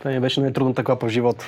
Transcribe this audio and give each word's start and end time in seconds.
Това 0.00 0.10
ми 0.10 0.20
беше 0.20 0.40
най-трудната 0.40 0.84
клапа 0.84 1.06
в 1.06 1.10
живота. 1.10 1.46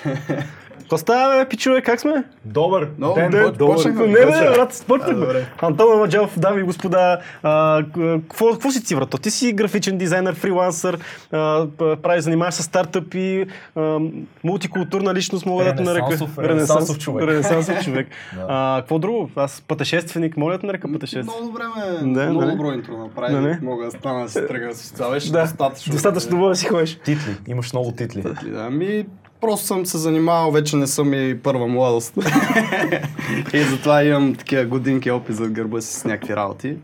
Какво 0.78 0.98
става, 0.98 1.34
бе, 1.34 1.48
пичове, 1.48 1.80
как 1.80 2.00
сме? 2.00 2.24
Добър 2.44 2.88
Много 2.98 3.14
ден, 3.14 3.30
добър. 3.30 3.50
добър. 3.50 3.74
Почнахме. 3.74 4.06
Не, 4.06 4.12
бе, 4.12 4.26
брат, 4.26 4.74
спортък, 4.74 5.18
бе. 5.18 5.44
Антон 5.58 5.92
Амаджалов, 5.92 6.38
дами 6.38 6.60
и 6.60 6.64
господа, 6.64 7.18
какво, 7.42 8.70
си 8.70 8.84
ти, 8.84 8.94
брато? 8.96 9.18
Ти 9.18 9.30
си 9.30 9.52
графичен 9.52 9.98
дизайнер, 9.98 10.34
фрилансър, 10.34 10.98
а, 11.32 11.66
п- 11.68 11.96
правиш, 11.96 12.22
занимаваш 12.22 12.54
се 12.54 12.62
с 12.62 12.64
стартъпи, 12.64 13.46
а, 13.76 13.98
мултикултурна 14.44 15.14
личност, 15.14 15.46
мога 15.46 15.64
да 15.64 15.74
те 15.74 15.82
нарека. 15.82 16.06
Ренесансов- 16.38 16.98
човек. 16.98 17.24
Ренесансов 17.24 17.84
човек. 17.84 18.06
какво 18.76 18.98
друго? 18.98 19.30
Аз 19.36 19.60
пътешественик, 19.60 20.36
моля 20.36 20.52
да 20.52 20.58
те 20.58 20.66
нарека 20.66 20.92
пътешественик. 20.92 21.26
Много 21.26 21.46
добре 21.46 21.62
ме, 22.02 22.12
Да, 22.14 22.30
много 22.30 22.46
добро 22.46 22.72
интро 22.72 22.96
направи. 22.96 23.56
Мога 23.62 23.84
да 23.84 23.90
стана 23.90 24.22
да 24.22 24.28
се 24.28 24.46
тръгна 24.46 24.74
с 24.74 24.92
това. 24.92 25.10
Беше 25.10 25.32
достатъчно. 25.32 25.92
достатъчно 25.92 26.36
мога 26.36 26.48
да 26.48 26.56
си 26.56 26.66
ходиш. 26.66 26.94
Титли, 26.94 27.36
имаш 27.48 27.72
много 27.72 27.92
титли. 27.92 28.22
Ами, 28.56 29.06
просто 29.40 29.66
съм 29.66 29.86
се 29.86 29.98
занимавал, 29.98 30.50
вече 30.50 30.76
не 30.76 30.86
съм 30.86 31.14
и 31.14 31.38
първа 31.42 31.68
младост. 31.68 32.16
и 33.54 33.62
затова 33.62 34.04
имам 34.04 34.34
такива 34.34 34.64
годинки 34.64 35.10
опит 35.10 35.36
зад 35.36 35.52
гърба 35.52 35.80
си 35.80 35.94
с 36.00 36.04
някакви 36.04 36.36
работи. 36.36 36.76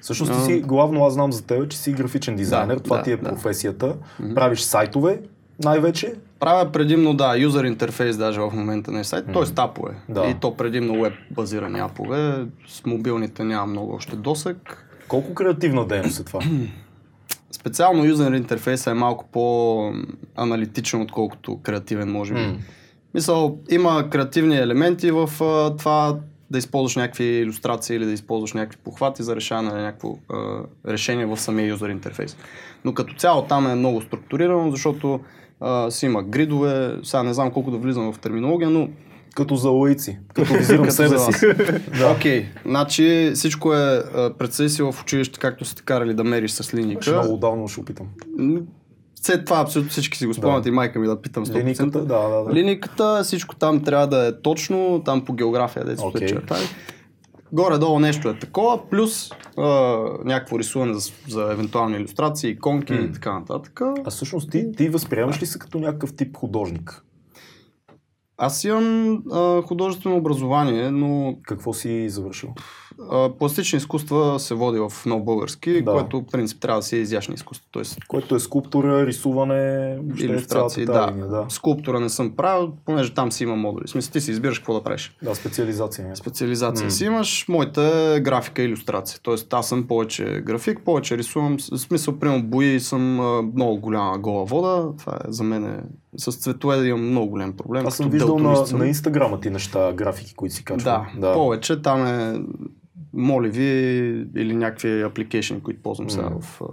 Всъщност 0.00 0.32
ти 0.32 0.40
си, 0.40 0.60
главно 0.60 1.04
аз 1.04 1.12
знам 1.12 1.32
за 1.32 1.46
теб, 1.46 1.68
че 1.68 1.78
си 1.78 1.92
графичен 1.92 2.36
дизайнер, 2.36 2.74
Да, 2.74 2.82
това 2.82 2.96
да, 2.96 3.02
ти 3.02 3.12
е 3.12 3.16
да. 3.16 3.28
професията. 3.28 3.96
Правиш 4.34 4.60
сайтове, 4.60 5.20
най-вече. 5.64 6.14
Правя 6.40 6.72
предимно, 6.72 7.14
да, 7.14 7.36
юзер 7.36 7.64
интерфейс 7.64 8.16
даже 8.16 8.40
в 8.40 8.50
момента 8.54 8.90
на 8.90 9.04
сайт, 9.04 9.24
т.е. 9.32 9.42
апове. 9.56 9.94
Да. 10.08 10.26
И 10.26 10.34
то 10.34 10.56
предимно 10.56 11.02
веб 11.02 11.12
базирани 11.30 11.80
апове. 11.80 12.44
С 12.68 12.86
мобилните 12.86 13.44
нямам 13.44 13.70
много 13.70 13.94
още 13.94 14.16
досък. 14.16 14.86
Колко 15.08 15.34
креативна 15.34 15.86
дейност 15.86 16.20
е 16.20 16.24
това? 16.24 16.40
Специално 17.64 18.04
юзер 18.04 18.32
интерфейса 18.32 18.90
е 18.90 18.94
малко 18.94 19.24
по-аналитичен, 19.32 21.00
отколкото 21.00 21.60
креативен, 21.62 22.12
може 22.12 22.34
би. 22.34 22.40
М. 22.40 22.56
Мисъл, 23.14 23.58
има 23.70 24.10
креативни 24.10 24.56
елементи 24.56 25.10
в 25.10 25.30
а, 25.40 25.76
това 25.76 26.16
да 26.50 26.58
използваш 26.58 26.96
някакви 26.96 27.24
иллюстрации 27.24 27.96
или 27.96 28.04
да 28.04 28.12
използваш 28.12 28.52
някакви 28.52 28.78
похвати 28.84 29.22
за 29.22 29.36
решаване 29.36 29.70
на 29.70 29.82
някакво 29.82 30.18
а, 30.30 30.60
решение 30.86 31.26
в 31.26 31.36
самия 31.36 31.68
юзер 31.68 31.88
интерфейс. 31.88 32.36
Но 32.84 32.94
като 32.94 33.14
цяло 33.14 33.42
там 33.42 33.66
е 33.66 33.74
много 33.74 34.00
структурирано, 34.00 34.70
защото 34.70 35.20
а, 35.60 35.90
си 35.90 36.06
има 36.06 36.22
гридове, 36.22 36.96
сега 37.02 37.22
не 37.22 37.34
знам 37.34 37.50
колко 37.50 37.70
да 37.70 37.78
влизам 37.78 38.12
в 38.12 38.18
терминология, 38.18 38.70
но 38.70 38.88
Като 39.34 39.56
за 39.56 39.68
лаици, 39.68 40.18
като 40.34 40.54
визирам 40.54 40.90
себе 40.90 41.18
си. 41.18 41.30
Окей, 42.16 42.42
okay. 42.42 42.44
значи 42.66 43.32
всичко 43.34 43.74
е, 43.74 44.02
си 44.68 44.82
в 44.82 44.94
училище, 45.02 45.38
както 45.38 45.64
сте 45.64 45.82
карали 45.82 46.14
да 46.14 46.24
мериш 46.24 46.50
с 46.50 46.62
Ще 46.62 46.76
линика. 46.76 47.12
много 47.12 47.34
отдавна 47.34 47.68
ще 47.68 47.80
опитам. 47.80 48.06
След 49.22 49.44
това 49.44 49.60
абсолютно 49.60 49.90
всички 49.90 50.18
си 50.18 50.26
го 50.26 50.34
спомнят 50.34 50.62
Да. 50.62 50.68
и 50.68 50.72
майка 50.72 50.98
ми 50.98 51.06
да 51.06 51.20
питам 51.20 51.46
100%. 51.46 51.54
Линиката, 51.54 52.04
да, 52.04 52.28
да, 52.28 52.44
да. 52.44 52.52
Линиката, 52.54 53.20
всичко 53.24 53.56
там 53.56 53.84
трябва 53.84 54.06
да 54.06 54.26
е 54.26 54.40
точно, 54.42 55.02
там 55.04 55.24
по 55.24 55.32
география, 55.32 55.82
Окей. 55.82 55.96
okay. 55.98 56.18
се 56.18 56.26
чертали. 56.26 56.64
Горе-долу 57.52 57.98
нещо 57.98 58.28
е 58.28 58.38
такова, 58.38 58.90
плюс 58.90 59.30
а, 59.58 59.64
някакво 60.24 60.58
рисуване 60.58 60.94
за, 60.94 61.12
за 61.28 61.52
евентуални 61.52 61.96
иллюстрации, 61.96 62.50
иконки 62.50 62.92
М. 62.92 63.00
и 63.00 63.12
така 63.12 63.38
нататък. 63.38 63.80
А 64.04 64.10
всъщност 64.10 64.50
ти, 64.50 64.72
ти 64.72 64.88
възприемаш 64.88 65.42
ли 65.42 65.46
се 65.46 65.58
като 65.58 65.78
някакъв 65.78 66.16
тип 66.16 66.36
художник? 66.36 67.03
Аз 68.38 68.64
имам 68.64 69.22
а, 69.32 69.62
художествено 69.62 70.16
образование, 70.16 70.90
но 70.90 71.36
Какво 71.42 71.72
си 71.72 72.08
завършил? 72.08 72.48
а, 73.10 73.28
пластични 73.30 73.76
изкуства 73.76 74.40
се 74.40 74.54
води 74.54 74.78
в 74.80 75.06
много 75.06 75.24
български, 75.24 75.82
Да. 75.82 75.92
което 75.92 76.20
в 76.20 76.26
принцип 76.26 76.60
трябва 76.60 76.78
да 76.78 76.82
си 76.82 76.96
е 76.96 77.00
изящни 77.00 77.34
изкуства. 77.34 77.66
Тоест 77.70 77.98
Което 78.08 78.34
е 78.34 78.40
скулптура, 78.40 79.06
рисуване, 79.06 79.98
иллюстрации, 80.18 80.84
да. 80.84 81.08
линия, 81.10 81.26
да. 81.26 81.46
Скулптура 81.48 82.00
не 82.00 82.08
съм 82.08 82.30
правил, 82.30 82.72
понеже 82.84 83.14
там 83.14 83.32
си 83.32 83.42
има 83.42 83.56
модули. 83.56 83.88
Смисъл 83.88 84.12
ти 84.12 84.20
си 84.20 84.30
избираш 84.30 84.58
какво 84.58 84.74
да 84.74 84.82
правиш. 84.82 85.16
Да, 85.22 85.34
специализация. 85.34 86.04
някаква. 86.04 86.20
Специализация 86.22 86.84
М. 86.84 86.90
си 86.90 87.04
имаш, 87.04 87.46
моята 87.48 87.82
е 88.16 88.20
графика 88.20 88.62
и 88.62 88.64
иллюстрация. 88.64 89.20
Тоест 89.22 89.52
аз 89.54 89.68
съм 89.68 89.86
повече 89.86 90.24
график, 90.24 90.80
повече 90.84 91.18
рисувам. 91.18 91.56
В 91.58 91.78
смисъл, 91.78 92.18
примерно 92.18 92.42
бои 92.42 92.80
съм 92.80 93.14
много 93.54 93.76
голяма 93.80 94.18
гола 94.18 94.44
вода. 94.44 94.88
Това 94.98 95.12
е 95.14 95.32
за 95.32 95.44
мен 95.44 95.64
е... 95.64 95.80
С 96.16 96.32
цветове 96.32 96.86
имам 96.86 97.10
много 97.10 97.30
голям 97.30 97.52
проблем. 97.52 97.86
Аз 97.86 97.96
съм 97.96 98.10
виждал 98.10 98.38
на, 98.38 98.66
съм. 98.66 98.78
на 98.78 98.86
инстаграма 98.86 99.40
ти 99.40 99.50
неща, 99.50 99.92
графики, 99.92 100.34
които 100.34 100.54
си 100.54 100.64
качвам. 100.64 101.06
Да, 101.18 101.32
повече 101.34 101.82
там 101.82 102.06
е 102.06 102.42
моливи 103.12 103.64
или 104.36 104.56
някакви 104.56 105.02
апликейшни, 105.02 105.62
които 105.62 105.82
ползвам 105.82 106.10
сега 106.10 106.30
М. 106.30 106.40
в 106.40 106.62
а, 106.62 106.66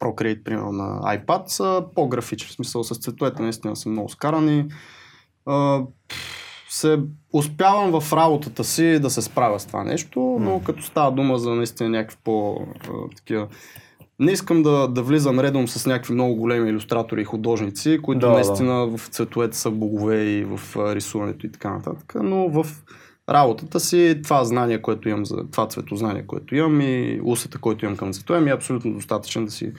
Procreate, 0.00 0.42
примерно 0.42 0.72
на 0.72 1.00
iPad, 1.00 1.42
са 1.46 1.84
по-графични. 1.94 2.48
В 2.48 2.52
смисъл 2.52 2.84
с 2.84 2.98
цветовете 2.98 3.42
наистина 3.42 3.76
са 3.76 3.88
много 3.88 4.08
скарани. 4.08 4.66
А, 5.46 5.82
се 6.68 6.98
успявам 7.32 8.00
в 8.00 8.12
работата 8.12 8.64
си 8.64 8.98
да 8.98 9.10
се 9.10 9.22
справя 9.22 9.60
с 9.60 9.66
това 9.66 9.84
нещо, 9.84 10.20
но 10.40 10.50
М. 10.50 10.64
като 10.64 10.82
става 10.82 11.12
дума 11.12 11.38
за 11.38 11.50
наистина 11.54 11.88
някакви 11.88 12.16
по 12.24 12.66
а, 12.84 13.16
такива 13.16 13.48
не 14.20 14.32
искам 14.32 14.62
да, 14.62 14.88
да 14.88 15.02
влизам 15.02 15.40
редом 15.40 15.68
с 15.68 15.86
някакви 15.86 16.14
много 16.14 16.34
големи 16.34 16.70
иллюстратори 16.70 17.20
и 17.20 17.24
художници, 17.24 17.98
които 18.02 18.20
Да, 18.20 18.32
наистина 18.32 18.86
в 18.86 19.08
цветовете 19.08 19.56
са 19.56 19.70
богове 19.70 20.22
и 20.22 20.44
в 20.44 20.60
рисуването 20.94 21.46
и 21.46 21.52
така 21.52 21.70
нататък, 21.70 22.14
но 22.22 22.48
в 22.48 22.66
работата 23.30 23.80
си 23.80 24.20
това 24.22 24.44
знание, 24.44 24.82
което 24.82 25.08
имам, 25.08 25.26
за 25.26 25.36
това 25.50 25.66
цветознание, 25.66 26.26
което 26.26 26.54
имам 26.54 26.80
и 26.80 27.20
усета, 27.24 27.58
който 27.58 27.84
имам 27.84 27.96
към 27.96 28.12
цветове, 28.12 28.40
ми 28.40 28.50
е 28.50 28.54
абсолютно 28.54 28.94
достатъчен 28.94 29.44
да 29.44 29.50
си 29.50 29.72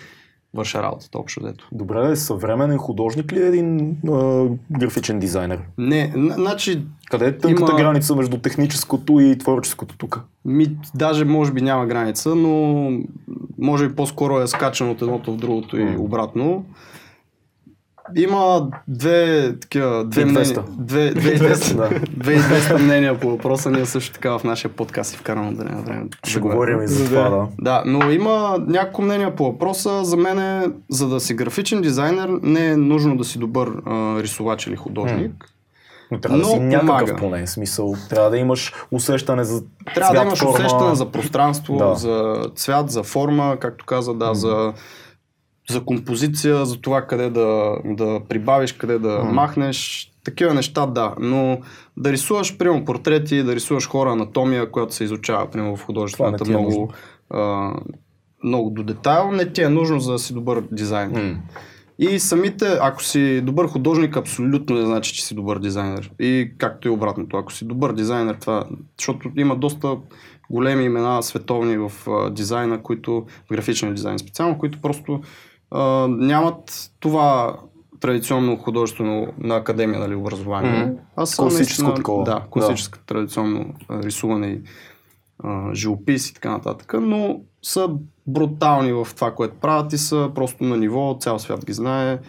върша 0.53 0.83
работата 0.83 1.17
общо 1.17 1.39
дето. 1.41 1.67
Добре, 1.71 2.01
бе, 2.01 2.15
съвременен 2.15 2.77
художник 2.77 3.33
ли 3.33 3.43
е 3.43 3.47
един 3.47 3.97
а, 4.09 4.45
графичен 4.71 5.19
дизайнер? 5.19 5.59
Не, 5.77 6.13
н- 6.15 6.33
значи, 6.33 6.81
Къде 7.09 7.25
е 7.25 7.37
тънката 7.37 7.71
Има- 7.71 7.79
граница 7.79 8.15
между 8.15 8.37
техническото 8.37 9.19
и 9.19 9.37
творческото 9.37 9.97
тук? 9.97 10.21
ми, 10.45 10.67
даже 10.95 11.25
може 11.25 11.51
би 11.51 11.61
няма 11.61 11.85
граница, 11.85 12.35
но 12.35 12.89
може 13.59 13.87
би 13.87 13.95
по-скоро 13.95 14.39
е 14.39 14.47
скачан 14.47 14.89
от 14.89 15.01
едното 15.01 15.33
в 15.33 15.37
другото 15.37 15.77
и 15.77 15.83
М. 15.83 15.95
обратно. 15.99 16.65
Има 18.15 18.67
две 18.87 19.19
такива, 19.53 20.05
две 20.05 20.21
2200. 20.21 20.25
мнения, 20.25 20.63
две, 20.69 21.09
две, 21.11 21.35
2200, 21.39 21.75
да. 21.75 21.89
2200 21.89 22.77
мнения 22.77 23.19
по 23.19 23.29
въпроса. 23.29 23.71
Ние 23.71 23.85
също 23.85 24.13
така 24.13 24.31
в 24.31 24.43
нашия 24.43 24.71
подкаст 24.71 25.13
и 25.13 25.17
вкарам 25.17 25.47
от 25.47 25.57
време 25.57 25.71
на 25.71 25.81
време. 25.81 26.05
Ще 26.23 26.33
да 26.33 26.41
го- 26.41 26.49
говорим 26.49 26.81
и 26.81 26.87
за 26.87 27.05
това, 27.05 27.21
да. 27.21 27.29
да. 27.29 27.47
Да, 27.59 27.83
но 27.85 28.11
има 28.11 28.31
няколко 28.59 29.01
мнения 29.01 29.35
по 29.35 29.43
въпроса. 29.43 30.03
За 30.03 30.17
мен, 30.17 30.39
е, 30.39 30.61
за 30.89 31.07
да 31.07 31.19
си 31.19 31.33
графичен 31.33 31.81
дизайнер, 31.81 32.29
не 32.41 32.67
е 32.67 32.77
нужно 32.77 33.17
да 33.17 33.23
си 33.23 33.39
добър 33.39 33.71
а, 33.85 33.91
рисувач 34.17 34.67
или 34.67 34.75
художник. 34.75 35.45
Но 36.11 36.19
трябва 36.19 36.37
да 36.37 36.43
Но 36.43 36.49
си 36.49 36.59
някакъв 36.59 36.87
помага. 36.87 37.15
поне 37.17 37.47
смисъл. 37.47 37.95
Трябва 38.09 38.29
да 38.29 38.37
имаш 38.37 38.73
усещане 38.91 39.43
за 39.43 39.63
Трябва 39.95 40.13
да 40.13 40.21
имаш 40.21 40.39
форма. 40.39 40.53
усещане 40.53 40.95
за 40.95 41.05
пространство, 41.07 41.77
Да. 41.77 41.95
за 41.95 42.35
цвят, 42.55 42.91
за 42.91 43.03
форма, 43.03 43.57
както 43.59 43.85
каза, 43.85 44.13
да, 44.13 44.25
М. 44.25 44.35
за, 44.35 44.73
за 45.69 45.85
композиция, 45.85 46.65
за 46.65 46.81
това 46.81 47.01
къде 47.01 47.29
да, 47.29 47.77
да 47.85 48.19
прибавиш, 48.29 48.73
къде 48.73 48.99
да 48.99 49.23
М. 49.23 49.31
махнеш. 49.31 50.07
Такива 50.23 50.53
неща, 50.53 50.85
да. 50.85 51.15
Но 51.19 51.59
да 51.97 52.11
рисуваш, 52.11 52.57
примерно, 52.57 52.85
портрети, 52.85 53.43
да 53.43 53.55
рисуваш 53.55 53.87
хора, 53.87 54.11
анатомия, 54.11 54.71
която 54.71 54.93
се 54.93 55.03
изучава, 55.03 55.51
примерно, 55.51 55.75
в 55.75 55.85
художествената 55.85 56.43
е 56.47 56.49
много, 56.49 56.93
а, 57.29 57.73
много 58.43 58.69
до 58.69 58.83
детайл, 58.83 59.31
не 59.31 59.51
ти 59.51 59.61
е 59.61 59.69
нужно 59.69 59.99
за 59.99 60.11
да 60.11 60.19
си 60.19 60.33
добър 60.33 60.63
дизайнер. 60.71 61.23
М. 61.23 61.37
И 61.99 62.19
самите, 62.19 62.77
ако 62.81 63.03
си 63.03 63.41
добър 63.41 63.67
художник, 63.67 64.17
абсолютно 64.17 64.75
не 64.75 64.85
значи, 64.85 65.13
че 65.13 65.25
си 65.25 65.35
добър 65.35 65.59
дизайнер. 65.59 66.11
И 66.19 66.51
както 66.57 66.87
и 66.87 66.91
обратното, 66.91 67.37
ако 67.37 67.53
си 67.53 67.65
добър 67.65 67.93
дизайнер, 67.93 68.35
това, 68.35 68.65
защото 68.99 69.29
има 69.37 69.55
доста 69.55 69.97
големи 70.49 70.83
имена 70.83 71.23
световни 71.23 71.77
в 71.77 71.91
а, 72.07 72.29
дизайна, 72.29 72.81
които, 72.83 73.25
в 73.45 73.53
графичния 73.53 73.93
дизайн 73.93 74.19
специално, 74.19 74.57
които 74.57 74.81
просто 74.81 75.21
а, 75.71 76.07
нямат 76.07 76.91
това 76.99 77.57
традиционно 77.99 78.57
художествено 78.57 79.27
на 79.39 79.55
академия 79.55 79.99
нали, 79.99 80.15
образование. 80.15 80.85
Мгм. 80.85 80.95
А 81.15 81.25
са 81.25 81.41
Класическо 81.41 81.83
наистина- 81.83 81.93
такова. 81.93 82.23
Да, 82.23 82.45
класическо 82.51 82.99
традиционно 83.05 83.65
а, 83.89 84.03
рисуване 84.03 84.47
и 84.47 84.61
живопис 85.73 86.29
и 86.29 86.33
така 86.33 86.51
нататък, 86.51 86.93
но 87.01 87.39
са 87.61 87.89
брутални 88.27 88.93
в 88.93 89.07
това, 89.15 89.31
което 89.31 89.55
правят 89.55 89.93
и 89.93 89.97
са 89.97 90.31
просто 90.35 90.63
на 90.63 90.77
ниво, 90.77 91.17
цял 91.19 91.39
свят 91.39 91.65
ги 91.65 91.73
знае. 91.73 92.19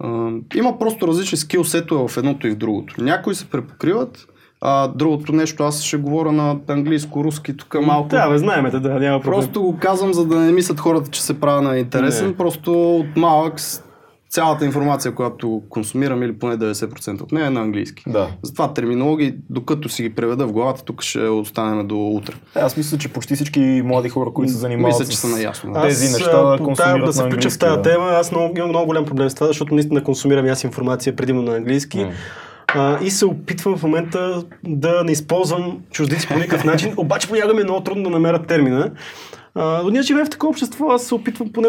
А, 0.00 0.30
има 0.54 0.78
просто 0.78 1.08
различни 1.08 1.38
скил 1.38 1.64
сетове 1.64 2.08
в 2.08 2.16
едното 2.16 2.46
и 2.46 2.50
в 2.50 2.56
другото. 2.56 3.04
Някои 3.04 3.34
се 3.34 3.50
препокриват, 3.50 4.26
а 4.60 4.88
другото 4.88 5.32
нещо, 5.32 5.62
аз 5.62 5.82
ще 5.82 5.96
говоря 5.96 6.32
на 6.32 6.56
английско-руски, 6.56 7.56
тук 7.56 7.76
малко. 7.82 8.08
Да, 8.08 8.30
бе, 8.30 8.38
знаеме 8.38 8.70
те, 8.70 8.80
да, 8.80 8.88
няма 8.88 9.20
проблем. 9.20 9.40
Просто 9.40 9.62
го 9.62 9.78
казвам, 9.80 10.14
за 10.14 10.26
да 10.26 10.36
не 10.36 10.52
мислят 10.52 10.80
хората, 10.80 11.10
че 11.10 11.22
се 11.22 11.40
правя 11.40 11.62
на 11.62 11.78
интересен. 11.78 12.26
Не. 12.26 12.36
Просто 12.36 12.96
от 12.96 13.16
малък 13.16 13.60
цялата 14.30 14.64
информация, 14.64 15.14
която 15.14 15.62
консумирам 15.68 16.22
или 16.22 16.38
поне 16.38 16.56
90% 16.56 17.22
от 17.22 17.32
нея 17.32 17.46
е 17.46 17.50
на 17.50 17.60
английски. 17.60 18.04
Да. 18.06 18.28
Затова 18.42 18.72
терминологии, 18.74 19.34
докато 19.50 19.88
си 19.88 20.02
ги 20.02 20.14
преведа 20.14 20.46
в 20.46 20.52
главата, 20.52 20.84
тук 20.84 21.02
ще 21.02 21.20
останем 21.20 21.86
до 21.86 22.06
утре. 22.06 22.34
Е, 22.56 22.60
Аз 22.60 22.76
мисля, 22.76 22.98
че 22.98 23.08
почти 23.08 23.34
всички 23.34 23.82
млади 23.84 24.08
хора, 24.08 24.30
които 24.34 24.52
се 24.52 24.58
занимават 24.58 24.98
Мисля, 25.00 25.10
че 25.10 25.16
с 25.16 25.20
са 25.20 25.28
наясно. 25.28 25.72
Аз, 25.74 25.82
тези 25.82 26.12
неща, 26.12 26.30
тая- 26.30 26.58
консумират 26.58 27.04
да 27.06 27.12
се 27.12 27.22
включа 27.24 27.50
в 27.50 27.58
тази 27.58 27.76
да. 27.76 27.82
тема, 27.82 28.04
аз 28.04 28.32
много, 28.32 28.54
имам 28.56 28.68
много 28.68 28.86
голям 28.86 29.04
проблем 29.04 29.30
с 29.30 29.34
това, 29.34 29.46
защото 29.46 29.74
наистина 29.74 30.04
консумирам 30.04 30.46
и 30.46 30.48
аз 30.48 30.64
информация 30.64 31.16
предимно 31.16 31.42
на 31.42 31.56
английски. 31.56 31.98
М. 31.98 32.10
А, 32.74 32.98
и 33.02 33.10
се 33.10 33.26
опитвам 33.26 33.76
в 33.76 33.82
момента 33.82 34.44
да 34.64 35.04
не 35.04 35.12
използвам 35.12 35.78
чуждици 35.90 36.28
по 36.28 36.34
никакъв 36.34 36.64
начин, 36.64 36.94
обаче 36.96 37.28
понякога 37.28 37.54
ми 37.54 37.60
е 37.60 37.64
много 37.64 37.80
трудно 37.80 38.02
да 38.02 38.10
намеря 38.10 38.42
термина. 38.42 38.90
А, 39.54 39.82
но 39.84 39.90
ние 39.90 40.02
живеем 40.02 40.26
в 40.26 40.30
такова 40.30 40.50
общество, 40.50 40.90
аз 40.90 41.02
се 41.04 41.14
опитвам 41.14 41.52
поне 41.52 41.68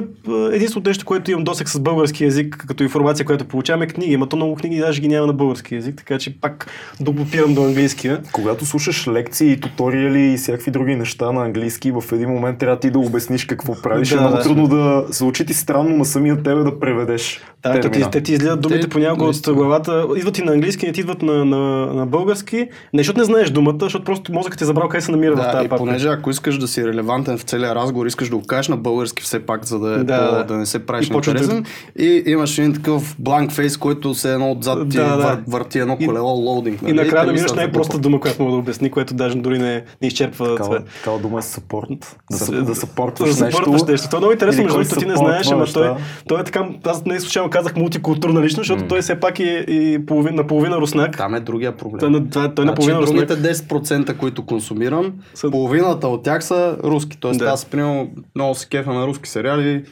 единственото 0.51 0.89
нещо, 0.89 1.05
което 1.05 1.31
имам 1.31 1.43
досек 1.43 1.69
с 1.69 1.79
български 1.79 2.23
язик, 2.23 2.65
като 2.67 2.83
информация, 2.83 3.25
която 3.25 3.45
получавам 3.45 3.81
е 3.81 3.87
книги, 3.87 4.13
ама 4.13 4.29
то 4.29 4.35
много 4.35 4.55
книги 4.55 4.79
даже 4.79 5.01
ги 5.01 5.07
няма 5.07 5.27
на 5.27 5.33
български 5.33 5.75
язик, 5.75 5.95
така 5.97 6.19
че 6.19 6.39
пак 6.41 6.67
допопирам 6.99 7.53
до 7.53 7.63
английския. 7.63 8.21
Когато 8.31 8.65
слушаш 8.65 9.07
лекции, 9.07 9.59
туториали 9.59 10.33
и 10.33 10.37
всякакви 10.37 10.71
други 10.71 10.95
неща 10.95 11.31
на 11.31 11.45
английски, 11.45 11.91
в 11.91 12.03
един 12.11 12.29
момент 12.29 12.57
трябва 12.57 12.79
ти 12.79 12.91
да 12.91 12.99
обясниш 12.99 13.45
какво 13.45 13.81
правиш. 13.81 14.09
Да, 14.09 14.15
е 14.15 14.19
много 14.19 14.35
да. 14.35 14.41
трудно 14.43 14.67
да 14.67 15.05
звучи 15.09 15.45
ти 15.45 15.53
странно 15.53 15.97
на 15.97 16.05
самия 16.05 16.43
тебе 16.43 16.61
да 16.61 16.79
преведеш. 16.79 17.41
Да, 17.63 17.79
те, 17.79 18.09
те 18.11 18.23
ти 18.23 18.33
излизат 18.33 18.61
думите 18.61 18.81
Те, 18.81 18.89
понякога 18.89 19.25
от 19.25 19.53
главата. 19.53 20.07
Идват 20.17 20.37
и 20.37 20.43
на 20.43 20.51
английски, 20.51 20.85
не 20.85 20.91
ти 20.91 20.99
идват 20.99 21.21
на, 21.21 21.45
на, 21.45 21.85
на 21.93 22.05
български. 22.05 22.57
Не, 22.93 22.99
защото 22.99 23.19
не 23.19 23.25
знаеш 23.25 23.49
думата, 23.49 23.77
защото 23.79 24.05
просто 24.05 24.33
мозъкът 24.33 24.57
ти 24.57 24.63
е 24.63 24.67
забрал 24.67 24.89
къде 24.89 25.01
се 25.01 25.11
намира 25.11 25.33
в 25.33 25.35
Да, 25.35 25.51
тази 25.51 25.65
и 25.65 25.69
папка. 25.69 25.85
понеже 25.85 26.07
ако 26.07 26.29
искаш 26.29 26.57
да 26.57 26.67
си 26.67 26.87
релевантен 26.87 27.37
в 27.37 27.41
целия 27.41 27.70
разговор, 27.71 28.05
искаш 28.05 28.29
да 28.29 28.35
го 28.35 28.43
кажеш 28.43 28.67
на 28.67 28.77
български 28.77 29.23
все 29.23 29.39
пак, 29.39 29.65
за 29.65 29.79
да, 29.79 29.91
е 29.91 29.97
Да, 29.97 30.29
по, 30.29 30.35
да. 30.35 30.43
да 30.43 30.53
не 30.53 30.65
се 30.65 30.79
правиш 30.79 31.07
И 31.07 31.11
почва 31.11 31.33
да- 31.33 31.39
интересен. 31.39 31.65
И 31.97 32.23
имаш 32.25 32.57
един 32.57 32.73
такъв 32.73 33.15
бланк 33.19 33.51
фейс, 33.51 33.77
който 33.77 34.13
се 34.13 34.33
едно 34.33 34.51
отзад 34.51 34.89
ти 34.89 34.97
Да, 34.97 35.03
да. 35.07 35.15
вър, 35.17 35.37
върти 35.47 35.79
едно 35.79 35.97
И- 35.99 36.05
колело 36.05 36.29
лоудинг. 36.29 36.79
И 36.81 36.93
накрая 36.93 37.25
да 37.25 37.33
минеш 37.33 37.53
най-проста 37.53 37.97
дума, 37.97 38.19
която 38.19 38.41
мога 38.41 38.51
да 38.51 38.59
обясни, 38.59 38.91
което 38.91 39.13
даже 39.13 39.35
дори 39.37 39.59
не, 39.59 39.73
не 40.01 40.07
изчерпва 40.07 40.45
това. 40.45 40.57
Такава, 40.57 40.83
такава 40.95 41.19
дума 41.19 41.39
е 41.39 41.43
съпорт. 41.43 41.87
Да, 42.31 42.37
С- 42.37 42.45
съ- 42.45 42.61
да 42.63 42.75
съпортваш 42.75 43.35
да 43.35 43.45
нещо. 43.45 43.69
нещо. 43.87 44.07
Това 44.07 44.17
е 44.17 44.19
много 44.19 44.31
интересно, 44.31 44.63
между 44.63 44.77
другото, 44.77 44.95
ти 44.95 45.05
не 45.05 45.15
знаеш, 45.15 45.47
ама 45.47 45.65
той, 45.65 45.91
той 46.27 46.41
е 46.41 46.43
така, 46.43 46.65
аз 46.85 47.05
не 47.05 47.19
случайно 47.19 47.49
казах 47.49 47.75
мултикултурна 47.75 48.41
личност, 48.41 48.57
защото 48.57 48.83
той 48.85 49.01
все 49.01 49.15
пак 49.15 49.39
е 49.39 49.43
и 49.67 50.05
половин, 50.07 50.35
наполовина 50.35 50.77
руснак. 50.77 51.17
Там 51.17 51.35
е 51.35 51.39
другия 51.39 51.71
проблем. 51.71 51.99
Той, 52.29 52.45
е- 52.45 52.49
той 52.49 52.63
е 52.63 52.65
наполовина 52.65 52.97
значи, 52.97 53.13
руснак. 53.13 53.27
другите 53.27 53.41
10%, 53.43 54.13
които 54.13 54.45
консумирам, 54.45 55.13
половината 55.51 56.07
от 56.07 56.23
тях 56.23 56.43
са 56.43 56.77
руски. 56.83 57.17
Тоест 57.17 57.39
Да. 57.39 57.45
Аз, 57.61 57.65
примерно, 57.65 58.11
много 58.35 58.55
се 58.55 58.69
кефа 58.69 58.93
на 58.93 59.07
руски 59.07 59.29
сериали, 59.29 59.83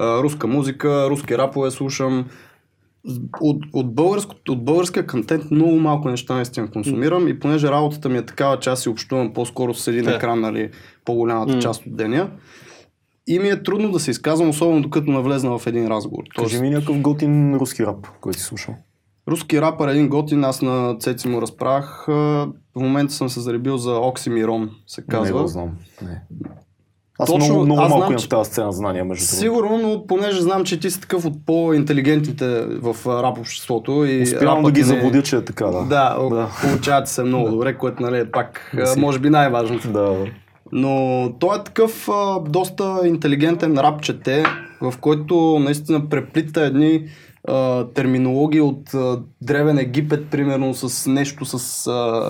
руска 0.00 0.46
музика, 0.46 1.10
руски 1.10 1.38
рапове 1.38 1.70
слушам. 1.70 2.26
От, 3.40 3.62
от, 3.72 3.94
българско, 3.94 4.34
от 4.48 4.64
българския 4.64 5.06
контент 5.06 5.50
много 5.50 5.78
малко 5.78 6.08
неща 6.08 6.34
наистина 6.34 6.70
консумирам 6.70 7.28
и 7.28 7.38
понеже 7.38 7.68
работата 7.68 8.08
ми 8.08 8.18
е 8.18 8.26
такава, 8.26 8.58
че 8.58 8.70
аз 8.70 8.80
си 8.82 8.88
общувам 8.88 9.32
по-скоро 9.32 9.74
с 9.74 9.86
един 9.86 10.04
Да. 10.04 10.14
екран, 10.14 10.40
нали, 10.40 10.70
по-голямата 11.04 11.52
М. 11.54 11.58
част 11.58 11.86
от 11.86 11.96
деня. 11.96 12.30
И 13.26 13.38
ми 13.38 13.48
е 13.48 13.62
трудно 13.62 13.92
да 13.92 14.00
се 14.00 14.10
изказвам, 14.10 14.48
особено 14.48 14.82
докато 14.82 15.10
навлезна 15.10 15.58
в 15.58 15.66
един 15.66 15.88
разговор. 15.88 16.24
Кажи 16.36 16.60
ми 16.60 16.70
някакъв 16.70 17.00
готин 17.00 17.56
руски 17.56 17.86
рап, 17.86 18.06
който 18.20 18.38
си 18.38 18.44
слушал. 18.44 18.74
Руски 19.28 19.60
рапър, 19.60 19.88
един 19.88 20.08
готин, 20.08 20.44
аз 20.44 20.62
на 20.62 20.96
Цеци 20.98 21.28
му 21.28 21.42
разправях. 21.42 22.04
В 22.06 22.48
момента 22.76 23.12
съм 23.12 23.28
се 23.28 23.40
заребил 23.40 23.76
за 23.76 23.92
Оксимирон, 23.92 24.70
се 24.86 25.00
Не 25.00 25.06
казва. 25.06 25.42
го 25.42 25.48
знам. 25.48 25.70
Не. 26.02 26.20
Аз 27.18 27.30
Точно, 27.30 27.48
много, 27.48 27.64
много 27.64 27.80
аз 27.80 27.88
малко 27.90 28.00
знам, 28.00 28.12
имам 28.12 28.22
в 28.22 28.28
тази 28.28 28.50
сцена 28.50 28.72
знания, 28.72 29.04
между 29.04 29.24
другото. 29.24 29.36
Сигурно, 29.36 29.78
но 29.78 30.06
понеже 30.06 30.40
знам, 30.40 30.64
че 30.64 30.80
ти 30.80 30.90
си 30.90 31.00
такъв 31.00 31.24
от 31.24 31.46
по-интелигентните 31.46 32.46
в 32.62 32.96
а, 33.06 33.22
рап 33.22 33.38
обществото. 33.38 34.04
И 34.04 34.22
Успявам 34.22 34.62
да 34.62 34.70
ги 34.70 34.80
не- 34.80 34.86
забудя, 34.86 35.22
че 35.22 35.36
е 35.36 35.44
така, 35.44 35.66
да. 35.66 35.82
Да, 35.84 36.16
Да. 36.20 36.36
да. 36.36 36.48
получават 36.62 37.08
се 37.08 37.22
много 37.22 37.48
добре, 37.50 37.78
което 37.78 38.02
нали, 38.02 38.18
е 38.18 38.30
пак 38.30 38.72
а, 38.78 38.86
си. 38.86 39.00
може 39.00 39.18
би 39.18 39.30
най-важното. 39.30 39.92
Да. 39.92 40.16
Но 40.72 40.92
той 41.38 41.56
е 41.56 41.64
такъв 41.64 42.08
а, 42.08 42.40
доста 42.40 43.00
интелигентен 43.04 43.78
рап 43.78 44.02
чете, 44.02 44.44
в 44.80 44.94
който 45.00 45.58
наистина 45.58 46.08
преплита 46.08 46.60
едни 46.62 47.04
а, 47.48 47.84
терминологии 47.84 48.60
от 48.60 48.94
а, 48.94 49.18
древен 49.42 49.78
Египет, 49.78 50.26
примерно 50.30 50.74
с 50.74 51.10
нещо 51.10 51.44
с 51.44 51.86
а, 51.86 52.22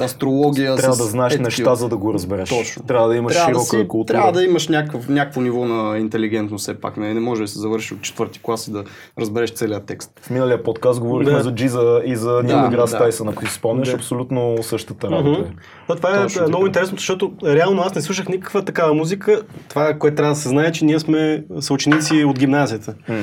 астрология. 0.00 0.76
Трябва 0.76 0.94
с 0.94 0.98
да 0.98 1.04
знаеш 1.04 1.32
е 1.32 1.36
такива. 1.36 1.46
неща, 1.46 1.74
за 1.74 1.88
да 1.88 1.96
го 1.96 2.14
разбереш. 2.14 2.48
Точно. 2.48 2.82
Трябва 2.82 3.08
да 3.08 3.16
имаш 3.16 3.32
трябва 3.34 3.46
да, 3.46 3.58
широка 3.58 3.76
си, 3.78 3.88
култура. 3.88 4.16
трябва 4.16 4.32
да 4.32 4.44
имаш 4.44 4.68
някакъв, 4.68 5.08
някакво 5.08 5.40
ниво 5.40 5.64
на 5.64 5.98
интелигентност 5.98 6.62
все 6.62 6.74
пак. 6.74 6.96
Не, 6.96 7.14
не 7.14 7.20
може 7.20 7.42
да 7.42 7.48
се 7.48 7.58
завърши 7.58 7.94
от 7.94 8.02
четвърти 8.02 8.40
клас 8.42 8.68
и 8.68 8.72
да 8.72 8.84
разбереш 9.20 9.50
целият 9.50 9.84
текст. 9.84 10.10
В 10.22 10.30
миналия 10.30 10.62
подкаст 10.62 11.00
говорихме 11.00 11.32
Да. 11.32 11.42
за 11.42 11.54
Джиза 11.54 12.02
и 12.04 12.16
за 12.16 12.42
Нил 12.44 12.56
Да, 12.56 12.62
Деграс 12.62 12.90
да. 12.90 12.98
Тайсън, 12.98 13.28
ако 13.28 13.46
си 13.46 13.54
спомняш, 13.54 13.88
Да. 13.88 13.94
абсолютно 13.94 14.56
същата 14.62 15.10
работа. 15.10 15.40
е. 15.40 15.52
Но 15.88 15.96
това 15.96 16.10
е 16.10 16.22
Точно 16.22 16.42
много 16.42 16.64
така. 16.64 16.66
интересно, 16.68 16.96
защото 16.96 17.32
реално 17.44 17.82
аз 17.82 17.94
не 17.94 18.00
слушах 18.00 18.28
никаква 18.28 18.62
такава 18.62 18.94
музика. 18.94 19.42
Това, 19.68 19.94
което 19.94 20.16
трябва 20.16 20.34
да 20.34 20.40
се 20.40 20.48
знае, 20.48 20.72
че 20.72 20.84
ние 20.84 20.98
сме 21.00 21.44
съученици 21.60 22.24
от 22.24 22.38
гимназията. 22.38 22.94
М. 23.08 23.16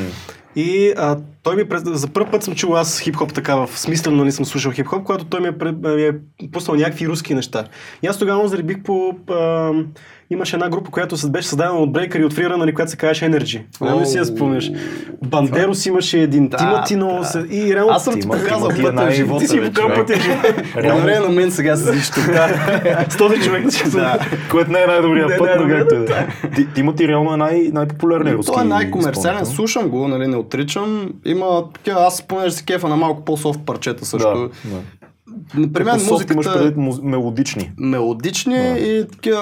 И 0.58 0.94
а, 0.98 1.18
той 1.44 1.56
ми 1.56 1.70
през... 1.70 1.84
за 1.86 2.08
първ 2.08 2.32
път 2.32 2.44
съм 2.44 2.56
чул 2.56 2.78
аз 2.78 3.00
хип-хоп 3.00 3.34
така 3.34 3.56
в 3.56 3.80
смислено 3.80 4.18
нали 4.18 4.32
съм 4.32 4.46
слушал 4.46 4.72
хип-хоп, 4.72 5.04
когато 5.04 5.26
той 5.26 5.40
ми 5.40 5.48
е, 5.48 5.58
пред... 5.58 5.76
ми 5.82 6.04
е 6.04 6.14
пуснал 6.52 6.78
някакви 6.78 7.08
руски 7.08 7.34
неща. 7.34 7.68
И 8.04 8.08
аз 8.08 8.20
тогава 8.20 8.48
заребих 8.48 8.84
по... 8.84 9.16
А... 9.30 9.72
Имаше 10.30 10.56
една 10.56 10.70
група, 10.70 10.92
която 10.92 11.18
се 11.18 11.30
беше 11.30 11.48
създадена 11.48 11.80
от 11.80 11.92
брейкъри 11.92 12.26
от 12.26 12.34
фрира, 12.34 12.58
нали, 12.58 12.74
която 12.74 12.92
се 12.92 12.98
казваше 12.98 13.26
Energy. 13.26 13.62
Не 13.82 14.02
ли 14.02 14.06
си 14.06 14.18
я 14.18 14.26
спомняш? 14.26 14.72
Бандерос 15.26 15.86
имаше 15.86 16.20
един, 16.20 16.48
Да, 16.50 16.58
Тиматино 16.58 17.18
да. 17.20 17.26
се- 17.26 17.46
и 17.52 17.76
реално... 17.76 17.94
Аз 17.94 18.04
съм 18.04 18.14
ти 18.14 18.28
показал 18.28 18.70
е 18.72 18.82
пътя 18.82 19.08
в 19.08 19.12
живота. 19.12 19.40
Ти 19.40 19.48
си 19.48 19.62
показал 19.62 19.94
пътя 19.96 20.14
в 20.18 20.22
живота. 20.22 20.54
Благодарение 20.74 21.20
на 21.20 21.30
мен 21.30 21.52
сега 21.52 21.76
се 21.76 21.92
виж 21.92 22.10
тук. 22.10 22.24
С 23.10 23.18
този 23.18 23.42
човек 23.42 23.64
да 23.66 23.72
си 23.72 23.92
Да. 23.92 24.20
Което 24.52 24.72
не 24.72 24.82
е 24.82 24.86
най-добрият 24.88 25.30
Не, 25.30 25.38
път, 25.38 25.50
но 25.60 25.68
както 25.68 25.96
е. 25.96 26.28
Ти, 26.56 26.68
ти, 26.74 26.96
ти 26.98 27.08
реално 27.08 27.34
е 27.34 27.38
най- 27.38 27.70
най-популярният 27.74 28.38
руски 28.38 28.54
Той 28.54 28.62
е 28.62 28.68
най-комерциален, 28.68 29.46
слушам 29.46 29.90
го, 29.90 30.08
нали, 30.08 30.28
не 30.28 30.38
отричам. 30.38 31.10
Има 31.26 31.64
аз 31.96 32.22
понеже 32.22 32.56
се 32.56 32.66
кефа 32.66 32.88
на 32.88 32.96
малко 32.96 33.26
по-софт 33.26 33.60
парчета 33.66 34.06
също. 34.06 34.50
При 35.74 35.84
мен 35.84 36.00
софт 36.00 36.10
имаш 36.24 36.36
музиката 36.36 36.54
предвид 36.54 36.78
муз- 36.78 37.02
мелодични. 37.02 37.72
мелодични 37.80 38.54
Да. 38.54 38.80
и 38.80 39.08
такива 39.08 39.42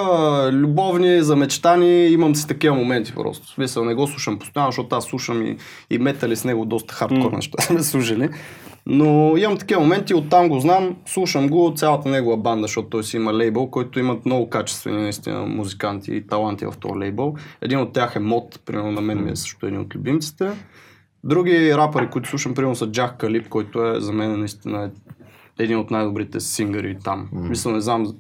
любовни, 0.54 1.22
замечтани. 1.22 2.06
Имам 2.06 2.36
си 2.36 2.48
такива 2.48 2.76
моменти 2.76 3.14
просто. 3.14 3.48
В 3.48 3.50
смисъл, 3.50 3.86
не 3.86 3.94
го 3.94 4.08
слушам 4.08 4.40
постоянно, 4.40 4.72
защото 4.72 4.96
аз 4.96 5.04
слушам 5.04 5.42
и, 5.42 5.58
и 5.90 5.98
метали 5.98 6.36
с 6.36 6.44
него 6.44 6.66
доста 6.66 6.94
хардкор 6.94 7.32
М. 7.32 7.36
неща 7.36 7.58
сме 7.62 7.80
служили. 7.80 8.30
Но 8.86 9.38
имам 9.38 9.58
такива 9.58 9.82
моменти, 9.82 10.14
оттам 10.14 10.50
го 10.50 10.60
знам, 10.60 10.96
слушам 11.06 11.48
го 11.48 11.74
цялата 11.76 12.10
негова 12.10 12.38
банда, 12.38 12.62
защото 12.62 12.90
той 12.90 13.04
си 13.04 13.18
има 13.18 13.34
лейбъл, 13.34 13.68
който 13.68 14.00
имат 14.00 14.26
много 14.26 14.50
качествени 14.50 15.02
наистина 15.02 15.42
музиканти 15.42 16.12
и 16.12 16.28
таланти 16.28 16.66
в 16.66 16.74
този 16.80 16.94
лейбъл. 16.96 17.34
Един 17.62 17.80
от 17.80 17.94
тях 17.94 18.16
е 18.16 18.20
Мод, 18.20 18.60
примерно 18.66 18.92
на 18.92 19.02
мен 19.02 19.24
ми 19.24 19.32
е 19.32 19.36
също 19.36 19.66
един 19.66 19.80
от 19.80 19.96
любимците. 19.96 20.50
Други 21.24 21.74
рапъри, 21.74 22.10
които 22.10 22.30
слушам, 22.30 22.54
примерно 22.54 22.76
са 22.76 22.88
Джак 22.88 23.18
Калип, 23.18 23.50
който 23.50 23.86
е 23.86 24.00
за 24.00 24.14
мен 24.14 24.40
наистина 24.40 24.92
един 25.60 25.78
от 25.80 25.92
най-добрите 25.92 26.40
сингъри 26.40 26.98
там. 27.04 27.30
Мгм. 27.32 27.50
Мисля, 27.50 27.72
не 27.72 27.82
знам, 27.82 28.16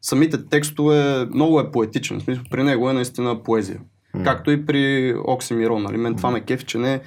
самите 0.00 0.46
текстове 0.46 1.26
много 1.34 1.60
е 1.60 1.70
поетичен. 1.70 2.20
В 2.20 2.22
смисъл, 2.22 2.44
при 2.50 2.62
него 2.62 2.90
е 2.90 2.92
наистина 2.92 3.42
поезия. 3.42 3.80
М. 4.14 4.24
Както 4.24 4.50
и 4.50 4.66
при 4.66 5.14
Оксимирон. 5.24 5.82
Нали? 5.82 5.96
Мен 5.96 6.16
това 6.16 6.30
ме 6.30 6.40
кефи, 6.40 6.64
че 6.64 6.78
не 6.78 6.94
е 6.94 7.00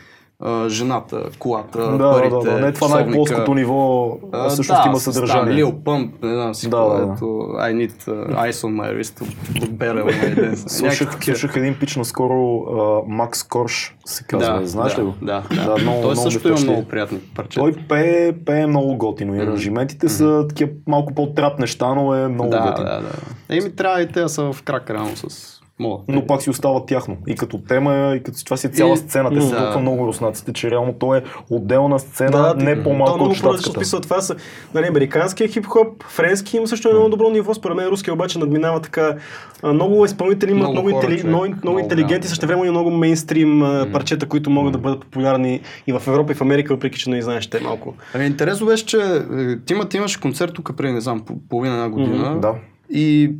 а, 0.45 0.69
жената, 0.69 1.23
колата, 1.39 1.97
Да, 1.97 2.11
парите, 2.11 2.29
да, 2.29 2.39
да, 2.41 2.59
не 2.59 2.67
е 2.67 2.73
това 2.73 2.87
най-плоското 2.87 3.53
ниво, 3.53 4.11
а 4.31 4.49
всъщност 4.49 4.85
има 4.85 4.99
съдържание. 4.99 5.53
Лил 5.53 5.71
Пъмп, 5.85 6.23
не 6.23 6.33
знам 6.33 6.55
си 6.55 6.69
Да, 6.69 6.77
какво, 6.77 6.97
да, 6.97 7.05
да. 7.05 7.59
I 7.59 7.73
need 7.73 7.91
uh, 7.91 8.51
ice 8.51 8.51
on 8.51 8.75
my 8.75 8.97
wrist 8.97 9.23
my 9.69 10.35
dance. 10.35 10.55
Слушах, 10.69 11.23
слушах 11.23 11.55
един 11.55 11.75
пич 11.79 11.95
наскоро, 11.95 12.63
Макс 13.07 13.43
Корш 13.43 13.95
се 14.05 14.23
казва, 14.23 14.59
да, 14.59 14.67
знаеш 14.67 14.93
да, 14.93 15.01
ли 15.01 15.05
го? 15.05 15.13
Да, 15.21 15.43
да. 15.55 15.65
Да, 15.65 15.81
много- 15.81 16.01
Той 16.01 16.11
много 16.11 16.31
също 16.31 16.47
има 16.47 16.59
много 16.59 16.83
приятни 16.87 17.19
парчета. 17.35 17.59
Той 17.59 17.73
пее, 17.89 18.33
пее 18.45 18.67
много 18.67 18.97
готино 18.97 19.35
и 19.35 19.39
аранжиментите 19.39 20.09
са 20.09 20.45
такива 20.49 20.71
малко 20.87 21.13
по-трап 21.13 21.59
неща, 21.59 21.93
но 21.95 22.15
е 22.15 22.27
много 22.27 22.49
да, 22.49 22.59
готино. 22.59 22.87
да, 22.87 23.01
да. 23.01 23.09
Еми 23.55 23.75
трябва 23.75 24.01
и 24.01 24.07
те 24.07 24.21
да 24.21 24.29
са 24.29 24.53
в 24.53 24.63
крак 24.63 24.89
реално 24.89 25.15
с 25.15 25.59
Но 26.07 26.27
пак 26.27 26.41
си 26.41 26.49
остава 26.49 26.85
тяхно. 26.85 27.17
И 27.27 27.35
като 27.35 27.57
тема, 27.59 28.13
и 28.15 28.23
като 28.23 28.45
това 28.45 28.57
си 28.57 28.67
е 28.67 28.69
цяла 28.69 28.93
И- 28.93 28.97
сцена. 28.97 29.29
Те 29.29 29.41
са 29.41 29.49
Да. 29.49 29.57
толкова 29.57 29.79
много 29.81 30.07
руснаците, 30.07 30.53
че 30.53 30.71
реално 30.71 30.93
то 30.93 31.15
е 31.15 31.23
отделна 31.49 31.99
сцена, 31.99 32.31
Да, 32.31 32.53
не 32.55 32.83
по-малко 32.83 33.15
много 33.15 33.31
от 33.31 33.37
щатската. 33.37 33.73
смисъл 33.73 33.99
това 33.99 34.21
са 34.21 34.35
нали, 34.73 34.87
американския 34.87 35.47
хип-хоп, 35.49 35.87
френски 36.03 36.57
има 36.57 36.67
също 36.67 36.89
е 36.89 36.93
много 36.93 37.09
добро 37.09 37.29
ниво, 37.29 37.53
според 37.53 37.77
мен 37.77 37.87
руския 37.87 38.13
обаче 38.13 38.39
надминава 38.39 38.79
така. 38.79 39.15
Много 39.63 40.05
изпълнители 40.05 40.51
имат 40.51 40.61
Много 40.61 40.73
много, 40.73 40.91
хора, 40.91 41.05
интели... 41.05 41.27
много, 41.27 41.45
много 41.63 41.79
интелигенти, 41.79 42.27
също 42.27 42.47
време 42.47 42.67
и 42.67 42.71
много 42.71 42.91
мейнстрим 42.91 43.59
парчета, 43.93 44.25
които 44.25 44.49
могат 44.49 44.73
да 44.73 44.79
бъдат 44.79 45.01
популярни 45.01 45.61
и 45.87 45.93
в 45.93 46.01
Европа 46.07 46.31
и 46.31 46.35
в 46.35 46.41
Америка, 46.41 46.73
въпреки 46.73 46.99
че 46.99 47.09
не 47.09 47.21
знаеш 47.21 47.47
те 47.47 47.59
малко. 47.59 47.93
Ами 48.13 48.25
интересно 48.25 48.67
беше, 48.67 48.85
че 48.85 48.97
е, 48.97 49.19
Тимът 49.59 49.93
имаше 49.93 50.19
концерт 50.19 50.53
тук 50.53 50.71
преди, 50.77 50.93
не 50.93 51.01
знам, 51.01 51.19
по- 51.21 51.33
половина 51.49 51.75
една 51.75 51.89
година. 51.89 52.39
Да. 52.39 52.53
И 52.91 53.31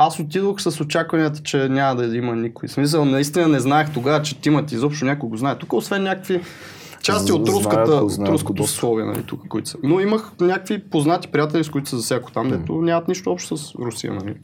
аз 0.00 0.20
отидох 0.20 0.60
с 0.60 0.80
очакванията, 0.80 1.42
че 1.42 1.68
няма 1.68 1.96
да 1.96 2.16
има 2.16 2.36
никой. 2.36 2.68
В 2.68 2.72
смисъл, 2.72 3.04
наистина 3.04 3.48
не 3.48 3.60
знаех 3.60 3.92
тогава, 3.94 4.22
че 4.22 4.40
тимът 4.40 4.72
изобщо 4.72 5.04
някой 5.04 5.28
го 5.28 5.36
знае. 5.36 5.58
Тук, 5.58 5.72
освен 5.72 6.02
някакви 6.02 6.40
части 7.02 7.32
от 7.32 7.48
руската, 7.48 8.08
знаят 8.08 8.32
руското 8.32 8.62
условие, 8.62 9.04
нали, 9.04 9.22
тук, 9.22 9.48
които 9.48 9.68
са. 9.68 9.78
Но 9.82 10.00
имах 10.00 10.32
някакви 10.40 10.90
познати 10.90 11.28
приятели, 11.28 11.64
с 11.64 11.70
които 11.70 11.88
се 11.88 11.96
засяко 11.96 12.32
там, 12.32 12.50
дето 12.50 12.72
нямат 12.72 13.08
нищо 13.08 13.30
общо 13.30 13.56
с 13.56 13.74
Русия, 13.74 14.12
нали. 14.12 14.34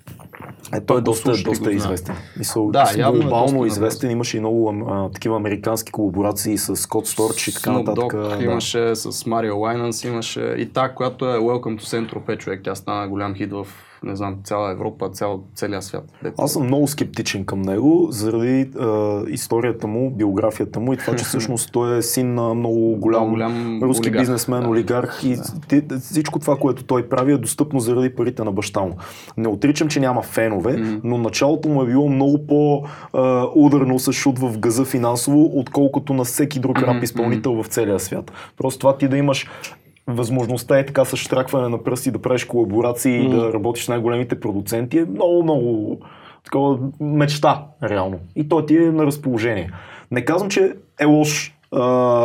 Е, 0.74 0.80
той 0.80 0.98
е 0.98 1.00
доста, 1.00 1.32
доста 1.44 1.72
известен. 1.72 2.14
Мисъл, 2.38 2.70
Да, 2.70 2.90
е 2.96 3.02
глобално 3.02 3.58
доста 3.58 3.66
известен. 3.66 4.10
Имаше 4.10 4.36
и 4.36 4.40
много 4.40 4.84
а, 4.88 5.10
такива 5.10 5.36
американски 5.36 5.92
колаборации 5.92 6.58
с 6.58 6.76
Скот 6.76 7.06
Сторч 7.06 7.48
и 7.48 7.54
така 7.54 7.72
нататък. 7.72 8.12
Да. 8.12 8.44
имаше 8.44 8.96
с 8.96 9.26
Марио 9.26 9.58
Лайнанс, 9.58 10.04
имаше 10.04 10.54
и 10.58 10.68
та, 10.72 10.88
която 10.88 11.24
е 11.24 11.38
Welcome 11.38 11.80
to 11.80 11.82
Saint-Tropez, 11.82 12.38
човек. 12.38 12.60
Тя 12.64 12.74
стана 12.74 13.08
голям 13.08 13.34
хит 13.34 13.52
в, 13.52 13.66
не 14.02 14.16
знам, 14.16 14.36
цяла 14.44 14.72
Европа, 14.72 15.10
цял, 15.10 15.42
целия 15.54 15.82
свят. 15.82 16.04
Аз 16.38 16.52
съм 16.52 16.62
много 16.64 16.86
скептичен 16.88 17.44
към 17.44 17.62
него, 17.62 18.08
заради 18.10 18.70
а, 18.80 18.86
историята 19.28 19.86
му, 19.86 20.10
биографията 20.10 20.80
му 20.80 20.92
и 20.92 20.96
това, 20.96 21.16
че 21.16 21.24
всъщност 21.26 21.72
той 21.72 21.98
е 21.98 22.02
син 22.02 22.34
на 22.34 22.54
много 22.54 22.96
голям, 22.96 23.20
Много 23.20 23.32
голям 23.32 23.82
руски 23.82 24.00
олигарх. 24.02 24.22
бизнесмен, 24.22 24.62
Да. 24.62 24.68
олигарх 24.68 25.24
и 25.24 25.36
ти- 25.68 25.82
всичко 26.00 26.38
това, 26.38 26.56
което 26.56 26.84
той 26.84 27.08
прави 27.08 27.32
е 27.32 27.38
достъпно 27.38 27.80
заради 27.80 28.10
парите 28.10 28.44
на 28.44 28.52
баща 28.52 28.80
му. 28.80 28.96
Не 29.36 29.48
отричам, 29.48 29.88
че 29.88 30.00
няма 30.00 30.22
фенове, 30.22 30.72
Мгм. 30.74 31.00
но 31.04 31.18
началото 31.18 31.68
му 31.68 31.82
е 31.82 31.86
било 31.86 32.08
много 32.08 32.46
по-ударно 32.46 33.98
с 33.98 34.12
шут 34.12 34.38
в 34.38 34.58
газа 34.58 34.84
финансово, 34.84 35.50
отколкото 35.54 36.14
на 36.14 36.24
всеки 36.24 36.60
друг 36.60 36.78
рап 36.78 37.02
изпълнител 37.02 37.52
в 37.54 37.66
целия 37.66 38.00
свят. 38.00 38.32
Просто 38.56 38.78
това 38.78 38.96
ти 38.96 39.08
да 39.08 39.16
имаш 39.16 39.46
възможността 40.06 40.78
е 40.78 40.86
така 40.86 41.04
с 41.04 41.16
штракване 41.16 41.68
на 41.68 41.82
пръсти 41.82 42.10
да 42.10 42.22
правиш 42.22 42.44
колаборации 42.44 43.14
и 43.16 43.28
Мгм. 43.28 43.36
да 43.36 43.52
работиш 43.52 43.84
с 43.84 43.88
най-големите 43.88 44.40
продуценти 44.40 44.98
е 44.98 45.04
много, 45.04 45.42
много 45.42 45.98
такова 46.44 46.78
мечта, 47.00 47.62
реално. 47.82 48.18
И 48.36 48.48
той 48.48 48.66
ти 48.66 48.76
е 48.76 48.80
на 48.80 49.06
разположение. 49.06 49.70
Не 50.10 50.24
казвам, 50.24 50.50
че 50.50 50.72
е 51.00 51.04
лош, 51.04 51.55
а, 51.72 51.82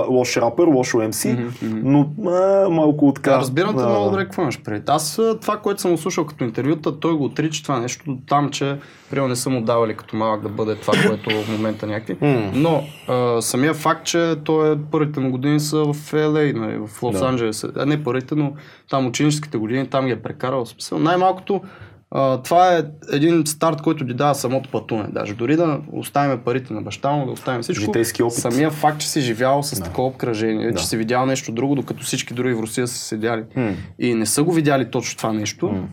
лош 0.09 0.37
рапър, 0.37 0.67
лошо 0.67 0.97
MC, 0.97 1.33
Мгм, 1.33 1.75
мгм. 1.75 1.91
но 1.91 2.29
а, 2.31 2.69
малко 2.69 3.11
така... 3.15 3.31
Да, 3.31 3.37
разбирам 3.37 3.75
те 3.75 3.81
да, 3.81 3.89
много 3.89 4.05
добре 4.05 4.23
какво 4.23 4.41
имаш 4.41 4.61
преди. 4.61 4.83
Аз 4.87 5.19
а, 5.19 5.39
това, 5.39 5.57
което 5.57 5.81
съм 5.81 5.91
го 5.91 5.97
слушал 5.97 6.25
като 6.25 6.43
интервюта, 6.43 6.99
той 6.99 7.13
го 7.13 7.23
отрича 7.23 7.63
това 7.63 7.79
нещо 7.79 8.17
там, 8.27 8.49
че 8.49 8.77
примерно 9.09 9.29
не 9.29 9.35
са 9.35 9.49
му 9.49 9.61
давали 9.61 9.95
като 9.95 10.15
малък 10.15 10.41
да 10.41 10.49
бъде 10.49 10.75
това, 10.75 10.93
което 11.07 11.29
в 11.29 11.51
момента 11.51 11.87
някакви. 11.87 12.27
М. 12.27 12.51
Но 12.53 12.83
а, 13.07 13.41
самия 13.41 13.73
факт, 13.73 14.05
че 14.05 14.35
той 14.43 14.73
е 14.73 14.77
първите 14.91 15.19
му 15.19 15.31
години 15.31 15.59
са 15.59 15.77
в 15.77 15.93
LA, 16.11 16.55
нали, 16.55 16.77
в 16.87 17.03
Лос 17.03 17.19
Да. 17.19 17.71
А 17.75 17.85
не 17.85 18.03
първите, 18.03 18.35
но 18.35 18.53
там 18.89 19.07
ученическите 19.07 19.57
години, 19.57 19.87
там 19.87 20.05
ги 20.05 20.11
е 20.11 20.21
прекарал. 20.21 20.65
Смисъл, 20.65 20.99
най-малкото 20.99 21.61
а, 22.11 22.37
това 22.37 22.77
е 22.77 22.83
един 23.11 23.43
старт, 23.45 23.81
който 23.81 24.05
ти 24.05 24.13
дава 24.13 24.35
самото 24.35 24.69
пътуване. 24.69 25.09
Даже 25.11 25.33
дори 25.33 25.55
да 25.55 25.79
оставим 25.91 26.39
парите 26.39 26.73
на 26.73 26.81
баща 26.81 27.11
му, 27.11 27.25
да 27.25 27.31
оставим 27.31 27.61
всичко. 27.61 27.85
Житейски 27.85 28.23
опит. 28.23 28.33
Самия 28.33 28.71
факт, 28.71 28.99
че 28.99 29.09
си 29.09 29.21
живял 29.21 29.63
с 29.63 29.75
Да. 29.75 29.83
такова 29.83 30.07
обкръжение, 30.07 30.71
Да. 30.71 30.79
че 30.79 30.87
си 30.87 30.97
видял 30.97 31.25
нещо 31.25 31.51
друго, 31.51 31.75
докато 31.75 32.03
всички 32.03 32.33
други 32.33 32.53
в 32.53 32.59
Русия 32.59 32.87
са 32.87 32.97
седяли 32.97 33.43
М. 33.55 33.71
и 33.99 34.13
не 34.13 34.25
са 34.25 34.43
го 34.43 34.53
видяли 34.53 34.91
точно 34.91 35.17
това 35.17 35.33
нещо, 35.33 35.67
М. 35.67 35.87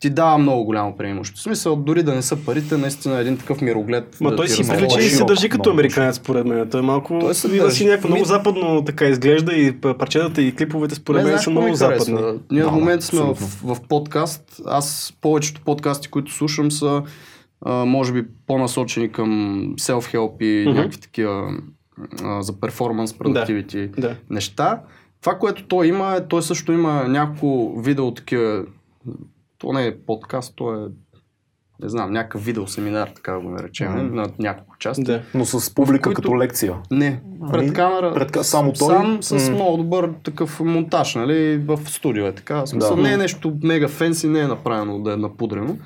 ти 0.00 0.10
дава 0.10 0.38
много 0.38 0.64
голямо 0.64 0.96
преимущество. 0.96 1.40
В 1.40 1.44
смисъл, 1.44 1.76
дори 1.76 2.02
да 2.02 2.14
не 2.14 2.22
са 2.22 2.36
парите, 2.36 2.76
наистина 2.76 3.18
един 3.18 3.36
такъв 3.36 3.60
мироглед. 3.60 4.16
Ма 4.20 4.30
да 4.30 4.36
той 4.36 4.48
си 4.48 4.68
прилича 4.68 5.00
и 5.00 5.02
се 5.02 5.24
държи 5.24 5.48
като 5.48 5.70
американец, 5.70 6.16
според 6.16 6.46
мен. 6.46 6.68
Той 6.70 6.80
е 6.80 6.82
малко... 6.82 7.18
Той 7.18 7.34
се 7.34 7.58
Той 7.58 7.70
си 7.70 7.86
някакво 7.86 8.08
много 8.08 8.20
Ми- 8.20 8.26
западно 8.26 8.84
така 8.84 9.04
изглежда 9.04 9.52
и 9.52 9.72
парчетата 9.72 10.42
и 10.42 10.54
клиповете 10.54 10.94
според 10.94 11.24
мен 11.24 11.38
са 11.38 11.50
много 11.50 11.68
ми 11.68 11.76
западни. 11.76 11.98
харесва? 12.16 12.34
Ние 12.50 12.62
в 12.64 12.72
момента 12.72 13.04
сме 13.06 13.20
в, 13.20 13.34
в 13.64 13.76
подкаст. 13.88 14.60
Аз 14.66 15.14
повечето 15.20 15.60
подкасти, 15.60 16.08
които 16.08 16.32
слушам 16.32 16.70
са 16.70 17.02
а, 17.62 17.84
може 17.84 18.12
би 18.12 18.24
по-насочени 18.46 19.12
към 19.12 19.30
self-help 19.76 20.42
и 20.42 20.68
Мгм. 20.68 20.76
някакви 20.78 21.00
такива 21.00 21.52
а, 22.22 22.42
за 22.42 22.60
перформанс, 22.60 23.12
productivity 23.12 24.00
Да. 24.00 24.16
неща. 24.30 24.80
Това, 25.20 25.34
което 25.34 25.64
той 25.64 25.86
има, 25.86 26.14
е, 26.14 26.28
той 26.28 26.42
също 26.42 26.72
има 26.72 27.04
няколко 27.08 27.80
видео 27.80 28.14
такива. 28.14 28.64
То 29.60 29.72
не 29.72 29.86
е 29.86 29.98
подкаст, 29.98 30.52
то 30.56 30.74
е 30.74 30.78
не 31.82 31.88
знам, 31.88 32.12
някакъв 32.12 32.44
видеосеминар, 32.44 33.08
така 33.08 33.32
да 33.32 33.40
го 33.40 33.48
наречем, 33.48 33.92
Мгм. 33.92 34.14
на 34.14 34.26
няколко 34.38 34.78
части. 34.78 35.02
Да. 35.02 35.22
Но 35.34 35.44
с 35.44 35.74
публика 35.74 36.02
които- 36.02 36.22
като 36.22 36.38
лекция. 36.38 36.74
Не, 36.90 37.20
пред 37.52 37.62
Ами, 37.62 37.72
камера. 37.72 38.14
пред 38.14 38.44
само 38.44 38.72
той? 38.72 38.88
Сам 38.88 39.18
с 39.22 39.48
М. 39.48 39.54
много 39.54 39.76
добър 39.76 40.10
такъв 40.22 40.60
монтаж, 40.60 41.14
нали, 41.14 41.56
в 41.58 41.76
студио 41.78 42.26
е 42.26 42.34
така. 42.34 42.66
Смисъл, 42.66 42.96
Да. 42.96 43.02
не 43.02 43.12
е 43.12 43.16
нещо 43.16 43.56
мега 43.62 43.88
фенси, 43.88 44.28
не 44.28 44.40
е 44.40 44.46
направено 44.46 44.98
да 44.98 45.12
е 45.12 45.16
напудрено. 45.16 45.76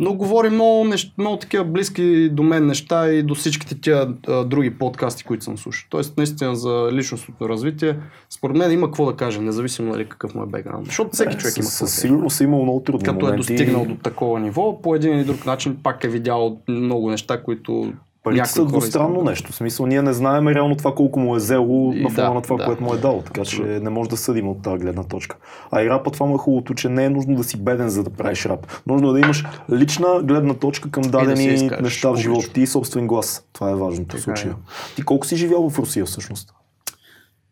Но 0.00 0.14
говори 0.14 0.50
много, 0.50 0.84
нещ, 0.84 1.12
много 1.18 1.36
такива 1.36 1.64
близки 1.64 2.28
до 2.32 2.42
мен 2.42 2.66
неща 2.66 3.08
и 3.08 3.22
до 3.22 3.34
всичките 3.34 3.80
тия 3.80 4.14
а, 4.28 4.44
други 4.44 4.78
подкасти, 4.78 5.24
които 5.24 5.44
съм 5.44 5.58
слушал. 5.58 5.86
Тоест, 5.90 6.16
наистина 6.16 6.56
за 6.56 6.88
личностното 6.92 7.48
развитие, 7.48 7.96
според 8.30 8.56
мен 8.56 8.72
има 8.72 8.86
какво 8.86 9.06
да 9.06 9.16
каже, 9.16 9.40
независимо 9.40 9.92
нали, 9.92 10.08
какъв 10.08 10.34
му 10.34 10.42
е 10.42 10.46
бекграунд. 10.46 10.86
Защото 10.86 11.10
всеки 11.12 11.36
човек 11.36 11.56
има 11.56 11.66
Със, 11.66 11.94
сигурност 11.94 12.40
е 12.40 12.44
имал 12.44 12.62
много 12.62 12.80
трудни 12.80 13.04
Като 13.04 13.18
е 13.18 13.22
моменти. 13.22 13.36
достигнал 13.36 13.84
до 13.84 13.94
такова 13.94 14.40
ниво, 14.40 14.82
по 14.82 14.94
един 14.94 15.14
или 15.14 15.24
друг 15.24 15.46
начин 15.46 15.76
пак 15.82 16.04
е 16.04 16.08
видял 16.08 16.60
много 16.68 17.10
неща, 17.10 17.42
които 17.42 17.92
Парите 18.28 18.40
някои 18.40 18.52
са 18.52 18.64
двустранно 18.64 19.22
нещо. 19.22 19.52
В 19.52 19.54
смисъл, 19.54 19.86
ние 19.86 20.02
не 20.02 20.12
знаем 20.12 20.48
реално 20.48 20.76
това 20.76 20.94
колко 20.94 21.20
му 21.20 21.34
е 21.34 21.38
взело 21.38 21.92
И 21.92 22.02
на 22.02 22.10
фона 22.10 22.28
да, 22.28 22.34
на 22.34 22.42
това, 22.42 22.56
да. 22.56 22.64
което 22.64 22.82
му 22.82 22.94
е 22.94 22.96
дало. 22.96 23.22
Така 23.22 23.44
че 23.44 23.62
не 23.62 23.90
може 23.90 24.10
да 24.10 24.16
съдим 24.16 24.48
от 24.48 24.62
тази 24.62 24.78
гледна 24.78 25.04
точка. 25.04 25.36
А 25.70 25.82
и 25.82 25.90
рапа 25.90 26.10
това 26.10 26.26
му 26.26 26.34
е 26.34 26.38
хубавото, 26.38 26.74
че 26.74 26.88
не 26.88 27.04
е 27.04 27.10
нужно 27.10 27.34
да 27.34 27.44
си 27.44 27.56
беден, 27.56 27.88
за 27.88 28.04
да 28.04 28.10
правиш 28.10 28.46
рап. 28.46 28.66
Нужно 28.86 29.10
е 29.10 29.12
да 29.12 29.20
имаш 29.20 29.44
лична 29.72 30.22
гледна 30.22 30.54
точка 30.54 30.90
към 30.90 31.02
да 31.02 31.10
дадени 31.10 31.36
си 31.36 31.48
изкажеш 31.64 31.82
неща 31.82 32.10
в 32.10 32.16
живота 32.16 32.52
ти 32.52 32.60
и 32.60 32.66
собствен 32.66 33.06
глас. 33.06 33.44
Това 33.52 33.70
е 33.70 33.74
важното 33.74 34.16
в 34.16 34.20
Така 34.20 34.32
е. 34.32 34.36
случая. 34.36 34.56
Ти 34.96 35.02
колко 35.02 35.26
си 35.26 35.36
живял 35.36 35.70
в 35.70 35.78
Русия 35.78 36.04
всъщност? 36.06 36.54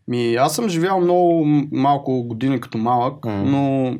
Ми, 0.09 0.35
аз 0.35 0.54
съм 0.54 0.68
живял 0.68 1.00
много 1.00 1.45
малко 1.73 2.23
години 2.23 2.61
като 2.61 2.78
малък, 2.78 3.25
М. 3.25 3.33
но 3.33 3.95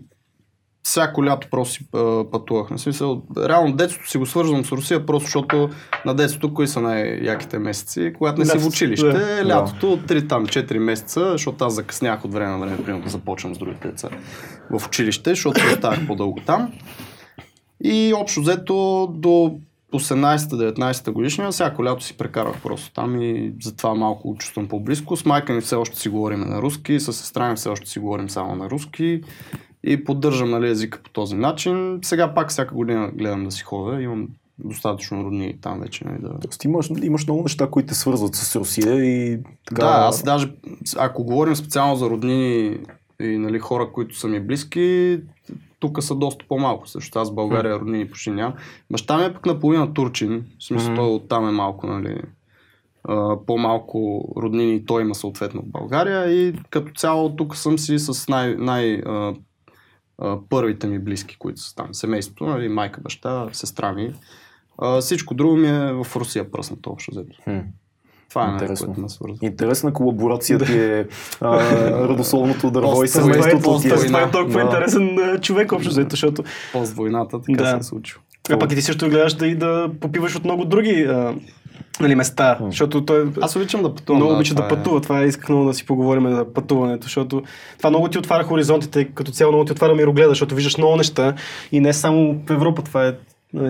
всяко 0.87 1.25
лято 1.25 1.49
просто 1.50 1.75
си 1.75 1.87
а, 1.95 2.25
пътувах. 2.31 2.71
На 2.71 2.78
смисъл, 2.78 3.23
реално 3.38 3.76
детството 3.76 4.11
си 4.11 4.19
го 4.19 4.26
свързвам 4.26 4.64
с 4.64 4.73
Русия, 4.73 5.07
просто 5.07 5.25
защото 5.25 5.71
на 6.05 6.14
детството 6.14 6.55
кои 6.55 6.69
са 6.69 6.81
най-яките 6.81 7.59
месеци, 7.59 8.12
когато 8.19 8.38
не 8.38 8.47
си 8.47 8.50
в 8.50 8.55
Лятото, 8.55 8.69
училище, 8.69 9.12
да. 9.12 9.47
лятото 9.47 9.87
3 9.87 10.28
там 10.28 10.47
4 10.47 10.78
месеца, 10.78 11.33
защото 11.33 11.64
аз 11.64 11.75
закъснях 11.75 12.25
от 12.25 12.33
време 12.33 12.50
на 12.50 12.59
време, 12.59 12.76
примерно 12.76 13.05
да 13.05 13.11
започвам 13.11 13.55
с 13.55 13.59
другите 13.59 13.88
деца 13.88 14.09
в 14.71 14.87
училище, 14.87 15.31
защото 15.31 15.61
оставах 15.73 16.07
по-дълго 16.07 16.40
там. 16.47 16.73
И 17.85 18.12
общо 18.14 18.40
взето 18.40 19.07
до 19.14 19.59
18-19 19.93 21.11
годишния, 21.11 21.50
всяко 21.50 21.85
лято 21.85 22.05
си 22.05 22.16
прекарах 22.16 22.62
просто 22.62 22.93
там 22.93 23.23
и 23.23 23.52
затова 23.62 23.95
малко 23.95 24.37
чувствам 24.38 24.69
по-близко. 24.69 25.16
С 25.16 25.25
майка 25.25 25.52
ми 25.52 25.61
все 25.61 25.75
още 25.75 25.99
си 25.99 26.09
говорим 26.09 26.40
на 26.40 26.62
руски, 26.62 27.00
с 27.00 27.12
сестра 27.12 27.50
ми 27.50 27.57
все 27.57 27.69
още 27.69 27.90
си 27.90 27.99
говорим 27.99 28.31
само 28.31 28.55
на 28.55 28.71
руски 28.71 29.21
и 29.85 30.04
поддържам 30.04 30.50
нали, 30.50 30.68
езика 30.68 31.02
по 31.02 31.11
този 31.11 31.37
начин. 31.37 31.99
Сега 32.02 32.35
пак 32.35 32.50
всяка 32.50 32.75
година 32.75 33.11
гледам 33.14 33.45
да 33.45 33.50
си 33.50 33.62
ходя, 33.62 34.02
имам 34.02 34.28
достатъчно 34.59 35.25
родни 35.25 35.59
там 35.61 35.80
вече. 35.80 36.04
Нали, 36.04 36.18
да... 36.21 36.38
Тоест 36.40 36.64
имаш, 36.64 36.90
имаш 37.02 37.26
много 37.26 37.42
неща, 37.42 37.71
които 37.71 37.88
те 37.88 37.95
свързват 37.95 38.35
с 38.35 38.56
Русия 38.56 39.04
и 39.04 39.38
така... 39.66 39.83
Да, 39.83 39.92
аз 39.92 40.23
даже, 40.23 40.52
ако 40.99 41.25
говорим 41.25 41.56
специално 41.56 41.97
за 41.97 42.11
роднини 42.11 42.78
и 43.21 43.38
нали, 43.38 43.59
хора, 43.59 43.92
които 43.92 44.18
са 44.18 44.28
ми 44.28 44.40
близки, 44.40 45.21
тук 45.78 46.02
са 46.02 46.14
доста 46.14 46.45
по-малко. 46.49 46.88
Също 46.88 47.18
аз 47.18 47.30
в 47.30 47.35
България 47.35 47.80
роднини 47.80 48.11
почти 48.11 48.30
нямам. 48.30 48.54
Баща 48.90 49.18
ми 49.18 49.25
е 49.25 49.33
пък 49.33 49.47
наполовина 49.47 49.95
турчин, 49.95 50.45
в 50.59 50.64
смисъл 50.64 50.92
Мгм. 50.92 50.97
той 50.97 51.09
оттам 51.09 51.49
е 51.49 51.52
малко, 51.52 51.87
нали, 51.87 52.21
по-малко 53.47 54.28
роднини 54.37 54.87
той 54.87 55.02
има 55.02 55.14
съответно 55.14 55.62
в 55.62 55.71
България 55.71 56.30
и 56.33 56.54
като 56.71 56.92
цяло 56.92 57.37
тук 57.37 57.56
съм 57.56 57.78
си 57.78 57.99
с 57.99 58.28
най, 58.28 58.54
най 58.54 59.02
а, 60.18 60.37
първите 60.49 60.87
ми 60.87 60.99
близки, 60.99 61.37
които 61.38 61.61
са 61.61 61.75
там. 61.75 61.94
Семейството, 61.94 62.46
нали, 62.46 62.68
майка, 62.68 63.00
баща, 63.00 63.46
сестра 63.52 63.92
ми. 63.92 64.12
А, 64.78 65.00
всичко 65.00 65.35
друго 65.35 65.56
ми 65.56 65.68
е 65.68 65.92
в 65.92 66.16
Русия 66.16 66.50
пръснато 66.50 66.90
общо 66.90 67.11
взето. 67.11 67.37
Хм. 67.44 67.58
Това 68.28 68.49
е 68.49 68.52
Интересно. 68.52 68.87
което 68.87 69.00
ме 69.00 69.08
свързва. 69.08 69.38
Интересна 69.42 69.92
колаборация 69.92 70.58
ти 70.58 70.78
е 70.78 71.06
а, 71.40 71.61
родословното 72.08 72.70
дърво 72.70 73.04
и 73.04 73.08
семейството 73.08 73.80
е. 73.88 74.06
това 74.06 74.23
е 74.23 74.30
толкова 74.30 74.61
Да. 74.61 74.66
интересен 74.66 75.18
човек 75.40 75.73
общо 75.73 75.90
взето, 75.90 76.11
защото 76.11 76.44
Пост 76.73 76.92
войната, 76.92 77.40
така 77.42 77.62
Да. 77.62 77.70
се 77.70 77.76
е 77.76 77.82
случило. 77.82 78.23
а 78.50 78.58
пък 78.58 78.73
и 78.73 78.75
ти 78.75 78.82
също 78.82 79.08
гледаш 79.08 79.35
да 79.35 79.46
и 79.46 79.54
да 79.54 79.90
попиваш 80.00 80.37
от 80.37 80.44
много 80.44 80.64
други 80.64 81.02
а, 81.02 81.35
нали, 82.00 82.15
места, 82.15 82.59
защото 82.61 83.05
той 83.05 83.29
Аз 83.41 83.57
обичам 83.57 83.83
да 83.83 83.95
пътувам. 83.95 84.23
много 84.23 84.35
обича 84.35 84.55
да 84.55 84.65
е- 84.65 84.69
пътува. 84.69 85.00
Това 85.00 85.23
исках 85.25 85.49
много 85.49 85.65
да 85.65 85.75
си 85.75 85.87
поговорим 85.87 86.31
за 86.31 86.53
пътуването, 86.55 87.03
защото 87.03 87.43
това 87.79 87.91
много 87.91 88.09
ти 88.09 88.19
отваря 88.19 88.45
хоризонтите, 88.45 89.05
като 89.05 89.33
цяло 89.33 89.53
много 89.53 89.65
ти 89.65 89.73
отваря 89.73 89.95
мирогледа, 89.95 90.29
защото 90.29 90.55
виждаш 90.55 90.76
много 90.79 90.97
неща 90.97 91.35
и 91.73 91.81
не 91.81 91.93
само 91.93 92.37
в 92.47 92.53
Европа. 92.53 92.83
Това 92.83 93.07
е 93.07 93.12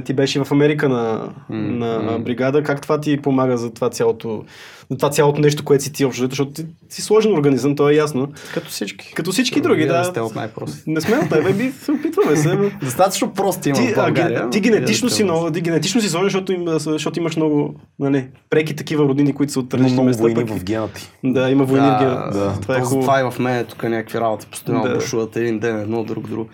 Ти 0.04 0.12
беше 0.12 0.44
в 0.44 0.52
Америка 0.52 0.88
на, 0.88 1.28
на 1.50 2.18
бригада. 2.18 2.62
Как 2.62 2.82
това 2.82 3.00
ти 3.00 3.16
помага 3.16 3.56
за 3.56 3.70
това 3.70 3.90
цялото, 3.90 4.44
за 4.90 4.96
това 4.96 5.10
цялото 5.10 5.40
нещо, 5.40 5.64
което 5.64 5.84
си 5.84 5.92
ти 5.92 6.04
общо, 6.04 6.26
защото 6.28 6.52
ти 6.52 6.64
си 6.88 7.02
сложен 7.02 7.34
организъм, 7.34 7.76
то 7.76 7.88
е 7.90 7.94
ясно. 7.94 8.28
Като 8.54 8.68
всички. 8.68 9.14
Като 9.14 9.32
всички 9.32 9.60
други, 9.60 9.86
да. 9.86 10.04
сте 10.04 10.20
от 10.20 10.34
най-прости. 10.34 10.82
Не 10.86 11.00
сме 11.00 11.16
от 11.16 11.56
би 11.56 11.72
се 11.72 11.92
опитваме 11.92 12.36
се. 12.36 12.54
но- 12.54 12.70
Достатъчно 12.82 13.32
прости 13.32 13.68
има 13.68 13.78
Ти, 13.78 13.86
в 13.86 13.92
а, 13.92 14.02
България. 14.02 14.42
ге- 14.42 14.50
ти 14.50 14.60
генетично 14.60 15.10
си 15.10 15.24
много, 15.24 15.50
ти 15.50 15.60
генетично 15.60 16.00
си 16.00 16.08
сложен, 16.08 16.26
защото, 16.26 16.52
им, 16.52 16.64
защото 16.78 17.18
имаш 17.18 17.36
много 17.36 17.74
нали, 17.98 18.26
преки 18.50 18.76
такива 18.76 19.04
родини, 19.04 19.32
които 19.32 19.52
са 19.52 19.60
от 19.60 19.72
Има 19.72 19.82
различни 19.82 20.04
места. 20.04 20.22
войни 20.22 20.34
пък- 20.36 20.48
в 20.48 20.64
гена 20.64 20.88
ти. 20.88 21.10
Да, 21.24 21.50
има 21.50 21.64
войни 21.64 21.86
в 21.86 21.90
Да, 21.90 21.98
гена. 21.98 22.30
да. 22.32 22.60
Това 22.62 22.76
е. 22.78 22.82
Това 22.82 23.20
и 23.20 23.30
в 23.30 23.38
мен 23.38 23.64
тук 23.64 23.82
някакви 23.82 24.20
работи, 24.20 24.46
постоянно 24.50 24.84
Да. 24.84 24.94
бушуват 24.94 25.36
един 25.36 25.58
ден, 25.58 25.80
едно, 25.80 26.04
друг, 26.04 26.28
друг. 26.28 26.48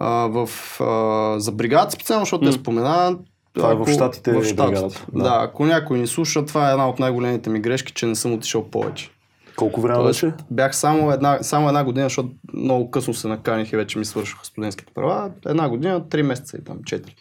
А, 0.00 0.08
в, 0.26 0.48
а, 0.80 1.40
за 1.40 1.52
бригада 1.52 1.90
специално, 1.90 2.24
защото 2.24 2.44
М. 2.44 2.50
те 2.50 2.58
спомена, 2.58 3.18
Това 3.52 3.72
е 3.72 3.74
в 3.74 3.86
Щатите, 3.86 4.32
В 4.32 4.36
е 4.36 4.44
Щатите. 4.44 4.62
бригадата. 4.66 5.06
Да. 5.12 5.22
Да. 5.22 5.38
ако 5.42 5.64
някой 5.64 5.98
ни 5.98 6.06
слуша, 6.06 6.44
това 6.44 6.68
е 6.68 6.72
една 6.72 6.88
от 6.88 6.98
най-големите 6.98 7.50
ми 7.50 7.60
грешки, 7.60 7.92
че 7.92 8.06
не 8.06 8.14
съм 8.14 8.32
отишъл 8.32 8.64
повече. 8.64 9.10
Колко 9.56 9.80
време 9.80 9.94
Тоест, 9.94 10.20
беше? 10.22 10.34
бях 10.50 10.76
само 10.76 11.12
една, 11.12 11.38
само 11.42 11.68
една 11.68 11.84
година, 11.84 12.06
защото 12.06 12.28
много 12.54 12.90
късно 12.90 13.14
се 13.14 13.28
наканих 13.28 13.72
и 13.72 13.76
вече 13.76 13.98
ми 13.98 14.04
свършиха 14.04 14.44
студентските 14.44 14.92
права. 14.94 15.30
Една 15.46 15.68
година, 15.68 16.08
три 16.08 16.22
месеца 16.22 16.56
и 16.56 16.64
там, 16.64 16.78
четири. 16.86 17.14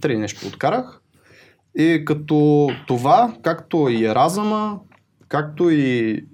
Три 0.00 0.18
нещо 0.18 0.46
откарах. 0.46 1.00
И 1.78 2.02
като 2.04 2.68
това, 2.86 3.34
както 3.42 3.88
и 3.88 4.04
Еразъма, 4.04 4.78
както 5.28 5.70
и 5.70 6.24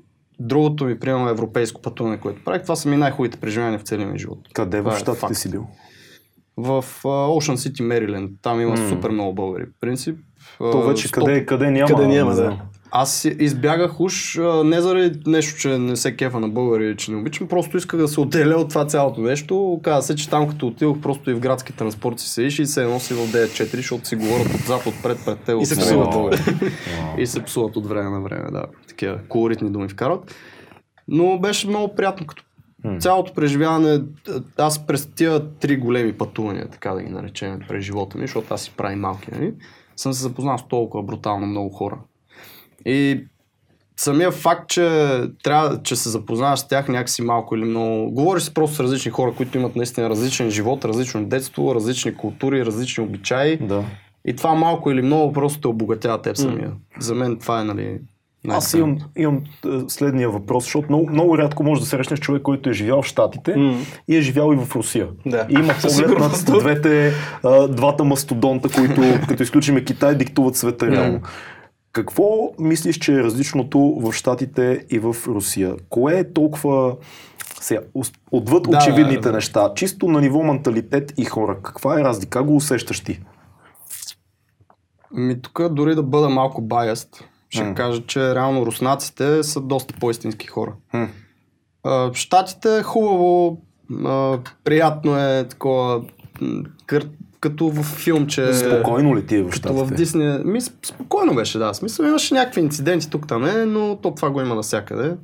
другото 0.43 0.85
ми, 0.85 0.99
примерно, 0.99 1.29
европейско 1.29 1.83
пътуване, 1.83 2.17
което 2.17 2.45
правих, 2.45 2.63
това 2.63 2.77
са 2.77 2.89
ми 2.89 2.97
най-хубавите 2.97 3.41
преживявания 3.41 3.79
в 3.79 3.83
целия 3.83 4.07
ми 4.07 4.19
живот. 4.19 4.39
Къде 4.55 4.81
в 4.81 4.93
е 4.93 4.99
Щатите 4.99 5.21
факт. 5.21 5.37
си 5.37 5.51
бил? 5.51 5.67
В 6.57 6.85
Ocean 7.03 7.69
City, 7.71 7.83
Мериленд. 7.83 8.31
Там 8.43 8.61
има 8.61 8.71
М. 8.71 8.89
супер 8.89 9.11
много 9.11 9.33
българи. 9.35 9.65
В 9.65 9.81
принцип. 9.81 10.19
То 10.59 10.83
вече 10.83 11.09
стоп. 11.09 11.25
къде, 11.25 11.47
къде 11.47 11.71
няма. 11.71 11.89
Къде 11.89 12.07
няма, 12.07 12.35
да. 12.35 12.59
Аз 12.95 13.15
си 13.21 13.37
избягах 13.39 14.01
уж 14.01 14.39
не 14.65 14.81
заради 14.81 15.21
нещо, 15.27 15.61
че 15.61 15.79
не 15.79 15.97
се 15.97 16.17
кефа 16.17 16.41
на 16.41 16.49
българи, 16.49 16.97
че 16.97 17.11
не 17.11 17.17
обичам, 17.17 17.49
просто 17.49 17.77
исках 17.77 18.01
да 18.01 18.09
се 18.09 18.21
отделя 18.21 18.57
от 18.57 18.69
това 18.69 18.87
цялото 18.87 19.21
нещо. 19.21 19.81
Каза 19.83 20.07
се, 20.07 20.17
че 20.17 20.31
там 20.31 20.49
като 20.49 20.67
отидох 20.67 21.01
просто 21.01 21.31
и 21.31 21.35
в 21.35 21.41
градски 21.41 21.73
транспорт 21.73 22.21
си 22.21 22.29
седиш 22.29 22.59
и 22.59 22.67
се 22.67 22.85
носи 22.85 23.15
в 23.15 23.17
9-4, 23.17 23.77
защото 23.77 24.09
си 24.09 24.17
говорят 24.17 24.55
отзад, 24.55 24.87
отпред, 24.87 25.19
пред 25.25 25.39
те. 25.39 25.53
И 25.61 25.67
се 25.67 25.81
псуват. 25.81 26.41
И 27.19 27.27
се 27.27 27.43
псуват 27.43 27.77
от 27.77 27.87
време 27.87 28.11
на 28.11 28.21
време, 28.21 28.51
да. 28.51 28.65
Такива 28.89 29.19
колоритни 29.29 29.71
думи 29.71 29.89
вкарват. 29.89 30.35
Но 31.09 31.39
беше 31.39 31.69
много 31.69 31.95
приятно 31.95 32.27
като 32.27 32.45
М. 32.85 32.99
цялото 32.99 33.35
преживяване. 33.35 34.01
Аз 34.59 34.87
през 34.87 35.07
тия 35.15 35.51
три 35.51 35.77
големи 35.77 36.13
пътувания, 36.13 36.69
така 36.69 36.91
да 36.91 37.03
ги 37.03 37.11
наречем, 37.11 37.61
през 37.69 37.85
живота 37.85 38.19
ми, 38.19 38.25
защото 38.27 38.55
аз 38.55 38.63
си 38.63 38.73
прави 38.77 38.97
малки, 38.97 39.29
нали? 39.33 39.55
съм 39.97 40.13
се 40.13 40.23
запознал 40.23 40.59
с 40.59 40.69
толкова 40.69 41.03
брутално 41.03 41.47
много 41.47 41.71
хора. 41.71 41.99
И 42.87 43.25
самия 43.97 44.31
факт, 44.31 44.69
че 44.69 45.21
трябва, 45.43 45.83
че 45.83 45.97
се 45.97 46.09
запознаваш 46.09 46.59
с 46.59 46.69
тях 46.69 46.89
някакси 46.89 47.23
малко 47.23 47.57
или 47.57 47.65
много. 47.65 48.11
Говориш 48.11 48.53
просто 48.53 48.77
с 48.77 48.81
различни 48.81 49.11
хора, 49.11 49.33
които 49.37 49.59
имат 49.59 49.77
наистина 49.77 50.11
различен 50.11 50.51
живот, 50.51 50.85
различно 50.85 51.25
детство, 51.25 51.75
различни 51.75 52.15
култури, 52.15 52.67
различни 52.67 53.05
обичаи. 53.05 53.57
Да. 53.57 53.85
И 54.25 54.37
това 54.37 54.55
малко 54.55 54.91
или 54.91 55.03
много 55.03 55.33
просто 55.33 55.61
те 55.61 55.69
обогатява 55.69 56.23
теб 56.23 56.37
самия. 56.37 56.73
За 57.01 57.15
мен 57.15 57.39
това 57.39 57.61
е, 57.61 57.65
нали, 57.65 57.99
Аз 58.49 58.75
имам, 58.75 58.99
имам 59.17 59.37
е, 59.67 59.69
следния 59.89 60.31
въпрос, 60.31 60.65
защото 60.65 60.87
много, 60.89 61.11
много 61.11 61.39
рядко 61.39 61.63
можеш 61.63 61.85
да 61.85 61.89
срещнеш 61.89 62.21
човек, 62.21 62.43
който 62.43 62.71
е 62.71 62.73
живял 62.73 63.03
в 63.03 63.07
Штатите 63.07 63.57
М. 63.57 63.77
и 64.09 64.17
е 64.17 64.21
живял 64.21 64.53
и 64.53 64.57
в 64.57 64.77
Русия. 64.77 65.09
Да. 65.27 65.47
И 65.49 65.53
има 65.53 65.75
поглед 65.83 66.19
над 66.19 66.61
двете, 66.61 67.13
а, 67.43 67.69
двата 67.69 68.05
мастодонта, 68.05 68.69
които, 68.69 69.03
като 69.29 69.43
изключиме 69.43 69.85
Китай, 69.85 70.15
диктуват 70.15 70.57
света 70.57 70.91
реално. 70.91 71.21
Какво 71.93 72.51
мислиш, 72.59 72.99
че 72.99 73.13
е 73.15 73.23
различното 73.23 73.79
в 73.79 74.13
Штатите 74.13 74.87
и 74.91 74.99
в 74.99 75.17
Русия? 75.27 75.77
Кое 75.89 76.19
е 76.19 76.33
толкова 76.33 76.97
сега, 77.61 77.81
отвъд 78.33 78.63
Да, 78.63 78.77
очевидните 78.77 79.29
да. 79.29 79.33
неща, 79.33 79.73
чисто 79.75 80.09
на 80.09 80.21
ниво 80.21 80.43
менталитет 80.43 81.13
и 81.17 81.25
хора, 81.25 81.59
каква 81.63 82.01
е 82.01 82.05
разлика? 82.05 82.31
Как 82.31 82.47
го 82.47 82.57
усещаш 82.57 83.01
ти? 83.01 83.21
Ми 85.13 85.43
тук 85.43 85.69
дори 85.71 85.95
да 85.95 86.03
бъда 86.03 86.29
малко 86.29 86.63
баяст, 86.63 87.25
ще 87.49 87.65
М. 87.65 87.75
кажа, 87.75 88.07
че 88.07 88.35
реално 88.35 88.67
руснаците 88.67 89.43
са 89.43 89.61
доста 89.61 89.95
по-истински 90.01 90.47
хора. 90.47 90.73
Хм. 90.91 91.05
А, 91.85 91.91
в 91.91 92.15
Штатите 92.15 92.79
е 92.79 92.83
хубаво, 92.83 93.61
а, 94.05 94.39
приятно 94.65 95.19
е 95.19 95.49
такова, 95.49 96.05
кър, 96.87 97.09
като 97.43 97.69
в 97.69 97.83
филмче. 97.83 98.55
Спокойно 98.55 99.17
ли 99.17 99.27
ти 99.27 99.37
е 99.37 99.43
в 99.43 99.51
Като 99.51 99.75
в? 99.75 99.91
Дисни. 99.91 100.39
Ми, 100.45 100.61
сп- 100.61 100.87
спокойно 100.87 101.35
беше, 101.35 101.59
да. 101.59 101.75
Смисъл 101.75 102.05
имаше 102.05 102.35
някакви 102.35 102.61
инциденти 102.61 103.11
тук 103.11 103.29
там, 103.29 103.47
е, 103.47 103.67
но 103.67 103.97
то 104.03 104.15
това 104.15 104.31
го 104.31 104.41
има 104.41 104.55
навсякъде. 104.55 105.15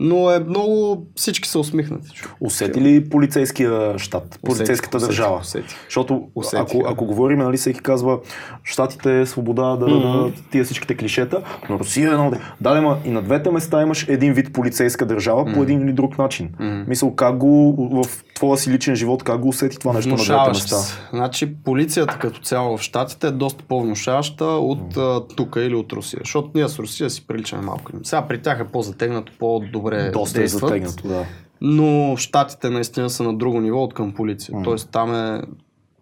Но 0.00 0.30
е 0.30 0.38
много, 0.38 1.06
всички 1.16 1.48
са 1.48 1.58
усмихнати. 1.58 2.08
Усети 2.40 2.80
ли 2.80 3.08
полицейския 3.08 3.98
щат, 3.98 4.38
полицейската 4.44 4.96
Усетих, 4.96 5.08
държава? 5.08 5.38
усетих. 5.40 5.84
Защото 5.84 6.28
Усетих, 6.34 6.60
ако, 6.60 6.78
да. 6.78 6.88
ако 6.88 7.04
говорим, 7.06 7.38
нали, 7.38 7.56
всеки 7.56 7.80
казва, 7.80 8.18
щатите 8.64 9.20
е 9.20 9.26
свобода, 9.26 9.76
да, 9.76 9.86
да, 9.86 9.98
да, 9.98 10.32
тия 10.50 10.64
всичките 10.64 10.96
клишета, 10.96 11.42
но 11.70 11.78
Русия 11.78 12.10
е 12.10 12.12
едно... 12.12 12.32
Да, 12.60 12.80
ма 12.80 12.98
и 13.04 13.10
на 13.10 13.22
двете 13.22 13.50
места 13.50 13.82
имаш 13.82 14.08
един 14.08 14.32
вид 14.32 14.52
полицейска 14.52 15.06
държава 15.06 15.52
по 15.54 15.62
един 15.62 15.82
или 15.82 15.92
друг 15.92 16.18
начин. 16.18 16.50
Мисъл, 16.86 17.14
как 17.14 17.36
го 17.36 17.74
в 18.04 18.24
твоя 18.34 18.58
си 18.58 18.70
личен 18.70 18.96
живот, 18.96 19.22
как 19.22 19.40
го 19.40 19.48
усети 19.48 19.78
това 19.78 19.92
нещо 19.92 20.10
на 20.10 20.16
двете 20.16 20.48
места? 20.48 20.76
се. 20.76 20.98
Значи 21.12 21.54
полицията 21.64 22.18
като 22.18 22.40
цяло 22.40 22.76
в 22.78 22.80
Штатите 22.82 23.26
е 23.26 23.30
доста 23.30 23.64
по-внушаваща 23.68 24.44
от 24.44 24.96
а, 24.96 25.26
тук 25.36 25.56
или 25.58 25.74
от 25.74 25.92
Русия. 25.92 26.20
Защото 26.24 26.50
ние 26.54 26.68
с 26.68 26.78
Русия 26.78 27.10
си 27.10 27.26
приличаме 27.26 27.62
малко. 27.62 27.92
Сега 28.02 28.22
при 28.22 28.42
тях 28.42 28.60
е 28.60 28.72
по-затегнато, 28.72 29.32
по-добре 29.38 29.87
Доста 30.12 30.38
е 30.38 30.40
действат. 30.40 30.68
затегнато, 30.68 31.08
да. 31.08 31.24
Но 31.60 32.16
щатите 32.16 32.70
наистина 32.70 33.10
са 33.10 33.22
на 33.22 33.36
друго 33.36 33.60
ниво 33.60 33.82
от 33.82 33.94
към 33.94 34.14
полиция. 34.14 34.56
М. 34.56 34.62
Тоест 34.62 34.90
там 34.90 35.14
е... 35.14 35.42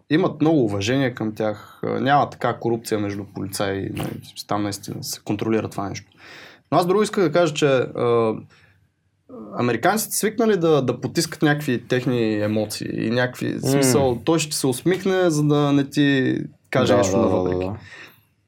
Имат 0.09 0.41
много 0.41 0.63
уважение 0.63 1.13
към 1.13 1.35
тях. 1.35 1.81
Няма 1.83 2.29
така 2.29 2.59
корупция 2.59 2.99
между 2.99 3.23
полицаи. 3.35 3.89
Там 4.47 4.63
наистина 4.63 5.03
се 5.03 5.21
контролира 5.23 5.69
това 5.69 5.89
нещо. 5.89 6.11
Но 6.71 6.77
аз 6.77 6.87
друго 6.87 7.03
исках 7.03 7.23
да 7.23 7.31
кажа, 7.31 7.53
че 7.53 7.65
а, 7.67 8.33
американците 9.59 10.15
свикнали 10.15 10.57
да, 10.57 10.81
да 10.81 11.01
потискат 11.01 11.41
някакви 11.41 11.87
техни 11.87 12.41
емоции 12.41 13.05
и 13.05 13.09
някакви 13.09 13.53
в 13.53 13.69
смисъл. 13.69 14.21
Той 14.25 14.39
ще 14.39 14.55
се 14.55 14.67
усмихне, 14.67 15.29
за 15.29 15.43
да 15.43 15.71
не 15.71 15.89
ти 15.89 16.37
каже 16.69 16.93
да, 16.93 16.97
нещо 16.97 17.17
да, 17.17 17.23
да, 17.23 17.29
навътре. 17.29 17.55
да. 17.55 17.75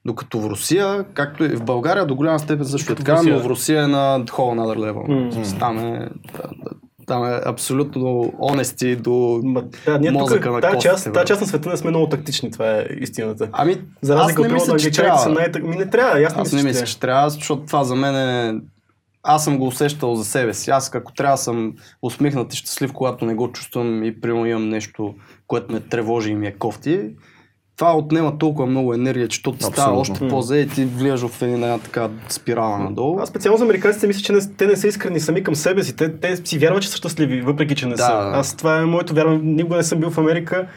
Докато 0.06 0.40
в 0.40 0.50
Русия, 0.50 1.06
както 1.14 1.44
и 1.44 1.56
в 1.56 1.64
България 1.64 2.06
до 2.06 2.16
голяма 2.16 2.40
степен 2.40 2.66
също 2.66 2.94
е 2.94 2.96
така, 2.96 3.22
но 3.24 3.40
в 3.40 3.46
Русия 3.46 3.84
е 3.84 3.88
на 3.88 4.26
whole 4.26 4.60
another 4.60 4.78
level. 4.78 5.08
М. 5.08 5.60
Там 5.60 5.78
е, 5.78 6.10
там 7.10 7.26
е 7.26 7.40
абсолютно 7.46 8.34
онести 8.40 8.96
до 8.96 9.42
Ма, 9.44 9.64
да, 9.86 10.00
ние 10.00 10.12
тук, 10.12 10.22
мозъка 10.22 10.52
на 10.52 10.62
тази 10.62 10.80
част, 10.80 11.14
тази 11.14 11.26
част 11.26 11.42
на 11.42 11.48
света 11.48 11.70
не 11.70 11.78
сме 11.78 11.90
много 11.90 12.10
тактични, 12.10 12.52
това 12.52 12.72
е 12.72 12.86
истината. 13.00 13.50
Ами, 13.52 13.82
За 14.02 14.14
аз 14.14 14.22
разлика 14.22 14.42
не 14.42 14.48
от 14.48 14.54
мисля, 14.54 14.66
че 14.66 14.72
англичаните 14.72 15.18
са 15.18 15.24
трябва. 15.24 15.62
най 15.62 15.62
Ми 15.62 15.76
не 15.76 15.90
трябва, 15.90 16.22
аз 16.22 16.38
Аз 16.38 16.52
не 16.52 16.64
мисля, 16.64 16.72
трябва. 16.72 16.88
че 16.88 17.00
трябва, 17.00 17.30
защото 17.30 17.66
това 17.66 17.84
за 17.84 17.96
мен 17.96 18.16
е... 18.16 18.62
Аз 19.24 19.44
съм 19.44 19.58
го 19.58 19.68
усещал 19.68 20.16
за 20.16 20.26
себе 20.26 20.54
си. 20.54 20.72
Аз 20.72 20.96
ако 20.96 21.14
трябва 21.14 21.38
съм 21.38 21.74
усмихнат 22.02 22.54
и 22.54 22.58
щастлив, 22.58 22.94
когато 22.94 23.26
не 23.26 23.36
го 23.36 23.52
чувствам 23.52 24.04
и 24.04 24.22
примерно 24.22 24.46
имам 24.46 24.70
нещо, 24.70 25.16
което 25.48 25.74
ме 25.74 25.80
тревожи 25.80 26.32
и 26.32 26.36
ми 26.36 26.48
е 26.48 26.56
кофти, 26.56 27.02
това 27.80 27.98
отнема 27.98 28.38
толкова 28.38 28.66
много 28.68 28.94
енергия, 28.94 29.28
че 29.28 29.44
то 29.44 29.52
ти 29.52 29.64
става 29.64 30.00
още 30.00 30.28
по-зле 30.28 30.58
и 30.58 30.68
ти 30.68 30.86
влияш 30.86 31.22
в 31.22 31.42
една 31.42 31.78
така 31.78 32.10
спирала 32.30 32.80
надолу. 32.80 33.20
Аз 33.20 33.30
специално 33.30 33.58
за 33.58 33.64
американците 33.64 34.08
мисля, 34.08 34.22
че 34.22 34.34
не, 34.34 34.40
те 34.58 34.68
не 34.68 34.76
са 34.76 34.88
искрени 34.88 35.20
сами 35.20 35.44
към 35.44 35.56
себе 35.56 35.84
си. 35.84 35.96
Те, 35.96 36.18
те 36.18 36.36
си 36.36 36.58
вярват, 36.60 36.82
че 36.82 36.90
са 36.90 36.98
щастливи, 36.98 37.42
въпреки 37.42 37.76
че 37.76 37.86
не 37.86 37.96
Да. 37.96 38.04
са. 38.04 38.12
Аз 38.34 38.56
това 38.56 38.78
е 38.78 38.86
моето 38.86 39.14
вярване. 39.14 39.40
Никога 39.44 39.76
не 39.76 39.84
съм 39.84 40.00
бил 40.00 40.10
в 40.10 40.18
Америка. 40.18 40.68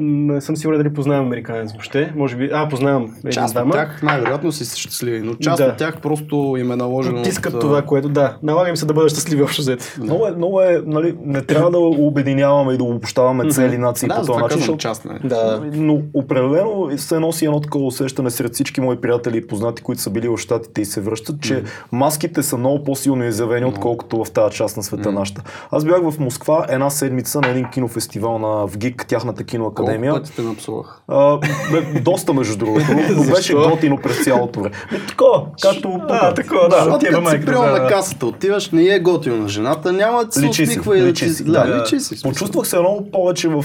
Не 0.00 0.40
съм 0.40 0.56
сигурен 0.56 0.78
дали 0.78 0.94
познавам 0.94 1.26
американец 1.26 1.72
въобще. 1.72 2.12
Може 2.16 2.36
би. 2.36 2.50
А, 2.52 2.68
познавам 2.68 3.02
един 3.18 3.30
Част 3.32 3.48
от 3.48 3.54
двама. 3.54 3.72
тях 3.72 4.02
най-вероятно 4.02 4.52
си 4.52 4.80
щастливи, 4.80 5.20
но 5.20 5.34
част 5.34 5.58
Да. 5.58 5.64
от 5.64 5.76
тях 5.76 6.00
просто 6.00 6.56
им 6.58 6.72
е 6.72 6.76
наложено. 6.76 7.16
Потискат 7.16 7.54
от, 7.54 7.60
това, 7.60 7.82
което 7.82 8.08
да. 8.08 8.36
Налага 8.42 8.68
им 8.68 8.76
се 8.76 8.86
да 8.86 8.94
бъдат 8.94 9.10
щастливи 9.10 9.42
общо 9.42 9.62
взето. 9.62 9.84
Много 10.00 10.26
е, 10.26 10.30
много 10.30 10.60
е, 10.60 10.82
нали, 10.86 11.16
не 11.24 11.42
трябва 11.42 11.70
да 11.70 11.78
обединяваме 11.78 12.72
и 12.72 12.76
да 12.76 12.84
обобщаваме 12.84 13.50
цели 13.50 13.78
нации 13.78 14.08
Да, 14.08 14.14
по 14.14 14.20
този 14.20 14.26
това 14.26 14.40
начин, 14.40 14.58
защото 14.58 14.78
част, 14.78 15.04
нали? 15.04 15.18
Да. 15.24 15.62
Но 15.72 16.02
определено 16.14 16.90
се 16.96 17.18
носи 17.18 17.44
едно 17.44 17.60
такова 17.60 17.86
усещане 17.86 18.30
сред 18.30 18.54
всички 18.54 18.80
мои 18.80 18.96
приятели 18.96 19.36
и 19.36 19.46
познати, 19.46 19.82
които 19.82 20.00
са 20.02 20.10
били 20.10 20.28
в 20.28 20.38
Штатите 20.38 20.80
и 20.80 20.84
се 20.84 21.00
връщат, 21.00 21.40
че 21.40 21.62
маските 21.92 22.42
са 22.42 22.56
много 22.56 22.84
по-силно 22.84 23.24
изявени, 23.24 23.66
отколкото 23.66 24.24
в 24.24 24.30
тази 24.30 24.56
част 24.56 24.76
на 24.76 24.82
света 24.82 25.12
нашата. 25.12 25.42
Аз 25.70 25.84
бях 25.84 26.10
в 26.10 26.18
Москва 26.18 26.66
една 26.68 26.90
седмица 26.90 27.40
на 27.40 27.48
един 27.48 27.70
кинофестивал 27.70 28.38
на 28.38 28.66
ВГИК, 28.66 29.06
тяхната 29.08 29.44
киноакадемия 29.44 29.81
академия. 29.82 30.10
Колко 30.10 30.22
пъти 30.22 30.36
те 30.36 30.42
напсувах? 30.42 31.02
А, 31.08 31.38
бе, 31.72 32.00
доста 32.00 32.32
между 32.32 32.56
другото, 32.56 32.86
но 33.16 33.24
беше 33.34 33.54
готино 33.54 33.98
през 34.02 34.24
цялото 34.24 34.60
време. 34.60 34.74
Ами, 34.90 35.06
такова, 35.06 35.46
както 35.62 36.00
А, 36.08 36.34
такова, 36.34 36.68
да. 36.68 36.76
Защото 36.76 37.06
като 37.06 37.30
си 37.30 37.44
приел 37.44 37.62
на 37.62 37.86
касата, 37.86 38.26
отиваш, 38.26 38.70
не 38.70 38.84
е 38.84 39.00
готино 39.00 39.36
на 39.36 39.48
жената, 39.48 39.92
няма 39.92 40.24
да 40.24 40.32
се 40.32 40.46
усмихва 40.48 40.98
и 40.98 41.00
да 41.00 41.12
ти... 41.12 41.28
си, 41.28 41.44
Да, 41.44 41.82
личи 41.82 42.00
си. 42.00 42.22
Почувствах 42.22 42.66
се 42.66 42.78
много 42.78 43.10
повече 43.10 43.48
в 43.48 43.64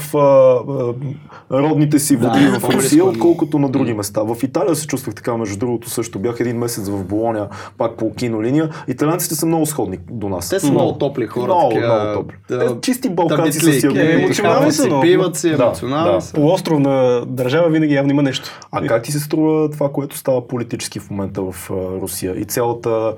родните 1.52 2.00
си 2.00 2.16
води 2.16 2.46
в 2.60 2.70
Русия, 2.70 3.00
е 3.00 3.04
отколкото 3.04 3.60
на 3.60 3.70
други 3.70 3.94
места. 3.94 4.22
В 4.22 4.44
Италия 4.44 4.76
се 4.76 4.88
чувствах 4.88 5.16
така, 5.16 5.38
между 5.38 5.58
другото 5.58 5.90
също. 5.90 6.20
Бях 6.20 6.40
един 6.40 6.58
месец 6.58 6.90
в 6.90 7.04
Болония, 7.04 7.48
пак 7.78 7.98
по 7.98 8.14
кинолиния. 8.14 8.70
Италианците 8.88 9.36
са 9.36 9.46
много 9.46 9.66
сходни 9.66 9.98
до 10.12 10.30
нас. 10.30 10.50
Те 10.50 10.60
са 10.60 10.72
много 10.72 10.94
топли 10.94 11.28
хора. 11.28 11.46
Много, 11.46 11.76
много 11.76 12.14
топли. 12.14 12.36
Те 12.48 12.82
чисти 12.82 13.10
балканци 13.10 13.60
са 13.60 13.74
си 13.74 13.88
е, 13.96 14.12
емоционални 14.12 14.72
пиват 15.02 15.36
си, 15.36 15.50
емоционални 15.50 16.07
да. 16.12 16.22
са. 16.22 16.34
Полуостровна 16.34 17.26
държава 17.28 17.70
винаги 17.70 17.94
явно 17.94 18.12
има 18.12 18.24
нещо. 18.24 18.50
А 18.72 18.88
как 18.88 19.04
ти 19.04 19.12
се 19.12 19.20
струва 19.20 19.70
това, 19.70 19.92
което 19.92 20.18
става 20.18 20.48
политически 20.48 21.00
в 21.00 21.10
момента 21.10 21.42
в 21.42 21.70
Русия 21.72 22.40
и 22.40 22.46
цялата 22.46 23.14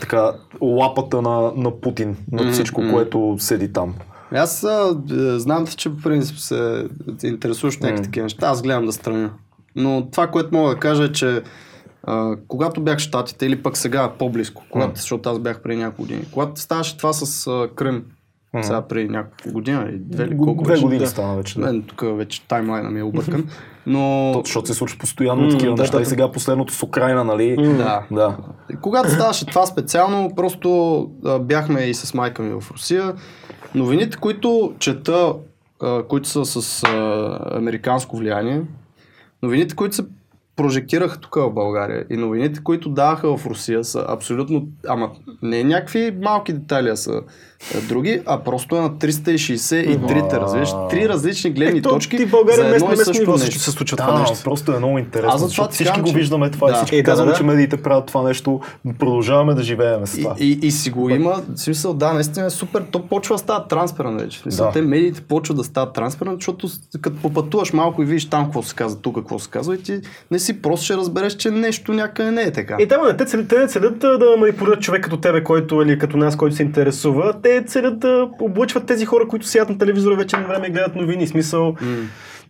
така 0.00 0.32
лапата 0.60 1.22
на, 1.22 1.52
на 1.56 1.80
Путин, 1.80 2.16
на 2.32 2.52
всичко, 2.52 2.80
мгм. 2.80 2.92
което 2.92 3.36
седи 3.38 3.72
там? 3.72 3.94
Аз 4.34 4.64
а, 4.64 5.02
знам, 5.38 5.66
че 5.66 5.90
по 5.90 6.02
принцип 6.02 6.38
се 6.38 6.86
интересуваш 7.24 7.78
някакви 7.78 8.00
М. 8.00 8.04
такива 8.04 8.24
неща. 8.24 8.46
Аз 8.46 8.62
гледам 8.62 8.86
да 8.86 8.92
страня. 8.92 9.30
Но 9.76 10.08
това, 10.10 10.26
което 10.26 10.54
мога 10.54 10.70
да 10.74 10.80
кажа 10.80 11.04
е, 11.04 11.12
че 11.12 11.42
а, 12.02 12.36
когато 12.48 12.80
бях 12.80 12.98
в 12.98 13.02
Штатите 13.02 13.46
или 13.46 13.62
пък 13.62 13.76
сега 13.76 14.12
по-близко, 14.18 14.62
когато, 14.70 14.90
М. 14.90 14.96
защото 14.96 15.30
аз 15.30 15.38
бях 15.38 15.62
преди 15.62 15.76
няколко 15.76 16.02
години, 16.02 16.24
когато 16.32 16.60
ставаше 16.60 16.96
това 16.96 17.12
с 17.12 17.46
а, 17.46 17.68
Крим, 17.74 18.04
М. 18.54 18.62
сега 18.64 18.82
преди 18.82 19.08
няколко 19.08 19.52
години, 19.52 19.84
или 19.88 19.98
две, 19.98 20.24
или 20.24 20.36
колко 20.38 20.62
Две 20.64 20.72
вече, 20.72 20.82
години 20.82 21.00
да. 21.00 21.06
стана 21.06 21.36
вече. 21.36 21.58
Да. 21.60 21.82
Тук 21.82 22.02
вече 22.04 22.46
таймлайна 22.48 22.90
ми 22.90 23.00
е 23.00 23.02
объркан. 23.02 23.48
Но 23.86 24.30
То, 24.34 24.42
защото 24.44 24.66
се 24.66 24.74
случва 24.74 24.98
постоянно 24.98 25.42
М, 25.42 25.50
такива 25.50 25.74
да, 25.74 25.82
неща 25.82 25.96
да, 25.96 26.02
и 26.02 26.06
сега 26.06 26.32
последното 26.32 26.72
с 26.72 26.82
Украина, 26.82 27.24
нали? 27.24 27.56
да, 27.56 28.02
Да. 28.10 28.36
И 28.72 28.76
Когато 28.76 29.10
ставаше 29.10 29.46
това 29.46 29.66
специално, 29.66 30.30
просто 30.36 31.00
а, 31.24 31.38
бяхме 31.38 31.80
и 31.80 31.94
с 31.94 32.14
майка 32.14 32.42
ми 32.42 32.60
в 32.60 32.70
Русия. 32.70 33.14
Новините, 33.74 34.16
които 34.16 34.74
чета, 34.78 35.34
а, 35.82 36.02
които 36.02 36.28
са 36.28 36.44
с 36.44 36.82
а, 36.84 37.38
американско 37.52 38.16
влияние, 38.16 38.62
новините, 39.42 39.74
които 39.76 39.96
се 39.96 40.02
прожектираха 40.56 41.18
тук 41.18 41.34
в 41.34 41.50
България 41.50 42.04
и 42.10 42.16
новините, 42.16 42.60
които 42.64 42.88
даваха 42.88 43.36
в 43.36 43.46
Русия 43.46 43.84
са 43.84 44.04
абсолютно, 44.08 44.66
ама 44.88 45.10
не 45.42 45.64
някакви 45.64 46.18
малки 46.22 46.52
детайли 46.52 46.88
а 46.88 46.96
са 46.96 47.22
други, 47.82 48.22
а 48.26 48.38
просто 48.38 48.76
е 48.76 48.80
на 48.80 48.90
363-те, 48.90 50.36
разбираш? 50.36 50.70
Три 50.90 51.08
различни 51.08 51.50
гледни 51.50 51.78
Ето, 51.78 51.88
точки 51.88 52.16
ти 52.16 52.26
в 52.26 52.30
България 52.30 52.56
за 52.60 52.74
едно 52.76 52.88
местно, 52.88 53.02
и 53.02 53.04
също 53.04 53.22
ниво 53.22 53.32
нещо. 53.36 53.58
се 53.58 53.70
случва 53.70 53.96
Да, 53.96 54.06
това 54.06 54.20
нещо. 54.20 54.38
просто 54.44 54.72
е 54.72 54.78
много 54.78 54.98
интересно, 54.98 55.30
Аз 55.34 55.40
защото 55.40 55.70
всички 55.70 56.00
го 56.00 56.08
че- 56.08 56.14
виждаме 56.14 56.50
това 56.50 56.68
и 56.68 56.72
Да. 56.72 56.76
всички 56.76 56.96
Е, 56.96 56.98
да, 56.98 57.04
казваме, 57.04 57.30
да, 57.30 57.36
че 57.36 57.42
да. 57.42 57.46
медиите 57.46 57.76
правят 57.76 58.06
това 58.06 58.22
нещо, 58.22 58.60
продължаваме 58.98 59.54
да 59.54 59.62
живеем 59.62 60.06
с 60.06 60.18
това. 60.18 60.34
И, 60.38 60.52
и, 60.52 60.66
и 60.66 60.70
си 60.70 60.90
го 60.90 61.10
има, 61.10 61.42
в 61.48 61.58
смисъл, 61.58 61.94
да, 61.94 62.12
наистина 62.12 62.46
е 62.46 62.50
супер. 62.50 62.82
То 62.82 63.02
почва 63.02 63.34
да 63.34 63.38
става 63.38 63.66
трансперент 63.66 64.20
вече. 64.20 64.38
В 64.38 64.42
смисъл, 64.42 64.66
Да. 64.66 64.72
Те 64.72 64.80
медиите 64.82 65.20
почват 65.20 65.56
да 65.56 65.64
стават 65.64 65.92
трансперент, 65.92 66.36
защото 66.36 66.68
като 67.00 67.16
попътуваш 67.18 67.72
малко 67.72 68.02
и 68.02 68.06
видиш 68.06 68.24
там 68.26 68.44
какво 68.44 68.62
се 68.62 68.74
казва, 68.74 69.00
тук 69.00 69.14
какво 69.14 69.38
се 69.38 69.50
казва 69.50 69.74
и 69.74 69.82
ти 69.82 70.00
не 70.30 70.38
си 70.38 70.62
просто 70.62 70.84
ще 70.84 70.96
разбереш, 70.96 71.32
че 71.32 71.50
нещо 71.50 71.92
някъде 71.92 72.30
не 72.30 72.42
е 72.42 72.52
така. 72.52 72.76
И 72.80 72.88
там 72.88 73.06
не 73.06 73.16
те 73.16 73.24
те 73.24 73.58
не 73.58 73.66
целят 73.66 73.98
да 73.98 74.34
манипулират 74.38 74.80
човек 74.80 75.04
като 75.04 75.16
тебе, 75.16 75.44
който 75.44 75.82
или 75.82 75.98
като 75.98 76.16
нас, 76.16 76.36
който 76.36 76.56
се 76.56 76.62
интересува. 76.62 77.34
Те 77.42 77.51
целят 77.66 77.98
да 77.98 78.28
облъчват 78.40 78.86
тези 78.86 79.06
хора, 79.06 79.28
които 79.28 79.46
седят 79.46 79.68
на 79.68 79.78
телевизора 79.78 80.16
вече 80.16 80.36
на 80.36 80.46
време 80.46 80.66
и 80.66 80.70
гледат 80.70 80.96
новини. 80.96 81.26
Смисъл, 81.26 81.76
М. 81.80 81.96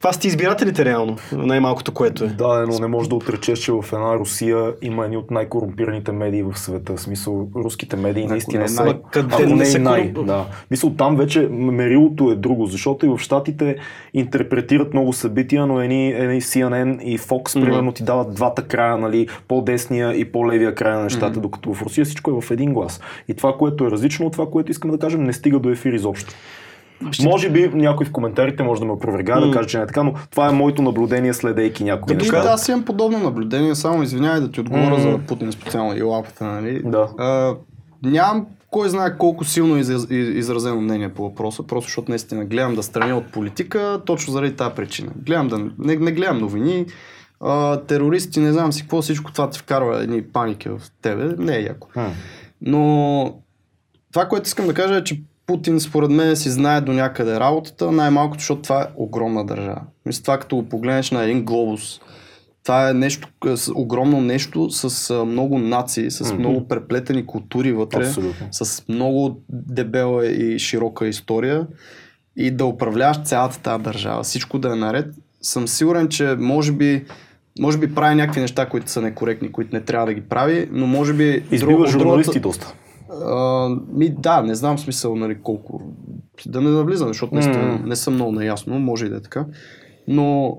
това 0.02 0.12
са 0.12 0.20
ти 0.20 0.28
избирателите 0.28 0.84
реално, 0.84 1.16
най-малкото 1.32 1.92
което 1.92 2.24
е. 2.24 2.26
Да, 2.26 2.66
но 2.68 2.78
не 2.78 2.86
може 2.86 3.08
да 3.08 3.14
отречеш, 3.14 3.58
че 3.58 3.72
в 3.72 3.84
една 3.92 4.14
Русия 4.16 4.72
има 4.82 5.04
едни 5.04 5.16
от 5.16 5.30
най-корумпираните 5.30 6.12
медии 6.12 6.42
в 6.42 6.58
света. 6.58 6.96
В 6.96 7.00
смисъл, 7.00 7.48
руските 7.56 7.96
медии 7.96 8.22
Ако 8.22 8.32
наистина 8.32 8.62
не 8.62 8.68
са. 8.68 8.84
най- 8.84 8.94
къде 9.12 9.34
ако 9.34 9.42
не 9.54 9.68
не 9.68 9.78
най. 9.78 10.08
Да. 10.08 10.44
Мисъл, 10.70 10.90
там 10.90 11.16
вече 11.16 11.40
мерилото 11.50 12.30
е 12.30 12.36
друго, 12.36 12.66
защото 12.66 13.06
и 13.06 13.08
в 13.08 13.18
Штатите 13.18 13.76
интерпретират 14.14 14.92
много 14.92 15.12
събития, 15.12 15.66
но 15.66 15.80
едни, 15.80 16.08
едни 16.08 16.40
CNN 16.40 17.02
и 17.02 17.18
Fox, 17.18 17.56
Мгм. 17.58 17.66
примерно, 17.66 17.92
ти 17.92 18.04
дават 18.04 18.34
двата 18.34 18.62
края, 18.62 18.98
нали, 18.98 19.28
по-десния 19.48 20.14
и 20.14 20.24
по-левия 20.24 20.74
край 20.74 20.92
на 20.94 21.02
нещата, 21.02 21.30
Мгм. 21.30 21.40
докато 21.40 21.74
в 21.74 21.82
Русия 21.82 22.04
всичко 22.04 22.30
е 22.30 22.40
в 22.40 22.50
един 22.50 22.72
глас. 22.72 23.00
И 23.28 23.34
това, 23.34 23.52
което 23.52 23.86
е 23.86 23.90
различно 23.90 24.26
от 24.26 24.32
това, 24.32 24.46
което 24.46 24.70
искам 24.70 24.90
да 24.90 24.98
кажем, 24.98 25.24
не 25.24 25.32
стига 25.32 25.58
до 25.58 25.70
ефир 25.70 25.92
изобщо. 25.92 26.34
Може 27.22 27.50
би 27.50 27.68
някой 27.68 28.06
в 28.06 28.12
коментарите 28.12 28.62
може 28.62 28.80
да 28.80 28.86
ме 28.86 28.92
опровергае, 28.92 29.40
да 29.40 29.46
М. 29.46 29.52
каже, 29.52 29.68
че 29.68 29.76
не 29.76 29.82
е 29.82 29.86
така, 29.86 30.02
но 30.02 30.14
това 30.30 30.48
е 30.48 30.52
моето 30.52 30.82
наблюдение, 30.82 31.34
следейки 31.34 31.84
някои 31.84 32.12
Ами, 32.12 32.22
неща. 32.22 32.42
да, 32.42 32.48
аз 32.48 32.68
имам 32.68 32.84
подобно 32.84 33.18
наблюдение, 33.18 33.74
само 33.74 34.02
извинявай 34.02 34.40
да 34.40 34.50
ти 34.50 34.60
отговоря 34.60 34.90
М. 34.90 35.00
за 35.00 35.18
Путин 35.18 35.52
специално 35.52 35.96
и 35.96 36.02
лапата, 36.02 36.44
нали? 36.44 36.82
Да. 36.84 37.08
А, 37.18 37.54
нямам 38.02 38.46
кой 38.70 38.88
знае 38.88 39.16
колко 39.18 39.44
силно 39.44 39.76
из, 39.76 39.88
из, 39.88 40.06
изразено 40.10 40.80
мнение 40.80 41.08
по 41.08 41.22
въпроса, 41.22 41.62
просто 41.62 41.88
защото 41.88 42.10
наистина 42.10 42.44
гледам 42.44 42.74
да 42.74 42.82
страня 42.82 43.16
от 43.16 43.26
политика, 43.26 44.00
точно 44.06 44.32
заради 44.32 44.56
тази 44.56 44.74
причина. 44.74 45.12
Гледам 45.16 45.48
да, 45.48 45.58
не, 45.58 45.96
не 45.96 46.12
гледам 46.12 46.38
новини, 46.38 46.86
а, 47.40 47.76
терористи, 47.76 48.40
не 48.40 48.52
знам 48.52 48.72
си 48.72 48.82
какво, 48.82 49.02
всичко 49.02 49.32
това 49.32 49.50
ти 49.50 49.58
вкарва 49.58 50.02
едни 50.02 50.22
паники 50.22 50.68
в 50.68 50.80
тебе, 51.02 51.34
не 51.38 51.56
е 51.56 51.60
яко. 51.62 51.88
М. 51.96 52.10
Но 52.62 53.34
това, 54.12 54.28
което 54.28 54.46
искам 54.46 54.66
да 54.66 54.74
кажа 54.74 54.96
е, 54.96 55.04
че 55.04 55.22
Путин 55.46 55.80
според 55.80 56.10
мен 56.10 56.36
си 56.36 56.50
знае 56.50 56.80
до 56.80 56.92
някъде 56.92 57.40
работата, 57.40 57.92
най-малкото, 57.92 58.40
защото 58.40 58.62
това 58.62 58.82
е 58.82 58.86
огромна 58.96 59.46
държава. 59.46 59.80
Мисля, 60.06 60.22
това 60.22 60.38
като 60.38 60.56
го 60.56 60.62
погледнеш 60.64 61.10
на 61.10 61.22
един 61.22 61.44
глобус, 61.44 62.00
това 62.64 62.90
е 62.90 62.94
нещо, 62.94 63.28
с- 63.46 63.72
огромно 63.74 64.20
нещо 64.20 64.70
с 64.70 65.10
а, 65.10 65.24
много 65.24 65.58
нации, 65.58 66.10
с 66.10 66.20
Мгм. 66.24 66.38
много 66.38 66.68
преплетени 66.68 67.26
култури 67.26 67.72
вътре, 67.72 67.98
Абсолютно. 67.98 68.46
с 68.50 68.88
много 68.88 69.40
дебела 69.50 70.26
и 70.26 70.58
широка 70.58 71.06
история 71.06 71.66
и 72.36 72.50
да 72.50 72.64
управляваш 72.64 73.22
цялата 73.22 73.58
тази 73.58 73.82
държава, 73.82 74.22
всичко 74.22 74.58
да 74.58 74.72
е 74.72 74.76
наред, 74.76 75.06
съм 75.42 75.68
сигурен, 75.68 76.08
че 76.08 76.36
може 76.38 76.72
би 76.72 77.04
може 77.58 77.78
би 77.78 77.94
прави 77.94 78.14
някакви 78.14 78.40
неща, 78.40 78.66
които 78.66 78.90
са 78.90 79.02
некоректни, 79.02 79.52
които 79.52 79.76
не 79.76 79.80
трябва 79.80 80.06
да 80.06 80.14
ги 80.14 80.20
прави, 80.20 80.68
но 80.72 80.86
може 80.86 81.12
би... 81.12 81.42
Избива 81.50 81.72
друг- 81.74 81.86
журналисти 81.88 82.30
другата- 82.30 82.40
доста. 82.40 82.74
А, 83.12 83.68
ми 83.92 84.10
да, 84.10 84.42
не 84.42 84.54
знам 84.54 84.78
смисъл, 84.78 85.16
нали, 85.16 85.42
колко. 85.42 85.80
Да 86.46 86.60
не 86.60 86.70
навлизам, 86.70 87.08
защото 87.08 87.34
наистина 87.34 87.64
М. 87.64 87.80
не 87.86 87.96
съм 87.96 88.14
много 88.14 88.32
наясно, 88.32 88.78
може 88.78 89.06
и 89.06 89.08
да 89.08 89.16
е 89.16 89.20
така. 89.20 89.46
Но 90.08 90.58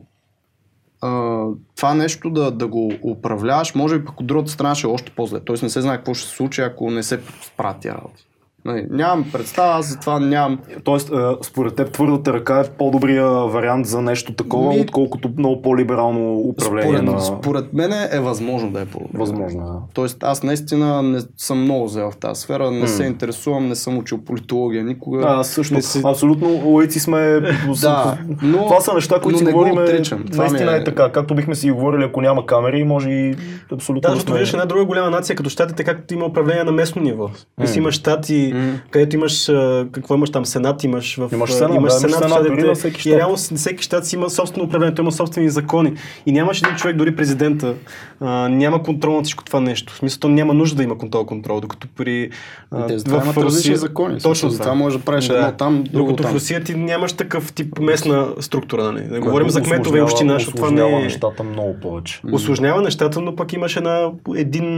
а, 1.01 1.45
това 1.75 1.93
нещо 1.93 2.29
да, 2.29 2.51
да 2.51 2.67
го 2.67 2.91
управляваш, 3.03 3.75
може 3.75 3.99
би 3.99 4.05
пък 4.05 4.19
от 4.19 4.27
другата 4.27 4.51
страна 4.51 4.75
ще 4.75 4.87
е 4.87 4.89
още 4.89 5.11
по-зле. 5.15 5.39
Тоест 5.39 5.63
не 5.63 5.69
се 5.69 5.81
знае 5.81 5.97
какво 5.97 6.13
ще 6.13 6.29
се 6.29 6.35
случи, 6.35 6.61
ако 6.61 6.91
не 6.91 7.03
се 7.03 7.19
справят 7.41 7.79
тия 7.79 7.95
работи. 7.95 8.25
Нали, 8.65 8.87
нямам 8.89 9.25
представа, 9.31 9.73
аз 9.73 9.85
затова 9.87 10.19
нямам. 10.19 10.59
Тоест, 10.83 11.11
а, 11.11 11.37
според 11.41 11.75
теб 11.75 11.91
твърдата 11.91 12.33
ръка 12.33 12.59
е 12.59 12.69
по-добрия 12.69 13.27
вариант 13.29 13.85
за 13.85 14.01
нещо 14.01 14.33
такова, 14.33 14.69
Ми- 14.69 14.79
отколкото 14.81 15.29
много 15.37 15.61
по-либерално 15.61 16.35
управление 16.35 16.97
Според, 16.97 17.03
на... 17.05 17.21
според 17.21 17.73
мен 17.73 17.91
е 18.11 18.19
възможно 18.19 18.71
да 18.71 18.81
е 18.81 18.85
по-добре. 18.85 19.09
Възможно, 19.13 19.59
да. 19.61 19.73
Тоест 19.93 20.17
аз 20.21 20.43
наистина 20.43 21.03
не 21.03 21.19
съм 21.37 21.61
много 21.61 21.87
зел 21.87 22.11
в 22.11 22.17
тази 22.17 22.41
сфера, 22.41 22.71
не 22.71 22.79
М. 22.79 22.87
се 22.87 23.03
интересувам, 23.03 23.67
не 23.67 23.75
съм 23.75 23.97
учил 23.97 24.17
политология 24.17 24.83
никога. 24.83 25.19
Да, 25.19 25.27
аз 25.27 25.47
също. 25.49 25.81
Си- 25.81 26.01
Абсолютно 26.05 26.47
лайци 26.65 26.99
сме. 26.99 27.39
Да, 27.81 28.17
но, 28.43 28.57
Това 28.57 28.81
са 28.81 28.93
неща, 28.93 29.19
които 29.19 29.39
си 29.39 29.45
говорим. 29.45 29.73
отричам. 29.73 30.25
Това 30.25 30.43
Наистина 30.43 30.71
ми 30.71 30.77
е... 30.77 30.83
така. 30.83 31.11
Както 31.11 31.35
бихме 31.35 31.55
си 31.55 31.71
говорили, 31.71 32.03
ако 32.03 32.21
няма 32.21 32.45
камери, 32.45 32.83
може 32.83 33.09
и 33.09 33.35
абсолютно. 33.71 34.01
Да, 34.01 34.15
защото 34.15 34.33
виждаш 34.33 34.53
една 34.53 34.65
друга 34.65 34.85
голяма 34.85 35.09
нация, 35.09 35.35
като 35.35 35.49
щатите, 35.49 35.83
както 35.83 36.13
има 36.13 36.25
управление 36.25 36.63
на 36.63 36.71
местно 36.71 37.01
ниво. 37.01 37.29
Мисли, 37.57 37.77
имаш 37.77 37.95
щати, 37.95 38.52
М. 38.53 38.79
където 38.89 39.15
имаш, 39.15 39.45
какво 39.91 40.15
имаш 40.15 40.29
там, 40.29 40.45
сенат 40.45 40.83
имаш 40.83 41.15
в... 41.15 41.29
Имаш 41.33 41.51
сенат, 41.51 41.71
да, 41.71 41.77
имаш 41.77 41.93
в 41.93 41.95
сенат 41.95 42.15
щатите. 42.17 42.49
дори 42.49 42.63
на 42.63 42.75
всеки 42.75 42.97
И 42.97 43.01
щат. 43.01 43.13
реално 43.13 43.37
с- 43.37 43.55
всеки 43.55 43.83
щат 43.83 44.05
си 44.05 44.15
има 44.15 44.29
собствено 44.29 44.65
управление, 44.65 44.95
той 44.95 45.03
има 45.03 45.11
собствени 45.11 45.49
закони. 45.49 45.93
И 46.25 46.31
нямаш 46.31 46.61
един 46.61 46.75
човек, 46.75 46.95
дори 46.95 47.15
президента, 47.15 47.73
а, 48.19 48.27
няма 48.49 48.83
контрол 48.83 49.13
на 49.13 49.23
всичко 49.23 49.43
това 49.43 49.59
нещо. 49.59 49.93
В 49.93 49.97
смисъл, 49.97 50.19
то 50.19 50.29
няма 50.29 50.53
нужда 50.53 50.77
да 50.77 50.83
има 50.83 50.97
контрол 50.97 51.25
контрол, 51.25 51.59
докато 51.59 51.87
при... 51.87 52.29
а, 52.71 52.87
Те 52.87 52.97
затова 52.99 53.23
имат 53.23 53.37
различни 53.37 53.75
закони. 53.75 54.19
Точно 54.19 54.49
за 54.49 54.59
това 54.59 54.73
може 54.73 54.97
да 54.97 55.03
правиш 55.03 55.29
едно 55.29 55.51
там, 55.51 55.83
друго 55.83 56.05
Докато 56.05 56.23
там. 56.23 56.31
в 56.31 56.35
Русия 56.35 56.63
ти 56.63 56.75
нямаш 56.75 57.13
такъв 57.13 57.53
тип 57.53 57.79
местна 57.79 58.27
структура, 58.39 58.83
нали? 58.83 59.03
Да 59.03 59.19
говорим 59.19 59.49
за 59.49 59.61
кметове 59.61 59.99
и 59.99 60.01
община, 60.01 60.33
защото 60.33 60.55
това 60.55 60.71
не 60.71 60.81
е... 60.81 60.99
нещата 60.99 61.43
много 61.43 61.75
повече. 61.75 62.21
Осложнява 62.31 62.81
нещата, 62.81 63.21
но 63.21 63.35
пък 63.35 63.53
имаш 63.53 63.75
една, 63.75 64.07
един, 64.35 64.75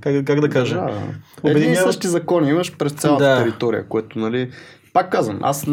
как, 0.00 0.24
как 0.24 0.40
да 0.40 0.48
кажа, 0.48 0.74
Да. 0.74 1.50
Едни 1.50 1.72
и 1.72 1.76
същи 1.76 2.08
закони 2.08 2.50
имаш 2.50 2.76
през 2.76 2.93
цялата 2.94 3.24
Да. 3.24 3.38
територия, 3.38 3.88
което, 3.88 4.18
нали, 4.18 4.50
пак 4.92 5.12
казвам, 5.12 5.38
аз 5.42 5.66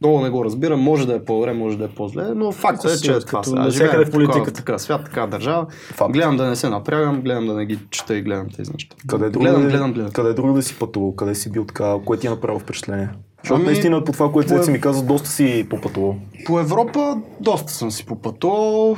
много 0.00 0.20
не 0.20 0.30
го 0.30 0.44
разбирам, 0.44 0.80
може 0.80 1.06
да 1.06 1.14
е 1.14 1.24
по-добре, 1.24 1.52
може 1.52 1.78
да 1.78 1.84
е 1.84 1.88
по-зле, 1.88 2.24
но 2.26 2.52
факт 2.52 2.84
е, 2.84 2.96
че 2.96 3.12
е 3.12 3.20
това. 3.20 3.40
като 3.40 3.54
навсякъде 3.54 4.04
в 4.04 4.10
политиката. 4.10 4.52
Така 4.52 4.78
свят, 4.78 5.04
така 5.04 5.26
държава. 5.26 5.66
Факт. 5.70 6.12
Гледам 6.12 6.36
да 6.36 6.46
не 6.46 6.56
се 6.56 6.68
напрягам, 6.68 7.20
гледам 7.20 7.46
да 7.46 7.54
не 7.54 7.66
ги 7.66 7.78
чета 7.90 8.16
и 8.16 8.22
гледам 8.22 8.46
тези 8.50 8.72
неща. 8.72 8.96
Къде 9.06 9.30
друго, 9.30 9.42
гледам, 9.44 9.62
да, 9.62 9.68
гледам, 9.68 9.92
гледам. 9.92 10.12
къде 10.12 10.32
друго 10.32 10.52
да 10.52 10.62
си 10.62 10.78
пътувал? 10.78 11.14
Къде 11.14 11.34
си 11.34 11.52
бил 11.52 11.64
така? 11.64 11.94
Кое 12.04 12.16
ти 12.18 12.26
е 12.26 12.30
направило 12.30 12.58
впечатление? 12.58 13.08
Защото 13.38 13.54
Ами, 13.54 13.64
наистина 13.66 14.04
по 14.04 14.12
това, 14.12 14.32
което 14.32 14.56
по- 14.56 14.62
си 14.62 14.70
ми 14.70 14.80
каза, 14.80 15.02
доста 15.04 15.28
си 15.28 15.66
попътувал. 15.70 16.16
По 16.46 16.60
Европа 16.60 17.16
доста 17.40 17.72
съм 17.72 17.90
си 17.90 18.06
попътувал. 18.06 18.96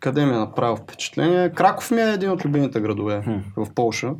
Къде 0.00 0.26
ми 0.26 0.32
е 0.32 0.38
направил 0.38 0.76
впечатление? 0.76 1.50
Краков 1.50 1.90
ми 1.90 2.00
е 2.00 2.12
един 2.12 2.30
от 2.30 2.44
любимите 2.44 2.80
градове 2.80 3.22
в 3.56 3.66
Полша. 3.74 4.12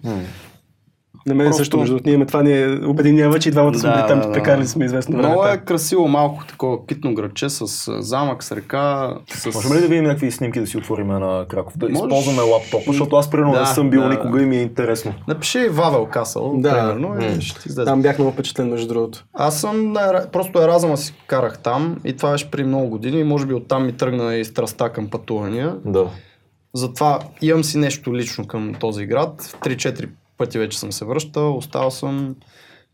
На 1.27 1.35
мен 1.35 1.47
Просто- 1.47 1.59
също, 1.59 1.77
между 1.79 1.95
другото, 1.95 2.11
ние 2.11 2.27
това 2.27 2.43
ни 2.43 2.63
е 2.63 2.79
обединява, 2.87 3.39
че 3.39 3.49
и 3.49 3.53
двамата 3.53 3.75
сме 3.75 3.89
Да, 3.89 3.97
били 3.97 4.07
там, 4.09 4.21
да, 4.21 4.27
да. 4.27 4.33
прекарали 4.33 4.67
сме 4.67 4.85
известно 4.85 5.17
време. 5.17 5.29
Много 5.29 5.47
е 5.47 5.57
красиво, 5.59 6.09
малко 6.09 6.47
такова 6.47 6.87
китно 6.87 7.15
градче 7.15 7.49
с 7.49 7.67
замък, 8.03 8.43
с 8.45 8.53
река. 8.53 9.15
С... 9.29 9.55
Можем 9.55 9.73
ли 9.73 9.81
да 9.81 9.89
видим 9.89 10.05
някакви 10.05 10.31
снимки 10.31 10.61
да 10.61 10.67
си 10.67 10.79
отворим 10.79 11.07
на 11.07 11.47
Краков? 11.49 11.79
Да 11.79 11.89
Можеш. 11.89 12.03
използваме 12.03 12.43
лаптопа, 12.43 12.85
защото 12.87 13.17
аз 13.17 13.31
примерно 13.31 13.53
Да, 13.53 13.61
не 13.61 13.67
съм 13.67 13.91
бил 13.91 14.01
да. 14.03 14.09
никога 14.09 14.43
и 14.43 14.47
ми 14.47 14.57
е 14.57 14.63
интересно. 14.63 15.15
Напиши 15.29 15.69
Вавел 15.69 16.07
Касъл, 16.07 16.55
Да. 16.57 16.71
примерно, 16.71 17.23
и 17.23 17.27
М. 17.27 17.41
ще 17.41 17.69
излезе. 17.69 17.85
Там 17.85 18.03
бях 18.03 18.19
много 18.19 18.33
впечатлен, 18.33 18.69
между 18.69 18.89
другото. 18.89 19.25
Аз 19.35 19.61
съм, 19.61 19.93
на 19.93 20.27
просто 20.33 20.63
Еразъма 20.63 20.97
си 20.97 21.15
карах 21.27 21.59
там 21.59 21.97
и 22.05 22.17
това 22.17 22.31
беше 22.31 22.51
при 22.51 22.65
много 22.65 22.89
години 22.89 23.21
и 23.21 23.25
може 23.25 23.47
би 23.47 23.55
оттам 23.55 23.87
ми 23.87 23.93
тръгна 23.93 24.35
и 24.35 24.45
страста 24.45 24.89
към 24.89 25.11
пътувания. 25.11 25.75
Да. 25.85 26.07
Затова 26.75 27.19
имам 27.43 27.65
си 27.65 27.79
нещо 27.79 28.15
лично 28.17 28.47
към 28.47 28.75
този 28.75 29.07
град. 29.07 29.57
3-4 29.65 30.09
пъти 30.45 30.59
вече 30.59 30.79
съм 30.79 30.93
се 30.93 31.05
връщал, 31.05 31.57
оставал 31.57 31.91
съм. 31.91 32.35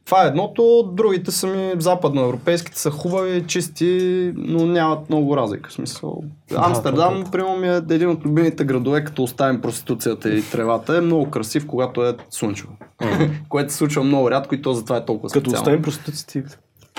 Това 0.04 0.24
е 0.24 0.26
едното, 0.26 0.90
другите 0.92 1.30
са 1.30 1.46
ми 1.46 1.72
западноевропейските, 1.78 2.78
са 2.78 2.90
хубави, 2.90 3.44
чисти, 3.46 4.32
но 4.36 4.66
нямат 4.66 5.08
много 5.08 5.36
разлика. 5.36 5.70
В 5.70 5.72
смисъл. 5.72 6.22
Амстердам, 6.56 7.24
примерно, 7.32 7.56
ми 7.56 7.68
е 7.68 7.76
един 7.76 8.08
от 8.08 8.24
любимите 8.24 8.64
градове, 8.64 9.04
като 9.04 9.22
оставим 9.22 9.60
проституцията 9.60 10.34
и 10.34 10.42
тревата. 10.42 10.96
Е 10.96 11.00
много 11.00 11.30
красив, 11.30 11.66
когато 11.66 12.04
е 12.04 12.16
слънчево. 12.30 12.72
Което 13.48 13.72
се 13.72 13.78
случва 13.78 14.04
много 14.04 14.30
рядко 14.30 14.54
и 14.54 14.62
то 14.62 14.72
затова 14.72 14.96
е 14.96 15.04
толкова 15.04 15.28
Като 15.28 15.50
специално. 15.50 15.62
оставим 15.62 15.82
проституците. 15.82 16.42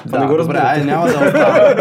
Да, 0.05 0.19
не 0.19 0.27
го 0.27 0.37
добре, 0.37 0.57
ай, 0.63 0.83
няма 0.85 1.07
да 1.07 1.13
оставяме. 1.13 1.75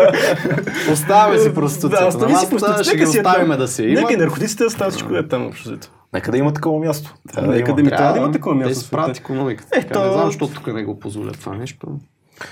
оставяме 0.92 1.38
си 1.38 1.54
проституцията. 1.54 2.02
Да, 2.02 2.08
остави 2.08 2.34
си 2.34 2.50
проституцията. 2.50 2.84
Ще 2.84 2.96
ги 2.96 3.02
е 3.02 3.08
оставим 3.08 3.58
да 3.58 3.68
си. 3.68 3.86
Нека 3.86 4.16
наркотиците 4.16 4.64
да 4.64 4.70
стават 4.70 4.92
всичко 4.92 5.12
да 5.12 5.18
е 5.18 5.28
там 5.28 5.46
общо. 5.46 5.78
Нека 6.12 6.30
да 6.30 6.38
има 6.38 6.52
такова 6.52 6.78
място. 6.78 7.14
Трябва 7.28 7.52
Нека 7.52 7.70
има. 7.70 7.76
да 7.76 7.82
ми 7.82 7.88
трябва 7.88 8.12
да 8.12 8.18
има 8.18 8.30
такова 8.32 8.54
място. 8.54 8.74
Света. 8.74 8.90
правят 8.92 9.18
економиката. 9.18 9.78
Е, 9.78 9.86
то- 9.86 10.04
Не 10.04 10.12
знам, 10.12 10.26
защо 10.26 10.48
тук 10.48 10.66
не 10.66 10.84
го 10.84 10.98
позволят 10.98 11.40
това 11.40 11.54
нещо. 11.54 11.86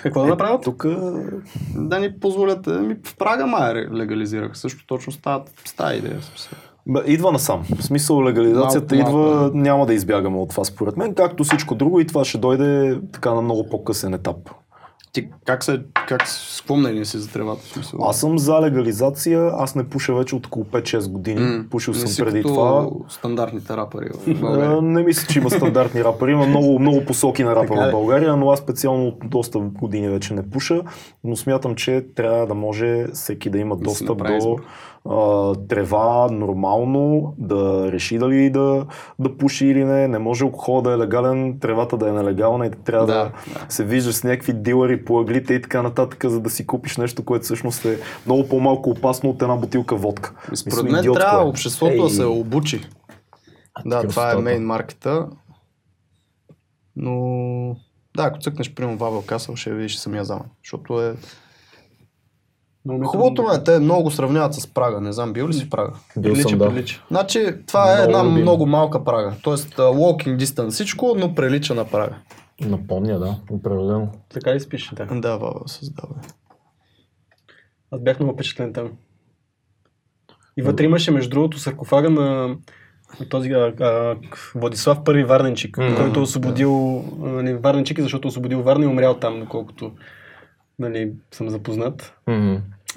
Какво 0.03 0.21
да 0.21 0.27
направят? 0.27 0.63
Тук 0.63 0.87
Да 1.77 2.01
ни 2.01 2.13
позволят. 2.13 2.67
Ми 2.67 2.97
в 3.05 3.17
Прага 3.17 3.47
май 3.47 3.75
легализираха. 3.75 4.55
Също 4.57 4.87
точно 4.87 5.13
стават 5.13 5.51
с 5.65 5.73
тази 5.73 5.99
идея. 5.99 6.19
Бе, 6.87 7.01
идва 7.07 7.33
насам. 7.33 7.65
В 7.73 7.85
смисъл 7.85 8.25
легализацията 8.25 8.97
Малко, 8.97 9.11
идва, 9.11 9.35
малко, 9.35 9.57
няма 9.57 9.87
да 9.87 9.95
избягаме 9.95 10.37
от 10.39 10.51
това 10.51 10.65
според 10.65 10.97
мен, 10.97 11.15
както 11.15 11.45
всичко 11.45 11.75
друго 11.75 12.01
и 12.01 12.07
това 12.07 12.25
ще 12.25 12.39
дойде 12.39 13.01
така 13.13 13.35
на 13.35 13.43
много 13.43 13.69
по-късен 13.69 14.15
етап. 14.15 14.37
Ти 15.13 15.29
как 15.47 15.65
се, 15.65 15.81
как, 16.09 16.29
с 16.29 16.61
какво 16.61 16.77
мнение 16.77 17.05
си 17.05 17.19
за 17.19 17.29
тревата? 17.33 17.67
Смисъл? 17.67 18.01
Аз 18.03 18.21
съм 18.21 18.39
за 18.39 18.61
легализация, 18.61 19.51
аз 19.55 19.75
не 19.75 19.89
пуша 19.89 20.15
вече 20.15 20.35
от 20.35 20.47
около 20.47 20.65
5-6 20.65 21.09
години. 21.11 21.41
М, 21.41 21.65
Пушил 21.71 21.95
съм 21.95 22.27
преди 22.27 22.43
това. 22.43 22.89
стандартните 23.09 23.77
рапъри 23.77 24.09
в 24.15 24.41
България. 24.41 24.83
Не 24.83 25.03
мисля, 25.03 25.29
че 25.33 25.39
има 25.39 25.51
стандартни 25.51 26.05
рапъри. 26.05 26.33
Има 26.33 26.47
много, 26.47 26.79
много 26.79 27.05
посоки 27.05 27.45
на 27.45 27.57
рапа 27.57 27.75
в 27.75 27.89
е. 27.89 27.91
България, 27.91 28.37
но 28.37 28.51
аз 28.51 28.59
специално 28.59 29.09
от 29.09 29.19
доста 29.25 29.59
години 29.59 30.09
вече 30.09 30.35
не 30.35 30.51
пуша. 30.51 30.83
Но 31.25 31.37
смятам, 31.37 31.75
че 31.75 32.07
трябва 32.15 32.47
да 32.47 32.55
може 32.55 33.07
всеки 33.13 33.51
да 33.51 33.59
има 33.59 33.77
достъп 33.77 34.19
до 34.19 34.33
избор. 34.35 34.63
А, 35.05 35.55
трева 35.69 36.29
нормално, 36.31 37.35
да 37.39 37.93
реши 37.93 38.19
дали 38.19 38.51
да, 38.51 38.87
да 39.19 39.37
пуши 39.37 39.67
или 39.67 39.85
не. 39.85 40.09
Не 40.09 40.19
може 40.19 40.45
алкохол 40.45 40.83
да 40.83 40.93
е 40.93 40.99
легален, 40.99 41.59
тревата 41.61 41.97
да 41.97 42.09
е 42.09 42.13
нелегална 42.13 42.67
и 42.67 42.71
трябва 42.71 43.07
да, 43.07 43.13
Да, 43.15 43.33
се 43.69 43.85
виждаш 43.85 44.15
с 44.15 44.25
някакви 44.25 44.53
дилъри 44.53 45.05
по 45.05 45.21
ъглите 45.21 45.55
и 45.55 45.63
така 45.63 45.83
нататък, 45.83 46.25
за 46.25 46.41
да 46.41 46.51
си 46.51 46.67
купиш 46.67 46.97
нещо, 46.97 47.25
което 47.25 47.45
всъщност 47.45 47.85
е 47.85 47.99
много 48.27 48.49
по-малко 48.49 48.91
опасно 48.91 49.31
от 49.31 49.43
една 49.43 49.57
бутилка 49.57 49.97
водка. 49.97 50.35
Според 50.55 50.67
Мисля, 50.67 50.83
мен 50.83 51.01
идиотско 51.01 51.21
трябва 51.21 51.43
е. 51.43 51.49
обществото 51.49 52.03
да 52.03 52.11
се 52.11 52.25
обучи. 52.25 52.81
Да, 53.87 54.09
това 54.09 54.33
е 54.33 54.37
мейн 54.37 54.63
маркета. 54.63 55.29
Но 56.97 57.77
да, 58.17 58.23
ако 58.23 58.39
цъкнеш 58.39 58.75
примерно 58.75 58.99
Вавел 58.99 59.23
Касъл, 59.23 59.57
ще 59.57 59.73
видиш 59.75 59.97
самия 59.97 60.25
замък. 60.25 60.47
Защото 60.65 61.03
е... 61.03 61.15
Хубавото 62.89 63.43
ме, 63.43 63.55
е, 63.55 63.65
те 63.65 63.79
много 63.79 64.03
го 64.03 64.11
сравняват 64.11 64.55
с 64.55 64.67
Прага. 64.67 65.01
Не 65.01 65.13
знам, 65.13 65.33
бил 65.33 65.49
ли 65.49 65.53
си 65.53 65.65
в 65.65 65.71
Прага? 65.71 65.93
Бил 66.19 66.33
Прилича, 66.33 66.49
съм, 66.49 66.59
да. 66.59 66.69
прилича. 66.69 67.05
Значи, 67.11 67.55
това 67.67 67.93
е 67.93 67.97
Много 67.97 68.11
една 68.11 68.25
любим. 68.25 68.43
много 68.43 68.67
малка 68.67 69.05
Прага. 69.05 69.33
Тоест, 69.43 69.77
walking 69.77 70.37
distance 70.37 70.71
всичко, 70.71 71.15
но 71.19 71.35
прилича 71.35 71.75
на 71.75 71.85
Прага. 71.85 72.15
Напомня, 72.61 73.19
да, 73.19 73.37
определено. 73.51 74.09
Така 74.29 74.55
ли 74.55 74.61
спиш? 74.61 74.91
Да. 74.95 75.07
Да, 75.07 75.37
Вавел 75.37 75.63
създава. 75.67 76.15
Аз 77.91 78.01
бях 78.01 78.21
много 78.21 78.35
впечатлен 78.35 78.73
там. 78.73 78.91
И 80.57 80.63
вътре 80.63 80.85
имаше, 80.85 81.11
между 81.11 81.31
другото, 81.31 81.59
саркофага 81.59 82.11
на 82.11 82.57
на 83.21 83.29
този 83.29 83.51
а, 83.53 83.73
а, 83.81 84.17
Владислав 84.55 85.05
Първи 85.05 85.25
Варненчик, 85.25 85.79
Мгм. 85.79 85.95
който 85.97 86.21
е 86.21 86.23
освободил 86.23 87.05
нали, 87.19 87.55
Варненчик, 87.55 88.01
защото 88.01 88.29
е 88.29 88.31
освободил 88.31 88.63
Варна 88.63 88.85
и 88.85 88.89
умрял 88.89 89.15
там, 89.15 89.41
доколкото 89.41 89.93
нали, 90.79 91.13
съм 91.31 91.51
запознат. 91.51 92.15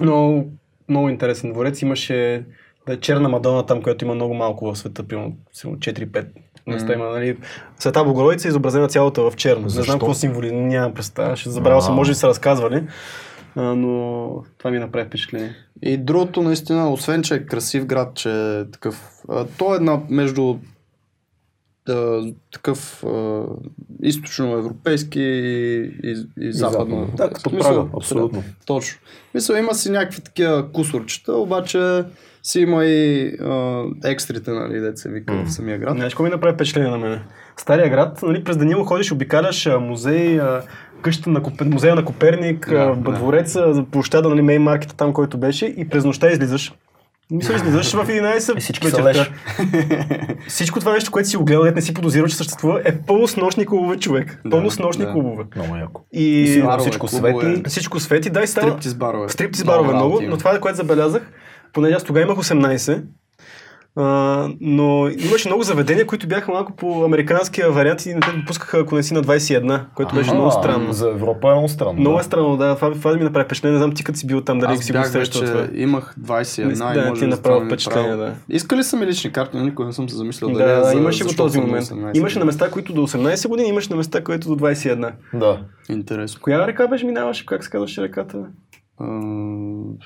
Но 0.00 0.44
много 0.88 1.08
интересен 1.08 1.52
дворец. 1.52 1.82
Имаше 1.82 2.44
да, 2.86 3.00
черна 3.00 3.28
Мадона 3.28 3.66
там, 3.66 3.82
която 3.82 4.04
има 4.04 4.14
много 4.14 4.34
малко 4.34 4.72
в 4.72 4.78
света, 4.78 5.02
примерно 5.08 5.36
сигурно 5.52 5.78
4-5 5.78 6.26
места 6.66 6.92
има. 6.92 7.08
Нали. 7.08 7.36
Света 7.78 8.04
Богородица 8.04 8.48
е 8.48 8.50
изобразена 8.50 8.88
цялата 8.88 9.30
в 9.30 9.36
черно. 9.36 9.62
Не 9.62 9.68
Защо? 9.68 9.84
знам 9.84 9.98
какво 9.98 10.14
символи, 10.14 10.52
нямам 10.52 10.94
представа. 10.94 11.36
Ще 11.36 11.50
забравя 11.50 11.82
съм, 11.82 11.94
може 11.94 12.10
би 12.10 12.14
са 12.14 12.28
разказвали. 12.28 12.84
А, 13.56 13.62
но 13.62 14.30
това 14.58 14.70
ми 14.70 14.78
направи 14.78 15.06
впечатление. 15.06 15.54
И 15.82 15.96
другото, 15.96 16.42
наистина, 16.42 16.92
освен 16.92 17.22
че 17.22 17.34
е 17.34 17.46
красив 17.46 17.86
град, 17.86 18.14
че 18.14 18.30
е 18.30 18.70
такъв. 18.70 19.10
А, 19.28 19.46
той 19.58 19.76
е 19.76 19.80
на, 19.80 20.00
между 20.08 20.56
а, 21.88 22.22
такъв 22.52 23.04
а, 23.04 23.42
източноевропейски 24.02 25.20
и, 25.20 25.80
и, 26.02 26.14
и 26.40 26.52
западно. 26.52 27.10
Да, 27.16 27.30
като 27.30 27.50
Прага, 27.50 27.84
абсолютно. 27.96 28.38
Да, 28.40 28.46
точно. 28.66 28.98
Мисля, 29.34 29.58
има 29.58 29.74
си 29.74 29.90
някакви 29.90 30.20
такива 30.20 30.72
кусорчета, 30.72 31.32
обаче 31.32 32.04
си 32.42 32.60
има 32.60 32.84
и 32.84 33.26
а, 33.40 33.82
екстрите, 34.04 34.50
нали, 34.50 34.80
деца 34.80 35.08
вика 35.08 35.44
в 35.46 35.52
самия 35.52 35.78
град. 35.78 35.94
Знаеш, 35.96 36.12
какво 36.12 36.24
ми 36.24 36.30
направи 36.30 36.54
впечатление 36.54 36.90
на 36.90 36.98
мене? 36.98 37.22
Стария 37.56 37.90
град, 37.90 38.22
нали, 38.22 38.44
през 38.44 38.56
Данило 38.56 38.84
ходиш, 38.84 39.12
обикаляш 39.12 39.66
а, 39.66 39.78
музей, 39.80 40.40
а, 40.40 40.62
къщата 41.02 41.30
на 41.30 41.42
Копе- 41.42 41.64
музея 41.64 41.94
на 41.94 42.04
Коперник, 42.04 42.68
Да, 42.70 42.86
да, 42.86 42.96
да. 42.96 43.12
двореца, 43.12 43.74
за 43.74 43.84
площада, 43.84 44.28
нали, 44.28 44.42
мейн 44.42 44.62
маркета 44.62 44.96
там, 44.96 45.12
който 45.12 45.38
беше 45.38 45.66
и 45.66 45.88
през 45.88 46.04
нощта 46.04 46.30
излизаш. 46.30 46.72
Мисля, 47.32 47.54
излизаш 47.54 47.92
в 47.92 48.06
11 48.06 48.58
И 48.58 48.60
всички 48.60 48.88
вечерта. 48.88 49.26
Всичко 50.48 50.80
това 50.80 50.92
нещо, 50.92 51.10
което 51.10 51.28
си 51.28 51.36
го 51.36 51.44
гледал, 51.44 51.64
не 51.64 51.82
си 51.82 51.94
подозирал, 51.94 52.26
че 52.28 52.36
съществува, 52.36 52.82
е 52.84 52.98
пълно 52.98 53.28
с 53.28 53.36
нощни 53.36 53.66
клубове, 53.66 53.96
човек. 53.96 54.40
Да, 54.44 54.50
Пълно 54.50 54.70
с 54.70 54.78
нощни 54.78 55.04
да. 55.04 55.12
клубове. 55.12 55.44
Много 55.56 55.76
яко. 55.76 56.00
И, 56.12 56.24
И 56.24 56.46
си- 56.46 56.62
Барове, 56.62 56.80
всичко 56.80 57.08
свети. 57.08 57.62
всичко 57.66 58.00
свети, 58.00 58.30
да, 58.30 58.42
и 58.42 58.46
става... 58.46 58.68
Стриптиз 58.68 58.94
барове. 58.94 59.28
Стриптиз 59.28 59.64
барове 59.64 59.94
много, 59.94 60.20
но 60.22 60.36
това, 60.36 60.60
което 60.60 60.76
забелязах, 60.76 61.22
понеже 61.72 61.94
аз 61.94 62.04
тогава 62.04 62.26
имах 62.26 62.38
18, 62.38 63.02
а, 63.96 64.48
но 64.60 65.08
имаше 65.08 65.48
много 65.48 65.62
заведения, 65.62 66.06
които 66.06 66.26
бяха 66.26 66.52
малко 66.52 66.72
по 66.72 67.04
американския 67.04 67.70
вариант 67.70 68.06
и 68.06 68.14
не 68.14 68.20
те 68.20 68.32
допускаха, 68.32 68.78
ако 68.78 68.94
не 68.94 69.02
си 69.02 69.14
на 69.14 69.22
21, 69.22 69.84
което 69.94 70.14
беше 70.14 70.30
А, 70.30 70.34
много 70.34 70.50
странно. 70.50 70.92
За 70.92 71.08
Европа 71.08 71.48
е 71.48 71.52
много 71.52 71.68
странно. 71.68 72.00
Много 72.00 72.16
да. 72.16 72.20
е 72.20 72.24
странно, 72.24 72.56
да. 72.56 72.74
Това, 72.74 72.90
това 72.92 73.14
ми 73.14 73.24
направи 73.24 73.44
впечатление. 73.44 73.72
Не 73.72 73.78
знам 73.78 73.92
ти 73.92 74.04
като 74.04 74.18
си 74.18 74.26
бил 74.26 74.40
там, 74.40 74.58
дали 74.58 74.78
си 74.78 74.92
го 74.92 75.04
срещал 75.04 75.42
това. 75.42 75.68
имах 75.74 76.14
21 76.20 76.64
Мисля, 76.64 76.90
и 76.92 76.94
да, 76.94 77.08
може 77.08 77.20
ти 77.20 77.26
направи 77.26 77.66
впечатление, 77.66 78.16
да. 78.16 78.34
Искали 78.48 78.84
са 78.84 78.96
ми 78.96 79.06
лични 79.06 79.32
карти, 79.32 79.56
но 79.56 79.64
никога 79.64 79.86
не 79.86 79.92
съм 79.92 80.08
се 80.08 80.16
замислял 80.16 80.50
Да, 80.50 80.58
дали 80.58 80.68
да, 80.68 80.84
за, 80.84 80.96
имаше 80.96 81.24
го 81.24 81.34
този 81.36 81.60
момент. 81.60 81.86
18. 81.86 82.16
Имаше 82.16 82.38
на 82.38 82.44
места, 82.44 82.70
които 82.70 82.92
до 82.92 83.06
18 83.06 83.48
години, 83.48 83.68
имаше 83.68 83.90
на 83.90 83.96
места, 83.96 84.24
които 84.24 84.56
до 84.56 84.64
21. 84.66 85.12
Да. 85.34 85.58
Интересно. 85.90 86.40
Коя 86.42 86.66
река 86.66 86.88
беше 86.88 87.06
минаваше? 87.06 87.46
Как 87.46 87.64
се 87.64 87.70
казваше 87.70 88.02
реката? 88.02 88.38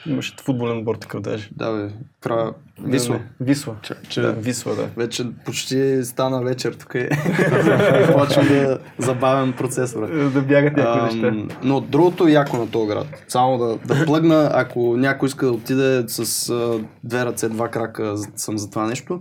Имаше 0.07 0.35
футболен 0.45 0.79
отбор 0.79 0.97
такъв 0.97 1.21
даже. 1.21 1.51
да, 1.57 1.73
бе. 1.73 1.95
Кра... 2.21 2.53
Висла. 2.83 3.15
не, 3.15 3.23
Висла. 3.41 3.77
Че, 3.83 3.95
че 4.09 4.21
Да, 4.21 4.33
Висла, 4.33 4.75
да. 4.75 4.89
вече 4.97 5.25
почти 5.45 6.05
стана 6.05 6.43
вечер 6.43 6.73
тук 6.73 6.95
е. 6.95 7.09
Почвам 8.13 8.49
да 8.49 8.79
забавям 8.99 9.53
процесора. 9.53 10.31
Да 10.31 10.43
бягат 10.43 10.77
някои 10.77 11.03
неща. 11.03 11.57
Но 11.63 11.81
другото 11.81 12.29
е 12.29 12.33
яко 12.33 12.57
на 12.57 12.71
този 12.71 12.89
град. 12.89 13.07
Само 13.29 13.59
да, 13.59 13.95
да 13.95 14.05
плъгна, 14.05 14.51
ако 14.55 14.97
някой 14.97 15.27
иска 15.27 15.47
да 15.47 15.53
отиде 15.53 16.05
с 16.09 16.51
а, 16.51 16.81
две 17.05 17.25
ръце, 17.25 17.49
два 17.49 17.69
крака, 17.69 18.15
съм 18.37 18.59
за 18.59 18.71
това 18.71 18.87
нещо. 18.87 19.21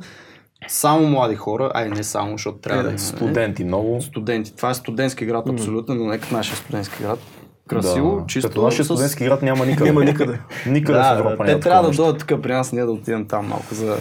Само 0.67 1.07
млади 1.07 1.35
хора, 1.35 1.71
ай 1.73 1.89
не 1.89 2.03
само, 2.03 2.31
защото 2.31 2.57
трябва 2.57 2.81
Е, 2.81 2.83
да, 2.83 2.89
да, 2.89 2.93
има. 2.93 2.99
Студенти 2.99 3.63
много. 3.63 4.01
Студенти. 4.01 4.55
Това 4.55 4.69
е 4.69 4.73
студентски 4.73 5.25
град, 5.25 5.49
абсолютно, 5.49 5.95
но 5.95 6.05
не 6.05 6.17
като 6.17 6.35
нашия 6.35 6.57
студентски 6.57 7.03
град. 7.03 7.19
Красиво, 7.67 8.19
да. 8.19 8.27
чисто. 8.27 8.49
Като 8.49 8.61
нашия 8.61 8.85
студентски 8.85 9.25
град 9.25 9.41
няма 9.41 9.65
никъде. 9.65 9.89
Няма 9.89 10.05
никъде. 10.05 10.39
Никъде 10.67 10.99
в 10.99 11.01
Да, 11.01 11.15
Европа 11.19 11.45
да, 11.45 11.53
те 11.53 11.59
трябва 11.59 11.89
да 11.89 11.95
дойдат 11.95 12.27
тук 12.27 12.41
при 12.41 12.53
нас, 12.53 12.71
ние 12.71 12.85
да 12.85 12.91
отидем 12.91 13.25
там 13.25 13.47
малко 13.47 13.75
за 13.75 13.97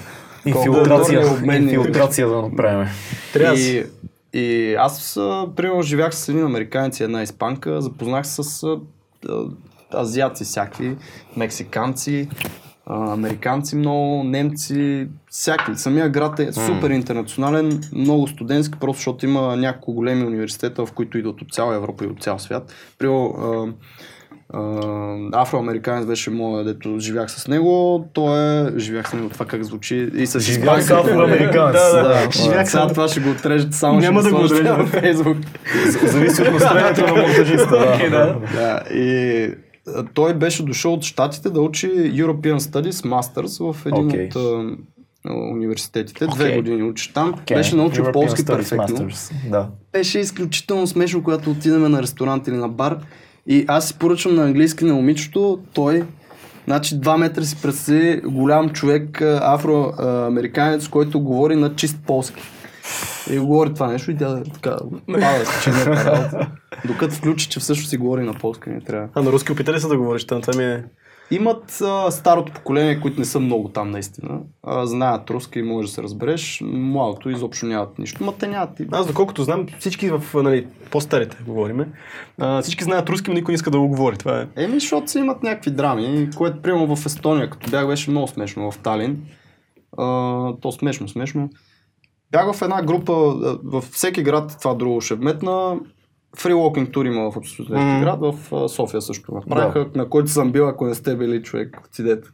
Инфилтрация, 0.47 1.23
инфилтрация 1.43 2.29
да 2.29 2.43
направим. 2.43 2.89
Трябва 3.33 3.59
И, 3.59 3.87
И 4.33 4.75
аз, 4.75 5.15
примерно, 5.57 5.83
живях 5.83 6.15
с 6.15 6.29
един 6.29 6.45
американец 6.45 7.01
и 7.01 7.05
една 7.05 7.23
испанка, 7.23 7.81
запознах 7.81 8.27
се 8.27 8.43
с 8.43 8.77
азиаци 9.95 10.45
всякакви, 10.45 10.97
мексиканци, 11.37 12.29
американци 12.87 13.77
много, 13.77 14.25
немци, 14.25 15.09
всякакви. 15.31 15.77
Самия 15.77 16.09
град 16.09 16.39
е 16.39 16.53
супер 16.53 16.91
интернационален, 16.91 17.81
много 17.93 18.29
студентски, 18.29 18.79
просто 18.81 18.99
защото 18.99 19.27
има 19.27 19.57
няколко 19.57 19.93
големи 19.93 20.25
университета, 20.25 20.87
в 20.87 20.93
които 20.93 21.19
идват 21.19 21.43
от 21.43 21.53
цяла 21.53 21.75
Европа 21.75 22.05
и 22.05 22.09
от 22.09 22.23
цял 22.23 22.39
свят. 22.39 22.73
А, 24.55 25.17
афроамериканец 25.33 26.07
беше 26.07 26.31
моя, 26.31 26.65
дето 26.65 26.99
живях 26.99 27.31
с 27.31 27.49
него, 27.49 28.05
той 28.13 28.67
е, 28.67 28.79
живях 28.79 29.09
с 29.09 29.13
него, 29.13 29.29
това 29.29 29.47
как 29.47 29.65
звучи, 29.65 30.11
и 30.15 30.27
с 30.27 30.41
Живях 30.41 30.83
с 30.85 30.91
афроамериканец. 30.91 31.75
Да, 31.93 32.03
да. 32.03 32.31
Живях 32.31 32.71
Сега 32.71 32.87
това 32.87 33.09
ще 33.09 33.21
го 33.21 33.31
отрежете 33.31 33.77
само 33.77 34.01
Няма 34.01 34.21
ще 34.21 34.31
да 34.31 34.37
го 34.37 34.45
отрежем. 34.45 34.65
на 34.67 34.87
Фейсбук. 34.87 35.37
Зависи 36.03 36.43
от 36.43 36.53
настроението 36.53 37.07
на 37.07 37.23
монтажиста. 37.23 37.99
Да. 38.55 38.83
и 38.95 39.55
той 40.15 40.35
беше 40.35 40.65
дошъл 40.65 40.93
от 40.93 41.03
Штатите 41.03 41.51
да 41.51 41.61
учи 41.61 41.87
European 41.93 42.59
Studies 42.59 42.91
Masters 42.91 43.73
в 43.73 43.87
един 43.87 44.07
Окей. 44.07 44.29
от 44.35 44.69
университетите. 45.53 46.27
Две 46.27 46.45
Окей. 46.45 46.57
години 46.57 46.83
учи 46.83 47.13
там. 47.15 47.35
Окей. 47.43 47.57
Беше 47.57 47.77
научил 47.77 48.05
European 48.05 48.13
полски 48.13 48.43
Studies 48.43 48.57
перфектно. 48.57 48.97
Masters. 48.97 49.51
Да. 49.51 49.69
Беше 49.93 50.19
изключително 50.19 50.87
смешно, 50.87 51.23
когато 51.23 51.51
отидем 51.51 51.91
на 51.91 52.03
ресторант 52.03 52.49
или 52.49 52.57
на 52.57 52.69
бар. 52.69 52.99
И 53.47 53.65
аз 53.69 53.89
си 53.89 53.99
поръчвам 53.99 54.35
на 54.35 54.45
английски 54.45 54.85
на 54.85 54.95
момичето, 54.95 55.59
той 55.75 56.05
Значи 56.65 56.95
2 57.01 57.17
метра 57.17 57.43
си 57.43 57.57
представи 57.63 58.21
голям 58.21 58.71
човек, 58.71 59.23
афроамериканец, 59.23 60.89
който 60.89 61.21
говори 61.21 61.57
на 61.57 61.75
чист 61.75 61.99
полски. 62.07 62.43
И 63.31 63.39
го 63.39 63.47
говори 63.47 63.75
това 63.75 63.87
нещо 63.87 64.11
и 64.11 64.17
тя 64.17 64.43
така 64.55 64.77
пада 65.07 65.45
с 65.47 65.65
чината 65.65 66.05
работа. 66.05 66.51
Докато 66.87 67.15
включи, 67.15 67.49
че 67.49 67.61
всъщност 67.61 67.91
си 67.91 67.97
говори 67.97 68.23
на 68.23 68.35
полски, 68.35 68.71
не 68.71 68.81
трябва. 68.81 69.09
А 69.15 69.23
на 69.23 69.33
руски 69.33 69.53
опита 69.53 69.73
ли 69.73 69.81
се 69.81 69.89
да 69.89 69.97
говориш? 69.99 70.25
Там, 70.25 70.41
това 70.41 70.59
ми 70.59 70.65
е... 70.65 70.85
Имат 71.31 71.81
а, 71.83 72.11
старото 72.11 72.53
поколение, 72.53 73.01
които 73.01 73.19
не 73.19 73.25
са 73.25 73.41
много 73.41 73.69
там 73.69 73.91
наистина. 73.91 74.41
А, 74.63 74.87
знаят 74.87 75.31
руски 75.31 75.59
и 75.59 75.63
може 75.63 75.87
да 75.87 75.93
се 75.93 76.03
разбереш. 76.03 76.61
Младото 76.65 77.31
изобщо 77.31 77.67
нямат 77.67 77.99
нищо. 77.99 78.25
Ма 78.25 78.35
те 78.35 78.47
нямат. 78.47 78.81
и- 78.81 78.87
Аз 78.93 79.07
доколкото 79.07 79.43
знам, 79.43 79.67
всички 79.79 80.11
в 80.11 80.23
нали, 80.35 80.67
по-старите 80.91 81.37
говориме, 81.47 81.89
а, 82.39 82.63
всички 82.63 82.85
знаят 82.85 83.09
руски, 83.09 83.31
но 83.31 83.35
никой 83.35 83.53
не 83.53 83.57
иска 83.57 83.71
да 83.71 83.79
го 83.79 83.89
говори. 83.89 84.17
Това 84.17 84.41
е. 84.41 84.47
Еми, 84.57 84.75
защото 84.75 85.11
си 85.11 85.19
имат 85.19 85.43
някакви 85.43 85.71
драми, 85.71 86.31
което 86.37 86.63
примерно 86.63 86.97
в 86.97 87.07
Естония, 87.07 87.51
като 87.51 87.71
бях, 87.71 87.87
беше 87.87 88.11
много 88.11 88.29
смешно 88.29 88.71
в 88.71 88.79
Талин. 88.79 89.23
А, 89.99 90.05
то 90.57 90.73
смешно, 90.73 91.09
смешно. 91.09 91.51
Бях 92.31 92.53
в 92.53 92.63
една 92.63 92.83
група, 92.83 93.13
във 93.65 93.85
всеки 93.85 94.23
град, 94.23 94.57
това 94.61 94.75
друго 94.75 95.01
ще 95.01 95.15
вметна, 95.15 95.77
Free 96.37 96.55
Walking 96.55 96.91
Tour 96.91 97.07
има 97.07 97.31
в 97.31 97.41
всеки 97.45 97.73
Мгм. 97.73 98.01
град, 98.01 98.19
в 98.21 98.69
София 98.69 99.03
също 99.03 99.35
направиха, 99.35 99.87
на 99.95 100.09
който 100.09 100.31
съм 100.31 100.53
бил, 100.53 100.69
ако 100.69 100.87
не 100.87 100.95
сте 100.95 101.17
били 101.17 101.43
човек, 101.43 101.81
отидете. 101.87 102.29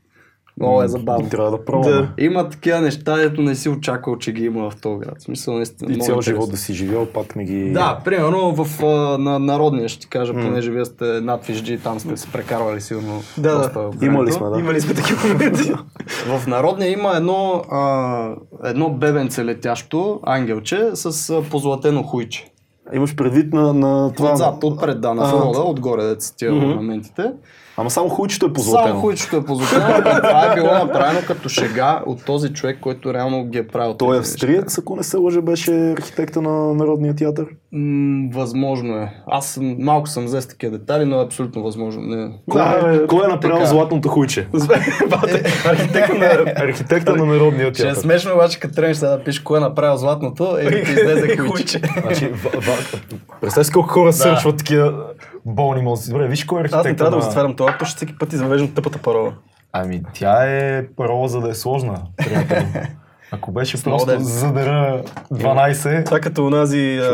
Много 0.60 0.82
е 0.82 0.88
забавно. 0.88 1.28
Трябва 1.28 1.50
да 1.50 1.64
пробваме. 1.64 1.96
Да. 1.96 2.08
Има 2.18 2.48
такива 2.48 2.80
неща, 2.80 3.16
дето 3.16 3.42
не 3.42 3.54
си 3.54 3.68
очаквал, 3.68 4.16
че 4.16 4.32
ги 4.32 4.44
има 4.44 4.70
в 4.70 4.80
този 4.80 4.98
град. 5.00 5.22
Смисъл, 5.22 5.54
наистина. 5.54 5.92
И 5.92 5.94
цял 5.94 6.00
интересно. 6.00 6.22
живот 6.22 6.50
да 6.50 6.56
си 6.56 6.74
живял, 6.74 7.06
пак 7.06 7.36
не 7.36 7.44
ги... 7.44 7.70
Да, 7.72 8.00
примерно 8.04 8.64
в 8.64 8.82
на 9.18 9.38
народния 9.38 9.88
ще 9.88 10.00
ти 10.00 10.08
кажа, 10.08 10.32
понеже 10.32 10.70
вие 10.70 10.84
сте 10.84 11.04
над 11.04 11.46
Вижджи, 11.46 11.78
там 11.78 12.00
сте 12.00 12.16
се 12.16 12.32
прекарвали 12.32 12.80
сигурно. 12.80 13.22
Да, 13.38 13.58
да. 13.58 14.06
Имали 14.06 14.32
сме, 14.32 14.46
да. 14.48 14.58
Имали 14.58 14.80
сме 14.80 14.94
такива 14.94 15.28
моменти. 15.28 15.72
В 16.38 16.46
народния 16.46 16.90
има 16.90 17.12
едно, 17.16 17.62
а, 17.70 18.34
едно 18.64 18.90
бебенце 18.90 19.44
летящо, 19.44 20.20
ангелче, 20.22 20.90
с 20.94 21.42
позлатено 21.50 22.02
хуйче. 22.02 22.46
Имаш 22.92 23.16
предвид 23.16 23.52
на, 23.52 23.72
на 23.72 24.12
това... 24.12 24.32
Отзад, 24.32 24.64
отпред, 24.64 25.00
да, 25.00 25.14
на 25.14 25.22
А. 25.22 25.28
фрода, 25.28 25.60
отгоре 25.60 26.02
деца 26.02 26.34
тия 26.36 26.52
Мгм. 26.52 26.64
орнаментите. 26.70 27.32
Ама 27.80 27.90
само 27.90 28.08
хуйчето 28.08 28.46
е 28.46 28.52
позлатено. 28.52 28.88
Само 28.88 29.00
хуйчето 29.00 29.36
е 29.36 29.44
позлатено, 29.44 29.94
това 30.22 30.52
е 30.52 30.54
било 30.54 30.72
направено 30.72 31.20
като 31.26 31.48
шега 31.48 32.02
от 32.06 32.24
този 32.24 32.52
човек, 32.52 32.78
който 32.80 33.14
реално 33.14 33.44
ги 33.44 33.58
е 33.58 33.66
правил. 33.66 33.94
Той 33.94 34.16
е 34.16 34.18
австриец, 34.18 34.78
ако 34.78 34.96
не 34.96 35.02
се 35.02 35.16
лъжа, 35.16 35.42
беше 35.42 35.90
архитекта 35.90 36.42
на 36.42 36.74
Народния 36.74 37.14
театър. 37.16 37.46
М, 37.72 38.28
възможно 38.34 38.96
е. 38.96 39.12
Аз 39.26 39.46
съм, 39.46 39.76
малко 39.78 40.08
съм 40.08 40.24
взе 40.24 40.40
с 40.40 40.46
такива 40.48 40.78
детали, 40.78 41.04
но 41.04 41.20
е 41.20 41.24
абсолютно 41.24 41.62
възможно. 41.62 42.02
Не. 42.02 42.30
Кой, 42.50 42.60
Да, 42.62 42.94
е, 42.94 43.06
кой 43.06 43.24
е 43.24 43.28
направил 43.28 43.56
така. 43.56 43.68
златното 43.68 44.08
хуйче? 44.08 44.48
Архитект 45.64 46.18
на... 46.18 46.26
Архитекта 46.56 47.16
на 47.16 47.26
Народния 47.26 47.74
Ще 47.74 47.82
е 47.82 47.86
театър. 47.86 48.00
смешно 48.00 48.34
обаче, 48.34 48.60
като 48.60 48.74
сега 48.74 49.10
да 49.10 49.24
пишеш 49.24 49.40
кой 49.40 49.58
е 49.58 49.60
направил 49.60 49.96
златното, 49.96 50.56
е 50.60 50.64
да 50.64 50.70
ти 50.70 50.92
излезе 50.92 51.36
хуйче. 51.48 51.80
Значи, 52.02 52.32
Представи 53.40 53.70
колко 53.72 53.88
хора 53.88 54.12
сърчват 54.12 54.56
такива 54.56 54.94
болни 55.46 55.82
мозъци. 55.82 56.10
Добре, 56.10 56.28
виж 56.28 56.44
кой 56.44 56.60
е 56.60 56.64
Аз 56.64 56.84
не 56.84 56.96
трябва 56.96 57.10
да 57.10 57.16
го 57.16 57.16
на... 57.16 57.22
затварям 57.22 57.56
това, 57.56 57.76
защото 57.80 57.96
всеки 57.96 58.18
път 58.18 58.32
извеждам 58.32 58.74
тъпата 58.74 58.98
парола. 58.98 59.32
Ами 59.72 60.02
тя 60.12 60.44
е 60.44 60.86
парола 60.86 61.28
за 61.28 61.40
да 61.40 61.48
е 61.48 61.54
сложна, 61.54 62.02
приятел. 62.16 62.62
Ако 63.32 63.52
беше 63.52 63.76
много 63.86 64.06
просто 64.06 64.20
е. 64.20 64.24
задъра 64.24 65.02
12... 65.32 66.04
Това 66.04 66.20
като 66.20 66.46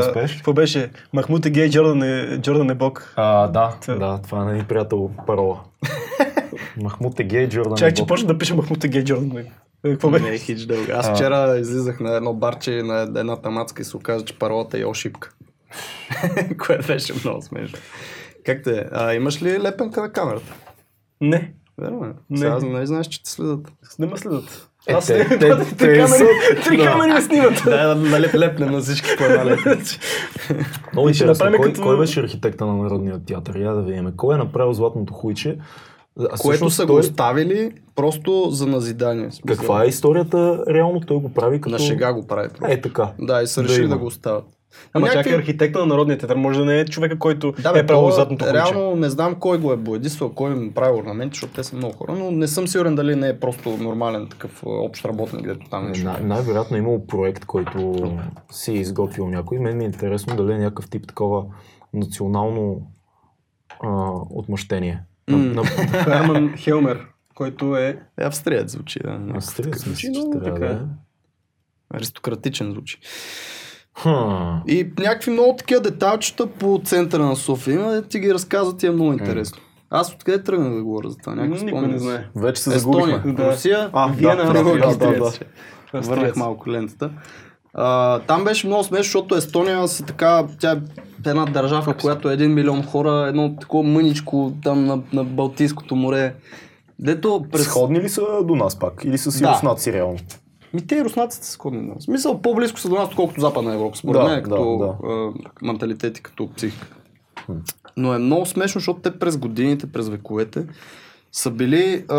успееш? 0.00 0.34
Какво 0.34 0.52
беше? 0.52 0.90
Махмут 1.12 1.46
е 1.46 1.50
гей, 1.50 1.70
Джордан 1.70 2.02
е, 2.02 2.38
Джордан 2.38 2.70
е 2.70 2.74
бог. 2.74 3.12
А, 3.16 3.46
да, 3.46 3.74
Това- 3.82 3.94
да, 3.96 4.18
това 4.18 4.44
не 4.44 4.58
е 4.58 4.62
приятел 4.62 5.10
парола. 5.26 5.60
Махмут 6.82 7.20
е 7.20 7.24
гей, 7.24 7.48
Джордан 7.48 7.76
Чак, 7.76 7.90
е 7.90 7.94
че 7.94 8.02
бог. 8.02 8.08
почна 8.08 8.26
да 8.26 8.38
пише 8.38 8.54
Махмут 8.54 8.84
е 8.84 8.88
гей, 8.88 9.04
Джордан 9.04 9.38
е. 9.38 9.44
Е, 9.84 9.90
Какво 9.90 10.10
Не 10.10 10.18
бе? 10.18 10.34
е 10.34 10.38
хич 10.38 10.60
дълга. 10.60 10.92
Аз 10.94 11.10
вчера 11.10 11.58
излизах 11.58 12.00
на 12.00 12.16
едно 12.16 12.34
барче 12.34 12.82
на 12.82 13.00
една 13.16 13.36
тамацка 13.36 13.82
и 13.82 13.84
се 13.84 13.96
оказа, 13.96 14.24
че 14.24 14.38
паролата 14.38 14.80
е 14.80 14.84
ошибка. 14.84 15.30
Което 16.58 16.86
беше 16.86 17.12
много 17.14 17.42
смешно. 17.42 17.78
Как 18.46 18.62
те? 18.62 18.86
А, 18.92 19.14
имаш 19.14 19.42
ли 19.42 19.60
лепенка 19.60 20.00
на 20.00 20.12
камерата? 20.12 20.54
Не. 21.20 21.52
Верно 21.78 22.04
е. 22.04 22.08
Не. 22.30 22.38
Сега 22.38 22.58
не 22.60 22.86
знаеш, 22.86 23.06
че 23.06 23.22
те 23.22 23.30
следят. 23.30 23.72
Не 23.98 24.06
ме 24.06 24.16
следят. 24.16 24.68
Е, 24.88 24.92
Аз 24.92 25.06
те- 25.06 25.28
те- 25.28 25.38
Три 25.38 25.76
те 25.78 25.84
камери- 25.86 26.06
са- 26.08 26.26
Три 26.64 26.76
да. 26.76 26.84
камери 26.84 27.12
ме 27.12 27.20
снимат. 27.22 27.62
Да, 27.64 27.94
да 27.94 28.20
леп, 28.20 28.34
лепнем 28.34 28.70
на 28.70 28.80
всички 28.80 29.08
по 29.18 29.24
една. 29.24 29.44
Много 30.92 31.08
интересно. 31.08 31.46
Кой, 31.48 31.60
като- 31.62 31.82
кой 31.82 31.98
беше 31.98 32.20
архитекта 32.20 32.66
на 32.66 32.74
Народния 32.74 33.18
театър? 33.18 33.54
Я 33.56 33.72
да 33.72 33.82
видим. 33.82 34.12
Кой 34.16 34.34
е 34.34 34.38
направил 34.38 34.72
златното 34.72 35.12
хуйче? 35.12 35.58
А 36.22 36.36
Което 36.36 36.70
са 36.70 36.82
го 36.82 36.92
той- 36.92 37.00
оставили 37.00 37.72
просто 37.94 38.48
за 38.50 38.66
назидание. 38.66 39.28
Каква 39.46 39.84
е 39.84 39.88
историята? 39.88 40.64
Реално 40.68 41.00
той 41.00 41.16
го 41.16 41.32
прави 41.32 41.60
като... 41.60 41.72
На 41.72 41.78
шега 41.78 42.12
го 42.12 42.26
прави. 42.26 42.48
просто. 42.48 42.72
Е, 42.72 42.80
така. 42.80 43.08
Да, 43.18 43.42
и 43.42 43.46
са 43.46 43.62
Да 43.62 43.68
решили 43.68 43.84
има. 43.84 43.94
да 43.94 43.98
го 43.98 44.06
оставят. 44.06 44.44
Ама 44.92 45.06
Някакви- 45.06 45.24
чакай, 45.24 45.38
архитекта 45.38 45.78
на 45.78 45.86
Народния 45.86 46.18
театър 46.18 46.36
може 46.36 46.58
да 46.58 46.64
не 46.64 46.80
е 46.80 46.84
човека, 46.84 47.18
който 47.18 47.52
Да, 47.52 47.72
бе, 47.72 47.78
е 47.78 47.86
правил 47.86 48.04
то, 48.04 48.10
златното 48.10 48.44
ключе. 48.44 48.54
Реално 48.54 48.96
не 48.96 49.10
знам 49.10 49.34
кой 49.34 49.58
го 49.58 49.72
е 49.72 49.76
боядисвал, 49.76 50.32
кой 50.32 50.52
им 50.52 50.72
прави 50.72 50.98
орнаменти, 50.98 51.34
защото 51.34 51.52
те 51.52 51.64
са 51.64 51.76
много 51.76 51.94
хора, 51.94 52.12
но 52.12 52.30
не 52.30 52.48
съм 52.48 52.68
сигурен 52.68 52.94
дали 52.94 53.16
не 53.16 53.28
е 53.28 53.40
просто 53.40 53.70
нормален 53.70 54.28
такъв 54.28 54.62
а, 54.66 54.68
общ 54.68 55.04
работник, 55.04 55.44
където 55.44 55.70
там 55.70 55.88
нещо. 55.88 56.04
Най- 56.04 56.22
най-вероятно 56.22 56.76
е 56.76 56.80
имало 56.80 57.06
проект, 57.06 57.44
който 57.44 57.94
си 58.52 58.72
е 58.72 58.74
изготвил 58.74 59.28
някой. 59.28 59.58
Мен 59.58 59.76
ми 59.76 59.84
е 59.84 59.86
интересно 59.86 60.36
дали 60.36 60.52
е 60.52 60.58
някакъв 60.58 60.90
тип 60.90 61.06
такова 61.08 61.44
национално 61.94 62.82
а, 63.82 64.10
отмъщение. 64.30 65.02
Херман 66.04 66.54
Хелмер, 66.56 67.06
който 67.34 67.76
е... 67.76 67.98
Е, 68.18 68.24
австриец 68.24 68.72
звучи, 68.72 68.98
да. 69.04 69.18
мисля, 69.18 69.64
звучи, 69.76 70.10
но 70.14 70.30
така 70.30 70.50
да 70.50 70.66
е. 70.66 70.70
е. 70.70 70.78
Аристократичен 71.94 72.72
звучи. 72.72 72.98
Хм. 74.02 74.08
И 74.68 74.92
някакви 74.98 75.30
много 75.30 75.56
такива 75.56 75.80
деталчета 75.80 76.46
по 76.46 76.80
центъра 76.84 77.24
на 77.24 77.36
София 77.36 77.74
има, 77.74 78.02
ти 78.02 78.18
ги 78.18 78.34
разказват 78.34 78.82
и 78.82 78.86
е 78.86 78.90
много 78.90 79.12
интересно. 79.12 79.58
Аз 79.90 80.12
откъде 80.12 80.42
тръгнах 80.42 80.74
да 80.74 80.82
говоря 80.82 81.10
за 81.10 81.16
това? 81.16 81.34
Някакъв 81.34 81.60
спомен 81.60 81.90
не 81.90 81.98
знае. 81.98 82.24
Вече 82.36 82.62
се 82.62 82.74
Естония, 82.74 83.06
загубихме. 83.06 83.32
Да. 83.32 83.52
Русия, 83.52 83.90
А, 83.92 84.08
Виена, 84.08 84.36
да, 84.36 84.42
Австрия, 84.42 84.88
да, 84.88 84.96
да, 84.96 85.32
да. 85.92 86.00
Върнах 86.00 86.36
малко 86.36 86.70
лентата. 86.70 87.10
А, 87.74 88.18
там 88.18 88.44
беше 88.44 88.66
много 88.66 88.84
смешно, 88.84 89.02
защото 89.02 89.34
Естония 89.34 89.88
са 89.88 90.04
така, 90.04 90.44
тя 90.60 90.72
е 90.72 90.76
една 91.28 91.44
държава, 91.44 91.82
в 91.82 91.96
която 92.00 92.30
е 92.30 92.32
един 92.32 92.54
милион 92.54 92.82
хора, 92.82 93.26
едно 93.28 93.56
такова 93.60 93.88
мъничко 93.88 94.52
там 94.62 94.84
на, 94.84 95.02
на 95.12 95.24
Балтийското 95.24 95.96
море. 95.96 96.34
Дето 96.98 97.44
през... 97.52 97.64
Сходни 97.64 98.00
ли 98.00 98.08
са 98.08 98.22
до 98.44 98.54
нас 98.54 98.78
пак? 98.78 99.04
Или 99.04 99.18
са 99.18 99.32
си 99.32 99.42
Да. 99.42 99.52
руснаци 99.52 99.92
реално? 99.92 100.18
Ми 100.74 100.86
те 100.86 100.96
и 100.96 101.04
руснаците 101.04 101.46
са 101.46 101.52
сходни. 101.52 101.80
на 101.80 101.94
нас. 101.94 102.04
Смисъл 102.04 102.42
по-близко 102.42 102.80
са 102.80 102.88
до 102.88 102.94
нас, 102.94 103.08
отколкото 103.08 103.40
Западна 103.40 103.74
Европа, 103.74 103.96
според 103.96 104.22
Да, 104.22 104.28
мен, 104.28 104.34
да, 104.34 104.42
като 104.42 104.78
да. 104.78 105.08
а, 105.08 105.32
менталитет 105.62 106.18
и 106.18 106.22
като 106.22 106.48
психика. 106.52 106.86
Но 107.96 108.14
е 108.14 108.18
много 108.18 108.46
смешно, 108.46 108.78
защото 108.78 109.00
те 109.00 109.18
през 109.18 109.36
годините, 109.36 109.86
през 109.86 110.08
вековете 110.08 110.66
са 111.32 111.50
били 111.50 112.04
а, 112.08 112.14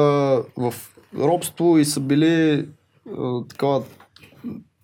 в 0.57 0.73
робство 1.17 1.77
и 1.77 1.85
са 1.85 1.99
били 1.99 2.65
а, 3.17 3.41
такава 3.43 3.83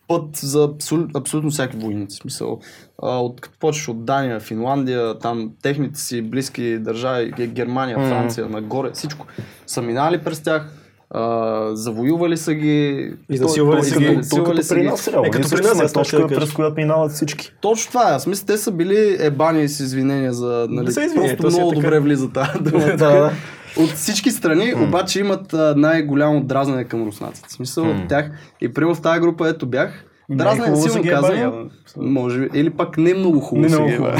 път 0.07 0.35
за 0.35 0.63
абсол, 0.63 0.99
абсолютно 1.15 1.49
всяки 1.51 1.77
войници. 1.77 2.17
В 2.17 2.21
Смисъл, 2.21 2.59
а, 3.03 3.19
от, 3.19 3.41
като 3.41 3.59
почваш 3.59 3.87
от 3.87 4.05
Дания, 4.05 4.39
Финландия, 4.39 5.19
там 5.19 5.51
техните 5.61 5.99
си 5.99 6.21
близки 6.21 6.77
държави, 6.79 7.33
Ге- 7.33 7.47
Германия. 7.47 7.97
Франция, 7.97 8.49
нагоре, 8.49 8.91
всичко, 8.93 9.25
са 9.67 9.81
минали 9.81 10.23
през 10.23 10.43
тях. 10.43 10.79
А, 11.13 11.69
завоювали 11.75 12.37
са 12.37 12.53
ги. 12.53 13.09
Изнасилвали 13.29 13.83
са 13.83 13.99
ги. 13.99 14.05
изнасилвали 14.05 14.63
са 14.63 14.75
при 14.75 14.81
ги. 14.81 14.87
Е, 14.87 15.29
като 15.29 15.49
при 15.49 15.61
нас, 15.61 15.81
аз 15.81 15.93
това 15.93 16.03
ще 16.03 16.17
точка, 16.17 16.35
през 16.35 16.53
която 16.53 16.75
минават 16.75 17.11
всички. 17.11 17.53
Точно 17.61 17.91
това 17.91 18.11
е. 18.11 18.15
Аз 18.15 18.27
мисля, 18.27 18.45
те 18.45 18.57
са 18.57 18.71
били 18.71 19.17
ебани 19.19 19.67
с 19.69 19.79
извинения 19.79 20.33
за... 20.33 20.67
Нали, 20.69 20.85
Не 20.85 20.91
са 20.91 21.03
извинения, 21.03 21.37
просто 21.37 21.59
е 21.59 21.63
много 21.63 21.75
добре 21.75 21.99
влиза 21.99 22.29
тази 22.29 22.59
дума. 22.61 22.85
Да, 22.85 22.95
да. 22.95 23.31
От 23.77 23.89
всички 23.89 24.31
страни 24.31 24.73
обаче 24.87 25.19
имат 25.19 25.53
а, 25.53 25.73
най-голямо 25.77 26.43
дразнене 26.43 26.83
към 26.83 27.07
руснаците. 27.07 27.47
В 27.49 27.51
смисъл 27.51 27.89
от 27.89 28.07
тях. 28.09 28.31
И 28.61 28.73
примерно 28.73 28.95
в 28.95 29.01
тази 29.01 29.19
група, 29.19 29.49
ето 29.49 29.65
бях, 29.65 30.05
дразнене 30.29 30.67
хубаво 30.67 30.89
силно 30.89 31.09
казано, 31.09 31.69
може 31.97 32.39
би, 32.39 32.59
или 32.59 32.69
пак 32.69 32.97
не 32.97 33.13
много 33.13 33.39
хубаво 33.39 33.69
Не 33.69 33.75
много 33.75 33.91
хубаво. 33.95 34.17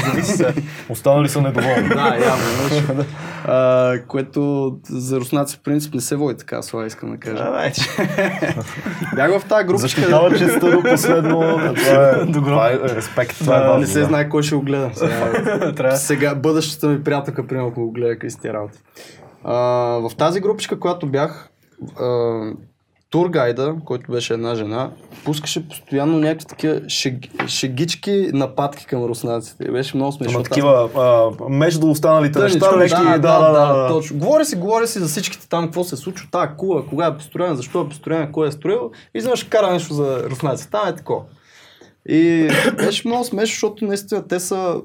Останали 0.88 1.28
са 1.28 1.40
недоволни. 1.42 1.88
Да, 1.94 2.16
явно. 2.16 3.04
А, 3.46 3.98
което 4.08 4.72
за 4.88 5.20
руснаци 5.20 5.56
в 5.56 5.60
принцип 5.60 5.94
не 5.94 6.00
се 6.00 6.16
води 6.16 6.38
така, 6.38 6.60
това 6.60 6.86
искам 6.86 7.10
да 7.10 7.16
кажа. 7.16 7.44
А, 7.46 7.50
вече. 7.50 7.82
Бях 9.14 9.40
в 9.40 9.48
тази 9.48 9.66
група, 9.66 9.78
Защитава 9.78 10.38
честа 10.38 10.70
до 10.70 10.82
последно. 10.82 11.40
Това 11.76 12.10
е, 12.10 12.32
това 12.32 12.70
е 12.70 12.78
респект. 12.78 13.38
Това 13.38 13.56
е 13.56 13.60
важно. 13.60 13.78
не 13.80 13.86
се 13.86 14.04
знае 14.04 14.28
кой 14.28 14.42
ще 14.42 14.54
го 14.54 14.62
гледа. 14.62 14.90
Сега. 14.94 15.96
Сега 15.96 16.34
бъдещата 16.34 16.88
ми 16.88 17.04
приятелка, 17.04 17.46
примерно, 17.46 17.68
ако 17.68 17.80
го 17.80 17.92
гледа 17.92 18.12
какви 18.12 18.30
сте 18.30 18.52
работи. 18.52 18.78
А, 19.44 19.54
в 20.08 20.10
тази 20.18 20.40
групичка, 20.40 20.80
която 20.80 21.06
бях, 21.06 21.48
а, 22.00 22.06
тургайда, 23.14 23.76
който 23.84 24.12
беше 24.12 24.34
една 24.34 24.54
жена, 24.54 24.90
пускаше 25.24 25.68
постоянно 25.68 26.18
някакви 26.18 26.46
такива 26.46 26.80
шег, 26.88 27.24
шегички 27.46 28.30
нападки 28.32 28.86
към 28.86 29.04
руснаците. 29.04 29.72
Беше 29.72 29.96
много 29.96 30.12
смешно. 30.12 30.42
Такива 30.42 30.90
а, 30.96 31.48
между 31.48 31.90
останалите 31.90 32.38
Тъничко, 32.38 32.76
неща, 32.76 33.02
леки, 33.02 33.20
да, 33.20 33.38
да, 33.38 33.52
да, 33.52 33.74
да. 33.74 33.88
точно. 33.88 34.18
Говори 34.18 34.44
си, 34.44 34.56
говори 34.56 34.86
си 34.86 34.98
за 34.98 35.06
всичките 35.06 35.48
там, 35.48 35.64
какво 35.64 35.84
се 35.84 35.96
случва, 35.96 36.28
тая 36.30 36.56
кула, 36.56 36.86
кога 36.86 37.06
е 37.06 37.16
построена, 37.16 37.56
защо 37.56 37.80
е 37.80 37.88
построена, 37.88 38.32
кой 38.32 38.48
е 38.48 38.52
строил 38.52 38.90
и 39.14 39.18
изведнъж 39.18 39.44
кара 39.44 39.72
нещо 39.72 39.94
за 39.94 40.30
руснаците. 40.30 40.70
Там 40.70 40.88
е 40.88 40.96
такова. 40.96 41.22
И 42.08 42.48
беше 42.76 43.08
много 43.08 43.24
смешно, 43.24 43.46
защото 43.46 43.84
наистина 43.84 44.28
те 44.28 44.40
са 44.40 44.80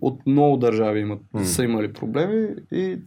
от 0.00 0.26
много 0.26 0.56
държави 0.56 1.00
имат, 1.00 1.20
са 1.44 1.64
имали 1.64 1.92
проблеми 1.92 2.48
и 2.72 2.98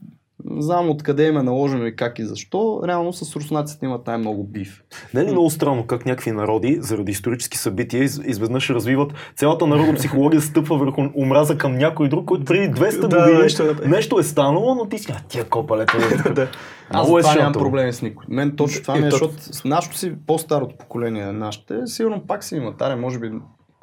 знам 0.58 0.90
откъде 0.90 1.28
им 1.28 1.38
е 1.38 1.44
наложено 1.44 1.86
и 1.86 1.96
как 1.96 2.20
и 2.20 2.26
защо. 2.26 2.82
Реално 2.88 3.14
с 3.14 3.36
руснаците 3.36 3.86
имат 3.86 4.08
най-много 4.08 4.44
бив. 4.44 4.84
Не 5.14 5.22
е 5.22 5.26
ли 5.26 5.32
много 5.32 5.50
странно 5.50 5.88
как 5.88 6.06
някакви 6.06 6.32
народи, 6.32 6.78
заради 6.82 7.12
исторически 7.12 7.58
събития, 7.58 8.04
из, 8.04 8.22
изведнъж 8.26 8.70
развиват 8.70 9.14
цялата 9.36 9.68
народна 9.68 9.94
психология 9.94 10.42
стъпва 10.42 10.78
върху 10.78 11.02
омраза 11.18 11.58
към 11.58 11.78
някой 11.78 12.10
друг, 12.10 12.26
който 12.26 12.46
преди 12.46 12.74
200 12.74 13.00
Да, 13.00 13.18
години 13.20 13.42
нещо 13.42 13.64
е- 13.64 13.88
нещо 13.88 14.20
е 14.20 14.24
станало, 14.24 14.76
но 14.76 14.86
ти 14.86 15.00
си, 15.00 15.12
а 15.12 15.22
тия 15.28 15.44
копалета. 15.46 15.94
Да. 16.36 16.48
Аз 16.90 17.08
е 17.08 17.12
това 17.12 17.36
нямам 17.36 17.54
проблеми 17.54 17.94
с 17.94 18.02
никой. 18.02 18.26
Мен 18.30 18.56
точно 18.56 18.82
това 18.82 18.96
ми 18.96 19.00
е, 19.00 19.10
то- 19.10 19.18
защото 19.18 19.34
нашото 19.68 19.98
си 19.98 20.14
по-старото 20.28 20.76
поколение, 20.78 21.26
нашите, 21.26 21.76
сигурно 21.86 22.24
пак 22.28 22.44
си 22.44 22.56
имат. 22.56 22.82
Аре, 22.82 22.96
може 22.96 23.20
би 23.20 23.32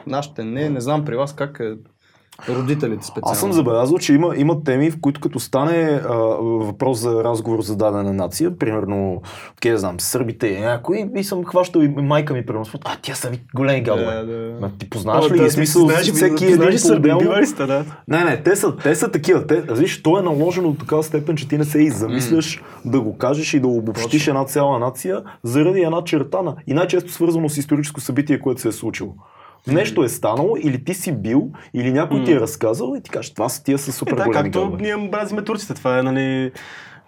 нашите 0.07 0.45
не, 0.45 0.69
не 0.71 0.81
знам 0.81 1.05
при 1.05 1.17
вас 1.17 1.35
как 1.35 1.61
е 1.61 1.73
родителите 2.49 3.07
специално. 3.07 3.33
Аз 3.33 3.41
съм 3.41 3.53
забелязал, 3.53 3.99
че 3.99 4.15
има, 4.15 4.37
има 4.37 4.65
теми, 4.65 4.91
в 4.91 5.01
които 5.01 5.21
като 5.21 5.41
стане 5.41 6.01
а, 6.09 6.15
въпрос 6.43 6.99
за 6.99 7.25
разговор 7.25 7.63
за 7.63 7.77
дадена 7.77 8.13
нация, 8.13 8.59
примерно, 8.59 9.23
къде 9.63 9.73
да 9.73 9.79
знам, 9.79 10.01
сърбите 10.01 10.47
и 10.47 10.61
някой, 10.61 11.11
и 11.17 11.25
съм 11.25 11.45
хващал 11.45 11.81
и 11.81 11.89
майка 11.89 12.35
ми, 12.35 12.47
примерно, 12.47 12.67
а 12.85 12.97
тя 13.03 13.15
са 13.15 13.31
ви 13.31 13.41
големи 13.55 13.83
гадове. 13.83 14.15
Да, 14.15 14.27
да. 14.27 14.61
Ма 14.61 14.71
ти 14.79 14.91
познаваш 14.91 15.31
О, 15.31 15.35
ли 15.35 15.39
да, 15.39 15.45
ти 15.45 15.51
Смисъл, 15.51 15.83
знаеш, 15.83 16.13
всеки 16.13 16.55
знаеш 16.55 16.85
един 16.85 17.03
по-отделно. 17.03 17.47
сте, 17.47 17.67
да? 17.67 17.85
Не, 18.09 18.25
не, 18.25 18.43
те 18.43 18.57
са, 18.57 18.77
те 18.77 18.95
са 18.95 19.11
такива. 19.11 19.47
Те, 19.47 19.61
виж, 19.61 20.03
то 20.03 20.19
е 20.19 20.23
наложено 20.23 20.71
до 20.71 20.79
такава 20.79 21.03
степен, 21.03 21.37
че 21.37 21.49
ти 21.49 21.59
не 21.59 21.65
се 21.65 21.79
и 21.79 21.91
замисляш 21.91 22.63
да 22.85 23.01
го 23.01 23.19
кажеш 23.19 23.55
и 23.55 23.61
да 23.61 23.69
обобщиш 23.69 24.29
една 24.29 24.45
цяла 24.45 24.79
нация 24.79 25.23
заради 25.43 25.81
една 25.81 26.05
чертана. 26.05 26.57
И 26.67 26.75
най-често 26.75 27.13
свързано 27.13 27.49
с 27.49 27.57
историческо 27.57 28.01
събитие, 28.01 28.41
което 28.41 28.61
се 28.61 28.69
е 28.69 28.73
случило. 28.73 29.15
Нещо 29.67 30.03
е 30.03 30.09
станало, 30.09 30.57
или 30.63 30.85
ти 30.85 30.95
си 30.95 31.13
бил, 31.13 31.51
или 31.75 31.93
някой 31.93 32.25
ти 32.25 32.33
е 32.33 32.41
разказал 32.41 32.95
и 32.99 33.03
ти 33.03 33.11
кажеш, 33.11 33.35
това 33.35 33.49
са 33.49 33.65
тия 33.65 33.79
са 33.79 33.93
супер 33.93 34.13
Е, 34.13 34.17
да, 34.17 34.25
големи 34.25 34.51
както 34.51 34.61
гадове. 34.65 34.83
ние 34.83 34.97
мразиме 34.97 35.43
турците. 35.45 35.75
Това 35.75 35.99
е, 35.99 36.03
нали, 36.03 36.51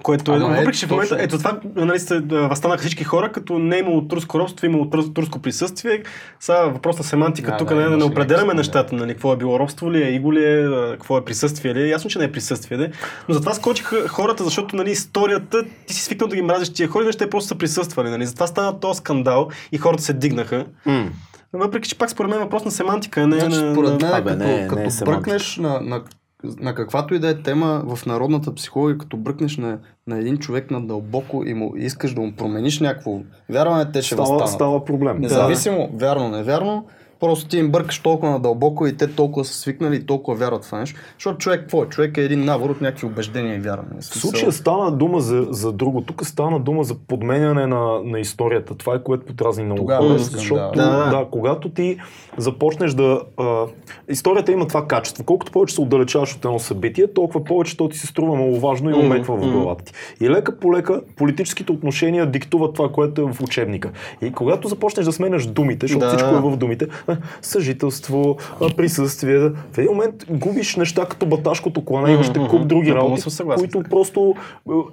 което 0.02 0.32
е, 0.32 0.36
Ама 0.36 0.54
е, 0.56 0.58
въпреки 0.58 0.78
че 0.78 0.86
в 0.86 0.90
момента, 0.90 1.16
ето 1.20 1.38
това, 1.38 1.60
нали, 1.76 1.98
се 1.98 2.20
възстанаха 2.20 2.80
всички 2.80 3.04
хора, 3.04 3.32
като 3.32 3.58
не 3.58 3.76
е 3.76 3.80
имало 3.80 4.08
турско 4.08 4.38
робство, 4.38 4.66
имало 4.66 4.84
тур- 4.84 5.12
турско 5.14 5.38
присъствие. 5.38 6.02
Сега 6.40 6.60
въпрос 6.60 6.98
на 6.98 7.04
семантика, 7.04 7.50
Да, 7.50 7.56
тук 7.56 7.68
да, 7.68 7.74
не, 7.74 7.82
да 7.82 7.88
не 7.88 7.94
имаше 7.94 8.10
определяме 8.12 8.54
нещата, 8.54 8.94
нали, 8.94 9.12
какво 9.12 9.32
е 9.32 9.36
било 9.36 9.58
робство 9.58 9.92
ли 9.92 10.02
е, 10.02 10.08
иго 10.08 10.32
ли 10.32 10.44
е, 10.44 10.66
какво 10.90 11.18
е 11.18 11.24
присъствие 11.24 11.74
ли 11.74 11.82
е. 11.82 11.86
Ясно, 11.86 12.10
че 12.10 12.18
не 12.18 12.24
е 12.24 12.32
присъствие, 12.32 12.78
де. 12.78 12.90
но 13.28 13.34
затова 13.34 13.54
скочиха 13.54 14.08
хората, 14.08 14.44
защото 14.44 14.76
нали, 14.76 14.90
историята, 14.90 15.64
ти 15.86 15.94
си 15.94 16.02
свикнал 16.02 16.28
да 16.28 16.36
ги 16.36 16.42
мразиш 16.42 16.72
тия 16.72 16.88
хора, 16.88 17.02
иначе 17.02 17.18
те 17.18 17.30
просто 17.30 17.48
са 17.48 17.54
присъствали. 17.54 18.10
Нали. 18.10 18.26
Затова 18.26 18.46
стана 18.46 18.80
този 18.80 18.98
скандал 18.98 19.48
и 19.72 19.78
хората 19.78 20.02
се 20.02 20.12
дигнаха. 20.12 20.66
М. 20.86 21.10
Въпреки, 21.52 21.88
че 21.88 21.98
пак 21.98 22.10
според 22.10 22.30
мен 22.30 22.40
е 22.40 22.44
въпрос 22.44 22.64
на 22.64 22.70
семантика, 22.70 23.26
не 23.26 23.40
Значи, 23.40 23.62
на... 23.62 23.72
според 23.74 24.02
мен, 24.02 24.12
Абе, 24.12 24.24
като, 24.24 24.38
не, 24.38 24.60
не 24.60 24.68
като 24.68 24.80
е 24.80 24.90
семантика. 24.90 25.04
бръкнеш 25.30 25.56
на, 25.56 25.80
на, 25.80 26.02
на 26.60 26.74
каквато 26.74 27.14
и 27.14 27.18
да 27.18 27.28
е 27.28 27.42
тема 27.42 27.82
в 27.86 28.06
народната 28.06 28.54
психология, 28.54 28.98
като 28.98 29.16
бръкнеш 29.16 29.56
на, 29.56 29.78
на 30.06 30.18
един 30.18 30.38
човек 30.38 30.70
надълбоко 30.70 31.44
и 31.46 31.54
му 31.54 31.72
искаш 31.76 32.14
да 32.14 32.20
му 32.20 32.32
промениш 32.32 32.80
някакво 32.80 33.18
вярване, 33.48 33.92
те 33.92 34.02
ще 34.02 34.14
Става, 34.14 34.20
възстанат. 34.22 34.50
става 34.50 34.84
проблем. 34.84 35.20
Независимо, 35.20 35.90
вярно, 35.94 36.28
невярно, 36.28 36.86
просто 37.20 37.48
ти 37.48 37.58
им 37.58 37.70
бъркаш 37.70 37.98
толкова 37.98 38.32
надълбоко 38.32 38.86
и 38.86 38.96
те 38.96 39.14
толкова 39.14 39.44
са 39.44 39.54
свикнали 39.54 39.96
и 39.96 40.06
толкова 40.06 40.36
вярват 40.36 40.64
в 40.64 40.72
нещо. 40.72 41.00
Защото 41.18 41.38
човек 41.38 41.60
какво 41.60 41.82
е? 41.82 41.86
Човек 41.86 42.16
е 42.16 42.22
един 42.22 42.44
набор 42.44 42.70
от 42.70 42.80
някакви 42.80 43.06
убеждения 43.06 43.56
и 43.56 43.60
вярвания. 43.60 44.00
В 44.00 44.04
случая 44.04 44.52
стана 44.52 44.92
дума 44.92 45.20
за, 45.20 45.46
за 45.50 45.72
друго. 45.72 46.00
Тук 46.00 46.26
стана 46.26 46.60
дума 46.60 46.84
за 46.84 46.94
подменяне 46.94 47.66
на, 47.66 48.00
на 48.04 48.20
историята. 48.20 48.74
Това 48.74 48.94
е 48.94 49.02
което 49.02 49.26
подразни 49.26 49.64
много 49.64 49.80
Тогава 49.80 50.08
хора. 50.08 50.18
Защото, 50.18 50.70
да. 50.74 51.10
да. 51.10 51.26
Когато 51.30 51.68
ти 51.68 51.98
започнеш 52.36 52.94
да... 52.94 53.22
А, 53.36 53.64
историята 54.08 54.52
има 54.52 54.68
това 54.68 54.86
качество. 54.86 55.24
Колкото 55.24 55.52
повече 55.52 55.74
се 55.74 55.80
отдалечаваш 55.80 56.36
от 56.36 56.44
едно 56.44 56.58
събитие, 56.58 57.06
толкова 57.06 57.44
повече 57.44 57.76
то 57.76 57.88
ти 57.88 57.98
се 57.98 58.06
струва 58.06 58.36
маловажно 58.36 58.90
и 58.90 58.92
Мгм, 58.92 59.06
уметва 59.06 59.36
в 59.36 59.50
главата 59.52 59.84
ти. 59.84 59.92
И 60.20 60.30
лека 60.30 60.58
по 60.58 60.72
лека 60.72 61.00
политическите 61.16 61.72
отношения 61.72 62.26
диктуват 62.26 62.74
това, 62.74 62.92
което 62.92 63.20
е 63.20 63.32
в 63.32 63.40
учебника. 63.40 63.90
И 64.22 64.32
когато 64.32 64.68
започнеш 64.68 65.06
да 65.06 65.12
сменяш 65.12 65.46
думите, 65.46 65.86
защото 65.86 66.06
Да. 66.06 66.08
всичко 66.08 66.34
е 66.34 66.40
в 66.40 66.56
думите, 66.56 66.86
съжителство, 67.42 68.36
присъствие, 68.76 69.38
в 69.38 69.78
един 69.78 69.90
момент 69.90 70.14
губиш 70.30 70.76
неща 70.76 71.06
като 71.06 71.26
баташкото 71.26 71.84
клане 71.84 72.16
мгм. 72.16 72.46
куп 72.46 72.66
други 72.66 72.94
работи, 72.94 73.22
които 73.58 73.82
просто 73.90 74.34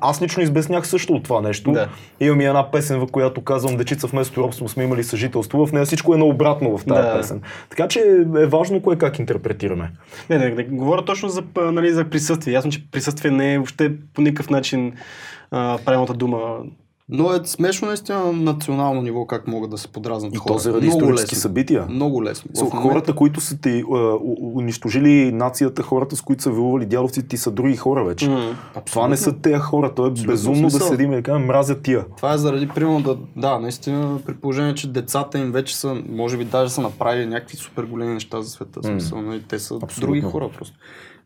аз 0.01 0.21
лично 0.21 0.43
избеснях 0.43 0.87
също 0.87 1.13
от 1.13 1.23
това 1.23 1.41
нещо. 1.41 1.71
Да. 1.71 1.87
Имам 2.19 2.41
и 2.41 2.45
една 2.45 2.71
песен, 2.71 2.99
в 2.99 3.07
която 3.11 3.41
казвам 3.41 3.77
дечица 3.77 4.07
вместо 4.07 4.41
робство 4.41 4.69
сме 4.69 4.83
имали 4.83 5.03
съжителство. 5.03 5.65
В 5.65 5.71
нея 5.71 5.85
всичко 5.85 6.13
е 6.13 6.17
наобратно 6.17 6.77
в 6.77 6.85
тази 6.85 7.01
Да. 7.01 7.17
песен. 7.17 7.41
Така 7.69 7.87
че 7.87 7.99
е 8.37 8.45
важно 8.45 8.81
кое 8.81 8.95
как 8.95 9.19
интерпретираме. 9.19 9.91
Не, 10.29 10.37
не, 10.37 10.49
не, 10.49 10.63
говоря 10.63 11.05
точно 11.05 11.29
за, 11.29 11.43
нали, 11.55 11.91
за 11.91 12.05
присъствие. 12.05 12.53
Ясно, 12.53 12.71
че 12.71 12.91
присъствие 12.91 13.31
не 13.31 13.53
е 13.53 13.57
въобще 13.57 13.91
по 14.13 14.21
никакъв 14.21 14.49
начин 14.49 14.93
а, 15.51 15.77
правилната 15.85 16.13
дума. 16.13 16.57
Но 17.09 17.33
е 17.33 17.39
смешно 17.43 17.87
наистина 17.87 18.19
на 18.19 18.33
национално 18.33 19.01
ниво 19.01 19.25
как 19.25 19.47
могат 19.47 19.69
да 19.71 19.77
се 19.77 19.87
подразнат 19.87 20.33
И 20.33 20.37
хора. 20.37 20.53
то 20.53 20.59
заради 20.59 20.85
Много 20.87 20.99
исторически 20.99 21.27
лесно. 21.27 21.41
събития. 21.41 21.85
Много 21.89 22.23
лесно. 22.23 22.49
В 22.53 22.59
момента- 22.59 22.77
хората, 22.79 23.13
които 23.13 23.41
са 23.41 23.57
ти 23.57 23.83
а, 23.93 24.17
унищожили 24.53 25.31
нацията, 25.31 25.83
хората, 25.83 26.15
с 26.15 26.21
които 26.21 26.43
са 26.43 26.51
воювали 26.51 26.85
дядовците, 26.85 27.27
ти 27.27 27.37
са 27.37 27.51
други 27.51 27.75
хора 27.75 28.03
вече. 28.03 28.29
М. 28.29 28.55
Това 28.85 29.07
не 29.07 29.17
са 29.17 29.33
тези 29.33 29.55
хора. 29.55 29.93
То 29.95 30.05
е 30.05 30.11
безумно 30.11 30.61
да 30.61 30.69
смисъл. 30.69 30.87
седим 30.87 31.11
и 31.11 31.15
да 31.15 31.23
кажем, 31.23 31.45
мразя 31.45 31.75
тия. 31.75 32.05
Това 32.17 32.33
е 32.33 32.37
заради, 32.37 32.67
примерно, 32.67 33.01
да, 33.01 33.17
да, 33.35 33.59
наистина, 33.59 34.19
при 34.25 34.33
положение, 34.33 34.75
че 34.75 34.87
децата 34.89 35.39
им 35.39 35.51
вече 35.51 35.77
са, 35.77 35.97
може 36.09 36.37
би 36.37 36.45
даже 36.45 36.71
са 36.71 36.81
направили 36.81 37.25
някакви 37.25 37.57
супер 37.57 37.83
големи 37.83 38.13
неща 38.13 38.41
за 38.41 38.49
света. 38.49 38.79
В 38.81 38.85
Смисъл, 38.85 39.21
нали, 39.21 39.41
те 39.41 39.59
са 39.59 39.75
Абсолютно. 39.75 40.07
други 40.07 40.21
хора 40.21 40.49
просто. 40.57 40.77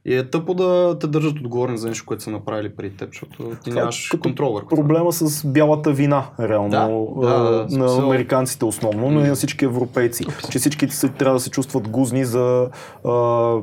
И 0.06 0.16
е 0.16 0.30
тъпо 0.30 0.54
да 0.54 0.98
те 1.00 1.08
държат 1.08 1.32
отговорни 1.40 1.78
за 1.78 1.88
нещо, 1.88 2.06
което 2.06 2.24
са 2.24 2.32
направили 2.32 2.70
преди 2.70 2.98
теб, 2.98 3.10
защото 3.10 3.52
ти 3.64 3.70
нямаш 3.70 4.08
като 4.12 4.22
контрол 4.24 4.54
върху. 4.54 4.76
Проблема 4.76 5.12
с 5.12 5.48
бялата 5.48 5.92
вина, 5.92 6.26
реално, 6.40 6.70
Да, 6.70 7.28
да, 7.28 7.36
а, 7.36 7.44
да, 7.44 7.62
на 7.62 7.70
смисъл- 7.70 8.06
американците 8.06 8.66
основно, 8.66 9.12
но 9.12 9.20
и 9.20 9.28
на 9.28 9.36
всички 9.36 9.66
европейци. 9.66 10.26
Че 10.52 10.60
всички 10.60 10.90
се, 10.90 11.10
трябва 11.10 11.34
да 11.36 11.40
се 11.40 11.50
чувстват 11.50 11.88
гузни 11.90 12.26
за 12.26 12.70
а, 13.06 13.12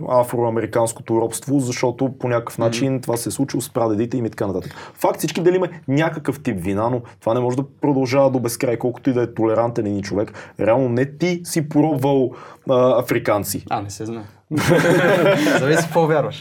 афроамериканското 0.09 1.21
робство, 1.21 1.61
защото 1.61 2.13
по 2.19 2.29
някакъв 2.29 2.59
начин 2.59 3.01
това 3.01 3.17
се 3.17 3.29
е 3.29 3.33
случило 3.33 3.61
с 3.61 3.71
прадедите 3.71 4.17
им 4.17 4.27
и 4.27 4.31
така 4.31 4.47
нататък. 4.47 4.75
Факт 4.95 5.19
всички 5.19 5.43
дали 5.43 5.57
има 5.57 5.69
някакъв 5.89 6.43
тип 6.43 6.57
вина, 6.61 6.91
но 6.91 7.03
това 7.21 7.35
не 7.35 7.41
може 7.41 7.57
да 7.57 7.65
продължава 7.81 8.31
до 8.31 8.41
безкрай, 8.41 8.77
колкото 8.77 9.11
и 9.11 9.13
да 9.13 9.23
е 9.23 9.35
толерантен 9.35 9.87
един 9.87 10.03
човек. 10.03 10.33
Реално 10.61 10.89
не 10.89 11.05
ти 11.05 11.41
си 11.45 11.69
поробвал 11.69 12.31
а, 12.71 13.01
африканци. 13.01 13.65
А, 13.71 13.81
не 13.83 13.91
се 13.91 14.07
знае. 14.07 14.25
Зависи 15.59 15.83
какво 15.83 16.07
вярваш. 16.07 16.41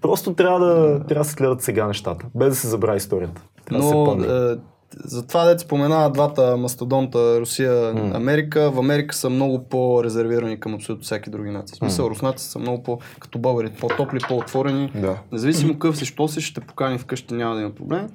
Просто 0.00 0.34
трябва 0.34 0.60
да, 0.60 1.00
трябва 1.06 1.24
да 1.24 1.30
се 1.30 1.36
гледат 1.36 1.62
сега 1.62 1.86
нещата, 1.86 2.26
без 2.34 2.48
да 2.48 2.54
се 2.54 2.68
забрави 2.68 2.96
историята. 2.96 3.42
Трябва 3.64 3.82
да 3.84 3.88
се 3.88 3.94
Но 3.94 4.04
помни. 4.04 4.26
е, 4.26 4.56
за 5.04 5.26
това 5.26 5.44
дете 5.44 5.58
спомена 5.64 6.10
двата 6.10 6.56
мастодонта 6.56 7.40
Русия, 7.40 7.90
Америка. 8.14 8.70
В 8.70 8.78
Америка 8.78 9.14
са 9.14 9.30
много 9.30 9.68
по-резервирани 9.68 10.60
към 10.60 10.74
абсолютно 10.74 11.04
всяки 11.04 11.30
други 11.30 11.50
нации. 11.50 11.74
В 11.74 11.78
смисъл, 11.78 12.06
руснаците 12.06 12.50
са 12.50 12.58
много 12.58 12.82
по, 12.82 12.98
като 13.20 13.38
българите, 13.38 13.80
по-топли, 13.80 14.18
по-отворени. 14.28 14.92
Да. 14.94 15.16
Независимо 15.32 15.72
какъв 15.72 15.96
си, 15.96 16.04
що 16.06 16.28
си, 16.28 16.40
ще 16.40 16.60
те 16.60 16.66
покани 16.66 16.98
вкъщи, 16.98 17.34
няма 17.34 17.54
да 17.54 17.60
има 17.60 17.70
проблем. 17.70 18.08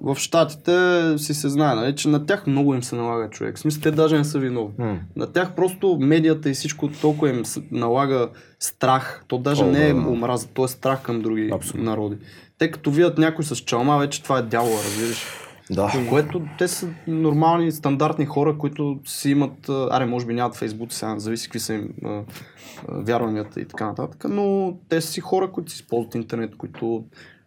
В 0.00 0.16
Штатите 0.16 1.14
си 1.18 1.34
се 1.34 1.48
знае, 1.48 1.74
нали, 1.74 1.96
че 1.96 2.08
на 2.08 2.26
тях 2.26 2.46
много 2.46 2.74
им 2.74 2.82
се 2.82 2.96
налага 2.96 3.30
човек. 3.30 3.56
В 3.56 3.60
смисъл, 3.60 3.82
те 3.82 3.90
даже 3.90 4.18
не 4.18 4.24
са 4.24 4.38
виновни. 4.38 4.74
М. 4.78 4.98
На 5.16 5.32
тях 5.32 5.54
просто 5.54 5.98
медията 6.00 6.50
и 6.50 6.54
всичко 6.54 6.88
толкова 6.88 7.30
им 7.30 7.42
налага 7.70 8.28
страх. 8.60 9.24
То 9.28 9.38
даже 9.38 9.64
О, 9.64 9.66
не 9.66 9.88
е 9.88 9.94
омраза, 9.94 10.48
то 10.48 10.64
е 10.64 10.68
страх 10.68 11.02
към 11.02 11.22
други 11.22 11.50
Абсолютно. 11.52 11.90
народи. 11.90 12.16
Те 12.58 12.70
като 12.70 12.90
видят 12.90 13.18
някой 13.18 13.44
с 13.44 13.56
чалма, 13.56 13.98
вече 13.98 14.22
това 14.22 14.38
е 14.38 14.42
дявола, 14.42 14.76
разбираш. 14.76 15.26
Да. 15.70 15.92
Което 16.08 16.42
те 16.58 16.68
са 16.68 16.88
нормални, 17.06 17.72
стандартни 17.72 18.26
хора, 18.26 18.58
които 18.58 18.98
си 19.04 19.30
имат, 19.30 19.68
аре, 19.68 20.06
може 20.06 20.26
би 20.26 20.34
нямат 20.34 20.56
фейсбук, 20.56 20.92
сега 20.92 21.18
зависи 21.18 21.46
какви 21.46 21.60
са 21.60 21.74
им 21.74 21.88
а, 22.04 22.08
а, 22.08 22.22
вярванията 22.88 23.60
и 23.60 23.68
така 23.68 23.86
нататък, 23.86 24.24
но 24.28 24.76
те 24.88 25.00
са 25.00 25.08
си 25.12 25.20
хора, 25.20 25.52
които 25.52 25.72
си 25.72 25.76
използват 25.82 26.14
интернет, 26.14 26.56
които 26.56 27.04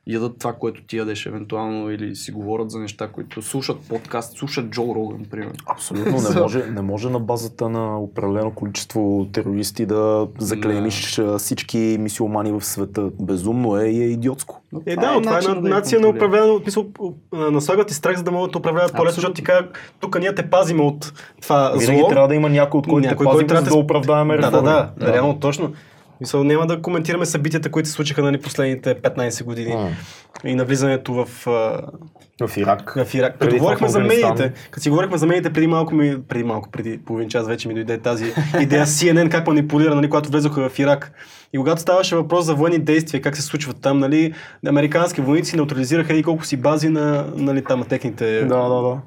ядат 0.07 0.39
това, 0.39 0.53
което 0.53 0.83
ти 0.83 0.97
ядеш 0.97 1.25
евентуално 1.25 1.91
или 1.91 2.15
си 2.15 2.31
говорят 2.31 2.71
за 2.71 2.79
неща, 2.79 3.07
които 3.07 3.41
слушат 3.41 3.77
подкаст, 3.89 4.37
слушат 4.37 4.69
Джо 4.69 4.95
Роган, 4.95 5.25
примерно. 5.31 5.53
Абсолютно 5.65 6.11
не 6.11 6.39
може, 6.41 6.65
не 6.65 6.81
може 6.81 7.09
на 7.09 7.19
базата 7.19 7.69
на 7.69 7.99
определено 7.99 8.51
количество 8.51 9.27
терористи 9.33 9.85
да 9.85 10.27
заклеймиш 10.37 11.19
а, 11.19 11.37
всички 11.37 11.97
мисиомани 11.99 12.51
в 12.51 12.61
света. 12.61 13.09
Безумно 13.19 13.77
е 13.77 13.85
и 13.85 14.01
е 14.01 14.05
идиотско. 14.05 14.61
Но 14.71 14.81
Е, 14.85 14.95
да, 14.95 15.13
но 15.13 15.21
това 15.21 15.31
е 15.31 15.35
начин 15.35 15.51
на, 15.55 15.61
да 15.61 15.69
нация 15.69 15.99
на 15.99 16.07
контролираш. 16.07 16.29
управление, 16.29 16.59
в 16.59 16.61
смисъл, 16.61 16.85
а, 17.33 17.51
наслагват 17.51 17.91
и 17.91 17.93
страх, 17.93 18.17
за 18.17 18.23
да 18.23 18.31
могат 18.31 18.51
да 18.51 18.57
управляват 18.57 18.93
по-лесно, 18.93 19.15
защото 19.15 19.33
ти 19.33 19.43
кажа, 19.43 19.67
тук 19.99 20.19
ние 20.19 20.35
те 20.35 20.49
пазим 20.49 20.81
от 20.81 21.13
това 21.41 21.73
Винаги 21.79 21.99
зло. 21.99 22.09
трябва 22.09 22.27
да 22.27 22.35
има 22.35 22.49
някой, 22.49 22.77
от 22.77 22.87
който 22.87 23.07
Някой, 23.07 23.25
да 23.25 23.29
който 23.29 23.31
пазим, 23.31 23.47
трябва 23.47 23.61
за 23.61 23.69
да 23.69 23.75
да 23.75 23.79
оправдаеме 23.83 24.37
Да, 24.37 24.51
да, 24.51 24.61
да, 24.61 24.91
да, 24.97 25.13
реално 25.13 25.39
точно. 25.39 25.73
Мисъл, 26.21 26.43
няма 26.43 26.67
да 26.67 26.81
коментираме 26.81 27.25
събитията, 27.25 27.71
които 27.71 27.89
се 27.89 27.95
случиха 27.95 28.21
нали, 28.21 28.41
последните 28.41 28.95
15 28.95 29.43
години 29.43 29.73
М. 29.73 29.89
и 30.45 30.55
навлизането 30.55 31.13
в, 31.13 31.47
а, 31.47 31.81
В 32.47 32.57
Ирак. 32.57 32.93
в 33.05 33.13
Ирак. 33.13 33.33
Като 33.33 33.45
Преди 33.45 33.59
говорихме 33.59 33.87
за 33.89 33.99
медиите, 33.99 34.53
като 34.71 34.83
си 34.83 34.89
говорихме 34.89 35.17
за 35.17 35.25
медиите 35.25 35.53
преди 35.53 35.67
малко, 35.67 35.95
ми, 35.95 36.17
преди 36.27 36.43
малко, 36.43 36.69
преди 36.71 36.97
половин 37.05 37.29
час 37.29 37.47
вече 37.47 37.67
ми 37.67 37.73
дойде 37.73 37.97
тази 37.97 38.33
идея 38.61 38.85
CNN 38.85 39.29
как 39.31 39.47
манипулира, 39.47 39.95
нали, 39.95 40.09
когато 40.09 40.29
влезоха 40.29 40.69
в 40.69 40.79
Ирак. 40.79 41.11
И 41.53 41.57
когато 41.57 41.81
ставаше 41.81 42.15
въпрос 42.15 42.45
за 42.45 42.55
военни 42.55 42.79
действия, 42.79 43.21
как 43.21 43.35
се 43.35 43.41
случват 43.41 43.81
там, 43.81 43.99
нали, 43.99 44.33
американски 44.67 45.21
войници 45.21 45.55
неутрализираха 45.55 46.13
и 46.13 46.23
колко 46.23 46.45
си 46.45 46.57
бази 46.57 46.89
на 46.89 47.25
нали, 47.35 47.63
там, 47.63 47.79
на 47.79 47.85
техните 47.85 48.39
Да, 48.41 48.69
да, 48.69 48.81
да. 48.81 48.97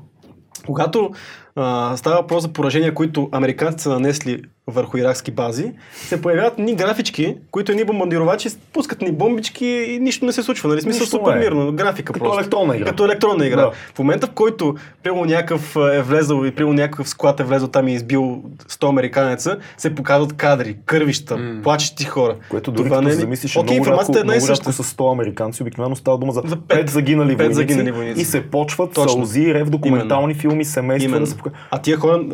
когато 0.67 1.11
а, 1.57 1.97
става 1.97 2.17
въпрос 2.17 2.43
за 2.43 2.49
поражения, 2.49 2.95
които 2.95 3.29
американците 3.33 3.83
са 3.83 3.91
нанесли 3.91 4.41
върху 4.67 4.97
иракски 4.97 5.31
бази, 5.31 5.73
се 5.95 6.23
появяват 6.23 6.59
ни 6.59 6.75
графички, 6.75 7.37
които 7.51 7.73
ни 7.73 7.85
бомбардировачи 7.85 8.49
пускат 8.73 9.01
ни 9.01 9.13
бомбички 9.13 9.67
и 9.67 9.99
нищо 9.99 10.27
не 10.27 10.33
се 10.33 10.43
случва. 10.43 10.69
Нали? 10.69 10.81
Смисъл 10.81 11.01
Нищо 11.01 11.17
супер 11.19 11.33
е. 11.33 11.39
мирно, 11.39 11.73
графика 11.73 12.13
Като 12.13 12.25
просто. 12.25 12.41
електронна 12.41 12.77
игра. 12.77 12.87
Като 12.87 13.05
електронна 13.05 13.47
игра. 13.47 13.57
Да. 13.57 13.71
В 13.95 13.99
момента, 13.99 14.27
в 14.27 14.31
който 14.31 14.75
примерно 15.03 15.25
някакъв 15.25 15.77
а, 15.77 15.95
е 15.95 16.03
влезъл 16.03 16.45
и 16.45 16.51
примерно 16.51 16.75
някакъв 16.75 17.09
склад 17.09 17.41
е 17.41 17.45
влезъл 17.45 17.69
там 17.69 17.89
и 17.89 17.95
избил 17.95 18.43
100 18.69 18.89
американеца, 18.89 19.57
се 19.77 19.95
показват 19.95 20.33
кадри, 20.33 20.77
кървища, 20.87 21.37
М. 21.37 21.63
плачещи 21.63 22.05
хора. 22.05 22.37
Което 22.49 22.71
дори 22.71 22.85
Това 22.85 22.97
като 22.97 23.09
не 23.09 23.13
е 23.13 23.17
замислиш, 23.17 23.57
Окей, 23.57 23.63
много, 23.65 23.77
информацията 23.79 24.19
рядко, 24.19 24.33
е 24.33 24.35
една 24.35 24.45
и 24.45 24.47
съща. 24.47 24.73
с 24.73 24.83
100 24.87 25.13
американци, 25.13 25.63
обикновено 25.63 25.97
става 25.97 26.19
дума 26.19 26.33
за 26.33 26.43
За 26.45 26.57
5, 26.57 26.61
пет. 26.69 26.91
загинали, 26.91 27.29
Пет 27.29 27.39
войници, 27.39 27.55
загинали 27.57 27.93
войници. 27.93 28.21
и 28.21 28.25
се 28.25 28.43
почват 28.43 28.93
Точно. 28.93 29.09
сълзи, 29.11 29.55
рев, 29.55 29.71
документални 29.71 30.35
филми, 30.35 30.65
семейства 30.65 31.09
Именно. 31.09 31.25
да 31.25 31.31
се 31.31 31.37
покажат. 31.43 31.69
А 31.71 31.79
тия 31.79 31.97
хора, 31.97 32.25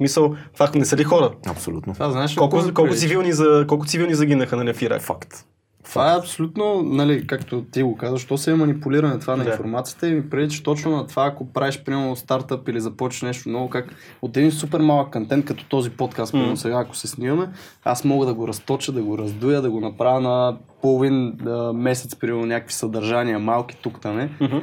мисъл, 0.00 0.34
това 0.54 0.70
не 0.74 0.84
са 0.84 0.96
ли 0.96 1.04
хора? 1.04 1.30
Абсолютно. 1.46 1.92
Това 1.92 2.10
знаеш 2.10 2.34
Колко, 2.34 2.56
какво 2.56 2.66
ми 2.66 2.74
колко, 2.74 2.94
цивилни, 2.94 3.32
за, 3.32 3.64
колко 3.68 3.86
цивилни 3.86 4.14
загинаха 4.14 4.56
нали, 4.56 4.72
в 4.72 4.82
Ирак? 4.82 5.02
Факт. 5.02 5.44
Това 5.84 6.12
е 6.12 6.18
абсолютно, 6.18 6.82
нали, 6.82 7.26
както 7.26 7.64
ти 7.72 7.82
го 7.82 7.96
казваш, 7.96 8.20
що 8.20 8.38
се 8.38 8.50
е 8.50 8.54
манипулиране 8.54 9.18
това 9.18 9.36
на 9.36 9.44
Да. 9.44 9.50
информацията 9.50 10.08
и 10.08 10.14
ми 10.14 10.30
прилича 10.30 10.62
точно 10.62 10.96
на 10.96 11.06
това, 11.06 11.26
ако 11.26 11.52
правиш 11.52 11.82
примерно 11.84 12.16
стартъп 12.16 12.68
или 12.68 12.80
започнеш 12.80 13.22
нещо 13.22 13.48
ново, 13.48 13.68
как 13.68 13.94
от 14.22 14.36
един 14.36 14.52
супер 14.52 14.80
малък 14.80 15.12
контент, 15.12 15.44
като 15.44 15.64
този 15.64 15.90
подкаст, 15.90 16.32
примерно 16.32 16.56
сега, 16.56 16.78
ако 16.80 16.96
се 16.96 17.08
снимаме, 17.08 17.48
аз 17.84 18.04
мога 18.04 18.26
да 18.26 18.34
го 18.34 18.48
разточа, 18.48 18.92
да 18.92 19.02
го 19.02 19.18
раздуя, 19.18 19.62
да 19.62 19.70
го 19.70 19.80
направя 19.80 20.20
на 20.20 20.56
половин 20.82 21.38
а, 21.46 21.72
месец, 21.72 22.16
примерно 22.16 22.46
някакви 22.46 22.74
съдържания, 22.74 23.38
малки 23.38 23.76
тук 23.82 24.00
там. 24.00 24.28
Мгм. 24.40 24.56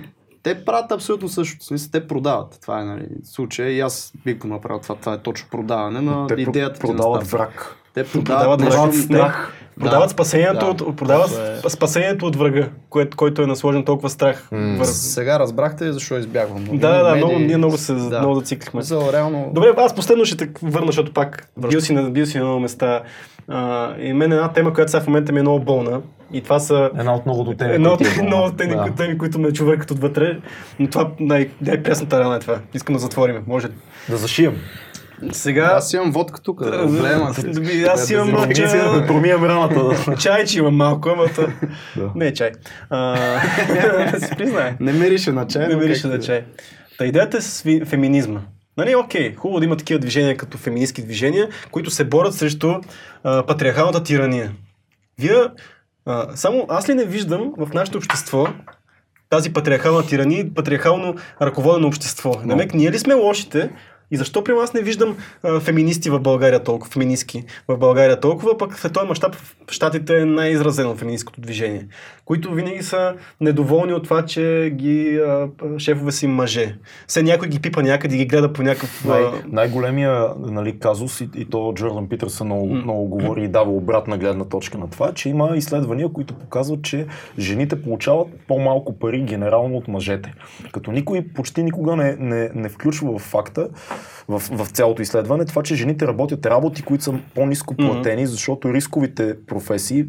Те 0.44 0.66
правят 0.66 0.92
абсолютно 0.92 1.30
същото. 1.30 1.66
Смисъл, 1.66 1.90
те 1.92 2.08
продават. 2.08 2.58
Това 2.62 2.82
е 2.82 2.86
нали, 2.86 3.06
случай. 3.24 3.70
И 3.70 3.80
аз 3.80 4.14
бих 4.26 4.38
го 4.38 4.48
направил 4.48 4.80
това. 4.80 4.96
Това 4.96 5.14
е 5.14 5.18
точно 5.18 5.48
продаване 5.52 6.02
на 6.02 6.28
Те 6.28 6.34
идеята 6.34 6.80
продават 6.80 7.28
враг. 7.28 7.76
Те 7.94 8.04
Продават 8.04 8.60
продават, 8.60 8.60
продават 8.60 8.96
страх. 8.96 9.54
Продават 9.80 10.06
Да. 10.10 10.14
спасението, 10.14 10.74
Да. 10.74 10.84
от, 10.84 10.96
продават 10.98 11.30
е- 11.30 11.34
сп- 11.34 11.68
спасението 11.68 12.26
от 12.26 12.36
врага, 12.36 12.70
което, 12.90 13.18
който 13.18 13.42
е 13.42 13.48
насложен 13.48 13.86
толкова 13.86 14.10
страх. 14.10 14.48
М. 14.52 14.58
Върху... 14.78 14.86
Сега 14.86 15.40
разбрахте 15.40 15.86
ли 15.86 15.94
защо 15.94 16.18
избягвам. 16.18 16.66
Да, 16.72 16.90
да, 16.98 17.04
да, 17.04 17.16
много, 17.16 17.40
ние 17.40 17.58
много 17.58 17.78
се 17.78 17.94
Да. 17.94 18.20
много 18.20 18.36
зациклихме. 18.36 18.78
Мисъл, 18.78 19.10
реално... 19.14 19.52
Добре, 19.54 19.74
аз 19.78 19.96
последно 19.96 20.26
ще 20.26 20.38
те 20.38 20.50
върна, 20.64 20.88
защото 20.88 21.14
пак 21.14 21.48
бил 21.70 21.82
си, 21.82 21.94
на, 21.94 22.10
бил 22.10 22.26
си 22.26 22.38
на 22.38 22.44
много 22.44 22.60
места. 22.60 23.02
А, 23.48 23.96
и 23.98 24.14
мен 24.14 24.32
една 24.32 24.54
тема, 24.54 24.74
която 24.74 24.92
сега 24.92 25.04
в 25.04 25.08
момента 25.08 25.32
ми 25.32 25.40
е 25.40 25.44
много 25.44 25.60
болна. 25.60 26.02
И 26.34 26.42
това 26.42 26.60
са 26.60 26.90
Една 27.00 27.14
от 27.16 27.26
многото 27.26 27.54
теми. 27.58 27.74
Едно 27.74 27.90
от 27.92 27.98
които 27.98 28.20
има. 28.20 28.24
много 28.28 28.52
теми, 28.52 28.76
Да. 28.76 28.94
теми, 28.98 29.18
които 29.18 29.40
ме 29.40 29.54
чувъркат 29.54 29.92
отвътре. 29.92 30.38
Но 30.80 30.90
това 30.90 31.12
най- 31.20 31.50
най-прясната 31.62 32.20
рана 32.20 32.36
е 32.36 32.40
това. 32.40 32.60
Искам 32.74 32.94
да 32.94 33.00
затворим. 33.00 33.44
Може? 33.48 33.68
Да 34.10 34.18
зашием. 34.18 34.58
Сега... 35.32 35.72
Аз 35.76 35.94
имам 35.94 36.12
водка 36.12 36.42
тук. 36.42 36.64
Добре, 36.66 37.18
аз 37.90 38.10
имам 38.10 38.54
чай. 38.54 38.68
Да 38.78 39.06
промием 39.08 39.44
раната. 39.44 40.16
Чай, 40.20 40.46
че 40.46 40.60
имам 40.60 40.76
малко, 40.76 41.10
ама 41.10 41.26
то... 41.36 41.48
Не 42.16 42.28
е 42.28 42.34
чай. 42.34 42.52
Да 42.92 44.20
си. 44.20 44.76
Не 44.80 44.94
мирише 44.94 45.32
на 45.32 45.48
чай. 45.48 45.68
Не 45.68 45.76
мирише 45.76 46.08
на 46.08 46.16
е. 46.16 46.20
чай. 46.20 46.44
Та 46.98 47.06
идеята 47.06 47.38
е 47.38 47.42
с 47.42 47.64
феминизма. 47.86 48.40
Нали, 48.78 48.96
окей, 48.96 49.36
хубаво 49.36 49.60
да 49.60 49.66
има 49.66 49.78
такива 49.78 50.00
движения 50.00 50.38
като 50.38 50.58
феминистки 50.58 51.02
движения, 51.02 51.50
които 51.72 51.90
се 51.92 52.04
борят 52.04 52.34
срещу 52.34 52.74
а, 53.24 53.46
патриархалната 53.46 54.04
тирания. 54.04 54.52
Вие, 55.20 55.36
а, 56.06 56.36
само 56.36 56.66
аз 56.70 56.90
ли 56.90 56.94
не 56.94 57.06
виждам 57.06 57.54
в 57.58 57.74
нашето 57.74 57.98
общество 57.98 58.48
тази 59.30 59.54
патриархална 59.54 60.08
тирания 60.08 60.54
патриархално 60.54 61.16
ръководено 61.42 61.88
общество? 61.88 62.32
Но. 62.40 62.46
Намек, 62.46 62.74
ние 62.74 62.92
ли 62.92 63.00
сме 63.00 63.14
лошите? 63.14 63.72
И 64.12 64.18
защо 64.18 64.44
при 64.44 64.54
аз 64.54 64.74
не 64.74 64.82
виждам 64.82 65.18
а, 65.44 65.60
феминисти 65.60 66.10
в 66.10 66.20
България 66.20 66.64
толкова, 66.64 66.92
феминистки 66.92 67.44
в 67.68 67.78
България 67.78 68.20
толкова, 68.20 68.58
пък 68.58 68.78
в 68.78 68.92
този 68.92 69.08
мащаб 69.08 69.36
в 69.36 69.72
Штатите 69.72 70.22
е 70.22 70.26
най-изразено 70.26 70.96
феминисткото 70.96 71.42
движение, 71.42 71.88
които 72.26 72.54
винаги 72.54 72.84
са 72.84 73.14
недоволни 73.42 73.94
от 73.94 74.04
това, 74.04 74.26
че 74.26 74.72
ги 74.76 75.20
а, 75.28 75.48
шефове 75.78 76.12
си 76.12 76.28
мъже. 76.28 76.76
Все 77.08 77.24
някой 77.24 77.48
ги 77.48 77.60
пипа 77.60 77.82
някъде 77.82 78.18
ги 78.18 78.26
гледа 78.26 78.54
по 78.54 78.62
някакъв... 78.62 79.06
Най- 79.06 79.42
най-големия 79.48 80.28
нали, 80.40 80.80
казус 80.80 81.22
и, 81.22 81.30
и 81.36 81.46
то 81.46 81.74
Джордан 81.74 82.10
Питърсън 82.10 82.48
много, 82.48 82.74
много 82.74 83.06
говори 83.06 83.44
и 83.44 83.48
дава 83.48 83.72
обратна 83.72 84.18
гледна 84.18 84.46
точка 84.46 84.78
на 84.78 84.90
това, 84.90 85.14
че 85.14 85.30
има 85.30 85.52
изследвания, 85.56 86.10
които 86.10 86.34
показват, 86.34 86.82
че 86.82 87.08
жените 87.40 87.82
получават 87.82 88.28
по-малко 88.48 89.00
пари 89.00 89.22
генерално 89.22 89.78
от 89.78 89.88
мъжете. 89.88 90.34
Като 90.72 90.92
никой 90.92 91.22
почти 91.36 91.64
никога 91.64 91.96
не, 91.96 92.16
не, 92.20 92.50
не 92.56 92.70
включва 92.70 93.20
в 93.20 93.22
факта, 93.22 93.70
в, 94.28 94.40
в 94.40 94.70
цялото 94.72 95.02
изследване, 95.02 95.46
това, 95.46 95.64
че 95.64 95.76
жените 95.76 96.08
работят 96.08 96.46
работи, 96.46 96.82
които 96.82 97.04
са 97.04 97.14
по-низко 97.36 97.76
платени, 97.76 98.28
защото 98.28 98.74
рисковите 98.74 99.46
професии 99.46 100.06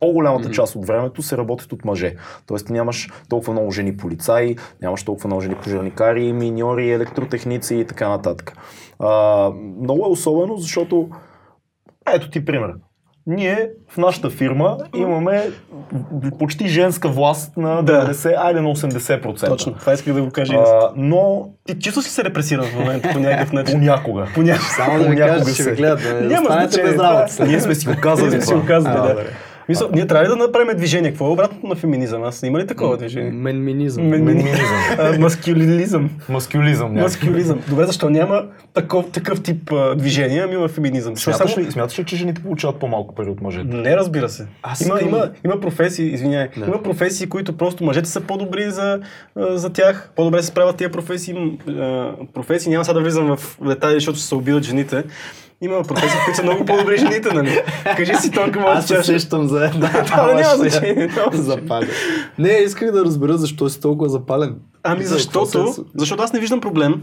по-голямата 0.00 0.44
Мгм. 0.48 0.52
част 0.52 0.76
от 0.76 0.86
времето 0.86 1.22
се 1.22 1.36
работят 1.36 1.72
от 1.72 1.84
мъже. 1.84 2.14
Тоест 2.46 2.70
нямаш 2.70 3.08
толкова 3.28 3.52
много 3.52 3.70
жени 3.70 3.96
полицаи, 3.96 4.56
нямаш 4.82 5.04
толкова 5.04 5.26
много 5.28 5.40
жени 5.40 5.54
пожарникари, 5.54 6.32
миньори, 6.32 6.90
електротехници 6.90 7.74
и 7.76 7.84
така 7.84 8.08
нататък. 8.08 8.52
А, 8.98 9.50
много 9.80 10.04
е 10.04 10.08
особено, 10.08 10.56
защото 10.56 11.08
ето 12.14 12.30
ти 12.30 12.44
пример. 12.44 12.74
Ние 13.26 13.68
в 13.88 13.96
нашата 13.96 14.30
фирма 14.30 14.76
имаме 14.96 15.50
почти 16.38 16.68
женска 16.68 17.08
власт 17.08 17.56
на 17.56 17.82
Да. 17.82 18.06
90, 18.06 18.34
айде 18.38 18.60
на 18.60 18.68
80%. 18.68 19.46
Точно, 19.48 19.74
това 19.74 19.92
исках 19.92 20.14
да 20.14 20.22
го 20.22 20.30
кажа. 20.30 20.54
А, 20.54 20.90
но 20.96 21.48
Ти 21.66 21.78
чувстваш 21.78 22.06
ли 22.06 22.10
се 22.10 22.24
репресиран 22.24 22.64
в 22.64 22.74
момента 22.74 23.08
по 23.12 23.18
някакъв 23.20 23.52
начин? 23.52 23.74
понякога. 23.74 24.26
Понякога. 24.34 24.66
Само 24.66 24.98
да 24.98 25.08
ви 25.08 25.16
кажа, 25.16 25.44
че 25.46 25.52
се. 25.52 25.72
гледат. 25.72 26.02
Да 26.02 26.14
не 26.14 26.20
Няма 26.20 26.46
значение, 26.46 26.96
Ние 27.40 27.60
сме 27.60 27.74
си 27.74 27.86
го 27.86 27.92
Ние 27.92 28.00
казали. 28.00 28.30
сме 28.30 28.40
си 28.40 28.54
го 28.54 28.66
казали, 28.66 28.94
да. 28.94 29.16
Добре. 29.70 29.86
Мисля, 29.86 29.88
ние 29.92 30.06
трябва 30.06 30.24
ли 30.24 30.28
да 30.28 30.36
направим 30.36 30.76
движение? 30.76 31.10
Какво 31.10 31.26
е 31.26 31.30
обратното 31.30 31.66
на 31.66 31.74
феминизъм? 31.74 32.22
Аз 32.22 32.42
има 32.42 32.58
ли 32.58 32.66
такова 32.66 32.96
движение? 32.96 33.30
Менминизъм. 33.30 34.04
Мен- 34.04 34.18
Феминизъм. 34.18 34.52
А, 34.98 35.18
Маскулизъм. 35.18 36.10
Маскюлизъм. 36.28 36.94
някакъв. 36.94 37.20
Маскулизъм. 37.20 37.60
Добре, 37.68 37.84
защо 37.84 38.10
няма 38.10 38.42
такъв, 38.74 39.04
такъв 39.06 39.42
тип 39.42 39.72
а, 39.72 39.94
движение, 39.94 40.40
ами 40.40 40.54
има 40.54 40.68
феминизъм? 40.68 41.16
Смяташ 41.16 41.50
само- 41.50 41.66
ли, 41.66 41.72
смяташ 41.72 41.98
ли, 41.98 42.04
че 42.04 42.16
жените 42.16 42.42
получават 42.42 42.76
по-малко 42.76 43.14
пари 43.14 43.30
от 43.30 43.40
мъжете? 43.40 43.66
Не, 43.66 43.96
разбира 43.96 44.28
се. 44.28 44.46
Аз 44.62 44.80
Има, 44.80 44.94
искам- 44.94 45.08
има, 45.08 45.30
има 45.44 45.60
професии, 45.60 46.06
извиняй, 46.06 46.48
Да. 46.56 46.66
има 46.66 46.82
професии, 46.82 47.26
които 47.26 47.52
просто 47.54 47.84
мъжете 47.84 48.08
са 48.08 48.20
по-добри 48.20 48.70
за, 48.70 49.00
а, 49.36 49.56
за 49.56 49.70
тях, 49.70 50.10
по-добре 50.16 50.40
се 50.40 50.46
справят 50.46 50.76
тия 50.76 50.90
професии. 50.90 51.34
А, 51.70 52.10
професии, 52.34 52.70
няма 52.70 52.84
сега 52.84 52.94
да 52.94 53.00
влизам 53.00 53.36
в 53.36 53.58
детайли, 53.62 53.94
защото 53.94 54.18
ще 54.18 54.26
се 54.26 54.34
убиват 54.34 54.62
жените. 54.62 55.04
Има 55.62 55.82
професии, 55.82 56.18
които 56.24 56.36
са 56.36 56.42
много 56.42 56.64
по-добри 56.64 56.98
жените, 56.98 57.34
нали? 57.34 57.60
Кажи 57.86 58.14
си 58.14 58.30
толкова 58.30 58.64
Аз 58.66 58.86
се 58.86 59.02
сещам 59.02 59.48
за 59.48 59.64
една. 59.64 59.90
Това 60.06 60.34
няма 60.34 60.56
значение. 60.58 61.10
Запален. 61.32 61.88
Не, 62.38 62.50
исках 62.50 62.92
да 62.92 63.04
разбера 63.04 63.38
защо 63.38 63.68
си 63.68 63.80
толкова 63.80 64.10
запален. 64.10 64.54
Ами 64.82 65.04
защото, 65.04 65.66
се- 65.66 65.82
защото 65.94 66.22
аз 66.22 66.32
не 66.32 66.40
виждам 66.40 66.60
проблем 66.60 67.02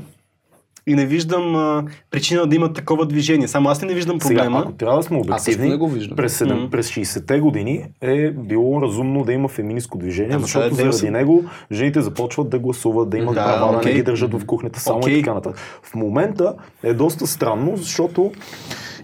и 0.87 0.95
не 0.95 1.05
виждам 1.05 1.55
а, 1.55 1.83
причина 2.11 2.47
да 2.47 2.55
има 2.55 2.73
такова 2.73 3.05
движение. 3.05 3.47
Само 3.47 3.69
аз 3.69 3.81
не 3.81 3.93
виждам 3.93 4.21
Сега, 4.21 4.35
проблема. 4.35 4.59
ако 4.59 4.71
трябва 4.71 4.97
да 4.97 5.03
сме 5.03 5.17
обективни, 5.17 5.77
го 5.77 5.87
виждам. 5.87 6.15
през, 6.15 6.39
7, 6.39 6.53
Мгм. 6.53 6.69
през 6.69 6.89
60-те 6.89 7.39
години 7.39 7.85
е 8.01 8.29
било 8.29 8.81
разумно 8.81 9.23
да 9.23 9.33
има 9.33 9.47
феминистко 9.47 9.97
движение, 9.97 10.31
Ама 10.31 10.41
защото 10.41 10.65
е 10.65 10.69
заради 10.69 10.89
90. 10.89 11.09
него 11.09 11.43
жените 11.71 12.01
започват 12.01 12.49
да 12.49 12.59
гласуват, 12.59 13.09
да 13.09 13.17
имат 13.17 13.35
Да, 13.35 13.43
права, 13.45 13.71
да 13.73 13.87
не 13.87 13.93
ги 13.93 14.03
държат 14.03 14.33
в 14.33 14.45
кухнята 14.45 14.79
само 14.79 14.97
Окей. 14.97 15.13
и 15.13 15.17
така 15.17 15.33
нататък. 15.33 15.59
В 15.83 15.95
момента 15.95 16.53
е 16.83 16.93
доста 16.93 17.27
странно, 17.27 17.77
защото 17.77 18.31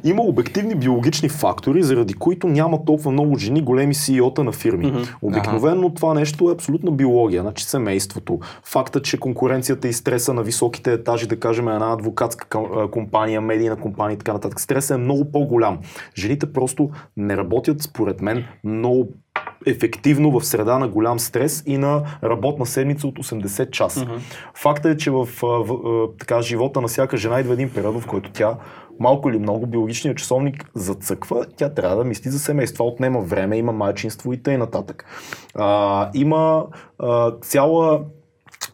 има 0.04 0.22
обективни 0.22 0.76
биологични 0.76 1.30
фактори, 1.30 1.84
заради 1.84 2.14
които 2.14 2.48
няма 2.48 2.86
толкова 2.86 3.12
много 3.12 3.38
жени 3.38 3.62
големи 3.62 3.94
CEO-та 3.94 4.44
на 4.44 4.52
фирми. 4.52 4.86
Мгм. 4.86 5.02
Обикновено 5.22 5.94
това 5.94 6.14
нещо 6.14 6.50
е 6.50 6.54
абсолютна 6.54 6.92
биология, 6.92 7.42
значи 7.42 7.66
семейството, 7.66 8.40
факта, 8.64 9.02
че 9.02 9.20
конкуренцията 9.20 9.88
и 9.88 9.94
стреса 9.94 10.34
на 10.34 10.44
високите 10.44 10.94
етажи, 10.94 11.28
да 11.28 11.40
кажем 11.40 11.68
една 11.68 11.94
адвокатска 11.94 12.60
компания, 12.92 13.42
медийна 13.42 13.76
компания 13.76 14.16
и 14.16 14.18
така 14.18 14.34
нататък, 14.34 14.60
стресът 14.60 14.96
е 14.96 15.02
много 15.02 15.32
по-голям. 15.32 15.80
Жените 16.18 16.54
просто 16.54 16.90
не 17.18 17.38
работят, 17.38 17.82
според 17.82 18.22
мен, 18.22 18.44
много 18.64 19.08
ефективно 19.66 20.40
в 20.40 20.46
среда 20.46 20.80
на 20.80 20.88
голям 20.88 21.20
стрес 21.20 21.64
и 21.66 21.78
на 21.78 22.04
работна 22.24 22.66
седмица 22.66 23.08
от 23.08 23.20
80 23.20 23.70
часа. 23.70 24.08
Факта 24.54 24.90
е, 24.90 24.98
че 24.98 25.12
в, 25.12 25.28
в 25.42 25.42
а, 25.42 26.18
така, 26.20 26.42
живота 26.42 26.82
на 26.82 26.88
всяка 26.88 27.18
жена 27.18 27.40
идва 27.40 27.54
един 27.54 27.70
период, 27.70 28.02
в 28.02 28.08
който 28.08 28.32
тя 28.32 28.58
малко 29.00 29.30
или 29.30 29.40
много 29.40 29.68
биологичният 29.68 30.18
часовник 30.18 30.70
зацъква, 30.76 31.46
тя 31.58 31.70
трябва 31.70 31.96
да 31.98 32.04
мисли 32.04 32.30
за 32.30 32.40
семейство. 32.40 32.88
Отнема 32.88 33.22
време, 33.22 33.58
има 33.58 33.72
майчинство 33.72 34.34
и 34.34 34.44
т.н. 34.44 34.68
има 36.14 36.66
а, 37.00 37.32
цяла 37.42 38.02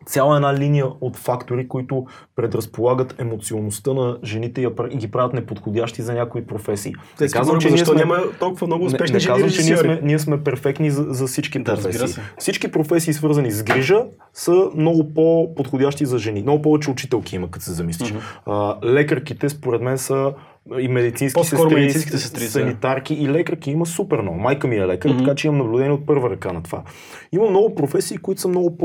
цяла 0.10 0.36
една 0.36 0.53
линия 0.57 0.86
от 1.01 1.18
фактори, 1.18 1.68
които 1.68 2.05
предразполагат 2.36 3.16
емоционалността 3.20 3.93
на 3.93 4.18
жените 4.24 4.62
и 4.91 4.97
ги 4.97 5.12
правят 5.12 5.34
неподходящи 5.34 6.01
за 6.01 6.14
някои 6.14 6.45
професии. 6.45 6.93
Те 7.18 7.30
си 7.30 7.38
говорим, 7.38 7.70
защо 7.72 7.93
няма 7.93 8.18
толкова 8.39 8.68
много 8.68 8.86
успешни 8.86 9.14
не, 9.14 9.16
не 9.16 9.20
жени 9.20 9.34
казвам, 9.34 9.49
че 9.49 9.64
ние 9.64 9.78
сме, 9.78 9.99
ние 10.03 10.20
сме 10.20 10.43
перфектни 10.43 10.91
за, 10.91 11.05
за 11.10 11.28
всички 11.28 11.60
Да, 11.60 11.76
професии. 11.76 12.07
се. 12.07 12.22
Всички 12.38 12.72
професии, 12.72 13.14
свързани 13.14 13.51
с 13.51 13.64
грижа, 13.64 14.05
са 14.34 14.70
много 14.76 15.14
по-подходящи 15.14 16.05
за 16.05 16.18
жени. 16.18 16.41
Много 16.41 16.62
повече 16.62 16.91
учителки 16.91 17.36
има, 17.36 17.51
като 17.51 17.66
се 17.66 17.72
замислиш. 17.72 18.14
А, 18.45 18.76
лекарките, 18.86 19.49
според 19.49 19.82
мен, 19.82 19.97
са 19.97 20.34
и 20.80 20.88
медицински 20.88 21.34
По-скоро 21.34 21.62
сестри, 21.62 21.76
медицинските 21.76 22.18
сестри 22.18 22.43
са. 22.43 22.51
санитарки 22.51 23.14
и 23.14 23.30
лекарки 23.30 23.72
има 23.72 23.86
супер 23.86 24.22
много. 24.22 24.39
Майка 24.39 24.68
ми 24.68 24.76
е 24.76 24.88
лекар, 24.88 25.16
така 25.18 25.36
че 25.36 25.47
имам 25.47 25.57
наблюдение 25.57 25.91
от 25.91 26.05
първа 26.05 26.30
ръка 26.30 26.53
на 26.53 26.64
това. 26.64 26.84
Има 27.32 27.49
много 27.49 27.76
професии, 27.76 28.18
които 28.18 28.41
са 28.41 28.47
много 28.47 28.78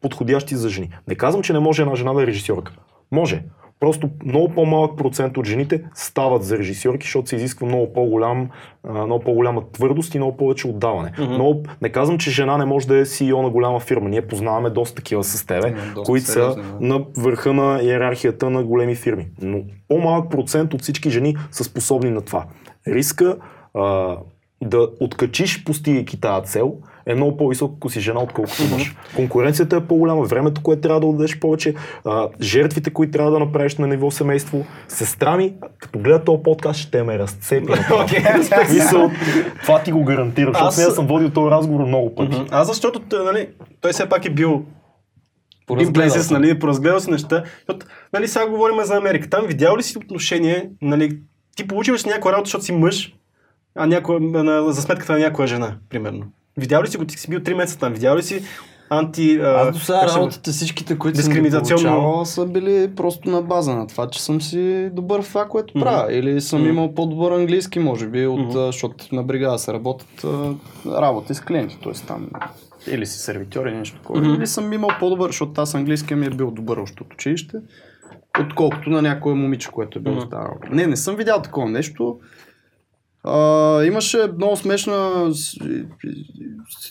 по-подходящи 0.00 0.56
за 0.56 0.68
жени. 0.68 0.90
Не 1.08 1.14
казвам, 1.14 1.42
че 1.42 1.52
не 1.52 1.60
може 1.60 1.82
една 1.82 1.94
жена 1.94 2.12
да 2.12 2.22
е 2.22 2.26
режисьорка. 2.26 2.72
Може. 3.12 3.42
Просто 3.80 4.10
много 4.24 4.54
по-малък 4.54 4.98
процент 4.98 5.36
от 5.36 5.46
жените 5.46 5.84
стават 5.94 6.44
за 6.44 6.58
режисьорки, 6.58 7.06
защото 7.06 7.28
се 7.28 7.36
изисква 7.36 7.66
много, 7.66 7.92
по-голям, 7.92 8.48
много 8.90 9.24
по-голяма 9.24 9.62
твърдост 9.72 10.14
и 10.14 10.18
много 10.18 10.36
повече 10.36 10.68
отдаване. 10.68 11.12
Много, 11.18 11.62
не 11.82 11.88
казвам, 11.88 12.18
че 12.18 12.30
жена 12.30 12.58
не 12.58 12.64
може 12.64 12.86
да 12.86 12.98
е 12.98 13.04
CEO 13.04 13.42
на 13.42 13.50
голяма 13.50 13.80
фирма. 13.80 14.08
Ние 14.08 14.26
познаваме 14.26 14.70
доста 14.70 14.96
такива 14.96 15.24
с 15.24 15.46
тебе, 15.46 15.74
доста 15.94 16.02
които 16.02 16.26
са 16.26 16.40
да. 16.40 16.64
на 16.80 17.04
върха 17.16 17.52
на 17.52 17.80
иерархията 17.82 18.50
на 18.50 18.64
големи 18.64 18.94
фирми. 18.94 19.26
Но 19.42 19.62
по-малък 19.88 20.30
процент 20.30 20.74
от 20.74 20.82
всички 20.82 21.10
жени 21.10 21.36
са 21.50 21.64
способни 21.64 22.10
на 22.10 22.20
това. 22.20 22.44
Риска 22.88 23.36
а, 23.74 24.16
да 24.62 24.88
откачиш, 25.00 25.64
постигайки 25.64 26.20
тази 26.20 26.46
цел, 26.46 26.76
е 27.06 27.14
много 27.14 27.36
по-висок, 27.36 27.72
ако 27.76 27.90
си 27.90 28.00
жена, 28.00 28.20
отколкото 28.20 28.62
мъж. 28.72 28.94
Конкуренцията 29.16 29.76
е 29.76 29.80
по-голяма, 29.80 30.22
времето, 30.22 30.62
което 30.62 30.82
трябва 30.82 31.00
да 31.00 31.06
отдадеш 31.06 31.38
повече, 31.38 31.74
а, 32.04 32.28
жертвите, 32.40 32.90
които 32.90 33.12
трябва 33.12 33.30
да 33.30 33.38
направиш 33.38 33.76
на 33.76 33.86
ниво 33.86 34.10
семейство. 34.10 34.64
Сестра 34.88 35.36
ми, 35.36 35.54
като 35.78 35.98
гледа 35.98 36.24
този 36.24 36.42
подкаст, 36.42 36.80
ще 36.80 37.02
ме 37.02 37.18
разцепи. 37.18 37.66
okay. 37.72 39.62
Това 39.62 39.82
ти 39.82 39.92
го 39.92 40.04
гарантира, 40.04 40.50
защото 40.52 40.66
Аз- 40.66 40.88
аз... 40.88 40.94
съм 40.94 41.06
водил 41.06 41.30
този 41.30 41.50
разговор 41.50 41.84
много 41.86 42.14
пъти. 42.14 42.42
Аз 42.50 42.66
защото 42.66 43.02
нали, 43.24 43.48
той 43.80 43.92
все 43.92 44.08
пак 44.08 44.24
е 44.24 44.30
бил 44.30 44.64
Поразгледал 45.66 46.22
съм. 46.22 46.40
нали, 46.40 46.58
поразгледал 46.58 47.00
си 47.00 47.10
неща. 47.10 47.44
Защото, 47.58 47.86
нали, 48.12 48.28
сега 48.28 48.48
говорим 48.48 48.84
за 48.84 48.96
Америка. 48.96 49.30
Там 49.30 49.46
видял 49.46 49.76
ли 49.76 49.82
си 49.82 49.98
отношение, 49.98 50.70
нали, 50.82 51.18
ти 51.56 51.64
си 51.96 52.08
някоя 52.08 52.32
работа, 52.32 52.46
защото 52.46 52.64
си 52.64 52.72
мъж, 52.72 53.14
а 53.74 53.86
някоя, 53.86 54.20
на, 54.20 54.72
за 54.72 54.82
сметката 54.82 55.12
на 55.12 55.18
някоя 55.18 55.48
жена, 55.48 55.76
примерно. 55.88 56.24
Видял 56.56 56.82
ли 56.82 56.88
си 56.88 56.96
го, 56.96 57.04
ти 57.04 57.18
си 57.18 57.30
бил 57.30 57.38
3 57.40 57.54
месеца 57.54 57.78
там, 57.78 57.92
видял 57.92 58.16
ли 58.16 58.22
си 58.22 58.42
анти... 58.90 59.36
Аз 59.36 59.72
до 59.72 59.78
сега 59.78 60.08
работите 60.08 60.50
всичките, 60.50 60.98
които 60.98 61.18
съм 61.18 61.32
Дискриминационно- 61.32 61.68
получавал, 61.68 62.24
са 62.24 62.46
били 62.46 62.90
просто 62.96 63.30
на 63.30 63.42
база 63.42 63.74
на 63.74 63.86
това, 63.86 64.08
че 64.08 64.22
съм 64.22 64.40
си 64.40 64.90
добър 64.92 65.22
в 65.22 65.28
това, 65.28 65.44
което 65.44 65.74
правя. 65.74 66.12
Или 66.12 66.40
съм 66.40 66.66
имал 66.66 66.94
по-добър 66.94 67.32
английски, 67.32 67.78
може 67.78 68.06
би, 68.06 68.26
от, 68.26 68.54
а, 68.54 68.66
защото 68.66 69.14
на 69.14 69.22
бригада 69.22 69.58
се 69.58 69.72
работят 69.72 70.24
а, 70.24 70.54
работи 70.92 71.34
с 71.34 71.40
клиенти, 71.40 71.78
т.е. 71.82 72.06
там 72.06 72.28
или 72.86 73.06
си 73.06 73.18
сервитьор 73.18 73.66
или 73.66 73.74
нещо 73.74 73.96
такова. 73.96 74.26
Или 74.26 74.46
съм 74.46 74.72
имал 74.72 74.90
по-добър, 75.00 75.28
защото 75.28 75.60
аз 75.60 75.74
английския 75.74 76.16
ми 76.16 76.26
е 76.26 76.30
бил 76.30 76.50
добър 76.50 76.76
още 76.76 77.02
от 77.02 77.14
училище, 77.14 77.56
отколкото 78.40 78.90
на 78.90 79.02
някое 79.02 79.34
момиче, 79.34 79.68
което 79.68 79.98
е 79.98 80.02
било 80.02 80.14
Мгм. 80.14 80.24
останало. 80.24 80.54
Не, 80.70 80.86
не 80.86 80.96
съм 80.96 81.16
видял 81.16 81.42
такова 81.42 81.68
нещо. 81.68 82.18
А, 83.24 83.82
имаше 83.84 84.28
много 84.36 84.56
смешна 84.56 85.30
и- 85.64 85.84
и- 86.04 86.16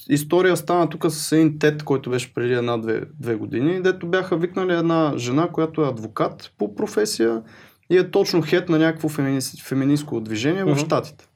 история, 0.09 0.57
стана 0.57 0.89
тук 0.89 1.05
с 1.09 1.32
един 1.32 1.59
тет, 1.59 1.84
който 1.84 2.09
беше 2.09 2.34
преди 2.34 2.53
една-две 2.53 3.01
две 3.19 3.36
години, 3.36 3.82
дето 3.82 4.07
бяха 4.07 4.38
викнали 4.38 4.73
една 4.73 5.13
жена, 5.17 5.47
която 5.47 5.82
е 5.82 5.89
адвокат 5.89 6.51
по 6.57 6.75
професия 6.75 7.41
и 7.89 7.97
е 7.97 8.11
точно 8.11 8.41
хет 8.41 8.69
на 8.69 8.80
някакво 8.80 9.09
феминис, 9.09 9.63
феминистко 9.63 10.19
движение 10.21 10.63
в 10.63 10.69
Мгм. 10.69 10.80
Штатите. 10.80 11.27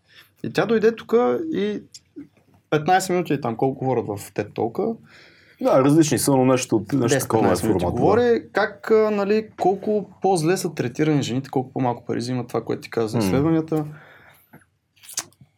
И 0.43 0.53
тя 0.53 0.65
дойде 0.65 0.95
тук 0.95 1.13
и 1.53 1.81
15 2.71 3.09
минути 3.09 3.41
там 3.41 3.55
колко 3.55 3.79
говорят 3.79 4.05
в 4.07 4.33
тет 4.33 4.53
толка. 4.53 4.85
Да, 5.61 5.83
различни 5.83 6.17
са, 6.19 6.31
но 6.31 6.45
нещо, 6.45 6.85
нещо 6.93 7.19
такова 7.19 7.47
е 7.47 7.51
10-15 7.51 7.63
минути 7.63 7.83
формата. 7.83 7.85
да. 7.85 8.01
говори 8.01 8.43
как 8.51 8.91
нали, 9.11 9.47
колко 9.61 10.09
по-зле 10.21 10.57
са 10.57 10.73
третирани 10.73 11.21
жените, 11.23 11.49
колко 11.49 11.71
по-малко 11.73 12.05
пари 12.05 12.17
взимат 12.17 12.47
това, 12.47 12.61
което 12.61 12.81
ти 12.81 12.89
каза 12.89 13.07
за 13.07 13.17
изследванията. 13.17 13.85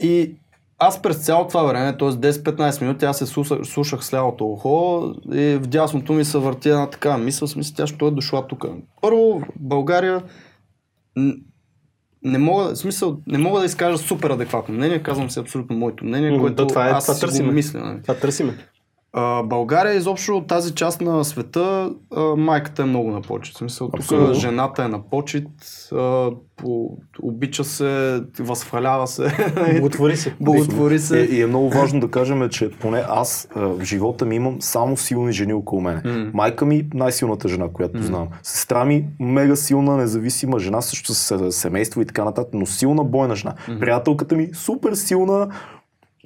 И 0.05 0.35
аз 0.79 1.01
през 1.01 1.17
цялото 1.17 1.47
това 1.47 1.63
време, 1.63 1.97
т.е. 1.97 2.07
10-15 2.09 2.81
минути, 2.81 3.05
аз 3.05 3.17
се 3.17 3.25
слушах, 3.25 3.59
слушах 3.63 4.05
с 4.05 4.13
лявото 4.13 4.45
ухо 4.45 5.03
и 5.33 5.55
в 5.55 5.67
дясното 5.67 6.13
ми 6.13 6.25
се 6.25 6.37
върти 6.37 6.69
една 6.69 6.89
така 6.89 7.17
мисъл, 7.17 7.47
смисъл, 7.47 7.75
тя 7.75 7.87
що 7.87 8.07
е 8.07 8.11
дошла 8.11 8.47
тук. 8.47 8.65
Първо, 9.01 9.41
България 9.55 10.23
не 12.23 12.37
мога, 12.37 12.63
в 12.63 12.77
смисъл, 12.77 13.17
не 13.27 13.37
мога 13.37 13.59
да 13.59 13.65
изкажа 13.65 13.97
супер 13.97 14.29
адекватно 14.29 14.75
мнение, 14.75 15.03
казвам 15.03 15.29
си 15.29 15.39
абсолютно 15.39 15.77
моето 15.77 16.05
мнение, 16.05 16.39
което 16.39 16.55
то 16.55 16.67
това 16.67 16.87
е- 16.87 16.91
аз 16.91 17.05
това 17.19 17.31
си 17.31 17.43
го 17.43 17.51
мисля. 17.51 17.79
Нали. 17.79 18.01
Това 18.01 18.15
търсиме. 18.15 18.57
А, 19.17 19.43
България 19.43 19.93
изобщо 19.93 20.37
от 20.37 20.47
тази 20.47 20.75
част 20.75 21.01
на 21.01 21.23
света 21.25 21.91
а, 22.15 22.21
майката 22.21 22.81
е 22.81 22.85
много 22.85 23.11
на 23.11 23.21
почет. 23.21 23.55
В 23.55 23.57
смисъл, 23.57 23.89
тук 23.89 24.33
жената 24.33 24.83
е 24.83 24.87
на 24.87 25.01
почет, 25.09 25.47
а, 25.93 26.29
по, 26.55 26.97
обича 27.21 27.63
се, 27.63 28.21
възхвалява 28.39 29.07
се, 29.07 29.31
Благотвори 29.73 30.17
се. 30.17 30.35
благотвори 30.41 30.95
Е, 30.95 30.99
се. 30.99 31.17
и 31.19 31.41
е 31.41 31.47
много 31.47 31.69
важно 31.69 31.99
да 31.99 32.11
кажем, 32.11 32.49
че 32.49 32.71
поне 32.71 33.03
аз 33.09 33.47
а, 33.55 33.59
в 33.67 33.83
живота 33.83 34.25
ми 34.25 34.35
имам 34.35 34.61
само 34.61 34.97
силни 34.97 35.31
жени 35.31 35.53
около 35.53 35.81
мене. 35.81 36.01
М. 36.05 36.31
Майка 36.33 36.65
ми 36.65 36.87
най-силната 36.93 37.47
жена, 37.47 37.67
която 37.73 37.97
познавам. 37.99 38.27
Сестра 38.43 38.85
ми 38.85 39.05
мега 39.19 39.55
силна, 39.55 39.97
независима 39.97 40.59
жена, 40.59 40.81
също 40.81 41.13
с 41.13 41.51
семейство 41.51 42.01
и 42.01 42.05
така 42.05 42.23
нататък, 42.23 42.53
но 42.53 42.65
силна 42.65 43.03
бойна 43.03 43.35
жена. 43.35 43.53
Приятелката 43.79 44.35
ми 44.35 44.49
супер 44.53 44.93
силна, 44.93 45.47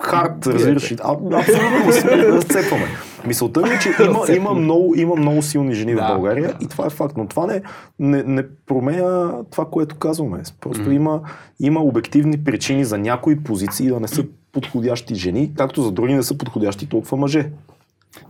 хард, 0.02 0.48
разбираш. 0.48 0.92
абсолютно 0.92 2.28
разцепваме. 2.28 2.88
Мисълта 3.28 3.62
ми 3.62 3.70
е, 3.70 3.80
че 3.80 3.90
има, 4.04 4.20
има, 4.36 4.54
много, 4.54 4.96
има 4.96 5.16
много 5.16 5.42
силни 5.42 5.74
жени 5.74 5.96
Да, 5.96 6.02
в 6.02 6.08
България 6.08 6.48
да. 6.48 6.58
и 6.62 6.68
това 6.68 6.86
е 6.86 6.90
факт. 6.90 7.18
Но 7.18 7.28
това 7.28 7.46
не, 7.46 7.62
не, 8.00 8.24
не 8.24 8.44
променя 8.66 9.34
това, 9.52 9.66
което 9.66 9.96
казваме. 9.96 10.42
Просто 10.62 10.92
има, 10.92 11.22
има 11.60 11.80
обективни 11.80 12.44
причини 12.44 12.86
за 12.86 12.98
някои 12.98 13.44
позиции 13.44 13.90
да 13.90 14.00
не 14.00 14.08
са 14.08 14.26
подходящи 14.52 15.16
жени, 15.16 15.52
както 15.58 15.82
за 15.82 15.92
други 15.92 16.14
не 16.14 16.24
са 16.24 16.38
подходящи 16.38 16.90
толкова 16.90 17.18
мъже. 17.18 17.50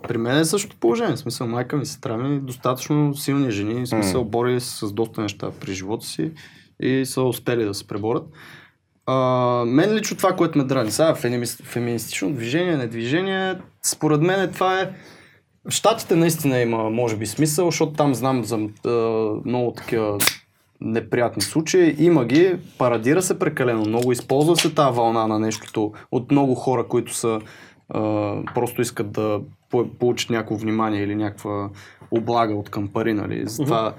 При 0.07 0.17
мен 0.17 0.37
е 0.37 0.45
същото 0.45 0.75
положение. 0.79 1.15
В 1.15 1.19
смисъл, 1.19 1.47
майка 1.47 1.77
ми, 1.77 1.85
сестра 1.85 2.17
ми, 2.17 2.39
достатъчно 2.39 3.15
силни 3.15 3.51
жени, 3.51 3.81
в 3.81 3.87
смисъл, 3.87 4.23
борили 4.23 4.59
се 4.59 4.85
с 4.85 4.91
доста 4.91 5.21
неща 5.21 5.51
при 5.59 5.73
живота 5.73 6.05
си 6.05 6.31
и 6.79 7.05
са 7.05 7.21
успели 7.21 7.65
да 7.65 7.73
се 7.73 7.87
преборят. 7.87 8.23
А, 9.09 9.15
мен 9.65 9.93
лично 9.93 10.17
това, 10.17 10.35
което 10.35 10.57
ме 10.57 10.63
драни, 10.63 10.91
сега 10.91 11.15
феминис- 11.15 11.63
феминистично 11.63 12.31
движение, 12.31 12.77
не 12.77 12.87
движение, 12.87 13.55
според 13.83 14.21
мен 14.21 14.51
това 14.51 14.81
е 14.81 14.89
в 15.65 15.71
Штатите 15.71 16.15
наистина 16.15 16.59
има, 16.59 16.89
може 16.89 17.15
би, 17.17 17.25
смисъл, 17.25 17.65
защото 17.65 17.93
там 17.93 18.15
знам 18.15 18.43
за 18.43 18.55
а, 18.85 18.89
много 19.45 19.71
такива 19.71 20.17
неприятни 20.81 21.41
случаи. 21.41 21.95
Има 21.99 22.25
ги, 22.25 22.55
парадира 22.77 23.21
се 23.21 23.39
прекалено 23.39 23.81
много, 23.81 24.11
използва 24.11 24.55
се 24.55 24.73
тази 24.73 24.95
вълна 24.95 25.27
на 25.27 25.39
нещото 25.39 25.91
от 26.11 26.31
много 26.31 26.55
хора, 26.55 26.87
които 26.87 27.13
са 27.15 27.39
а, 27.89 28.01
просто 28.53 28.81
искат 28.81 29.11
да 29.11 29.39
по- 29.69 29.89
получат 29.99 30.29
някакво 30.29 30.55
внимание 30.55 31.03
или 31.03 31.15
някаква 31.15 31.69
облага 32.11 32.55
от 32.55 32.69
към 32.69 32.87
пари, 32.87 33.13
нали? 33.13 33.43
Затова, 33.45 33.93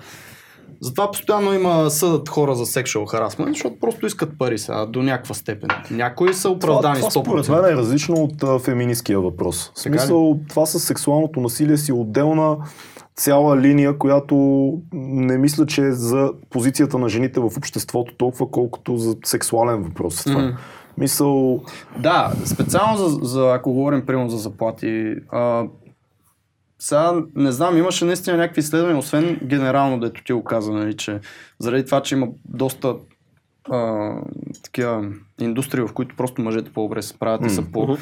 затова 0.81 1.11
постоянно 1.11 1.53
има 1.53 1.91
съдът 1.91 2.29
хора 2.29 2.55
за 2.55 2.67
sexual 2.67 3.05
harassment, 3.05 3.49
защото 3.49 3.79
просто 3.81 4.07
искат 4.07 4.39
пари 4.39 4.59
сега 4.59 4.87
до 4.87 5.03
някаква 5.03 5.35
степен. 5.35 5.69
Някои 5.91 6.35
са 6.35 6.51
оправдани 6.51 6.95
това, 6.95 7.09
това 7.11 7.23
100%. 7.23 7.25
според 7.25 7.49
мен 7.49 7.73
е 7.73 7.77
различно 7.77 8.17
от 8.17 8.43
а, 8.43 8.59
феминистския 8.59 9.21
въпрос. 9.21 9.73
В 9.75 9.81
смисъл, 9.81 10.39
това 10.49 10.67
с 10.67 10.81
сексуалното 10.81 11.41
насилие 11.41 11.77
си 11.77 11.93
отделна 11.93 12.57
цяла 13.17 13.57
линия, 13.57 13.99
която 13.99 14.35
не 14.93 15.39
мисля, 15.39 15.67
че 15.67 15.83
е 15.83 15.93
за 15.93 16.33
позицията 16.51 16.99
на 16.99 17.09
жените 17.09 17.41
в 17.41 17.51
обществото 17.57 18.15
толкова, 18.17 18.51
колкото 18.51 18.97
за 18.97 19.17
сексуален 19.25 19.83
въпрос. 19.83 20.25
Това. 20.25 20.43
Мгм. 20.43 20.57
Мисъл, 20.99 21.61
Да, 21.99 22.33
специално 22.45 22.97
за, 22.97 23.19
за 23.23 23.53
ако 23.55 23.73
говорим 23.73 24.07
примерно 24.07 24.31
за 24.31 24.37
заплати. 24.37 25.15
А, 25.31 25.65
сега 26.81 27.15
не 27.35 27.53
знам, 27.53 27.79
имаше 27.79 28.05
наистина 28.05 28.37
някакви 28.37 28.61
изследвания, 28.61 28.99
освен 28.99 29.41
генерално, 29.45 30.01
дето 30.01 30.25
ти 30.25 30.33
го 30.33 30.45
каза, 30.45 30.73
нали, 30.73 30.97
че 30.97 31.21
заради 31.59 31.85
това, 31.85 32.03
че 32.03 32.15
има 32.15 32.29
доста 32.45 32.95
а, 33.71 34.13
такива 34.63 35.05
индустрии, 35.41 35.83
в 35.83 35.93
които 35.93 36.17
просто 36.17 36.43
мъжете 36.43 36.73
по-добре 36.73 37.03
се 37.03 37.09
справят 37.09 37.47
и 37.47 37.51
са 37.51 37.63
по... 37.63 37.97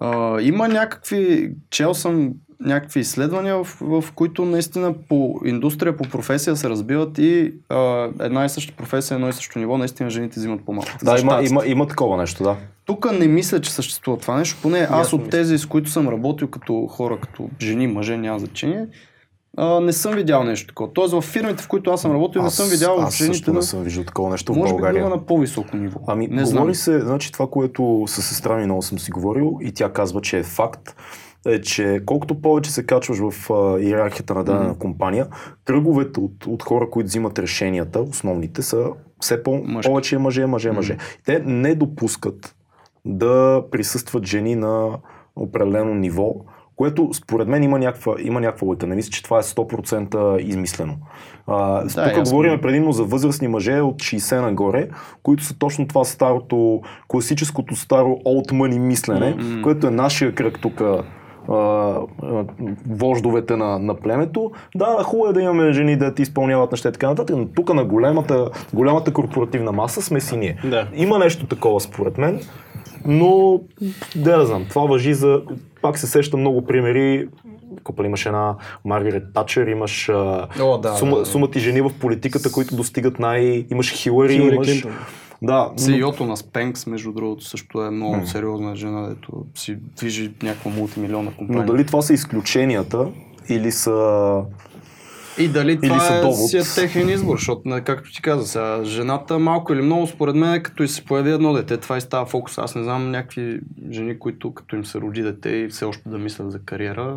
А, 0.00 0.40
има 0.40 0.68
някакви, 0.68 1.52
чел 1.70 1.94
съм 1.94 2.32
някакви 2.60 3.00
изследвания, 3.00 3.64
в, 3.64 3.78
в 3.80 4.04
които 4.14 4.44
наистина 4.44 4.94
по 5.08 5.40
индустрия, 5.44 5.96
по 5.96 6.04
професия 6.04 6.56
се 6.56 6.68
разбиват 6.68 7.18
и 7.18 7.54
а, 7.68 8.08
една 8.20 8.44
и 8.44 8.48
съща 8.48 8.74
професия, 8.76 9.14
едно 9.14 9.28
и 9.28 9.32
също 9.32 9.58
ниво, 9.58 9.78
наистина 9.78 10.10
жените 10.10 10.40
взимат 10.40 10.64
по-малко. 10.64 10.90
да, 11.02 11.20
има, 11.20 11.42
има, 11.42 11.66
има 11.66 11.86
такова 11.88 12.16
нещо, 12.16 12.42
да. 12.42 12.56
Тук 12.92 13.12
не 13.12 13.26
мисля, 13.26 13.60
че 13.60 13.72
съществува 13.72 14.18
това 14.18 14.36
нещо. 14.36 14.58
Поне 14.62 14.86
аз 14.90 15.12
от 15.12 15.30
тези, 15.30 15.58
с 15.58 15.66
които 15.66 15.90
съм 15.90 16.08
работил 16.08 16.48
като 16.48 16.86
хора, 16.86 17.18
като 17.22 17.48
жени, 17.60 17.86
мъже, 17.86 18.16
няма 18.16 18.38
значение, 18.38 18.86
а, 19.56 19.80
не 19.80 19.92
съм 19.92 20.14
видял 20.14 20.44
нещо 20.44 20.66
такова. 20.66 20.92
Тоест 20.92 21.14
в 21.14 21.22
фирмите, 21.22 21.62
в 21.62 21.68
които 21.68 21.90
аз 21.90 22.00
съм 22.00 22.12
работил, 22.12 22.42
не 22.42 22.50
съм 22.50 22.68
видял 22.68 23.00
аз 23.00 23.16
жените 23.16 23.34
също 23.34 23.52
на... 23.52 23.56
не 23.56 23.62
съм 23.62 23.82
виждал 23.82 24.04
такова 24.04 24.30
нещо 24.30 24.52
в 24.52 24.56
Може 24.56 24.64
би 24.64 24.68
да 24.68 24.74
България. 24.74 25.00
има 25.00 25.08
на 25.08 25.26
по-високо 25.26 25.76
ниво. 25.76 26.00
Ами, 26.06 26.28
не 26.28 26.44
знам. 26.46 26.58
говори 26.58 26.74
се, 26.74 27.00
значи 27.00 27.32
това, 27.32 27.46
което 27.46 28.04
с 28.06 28.22
сестра 28.22 28.56
ми 28.56 28.64
много 28.64 28.82
съм 28.82 28.98
си 28.98 29.10
говорил 29.10 29.58
и 29.62 29.72
тя 29.72 29.92
казва, 29.92 30.20
че 30.20 30.38
е 30.38 30.42
факт, 30.42 30.96
е, 31.46 31.60
че 31.60 32.00
колкото 32.06 32.40
повече 32.40 32.70
се 32.70 32.86
качваш 32.86 33.18
в 33.20 33.50
а, 33.50 33.80
иерархията 33.80 34.34
на 34.34 34.44
дадена 34.44 34.78
компания, 34.78 35.26
кръговете 35.64 36.20
от, 36.20 36.46
от 36.46 36.62
хора, 36.62 36.90
които 36.90 37.06
взимат 37.08 37.38
решенията, 37.38 38.00
основните, 38.00 38.62
са 38.62 38.86
все 39.20 39.42
по- 39.42 39.62
Мъжки. 39.64 39.88
повече 39.88 40.18
мъже, 40.18 40.46
мъже, 40.46 40.70
мъже. 40.70 40.96
Те 41.26 41.38
не 41.38 41.74
допускат 41.74 42.54
да 43.04 43.62
присъстват 43.70 44.26
жени 44.26 44.56
на 44.56 44.88
определено 45.36 45.94
ниво, 45.94 46.34
което 46.76 47.10
според 47.14 47.48
мен 47.48 47.62
има 47.62 47.78
някаква, 47.78 48.14
има 48.20 48.40
някаква 48.40 48.66
лойка. 48.66 48.86
Не 48.86 48.94
мисля, 48.94 49.10
че 49.10 49.22
това 49.22 49.38
е 49.38 49.42
100% 49.42 50.38
измислено. 50.38 50.94
А, 51.46 51.80
тук 51.82 51.96
ясно. 51.96 52.22
говорим 52.24 52.60
предимно 52.60 52.92
за 52.92 53.04
възрастни 53.04 53.48
мъже 53.48 53.80
от 53.80 53.96
60 53.96 54.40
нагоре, 54.40 54.88
които 55.22 55.44
са 55.44 55.58
точно 55.58 55.88
това 55.88 56.04
старото, 56.04 56.80
класическото 57.08 57.76
старо 57.76 58.08
old 58.26 58.52
money 58.52 58.78
мислене, 58.78 59.30
Мгм. 59.30 59.62
което 59.62 59.86
е 59.86 59.90
нашия 59.90 60.34
кръг 60.34 60.58
тук 60.62 60.82
вождовете 62.88 63.56
на, 63.56 63.78
на 63.78 63.94
племето. 63.94 64.50
Да, 64.74 64.96
хубаво 65.04 65.30
е 65.30 65.32
да 65.32 65.42
имаме 65.42 65.72
жени 65.72 65.96
да 65.96 66.14
ти 66.14 66.22
изпълняват 66.22 66.72
неща 66.72 66.88
и 66.88 66.92
така 66.92 67.08
нататък, 67.08 67.36
но 67.36 67.46
тук 67.46 67.74
на 67.74 67.84
голямата, 67.84 68.50
голямата 68.74 69.12
корпоративна 69.12 69.72
маса 69.72 70.02
сме 70.02 70.20
си 70.20 70.36
ние. 70.36 70.56
Да. 70.64 70.88
Има 70.94 71.18
нещо 71.18 71.46
такова 71.46 71.80
според 71.80 72.18
мен, 72.18 72.40
но 73.06 73.60
да 74.16 74.38
не 74.38 74.46
знам, 74.46 74.66
това 74.68 74.82
въжи 74.82 75.14
за... 75.14 75.42
Пак 75.82 75.98
се 75.98 76.06
сеща 76.06 76.36
много 76.36 76.64
примери. 76.64 77.28
Купа 77.84 78.06
имаш 78.06 78.26
една 78.26 78.54
Маргарет 78.84 79.24
Тачер, 79.34 79.66
имаш 79.66 80.08
О, 80.08 80.78
да, 80.78 80.96
сума, 80.96 81.16
да, 81.16 81.18
да. 81.18 81.26
сумати 81.26 81.60
жени 81.60 81.80
в 81.80 81.90
политиката, 82.00 82.52
които 82.52 82.76
достигат 82.76 83.18
най... 83.18 83.66
Имаш 83.70 83.92
Хилари, 83.92 84.34
Хилари 84.34 84.54
имаш... 84.54 84.66
Клинтон. 84.66 84.92
Да, 85.42 85.70
но- 85.72 85.78
CEO-то 85.78 86.26
на 86.26 86.36
Спенкс, 86.36 86.86
между 86.86 87.12
другото, 87.12 87.44
също 87.44 87.82
е 87.82 87.90
много 87.90 88.26
сериозна 88.26 88.76
жена, 88.76 89.08
дето 89.08 89.44
си 89.54 89.76
движи 89.96 90.30
някаква 90.42 90.70
мултимилионна 90.70 91.30
но 91.30 91.36
компания. 91.36 91.66
дали 91.66 91.86
това 91.86 92.02
са 92.02 92.12
изключенията 92.14 93.08
или 93.48 93.72
са... 93.72 94.34
И 95.38 95.48
дали 95.48 95.80
това 95.80 96.00
са 96.00 96.14
е 96.14 96.20
довод. 96.20 96.48
си 96.48 96.58
е 96.58 96.62
техен 96.74 97.08
избор, 97.08 97.36
защото, 97.36 97.62
не, 97.64 97.80
както 97.80 98.12
ти 98.12 98.22
каза, 98.22 98.46
сега, 98.46 98.84
жената 98.84 99.38
малко 99.38 99.72
или 99.72 99.82
много, 99.82 100.06
според 100.06 100.34
мен, 100.36 100.62
като 100.62 100.82
и 100.82 100.88
се 100.88 101.04
появи 101.04 101.30
едно 101.30 101.52
дете, 101.52 101.76
това 101.76 101.96
и 101.96 102.00
става 102.00 102.26
фокус. 102.26 102.58
Аз 102.58 102.74
не 102.74 102.82
знам 102.82 103.10
някакви 103.10 103.60
жени, 103.90 104.18
които 104.18 104.54
като 104.54 104.76
им 104.76 104.84
се 104.84 105.00
роди 105.00 105.22
дете 105.22 105.50
и 105.50 105.68
все 105.68 105.84
още 105.84 106.08
да 106.08 106.18
мислят 106.18 106.52
за 106.52 106.58
кариера. 106.58 107.16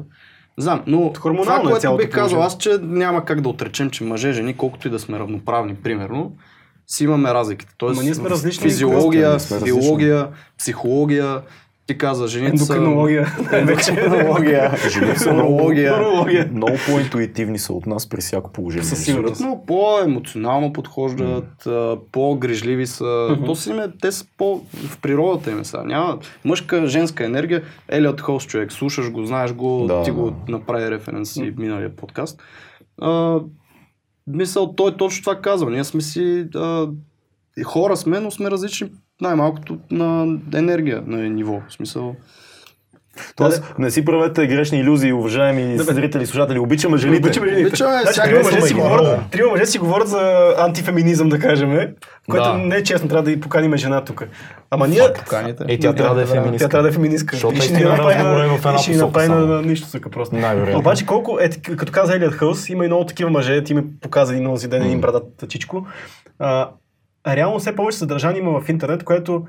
Знам, 0.57 0.83
но 0.87 1.13
Хормонално 1.17 1.45
това, 1.45 1.59
е 1.59 1.63
което 1.63 1.81
цялото 1.81 2.05
бих 2.05 2.09
казал 2.13 2.43
аз, 2.43 2.57
че 2.57 2.77
няма 2.81 3.25
как 3.25 3.41
да 3.41 3.49
отречем, 3.49 3.89
че 3.89 4.03
мъже, 4.03 4.31
жени, 4.31 4.57
колкото 4.57 4.87
и 4.87 4.91
да 4.91 4.99
сме 4.99 5.19
равноправни, 5.19 5.75
примерно, 5.75 6.31
си 6.87 7.03
имаме 7.03 7.33
разликите. 7.33 7.73
Тоест, 7.77 7.97
Ама 7.97 8.03
ние 8.03 8.13
сме 8.13 8.29
различни 8.29 8.63
физиология, 8.63 9.39
сме 9.39 9.55
различни. 9.55 9.79
биология, 9.81 10.27
психология, 10.57 11.41
ти 11.87 11.97
каза, 11.97 12.27
жените 12.27 12.57
са... 12.57 12.73
Ендокринология. 12.73 13.27
Ендокринология. 13.53 14.71
Жените 14.89 15.19
са 15.19 15.33
много, 15.33 15.71
много 16.51 16.75
по-интуитивни 16.87 17.59
са 17.59 17.73
от 17.73 17.85
нас 17.85 18.09
при 18.09 18.21
всяко 18.21 18.51
положение. 18.51 18.83
Със 18.83 19.05
сигурност. 19.05 19.41
Но 19.41 19.63
по-емоционално 19.67 20.73
подхождат, 20.73 21.67
а, 21.67 21.97
по-грижливи 22.11 22.87
са. 22.87 23.37
То 23.45 23.55
си 23.55 23.69
им 23.69 23.79
е, 23.79 23.87
те 24.01 24.11
са 24.11 24.25
по 24.37 24.61
в 24.73 25.01
природата 25.01 25.51
им 25.51 25.65
сега. 25.65 25.83
Няма 25.83 26.19
мъжка, 26.45 26.87
женска 26.87 27.25
енергия. 27.25 27.63
Елиот 27.87 28.21
Холс 28.21 28.45
човек, 28.45 28.71
слушаш 28.71 29.11
го, 29.11 29.25
знаеш 29.25 29.53
го, 29.53 29.85
Да, 29.87 30.03
ти 30.03 30.09
да. 30.11 30.17
го 30.17 30.33
направи 30.47 30.91
референс 30.91 31.37
и 31.37 31.51
в 31.51 31.57
миналия 31.57 31.95
подкаст. 31.95 32.41
А, 33.01 33.39
мисъл, 34.27 34.73
той 34.75 34.97
точно 34.97 35.21
това 35.21 35.41
казва. 35.41 35.71
Ние 35.71 35.83
сме 35.83 36.01
си 36.01 36.47
а, 36.55 36.87
хора 37.65 37.97
сме, 37.97 38.19
но 38.19 38.31
сме 38.31 38.51
различни 38.51 38.89
най-малкото 39.21 39.77
на 39.91 40.27
енергия, 40.55 41.03
на 41.05 41.17
ниво. 41.17 41.61
В 41.69 41.73
смисъл. 41.73 42.15
Тоест, 43.35 43.73
не 43.79 43.91
си 43.91 44.05
правете 44.05 44.47
грешни 44.47 44.79
иллюзии, 44.79 45.13
уважаеми 45.13 45.77
зрители 45.77 46.23
и 46.23 46.25
слушатели. 46.25 46.59
Обичаме 46.59 46.97
жените. 46.97 47.19
Обичаме 47.19 47.47
жените. 47.47 47.67
Обичаме 47.67 48.01
Значи, 48.01 48.21
трима 48.23 48.43
мъже 48.43 48.61
си 48.61 48.73
говорят, 48.73 49.05
да. 49.05 49.19
трима 49.31 49.49
мъже 49.49 49.65
си 49.65 49.79
говорят 49.79 50.07
за 50.07 50.53
антифеминизъм, 50.57 51.29
да 51.29 51.39
кажем, 51.39 51.79
което 52.29 52.43
Да. 52.45 52.57
не 52.57 52.75
е 52.75 52.83
честно, 52.83 53.09
трябва 53.09 53.23
да 53.23 53.31
и 53.31 53.39
поканим 53.39 53.77
жена 53.77 54.03
тук. 54.03 54.23
Ама 54.69 54.87
ние... 54.87 55.01
Поканите. 55.15 55.63
Е, 55.67 55.79
тя 55.79 55.93
трябва 55.93 56.15
да 56.15 56.21
е 56.21 56.25
феминистка. 56.25 56.65
Тя 56.65 56.69
трябва 56.69 56.83
да 56.83 56.89
е 56.89 56.91
феминистка. 56.91 57.35
Защото 57.35 57.61
ще 57.61 57.73
ни 57.73 57.83
направи 57.83 58.13
е 59.25 59.27
на- 59.27 59.61
нищо 59.61 59.87
сука 59.87 60.09
просто. 60.09 60.35
Най-вероятно. 60.35 60.79
Обаче 60.79 61.05
колко, 61.05 61.37
е, 61.41 61.49
като 61.49 61.91
каза 61.91 62.15
Елият 62.15 62.33
Хълс, 62.33 62.69
има 62.69 62.85
и 62.85 62.87
много 62.87 63.05
такива 63.05 63.29
мъже, 63.29 63.63
ти 63.63 63.73
ми 63.73 63.83
показа 64.01 64.33
един 64.33 64.47
онзи 64.47 64.67
ден 64.67 64.81
един 64.83 65.01
брадат 65.01 65.43
чичко. 65.49 65.85
А, 67.25 67.35
реално 67.35 67.59
все 67.59 67.75
повече 67.75 67.97
съдържание 67.97 68.39
има 68.39 68.61
в 68.61 68.69
интернет, 68.69 69.03
което 69.03 69.45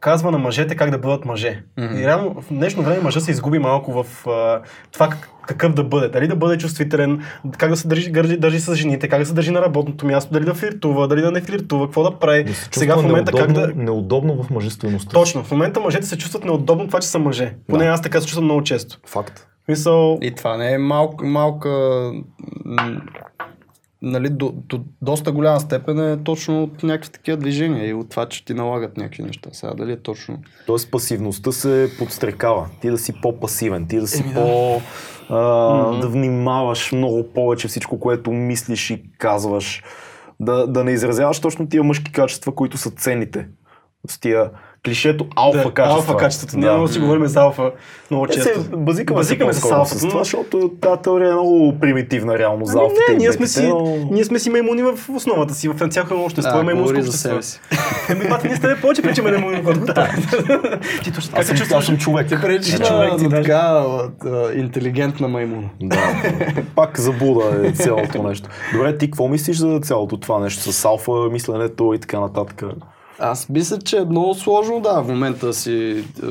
казва 0.00 0.30
на 0.30 0.38
мъжете 0.38 0.76
как 0.76 0.90
да 0.90 0.98
бъдат 0.98 1.24
мъже. 1.24 1.62
И 1.78 2.06
реално 2.06 2.42
в 2.42 2.44
днешно 2.50 2.82
време 2.82 3.00
мъжа 3.00 3.20
се 3.20 3.30
изгуби 3.30 3.58
малко 3.58 4.02
в 4.02 4.26
а, 4.26 4.60
това 4.92 5.08
как, 5.08 5.28
какъв 5.46 5.74
да 5.74 5.84
бъде. 5.84 6.08
Дали 6.08 6.28
да 6.28 6.36
бъде 6.36 6.58
чувствителен, 6.58 7.22
как 7.58 7.70
да 7.70 7.76
се 7.76 7.88
държи, 7.88 8.12
държи, 8.12 8.36
държи 8.36 8.60
с 8.60 8.74
жените, 8.74 9.08
как 9.08 9.20
да 9.20 9.26
се 9.26 9.34
държи 9.34 9.50
на 9.50 9.60
работното 9.60 10.06
място, 10.06 10.32
дали 10.32 10.44
да 10.44 10.54
флиртува, 10.54 11.08
дали 11.08 11.20
да 11.22 11.30
не 11.30 11.40
флиртува, 11.40 11.86
какво 11.86 12.02
да 12.02 12.18
прави. 12.18 12.44
Да 12.44 12.54
се 12.54 12.68
Сега 12.72 12.96
в 12.96 13.02
момента 13.02 13.32
как 13.32 13.48
неудобно, 13.48 13.74
да... 13.74 13.82
неудобно 13.82 14.42
в 14.42 14.50
мъжествеността. 14.50 15.12
Точно, 15.12 15.44
в 15.44 15.50
момента 15.50 15.80
мъжете 15.80 16.06
се 16.06 16.18
чувстват 16.18 16.44
неудобно 16.44 16.86
това, 16.86 17.00
че 17.00 17.08
са 17.08 17.18
мъже. 17.18 17.54
Поне 17.68 17.84
аз 17.84 18.02
така 18.02 18.20
се 18.20 18.26
чувствам 18.26 18.44
много 18.44 18.62
често. 18.62 18.98
Факт. 19.06 19.46
Мисъл, 19.68 20.18
И 20.22 20.34
това 20.34 20.56
не 20.56 20.72
е 20.72 20.78
малка, 20.78 21.24
малка 21.24 21.68
нали, 24.02 24.28
до, 24.28 24.52
до, 24.56 24.80
доста 25.02 25.32
голяма 25.32 25.60
степен 25.60 26.12
е 26.12 26.24
точно 26.24 26.62
от 26.62 26.82
някакви 26.82 27.12
такива 27.12 27.36
движения 27.36 27.88
и 27.88 27.94
от 27.94 28.10
това, 28.10 28.26
че 28.26 28.44
ти 28.44 28.54
налагат 28.54 28.96
някакви 28.96 29.22
неща. 29.22 29.50
Сега 29.52 29.74
дали 29.74 29.92
е 29.92 29.96
точно? 29.96 30.38
Тоест 30.66 30.90
пасивността 30.90 31.52
се 31.52 31.90
подстрекава. 31.98 32.68
Ти 32.80 32.90
да 32.90 32.98
си 32.98 33.12
по-пасивен, 33.22 33.86
ти 33.88 33.96
да 33.96 34.06
си 34.06 34.22
Еми 34.22 34.34
да. 34.34 34.40
по... 34.40 34.80
А, 35.28 36.00
да 36.00 36.08
внимаваш 36.08 36.92
много 36.92 37.32
повече 37.34 37.68
всичко, 37.68 38.00
което 38.00 38.32
мислиш 38.32 38.90
и 38.90 39.02
казваш. 39.18 39.82
Да, 40.40 40.66
да 40.66 40.84
не 40.84 40.92
изразяваш 40.92 41.40
точно 41.40 41.68
тия 41.68 41.82
мъжки 41.82 42.12
качества, 42.12 42.54
които 42.54 42.78
са 42.78 42.90
ценните. 42.90 43.48
С 44.08 44.20
тия 44.20 44.50
клишето 44.84 45.26
алфа 45.36 45.58
Да, 45.58 45.74
качество. 45.74 45.96
Алфа 45.96 46.16
качеството. 46.16 46.58
Няма 46.58 46.86
да 46.86 46.92
си 46.92 46.98
говорим 46.98 47.26
за 47.26 47.40
алфа 47.40 47.70
много 48.10 48.24
Е, 48.24 48.28
често. 48.28 48.62
се, 48.62 48.68
базикаме, 48.76 49.18
Базикаме 49.18 49.52
с 49.52 49.70
алфата, 49.70 49.98
с 49.98 50.08
това, 50.08 50.24
защото 50.24 50.70
тази 50.80 51.02
теория 51.02 51.30
е 51.30 51.32
много 51.32 51.78
примитивна 51.80 52.38
реално 52.38 52.64
за 52.66 52.78
Ами 52.78 52.82
алфите 52.82 53.12
не, 53.12 53.18
ние 53.18 53.32
сме, 53.32 53.46
си, 53.46 53.68
но... 53.68 54.08
ние 54.10 54.24
сме 54.24 54.38
си 54.38 54.50
маймуни 54.50 54.82
в 54.82 54.98
основата 55.14 55.54
си, 55.54 55.68
в 55.68 55.88
всяко 55.90 56.14
едно 56.14 56.24
общество 56.24 56.52
Да, 56.52 56.60
е 56.60 56.62
маймунско 56.62 56.98
общество. 56.98 57.18
себе 57.18 57.42
си. 57.42 57.60
Еми, 58.08 58.28
бати, 58.28 58.46
ние 58.46 58.56
сте 58.56 58.76
повече 58.80 59.02
причаме 59.02 59.30
маймуни, 59.30 59.56
отколкото 59.58 59.94
Ти 61.04 61.12
точно 61.12 61.30
така 61.30 61.40
Аз 61.40 61.46
се 61.46 61.56
съм, 61.56 61.78
аз 61.78 61.84
съм 61.84 61.98
човек. 61.98 62.28
Ти 62.28 62.40
пречиш 62.40 62.80
човек 62.80 63.12
ти 63.18 63.28
така 63.28 63.52
а, 63.52 64.08
а, 64.24 64.52
интелигентна 64.54 65.28
маймуна. 65.28 65.68
Да. 65.82 66.14
Пак 66.74 67.00
заблуда 67.00 67.66
е 67.68 67.72
цялото 67.72 68.22
нещо. 68.22 68.48
Добре, 68.72 68.98
ти 68.98 69.06
какво 69.06 69.28
мислиш 69.28 69.56
за 69.56 69.80
цялото 69.82 70.16
това 70.16 70.38
нещо 70.38 70.72
с 70.72 70.84
алфа, 70.84 71.12
мисленето 71.12 71.94
и 71.94 71.98
така 71.98 72.20
нататък? 72.20 72.62
Аз 73.20 73.48
мисля, 73.48 73.78
че 73.78 73.98
е 73.98 74.04
много 74.04 74.34
сложно, 74.34 74.80
да, 74.80 75.02
в 75.02 75.08
момента 75.08 75.52
си, 75.52 75.72
е, 76.22 76.26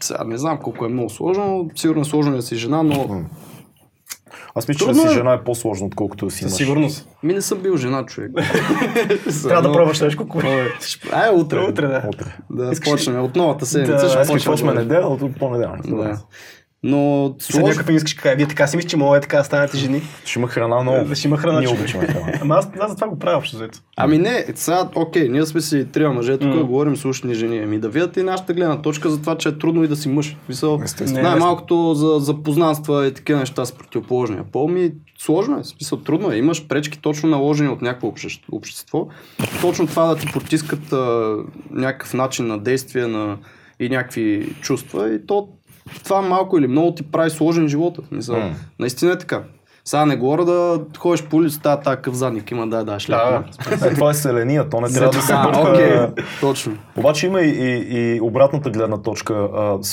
сега 0.00 0.24
не 0.24 0.38
знам 0.38 0.58
колко 0.58 0.84
е 0.84 0.88
много 0.88 1.10
сложно, 1.10 1.44
но 1.46 1.66
сигурно 1.76 2.02
е 2.02 2.04
сложно 2.04 2.36
да 2.36 2.42
си 2.42 2.56
жена, 2.56 2.82
но 2.82 3.24
Аз 4.54 4.68
мисля, 4.68 4.78
че 4.78 4.92
да 4.92 4.94
си 4.94 5.06
е. 5.06 5.10
жена 5.10 5.32
е 5.32 5.44
по-сложно, 5.44 5.86
отколкото 5.86 6.24
да 6.24 6.30
си 6.30 6.44
мъж. 6.44 6.52
сигурност. 6.52 7.08
ми 7.22 7.32
не 7.34 7.40
съм 7.40 7.58
бил 7.58 7.76
жена 7.76 8.06
човек. 8.06 8.30
Трябва 9.42 9.62
да 9.62 9.72
пробваш 9.72 10.00
нещо. 10.00 10.26
Ай, 11.12 11.30
утре. 11.34 11.60
Утре, 11.60 11.86
да. 11.86 12.02
Утре. 12.08 12.36
Да, 12.50 12.72
почнем. 12.84 13.24
От 13.24 13.36
новата 13.36 13.66
седмица 13.66 13.92
Да, 13.96 14.08
ще 14.08 14.32
почнем. 14.32 14.52
почваме 14.52 14.80
неделя, 14.80 15.06
от 15.06 15.38
понеделник. 15.38 15.86
Но 16.82 17.34
сложно. 17.38 17.68
някакъв 17.68 17.94
искаш 17.94 18.16
така, 18.16 18.34
вие 18.34 18.48
така 18.48 18.66
си 18.66 18.76
мислите, 18.76 18.90
че 18.90 18.96
мога 18.96 19.16
е 19.16 19.20
така 19.20 19.36
да 19.36 19.44
станете 19.44 19.76
жени. 19.76 20.02
Ще 20.24 20.38
има 20.38 20.48
храна 20.48 20.82
много. 20.82 21.08
Да 21.08 21.14
ще 21.14 21.28
има 21.28 21.36
храна. 21.36 21.60
Ние 21.60 21.68
обичаме 21.68 22.06
храна. 22.06 22.32
Ама 22.40 22.54
аз, 22.54 22.68
аз 22.80 22.90
за 22.90 22.96
това 22.96 23.08
го 23.08 23.18
правя 23.18 23.38
общо 23.38 23.56
взето. 23.56 23.78
Ами 23.96 24.18
не, 24.18 24.46
сега, 24.54 24.88
окей, 24.94 25.28
ние 25.28 25.46
сме 25.46 25.60
си 25.60 25.86
трима 25.92 26.12
мъже, 26.12 26.38
тук 26.38 26.54
М. 26.54 26.64
говорим 26.64 26.96
слушни 26.96 27.34
жени. 27.34 27.58
Ами 27.58 27.78
да 27.78 27.88
видят 27.88 28.16
и 28.16 28.22
нашата 28.22 28.54
гледна 28.54 28.82
точка 28.82 29.10
за 29.10 29.20
това, 29.20 29.38
че 29.38 29.48
е 29.48 29.58
трудно 29.58 29.84
и 29.84 29.88
да 29.88 29.96
си 29.96 30.08
мъж. 30.08 30.36
Мисъл, 30.48 30.80
най-малкото 31.06 31.94
за, 31.94 32.24
за 32.24 32.42
познанства 32.42 33.06
и 33.06 33.14
такива 33.14 33.38
неща 33.38 33.64
с 33.64 33.72
противоположния 33.72 34.44
пол, 34.52 34.68
ми 34.68 34.92
сложно 35.18 35.58
е, 35.58 35.64
смисъл 35.64 35.98
трудно 35.98 36.32
е. 36.32 36.36
Имаш 36.36 36.66
пречки 36.66 36.98
точно 36.98 37.28
наложени 37.28 37.68
от 37.68 37.82
някакво 37.82 38.08
общество. 38.08 38.56
общество. 38.56 39.08
Точно 39.60 39.86
това 39.86 40.06
да 40.06 40.16
ти 40.16 40.26
потискат 40.32 40.92
а, 40.92 41.36
някакъв 41.70 42.14
начин 42.14 42.46
на 42.46 42.58
действие 42.58 43.06
на, 43.06 43.36
и 43.80 43.88
някакви 43.88 44.54
чувства 44.60 45.14
и 45.14 45.26
то 45.26 45.48
това 46.04 46.22
малко 46.22 46.58
или 46.58 46.66
много 46.66 46.94
ти 46.94 47.02
прави 47.02 47.30
сложен 47.30 47.68
живота. 47.68 48.02
Мисъл, 48.10 48.36
М. 48.40 48.54
Наистина 48.78 49.12
е 49.12 49.18
така. 49.18 49.42
Сега 49.88 50.06
не 50.06 50.16
говоря 50.16 50.44
да 50.44 50.80
ходиш 50.98 51.22
по 51.22 51.36
улицата, 51.36 51.80
такъв 51.80 52.14
задник 52.14 52.50
има, 52.50 52.66
да, 52.66 52.84
да, 52.84 53.00
шляпа. 53.00 53.44
Е, 53.86 53.94
това 53.94 54.10
е 54.10 54.14
селения, 54.14 54.68
то 54.68 54.80
не 54.80 54.88
трябва 54.88 55.10
да 55.10 55.22
се 55.22 55.32
бърка. 55.32 55.70
окей, 55.70 56.24
точно. 56.40 56.76
Обаче 56.96 57.26
има 57.26 57.40
и, 57.40 57.48
и, 57.48 58.16
и 58.16 58.20
обратната 58.20 58.70
гледна 58.70 58.96
точка. 58.96 59.48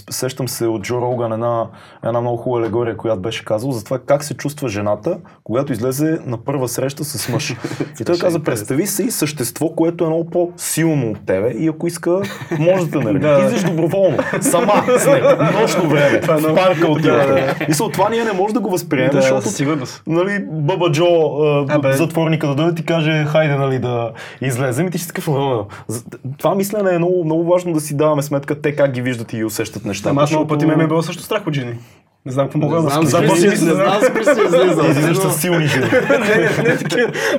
Сещам 0.10 0.48
се 0.48 0.68
от 0.68 0.82
Джо 0.82 1.02
Роган 1.02 1.34
една, 1.34 1.68
една 2.06 2.22
много 2.22 2.38
хубава 2.38 2.62
алегория, 2.62 2.98
която 2.98 3.22
беше 3.22 3.46
казал 3.46 3.72
за 3.72 3.84
това 3.84 4.00
как 4.00 4.24
се 4.24 4.34
чувства 4.34 4.70
жената, 4.70 5.18
когато 5.43 5.74
излезе 5.74 6.20
на 6.26 6.38
първа 6.38 6.68
среща 6.68 7.04
с 7.04 7.30
мъж. 7.30 7.56
и 8.02 8.06
той 8.06 8.18
каза, 8.18 8.43
представи 8.43 8.88
си 8.88 9.12
същество, 9.12 9.70
което 9.70 10.04
е 10.04 10.08
много 10.08 10.30
по-силно 10.30 11.12
от 11.12 11.26
тебе 11.26 11.50
и 11.50 11.68
ако 11.68 11.88
иска, 11.88 12.22
може 12.60 12.86
да 12.86 12.91
те 12.91 13.06
нареди. 13.06 13.20
Да. 13.26 13.39
Ти 13.39 13.46
излизаш 13.46 13.70
доброволно, 13.70 14.18
сама 14.41 14.84
с 15.00 15.06
него, 15.12 15.28
нощно 15.62 15.89
време, 15.89 16.18
е 16.18 16.22
в 16.22 16.56
парка. 16.56 16.88
Да, 17.02 17.56
Мисля, 17.68 17.89
това 17.89 18.10
ние 18.10 18.24
не 18.24 18.34
можем 18.34 18.54
да 18.54 18.60
го 18.60 18.70
възприемем, 18.70 19.12
Да, 19.12 19.22
защото 19.22 19.85
сигурност. 19.86 20.04
нали, 20.08 20.46
Баба 20.52 20.92
Джо, 20.92 21.06
а, 21.70 21.94
затворника 21.94 22.48
да 22.48 22.56
дойде 22.56 22.76
ти 22.76 22.86
каже, 22.86 23.26
хайде 23.26 23.56
нали, 23.56 23.80
да 23.80 24.12
излезем 24.42 24.88
и 24.88 24.92
ти 24.92 24.98
ще 24.98 25.04
си 25.04 25.14
такъв, 25.14 25.28
«А, 25.28 25.66
за- 25.88 26.04
това 26.38 26.56
мислене 26.56 26.96
е 26.96 26.98
много, 26.98 27.26
много 27.26 27.44
важно 27.44 27.74
да 27.74 27.80
си 27.80 27.98
даваме 27.98 28.22
сметка 28.22 28.62
те 28.62 28.76
как 28.76 28.92
ги 28.92 29.02
виждат 29.02 29.34
и 29.34 29.44
усещат 29.44 29.86
нещата. 29.86 30.10
Ама 30.10 30.22
аз 30.22 30.32
много 30.32 30.48
пъти 30.48 30.66
ме 30.66 30.84
е 30.84 30.88
било 30.88 31.02
също 31.02 31.24
страх 31.24 31.48
от 31.48 31.54
жени. 31.54 31.74
Не 32.26 32.32
знам 32.32 32.45
какво 32.45 32.59
мога 32.59 32.76
да 32.76 32.82
знам, 32.82 33.21
Какво 33.21 33.36
си 33.36 33.41
не 33.47 33.49
не 33.49 33.55
знам 33.55 34.01
си 34.01 34.41
излизал. 34.45 34.89
Излизаш 34.89 35.17
с 35.17 35.41
силни 35.41 35.67
жени. 35.67 35.86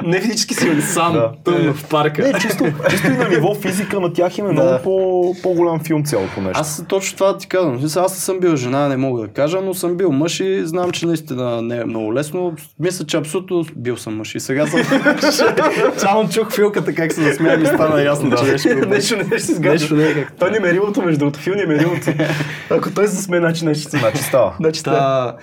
Не, 0.05 0.20
физически 0.20 0.55
силни. 0.55 0.82
Сам, 0.82 1.22
тъмно 1.45 1.74
в 1.74 1.84
парка. 1.89 2.22
Не, 2.22 2.32
чисто, 2.41 2.64
чисто 2.91 3.07
и 3.07 3.16
на 3.16 3.28
ниво 3.28 3.55
физика 3.55 4.01
на 4.01 4.12
тях 4.12 4.39
им 4.39 4.47
е 4.47 4.53
много 4.53 4.78
по, 4.84 5.34
по-голям 5.43 5.80
филм 5.80 6.05
цялото 6.05 6.41
нещо. 6.41 6.61
Аз 6.61 6.84
точно 6.89 7.16
това 7.18 7.39
ти 7.39 7.47
казвам. 7.47 7.80
Аз 7.84 7.97
не 7.97 8.20
съм 8.20 8.41
бил 8.41 8.57
жена, 8.57 8.89
не 8.89 8.97
мога 8.97 9.22
да 9.22 9.28
кажа, 9.28 9.61
но 9.61 9.74
съм 9.74 9.97
бил 9.97 10.12
мъж 10.12 10.41
и 10.41 10.66
знам, 10.66 10.91
че 10.91 11.07
наистина 11.07 11.62
не 11.62 11.76
е 11.76 11.84
много 11.84 12.14
лесно. 12.14 12.55
Мисля, 12.80 13.07
че 13.07 13.16
абсолютно 13.16 13.64
бил 13.76 13.97
съм 13.97 14.16
мъж 14.16 14.34
и 14.34 14.41
сега 14.41 14.66
съм. 14.66 14.80
Само 15.97 16.28
чух 16.28 16.55
филката 16.55 16.95
как 16.95 17.12
се 17.12 17.22
засмя 17.22 17.55
и 17.55 17.66
стана 17.66 18.03
ясно, 18.03 18.37
че 18.37 18.45
нещо. 18.45 18.68
Не 18.89 19.01
се. 19.01 19.61
Нещо 19.61 19.97
не 19.97 20.05
е 20.05 20.14
как. 20.14 20.32
Той 20.39 20.51
не 20.51 20.57
е 20.57 20.61
мерилото, 20.61 21.03
между 21.03 21.18
другото. 21.18 21.39
Фил 21.39 21.55
не 21.55 21.62
е 21.62 21.66
мерилото. 21.66 22.11
Ако 22.70 22.91
той 22.91 23.07
се 23.09 23.14
засме, 23.14 23.39
значи 23.39 23.64
нещо 23.64 23.91
си. 23.91 23.99
Значи 23.99 24.22
става. 24.22 24.55
Да. 24.83 24.91
Та, 24.91 25.37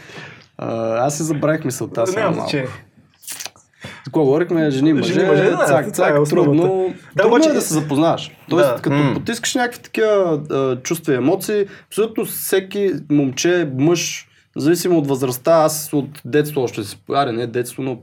а, 0.57 0.97
аз 0.97 1.17
си 1.17 1.23
забравих 1.23 1.65
мисълта 1.65 2.07
сега 2.07 2.21
Няма 2.21 2.33
значение. 2.33 2.67
За 2.67 4.03
Какво 4.05 4.23
говорихме? 4.23 4.71
Жени, 4.71 4.93
мъже, 4.93 5.13
Жени, 5.13 5.27
мъже, 5.27 5.43
да, 5.43 5.65
цак, 5.67 5.87
е 5.87 5.91
цак, 5.91 6.19
основата. 6.19 6.29
трудно, 6.45 6.93
Да, 7.15 7.23
трудно 7.23 7.35
обаче- 7.35 7.49
е 7.49 7.53
да 7.53 7.61
се 7.61 7.73
запознаш. 7.73 8.31
Тоест, 8.49 8.69
Да. 8.69 8.75
като 8.75 8.95
М. 8.95 9.13
потискаш 9.13 9.55
някакви 9.55 9.81
такива 9.81 10.41
а, 10.51 10.75
чувства 10.77 11.13
и 11.13 11.17
емоции, 11.17 11.65
абсолютно 11.87 12.25
всеки 12.25 12.91
момче, 13.11 13.69
мъж, 13.73 14.27
независимо 14.55 14.97
от 14.97 15.07
възрастта, 15.07 15.51
аз 15.53 15.89
от 15.93 16.21
детство 16.25 16.61
още 16.61 16.83
си, 16.83 16.97
аре 17.11 17.31
не 17.31 17.47
детство, 17.47 17.83
но 17.83 17.99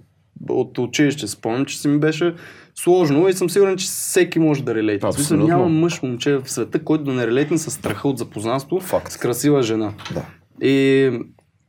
от 0.48 0.78
училище 0.78 1.26
спомням, 1.26 1.64
че 1.64 1.78
си 1.78 1.88
ми 1.88 1.98
беше 1.98 2.34
сложно 2.74 3.28
и 3.28 3.32
съм 3.32 3.50
сигурен, 3.50 3.76
че 3.76 3.86
всеки 3.86 4.38
може 4.38 4.62
да 4.62 4.74
релейтне. 4.74 5.08
Абсолютно. 5.08 5.46
Няма 5.46 5.68
мъж, 5.68 6.02
момче 6.02 6.36
в 6.36 6.48
света, 6.48 6.78
който 6.78 7.04
да 7.04 7.12
не 7.12 7.26
релейтне 7.26 7.58
с 7.58 7.70
страха 7.70 8.08
от 8.08 8.18
запознанство 8.18 8.80
Факт. 8.80 9.12
с 9.12 9.16
красива 9.16 9.62
жена. 9.62 9.92
Да. 10.14 10.22
И 10.60 11.10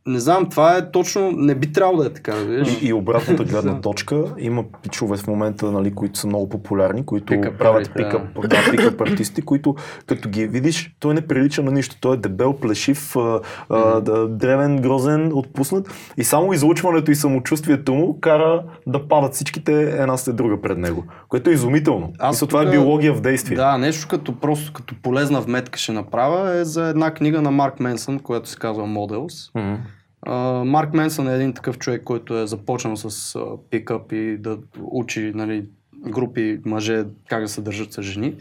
не 0.06 0.20
знам, 0.20 0.48
това 0.50 0.76
е 0.76 0.90
точно, 0.90 1.32
не 1.32 1.54
би 1.54 1.72
трябвало 1.72 1.98
да 1.98 2.06
е 2.06 2.12
така, 2.12 2.34
видиш. 2.34 2.82
И, 2.82 2.86
и 2.86 2.92
обратната 2.92 3.44
гледна 3.50 3.80
точка, 3.80 4.24
има 4.38 4.64
пичове 4.82 5.16
в 5.16 5.26
момента, 5.26 5.70
нали, 5.72 5.94
които 5.94 6.18
са 6.18 6.26
много 6.26 6.48
популярни, 6.48 7.06
които 7.06 7.26
Пикъп 7.26 7.58
правят 7.58 7.86
ари, 7.86 8.04
пикъп, 8.04 8.48
да. 8.48 8.70
пикъп 8.70 9.00
артисти, 9.00 9.42
които 9.42 9.74
като 10.06 10.28
ги 10.28 10.46
видиш, 10.46 10.94
той 11.00 11.14
не 11.14 11.26
прилича 11.26 11.62
на 11.62 11.70
нищо. 11.70 11.96
Той 12.00 12.14
е 12.14 12.16
дебел, 12.16 12.52
плешив, 12.52 13.16
а, 13.16 13.40
а, 13.68 14.00
да, 14.00 14.28
древен, 14.28 14.76
грозен, 14.76 15.32
отпуснат 15.34 16.12
и 16.16 16.24
само 16.24 16.52
излучването 16.52 17.10
и 17.10 17.14
самочувствието 17.14 17.94
му 17.94 18.20
кара 18.20 18.62
да 18.86 19.08
падат 19.08 19.34
всичките 19.34 19.82
една 19.82 20.16
след 20.16 20.36
друга 20.36 20.60
пред 20.60 20.78
него, 20.78 21.04
което 21.28 21.50
е 21.50 21.52
изумително. 21.52 22.12
Аз 22.18 22.36
Мисля, 22.36 22.46
това 22.46 22.62
е 22.62 22.70
биология 22.70 23.14
в 23.14 23.20
действие. 23.20 23.56
Да, 23.56 23.78
нещо 23.78 24.08
като 24.08 24.40
просто 24.40 24.72
като 24.72 24.94
полезна 25.02 25.40
вметка 25.40 25.78
ще 25.78 25.92
направя 25.92 26.54
е 26.56 26.64
за 26.64 26.88
една 26.88 27.14
книга 27.14 27.42
на 27.42 27.50
Марк 27.50 27.80
Менсън, 27.80 28.18
която 28.18 28.48
се 28.48 28.56
казва 28.56 28.84
Models. 28.84 29.50
Мгм. 29.54 29.74
Марк 30.64 30.94
Менсън 30.94 31.28
е 31.28 31.34
един 31.34 31.54
такъв 31.54 31.78
човек, 31.78 32.02
който 32.04 32.38
е 32.38 32.46
започнал 32.46 32.96
с 32.96 33.38
пикъп 33.70 34.12
и 34.12 34.36
да 34.38 34.58
учи 34.82 35.32
нали, 35.34 35.64
групи 36.06 36.60
мъже 36.64 37.04
как 37.28 37.42
да 37.42 37.48
се 37.48 37.60
държат 37.60 37.92
с 37.92 38.02
жени. 38.02 38.36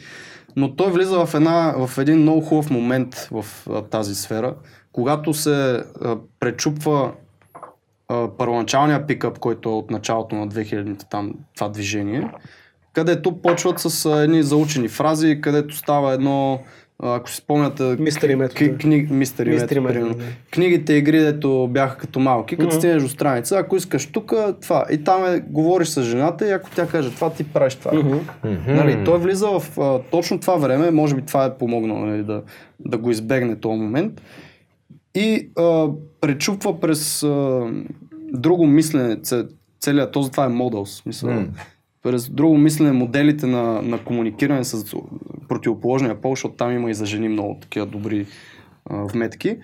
Но 0.55 0.75
той 0.75 0.91
влиза 0.91 1.25
в, 1.25 1.33
една, 1.33 1.73
в 1.87 1.97
един 1.97 2.17
много 2.17 2.41
хубав 2.41 2.69
момент 2.69 3.15
в 3.31 3.45
а, 3.69 3.81
тази 3.81 4.15
сфера, 4.15 4.55
когато 4.91 5.33
се 5.33 5.83
а, 6.01 6.17
пречупва 6.39 7.11
а, 8.07 8.27
първоначалния 8.37 9.07
пикъп, 9.07 9.39
който 9.39 9.69
е 9.69 9.73
от 9.73 9.91
началото 9.91 10.35
на 10.35 10.47
2000-те 10.47 11.05
там 11.09 11.33
това 11.55 11.69
движение, 11.69 12.31
където 12.93 13.41
почват 13.41 13.79
с 13.79 14.05
а, 14.05 14.23
едни 14.23 14.43
заучени 14.43 14.87
фрази, 14.87 15.41
където 15.41 15.75
става 15.75 16.13
едно, 16.13 16.61
ако 17.03 17.29
си 17.29 17.35
спомняте, 17.35 17.83
Мистери 17.99 18.35
метод. 18.35 18.55
Кни, 18.57 18.77
кни, 18.77 19.07
мистери, 19.11 19.49
Мистери 19.49 19.79
метод, 19.79 19.99
метод, 19.99 20.19
да. 20.19 20.31
Книгите 20.51 20.93
игри, 20.93 21.19
дето 21.19 21.67
бяха 21.67 21.97
като 21.97 22.19
малки, 22.19 22.55
като 22.55 22.67
Мгм. 22.67 22.75
стигнеш 22.75 23.03
до 23.03 23.09
страница, 23.09 23.57
ако 23.57 23.75
искаш 23.75 24.05
тук, 24.05 24.31
това. 24.61 24.85
И 24.91 25.03
там 25.03 25.25
е, 25.25 25.39
говориш 25.39 25.87
с 25.87 26.03
жената 26.03 26.47
и 26.47 26.51
ако 26.51 26.69
тя 26.69 26.87
каже 26.87 27.11
това, 27.11 27.29
ти 27.29 27.43
правиш 27.43 27.75
това. 27.75 27.93
Мгм. 27.93 28.17
Нали, 28.67 29.03
той 29.05 29.19
влиза 29.19 29.47
в 29.49 29.79
а, 29.79 29.99
точно 30.01 30.39
това 30.39 30.55
време, 30.55 30.91
може 30.91 31.15
би 31.15 31.21
това 31.21 31.45
е 31.45 31.53
помогнало 31.53 32.05
нали, 32.05 32.23
да, 32.23 32.41
да 32.79 32.97
го 32.97 33.11
избегне 33.11 33.55
този 33.55 33.79
момент. 33.79 34.21
И 35.15 35.49
а, 35.57 35.87
пречупва 36.21 36.79
през 36.79 37.23
а, 37.23 37.61
друго 38.29 38.67
мислене, 38.67 39.15
це- 39.15 39.45
целият 39.79 40.11
този 40.11 40.31
това 40.31 40.45
е 40.45 40.49
модел, 40.49 40.85
смисъл. 40.85 41.29
М. 41.29 41.47
През 42.03 42.29
друго 42.29 42.57
мислене 42.57 42.91
моделите 42.91 43.47
на, 43.47 43.81
на 43.81 44.03
комуникиране 44.03 44.63
с 44.63 44.95
противоположния 45.49 46.21
пол, 46.21 46.31
защото 46.31 46.55
там 46.55 46.71
има 46.71 46.89
и 46.89 46.93
за 46.93 47.05
жени 47.05 47.29
много 47.29 47.59
такива 47.61 47.85
добри 47.85 48.27
а, 48.85 49.03
вметки. 49.03 49.57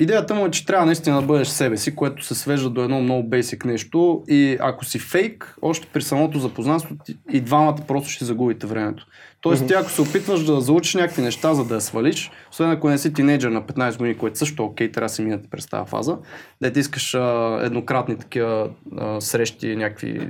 Идеята 0.00 0.34
му 0.34 0.46
е, 0.46 0.50
че 0.50 0.66
трябва 0.66 0.86
наистина 0.86 1.20
да 1.20 1.26
бъдеш 1.26 1.48
себе 1.48 1.76
си, 1.76 1.94
което 1.94 2.24
се 2.24 2.34
свежда 2.34 2.70
до 2.70 2.82
едно 2.82 3.00
много 3.00 3.28
бейсик 3.28 3.64
нещо 3.64 4.22
и 4.28 4.56
ако 4.60 4.84
си 4.84 4.98
фейк, 4.98 5.56
още 5.62 5.88
при 5.92 6.02
самото 6.02 6.38
запознанство 6.38 6.96
и 7.32 7.40
двамата 7.40 7.76
просто 7.88 8.10
ще 8.10 8.24
загубите 8.24 8.66
времето. 8.66 9.06
Тоест 9.40 9.66
ти 9.66 9.74
ако 9.74 9.90
се 9.90 10.02
опитваш 10.02 10.44
да 10.44 10.60
заучиш 10.60 10.94
някакви 10.94 11.22
неща, 11.22 11.54
за 11.54 11.64
да 11.64 11.74
я 11.74 11.80
свалиш, 11.80 12.30
освен 12.50 12.70
ако 12.70 12.88
не 12.88 12.98
си 12.98 13.12
тинейджър 13.12 13.50
на 13.50 13.62
15 13.62 13.98
години, 13.98 14.18
което 14.18 14.38
също 14.38 14.62
е 14.62 14.66
окей, 14.66 14.92
трябва 14.92 15.04
да 15.06 15.14
си 15.14 15.22
минете 15.22 15.50
през 15.50 15.66
тази 15.66 15.90
фаза, 15.90 16.18
да 16.62 16.72
ти 16.72 16.80
искаш 16.80 17.14
а, 17.14 17.60
еднократни 17.62 18.18
такива 18.18 18.70
а, 18.96 19.20
срещи, 19.20 19.76
някакви 19.76 20.28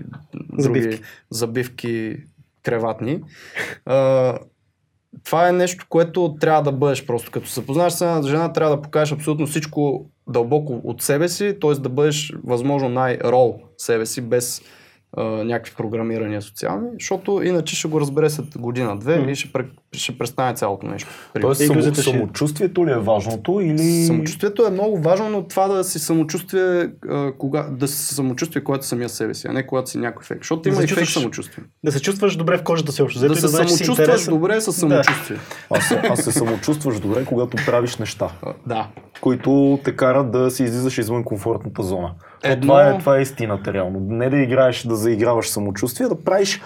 други 0.53 1.01
Забивки. 1.31 2.17
креватни. 2.63 3.21
А, 3.87 4.39
това 5.25 5.49
е 5.49 5.53
нещо, 5.53 5.87
което 5.89 6.37
трябва 6.41 6.63
да 6.63 6.73
бъдеш 6.73 7.07
просто. 7.07 7.31
Като 7.31 7.49
се 7.49 7.55
запознаеш 7.55 7.93
с 7.93 8.01
една 8.01 8.23
жена, 8.23 8.53
трябва 8.53 8.77
да 8.77 8.83
покажеш 8.83 9.13
абсолютно 9.13 9.47
всичко 9.47 10.11
дълбоко 10.29 10.81
от 10.85 11.03
себе 11.03 11.29
си, 11.29 11.57
т.е. 11.61 11.75
да 11.75 11.89
бъдеш 11.89 12.33
възможно 12.45 12.89
най-рол 12.89 13.61
себе 13.77 14.07
си, 14.07 14.21
без 14.21 14.63
а, 15.17 15.25
някакви 15.25 15.75
програмирания 15.77 16.43
социални, 16.43 16.89
защото 16.93 17.43
иначе 17.43 17.77
ще 17.77 17.89
го 17.89 18.01
разбере 18.01 18.31
след 18.31 18.59
година-две 18.59 19.31
и 19.31 19.35
ще, 19.35 19.53
ще 19.95 20.19
престане 20.19 20.55
цялото 20.55 20.87
нещо. 20.87 21.09
Тоест 21.41 21.67
само, 21.67 21.83
ще- 21.83 21.95
самочувствието 21.95 22.87
ли 22.87 22.91
е 22.91 22.97
важното 22.97 23.61
или... 23.61 24.05
Самочувствието 24.05 24.67
е 24.67 24.71
много 24.71 24.99
важно, 24.99 25.29
но 25.29 25.43
това 25.43 25.69
да 25.69 25.85
си 25.85 25.99
самочувствие, 25.99 26.61
а, 27.09 27.33
кога, 27.33 27.63
да 27.63 27.89
си 27.89 28.15
самочувствие, 28.15 28.65
когато 28.65 28.87
самия 28.87 29.09
себе 29.09 29.35
си, 29.35 29.47
а 29.47 29.53
не 29.53 29.67
когато 29.67 29.91
си 29.91 29.99
някой 29.99 30.25
фейк. 30.25 30.41
Защото 30.41 30.63
Да 30.63 30.69
има 30.69 30.79
се 30.79 30.85
и 30.85 30.87
фейк 30.87 30.99
чувстваш- 30.99 31.13
самочувствие. 31.13 31.65
Да 31.85 31.93
се 31.93 32.01
чувстваш 32.01 32.37
добре 32.37 32.59
в 32.59 32.63
кожата 32.63 32.93
си 32.93 33.03
общо. 33.03 33.21
Да 33.21 33.27
и 33.27 33.29
се 33.31 33.41
си 33.41 33.49
самочувстваш 33.49 33.89
интересен. 33.91 34.35
добре 34.35 34.61
с 34.61 34.73
самочувствие. 34.73 35.39
Аз, 35.71 35.85
се- 35.85 36.03
аз 36.05 36.21
се 36.21 36.33
самочувстваш 36.33 37.01
добре, 37.01 37.25
когато 37.25 37.57
правиш 37.67 37.97
неща, 37.97 38.29
Да. 38.67 38.87
които 39.21 39.79
те 39.85 39.97
карат 39.97 40.31
да 40.31 40.51
си 40.51 40.65
излизаш 40.65 40.99
извън 40.99 41.25
комфортната 41.25 41.83
зона. 41.83 42.11
То 42.43 42.49
Едно- 42.49 42.63
Това, 42.63 42.87
е, 42.87 42.99
това 42.99 43.19
е 43.19 43.23
истината 43.23 43.73
реално. 43.73 44.01
Не 44.01 44.31
да 44.31 44.37
играеш, 44.37 44.83
да 44.83 44.97
заиграваш 44.97 45.49
самочувствие, 45.49 46.09
да 46.09 46.15
правиш 46.17 46.61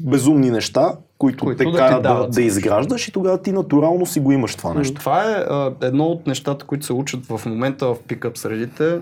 безумни 0.00 0.50
неща, 0.50 0.92
които, 1.18 1.44
Които 1.44 1.58
те 1.58 1.70
да 1.70 1.78
карат 1.78 2.02
да, 2.02 2.28
да 2.28 2.42
изграждаш 2.42 3.08
и 3.08 3.12
тогава 3.12 3.38
ти 3.42 3.52
натурално 3.52 4.06
си 4.06 4.20
го 4.20 4.32
имаш 4.32 4.54
това 4.54 4.74
нещо. 4.74 4.94
Това 4.94 5.22
е 5.22 5.34
а, 5.34 5.72
едно 5.82 6.04
от 6.04 6.26
нещата, 6.26 6.64
които 6.64 6.86
се 6.86 6.92
учат 6.92 7.26
в 7.26 7.40
момента 7.46 7.86
в 7.86 7.96
пикъп 8.08 8.38
средите. 8.38 8.98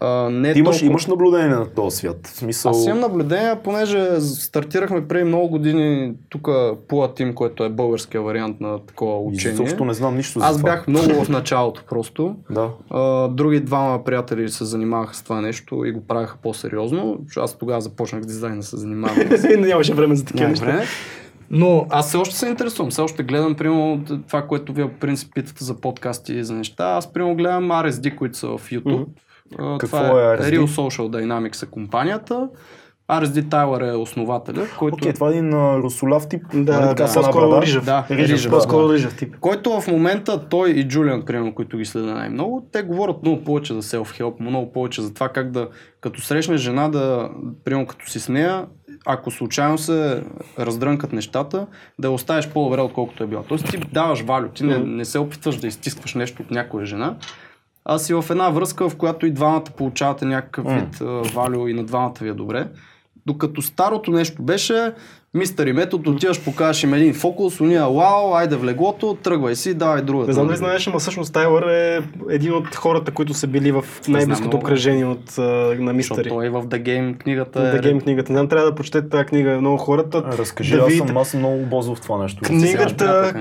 А, 0.00 0.30
не 0.30 0.52
Ти 0.52 0.58
имаш, 0.58 0.76
толкова... 0.76 0.90
имаш 0.90 1.06
наблюдение 1.06 1.48
на 1.48 1.66
този 1.66 1.96
свят. 1.96 2.26
В 2.26 2.36
смисъл... 2.36 2.70
Аз 2.70 2.86
имам 2.86 3.00
наблюдение, 3.00 3.54
понеже 3.64 4.20
стартирахме 4.20 5.08
преди 5.08 5.24
много 5.24 5.48
години 5.48 6.12
тук 6.28 6.48
Пуа 6.88 7.14
Тим, 7.14 7.34
което 7.34 7.64
е 7.64 7.68
българския 7.68 8.22
вариант 8.22 8.60
на 8.60 8.78
такова 8.86 9.18
учение. 9.18 9.54
Изобщо 9.54 9.84
не 9.84 9.94
знам 9.94 10.16
нищо 10.16 10.38
за 10.38 10.46
Аз 10.46 10.56
това. 10.56 10.70
бях 10.70 10.88
много 10.88 11.24
в 11.24 11.28
началото 11.28 11.82
просто. 11.88 12.36
Да. 12.50 12.70
А, 12.90 13.28
други 13.28 13.60
двама 13.60 14.04
приятели 14.04 14.48
се 14.48 14.64
занимаваха 14.64 15.14
с 15.14 15.22
това 15.22 15.40
нещо 15.40 15.84
и 15.84 15.92
го 15.92 16.06
правеха 16.06 16.36
по-сериозно. 16.42 17.18
Аз 17.36 17.58
тогава 17.58 17.80
започнах 17.80 18.24
дизайн 18.24 18.56
да 18.56 18.62
се 18.62 18.76
занимавам. 18.76 19.16
Нямаше 19.58 19.94
време 19.94 20.16
за 20.16 20.24
такива 20.24 20.48
неща. 20.48 20.82
Но 21.50 21.86
аз 21.90 22.08
все 22.08 22.16
още 22.16 22.36
се 22.36 22.48
интересувам. 22.48 22.90
Все 22.90 23.00
още 23.00 23.22
гледам, 23.22 23.54
примерно, 23.54 24.04
това, 24.26 24.46
което 24.46 24.72
вие 24.72 24.92
по 24.92 24.98
принцип 24.98 25.34
питате 25.34 25.64
за 25.64 25.80
подкасти 25.80 26.34
и 26.34 26.44
за 26.44 26.54
неща. 26.54 26.84
Аз, 26.84 27.12
примерно, 27.12 27.36
гледам 27.36 27.68
RSD, 27.68 28.14
които 28.16 28.38
са 28.38 28.46
в 28.46 28.70
YouTube. 28.70 29.06
А, 29.58 29.78
Какво 29.78 29.96
това 29.96 30.08
е 30.08 30.38
RSD? 30.38 30.58
Real 30.58 30.66
Social 30.66 31.08
Dynamics 31.08 31.62
е 31.62 31.70
компанията. 31.70 32.48
RSD 33.10 33.50
Тайлър 33.50 33.80
е 33.80 33.96
основателя, 33.96 34.66
който... 34.78 34.94
Окей, 34.94 35.12
това 35.12 35.28
е 35.28 35.30
един 35.30 35.54
а, 35.54 35.78
русоляв 35.78 36.28
тип. 36.28 36.42
Да, 36.54 36.80
нали 36.80 36.94
да, 36.94 37.04
една 37.04 37.14
по-скоро 37.14 37.62
рижав. 37.62 37.84
Да, 37.84 38.06
рижав, 38.10 38.50
по-скоро 38.50 38.88
да. 38.88 38.94
рижав 38.94 39.16
тип. 39.16 39.36
Който 39.40 39.80
в 39.80 39.86
момента 39.86 40.48
той 40.48 40.70
и 40.70 40.88
Джулиан, 40.88 41.22
примерно, 41.22 41.54
които 41.54 41.78
ги 41.78 41.84
следа 41.84 42.14
най-много, 42.14 42.68
те 42.72 42.82
говорят 42.82 43.22
много 43.22 43.44
повече 43.44 43.74
за 43.74 43.82
self-help, 43.82 44.40
много 44.40 44.72
повече 44.72 45.02
за 45.02 45.14
това 45.14 45.28
как 45.28 45.50
да, 45.50 45.68
като 46.00 46.20
срещнеш 46.20 46.60
жена, 46.60 46.88
да, 46.88 47.30
примерно 47.64 47.86
като 47.86 48.10
си 48.10 48.20
с 48.20 48.28
нея, 48.28 48.66
ако 49.06 49.30
случайно 49.30 49.78
се 49.78 50.22
раздрънкат 50.58 51.12
нещата, 51.12 51.66
да 51.98 52.08
я 52.08 52.12
оставиш 52.12 52.48
по-добре, 52.48 52.80
отколкото 52.80 53.24
е 53.24 53.26
била. 53.26 53.42
Тоест 53.48 53.70
ти 53.70 53.78
даваш 53.78 54.20
валю, 54.20 54.48
ти 54.48 54.64
не, 54.64 54.78
не 54.78 55.04
се 55.04 55.18
опитваш 55.18 55.56
да 55.56 55.66
изтискваш 55.66 56.14
нещо 56.14 56.42
от 56.42 56.50
някоя 56.50 56.86
жена, 56.86 57.16
а 57.84 57.98
си 57.98 58.14
в 58.14 58.24
една 58.30 58.50
връзка, 58.50 58.88
в 58.88 58.96
която 58.96 59.26
и 59.26 59.30
двамата 59.30 59.64
получавате 59.76 60.24
някакъв 60.24 60.66
вид 60.66 60.98
валю 61.34 61.68
и 61.68 61.74
на 61.74 61.84
двамата 61.84 62.14
ви 62.20 62.28
е 62.28 62.34
добре. 62.34 62.68
Докато 63.28 63.62
старото 63.62 64.10
нещо 64.10 64.42
беше, 64.42 64.92
мистер 65.34 65.66
и 65.66 65.72
метод, 65.72 66.10
отиваш, 66.10 66.44
покажеш 66.44 66.82
им 66.82 66.94
един 66.94 67.14
фокус, 67.14 67.60
уния, 67.60 67.88
вау, 67.88 68.34
айде 68.34 68.56
в 68.56 68.64
леглото, 68.64 69.16
тръгвай 69.22 69.56
си, 69.56 69.74
давай 69.74 70.02
другата. 70.02 70.28
Не 70.28 70.34
знам 70.34 70.46
дали 70.46 70.56
знаеш, 70.56 70.86
ама 70.86 70.98
всъщност 70.98 71.32
Тайлър 71.32 71.62
е 71.62 72.02
един 72.30 72.52
от 72.52 72.74
хората, 72.74 73.10
които 73.10 73.34
са 73.34 73.46
били 73.46 73.72
в 73.72 73.84
най-близкото 74.08 74.56
обкръжение 74.56 75.04
от, 75.04 75.38
а, 75.38 75.42
на 75.42 75.76
Защото 75.76 75.92
Мистери. 75.94 76.28
той 76.28 76.48
в 76.48 76.62
The 76.62 76.82
Game 76.82 77.18
книгата 77.18 77.58
The 77.58 77.78
е... 77.78 77.80
Game 77.80 78.02
книгата. 78.02 78.32
Не 78.32 78.36
знам, 78.36 78.48
трябва 78.48 78.70
да 78.70 78.74
прочетете 78.74 79.08
тази 79.08 79.24
книга. 79.24 79.60
Много 79.60 79.76
хората. 79.76 80.22
Разкажи, 80.38 80.76
да 80.76 80.82
аз 80.82 80.94
съм, 80.94 81.16
аз 81.16 81.28
съм 81.28 81.40
много 81.40 81.66
бозов 81.66 81.98
в 81.98 82.00
това 82.00 82.22
нещо. 82.22 82.42
Книгата... 82.44 83.32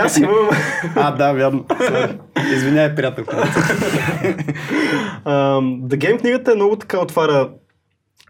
аз 0.00 0.18
имам... 0.18 0.48
А, 0.96 1.10
да, 1.10 1.32
вярно. 1.32 1.64
Извиняй, 2.54 2.94
приятел. 2.94 3.24
The 5.24 5.96
Game 5.96 6.20
книгата 6.20 6.52
е 6.52 6.54
много 6.54 6.76
така 6.76 7.00
отваря 7.00 7.48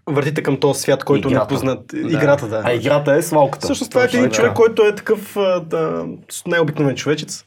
вратите 0.06 0.42
към 0.42 0.60
този 0.60 0.80
свят, 0.80 1.04
който 1.04 1.28
е 1.28 1.30
Играта. 1.30 1.44
непознат. 1.44 1.92
Играта, 1.92 2.48
да. 2.48 2.62
А 2.64 2.72
играта 2.72 3.14
е 3.14 3.22
свалката. 3.22 3.66
Всъщност 3.66 3.90
това 3.90 4.02
е 4.02 4.04
един 4.04 4.30
човек, 4.30 4.52
който 4.52 4.82
е 4.82 4.94
такъв 4.94 5.36
да, 5.66 6.06
най-обикновен 6.46 6.96
човечец, 6.96 7.44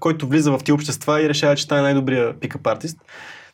който 0.00 0.26
влиза 0.26 0.52
в 0.52 0.58
тия 0.64 0.74
общества 0.74 1.22
и 1.22 1.28
решава, 1.28 1.56
че 1.56 1.68
той 1.68 1.78
е 1.78 1.82
най-добрия 1.82 2.40
пикап 2.40 2.66
артист. 2.66 2.98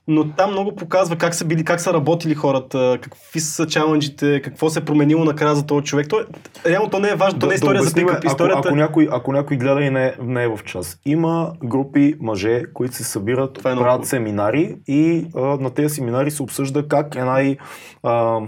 Но 0.08 0.30
там 0.30 0.50
много 0.50 0.74
показва 0.76 1.16
как 1.16 1.34
са 1.34 1.44
били, 1.44 1.64
как 1.64 1.80
са 1.80 1.92
работили 1.92 2.34
хората, 2.34 2.98
какви 3.02 3.40
са 3.40 3.66
чаленджите, 3.66 4.42
какво 4.42 4.70
се 4.70 4.78
е 4.78 4.84
променило 4.84 5.24
накрая 5.24 5.54
за 5.54 5.66
този 5.66 5.84
човек. 5.84 6.08
Той, 6.08 6.24
реално 6.66 6.90
то 6.90 6.98
не 6.98 7.08
е 7.08 7.14
важно, 7.14 7.38
то 7.38 7.46
не 7.46 7.52
е 7.52 7.54
история 7.54 7.82
за 7.82 7.88
обясним, 7.88 8.06
пикап. 8.06 8.24
Историята... 8.24 8.58
Ако, 8.58 8.68
ако, 8.68 8.76
някой, 8.76 9.08
ако 9.12 9.32
някой 9.32 9.56
гледа 9.56 9.82
и 9.82 9.90
не, 9.90 10.14
не 10.22 10.42
е 10.44 10.48
в 10.48 10.58
час. 10.64 10.98
Има 11.04 11.52
групи 11.64 12.14
мъже, 12.20 12.62
които 12.74 12.94
се 12.94 13.04
събират, 13.04 13.52
Това 13.52 13.70
е 13.70 13.74
много 13.74 13.84
правят 13.84 13.98
хубаво. 13.98 14.08
семинари 14.08 14.76
и 14.86 15.26
а, 15.36 15.40
на 15.40 15.70
тези 15.70 15.94
семинари 15.94 16.30
се 16.30 16.42
обсъжда 16.42 16.88
как 16.88 17.14
е 17.16 17.24
най- 17.24 17.56
а, 18.02 18.40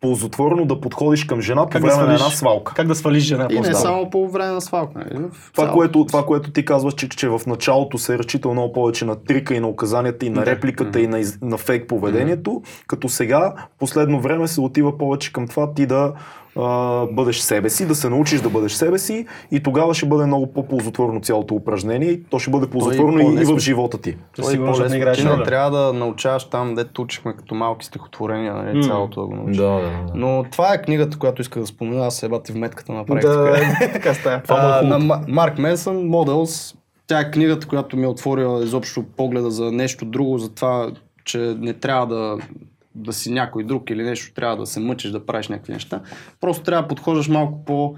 ползотворно 0.00 0.64
да 0.66 0.80
подходиш 0.80 1.24
към 1.24 1.40
жена 1.40 1.62
по 1.62 1.70
Как 1.70 1.82
да 1.82 1.86
време 1.86 2.02
на 2.02 2.04
свалиш? 2.08 2.20
една 2.20 2.30
свалка. 2.30 2.74
Как 2.74 2.86
да 2.86 2.94
свалиш 2.94 3.24
жена? 3.24 3.48
И 3.50 3.60
не 3.60 3.74
само 3.74 4.10
по 4.10 4.28
време 4.28 4.52
на 4.52 4.60
свалка. 4.60 4.98
нали? 4.98 5.24
Това 5.52 5.70
което, 5.70 6.04
това, 6.04 6.26
което 6.26 6.50
ти 6.50 6.64
казваш, 6.64 6.94
че, 6.94 7.08
че 7.08 7.28
в 7.28 7.40
началото 7.46 7.98
се 7.98 8.14
е 8.14 8.18
разчитал 8.18 8.52
много 8.52 8.72
повече 8.72 9.04
на 9.04 9.16
трика 9.16 9.54
и 9.54 9.60
на 9.60 9.68
указанията 9.68 10.26
и 10.26 10.30
на 10.30 10.40
Да. 10.40 10.46
репликата 10.46 11.00
и 11.00 11.06
на, 11.06 11.20
на 11.42 11.58
фейк 11.58 11.88
поведението, 11.88 12.62
като 12.86 13.08
сега, 13.08 13.54
в 13.56 13.78
последно 13.78 14.20
време 14.20 14.48
се 14.48 14.60
отива 14.60 14.98
повече 14.98 15.32
към 15.32 15.48
това 15.48 15.74
ти 15.74 15.86
да 15.86 16.12
а, 16.58 17.06
бъдеш 17.06 17.38
себе 17.38 17.70
си, 17.70 17.86
да 17.86 17.94
се 17.94 18.08
научиш 18.10 18.40
да 18.40 18.48
бъдеш 18.50 18.72
себе 18.72 18.98
си 18.98 19.26
и 19.50 19.62
тогава 19.62 19.94
ще 19.94 20.06
бъде 20.06 20.26
много 20.26 20.46
по-ползотворно 20.46 21.20
цялото 21.20 21.54
упражнение 21.54 22.08
и 22.08 22.24
то 22.24 22.38
ще 22.38 22.50
бъде 22.50 22.66
ползотворно 22.66 23.18
и, 23.18 23.22
и 23.22 23.26
по-лесно. 23.26 23.56
в 23.56 23.58
живота 23.58 23.98
ти. 23.98 24.16
Той 24.36 24.44
Сигурно, 24.44 24.70
е 24.70 24.74
защото 24.74 24.94
не 24.94 25.00
по-лесно. 25.04 25.22
играеш 25.22 25.38
не 25.38 25.44
трябва 25.44 25.70
да 25.70 25.92
научаваш 25.92 26.44
там, 26.44 26.74
дето 26.74 27.02
учихме 27.02 27.32
като 27.32 27.54
малки 27.54 27.86
стихотворения, 27.86 28.54
нали, 28.54 28.76
М. 28.76 28.82
цялото 28.82 29.20
да 29.20 29.26
го 29.26 29.34
научиш. 29.34 29.56
да, 29.56 29.64
да. 29.64 29.90
Но 30.14 30.44
това 30.52 30.74
е 30.74 30.82
книгата, 30.82 31.18
която 31.18 31.42
исках 31.42 31.60
да 31.60 31.66
спомена, 31.66 32.06
аз 32.06 32.16
се 32.16 32.28
бати 32.28 32.52
в 32.52 32.56
метката 32.56 32.92
направих. 32.92 33.22
Да, 33.22 33.44
така. 33.92 34.14
А, 34.48 34.82
на 34.82 35.00
Ма- 35.00 35.24
Марк 35.28 35.58
Менсън, 35.58 35.96
Models, 35.96 36.76
тя 37.06 37.20
е 37.20 37.30
книгата, 37.30 37.66
която 37.66 37.96
ми 37.96 38.04
е 38.04 38.08
отворила 38.08 38.64
изобщо 38.64 39.04
погледа 39.16 39.50
за 39.50 39.72
нещо 39.72 40.04
друго, 40.04 40.38
за 40.38 40.48
това, 40.48 40.90
че 41.24 41.38
не 41.58 41.72
трябва 41.72 42.06
да, 42.06 42.36
да 42.96 43.12
си 43.12 43.32
някой 43.32 43.64
друг 43.64 43.90
или 43.90 44.02
нещо, 44.02 44.34
трябва 44.34 44.56
да 44.56 44.66
се 44.66 44.80
мъчиш 44.80 45.10
да 45.10 45.26
правиш 45.26 45.48
някакви 45.48 45.72
неща. 45.72 46.00
Просто 46.40 46.62
трябва 46.62 46.82
да 46.82 46.88
подхождаш 46.88 47.28
малко 47.28 47.64
по 47.64 47.94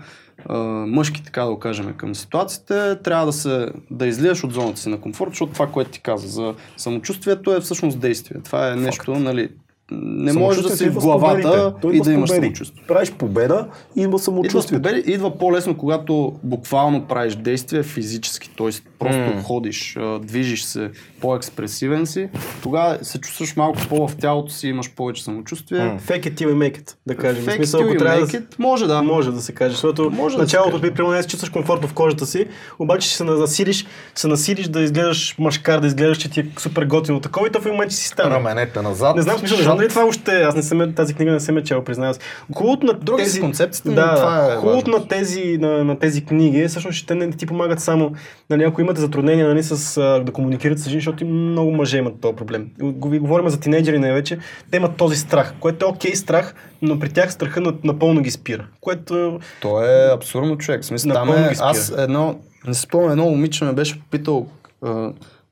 а, 0.46 0.59
мъжки, 0.86 1.24
така 1.24 1.44
да 1.44 1.59
кажем, 1.59 1.94
към 1.96 2.14
ситуациите. 2.14 2.96
Трябва 3.03 3.26
да, 3.26 3.32
се, 3.32 3.68
да 3.90 4.07
излияш 4.07 4.44
от 4.44 4.53
зоната 4.53 4.80
си 4.80 4.88
на 4.88 5.01
комфорт, 5.01 5.30
защото 5.30 5.53
това, 5.53 5.66
което 5.66 5.90
ти 5.90 6.01
каза 6.01 6.28
за 6.28 6.55
самочувствието 6.76 7.53
е 7.53 7.61
всъщност 7.61 8.01
действие. 8.01 8.40
Това 8.44 8.72
е 8.72 8.76
нещо, 8.76 9.14
нали, 9.14 9.49
не 9.91 10.32
можеш 10.32 10.62
да 10.62 10.76
си 10.76 10.84
в 10.84 10.86
идва 10.86 11.01
с 11.01 11.05
главата 11.05 11.74
и 11.84 11.97
идва 11.97 12.05
да 12.05 12.12
имаш 12.12 12.30
самочувствие. 12.30 12.84
Правиш 12.89 13.12
победа 13.12 13.66
и 13.97 14.01
има 14.01 14.09
Идва, 14.09 14.18
самочувствие. 14.18 14.78
победи, 14.78 15.12
идва 15.12 15.39
по-лесно, 15.39 15.76
когато 15.76 16.32
буквално 16.43 17.05
правиш 17.05 17.34
действия 17.34 17.82
физически, 17.82 18.51
т.е. 18.59 18.68
просто 18.99 19.20
М. 19.20 19.43
ходиш, 19.43 19.97
движиш 20.22 20.64
се, 20.64 20.91
по-експресивен 21.20 22.07
си, 22.07 22.28
тогава 22.62 22.99
се 23.03 23.20
чувстваш 23.20 23.57
малко 23.57 23.78
по-в 23.89 24.16
тялото 24.16 24.53
си, 24.53 24.68
имаш 24.68 24.91
повече 24.91 25.24
самочувствие. 25.24 25.84
М. 25.84 25.99
Fake 26.07 26.22
it 26.26 26.34
till 26.34 26.49
you 26.49 26.55
make 26.55 26.78
it, 26.80 26.95
да 27.07 27.16
кажем. 27.16 27.45
Fake 27.45 27.51
в 27.51 27.55
смисъл, 27.57 27.80
it 27.80 27.84
ако 27.84 27.93
till 27.93 27.97
you 27.97 27.99
трябва 27.99 28.20
да, 28.20 28.26
make 28.26 28.41
it, 28.41 28.45
може 28.59 28.86
да. 28.86 29.03
Може 29.03 29.30
да 29.32 29.41
се 29.41 29.53
каже, 29.53 29.70
защото 29.70 30.11
Може 30.11 30.36
да 30.36 30.43
в 30.43 30.45
началото 30.45 30.80
ти 30.80 30.91
примерно 30.91 31.14
не 31.14 31.22
се 31.22 31.28
чувстваш 31.28 31.51
комфортно 31.51 31.89
в 31.89 31.95
кожата 31.95 32.26
си, 32.26 32.47
обаче 32.78 33.09
ще 33.09 33.16
се 33.16 33.24
насилиш, 33.24 33.86
се 34.14 34.28
насилиш 34.28 34.68
да 34.68 34.80
изгледаш 34.80 35.36
мъжкар, 35.39 35.80
да 35.80 35.86
изгледаш, 35.86 36.18
че 36.18 36.30
ти 36.30 36.41
е 36.41 36.47
супер 36.59 36.84
готино 36.84 37.20
такова 37.20 37.47
и 37.47 37.51
то 37.51 37.59
в 37.59 37.62
един 37.62 37.72
момент 37.72 37.93
ще 37.93 38.01
си 38.01 38.09
стане. 38.09 38.34
Раменете 38.34 38.82
назад. 38.82 39.16
Не 39.16 39.22
знам, 39.22 39.39
смисъл, 39.39 39.57
не 39.59 39.64
знам 39.64 39.78
дали 39.79 39.89
това 39.89 40.05
още, 40.07 40.43
аз 40.43 40.55
не 40.57 40.62
съм, 40.62 40.93
тази 40.95 41.14
книга 41.14 41.33
не 41.33 41.41
съм 41.41 41.59
е 41.59 41.62
чел, 41.62 41.85
признавам 41.85 42.14
се. 42.14 42.20
Хубавото 42.55 42.87
на 42.87 42.93
Други 42.93 43.22
тези... 43.22 43.41
но 43.85 43.95
да, 43.95 44.14
това 44.14 44.53
е 44.53 44.57
хубавото 44.57 44.91
на 44.91 45.09
тези, 45.09 45.59
на, 45.61 45.85
на 45.85 45.99
тези 45.99 46.24
книги 46.24 46.61
е 46.61 46.68
всъщност, 46.68 46.99
че 46.99 47.07
те 47.07 47.14
не 47.14 47.31
ти 47.31 47.47
помагат 47.47 47.81
само, 47.81 48.12
нали, 48.51 48.64
ако 48.64 48.81
имате 48.81 49.01
затруднения 49.01 49.49
нали, 49.49 49.62
с, 49.62 50.01
да 50.24 50.33
комуникирате 50.33 50.81
с 50.81 50.85
жени, 50.89 51.01
защото 51.01 51.24
много 51.24 51.70
мъже 51.70 51.99
имат 51.99 52.20
този 52.20 52.37
проблем. 52.37 52.68
Говорим 52.81 53.49
за 53.49 53.61
тинейджери 53.61 53.99
най-вече, 53.99 54.39
те 54.70 54.76
имат 54.76 54.97
този 54.97 55.16
страх, 55.16 55.55
което 55.61 55.87
е 55.87 55.89
окей 55.89 56.14
страх, 56.14 56.55
но 56.83 56.99
при 56.99 57.09
тях 57.09 57.33
страха 57.33 57.61
на- 57.61 57.74
напълно 57.85 58.20
ги 58.20 58.31
спира. 58.31 58.66
Което 58.81 59.41
То 59.61 59.85
е 59.85 60.14
абсурдно 60.14 60.59
човек. 60.59 60.85
Смисъл, 60.85 61.12
там 61.12 61.31
е, 61.31 61.55
аз 61.61 61.93
едно, 61.99 62.39
не 62.66 62.74
спомням, 62.74 63.11
едно 63.11 63.24
момиче 63.24 63.64
ме 63.64 63.72
беше 63.72 64.01
попитал, 64.01 64.47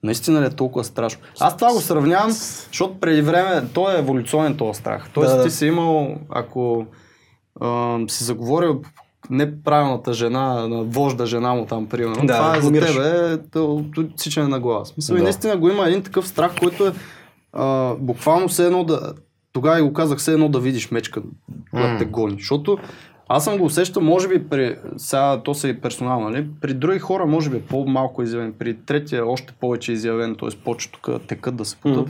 наистина 0.03 0.41
ли 0.41 0.45
е 0.47 0.51
толкова 0.51 0.85
страшно? 0.85 1.21
Аз 1.41 1.57
това 1.57 1.73
го 1.73 1.81
сравнявам, 1.81 2.31
защото 2.31 3.01
преди 3.01 3.23
време, 3.23 3.65
то 3.75 3.91
е 3.91 3.99
еволюционен 3.99 4.57
този 4.57 4.81
страх. 4.81 5.11
Тоест 5.15 5.37
Да, 5.37 5.43
ти 5.45 5.51
си 5.51 5.67
имал, 5.67 6.17
ако 6.31 6.87
а, 7.61 7.99
си 8.09 8.25
заговорил 8.25 8.83
неправилната 9.31 10.13
жена, 10.13 10.69
на 10.69 10.83
вожда 10.83 11.27
жена 11.27 11.55
му 11.55 11.67
там, 11.67 11.87
примерно. 11.87 12.27
Да, 12.27 12.37
това 12.37 12.57
е 12.57 12.61
за 12.61 12.69
умираш. 12.69 12.95
тебе 12.95 13.39
сичане 14.17 14.49
на 14.49 14.61
глава. 14.61 14.85
Смисъл, 14.85 15.15
и 15.15 15.19
Да. 15.19 15.23
наистина 15.25 15.57
го 15.57 15.69
има 15.69 15.87
един 15.89 16.03
такъв 16.03 16.29
страх, 16.29 16.55
който 16.61 16.87
е 16.87 16.93
а, 17.53 17.95
буквално 17.99 18.49
все 18.49 18.67
едно 18.67 18.85
да... 18.85 19.13
Тогава 19.53 19.79
и 19.79 19.83
го 19.83 19.93
казах, 19.93 20.19
все 20.19 20.33
едно 20.33 20.49
да 20.49 20.61
видиш 20.61 20.91
мечка, 20.91 21.23
когато 21.71 21.99
те 21.99 22.05
гони. 22.05 22.35
Защото 22.39 22.79
аз 23.29 23.45
съм 23.45 23.59
го 23.59 23.65
усещал, 23.65 24.03
може 24.03 24.29
би 24.29 24.49
при... 24.49 24.77
Сега 24.97 25.41
то 25.45 25.55
се 25.55 25.69
и 25.69 25.81
персонално, 25.81 26.29
нали? 26.29 26.47
При 26.61 26.75
други 26.75 26.99
хора 26.99 27.27
може 27.27 27.51
би 27.51 27.57
е 27.57 27.63
по-малко 27.63 28.23
изявен, 28.23 28.55
при 28.59 28.77
третия 28.77 29.27
още 29.27 29.53
повече 29.61 29.93
изявен, 29.93 30.37
т.е. 30.41 30.59
почва 30.65 30.93
тук 30.93 31.27
текат 31.27 31.57
да 31.57 31.65
се 31.65 31.77
путат. 31.77 32.09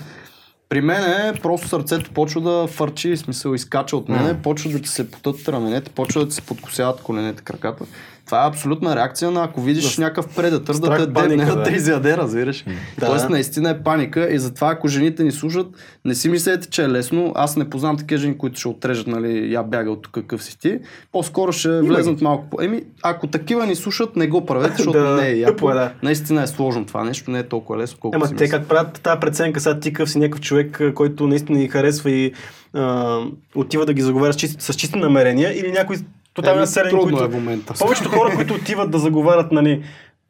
При 0.68 0.80
мен 0.80 1.02
е 1.02 1.40
просто 1.42 1.68
сърцето 1.68 2.10
почва 2.10 2.40
да 2.40 2.66
фърчи, 2.66 3.16
смисъл 3.16 3.54
изкача 3.54 3.96
от 3.96 4.08
мене, 4.08 4.42
почва 4.42 4.70
да 4.70 4.80
ти 4.80 4.88
се 4.88 5.10
потът 5.10 5.48
раменете, 5.48 5.90
почва 5.90 6.20
да 6.20 6.28
ти 6.28 6.34
се 6.34 6.42
подкосяват 6.42 7.02
коленете, 7.02 7.42
краката. 7.42 7.84
Това 8.26 8.44
е 8.44 8.48
абсолютна 8.48 8.96
реакция 8.96 9.30
на 9.30 9.44
ако 9.44 9.60
видиш 9.60 9.98
някакъв 9.98 10.34
предатър 10.36 10.74
да 10.74 10.96
те 10.96 11.06
дебне, 11.06 11.44
да 11.44 11.56
да. 11.56 11.62
те 11.62 11.74
изяде, 11.74 12.16
разбираш. 12.16 12.64
Да. 12.98 13.06
Тоест 13.06 13.30
наистина 13.30 13.70
е 13.70 13.82
паника 13.82 14.32
и 14.32 14.38
затова 14.38 14.70
ако 14.70 14.88
жените 14.88 15.24
ни 15.24 15.32
слушат, 15.32 15.66
не 16.04 16.14
си 16.14 16.28
мислете, 16.28 16.68
че 16.70 16.84
е 16.84 16.88
лесно. 16.88 17.32
Аз 17.34 17.56
не 17.56 17.70
познавам 17.70 17.96
такива 17.96 18.18
жени, 18.18 18.38
които 18.38 18.58
ще 18.58 18.68
отрежат, 18.68 19.06
нали, 19.06 19.52
я 19.52 19.62
бяга 19.62 19.90
от 19.90 20.02
тук 20.02 20.14
какъв 20.14 20.42
си 20.42 20.58
ти. 20.58 20.78
По-скоро 21.12 21.52
ще 21.52 21.80
влезнат 21.80 22.20
малко 22.20 22.50
по... 22.50 22.62
Еми, 22.62 22.82
ако 23.02 23.26
такива 23.26 23.66
ни 23.66 23.76
слушат, 23.76 24.16
не 24.16 24.26
го 24.26 24.46
правете, 24.46 24.74
защото 24.76 24.98
Да, 25.02 25.16
не 25.16 25.28
е 25.28 25.36
яко. 25.36 25.70
е, 25.70 25.74
да. 25.74 25.92
Наистина 26.02 26.42
е 26.42 26.46
сложно 26.46 26.86
това 26.86 27.04
нещо, 27.04 27.30
не 27.30 27.38
е 27.38 27.42
толкова 27.42 27.78
лесно, 27.78 27.98
колкото 28.00 28.18
Ема 28.18 28.26
си 28.28 28.34
те 28.34 28.44
мислят. 28.44 28.60
как 28.60 28.68
правят 28.68 29.00
тази 29.02 29.20
преценка, 29.20 29.60
сега 29.60 29.80
ти 29.80 29.92
къв 29.92 30.10
си 30.10 30.18
някакъв 30.18 30.40
човек, 30.40 30.82
който 30.94 31.26
наистина 31.26 31.58
ни 31.58 31.68
харесва 31.68 32.10
и 32.10 32.32
а, 32.74 33.18
отива 33.54 33.86
да 33.86 33.92
ги 33.94 34.02
заговаря 34.02 34.32
с 34.32 34.36
чисти, 34.36 34.64
с 34.64 34.74
чисти 34.74 34.98
намерения 34.98 35.58
или 35.58 35.72
някой 35.72 35.96
тотално 36.36 36.60
населен, 36.60 36.90
трудно 36.90 37.02
които... 37.02 37.24
е 37.24 37.28
в 37.28 37.32
момента. 37.32 37.74
Повечето 37.78 38.08
хора, 38.08 38.34
които 38.34 38.54
отиват 38.54 38.90
да 38.90 38.98
заговарят, 38.98 39.52
нали, 39.52 39.82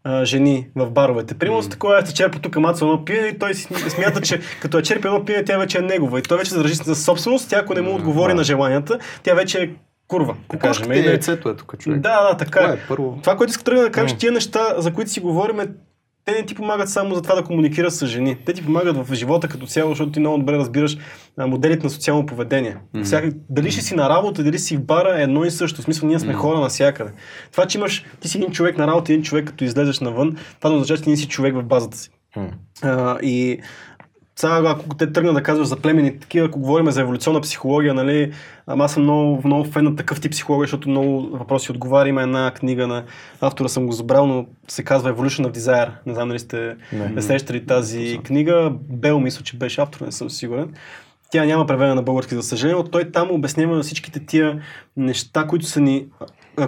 а, 0.05 0.25
жени 0.25 0.67
в 0.77 0.91
баровете. 0.91 1.35
Примерно 1.35 1.63
с 1.63 1.69
такова, 1.69 1.99
аз 1.99 2.13
черпа 2.13 2.39
тук 2.39 2.57
маца 2.57 2.85
едно 2.85 3.05
пиене 3.05 3.29
и 3.29 3.39
той 3.39 3.55
смята, 3.55 4.21
че 4.21 4.41
като 4.63 4.79
е 4.79 4.83
черпи 4.83 5.07
едно 5.07 5.25
пиене, 5.25 5.45
тя 5.45 5.59
вече 5.59 5.79
е 5.79 5.83
негова. 5.83 6.19
И 6.19 6.23
той 6.23 6.39
вече 6.39 6.51
се 6.51 6.57
държи 6.57 6.75
за 6.75 6.97
собственост, 6.97 7.51
тя 7.51 7.59
ако 7.59 7.75
не 7.75 7.81
му 7.81 7.95
отговори 7.95 8.35
на 8.35 8.45
желанията, 8.45 8.99
тя 9.23 9.35
вече 9.35 9.63
е 9.63 9.71
курва. 10.09 10.35
Да 10.51 10.59
кажем. 10.59 10.89
Не- 10.89 10.99
яйцето 10.99 11.49
е 11.49 11.57
тук, 11.57 11.79
човек. 11.79 12.01
Да, 12.01 12.29
да, 12.29 12.37
така 12.37 12.61
Това 12.61 12.73
е. 12.73 12.77
е 12.77 12.81
първо. 12.89 13.19
Това, 13.23 13.37
което 13.37 13.51
иска 13.51 13.65
тръгна 13.65 13.83
да 13.83 13.91
кажа, 13.91 14.07
че 14.07 14.17
тия 14.17 14.33
неща, 14.33 14.75
за 14.79 14.93
които 14.93 15.11
си 15.11 15.21
говорим, 15.21 15.61
те 16.27 16.33
не 16.33 16.47
ти 16.47 16.55
помагат 16.55 16.89
само 16.89 17.15
за 17.15 17.23
това 17.23 17.35
да 17.35 17.43
комуникираш 17.43 17.93
с 17.93 18.07
жени. 18.07 18.37
Те 18.47 18.53
ти 18.53 18.65
помагат 18.65 18.97
в 18.97 19.15
живота 19.15 19.49
като 19.49 19.67
цяло, 19.67 19.91
защото 19.91 20.13
ти 20.13 20.21
много 20.21 20.39
добре 20.39 20.53
разбираш 20.53 20.97
а, 21.37 21.47
моделите 21.47 21.85
на 21.85 21.91
социално 21.91 22.27
поведение. 22.27 22.77
Mm-hmm. 22.95 23.05
Всяка, 23.05 23.31
дали 23.51 23.71
ще 23.71 23.81
си 23.81 23.95
на 23.95 24.09
работа, 24.09 24.45
дали 24.45 24.59
си 24.59 24.77
в 24.77 24.85
бара, 24.85 25.19
е 25.19 25.23
едно 25.23 25.45
и 25.45 25.51
също. 25.51 25.81
В 25.81 25.85
смисъл, 25.85 26.09
ние 26.09 26.19
сме 26.19 26.33
mm-hmm. 26.33 26.37
хора 26.37 26.61
навсякъде. 26.61 27.13
Това, 27.53 27.67
че 27.67 27.79
имаш, 27.79 28.05
ти 28.21 28.29
си 28.29 28.39
един 28.39 28.51
човек 28.51 28.79
на 28.79 28.87
работа, 28.87 29.13
един 29.13 29.25
човек, 29.25 29.47
като 29.47 29.65
излезеш 29.65 30.01
навън, 30.01 30.37
това 30.59 30.71
не 30.71 30.77
означава, 30.77 30.99
че 30.99 31.05
ти 31.05 31.11
не 31.11 31.17
си 31.17 31.29
човек 31.29 31.55
в 31.55 31.63
базата 31.63 31.97
си. 31.97 32.11
А, 32.83 33.19
и 33.23 33.61
сега, 34.39 34.63
ако 34.65 34.97
те 34.97 35.13
тръгнат 35.13 35.35
да 35.35 35.43
казваш 35.43 35.69
за 35.69 35.77
племени 35.77 36.19
такива, 36.19 36.47
ако 36.47 36.61
говорим 36.61 36.91
за 36.91 37.01
еволюционна 37.01 37.41
психология, 37.41 37.95
нали, 37.95 38.33
аз 38.67 38.93
съм 38.93 39.03
много, 39.03 39.43
много 39.45 39.65
фен 39.65 39.85
на 39.85 39.97
такъв 39.97 40.21
тип 40.21 40.33
психология, 40.33 40.67
защото 40.67 40.89
много 40.89 41.21
въпроси 41.21 41.71
отговаря. 41.71 42.09
Има 42.09 42.23
една 42.23 42.51
книга 42.51 42.87
на 42.87 43.05
автора, 43.41 43.69
съм 43.69 43.87
го 43.87 43.93
забрал, 43.93 44.27
но 44.27 44.47
се 44.69 44.85
казва 44.85 45.15
Evolution 45.15 45.47
of 45.47 45.57
Desire. 45.57 45.91
Не 46.07 46.15
знам 46.15 46.29
дали 46.29 46.39
сте 46.39 46.77
не, 46.93 47.09
не 47.09 47.23
срещали 47.23 47.67
тази 47.67 48.19
книга. 48.25 48.73
Бел 48.91 49.21
мисля, 49.21 49.43
че 49.43 49.57
беше 49.57 49.81
автор, 49.81 50.01
не 50.01 50.13
съм 50.13 50.31
сигурен. 50.31 50.75
Тя 51.31 51.45
няма 51.45 51.67
преведена 51.67 51.95
на 51.95 52.03
български, 52.03 52.35
за 52.35 52.43
съжаление, 52.43 52.83
но 52.83 52.91
той 52.91 53.11
там 53.11 53.31
обяснява 53.31 53.83
всичките 53.83 54.27
тия 54.27 54.63
неща, 54.97 55.47
които 55.47 55.67
са 55.67 55.81
ни 55.81 56.07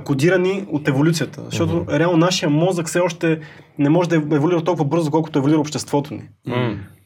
кодирани 0.04 0.66
от 0.72 0.88
еволюцията. 0.88 1.42
Защото 1.44 1.72
mm-hmm. 1.72 1.98
реално 1.98 2.16
нашия 2.16 2.50
мозък 2.50 2.86
все 2.86 3.00
още 3.00 3.40
не 3.78 3.88
може 3.88 4.08
да 4.08 4.16
еволюира 4.16 4.64
толкова 4.64 4.84
бързо, 4.84 5.10
колкото 5.10 5.38
еволюира 5.38 5.60
обществото 5.60 6.14
ни. 6.14 6.22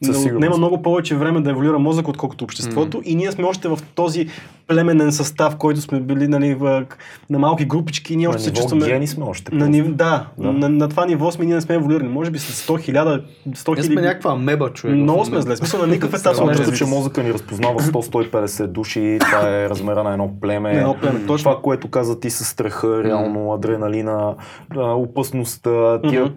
Със 0.03 0.25
Но. 0.25 0.39
Няма 0.39 0.57
много 0.57 0.81
повече 0.81 1.15
време 1.15 1.41
да 1.41 1.49
еволюира 1.49 1.79
мозък, 1.79 2.07
отколкото 2.07 2.43
обществото. 2.43 3.01
И 3.05 3.15
ние 3.15 3.31
сме 3.31 3.43
още 3.43 3.67
в 3.67 3.79
този 3.95 4.27
племенен 4.67 5.11
състав, 5.11 5.55
който 5.55 5.81
сме 5.81 5.99
били 5.99 6.27
нали, 6.27 6.53
в, 6.53 6.85
на 7.29 7.39
малки 7.39 7.65
групички. 7.65 8.13
и 8.13 8.17
Ние 8.17 8.27
На 8.27 8.29
още 8.29 8.43
се 8.43 8.53
чувстваме. 8.53 8.85
гени 8.85 9.07
сме 9.07 9.25
още. 9.25 9.55
На, 9.55 9.69
нив... 9.69 9.87
да, 9.93 10.27
да. 10.37 10.51
На, 10.51 10.69
на, 10.69 10.89
това 10.89 11.05
ниво 11.05 11.31
сме, 11.31 11.45
ние 11.45 11.55
не 11.55 11.61
сме 11.61 11.75
еволюирани. 11.75 12.09
Може 12.09 12.31
би 12.31 12.39
след 12.39 12.77
100 12.77 12.81
хиляда, 12.81 13.23
100 13.49 13.75
Ние 13.75 13.83
сме 13.83 13.83
хиляди. 13.83 14.07
някаква 14.07 14.31
амеба, 14.31 14.69
човек. 14.69 14.95
Много 14.95 15.25
сме 15.25 15.41
зле. 15.41 15.55
Смисъл 15.55 15.79
на 15.79 15.87
никакъв 15.87 16.19
етап 16.19 16.35
сме 16.35 16.47
развити. 16.51 16.77
че 16.77 16.85
мозъка 16.85 17.23
ни 17.23 17.33
разпознава 17.33 17.79
100-150 17.79 18.67
души, 18.67 19.17
това 19.21 19.49
е 19.49 19.69
размера 19.69 20.03
на 20.03 20.11
едно 20.11 20.31
племе. 20.41 20.73
На 20.73 20.79
едно 20.79 20.95
племе, 21.01 21.25
точно. 21.27 21.51
Това, 21.51 21.61
което 21.61 21.87
каза 21.87 22.19
ти 22.19 22.29
с 22.29 22.45
страха, 22.45 23.03
реално, 23.03 23.53
адреналина, 23.53 24.35
опасността, 24.77 26.01
тия 26.01 26.33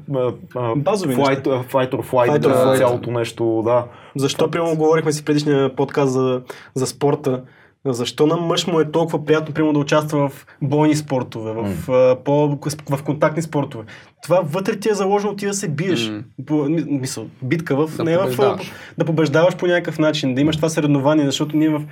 Базови 0.77 1.14
flight, 1.14 1.47
а, 1.47 1.64
fight 1.64 1.91
or 1.91 2.03
flight, 2.03 2.29
Fight 2.29 2.37
or 2.37 2.39
да, 2.39 2.49
flight. 2.49 2.79
цялото 2.79 3.11
нещо, 3.11 3.62
да. 3.64 3.85
Защо, 4.16 4.51
примерно, 4.51 4.77
говорихме 4.77 5.12
си 5.12 5.22
в 5.22 5.24
предишния 5.24 5.77
подкаст 5.77 6.12
за, 6.12 6.43
за 6.74 6.87
спорта, 6.87 7.43
защо 7.85 8.27
на 8.27 8.37
мъж 8.37 8.66
му 8.66 8.81
е 8.81 8.91
толкова 8.91 9.24
приятно, 9.24 9.55
примерно, 9.55 9.72
да 9.72 9.79
участва 9.79 10.29
в 10.29 10.47
бойни 10.62 10.95
спортове, 10.97 11.53
в, 11.53 11.91
а, 11.93 12.16
по, 12.24 12.59
в 12.91 13.03
контактни 13.05 13.43
спортове? 13.43 13.85
Това 14.22 14.41
вътре 14.45 14.77
ти 14.77 14.89
е 14.91 14.95
заложено 14.95 15.37
ти 15.37 15.47
да 15.47 15.55
се 15.55 15.68
биеш. 15.68 16.09
М. 16.09 16.22
По, 16.47 16.55
мисъл, 16.87 17.27
битка 17.43 17.77
в, 17.77 17.97
Да 17.97 18.05
не 18.05 18.16
в, 18.16 18.20
побеждаваш. 18.20 18.72
да 18.99 19.05
побеждаваш 19.05 19.57
по 19.57 19.66
някакъв 19.66 19.99
начин, 19.99 20.35
да 20.35 20.41
имаш 20.41 20.57
това 20.57 20.68
съревнование, 20.68 21.24
защото 21.24 21.57
ние 21.57 21.68
в, 21.68 21.83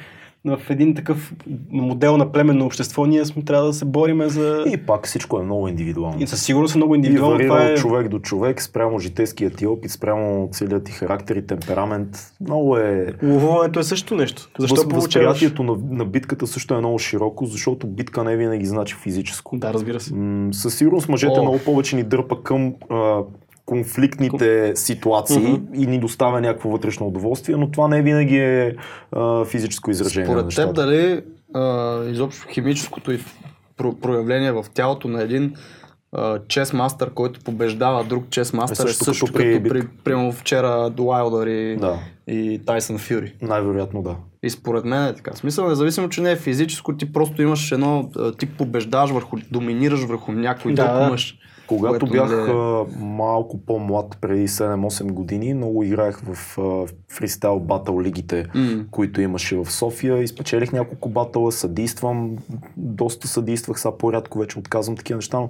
в 0.45 0.61
един 0.70 0.95
такъв 0.95 1.34
модел 1.70 2.16
на 2.16 2.32
племенно 2.32 2.66
общество, 2.66 3.07
ние 3.07 3.24
сме, 3.24 3.42
трябва 3.42 3.66
да 3.66 3.72
се 3.72 3.84
бориме 3.84 4.28
за... 4.28 4.64
И 4.66 4.76
пак 4.76 5.07
всичко 5.07 5.38
е 5.38 5.42
много 5.42 5.68
индивидуално. 5.68 6.22
И 6.22 6.26
със 6.26 6.42
сигурност 6.42 6.74
е 6.74 6.78
много 6.78 6.95
И 6.95 6.97
индивидуално. 6.97 7.32
варира 7.32 7.49
Това 7.49 7.68
е... 7.68 7.72
от 7.72 7.78
човек 7.78 8.09
до 8.09 8.18
човек, 8.18 8.62
спрямо 8.62 8.99
житейския 8.99 9.51
ти 9.51 9.66
опит, 9.66 9.90
спрямо 9.90 10.49
целият 10.53 10.84
ти 10.84 10.92
характер 10.92 11.36
и 11.36 11.47
темперамент. 11.47 12.32
Много 12.40 12.76
е... 12.76 13.14
Ловуването 13.22 13.80
е 13.80 13.82
също 13.82 14.14
нещо. 14.14 14.51
Защо 14.59 14.76
Въз- 14.76 14.88
получаваш... 14.90 15.05
Възприятието 15.05 15.62
на, 15.62 15.76
на 15.90 16.05
битката 16.05 16.47
също 16.47 16.74
е 16.74 16.78
много 16.78 16.99
широко, 16.99 17.47
защото 17.47 17.86
битка 17.86 18.24
не 18.24 18.36
винаги 18.36 18.66
значи 18.66 18.95
физическо. 18.95 19.57
Да, 19.57 19.72
разбира 19.74 20.01
се. 20.01 20.14
М, 20.14 20.55
със 20.55 20.74
сигурност 20.74 21.09
мъжете 21.09 21.38
О. 21.38 21.42
много 21.42 21.59
повече 21.59 21.97
ни 21.97 22.03
дърпа 22.03 22.42
към 22.42 22.74
а, 22.90 23.20
конфликтните 23.67 24.73
ситуации 24.75 25.39
Мгм. 25.39 25.75
и 25.75 25.87
ни 25.87 26.01
доставя 26.01 26.41
някакво 26.41 26.69
вътрешно 26.69 27.07
удоволствие, 27.07 27.57
но 27.57 27.71
това 27.71 27.89
не 27.89 28.03
винаги 28.03 28.37
е 28.37 28.77
а, 29.12 29.45
физическо 29.45 29.91
изражение 29.91 30.27
Според 30.27 30.49
теб 30.49 30.75
дали 30.75 31.23
а, 31.55 32.01
изобщо 32.05 32.49
химическото 32.49 33.12
и 33.12 33.19
про- 33.79 34.01
проявление 34.01 34.53
в 34.53 34.65
тялото 34.75 35.09
на 35.09 35.23
един 35.23 35.55
чес 36.49 36.73
мастър, 36.73 37.11
който 37.11 37.41
побеждава 37.41 38.05
друг 38.05 38.25
чес 38.31 38.53
мастър, 38.53 38.85
е 38.85 38.89
също 38.89 39.05
също, 39.05 39.27
като 39.27 39.39
като 39.39 39.62
при 39.62 39.69
при, 39.69 39.89
примерно 40.05 40.33
вчера 40.33 40.91
Уайлдър 41.01 41.47
и, 41.47 41.77
Да, 41.77 41.99
и 42.27 42.61
Тайсън 42.67 42.99
Фюри. 42.99 43.35
най-вероятно 43.43 44.03
да. 44.03 44.17
И 44.43 44.51
според 44.51 44.85
мен 44.85 45.05
е 45.05 45.15
така. 45.15 45.33
В 45.33 45.39
смисъл, 45.39 45.69
независимо, 45.69 46.09
че 46.09 46.21
не 46.21 46.31
е 46.31 46.37
физическо, 46.37 46.97
ти 46.97 47.12
просто 47.12 47.43
имаш 47.43 47.73
едно, 47.73 48.11
ти 48.39 48.47
побеждаваш 48.47 49.11
върху, 49.11 49.37
доминираш 49.51 50.01
върху 50.01 50.33
някой 50.33 50.75
Да, 50.75 50.83
друг 50.83 50.95
да. 50.99 51.11
Когато 51.67 51.91
което, 51.91 52.07
бях 52.07 52.31
нали, 52.31 52.51
а, 52.51 52.85
малко 52.99 53.59
по-млад, 53.59 54.19
преди 54.21 54.49
7-8 54.49 55.03
години, 55.05 55.55
много 55.55 55.83
играех 55.83 56.19
в 56.19 56.57
фристайл 57.12 57.61
батъл 57.61 58.01
лигите, 58.01 58.47
М. 58.55 58.85
които 58.91 59.21
имаше 59.21 59.57
в 59.57 59.71
София. 59.71 60.23
Изпечелих 60.23 60.73
няколко 60.73 61.09
батъла, 61.09 61.53
съдействам, 61.53 62.31
доста 62.77 63.29
съдействах, 63.29 63.81
сега 63.81 63.97
по-рядко 63.99 64.39
вече 64.39 64.59
отказвам 64.59 64.97
такива 64.97 65.17
неща, 65.17 65.39
но 65.39 65.49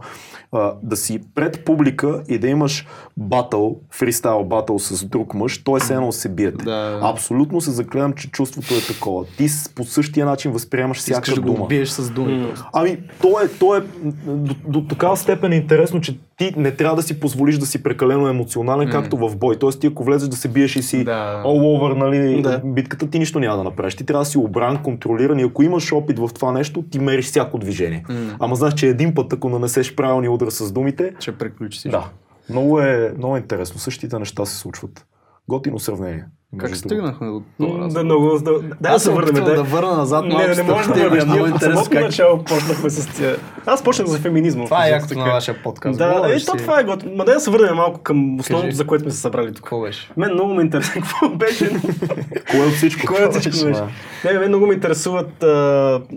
а, 0.53 0.73
да 0.83 0.97
си 0.97 1.21
пред 1.35 1.65
публика 1.65 2.23
и 2.29 2.39
да 2.39 2.49
имаш 2.49 2.87
батъл, 3.17 3.77
фристайл 3.91 4.45
батъл 4.45 4.79
с 4.79 5.05
друг 5.05 5.35
мъж, 5.35 5.65
той 5.65 5.81
се 5.81 5.95
едно 5.95 6.13
се 6.13 6.29
биете. 6.29 6.65
Да. 6.65 7.01
Абсолютно 7.03 7.61
се 7.61 7.71
заклевам, 7.71 8.13
че 8.13 8.31
чувството 8.31 8.75
е 8.75 8.95
такова. 8.95 9.25
Ти 9.27 9.47
по 9.75 9.85
същия 9.85 10.27
начин 10.27 10.53
възприемаш 10.53 10.99
Искаш 10.99 11.13
всяка 11.15 11.35
да 11.35 11.41
го 11.41 11.47
дума. 11.47 11.65
убиеш 11.65 11.89
с 11.89 12.11
думи. 12.11 12.47
просто. 12.47 12.67
Ами, 12.73 12.99
то 13.23 13.41
е, 13.41 13.49
то 13.49 13.77
е 13.77 13.81
до, 14.27 14.55
до 14.69 14.85
такава 14.85 15.17
степен 15.17 15.53
е 15.53 15.57
интересно, 15.57 16.01
че 16.05 16.19
ти 16.37 16.55
не 16.57 16.71
трябва 16.71 16.97
да 16.97 17.03
си 17.03 17.21
позволиш 17.21 17.59
да 17.59 17.67
си 17.67 17.83
прекалено 17.83 18.29
емоционален, 18.29 18.91
както 18.91 19.17
в 19.19 19.37
бой. 19.37 19.57
Тоест, 19.57 19.81
ти 19.81 19.87
ако 19.87 20.05
влезеш 20.05 20.29
да 20.29 20.37
се 20.37 20.49
биеш 20.49 20.77
и 20.77 20.83
си 20.83 21.05
Да. 21.05 21.43
all 21.47 21.81
over, 21.81 21.95
нали, 21.95 22.43
Да. 22.43 22.61
битката, 22.65 23.11
ти 23.11 23.19
нищо 23.19 23.41
няма 23.41 23.57
да 23.57 23.65
направиш. 23.65 23.95
Ти 23.95 24.07
трябва 24.07 24.23
да 24.25 24.31
си 24.31 24.39
обран, 24.39 24.83
контролиран 24.83 25.39
и 25.39 25.43
ако 25.43 25.63
имаш 25.63 25.93
опит 25.93 26.19
в 26.19 26.31
това 26.35 26.53
нещо, 26.53 26.83
ти 26.83 26.99
мериш 26.99 27.25
всяко 27.25 27.59
движение. 27.59 28.05
М. 28.09 28.37
Ама 28.41 28.57
знаеш, 28.57 28.75
че 28.75 28.87
един 28.89 29.15
път, 29.15 29.33
ако 29.33 29.49
нанесеш 29.49 29.95
правилния 29.95 30.33
удар 30.33 30.49
с 30.51 30.73
думите, 30.73 31.13
Ще 31.21 31.33
приключи 31.33 31.79
всичко. 31.79 31.99
да. 31.99 32.09
Много 32.51 32.81
е, 32.81 33.15
много 33.19 33.37
е 33.37 33.41
интересно. 33.41 33.81
Същите 33.81 34.19
неща 34.19 34.45
се 34.45 34.57
случват. 34.57 35.07
Готино 35.49 35.79
сравнение. 35.79 36.25
Как 36.59 36.77
стигнахме 36.77 37.27
до 37.27 37.43
това? 37.61 37.89
Да, 37.89 38.05
много, 38.05 38.39
да, 38.39 38.53
да, 38.81 38.89
Аз 38.89 39.03
се 39.03 39.11
върнем. 39.11 39.35
върнем 39.35 39.57
да 39.57 39.63
върна 39.63 39.97
назад 39.97 40.25
малко. 40.25 40.43
Не, 40.43 40.49
не, 40.49 40.55
не 40.55 40.63
може 40.63 40.89
да 40.89 40.95
върнеш. 40.95 41.25
много 41.25 41.47
интересно 41.47 41.73
самото 41.73 41.91
как 41.91 42.03
начало 42.03 42.45
почнахме 42.45 42.91
с 42.91 43.17
тия. 43.17 43.37
Аз 43.67 43.85
почнах 43.85 44.09
за 44.09 44.19
феминизма. 44.19 44.65
Това 44.65 44.87
е 44.87 44.91
якото 44.91 45.15
на 45.15 45.25
така. 45.25 45.35
вашия 45.35 45.63
подкаст. 45.63 45.99
Да, 45.99 46.23
е, 46.27 46.41
то 46.41 46.53
това 46.53 46.81
е 46.81 46.85
готино. 46.85 47.17
Ма 47.17 47.25
да 47.25 47.41
се 47.41 47.51
върнем 47.51 47.75
малко 47.77 48.01
към 48.03 48.39
основното, 48.41 48.67
Кажи. 48.67 48.77
за 48.77 48.87
което 48.87 49.03
сме 49.03 49.11
се 49.11 49.19
събрали 49.19 49.47
тук. 49.49 49.57
Какво 49.57 49.81
беше? 49.81 50.11
Мен 50.17 50.33
много 50.33 50.55
ме 50.55 50.63
интересува 50.63 50.95
какво 50.95 51.29
беше. 51.29 51.71
Кое 52.51 52.67
от 52.67 52.73
всичко? 52.73 53.07
Кое 53.07 53.25
от 53.25 53.35
всичко 53.35 53.61
Да. 53.61 53.67
беше? 53.67 53.83
Не, 54.25 54.39
мен 54.39 54.49
много 54.49 54.67
ме 54.67 54.75
интересуват, 54.75 55.31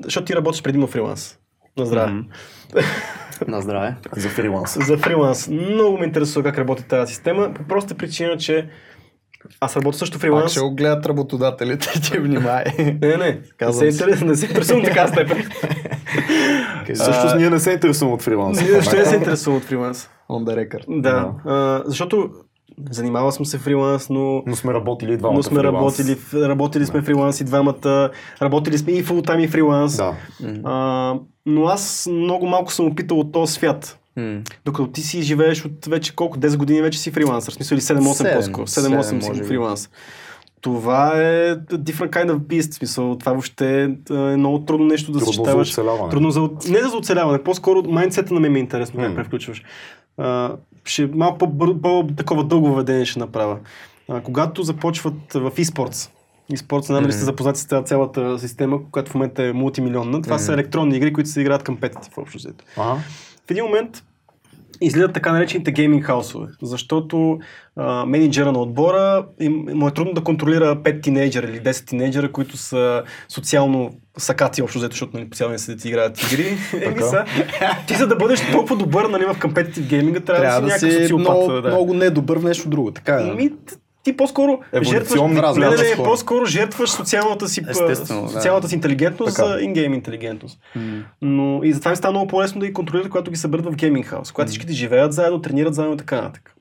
защото 0.03 0.25
ти 0.25 0.35
работиш 0.35 0.63
предимно 0.63 0.87
фриланс. 0.87 1.37
На 1.77 1.85
здраве. 1.85 2.11
На 3.47 3.61
здраве. 3.61 3.95
За 4.15 4.29
фриланс. 4.29 4.85
За 4.85 4.97
фриланс. 4.97 5.47
Много 5.47 5.97
ме 5.97 6.05
интересува 6.05 6.43
как 6.43 6.57
работи 6.57 6.83
тази 6.83 7.13
система, 7.13 7.53
по 7.53 7.63
проста 7.63 7.95
причина, 7.95 8.37
че 8.37 8.69
аз 9.59 9.75
работя 9.75 9.97
също 9.97 10.13
Пак 10.13 10.21
фриланс. 10.21 10.51
ще 10.51 10.59
го 10.61 10.71
гледат 10.71 11.05
работодателите, 11.05 12.01
че 12.03 12.19
внимай. 12.19 12.63
Не, 12.77 12.97
не, 13.01 13.17
не 13.17 13.39
Казвам 13.57 13.79
се, 13.81 14.03
интерес, 14.03 14.21
не 14.21 14.35
се 14.35 14.45
интересувам 14.45 14.83
така 14.83 15.07
степен. 15.07 15.43
Всъщност 16.93 17.35
ние 17.35 17.49
не 17.49 17.59
се 17.59 17.71
интересуваме 17.71 18.15
от 18.15 18.21
фриланс. 18.21 18.61
Ние 18.61 18.81
ще 18.81 18.97
не 18.97 19.05
се 19.05 19.15
интересувам 19.15 19.57
от 19.57 19.63
фриланс. 19.63 20.09
On 20.29 20.43
the 20.43 20.67
record. 20.67 21.01
Да, 21.01 21.31
а, 21.45 21.83
защото 21.85 22.29
занимавал 22.89 23.31
съм 23.31 23.45
се 23.45 23.57
фриланс, 23.57 24.09
но 24.09 24.43
Но 24.45 24.55
сме 24.55 24.73
работили 24.73 25.17
двамата 25.17 25.35
но 25.35 25.43
сме 25.43 25.59
фриланс. 25.59 25.99
работили, 25.99 26.17
работили 26.47 26.85
сме 26.85 27.01
фриланс 27.01 27.41
и 27.41 27.43
двамата, 27.43 28.09
работили 28.41 28.77
сме 28.77 28.91
и 28.91 29.03
фултайм 29.03 29.39
и 29.39 29.47
фриланс. 29.47 29.97
Да. 29.97 30.13
А, 30.63 31.15
но 31.45 31.65
аз 31.65 32.09
много 32.11 32.47
малко 32.47 32.73
съм 32.73 32.85
опитал 32.87 33.19
от 33.19 33.31
този 33.31 33.53
свят. 33.53 33.99
Докато 34.65 34.87
ти 34.87 35.01
си 35.01 35.21
живееш 35.21 35.65
от 35.65 35.85
вече 35.85 36.15
колко, 36.15 36.37
10 36.39 36.57
години 36.57 36.81
вече 36.81 36.99
си 36.99 37.11
фрилансър. 37.11 37.51
В 37.51 37.55
смисъл 37.55 37.75
или 37.75 37.81
7-8 37.81 38.11
Седем. 38.13 38.33
по-скоро. 38.35 38.67
Седем, 38.67 38.91
7-8 38.91 39.03
си 39.21 39.27
може 39.27 39.41
би. 39.41 39.47
фриланс. 39.47 39.89
Това 40.61 41.11
е 41.15 41.55
different 41.57 42.09
kind 42.09 42.31
of 42.31 42.37
beast. 42.37 42.71
В 42.71 42.75
Смисъл, 42.75 43.15
това 43.17 43.31
въобще 43.31 43.83
е 44.09 44.13
много 44.13 44.59
трудно 44.59 44.85
нещо 44.85 45.11
да 45.11 45.19
Трудно 45.19 45.31
за 45.33 45.37
съчетаваш. 45.37 45.69
оцеляване. 45.69 46.09
Трудно 46.09 46.31
за, 46.31 46.49
не 46.69 46.79
за 46.79 46.97
оцеляване, 46.97 47.43
по-скоро 47.43 47.83
майндсета 47.83 48.33
на 48.33 48.39
мен 48.39 48.51
ми 48.51 48.59
е 48.59 48.61
интересно 48.61 48.99
как 48.99 49.09
М. 49.09 49.15
превключваш. 49.15 49.63
А, 50.17 50.51
ще 50.85 51.05
малко 51.07 51.37
по, 51.37 51.81
по, 51.81 52.07
такова 52.17 52.43
дълго 52.43 52.67
въведение 52.69 53.05
ще 53.05 53.19
направя. 53.19 53.57
А, 54.09 54.21
когато 54.21 54.63
започват 54.63 55.13
в 55.33 55.51
eSports, 55.51 56.09
eSports, 56.53 56.85
знам 56.85 57.01
дали 57.03 57.13
сте 57.13 57.25
запознати 57.25 57.59
с 57.59 57.65
тази 57.67 57.85
цялата 57.85 58.39
система, 58.39 58.79
която 58.91 59.11
в 59.11 59.15
момента 59.15 59.43
е 59.43 59.53
мултимилионна. 59.53 60.21
Това 60.21 60.39
са 60.39 60.53
електронни 60.53 60.95
игри, 60.97 61.13
които 61.13 61.29
се 61.29 61.41
играят 61.41 61.63
към 61.63 61.77
петите 61.77 62.09
в 62.13 62.17
общо 62.17 62.37
взето. 62.37 62.65
Ага. 62.77 62.99
В 63.47 63.51
един 63.51 63.63
момент 63.63 64.03
излизат 64.81 65.13
така 65.13 65.31
наречените 65.31 65.71
гейминг 65.71 66.03
хаусове, 66.03 66.47
защото 66.61 67.39
а, 67.75 68.05
менеджера 68.05 68.51
на 68.51 68.59
отбора 68.59 69.25
им, 69.39 69.65
му 69.73 69.87
е 69.87 69.91
трудно 69.91 70.13
да 70.13 70.23
контролира 70.23 70.75
5 70.75 71.03
тинейджера 71.03 71.47
или 71.47 71.61
10 71.61 71.87
тинейджера, 71.87 72.31
които 72.31 72.57
са 72.57 73.03
социално 73.29 73.91
сакати 74.17 74.61
общо 74.61 74.79
взето, 74.79 74.93
защото 74.93 75.17
нали, 75.17 75.29
по 75.29 75.35
цял 75.35 75.49
ден 75.49 75.59
седят 75.59 75.85
и 75.85 75.87
играят 75.87 76.23
игри. 76.23 76.57
Еми 76.81 77.01
са, 77.01 77.25
ти 77.87 77.95
за 77.95 78.07
да 78.07 78.15
бъдеш 78.15 78.51
толкова 78.51 78.75
добър 78.75 79.05
нали, 79.05 79.25
в 79.25 79.39
компетитив 79.41 79.87
гейминга, 79.87 80.19
трябва, 80.19 80.41
Трябва 80.41 80.61
да 80.61 80.67
да 80.67 80.79
си 80.79 80.85
някакъв 80.85 81.07
си 81.07 81.13
много, 81.13 81.51
да. 81.51 81.69
много 81.69 81.93
недобър 81.93 82.39
в 82.39 82.43
нещо 82.43 82.69
друго. 82.69 82.91
Така 82.91 83.13
е. 83.13 83.23
да. 83.23 83.33
Ми, 83.33 83.51
ти 84.07 84.17
по-скоро 84.17 84.59
жертваш, 84.81 85.21
не, 85.57 85.69
не, 85.69 85.75
не, 85.75 86.03
по-скоро 86.03 86.45
жертваш 86.45 86.89
социалната 86.89 87.47
си, 87.47 87.61
социалната 88.33 88.67
си 88.67 88.75
интелигентност 88.75 89.35
Така. 89.35 89.47
за 89.47 89.59
ингейм 89.59 89.93
интелигентност. 89.93 90.59
М. 90.75 91.03
Но 91.21 91.63
и 91.63 91.73
затова 91.73 91.91
ми 91.91 91.97
става 91.97 92.11
много 92.11 92.27
по-лесно 92.27 92.59
да 92.59 92.67
ги 92.67 92.73
контролират, 92.73 93.09
когато 93.09 93.31
ги 93.31 93.37
съберат 93.37 93.65
в 93.65 93.75
гейминг 93.75 94.05
хаус, 94.05 94.31
когато 94.31 94.49
всичките 94.49 94.73
живеят 94.73 95.13
заедно, 95.13 95.41
тренират 95.41 95.73
заедно 95.73 95.95
и 95.95 95.97
така 95.97 96.15
нататък. 96.15 96.56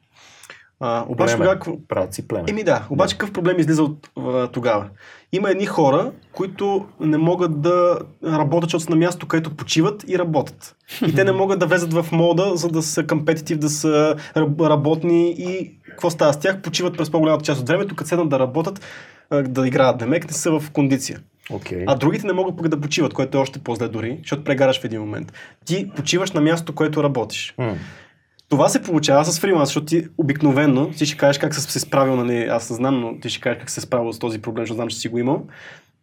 А, 0.80 1.04
обаче 1.08 1.36
Племе. 1.36 1.58
тогава... 1.58 1.78
Правят 1.88 2.14
си 2.14 2.28
племе. 2.28 2.44
Еми 2.48 2.64
да, 2.64 2.86
обаче 2.90 3.18
какъв 3.18 3.32
проблем 3.32 3.58
излиза 3.58 3.82
от 3.82 4.10
а, 4.18 4.46
тогава? 4.46 4.88
Има 5.32 5.50
едни 5.50 5.66
хора, 5.66 6.12
които 6.32 6.86
не 7.00 7.16
могат 7.18 7.60
да 7.60 7.98
работят, 8.24 8.64
защото 8.64 8.84
са 8.84 8.90
на 8.90 8.96
място, 8.96 9.28
където 9.28 9.56
почиват 9.56 10.04
и 10.08 10.18
работят. 10.18 10.76
И 11.06 11.14
те 11.14 11.24
не 11.24 11.32
могат 11.42 11.58
да 11.58 11.66
влезат 11.66 11.92
в 11.92 12.06
мода, 12.12 12.56
за 12.56 12.68
да 12.68 12.82
са 12.82 13.06
компетитив, 13.06 13.58
да 13.58 13.68
са 13.68 14.16
раб- 14.36 14.68
работни 14.68 15.30
и 15.30 15.78
какво 15.88 16.10
става 16.10 16.32
с 16.32 16.38
тях? 16.38 16.62
Почиват 16.62 16.96
през 16.96 17.10
по-голямата 17.10 17.44
част 17.44 17.60
от 17.60 17.68
времето, 17.68 17.96
като 17.96 18.08
седнат 18.08 18.28
да 18.28 18.38
работят, 18.38 18.80
да 19.42 19.66
играят 19.66 19.98
демек, 19.98 20.26
не 20.26 20.32
са 20.32 20.58
в 20.60 20.70
кондиция. 20.70 21.20
Окей. 21.50 21.84
А 21.86 21.94
другите 21.94 22.26
не 22.26 22.32
могат 22.32 22.56
пък 22.56 22.68
да 22.68 22.80
почиват, 22.80 23.14
което 23.14 23.38
е 23.38 23.40
още 23.40 23.58
по-зле 23.58 23.88
дори, 23.88 24.18
защото 24.22 24.44
прегараш 24.44 24.80
в 24.80 24.84
един 24.84 25.00
момент. 25.00 25.32
Ти 25.64 25.90
почиваш 25.96 26.32
на 26.32 26.40
мястото, 26.40 26.74
което 26.74 27.04
работиш. 27.04 27.54
М. 27.58 27.74
Това 28.48 28.68
се 28.68 28.82
получава 28.82 29.24
с 29.24 29.40
фриланс, 29.40 29.68
защото 29.68 29.86
ти 29.86 30.06
обикновено, 30.18 30.90
ти 30.90 31.06
ще 31.06 31.16
кажеш 31.16 31.38
как 31.38 31.54
се 31.54 31.60
се 31.60 31.80
справил, 31.80 32.16
нали, 32.16 32.44
аз 32.44 32.70
не 32.70 32.76
знам, 32.76 33.00
но 33.00 33.20
ти 33.20 33.28
ще 33.28 33.40
кажеш 33.40 33.58
как 33.58 33.70
се 33.70 33.80
справил 33.80 34.12
с 34.12 34.18
този 34.18 34.38
проблем, 34.38 34.62
защото 34.62 34.76
знам, 34.76 34.88
че 34.88 34.96
си 34.96 35.08
го 35.08 35.18
имал. 35.18 35.42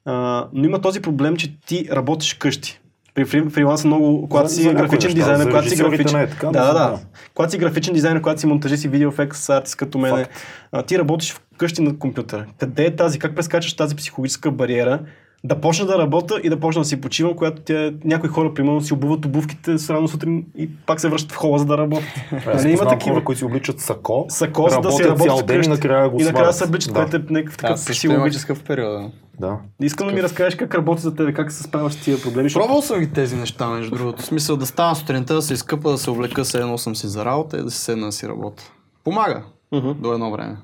А, 0.06 0.48
но 0.54 0.66
има 0.66 0.82
този 0.82 1.02
проблем, 1.02 1.36
че 1.36 1.58
ти 1.66 1.88
работиш 1.92 2.34
къщи. 2.34 2.80
При 3.16 3.26
фриланса 3.26 3.88
много, 3.88 4.30
когато 4.30 4.50
За- 4.50 4.56
си 4.56 4.62
за 4.62 4.74
графичен 4.74 5.14
дизайнер, 5.14 5.44
за 5.44 5.50
когато 5.50 5.70
си 5.70 5.76
графичен... 5.76 6.20
е 6.20 6.30
така, 6.30 6.48
да, 6.48 6.74
да. 6.74 7.00
Когато 7.34 7.52
си 7.52 7.58
графичен 7.58 7.94
дизайнер, 7.94 8.22
когато 8.22 8.42
си 8.42 8.48
монтажист 8.48 8.84
и 8.84 8.88
видеоефект, 8.88 9.50
артист 9.50 9.76
като 9.76 9.98
мене, 9.98 10.26
а, 10.72 10.84
ти 10.84 11.00
работиш 11.00 11.34
вкъщи 11.34 11.82
на 11.82 12.00
компютъра. 12.00 12.46
Къде 12.60 12.86
е 12.86 12.96
тази, 12.96 13.20
как 13.20 13.36
прескачаш 13.36 13.74
тази 13.74 13.96
психологическа 13.96 14.52
бариера, 14.52 15.00
да 15.46 15.62
почна 15.62 15.86
да 15.86 15.98
работя 15.98 16.40
и 16.44 16.50
да 16.50 16.60
почна 16.60 16.82
да 16.82 16.86
си 16.86 17.02
почивам, 17.02 17.36
когато 17.36 17.62
тя, 17.62 17.94
някои 18.04 18.30
хора, 18.30 18.54
примерно, 18.54 18.82
си 18.82 18.94
обуват 18.94 19.26
обувките 19.26 19.78
с 19.78 19.90
рано 19.90 20.08
сутрин 20.08 20.46
и 20.58 20.70
пак 20.86 21.00
се 21.00 21.10
връщат 21.10 21.32
в 21.32 21.36
хола, 21.36 21.60
за 21.60 21.66
да 21.66 21.78
работят. 21.78 22.08
Нали, 22.32 22.42
има 22.46 22.52
познавам 22.72 22.90
такива 23.00 23.16
хора, 23.16 23.26
които 23.26 23.40
си 23.40 23.46
обличат 23.46 23.80
сако, 23.80 24.26
сако, 24.30 24.70
за 24.70 24.80
да 24.80 24.92
си 24.92 25.04
работят 25.04 25.28
цял 25.28 25.42
ден 25.46 25.64
и 25.64 25.68
накрая 25.68 26.10
го 26.10 26.22
И 26.22 26.24
накрая 26.24 26.54
се 26.54 26.64
обличат, 26.64 26.94
Да. 26.94 27.00
което 27.00 27.16
е 27.16 27.20
някакъв 27.30 27.58
такъв 27.58 27.70
имах 27.80 27.86
психологически. 27.92 28.48
такъв 28.48 28.64
период. 28.64 29.02
да. 29.02 29.10
Да. 29.40 29.58
Искам 29.82 30.08
да 30.08 30.14
ми 30.14 30.24
разкажеш 30.24 30.56
как 30.56 30.76
работи 30.76 31.02
за 31.02 31.16
тебе, 31.16 31.34
как 31.34 31.52
се 31.52 31.64
справяш 31.64 31.94
с 31.94 32.04
тия 32.04 32.22
проблеми. 32.22 32.50
Пробвал 32.54 32.82
съм 32.82 33.00
ги 33.00 33.12
тези 33.12 33.36
неща, 33.36 33.68
между 33.70 33.96
другото. 33.96 34.22
В 34.22 34.26
смисъл 34.26 34.58
да 34.58 34.66
стана 34.66 34.96
сутринта, 34.96 35.34
да 35.36 35.42
се 35.42 35.54
изкъпа, 35.54 35.92
да 35.92 35.98
се 35.98 36.10
облека, 36.10 36.46
се 36.46 36.60
едно 36.60 36.78
съм 36.78 36.96
си 36.96 37.08
за 37.08 37.26
работа 37.26 37.58
и 37.58 37.64
да 37.64 37.72
си 37.72 37.80
седна 37.80 38.06
да 38.06 38.12
си 38.12 38.28
работя. 38.28 38.64
Помага. 39.04 39.44
Мгм. 39.72 39.92
До 40.00 40.14
едно 40.14 40.32
време. 40.32 40.58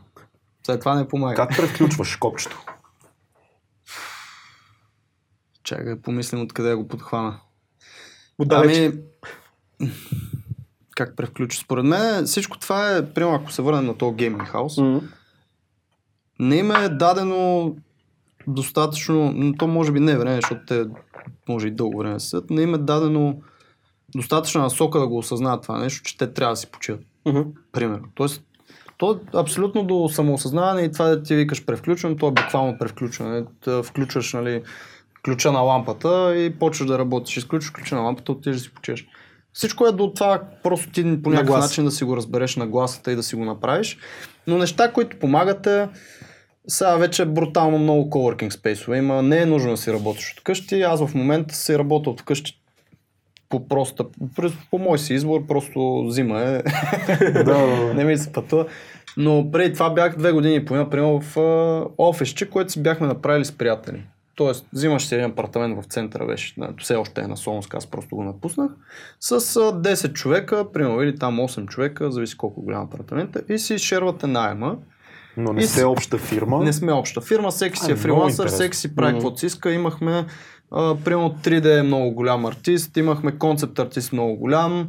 След 0.65 0.79
това 0.79 0.95
не 0.95 1.07
помага. 1.07 1.35
Как 1.35 1.49
превключваш 1.49 2.15
копчето? 2.15 2.61
Чакай 5.69 5.95
да 5.95 6.01
помислим 6.01 6.41
откъде 6.41 6.75
го 6.75 6.87
подхвана. 6.87 7.39
Отдалеч. 8.37 8.77
Ами, 8.77 9.89
как 10.95 11.15
превключиш? 11.15 11.59
Според 11.59 11.85
мен 11.85 12.25
всичко 12.25 12.59
това 12.59 12.95
е, 12.95 13.13
примерно 13.13 13.35
ако 13.35 13.51
се 13.51 13.61
върнем 13.61 13.85
на 13.85 13.97
този 13.97 14.15
гейминг 14.15 14.47
хаус, 14.47 14.77
не 16.39 16.55
им 16.55 16.71
е 16.71 16.89
дадено 16.89 17.75
достатъчно, 18.47 19.31
но 19.35 19.53
то 19.53 19.67
може 19.67 19.91
би 19.91 19.99
не 19.99 20.11
е 20.11 20.17
време, 20.17 20.35
защото 20.35 20.61
те 20.67 20.85
може 21.49 21.67
и 21.67 21.71
дълго 21.71 21.97
време 21.97 22.19
седят, 22.19 22.49
не 22.49 22.61
им 22.61 22.73
е 22.73 22.77
дадено 22.77 23.41
достатъчна 24.15 24.61
насока 24.61 24.99
да 24.99 25.07
го 25.07 25.17
осъзнаят 25.17 25.61
това 25.61 25.79
нещо, 25.79 26.03
че 26.03 26.17
те 26.17 26.33
трябва 26.33 26.53
да 26.53 26.57
си 26.57 26.71
почиват. 26.71 27.01
Мгм. 27.25 27.41
Примерно. 27.71 28.07
Тоест, 28.15 28.43
то 28.97 29.11
е 29.11 29.37
абсолютно 29.37 29.83
до 29.83 30.09
самоосъзнаване 30.09 30.81
и 30.81 30.91
това 30.91 31.05
да 31.05 31.23
ти 31.23 31.35
викаш 31.35 31.65
превключване, 31.65 32.15
то 32.15 32.27
е 32.27 32.31
буквално 32.31 32.77
превключване. 32.77 33.45
Та 33.61 33.83
включваш 33.83 34.33
нали, 34.33 34.63
ключа 35.25 35.51
на 35.51 35.59
лампата 35.59 36.35
и 36.37 36.59
почваш 36.59 36.87
да 36.87 36.99
работиш. 36.99 37.37
Изключваш 37.37 37.71
ключа 37.71 37.95
на 37.95 38.01
лампата, 38.01 38.31
отиваш 38.31 38.57
да 38.57 38.63
си 38.63 38.73
почеш. 38.73 39.07
Всичко 39.53 39.87
е 39.87 39.91
до 39.91 40.13
това, 40.13 40.41
просто 40.63 40.91
ти 40.91 41.21
по 41.23 41.29
някакъв 41.29 41.47
глас. 41.47 41.69
начин 41.69 41.85
да 41.85 41.91
си 41.91 42.03
го 42.03 42.17
разбереш 42.17 42.55
на 42.55 42.67
гласата 42.67 43.11
и 43.11 43.15
да 43.15 43.23
си 43.23 43.35
го 43.35 43.45
направиш. 43.45 43.97
Но 44.47 44.57
неща, 44.57 44.91
които 44.91 45.19
помагат 45.19 45.67
е, 45.67 45.87
сега 46.67 46.95
вече 46.95 47.25
брутално 47.25 47.77
много 47.77 48.09
coworking 48.09 48.49
спейсове 48.49 48.97
има. 48.97 49.21
Не 49.21 49.37
е 49.37 49.45
нужно 49.45 49.71
да 49.71 49.77
си 49.77 49.93
работиш 49.93 50.33
от 50.37 50.43
къщи. 50.43 50.81
Аз 50.81 51.05
в 51.05 51.15
момента 51.15 51.55
си 51.55 51.77
работя 51.77 52.09
от 52.09 52.21
къщи 52.21 52.59
по 53.49 53.67
проста, 53.67 54.05
по, 54.71 54.77
мой 54.77 54.99
си 54.99 55.13
избор, 55.13 55.47
просто 55.47 56.05
зима 56.09 56.41
е. 56.41 56.63
да. 57.43 57.93
не 57.95 58.03
ми 58.03 58.17
се 58.17 58.31
пътува. 58.31 58.65
Но 59.17 59.51
преди 59.51 59.73
това 59.73 59.89
бях 59.89 60.17
две 60.17 60.31
години 60.31 60.55
и 60.55 60.65
половина, 60.65 60.89
примерно 60.89 61.21
в 61.21 61.37
а, 61.37 61.85
офисче, 61.97 62.49
което 62.49 62.71
си 62.71 62.83
бяхме 62.83 63.07
направили 63.07 63.45
с 63.45 63.51
приятели. 63.51 64.03
Тоест, 64.39 64.65
взимаш 64.73 65.07
си 65.07 65.15
един 65.15 65.31
апартамент 65.31 65.83
в 65.83 65.87
центъра, 65.87 66.25
беше, 66.25 66.55
все 66.81 66.95
още 66.95 67.21
е 67.21 67.27
на 67.27 67.37
Солонска, 67.37 67.77
аз 67.77 67.87
просто 67.87 68.15
го 68.15 68.23
напуснах, 68.23 68.71
с 69.19 69.31
а, 69.31 69.37
10 69.37 70.13
човека, 70.13 70.71
примерно, 70.73 71.01
или 71.01 71.15
там 71.15 71.37
8 71.37 71.67
човека, 71.67 72.11
зависи 72.11 72.37
колко 72.37 72.61
голям 72.61 72.83
апартамент 72.83 73.35
е, 73.35 73.53
и 73.53 73.59
си 73.59 73.77
шервате 73.77 74.27
найема. 74.27 74.77
Но 75.37 75.53
не 75.53 75.61
сте 75.61 75.85
обща 75.85 76.17
фирма. 76.17 76.63
Не 76.63 76.73
сме 76.73 76.93
обща 76.93 77.21
фирма, 77.21 77.51
всеки 77.51 77.79
си 77.79 77.91
е 77.91 77.95
фрилансър, 77.95 78.47
всеки 78.47 78.77
си 78.77 78.95
прави 78.95 79.13
каквото 79.13 79.39
си 79.39 79.45
иска. 79.45 79.71
Имахме, 79.71 80.25
а, 80.71 80.95
примерно 80.95 81.35
3D 81.43 81.79
е 81.79 81.83
много 81.83 82.11
голям 82.11 82.45
артист, 82.45 82.97
имахме 82.97 83.31
концепт 83.31 83.79
артист 83.79 84.13
много 84.13 84.35
голям, 84.35 84.87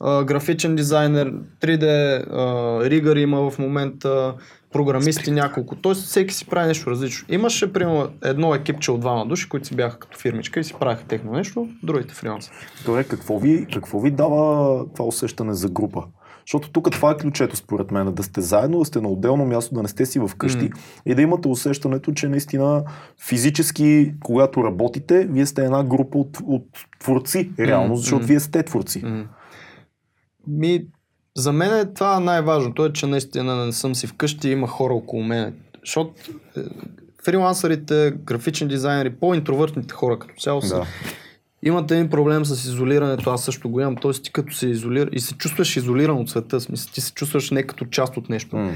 а, 0.00 0.24
графичен 0.24 0.76
дизайнер, 0.76 1.32
3D 1.60 1.84
а, 2.30 2.90
ригър 2.90 3.16
има 3.16 3.50
в 3.50 3.58
момента, 3.58 4.34
програмисти 4.72 5.30
няколко. 5.30 5.76
Тоест 5.76 6.02
всеки 6.06 6.34
си 6.34 6.46
прави 6.46 6.68
нещо 6.68 6.90
различно. 6.90 7.26
Имаше, 7.34 7.72
примерно, 7.72 8.08
едно 8.24 8.54
екипче 8.54 8.90
от 8.90 9.00
двама 9.00 9.26
души, 9.26 9.48
които 9.48 9.66
си 9.66 9.76
бяха 9.76 9.98
като 9.98 10.18
фирмичка 10.18 10.60
и 10.60 10.64
си 10.64 10.74
правиха 10.80 11.04
техно 11.04 11.32
нещо, 11.32 11.68
другите 11.82 12.14
фрилансър. 12.14 12.54
Добре, 12.84 13.04
какво 13.04 13.38
ви, 13.38 13.66
какво 13.72 14.00
ви 14.00 14.10
дава 14.10 14.86
това 14.94 15.04
усещане 15.04 15.54
за 15.54 15.68
група? 15.68 16.02
Защото 16.46 16.70
тук 16.70 16.90
това 16.90 17.10
е 17.10 17.16
ключето 17.16 17.56
според 17.56 17.90
мен, 17.90 18.14
да 18.14 18.22
сте 18.22 18.40
заедно, 18.40 18.78
да 18.78 18.84
сте 18.84 19.00
на 19.00 19.08
отделно 19.08 19.46
място, 19.46 19.74
да 19.74 19.82
не 19.82 19.88
сте 19.88 20.06
си 20.06 20.20
вкъщи 20.28 20.64
М. 20.64 20.70
и 21.06 21.14
да 21.14 21.22
имате 21.22 21.48
усещането, 21.48 22.12
че 22.12 22.28
наистина 22.28 22.84
физически, 23.28 24.14
когато 24.24 24.64
работите, 24.64 25.26
вие 25.30 25.46
сте 25.46 25.64
една 25.64 25.84
група 25.84 26.18
от, 26.18 26.38
от 26.44 26.66
творци, 27.00 27.50
реално, 27.58 27.88
М, 27.88 27.96
защото 27.96 28.22
м. 28.22 28.26
вие 28.26 28.40
сте 28.40 28.62
творци. 28.62 29.02
М. 29.04 29.24
Ми, 30.46 30.86
за 31.36 31.52
мен 31.52 31.76
е 31.76 31.94
това 31.94 32.20
най-важното 32.20 32.84
е, 32.84 32.92
че 32.92 33.06
наистина 33.06 33.66
не 33.66 33.72
съм 33.72 33.94
си 33.94 34.06
вкъщи, 34.06 34.48
има 34.48 34.66
хора 34.68 34.94
около 34.94 35.22
мен. 35.22 35.54
Защото 35.84 36.14
е, 36.56 36.60
фрилансърите, 37.24 38.14
графични 38.24 38.68
дизайнери, 38.68 39.10
по-интровъртните 39.10 39.94
хора 39.94 40.18
като 40.18 40.34
цяло 40.40 40.62
са 40.62 40.74
Да. 40.74 40.86
имате 41.62 41.94
един 41.94 42.10
проблем 42.10 42.44
с 42.44 42.64
изолирането, 42.64 43.30
аз 43.30 43.44
също 43.44 43.68
го 43.68 43.80
имам, 43.80 43.96
т.е. 43.96 44.12
ти 44.12 44.32
като 44.32 44.54
се 44.54 44.68
изолира 44.68 45.08
и 45.12 45.20
се 45.20 45.34
чувстваш 45.34 45.76
изолиран 45.76 46.16
от 46.16 46.30
света, 46.30 46.60
смисъл, 46.60 46.90
ти 46.92 47.00
се 47.00 47.12
чувстваш 47.12 47.50
не 47.50 47.62
като 47.62 47.84
част 47.84 48.16
от 48.16 48.28
нещо. 48.28 48.56
М. 48.56 48.72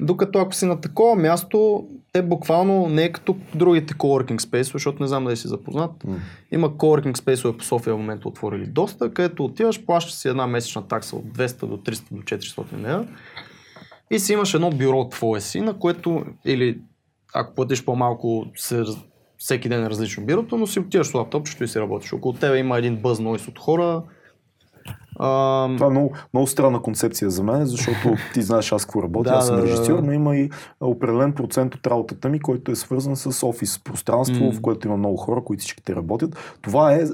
Докато 0.00 0.38
ако 0.38 0.54
си 0.54 0.66
на 0.66 0.80
такова 0.80 1.16
място, 1.16 1.86
те 2.12 2.22
буквално 2.22 2.88
не 2.88 3.04
е 3.04 3.12
като 3.12 3.36
другите 3.54 3.94
coworking 3.94 4.40
space, 4.40 4.72
защото 4.72 5.02
не 5.02 5.08
знам 5.08 5.24
дали 5.24 5.36
си 5.36 5.48
запознат. 5.48 6.04
М. 6.04 6.16
Има 6.52 6.70
coworking 6.70 7.16
space 7.16 7.56
по 7.56 7.64
София 7.64 7.94
в 7.94 7.98
момента 7.98 8.28
отворили 8.28 8.66
доста, 8.66 9.14
където 9.14 9.44
отиваш, 9.44 9.84
плащаш 9.86 10.14
си 10.14 10.28
една 10.28 10.46
месечна 10.46 10.88
такса 10.88 11.16
от 11.16 11.24
200 11.24 11.66
до 11.66 11.76
300 11.76 12.02
до 12.12 12.22
400 12.22 12.82
лева 12.82 13.06
и 14.10 14.18
си 14.18 14.32
имаш 14.32 14.54
едно 14.54 14.70
бюро 14.70 15.08
твое 15.08 15.40
си, 15.40 15.60
на 15.60 15.78
което 15.78 16.24
или 16.44 16.80
ако 17.34 17.54
платиш 17.54 17.84
по-малко, 17.84 18.46
се, 18.56 18.82
всеки 19.38 19.68
ден 19.68 19.84
е 19.84 19.90
различно 19.90 20.26
бюрото, 20.26 20.56
но 20.56 20.66
си 20.66 20.80
отиваш 20.80 21.06
с 21.06 21.14
лаптопчето 21.14 21.64
и 21.64 21.68
си 21.68 21.80
работиш. 21.80 22.12
Около 22.12 22.34
тебе 22.34 22.58
има 22.58 22.78
един 22.78 22.96
бъз 22.96 23.18
нойс 23.18 23.48
от 23.48 23.58
хора. 23.58 24.02
А, 25.18 25.68
Това 25.76 25.86
е 25.86 25.90
много, 25.90 26.12
много 26.34 26.46
странна 26.46 26.82
концепция 26.82 27.30
за 27.30 27.42
мен, 27.42 27.66
защото 27.66 28.14
ти 28.34 28.42
знаеш 28.42 28.72
аз 28.72 28.84
какво 28.84 29.02
работя, 29.02 29.30
Да, 29.30 29.36
аз 29.36 29.46
съм 29.46 29.56
да, 29.56 29.62
режисьор, 29.62 29.96
да. 29.96 30.02
но 30.02 30.12
има 30.12 30.36
и 30.36 30.50
определен 30.80 31.32
процент 31.32 31.74
от 31.74 31.86
работата 31.86 32.28
ми, 32.28 32.40
който 32.40 32.72
е 32.72 32.76
свързан 32.76 33.16
с 33.16 33.46
офис 33.46 33.78
пространство, 33.84 34.44
М. 34.44 34.52
в 34.52 34.60
което 34.60 34.88
има 34.88 34.96
много 34.96 35.16
хора, 35.16 35.40
които 35.44 35.60
всичките 35.60 35.96
работят. 35.96 36.36
Това 36.62 36.94
е 36.94 37.04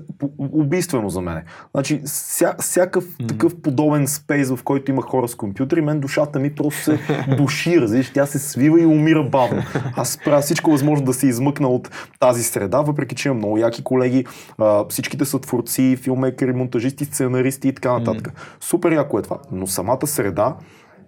убийствено 0.52 1.08
за 1.10 1.20
мен. 1.20 1.42
Значи, 1.74 2.00
ся, 2.04 2.54
всякакъв 2.60 3.04
такъв 3.28 3.60
подобен 3.62 4.06
спейс, 4.08 4.50
в 4.50 4.58
който 4.64 4.90
има 4.90 5.02
хора 5.02 5.28
с 5.28 5.34
компютри, 5.34 5.80
мен 5.80 6.00
душата 6.00 6.38
ми 6.38 6.54
просто 6.54 6.80
се 6.82 6.98
души, 7.36 7.80
разбираш, 7.80 8.10
тя 8.10 8.26
се 8.26 8.38
свива 8.38 8.80
и 8.80 8.86
умира 8.86 9.22
бавно. 9.24 9.62
Аз 9.96 10.18
правя 10.24 10.40
всичко 10.40 10.70
възможно 10.70 11.06
да 11.06 11.14
се 11.14 11.26
измъкна 11.26 11.68
от 11.68 11.90
тази 12.20 12.42
среда, 12.42 12.80
въпреки 12.80 13.14
че 13.14 13.28
имам 13.28 13.38
много 13.38 13.58
яки 13.58 13.84
колеги, 13.84 14.24
а, 14.58 14.84
всичките 14.88 15.24
са 15.24 15.38
творци, 15.38 15.96
филмейкери, 16.02 16.52
монтажисти, 16.52 17.04
сценаристи 17.04 17.68
и 17.68 17.74
така 17.74 17.93
нататък. 17.98 18.56
Супер 18.60 18.92
яко 18.92 19.18
е 19.18 19.22
това, 19.22 19.38
но 19.52 19.66
самата 19.66 20.06
среда 20.06 20.56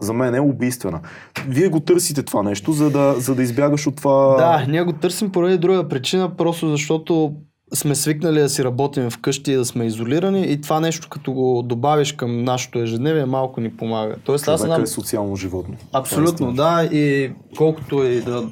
за 0.00 0.12
мен 0.12 0.34
е 0.34 0.40
убийствена. 0.40 1.00
Вие 1.48 1.68
го 1.68 1.80
търсите 1.80 2.22
това 2.22 2.42
нещо, 2.42 2.72
за 2.72 2.90
да, 2.90 3.14
за 3.18 3.34
да 3.34 3.42
избягаш 3.42 3.86
от 3.86 3.96
това. 3.96 4.36
Да, 4.36 4.66
ние 4.68 4.82
го 4.82 4.92
търсим 4.92 5.32
поради 5.32 5.58
друга 5.58 5.88
причина, 5.88 6.36
просто 6.36 6.68
защото 6.68 7.34
сме 7.74 7.94
свикнали 7.94 8.40
да 8.40 8.48
си 8.48 8.64
работим 8.64 9.10
вкъщи 9.10 9.52
и 9.52 9.56
да 9.56 9.64
сме 9.64 9.86
изолирани 9.86 10.52
и 10.52 10.60
това 10.60 10.80
нещо 10.80 11.08
като 11.08 11.32
го 11.32 11.62
добавиш 11.62 12.12
към 12.12 12.44
нашето 12.44 12.78
ежедневие 12.78 13.24
малко 13.24 13.60
ни 13.60 13.76
помага. 13.76 14.16
Тоест 14.24 14.48
аз 14.48 14.60
Човека 14.60 14.74
знам... 14.74 14.82
е 14.82 14.86
социално 14.86 15.36
животно. 15.36 15.74
Абсолютно, 15.92 16.52
да. 16.52 16.88
И 16.92 17.32
колкото 17.56 18.04
и 18.04 18.20
да 18.20 18.48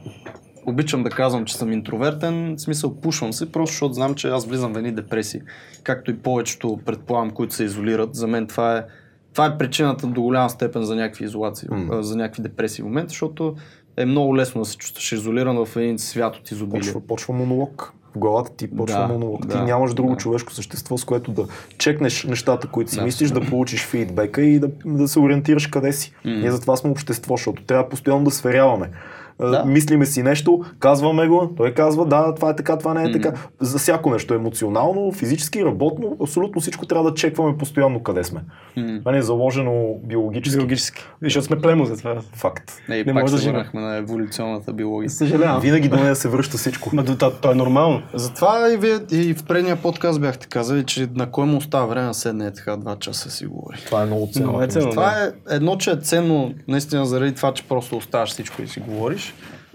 обичам 0.66 1.02
да 1.02 1.10
казвам, 1.10 1.44
че 1.44 1.56
съм 1.56 1.72
интровертен, 1.72 2.56
в 2.56 2.60
смисъл 2.60 2.94
пушвам 2.94 3.32
се, 3.32 3.52
просто 3.52 3.72
защото 3.72 3.94
знам, 3.94 4.14
че 4.14 4.28
аз 4.28 4.46
влизам 4.46 4.72
в 4.74 4.76
едни 4.76 4.92
депресии. 4.92 5.40
Както 5.82 6.10
и 6.10 6.18
повечето, 6.18 6.78
предполагам, 6.86 7.30
които 7.30 7.54
се 7.54 7.64
изолират. 7.64 8.14
За 8.14 8.26
мен 8.26 8.46
това 8.46 8.76
е, 8.76 8.84
това 9.32 9.46
е 9.46 9.58
причината 9.58 10.06
до 10.06 10.22
голяма 10.22 10.50
степен 10.50 10.82
за 10.82 10.96
някакви 10.96 11.24
изолации, 11.24 11.68
а, 11.90 12.02
за 12.02 12.16
някакви 12.16 12.42
депресии 12.42 12.82
в 12.82 12.84
момента, 12.84 13.08
защото 13.08 13.54
е 13.96 14.04
много 14.04 14.36
лесно 14.36 14.60
да 14.60 14.64
се 14.64 14.76
чувстваш 14.76 15.12
изолиран 15.12 15.64
в 15.64 15.76
един 15.76 15.98
свят 15.98 16.36
от 16.36 16.50
изобилие. 16.50 16.80
Почва, 16.80 17.00
почва 17.00 17.34
монолог. 17.34 17.92
В 18.14 18.18
главата 18.18 18.56
ти 18.56 18.76
почва 18.76 18.98
Да, 18.98 19.08
монолог. 19.08 19.42
Ти 19.42 19.48
да, 19.48 19.62
нямаш 19.62 19.94
друго 19.94 20.10
да. 20.10 20.16
човешко 20.16 20.52
същество, 20.52 20.98
с 20.98 21.04
което 21.04 21.30
да 21.30 21.46
чекнеш 21.78 22.24
нещата, 22.24 22.68
които 22.68 22.90
си 22.90 22.98
Да, 22.98 23.04
мислиш, 23.04 23.30
да 23.30 23.40
получиш 23.40 23.86
фидбека 23.86 24.42
и 24.42 24.58
да, 24.58 24.70
да 24.84 25.08
се 25.08 25.18
ориентираш 25.18 25.66
къде 25.66 25.92
си. 25.92 26.14
Ние 26.24 26.50
затова 26.50 26.76
сме 26.76 26.90
общество, 26.90 27.36
защото 27.36 27.64
трябва 27.64 27.88
постоянно 27.88 28.24
да 28.24 28.30
сверяваме. 28.30 28.90
Да. 29.40 29.64
Мислиме 29.64 30.06
си 30.06 30.22
нещо, 30.22 30.64
казваме 30.78 31.28
го, 31.28 31.50
той 31.56 31.70
казва 31.72 32.06
да, 32.06 32.34
това 32.34 32.50
е 32.50 32.56
така, 32.56 32.78
това 32.78 32.94
не 32.94 33.02
е 33.02 33.12
така. 33.12 33.32
За 33.60 33.78
всяко 33.78 34.10
нещо, 34.10 34.34
емоционално, 34.34 35.12
физически, 35.12 35.64
работно, 35.64 36.16
абсолютно 36.22 36.60
всичко 36.60 36.86
трябва 36.86 37.10
да 37.10 37.16
чекваме 37.16 37.58
постоянно 37.58 38.02
къде 38.02 38.24
сме. 38.24 38.40
М. 38.76 38.98
Това 38.98 39.12
не 39.12 39.18
е 39.18 39.22
заложено 39.22 39.94
биологически. 40.04 40.56
Биологически. 40.56 41.02
Защото 41.22 41.46
сме 41.46 41.60
племо 41.60 41.84
за 41.84 41.96
това. 41.96 42.16
Факт. 42.34 42.72
Не, 42.88 42.96
и 42.96 43.04
Не 43.04 43.14
пак 43.14 43.22
може 43.22 43.36
да 43.36 43.42
върнахме 43.42 43.80
на 43.80 43.96
еволюционната 43.96 44.72
биология. 44.72 45.10
Съжалявам. 45.10 45.60
Винаги 45.60 45.88
до 45.88 45.96
нея 45.96 46.16
се 46.16 46.28
връща 46.28 46.56
всичко. 46.56 46.90
Ма 46.92 47.02
до- 47.02 47.30
то, 47.32 47.50
е 47.50 47.54
нормално. 47.54 48.02
Затова 48.14 48.72
и 48.72 48.76
вие 48.76 48.98
и 49.12 49.34
в 49.34 49.44
предния 49.44 49.76
подкаст 49.76 50.20
бяхте 50.20 50.46
казали, 50.46 50.84
че 50.84 51.08
на 51.14 51.30
кой 51.30 51.46
му 51.46 51.56
остава 51.56 51.86
време 51.86 52.06
да 52.08 52.14
седне 52.14 52.46
е 52.46 52.52
така 52.52 52.76
два 52.76 52.96
часа 52.96 53.30
си 53.30 53.46
говори. 53.46 53.76
Това 53.86 54.02
е 54.02 54.06
много 54.06 54.28
ценно. 54.32 54.46
Много 54.46 54.62
е 54.62 54.66
ценно. 54.66 54.90
Това 54.90 55.12
е 55.12 55.30
едно, 55.50 55.76
че 55.76 55.90
е 55.90 55.96
ценно 55.96 56.54
наистина 56.68 57.06
заради 57.06 57.34
това, 57.34 57.52
че 57.54 57.64
просто 57.64 57.96
оставаш 57.96 58.30
всичко 58.30 58.62
и 58.62 58.68
си 58.68 58.80
говориш. 58.80 59.23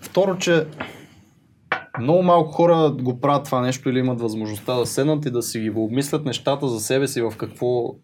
Второ, 0.02 0.38
че 0.38 0.66
много 2.00 2.24
малко 2.24 2.52
хора 2.52 2.96
го 3.02 3.20
правят 3.22 3.46
това 3.46 3.62
нещо 3.62 3.90
или 3.90 4.00
имат 4.00 4.22
възможността 4.22 4.74
да 4.74 4.86
седнат 4.86 5.26
и 5.26 5.32
да 5.32 5.42
си 5.42 5.60
ги 5.60 5.72
обмислят 5.76 6.26
нещата 6.26 6.68
за 6.68 6.80
себе 6.80 7.08
си 7.08 7.22
в 7.22 7.34
какво, 7.38 7.96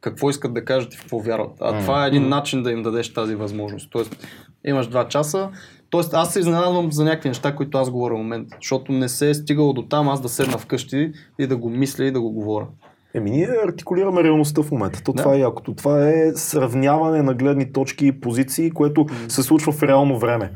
какво 0.00 0.30
искат 0.30 0.54
да 0.54 0.64
кажат 0.64 0.94
и 0.94 0.96
в 0.96 1.00
какво 1.00 1.18
вярват. 1.18 1.56
А 1.60 1.78
това 1.80 2.04
е 2.04 2.08
един 2.08 2.28
начин 2.28 2.62
да 2.62 2.70
им 2.72 2.82
дадеш 2.82 3.12
тази 3.12 3.34
възможност. 3.34 3.88
Тоест, 3.90 4.26
имаш 4.66 4.86
два 4.86 5.08
часа. 5.08 5.50
Тоест, 5.90 6.14
аз 6.14 6.32
се 6.32 6.40
изненадвам 6.40 6.92
за 6.92 7.04
някакви 7.04 7.28
неща, 7.28 7.54
които 7.54 7.78
аз 7.78 7.90
говоря 7.90 8.14
в 8.14 8.18
момента. 8.18 8.56
Защото 8.60 8.92
не 8.92 9.08
се 9.08 9.30
е 9.30 9.34
стигало 9.34 9.72
до 9.72 9.82
там 9.82 10.08
аз 10.08 10.20
да 10.20 10.28
седна 10.28 10.58
вкъщи 10.58 11.12
и 11.38 11.46
да 11.46 11.56
го 11.56 11.70
мисля 11.70 12.04
и 12.04 12.12
да 12.12 12.20
го 12.20 12.32
говоря. 12.32 12.66
Еми, 13.14 13.30
ние 13.30 13.48
артикулираме 13.68 14.24
реалността 14.24 14.62
в 14.62 14.70
момента. 14.70 15.02
То 15.02 15.12
Да. 15.12 15.22
това 15.22 15.34
е 15.34 15.38
якото. 15.38 15.74
Това 15.74 16.08
е 16.08 16.32
сравняване 16.34 17.22
на 17.22 17.34
гледни 17.34 17.72
точки 17.72 18.06
и 18.06 18.20
позиции, 18.20 18.70
което 18.70 19.06
се 19.28 19.42
случва 19.42 19.72
в 19.72 19.82
реално 19.82 20.18
време. 20.18 20.52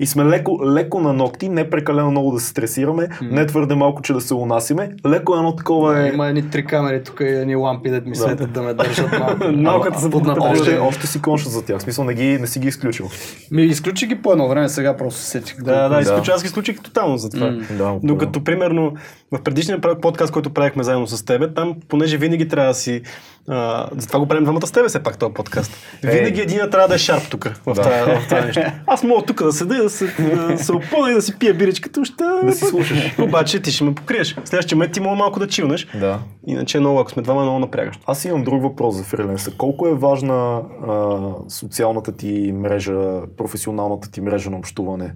И 0.00 0.06
сме 0.06 0.24
леко, 0.24 0.60
леко 0.66 1.00
на 1.00 1.12
ногти, 1.12 1.48
не 1.48 1.70
прекалено 1.70 2.10
много 2.10 2.32
да 2.32 2.40
се 2.40 2.48
стресираме, 2.48 3.08
не 3.22 3.46
твърде 3.46 3.74
малко, 3.74 4.02
че 4.02 4.12
да 4.12 4.20
се 4.20 4.34
унасиме. 4.34 4.90
Леко 5.06 5.36
едно 5.36 5.56
такова 5.56 6.02
е... 6.02 6.08
Има 6.08 6.26
едни 6.26 6.50
три 6.50 6.66
камери 6.66 7.02
тук 7.02 7.20
и 7.20 7.24
едни 7.24 7.56
лампи, 7.56 7.90
да 7.90 8.00
ми 8.00 8.16
светят 8.16 8.52
да 8.52 8.62
ме 8.62 8.74
държат 8.74 9.18
малко. 9.18 9.52
Малката 9.56 10.00
са 10.00 10.10
под. 10.10 10.26
Още, 10.40 10.78
още 10.78 11.06
си 11.06 11.22
конша 11.22 11.48
за 11.48 11.64
тях. 11.64 11.78
В 11.78 11.82
смисъл, 11.82 12.04
не, 12.04 12.14
ги, 12.14 12.38
не 12.38 12.46
си 12.46 12.58
ги 12.58 12.68
изключил. 12.68 13.08
Ми 13.50 13.62
изключи 13.62 14.06
ги 14.06 14.14
по 14.22 14.32
едно 14.32 14.48
време, 14.48 14.68
сега 14.68 14.96
просто 14.96 15.20
се 15.20 15.26
сетих. 15.26 15.56
Да, 15.62 15.88
да, 15.88 15.88
Да. 15.88 16.00
изключи, 16.00 16.30
аз 16.30 16.42
ги 16.42 16.46
изключих 16.46 16.82
тотално 16.82 17.16
за 17.18 17.30
това. 17.30 17.58
Да, 17.70 17.98
Докато, 18.02 18.44
примерно, 18.44 18.92
в 19.32 19.42
предишния 19.42 19.80
подкаст, 19.80 20.32
който 20.32 20.50
правихме 20.50 20.82
заедно 20.82 21.06
с 21.06 21.24
тебе, 21.24 21.54
там, 21.54 21.74
понеже 21.88 22.16
винаги 22.16 22.48
трябва 22.48 22.68
да 22.68 22.74
си... 22.74 23.02
А, 23.48 23.88
затова 23.96 24.18
го 24.18 24.26
правим 24.28 24.44
двамата 24.44 24.66
с 24.66 24.72
тебе, 24.72 24.88
все 24.88 25.02
пак, 25.02 25.18
този 25.18 25.34
подкаст. 25.34 25.72
Винаги 26.02 26.40
един 26.40 26.58
трябва 26.70 26.88
да 26.88 26.94
е 26.94 26.98
шарп 26.98 27.30
тук, 27.30 27.44
в, 27.66 27.74
Да. 27.74 27.82
това, 28.28 28.40
нещо. 28.40 28.60
Аз 28.86 29.02
мога 29.02 29.22
тук 29.22 29.42
да 29.42 29.52
седа 29.52 29.74
и 29.74 29.78
да 29.78 29.90
се, 29.90 30.06
да 30.48 30.58
се 30.58 30.72
опъна 30.72 31.10
и 31.10 31.14
да 31.14 31.22
си 31.22 31.38
пия 31.38 31.54
биричката, 31.54 32.04
ще... 32.04 32.24
Да 32.44 32.52
си 32.52 32.64
слушаш. 32.64 33.14
Обаче 33.18 33.62
ти 33.62 33.72
ще 33.72 33.84
ме 33.84 33.94
покриеш. 33.94 34.36
Следващия 34.44 34.76
момент 34.76 34.92
ти 34.92 35.00
мога 35.00 35.16
малко 35.16 35.38
да 35.38 35.48
чилнеш. 35.48 35.86
Да. 36.00 36.18
Иначе 36.46 36.78
е 36.78 36.80
много, 36.80 36.98
ако 36.98 37.10
сме 37.10 37.22
двама, 37.22 37.40
е 37.40 37.44
много 37.44 37.58
напрягащо. 37.58 38.02
Аз 38.06 38.24
имам 38.24 38.44
друг 38.44 38.62
въпрос 38.62 38.94
за 38.94 39.04
фриленса. 39.04 39.50
Колко 39.58 39.88
е 39.88 39.94
важна 39.94 40.62
а, 40.88 41.18
социалната 41.48 42.12
ти 42.12 42.52
мрежа, 42.54 43.20
професионалната 43.36 44.10
ти 44.10 44.20
мрежа 44.20 44.50
на 44.50 44.56
общуване 44.56 45.14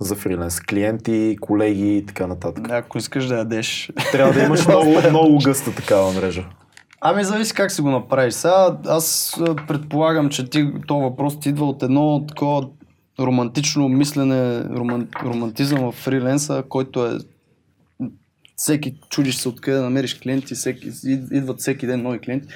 за 0.00 0.14
фриленс? 0.14 0.60
Клиенти, 0.60 1.36
колеги 1.40 1.96
и 1.96 2.06
така 2.06 2.26
нататък. 2.26 2.70
Ако 2.70 2.98
искаш 2.98 3.26
да 3.26 3.36
ядеш. 3.36 3.90
Трябва 4.12 4.32
да 4.32 4.42
имаш 4.42 4.66
много, 4.68 4.96
много 5.10 5.38
гъста 5.44 5.74
такава 5.74 6.12
мрежа. 6.12 6.44
Ами 7.04 7.24
зависи 7.24 7.54
как 7.54 7.72
си 7.72 7.82
го 7.82 7.90
направиш. 7.90 8.34
Сега 8.34 8.78
аз 8.86 9.36
предполагам, 9.68 10.28
че 10.28 10.50
ти, 10.50 10.70
то 10.86 10.98
въпрос 10.98 11.40
ти 11.40 11.48
идва 11.48 11.66
от 11.68 11.82
едно 11.82 12.24
такова 12.28 12.68
романтично 13.20 13.88
мислене, 13.88 14.64
роман, 14.64 15.08
романтизъм 15.24 15.80
в 15.80 15.92
фриленса, 15.92 16.64
който 16.68 17.06
е 17.06 17.18
всеки 18.56 18.94
чудиш 19.10 19.36
се 19.36 19.48
откъде 19.48 19.76
да 19.76 19.82
намериш 19.82 20.14
клиенти, 20.14 20.54
всеки, 20.54 20.90
ид- 20.90 21.32
идват 21.32 21.60
всеки 21.60 21.86
ден 21.86 22.02
нови 22.02 22.18
клиенти. 22.18 22.48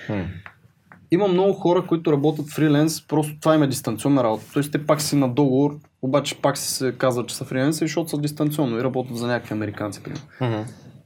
Има 1.11 1.29
много 1.29 1.53
хора, 1.53 1.87
които 1.87 2.13
работят 2.13 2.51
фриленс, 2.51 3.07
просто 3.07 3.37
това 3.41 3.55
им 3.55 3.63
е 3.63 3.67
дистанционна 3.67 4.25
работа. 4.25 4.45
Тоест 4.53 4.73
те 4.73 4.87
пак 4.87 5.03
си 5.03 5.17
на 5.17 5.29
договор, 5.29 5.79
обаче 6.03 6.41
пак 6.43 6.59
си 6.59 6.73
се 6.73 6.95
казват, 6.99 7.29
че 7.29 7.37
са 7.37 7.45
фриленсери, 7.45 7.89
защото 7.89 8.11
са 8.11 8.19
дистанционно 8.19 8.79
и 8.79 8.85
работят 8.85 9.17
за 9.17 9.27
някакви 9.27 9.55
американци. 9.55 10.03
Примерно. 10.03 10.25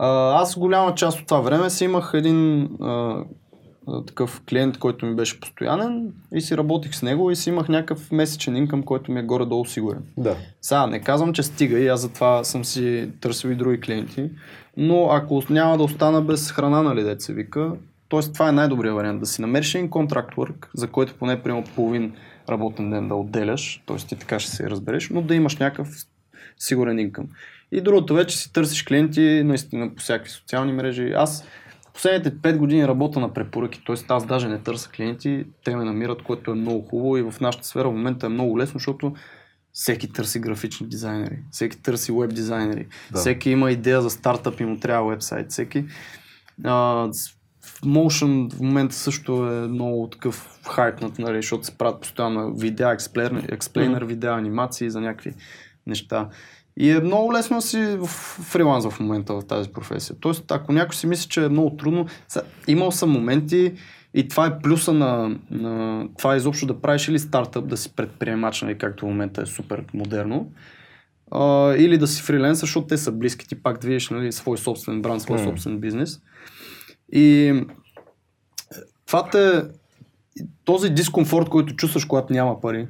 А, 0.02 0.40
аз 0.42 0.58
голяма 0.58 0.94
част 0.94 1.20
от 1.20 1.26
това 1.26 1.40
време 1.40 1.70
си 1.70 1.84
имах 1.84 2.10
един 2.14 2.68
а, 2.80 3.24
такъв 4.06 4.42
клиент, 4.48 4.78
който 4.78 5.06
ми 5.06 5.14
беше 5.14 5.40
постоянен 5.40 6.12
и 6.34 6.40
си 6.40 6.56
работих 6.56 6.94
с 6.94 7.02
него 7.02 7.30
и 7.30 7.36
си 7.36 7.48
имах 7.48 7.68
някакъв 7.68 8.12
месечен 8.12 8.56
инкъм, 8.56 8.82
който 8.82 9.12
ми 9.12 9.20
е 9.20 9.22
горе-долу 9.22 9.64
сигурен. 9.64 10.02
Да. 10.16 10.36
Сега 10.60 10.86
не 10.86 11.00
казвам, 11.00 11.32
че 11.32 11.42
стига 11.42 11.78
и 11.78 11.88
аз 11.88 12.00
затова 12.00 12.44
съм 12.44 12.64
си 12.64 13.10
търсил 13.20 13.48
и 13.48 13.54
други 13.54 13.80
клиенти, 13.80 14.30
но 14.76 15.08
ако 15.10 15.42
няма 15.50 15.76
да 15.76 15.82
остана 15.82 16.22
без 16.22 16.52
храна, 16.52 16.82
нали 16.82 17.02
дете 17.02 17.24
се 17.24 17.34
вика, 17.34 17.72
т.е. 18.10 18.20
това 18.32 18.48
е 18.48 18.52
най-добрият 18.52 18.96
вариант, 18.96 19.20
да 19.20 19.26
си 19.26 19.42
намериш 19.42 19.74
един 19.74 19.90
контракт 19.90 20.34
work, 20.34 20.66
за 20.74 20.88
който 20.88 21.14
поне 21.14 21.42
примерно 21.42 21.64
половин 21.74 22.12
работен 22.48 22.90
ден 22.90 23.08
да 23.08 23.14
отделяш, 23.14 23.82
т.е. 23.86 23.96
ти 23.96 24.16
така 24.16 24.38
ще 24.38 24.50
се 24.50 24.70
разбереш, 24.70 25.10
но 25.10 25.22
да 25.22 25.34
имаш 25.34 25.56
някакъв 25.56 25.88
сигурен 26.58 26.98
инкъм. 26.98 27.26
И 27.72 27.80
другото 27.80 28.14
вече 28.14 28.36
си 28.38 28.52
търсиш 28.52 28.82
клиенти 28.82 29.42
наистина 29.44 29.94
по 29.94 30.02
всякакви 30.02 30.30
социални 30.30 30.72
мрежи. 30.72 31.12
Аз 31.16 31.44
последните 31.94 32.30
5 32.30 32.56
години 32.56 32.88
работя 32.88 33.20
на 33.20 33.32
препоръки, 33.32 33.82
т.е. 33.86 33.96
аз 34.08 34.26
даже 34.26 34.48
не 34.48 34.58
търся 34.58 34.90
клиенти, 34.90 35.44
те 35.64 35.76
ме 35.76 35.84
намират, 35.84 36.22
което 36.22 36.50
е 36.50 36.54
много 36.54 36.88
хубаво 36.88 37.16
и 37.16 37.22
в 37.22 37.34
нашата 37.40 37.66
сфера 37.66 37.88
в 37.90 37.92
момента 37.92 38.26
е 38.26 38.28
много 38.28 38.58
лесно, 38.58 38.78
защото 38.78 39.14
всеки 39.72 40.12
търси 40.12 40.40
графични 40.40 40.88
дизайнери, 40.88 41.38
всеки 41.50 41.82
търси 41.82 42.12
веб 42.12 42.34
дизайнери, 42.34 42.86
Да. 43.12 43.18
всеки 43.18 43.50
има 43.50 43.70
идея 43.70 44.02
за 44.02 44.10
стартъп 44.10 44.60
и 44.60 44.64
му 44.64 44.76
трябва 44.76 45.10
вебсайт, 45.10 45.50
всеки. 45.50 45.84
А, 46.64 47.08
Motion 47.84 48.52
в 48.54 48.60
момента 48.60 48.94
също 48.94 49.46
е 49.52 49.68
много 49.68 50.08
такъв 50.12 50.60
хайпнат, 50.70 51.18
нали, 51.18 51.36
защото 51.36 51.64
се 51.64 51.78
правят 51.78 52.00
постоянно 52.00 52.54
видеа, 52.54 52.92
експлейнер, 52.92 53.46
експлейнер 53.48 54.02
видеа, 54.04 54.32
анимации 54.32 54.90
за 54.90 55.00
някакви 55.00 55.34
неща. 55.86 56.28
И 56.76 56.90
е 56.90 57.00
много 57.00 57.32
лесно 57.32 57.56
да 57.56 57.62
си 57.62 57.98
фриланс 58.42 58.86
в 58.86 59.00
момента 59.00 59.34
в 59.34 59.46
тази 59.46 59.68
професия. 59.68 60.16
Тоест, 60.20 60.50
ако 60.52 60.72
някой 60.72 60.94
си 60.94 61.06
мисли, 61.06 61.28
че 61.28 61.44
е 61.44 61.48
много 61.48 61.76
трудно, 61.76 62.06
имал 62.68 62.90
съм 62.92 63.10
моменти 63.10 63.72
и 64.14 64.28
това 64.28 64.46
е 64.46 64.58
плюса 64.58 64.92
на, 64.92 65.36
на 65.50 66.04
това 66.18 66.36
изобщо 66.36 66.66
да 66.66 66.80
правиш 66.80 67.08
или 67.08 67.18
стартъп, 67.18 67.66
да 67.66 67.76
си 67.76 67.92
предприемач, 67.96 68.62
нали, 68.62 68.78
както 68.78 69.04
в 69.04 69.08
момента 69.08 69.42
е 69.42 69.46
супер 69.46 69.84
модерно, 69.94 70.52
а, 71.30 71.74
или 71.74 71.98
да 71.98 72.06
си 72.06 72.22
фриленсър, 72.22 72.66
защото 72.66 72.86
те 72.86 72.96
са 72.96 73.12
близки, 73.12 73.48
ти 73.48 73.62
пак 73.62 73.80
движиш 73.80 74.10
нали, 74.10 74.32
свой 74.32 74.58
собствен 74.58 75.02
бранд, 75.02 75.22
свой 75.22 75.38
М. 75.38 75.44
собствен 75.44 75.78
бизнес. 75.78 76.20
И 77.12 77.54
това 79.06 79.28
те, 79.30 79.62
този 80.64 80.90
дискомфорт, 80.90 81.48
който 81.48 81.76
чувстваш, 81.76 82.04
когато 82.04 82.32
няма 82.32 82.60
пари, 82.60 82.88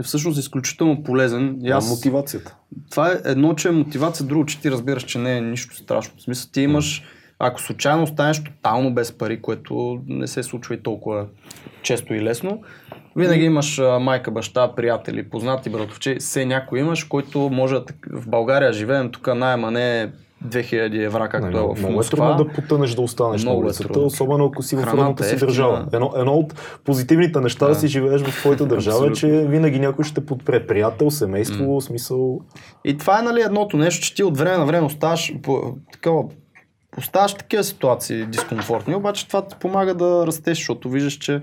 е 0.00 0.02
всъщност 0.02 0.38
изключително 0.38 1.02
полезен. 1.02 1.58
И 1.62 1.70
А 1.70 1.76
аз, 1.76 1.90
мотивацията. 1.90 2.56
това 2.90 3.12
е 3.12 3.20
едно, 3.24 3.54
че 3.54 3.68
е 3.68 3.72
мотивация, 3.72 4.26
друго, 4.26 4.46
че 4.46 4.60
ти 4.60 4.70
разбираш, 4.70 5.02
че 5.02 5.18
не 5.18 5.36
е 5.36 5.40
нищо 5.40 5.76
страшно. 5.76 6.14
В 6.18 6.22
смисъл, 6.22 6.50
ти 6.52 6.60
имаш, 6.60 7.02
ако 7.38 7.60
случайно 7.60 8.02
останеш 8.02 8.44
тотално 8.44 8.94
без 8.94 9.12
пари, 9.12 9.42
което 9.42 10.02
не 10.06 10.26
се 10.26 10.42
случва 10.42 10.74
и 10.74 10.82
толкова 10.82 11.26
често 11.82 12.14
и 12.14 12.22
лесно, 12.22 12.62
винаги 13.16 13.44
имаш 13.44 13.78
а, 13.78 13.98
майка, 13.98 14.30
баща, 14.30 14.74
приятели, 14.74 15.30
познати, 15.30 15.70
братовче, 15.70 16.16
все 16.20 16.44
някой 16.44 16.80
имаш, 16.80 17.04
който 17.04 17.38
може 17.38 17.74
да... 17.74 17.84
В 18.10 18.28
България 18.28 18.72
живеем, 18.72 19.10
тук 19.10 19.34
найема 19.34 19.70
не 19.70 20.02
е 20.02 20.08
2000 20.48 21.04
евра, 21.04 21.28
както 21.28 21.46
Не, 21.46 21.52
е 21.52 21.60
много, 21.60 21.74
в 21.74 21.78
много 21.78 22.00
е 22.00 22.04
трудно 22.04 22.36
да 22.36 22.48
потънеш 22.48 22.94
да 22.94 23.00
останеш 23.00 23.42
Много 23.42 23.60
на 23.60 23.64
е 23.64 23.66
улицата, 23.66 23.88
трудно. 23.88 24.06
особено 24.06 24.44
ако 24.44 24.62
си 24.62 24.76
в 24.76 24.84
родната 24.84 25.24
е 25.24 25.28
си 25.28 25.34
ефтина. 25.34 25.46
държава. 25.46 25.86
Едно, 25.92 26.12
едно 26.16 26.32
от 26.32 26.54
позитивните 26.84 27.40
неща 27.40 27.66
да. 27.66 27.72
Да. 27.74 27.80
си 27.80 27.88
живееш 27.88 28.22
в 28.22 28.40
твоята 28.40 28.66
държава 28.66 29.06
е, 29.06 29.12
че 29.12 29.26
винаги 29.28 29.78
някой 29.78 30.04
ще 30.04 30.14
те 30.14 30.26
подпре. 30.26 30.66
Приятел, 30.66 31.10
семейство, 31.10 31.80
смисъл. 31.80 32.40
И 32.84 32.98
това 32.98 33.18
е 33.18 33.22
нали, 33.22 33.40
едното 33.40 33.76
нещо, 33.76 34.04
че 34.04 34.14
ти 34.14 34.22
от 34.22 34.38
време 34.38 34.58
на 34.58 34.66
време 34.66 34.86
оставаш 34.86 35.34
по, 35.42 35.76
такова, 35.92 36.24
оставаш 36.98 37.32
в 37.34 37.38
такива 37.38 37.64
ситуации 37.64 38.26
дискомфортни, 38.26 38.94
обаче 38.94 39.26
това 39.26 39.46
ти 39.46 39.56
помага 39.60 39.94
да 39.94 40.26
растеш, 40.26 40.58
защото 40.58 40.90
виждаш, 40.90 41.14
че 41.14 41.40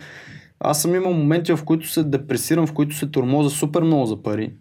аз 0.59 0.81
съм 0.81 0.95
имал 0.95 1.13
моменти, 1.13 1.53
в 1.53 1.63
които 1.63 1.87
се 1.87 2.03
депресирам, 2.03 2.67
в 2.67 2.73
които 2.73 2.95
се 2.95 3.07
тормоза 3.07 3.49
супер 3.49 3.81
много 3.81 4.05
за 4.05 4.23
пари. 4.23 4.53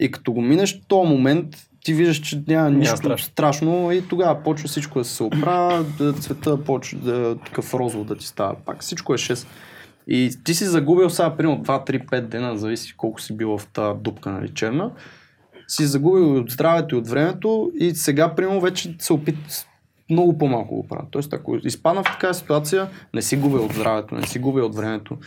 И 0.00 0.10
като 0.10 0.32
го 0.32 0.40
минеш 0.42 0.80
този 0.88 1.10
момент, 1.10 1.56
ти 1.84 1.94
виждаш, 1.94 2.20
че 2.20 2.42
няма 2.48 2.70
нищо 2.70 2.96
страшно. 2.96 3.26
страшно. 3.26 3.92
и 3.92 4.08
тогава 4.08 4.42
почва 4.42 4.68
всичко 4.68 4.98
да 4.98 5.04
се 5.04 5.22
оправя, 5.22 5.84
да 5.98 6.12
цвета 6.12 6.64
почва 6.64 6.98
да 6.98 7.36
такъв 7.36 7.74
розово 7.74 8.04
да 8.04 8.16
ти 8.16 8.26
става 8.26 8.54
пак. 8.66 8.82
Всичко 8.82 9.14
е 9.14 9.18
6. 9.18 9.46
И 10.08 10.30
ти 10.44 10.54
си 10.54 10.64
загубил 10.64 11.10
сега, 11.10 11.36
примерно 11.36 11.64
2, 11.64 11.90
3, 11.90 12.06
5 12.06 12.20
дена, 12.20 12.58
зависи 12.58 12.94
колко 12.96 13.20
си 13.20 13.36
бил 13.36 13.58
в 13.58 13.66
тази 13.66 13.98
дупка, 14.00 14.30
нали, 14.30 14.54
черна 14.54 14.90
си 15.68 15.86
загубил 15.86 16.36
и 16.36 16.38
от 16.38 16.50
здравето 16.50 16.94
и 16.94 16.98
от 16.98 17.08
времето 17.08 17.70
и 17.74 17.94
сега, 17.94 18.34
примерно, 18.34 18.60
вече 18.60 18.96
се 18.98 19.12
опит 19.12 19.66
много 20.10 20.38
по-малко 20.38 20.74
го 20.74 20.88
правя. 20.88 21.04
Тоест, 21.10 21.32
ако 21.32 21.56
изпадна 21.56 22.02
в 22.02 22.06
такава 22.06 22.34
ситуация, 22.34 22.88
не 23.14 23.22
си 23.22 23.36
губя 23.36 23.58
от 23.58 23.72
здравето, 23.72 24.14
не 24.14 24.26
си 24.26 24.38
губя 24.38 24.60
от 24.60 24.74
времето. 24.74 25.18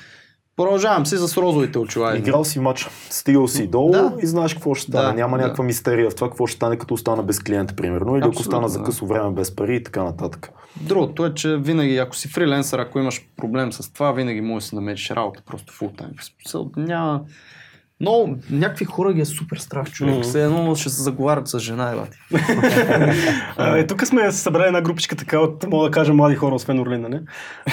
Продължавам 0.58 1.06
си 1.06 1.18
с 1.18 1.38
розовите 1.38 1.80
очила. 1.80 2.18
Играл 2.18 2.44
си 2.44 2.60
матч, 2.60 2.90
стигал 3.10 3.48
си 3.48 3.68
долу 3.68 3.92
Да. 3.92 4.14
и 4.24 4.28
знаеш 4.28 4.54
какво 4.54 4.76
ще 4.76 4.92
стане. 4.92 5.08
Да, 5.08 5.14
Няма 5.14 5.38
да. 5.38 5.44
някаква 5.44 5.64
мистерия 5.64 6.10
в 6.10 6.16
това 6.16 6.30
какво 6.30 6.48
ще 6.48 6.56
стане, 6.56 6.78
като 6.78 6.94
остана 6.94 7.24
без 7.24 7.40
клиент, 7.40 7.76
примерно. 7.78 8.16
Или 8.16 8.22
ако 8.22 8.28
Абсолютно, 8.30 8.52
стана 8.52 8.70
за 8.70 8.84
късо 8.84 9.06
време 9.06 9.32
без 9.32 9.56
пари 9.56 9.76
и 9.76 9.84
така 9.84 10.04
нататък. 10.04 10.50
Другото 10.82 11.26
е, 11.26 11.34
че 11.34 11.58
винаги, 11.58 11.98
ако 11.98 12.16
си 12.16 12.28
фриленсър, 12.28 12.80
ако 12.80 13.00
имаш 13.00 13.22
проблем 13.38 13.74
с 13.74 13.94
това, 13.94 14.12
винаги 14.12 14.42
можеш 14.42 14.66
да 14.66 14.70
си 14.70 14.76
намериш 14.76 15.12
работа 15.12 15.42
просто 15.46 15.74
фул 15.74 15.92
тайм. 15.98 16.12
В 16.20 16.26
смисъл, 16.26 16.72
няма... 16.78 17.22
Но 18.04 18.36
някакви 18.50 18.86
хора 18.86 19.14
ги 19.14 19.22
е 19.22 19.26
супер 19.26 19.58
страх, 19.58 19.92
човек. 19.92 20.14
Мгм. 20.14 20.24
Все 20.24 20.44
едно 20.44 20.76
ще 20.76 20.90
се 20.90 21.02
заговарят 21.02 21.48
с 21.48 21.60
жена, 21.60 21.96
бати. 21.96 22.44
А, 23.58 23.78
е, 23.78 23.88
тук 23.88 24.08
сме 24.08 24.32
събрали 24.32 24.68
една 24.68 24.82
групичка 24.82 25.16
така 25.16 25.40
от, 25.40 25.68
мога 25.68 25.86
да 25.86 25.92
кажа, 25.92 26.14
млади 26.14 26.36
хора, 26.36 26.56
освен 26.56 26.80
Орлин, 26.80 27.02
нали? 27.02 27.20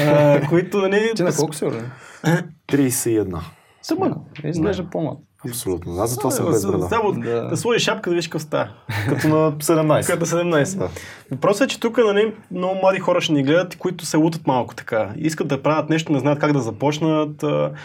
А, 0.00 0.40
които, 0.48 0.78
нали... 0.78 1.12
Ти 1.16 1.22
на 1.22 1.32
колко 1.36 1.54
си, 1.54 1.64
Орлин? 1.64 1.90
31. 2.68 3.38
Само, 3.82 4.16
Изглежда 4.44 4.84
по-млад. 4.84 5.18
Абсолютно. 5.48 5.92
Аз 5.94 6.10
затова 6.10 6.30
съм 6.30 6.46
без 6.46 6.66
брада. 6.66 6.86
Само 6.88 7.12
Да. 7.12 7.40
да 7.40 7.56
сложиш 7.56 7.82
шапка 7.82 8.10
да 8.10 8.14
видиш 8.14 8.28
какъв 8.28 8.42
става. 8.42 8.68
Като 9.08 9.28
на 9.28 9.52
17. 9.52 10.06
Като 10.06 10.26
17. 10.26 10.78
Да. 10.78 10.88
Въпросът 11.30 11.64
е, 11.64 11.68
че 11.68 11.80
тук 11.80 11.98
нали, 11.98 12.34
много 12.50 12.74
млади 12.74 12.98
хора 12.98 13.20
ще 13.20 13.32
ни 13.32 13.42
гледат, 13.42 13.76
които 13.76 14.04
се 14.04 14.16
лутат 14.16 14.46
малко 14.46 14.74
така. 14.74 15.10
Искат 15.16 15.48
да 15.48 15.62
правят 15.62 15.90
нещо, 15.90 16.12
не 16.12 16.18
знаят 16.18 16.38
как 16.38 16.52
да 16.52 16.60
започнат. 16.60 17.44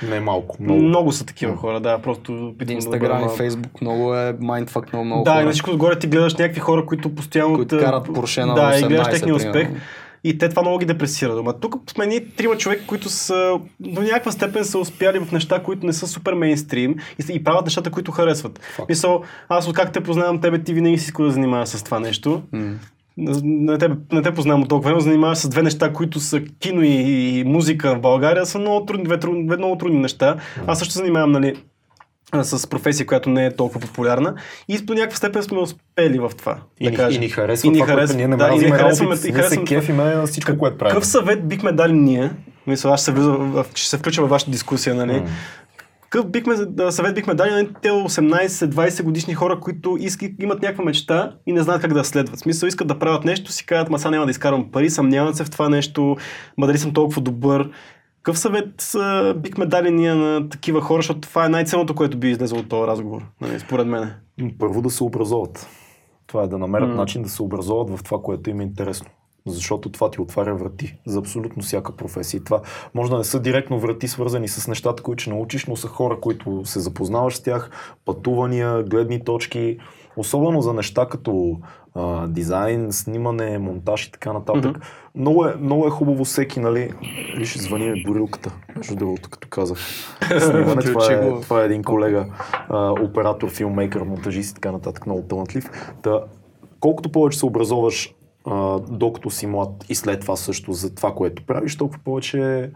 Не 0.09 0.19
малко. 0.19 0.57
Много, 0.59 0.79
Много. 0.79 1.11
са 1.11 1.25
такива 1.25 1.55
хора, 1.55 1.79
да. 1.79 1.99
Просто 1.99 2.23
питам 2.49 2.67
да 2.67 2.73
Инстаграм 2.73 3.25
и. 3.25 3.37
Фейсбук 3.37 3.81
много 3.81 4.15
е 4.15 4.35
майндфак 4.39 4.93
много 4.93 5.05
много 5.05 5.23
Да, 5.23 5.31
и 5.31 5.33
хора. 5.33 5.45
на 5.45 5.51
всичко 5.51 5.71
отгоре 5.71 5.99
ти 5.99 6.07
гледаш 6.07 6.35
някакви 6.35 6.59
хора, 6.59 6.85
които 6.85 7.15
постоянно... 7.15 7.55
Които 7.55 7.79
карат 7.79 8.07
Porsche 8.07 8.45
на 8.45 8.53
Да, 8.53 8.61
и 8.71 8.83
18, 8.83 8.87
гледаш 8.87 9.07
техния 9.07 9.35
успех. 9.35 9.51
примерно. 9.53 9.77
И 10.23 10.37
те 10.37 10.49
това 10.49 10.61
много 10.61 10.77
ги 10.77 10.85
депресира. 10.85 11.35
Ама 11.39 11.59
тук 11.59 11.91
сме 11.91 12.05
ние 12.05 12.25
трима 12.25 12.57
човека, 12.57 12.85
които 12.87 13.09
са 13.09 13.59
до 13.79 14.01
някаква 14.01 14.31
степен 14.31 14.65
са 14.65 14.79
успяли 14.79 15.19
в 15.19 15.31
неща, 15.31 15.63
които 15.63 15.85
не 15.85 15.93
са 15.93 16.07
супер 16.07 16.33
мейнстрим 16.33 16.95
и, 17.19 17.33
и 17.33 17.43
правят 17.43 17.65
нещата, 17.65 17.91
които 17.91 18.11
харесват. 18.11 18.59
Мисъл, 18.89 19.23
аз 19.49 19.67
от 19.67 19.75
как 19.75 19.91
те 19.93 20.03
познавам 20.03 20.41
тебе, 20.41 20.63
ти 20.63 20.73
винаги 20.73 20.97
си 20.97 21.05
искал 21.05 21.25
да 21.25 21.31
занимаваш 21.31 21.69
с 21.69 21.83
това 21.83 21.99
нещо. 21.99 22.41
М. 22.51 22.73
Не 23.17 23.77
те, 23.77 23.89
не 24.11 24.21
те 24.21 24.33
познавам 24.33 24.61
от 24.61 24.69
толкова 24.69 24.89
време, 24.89 25.01
занимаваш 25.01 25.37
с 25.37 25.49
две 25.49 25.61
неща, 25.63 25.93
които 25.93 26.19
са 26.19 26.41
кино 26.59 26.83
и, 26.83 26.89
и 27.39 27.43
музика 27.43 27.95
в 27.95 28.01
България, 28.01 28.45
са 28.45 28.59
много 28.59 28.85
трудни, 28.85 29.03
две, 29.05 29.19
трудни, 29.19 29.47
две 29.47 29.57
много 29.57 29.77
трудни 29.77 29.99
неща. 29.99 30.37
Аз 30.67 30.79
също 30.79 30.93
занимавам, 30.93 31.31
нали, 31.31 31.55
с 32.35 32.67
професия, 32.67 33.05
която 33.05 33.29
не 33.29 33.45
е 33.45 33.51
толкова 33.51 33.79
популярна. 33.79 34.35
И 34.67 34.77
до 34.77 34.93
някаква 34.93 35.17
степен 35.17 35.43
сме 35.43 35.57
успели 35.57 36.19
в 36.19 36.31
това. 36.37 36.57
И, 36.79 36.83
да 36.83 36.91
ни, 36.91 36.97
кажем. 36.97 37.21
и 37.21 37.25
ни 37.25 37.29
харесва 37.29 37.67
И 37.67 37.71
ни 37.71 37.79
харесва- 37.79 38.15
ние 38.15 38.27
не 38.27 38.35
да, 38.35 38.47
и 38.47 38.55
ни 38.55 38.59
харесваме- 38.61 39.27
и 39.27 39.33
харесваме- 39.33 39.65
кефиме 39.65 40.03
на 40.05 40.25
всичко, 40.25 40.57
което 40.57 40.77
правим. 40.77 40.91
Какъв 40.91 41.07
съвет 41.07 41.47
бихме 41.47 41.71
дали 41.71 41.93
ние? 41.93 42.31
Мисля, 42.67 42.89
аз 42.89 42.99
ще 42.99 43.05
се, 43.05 43.11
влиза 43.11 43.37
ще 43.75 43.89
се 43.89 43.97
включа 43.97 44.21
във 44.21 44.29
вашата 44.29 44.51
дискусия, 44.51 44.95
нали? 44.95 45.23
Какъв 46.09 46.25
бихме, 46.27 46.55
да, 46.57 46.91
съвет 46.91 47.15
бихме 47.15 47.33
дали 47.33 47.51
на 47.51 47.67
те 47.73 47.89
18-20 47.89 49.03
годишни 49.03 49.33
хора, 49.33 49.59
които 49.59 49.97
иски, 49.99 50.35
имат 50.39 50.61
някаква 50.61 50.83
мечта 50.83 51.31
и 51.47 51.53
не 51.53 51.61
знаят 51.61 51.81
как 51.81 51.93
да 51.93 52.03
следват? 52.03 52.35
В 52.35 52.41
смисъл, 52.41 52.67
искат 52.67 52.87
да 52.87 52.99
правят 52.99 53.25
нещо, 53.25 53.51
си 53.51 53.65
казват, 53.65 53.89
ма 53.89 53.99
сега 53.99 54.09
няма 54.09 54.25
да 54.25 54.31
изкарвам 54.31 54.71
пари, 54.71 54.89
съмняват 54.89 55.35
се 55.35 55.43
в 55.43 55.49
това 55.49 55.69
нещо, 55.69 56.17
ма 56.57 56.67
дали 56.67 56.77
съм 56.77 56.93
толкова 56.93 57.21
добър. 57.21 57.69
Какъв 58.23 58.39
съвет 58.39 58.91
а, 58.95 59.33
бихме 59.33 59.65
дали 59.65 59.91
ние 59.91 60.13
на 60.13 60.49
такива 60.49 60.81
хора, 60.81 61.01
защото 61.01 61.21
това 61.21 61.45
е 61.45 61.49
най-ценното, 61.49 61.95
което 61.95 62.17
би 62.17 62.29
излезло 62.29 62.59
от 62.59 62.69
този 62.69 62.87
разговор, 62.87 63.25
нали, 63.41 63.59
според 63.59 63.87
мен. 63.87 64.13
Първо 64.59 64.81
да 64.81 64.89
се 64.89 65.03
образоват. 65.03 65.67
Това 66.27 66.43
е 66.43 66.47
да 66.47 66.57
намерят 66.57 66.89
М. 66.89 66.95
начин 66.95 67.23
да 67.23 67.29
се 67.29 67.43
образоват 67.43 67.97
в 67.97 68.03
това, 68.03 68.21
което 68.21 68.49
им 68.49 68.59
е 68.59 68.63
интересно. 68.63 69.07
Защото 69.47 69.91
това 69.91 70.11
ти 70.11 70.21
отваря 70.21 70.55
врати 70.55 70.97
за 71.05 71.19
абсолютно 71.19 71.63
всяка 71.63 71.95
професия. 71.95 72.37
И 72.37 72.43
това 72.43 72.61
може 72.93 73.11
да 73.11 73.17
не 73.17 73.23
са 73.23 73.39
директно 73.39 73.79
врати, 73.79 74.07
свързани 74.07 74.47
с 74.47 74.67
нещата, 74.67 75.03
които 75.03 75.21
ще 75.21 75.31
научиш, 75.31 75.65
но 75.65 75.75
са 75.75 75.87
хора, 75.87 76.19
които 76.19 76.61
се 76.65 76.79
запознаваш 76.79 77.35
с 77.35 77.43
тях, 77.43 77.69
пътувания, 78.05 78.83
гледни 78.83 79.23
точки, 79.23 79.77
особено 80.17 80.61
за 80.61 80.73
неща 80.73 81.05
като 81.05 81.59
а, 81.95 82.27
дизайн, 82.27 82.91
снимане, 82.91 83.57
монтаж 83.57 84.05
и 84.05 84.11
така 84.11 84.33
нататък. 84.33 84.77
Мгм. 84.77 84.81
Много, 85.15 85.45
е, 85.45 85.55
много 85.55 85.87
е 85.87 85.89
хубаво 85.89 86.25
всеки, 86.25 86.59
нали, 86.59 86.91
виж, 87.37 87.57
звъни 87.57 87.91
ми 87.91 88.03
бурилката, 88.03 88.51
между 88.75 88.95
другото, 88.95 89.29
като 89.29 89.47
казах. 89.47 89.77
Снимане, 90.39 90.81
това, 90.81 91.13
е, 91.13 91.41
това 91.41 91.61
е 91.61 91.65
един 91.65 91.83
колега, 91.83 92.25
а, 92.69 92.91
оператор, 92.91 93.49
филмейкър, 93.49 94.01
монтажист 94.01 94.51
и 94.51 94.53
така 94.53 94.71
нататък, 94.71 95.05
много 95.05 95.21
талантлив. 95.21 95.93
Та, 96.01 96.19
колкото 96.79 97.11
повече 97.11 97.39
се 97.39 97.45
образоваш, 97.45 98.15
а, 98.45 98.79
докато 98.79 99.29
си 99.29 99.47
млад 99.47 99.85
и 99.89 99.95
след 99.95 100.21
това 100.21 100.35
също 100.35 100.73
за 100.73 100.95
това, 100.95 101.11
което 101.11 101.45
правиш, 101.45 101.77
толкова 101.77 101.99
повече 102.05 102.71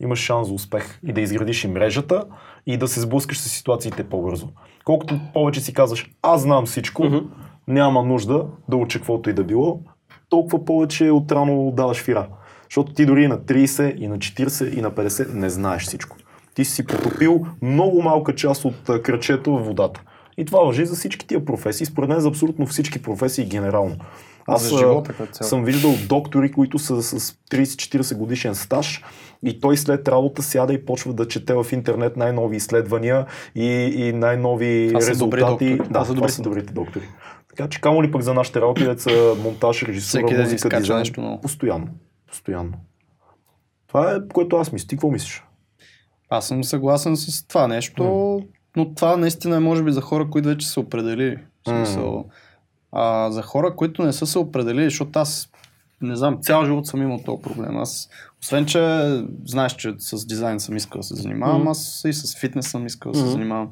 имаш 0.00 0.18
шанс 0.18 0.48
за 0.48 0.54
успех 0.54 1.00
и 1.06 1.12
да 1.12 1.20
изградиш 1.20 1.64
и 1.64 1.68
мрежата 1.68 2.24
и 2.66 2.76
да 2.76 2.88
се 2.88 3.00
сблъскаш 3.00 3.38
с 3.38 3.48
ситуациите 3.48 4.04
по-бързо. 4.04 4.48
Колкото 4.84 5.20
повече 5.34 5.60
си 5.60 5.74
казваш, 5.74 6.10
аз 6.22 6.42
знам 6.42 6.66
всичко, 6.66 7.04
Мгм. 7.04 7.16
няма 7.68 8.02
нужда 8.02 8.46
да 8.68 8.76
уча 8.76 8.98
каквото 8.98 9.30
и 9.30 9.32
да 9.32 9.44
било, 9.44 9.80
толкова 10.28 10.64
повече 10.64 11.10
отрано 11.10 11.72
даваш 11.76 12.02
фира. 12.02 12.28
Защото 12.64 12.92
ти 12.92 13.06
дори 13.06 13.28
на 13.28 13.38
30, 13.38 13.96
и 13.96 14.08
на 14.08 14.18
40, 14.18 14.78
и 14.78 14.80
на 14.80 14.90
50 14.90 15.34
не 15.34 15.50
знаеш 15.50 15.82
всичко. 15.82 16.16
Ти 16.54 16.64
си 16.64 16.86
потопил 16.86 17.46
много 17.62 18.02
малка 18.02 18.34
част 18.34 18.64
от 18.64 19.02
кръчето 19.02 19.52
в 19.52 19.62
водата. 19.62 20.02
И 20.38 20.44
това 20.44 20.60
въжи 20.60 20.86
за 20.86 20.94
всички 20.94 21.26
тия 21.26 21.44
професии, 21.44 21.86
според 21.86 22.08
мен 22.10 22.20
за 22.20 22.28
абсолютно 22.28 22.66
всички 22.66 23.02
професии 23.02 23.44
генерално. 23.44 23.96
Аз 24.50 24.62
За 24.62 24.78
живота 24.78 25.28
съм 25.44 25.64
виждал 25.64 25.94
доктори, 26.08 26.52
които 26.52 26.78
са 26.78 27.02
с 27.02 27.32
30-40 27.50 28.16
годишен 28.16 28.54
стаж 28.54 29.02
и 29.44 29.60
той 29.60 29.76
след 29.76 30.08
работа 30.08 30.42
сяда 30.42 30.72
и 30.74 30.84
почва 30.84 31.12
да 31.12 31.28
чете 31.28 31.54
в 31.54 31.66
интернет 31.72 32.16
най-нови 32.16 32.56
изследвания 32.56 33.26
и, 33.54 33.66
и 33.96 34.12
най-нови 34.12 34.86
Това 34.88 35.00
са 35.00 35.10
резултати. 35.10 35.42
доктори. 35.70 35.88
Да, 35.90 36.04
са 36.04 36.14
това 36.14 36.28
са 36.28 36.42
добрите 36.42 36.72
доктори. 36.72 37.08
Така 37.48 37.68
че 37.68 37.80
камо 37.80 38.02
ли 38.02 38.10
пък 38.10 38.22
за 38.22 38.34
нашите 38.34 38.60
работи, 38.60 38.84
деца 38.84 39.10
монтаж, 39.42 39.82
режисура, 39.82 40.20
Всеки 40.22 40.34
музика, 40.40 40.54
изкача 40.54 40.80
дизайн, 40.80 40.98
нещо 40.98 41.20
ново. 41.20 41.40
постоянно. 41.40 41.88
Постоянно. 42.26 42.72
Това 43.88 44.12
е 44.12 44.28
което 44.34 44.56
аз 44.56 44.72
мисля. 44.72 44.86
Ти 44.88 44.96
какво 44.96 45.10
мислиш? 45.10 45.44
Аз 46.30 46.48
съм 46.48 46.64
съгласен 46.64 47.16
с 47.16 47.46
това 47.46 47.68
нещо, 47.68 48.42
но 48.76 48.94
това 48.94 49.16
наистина 49.16 49.56
е 49.56 49.60
може 49.60 49.82
би 49.82 49.92
за 49.92 50.00
хора, 50.00 50.30
които 50.30 50.48
вече 50.48 50.68
са 50.68 50.80
определили. 50.80 51.36
В 51.66 51.68
смисъл, 51.68 52.24
а, 52.92 53.30
за 53.30 53.42
хора, 53.42 53.76
които 53.76 54.02
не 54.04 54.12
са 54.12 54.26
се 54.26 54.38
определили, 54.38 54.84
защото 54.84 55.18
аз 55.18 55.50
не 56.00 56.16
знам, 56.16 56.38
цял 56.40 56.64
живот 56.64 56.86
съм 56.86 57.02
имал 57.02 57.20
този 57.24 57.42
проблем. 57.42 57.76
Аз, 57.76 58.08
освен, 58.42 58.66
че 58.66 59.08
знаеш, 59.44 59.72
че 59.76 59.94
с 59.98 60.26
дизайн 60.26 60.60
съм 60.60 60.76
искал 60.76 60.98
да 60.98 61.06
се 61.06 61.14
занимавам, 61.14 61.58
Мгм. 61.60 61.68
аз 61.68 62.02
и 62.06 62.12
с 62.12 62.38
фитнес 62.38 62.70
съм 62.70 62.86
искал 62.86 63.12
да 63.12 63.18
се 63.18 63.24
Мгм. 63.24 63.32
занимавам. 63.32 63.70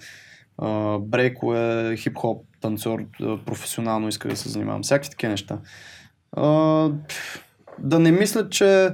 Брейкове, 1.00 1.96
хип-хоп, 1.96 2.42
танцор, 2.60 3.04
професионално 3.46 4.08
исках 4.08 4.30
да 4.30 4.36
се 4.36 4.48
занимавам. 4.48 4.82
Всякакви 4.82 5.10
такива 5.10 5.30
неща. 5.30 5.58
Пф, 7.08 7.44
да 7.78 7.98
не 7.98 8.10
мисля, 8.12 8.48
че 8.50 8.90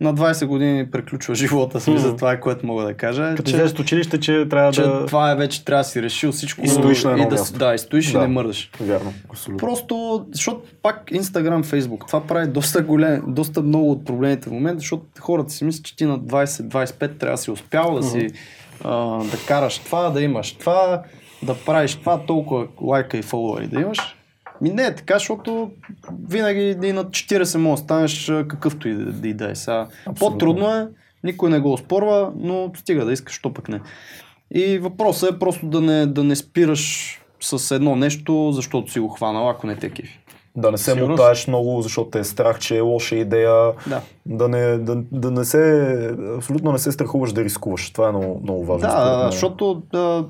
на 0.00 0.14
20 0.14 0.46
години 0.46 0.90
приключва 0.90 1.34
живота 1.34 1.80
си, 1.80 1.98
за 1.98 2.16
това 2.16 2.32
е 2.32 2.40
което 2.40 2.66
мога 2.66 2.84
да 2.84 2.94
кажа. 2.94 3.34
Като 3.36 3.50
че, 3.50 3.62
от 3.62 3.78
училище, 3.78 4.20
че 4.20 4.48
трябва 4.48 4.72
че 4.72 4.82
да... 4.82 5.06
това 5.06 5.30
е 5.30 5.36
вече 5.36 5.64
трябва 5.64 5.80
да 5.82 5.88
си 5.88 6.02
решил 6.02 6.32
всичко. 6.32 6.64
И 6.64 6.68
стоиш 6.68 7.04
на 7.04 7.10
едно 7.10 7.22
и 7.22 7.28
да, 7.28 7.34
място. 7.34 7.58
да, 7.58 7.74
и 7.74 7.78
стоиш 7.78 8.12
Да. 8.12 8.18
и 8.18 8.20
не 8.20 8.26
мърдаш. 8.26 8.70
Вярно, 8.80 9.12
абсолютно. 9.30 9.68
Просто, 9.68 10.26
защото 10.32 10.60
пак 10.82 11.10
Instagram, 11.10 11.64
Facebook, 11.64 12.06
това 12.06 12.26
прави 12.26 12.46
доста, 12.46 12.82
голем, 12.82 13.22
доста 13.26 13.62
много 13.62 13.90
от 13.90 14.04
проблемите 14.04 14.48
в 14.48 14.52
момента, 14.52 14.78
защото 14.78 15.04
хората 15.20 15.52
си 15.52 15.64
мислят, 15.64 15.84
че 15.84 15.96
ти 15.96 16.04
на 16.04 16.20
20-25 16.20 17.18
трябва 17.18 17.36
да 17.36 17.42
си 17.42 17.50
успял 17.50 17.94
да 17.94 18.02
си 18.02 18.28
а, 18.84 19.24
да 19.24 19.36
караш 19.48 19.78
това, 19.78 20.10
да 20.10 20.22
имаш 20.22 20.52
това, 20.52 21.02
да 21.42 21.54
правиш 21.54 21.94
това, 21.94 22.26
толкова 22.26 22.66
лайка 22.82 23.16
и 23.16 23.22
фолуари 23.22 23.66
да 23.66 23.80
имаш. 23.80 24.15
Ми 24.60 24.70
не 24.70 24.82
е 24.82 24.94
така, 24.94 25.14
защото 25.14 25.70
винаги 26.28 26.76
и 26.82 26.92
на 26.92 27.04
40 27.04 27.56
може 27.56 27.82
да 27.82 27.84
станеш 27.84 28.32
какъвто 28.48 28.88
и 28.88 28.94
да, 28.94 29.28
и 29.28 29.34
да 29.34 29.50
е. 29.50 29.54
Сега, 29.54 29.86
по-трудно 30.18 30.74
е, 30.74 30.88
никой 31.24 31.50
не 31.50 31.60
го 31.60 31.72
оспорва, 31.72 32.32
но 32.36 32.70
стига 32.76 33.04
да 33.04 33.12
искаш, 33.12 33.38
то 33.38 33.54
пък 33.54 33.68
не. 33.68 33.80
И 34.50 34.78
въпросът 34.78 35.34
е 35.34 35.38
просто 35.38 35.66
да 35.66 35.80
не, 35.80 36.06
да 36.06 36.24
не 36.24 36.36
спираш 36.36 37.12
с 37.40 37.74
едно 37.74 37.96
нещо, 37.96 38.52
защото 38.52 38.92
си 38.92 39.00
го 39.00 39.08
хванал, 39.08 39.50
ако 39.50 39.66
не 39.66 39.76
те 39.76 39.90
кефи. 39.90 40.20
Да 40.56 40.70
не 40.70 40.78
се 40.78 40.90
Сигурно. 40.90 41.08
мутаеш 41.08 41.46
много, 41.46 41.82
защото 41.82 42.10
те 42.10 42.18
е 42.18 42.24
страх, 42.24 42.58
че 42.58 42.76
е 42.76 42.80
лоша 42.80 43.16
идея. 43.16 43.72
Да. 43.86 44.00
Да 44.26 44.48
не, 44.48 44.78
да, 44.78 45.02
да 45.12 45.30
не 45.30 45.44
се, 45.44 46.14
абсолютно 46.36 46.72
не 46.72 46.78
се 46.78 46.92
страхуваш 46.92 47.32
да 47.32 47.44
рискуваш. 47.44 47.90
Това 47.90 48.08
е 48.08 48.12
много, 48.12 48.40
много 48.42 48.64
важно. 48.64 48.88
Да, 48.88 49.28
защото 49.30 49.82
да, 49.92 50.24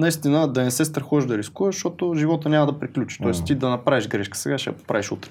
наистина 0.00 0.48
да 0.52 0.62
не 0.64 0.70
се 0.70 0.84
страхуваш 0.84 1.26
да 1.26 1.38
рискуваш, 1.38 1.74
защото 1.74 2.14
живота 2.16 2.48
няма 2.48 2.72
да 2.72 2.78
приключи. 2.78 3.18
Тоест 3.22 3.46
ти 3.46 3.54
да 3.54 3.68
направиш 3.68 4.08
грешка 4.08 4.38
сега, 4.38 4.58
ще 4.58 4.70
я 4.70 4.76
поправиш 4.76 5.12
утре. 5.12 5.30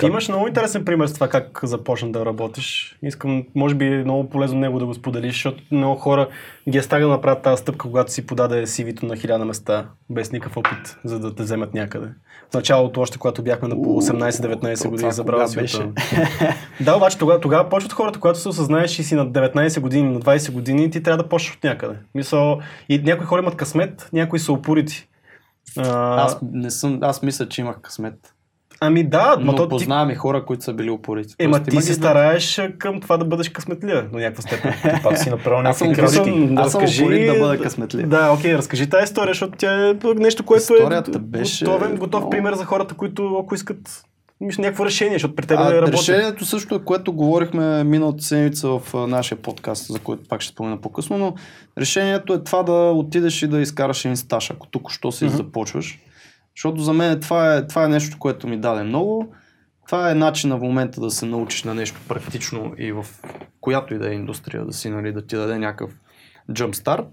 Ти 0.00 0.06
имаш 0.06 0.28
много 0.28 0.46
интересен 0.46 0.84
пример 0.84 1.06
с 1.06 1.14
това 1.14 1.28
как 1.28 1.60
започна 1.62 2.12
да 2.12 2.26
работиш. 2.26 2.98
Искам, 3.02 3.44
може 3.54 3.74
би 3.74 3.86
е 3.86 4.04
много 4.04 4.30
полезно 4.30 4.60
него 4.60 4.78
да 4.78 4.86
го 4.86 4.94
споделиш, 4.94 5.32
защото 5.32 5.62
много 5.70 6.00
хора 6.00 6.28
да 6.90 7.08
направят 7.08 7.42
тази 7.42 7.60
стъпка, 7.60 7.88
когато 7.88 8.12
си 8.12 8.26
подаде 8.26 8.66
CV-то 8.66 9.06
на 9.06 9.16
хиляда 9.16 9.44
места, 9.44 9.86
без 10.10 10.32
никакъв 10.32 10.56
опит, 10.56 10.96
за 11.04 11.18
да 11.18 11.34
те 11.34 11.42
вземат 11.42 11.74
някъде. 11.74 12.06
В 12.50 12.54
началото, 12.54 13.00
още 13.00 13.18
когато 13.18 13.42
бяхме 13.42 13.68
на 13.68 13.82
по 13.82 14.02
18-19 14.02 14.78
това 14.78 14.90
години, 14.90 15.12
забравя 15.12 15.48
си 15.48 15.56
беше? 15.56 15.90
Да, 16.80 16.96
обаче 16.96 17.18
тогава, 17.18 17.40
тогава 17.40 17.68
почват 17.68 17.92
хората, 17.92 18.20
когато 18.20 18.38
се 18.38 18.48
осъзнаеш 18.48 18.98
и 18.98 19.02
си 19.02 19.14
на 19.14 19.26
19 19.26 19.80
години, 19.80 20.10
на 20.10 20.20
20 20.20 20.52
години, 20.52 20.90
ти 20.90 21.02
трябва 21.02 21.22
да 21.22 21.28
почнеш 21.28 21.56
от 21.56 21.64
някъде. 21.64 21.94
Мисъл, 22.14 22.60
и 22.88 22.98
някои 22.98 23.26
хора 23.26 23.42
имат 23.42 23.56
късмет, 23.56 24.08
някои 24.12 24.38
са 24.38 24.52
упорити. 24.52 25.08
А, 25.78 26.22
Аз 26.22 26.38
не 26.52 26.70
съм, 26.70 26.98
аз 27.02 27.22
мисля, 27.22 27.48
че 27.48 27.60
имах 27.60 27.80
късмет. 27.80 28.34
Ами 28.82 29.04
да, 29.04 29.36
Но 29.38 29.44
но 29.44 29.54
то 29.54 29.62
ти, 29.62 29.68
познавам 29.68 30.10
и 30.10 30.14
хора, 30.14 30.44
които 30.44 30.64
са 30.64 30.72
били 30.72 30.90
упорити. 30.90 31.34
Ема 31.38 31.62
ти 31.62 31.70
има 31.72 31.82
се 31.82 31.94
стараеш 31.94 32.60
към 32.78 33.00
това 33.00 33.16
да 33.16 33.24
бъдеш 33.24 33.48
късметлия 33.48 34.08
до 34.08 34.18
някаква 34.18 34.42
степен. 34.42 34.72
Пак 35.02 35.18
си 35.18 35.30
направил 35.30 35.62
някакви. 35.62 35.88
Мисъл, 35.88 36.04
Аз 36.56 36.72
съм 36.72 36.82
упорит 36.84 37.26
да 37.26 37.38
бъда 37.38 37.58
късметлив. 37.58 38.08
Да, 38.08 38.30
окей, 38.30 38.54
разкажи 38.54 38.88
тази 38.88 39.04
история, 39.04 39.30
защото 39.30 39.52
тя 39.58 39.88
е 39.88 39.94
нещо, 40.16 40.44
което 40.44 40.60
Историята 40.74 41.10
е 41.14 41.18
беше 41.18 41.64
готовен, 41.64 41.96
готов 41.96 42.20
много- 42.20 42.30
пример 42.30 42.54
за 42.54 42.64
хората, 42.64 42.94
които 42.94 43.36
ако 43.36 43.54
искат 43.54 44.04
имаш 44.42 44.58
някакво 44.58 44.84
решение, 44.84 45.14
защото 45.14 45.34
при 45.34 45.46
теб 45.46 45.58
А, 45.58 45.68
е 45.68 45.74
работи. 45.74 45.92
решението 45.92 46.44
също 46.44 46.74
е, 46.74 46.78
което 46.78 47.12
говорихме 47.12 47.84
миналата 47.84 48.24
седмица 48.24 48.68
в 48.68 48.80
нашия 49.08 49.38
подкаст, 49.38 49.86
за 49.86 49.98
който 49.98 50.22
пак 50.28 50.40
ще 50.40 50.52
спомена 50.52 50.76
по-късно, 50.76 51.18
но 51.18 51.34
решението 51.78 52.34
е 52.34 52.44
това 52.44 52.62
да 52.62 52.72
отидеш 52.72 53.42
и 53.42 53.46
да 53.46 53.60
изкараш 53.60 54.04
един 54.04 54.16
стаж, 54.16 54.50
ако 54.50 54.66
тук 54.66 54.90
що 54.90 55.12
си 55.12 55.24
Мгм. 55.24 55.36
започваш. 55.36 55.98
Защото 56.56 56.80
за 56.80 56.92
мен 56.92 57.20
това 57.20 57.54
е, 57.54 57.66
това 57.66 57.84
е 57.84 57.88
нещо, 57.88 58.18
което 58.18 58.48
ми 58.48 58.60
даде 58.60 58.82
много. 58.82 59.34
Това 59.86 60.10
е 60.10 60.14
начин 60.14 60.50
в 60.50 60.58
момента 60.60 61.00
да 61.00 61.10
се 61.10 61.26
научиш 61.26 61.64
на 61.64 61.74
нещо 61.74 62.00
практично 62.08 62.74
и 62.78 62.92
в 62.92 63.06
която 63.60 63.94
и 63.94 63.98
да 63.98 64.10
е 64.10 64.14
индустрия, 64.14 64.64
да 64.64 64.72
си, 64.72 64.90
нали, 64.90 65.12
да 65.12 65.26
ти 65.26 65.36
даде 65.36 65.58
някакъв 65.58 65.90
jump 66.50 66.74
start. 66.74 67.06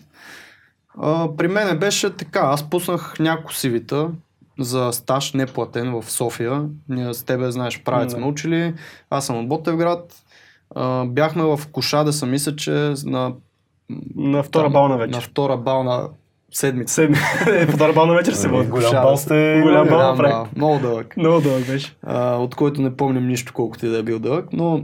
А, 1.01 1.35
при 1.37 1.47
мен 1.47 1.79
беше 1.79 2.09
така, 2.15 2.39
аз 2.39 2.69
пуснах 2.69 3.19
няколко 3.19 3.53
сивита 3.53 4.09
за 4.59 4.89
стаж 4.91 5.33
неплатен 5.33 6.01
в 6.01 6.11
София. 6.11 6.65
Ние 6.89 7.13
с 7.13 7.23
тебе, 7.23 7.51
знаеш, 7.51 7.83
правец 7.83 8.13
сме 8.13 8.25
учили. 8.25 8.73
Аз 9.09 9.25
съм 9.25 9.39
от 9.39 9.47
Ботевград. 9.47 10.15
Бяхме 11.05 11.43
в 11.43 11.59
Кошада, 11.71 12.13
съм 12.13 12.31
мисля, 12.31 12.55
че 12.55 12.93
на, 13.05 13.33
На 14.15 14.43
втора 14.43 14.63
там, 14.63 14.73
бална 14.73 14.97
на 14.97 14.97
вечер. 14.97 15.21
втора 15.21 15.57
бална 15.57 16.09
седмица. 16.51 16.93
Седми. 16.93 17.17
Е, 17.47 17.67
Втора 17.67 17.93
бална 17.93 18.13
вечер 18.13 18.33
се 18.33 18.47
води. 18.47 18.69
Голям 18.69 18.91
бал 18.91 19.17
сте. 19.17 19.59
Голям 19.63 19.87
бал. 19.87 20.15
Бал, 20.15 20.47
много 20.55 20.79
дълъг. 20.79 21.17
Много 21.17 21.41
дълъг 21.41 21.67
беше. 21.67 21.95
а, 22.03 22.35
от 22.35 22.55
който 22.55 22.81
не 22.81 22.95
помням 22.95 23.27
нищо, 23.27 23.53
колкото 23.53 23.85
и 23.85 23.89
да 23.89 23.97
е 23.97 24.03
бил 24.03 24.19
дълъг, 24.19 24.45
но 24.53 24.83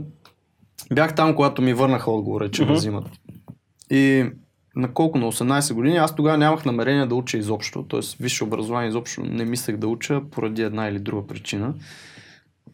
бях 0.92 1.14
там, 1.14 1.34
когато 1.34 1.62
ми 1.62 1.74
върнаха 1.74 2.10
отговора, 2.10 2.50
че 2.50 2.64
ме 2.64 2.72
взимат. 2.72 3.04
И 3.90 4.30
на 4.76 4.92
колко? 4.92 5.18
На 5.18 5.32
18 5.32 5.74
години 5.74 5.96
аз 5.96 6.14
тогава 6.14 6.38
нямах 6.38 6.64
намерение 6.64 7.06
да 7.06 7.14
уча 7.14 7.38
изобщо, 7.38 7.82
т.е. 7.82 8.00
висше 8.20 8.44
образование 8.44 8.88
изобщо 8.88 9.20
не 9.20 9.44
мислех 9.44 9.76
да 9.76 9.86
уча 9.86 10.20
поради 10.30 10.62
една 10.62 10.88
или 10.88 10.98
друга 10.98 11.26
причина. 11.26 11.74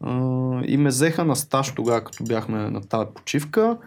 А, 0.01 0.11
и 0.65 0.77
ме 0.77 0.89
взеха 0.89 1.25
на 1.25 1.35
стаж 1.35 1.71
тогава, 1.75 2.03
като 2.03 2.23
бяхме 2.23 2.57
на 2.69 2.81
тази 2.81 3.09
почивка. 3.15 3.77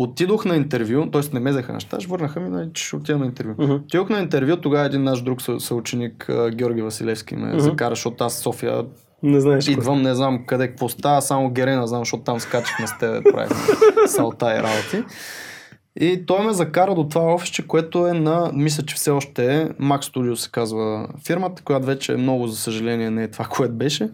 Отидох 0.00 0.44
на 0.44 0.56
интервю, 0.56 1.06
т.е. 1.06 1.22
не 1.32 1.40
ме 1.40 1.50
взеха 1.50 1.72
на 1.72 1.80
стаж, 1.80 2.06
върнаха 2.06 2.40
ми, 2.40 2.48
нали, 2.48 2.68
че 2.72 2.84
ще 2.84 2.96
отида 2.96 3.18
на 3.18 3.26
интервю. 3.26 3.54
Мгм. 3.58 3.72
Отидох 3.74 4.08
на 4.08 4.18
интервю, 4.18 4.56
тогава 4.56 4.86
един 4.86 5.02
наш 5.02 5.22
друг 5.22 5.40
съ- 5.40 5.58
съученик, 5.58 6.26
Георги 6.50 6.82
Василевски, 6.82 7.36
ме 7.36 7.48
Мгм. 7.48 7.58
закара, 7.58 7.90
защото 7.90 8.24
аз 8.24 8.34
София 8.34 8.84
Не 9.22 9.40
знаеш. 9.40 9.68
Идвам, 9.68 10.02
не 10.02 10.14
знам 10.14 10.46
къде 10.46 10.68
какво 10.68 10.88
става, 10.88 11.22
само 11.22 11.50
Герена 11.50 11.86
знам, 11.86 12.00
защото 12.00 12.22
там 12.22 12.40
скачихме 12.40 12.86
с 12.86 12.98
тебе, 12.98 13.20
правихме 13.22 13.56
салта 14.06 14.46
и 14.50 14.58
работи. 14.58 15.14
И 15.96 16.26
той 16.26 16.44
ме 16.44 16.52
закара 16.52 16.94
до 16.94 17.04
това 17.04 17.34
офисче, 17.34 17.66
което 17.66 18.06
е 18.06 18.12
на, 18.12 18.50
мисля, 18.54 18.82
че 18.82 18.94
все 18.94 19.10
още 19.10 19.54
е, 19.54 19.68
Mac 19.68 20.02
Studio 20.04 20.34
се 20.34 20.50
казва 20.50 21.08
фирмата, 21.26 21.62
която 21.62 21.86
вече 21.86 22.12
е 22.12 22.16
много, 22.16 22.46
за 22.46 22.56
съжаление, 22.56 23.10
не 23.10 23.22
е 23.22 23.30
това, 23.30 23.44
което 23.50 23.74
беше. 23.74 24.10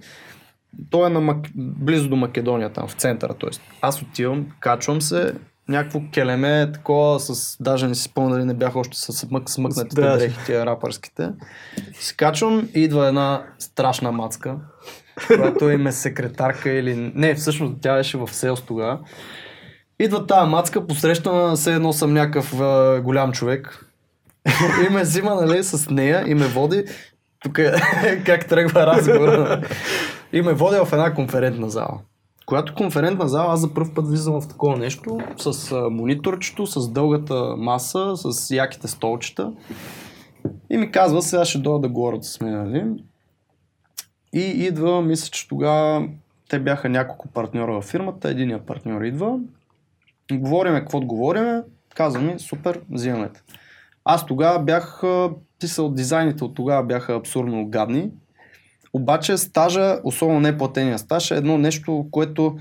Той 0.91 1.07
е 1.07 1.11
на 1.11 1.37
близо 1.57 2.09
до 2.09 2.17
Македония, 2.17 2.71
там 2.71 2.89
в 2.89 2.93
центъра. 2.93 3.35
Тоест. 3.35 3.61
Аз 3.81 4.03
отивам, 4.03 4.47
качвам 4.61 5.03
се, 5.03 5.33
някакво 5.69 6.01
келеме, 6.13 6.73
такова, 6.73 7.21
с, 7.21 7.57
даже 7.61 7.89
не 7.89 7.95
си 7.95 8.03
спомня 8.03 8.35
дали 8.35 8.45
не 8.45 8.55
бях 8.55 8.77
още 8.77 8.97
с 8.99 9.13
смък, 9.13 9.51
смъкнатите 9.51 10.01
Да. 10.01 10.19
дрехи, 10.19 10.39
тия 10.47 10.67
рапърските. 10.67 11.29
Се 12.01 12.15
качвам 12.17 12.69
и 12.75 12.81
идва 12.81 13.09
една 13.09 13.43
страшна 13.59 14.13
мацка, 14.13 14.57
която 15.27 15.71
им 15.71 15.87
е 15.87 15.93
секретарка 15.93 16.71
или... 16.71 17.13
Не, 17.15 17.35
всъщност 17.35 17.75
тя 17.81 17.95
беше 17.95 18.19
в 18.19 18.29
селс 18.33 18.63
тогава. 18.63 18.99
Идва 19.99 20.27
тази 20.27 20.51
мацка, 20.51 20.87
посрещна 20.87 21.57
се 21.57 21.75
едно 21.75 21.93
съм 21.93 22.13
някакъв 22.13 22.61
а, 22.61 23.01
голям 23.05 23.33
човек. 23.33 23.87
и 24.87 24.93
ме 24.93 25.03
взима, 25.03 25.35
нали, 25.35 25.65
с 25.65 25.91
нея 25.91 26.25
и 26.27 26.35
ме 26.35 26.47
води. 26.47 26.85
Тук 27.43 27.59
е 27.59 27.73
как 28.27 28.49
тръгва 28.49 28.87
разговор. 28.87 29.59
и 30.33 30.43
ме 30.43 30.53
води 30.53 30.77
в 30.77 30.93
една 30.93 31.15
конферентна 31.15 31.71
зала. 31.71 31.99
Която 32.47 32.75
конферентна 32.75 33.29
зала, 33.29 33.53
аз 33.53 33.61
за 33.61 33.75
първ 33.75 33.95
път 33.95 34.09
влизам 34.09 34.41
в 34.41 34.49
такова 34.49 34.77
нещо, 34.77 35.19
с 35.37 35.73
а, 35.73 35.91
мониторчето, 35.91 36.67
с 36.67 36.93
дългата 36.93 37.55
маса, 37.59 38.13
с 38.17 38.51
яките 38.51 38.89
столчета. 38.89 39.53
И 40.71 40.77
ми 40.77 40.91
казва, 40.91 41.23
сега 41.23 41.45
ще 41.45 41.59
дойда 41.59 41.79
да 41.79 41.89
говорят 41.89 42.25
с 42.25 42.41
мен, 42.41 42.55
нали? 42.55 42.85
И 44.33 44.41
идва, 44.41 45.03
мисля, 45.03 45.31
че 45.31 45.49
тогава 45.49 46.09
те 46.49 46.59
бяха 46.59 46.89
няколко 46.89 47.29
партньора 47.29 47.73
във 47.73 47.85
фирмата, 47.85 48.29
единият 48.29 48.67
партньор 48.67 49.03
идва, 49.03 49.39
говориме 50.33 50.81
какво 50.81 51.01
говориме, 51.01 51.63
казва 51.95 52.21
ми, 52.21 52.39
супер, 52.39 52.81
взимаме. 52.91 53.31
Аз 54.05 54.27
тогава 54.27 54.65
бях 54.65 55.03
писал 55.61 55.89
дизайните 55.89 56.45
от 56.45 56.55
тогава 56.55 56.87
бяха 56.87 57.15
абсурдно 57.15 57.67
гадни, 57.67 58.11
обаче 58.97 59.37
стажа, 59.37 59.99
особено 60.05 60.41
неплатения 60.41 60.99
стаж, 60.99 61.31
е 61.31 61.37
едно 61.37 61.59
нещо, 61.59 62.07
което 62.11 62.57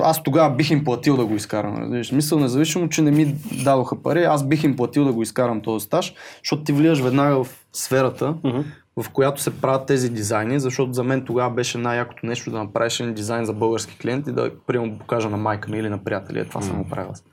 аз 0.00 0.22
тогава 0.22 0.54
бих 0.54 0.70
им 0.70 0.84
платил 0.84 1.16
да 1.16 1.26
го 1.26 1.34
изкарам. 1.34 1.76
Разбираш? 1.76 2.12
Мисъл, 2.12 2.38
независимо, 2.38 2.88
че 2.88 3.02
не 3.02 3.10
ми 3.10 3.34
дадоха 3.64 4.02
пари, 4.02 4.24
аз 4.24 4.48
бих 4.48 4.64
им 4.64 4.76
платил 4.76 5.04
да 5.04 5.12
го 5.12 5.22
изкарам 5.22 5.60
този 5.60 5.84
стаж, 5.84 6.14
защото 6.38 6.64
ти 6.64 6.72
влизаш 6.72 7.00
веднага 7.00 7.44
в 7.44 7.64
сферата, 7.72 8.34
Мгм. 8.44 8.60
в 8.96 9.10
която 9.12 9.42
се 9.42 9.60
правят 9.60 9.86
тези 9.86 10.10
дизайни, 10.10 10.60
защото 10.60 10.92
за 10.92 11.02
мен 11.04 11.24
тогава 11.24 11.50
беше 11.50 11.78
най-якото 11.78 12.26
нещо 12.26 12.50
да 12.50 12.58
направиш 12.58 13.00
един 13.00 13.14
дизайн 13.14 13.44
за 13.44 13.52
български 13.52 13.98
клиент 13.98 14.26
и 14.26 14.32
да 14.32 14.50
примерно 14.66 14.92
го 14.92 14.98
покажа 14.98 15.30
на 15.30 15.36
майка 15.36 15.70
ми 15.70 15.78
или 15.78 15.88
на 15.88 16.04
приятели. 16.04 16.38
Е, 16.40 16.44
Това 16.44 16.62
съм 16.62 16.82
го 16.82 16.88
правил. 16.88 17.10
аз. 17.10 17.24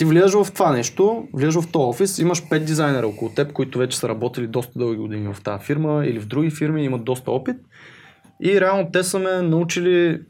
Ти 0.00 0.04
влизаш 0.04 0.32
в 0.32 0.52
това 0.52 0.72
нещо, 0.72 1.28
влизаш 1.34 1.64
в 1.64 1.72
този 1.72 1.82
офис, 1.82 2.18
имаш 2.18 2.48
пет 2.48 2.64
дизайнера 2.64 3.06
около 3.06 3.30
теб, 3.30 3.52
които 3.52 3.78
вече 3.78 3.98
са 3.98 4.08
работили 4.08 4.46
доста 4.46 4.78
дълги 4.78 4.96
години 4.96 5.34
в 5.34 5.42
тази 5.42 5.64
фирма 5.64 6.06
или 6.06 6.20
в 6.20 6.26
други 6.26 6.50
фирми, 6.50 6.84
имат 6.84 7.04
доста 7.04 7.30
опит. 7.30 7.56
И 8.42 8.60
реално 8.60 8.88
те 8.92 9.02
са 9.02 9.18
ме 9.18 9.42
научили, 9.42 10.20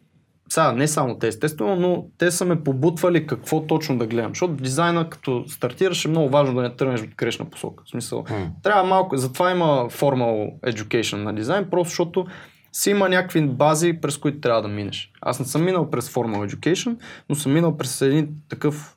сега 0.48 0.72
не 0.72 0.88
само 0.88 1.18
те 1.18 1.28
естествено, 1.28 1.76
но 1.76 2.06
те 2.18 2.30
са 2.30 2.44
ме 2.44 2.64
побутвали 2.64 3.26
какво 3.26 3.66
точно 3.66 3.98
да 3.98 4.06
гледам. 4.06 4.30
Защото 4.30 4.52
дизайна 4.52 5.10
като 5.10 5.44
стартираш 5.48 6.04
е 6.04 6.08
много 6.08 6.28
важно 6.28 6.54
да 6.54 6.62
не 6.62 6.76
тръгнеш 6.76 7.02
от 7.02 7.14
грешна 7.16 7.44
посока. 7.44 7.84
В 7.86 7.90
смисъл, 7.90 8.24
трябва 8.62 8.84
малко, 8.84 9.16
затова 9.16 9.50
има 9.50 9.88
formal 9.90 10.60
education 10.60 11.16
на 11.16 11.34
дизайн, 11.34 11.66
просто 11.70 11.88
защото 11.88 12.26
си 12.72 12.90
има 12.90 13.08
някакви 13.08 13.46
бази, 13.46 13.92
през 13.92 14.18
които 14.18 14.40
трябва 14.40 14.62
да 14.62 14.68
минеш. 14.68 15.12
Аз 15.20 15.40
не 15.40 15.46
съм 15.46 15.64
минал 15.64 15.90
през 15.90 16.10
formal 16.10 16.54
education, 16.54 16.96
но 17.28 17.34
съм 17.34 17.52
минал 17.52 17.76
през 17.76 18.02
един 18.02 18.28
такъв 18.48 18.96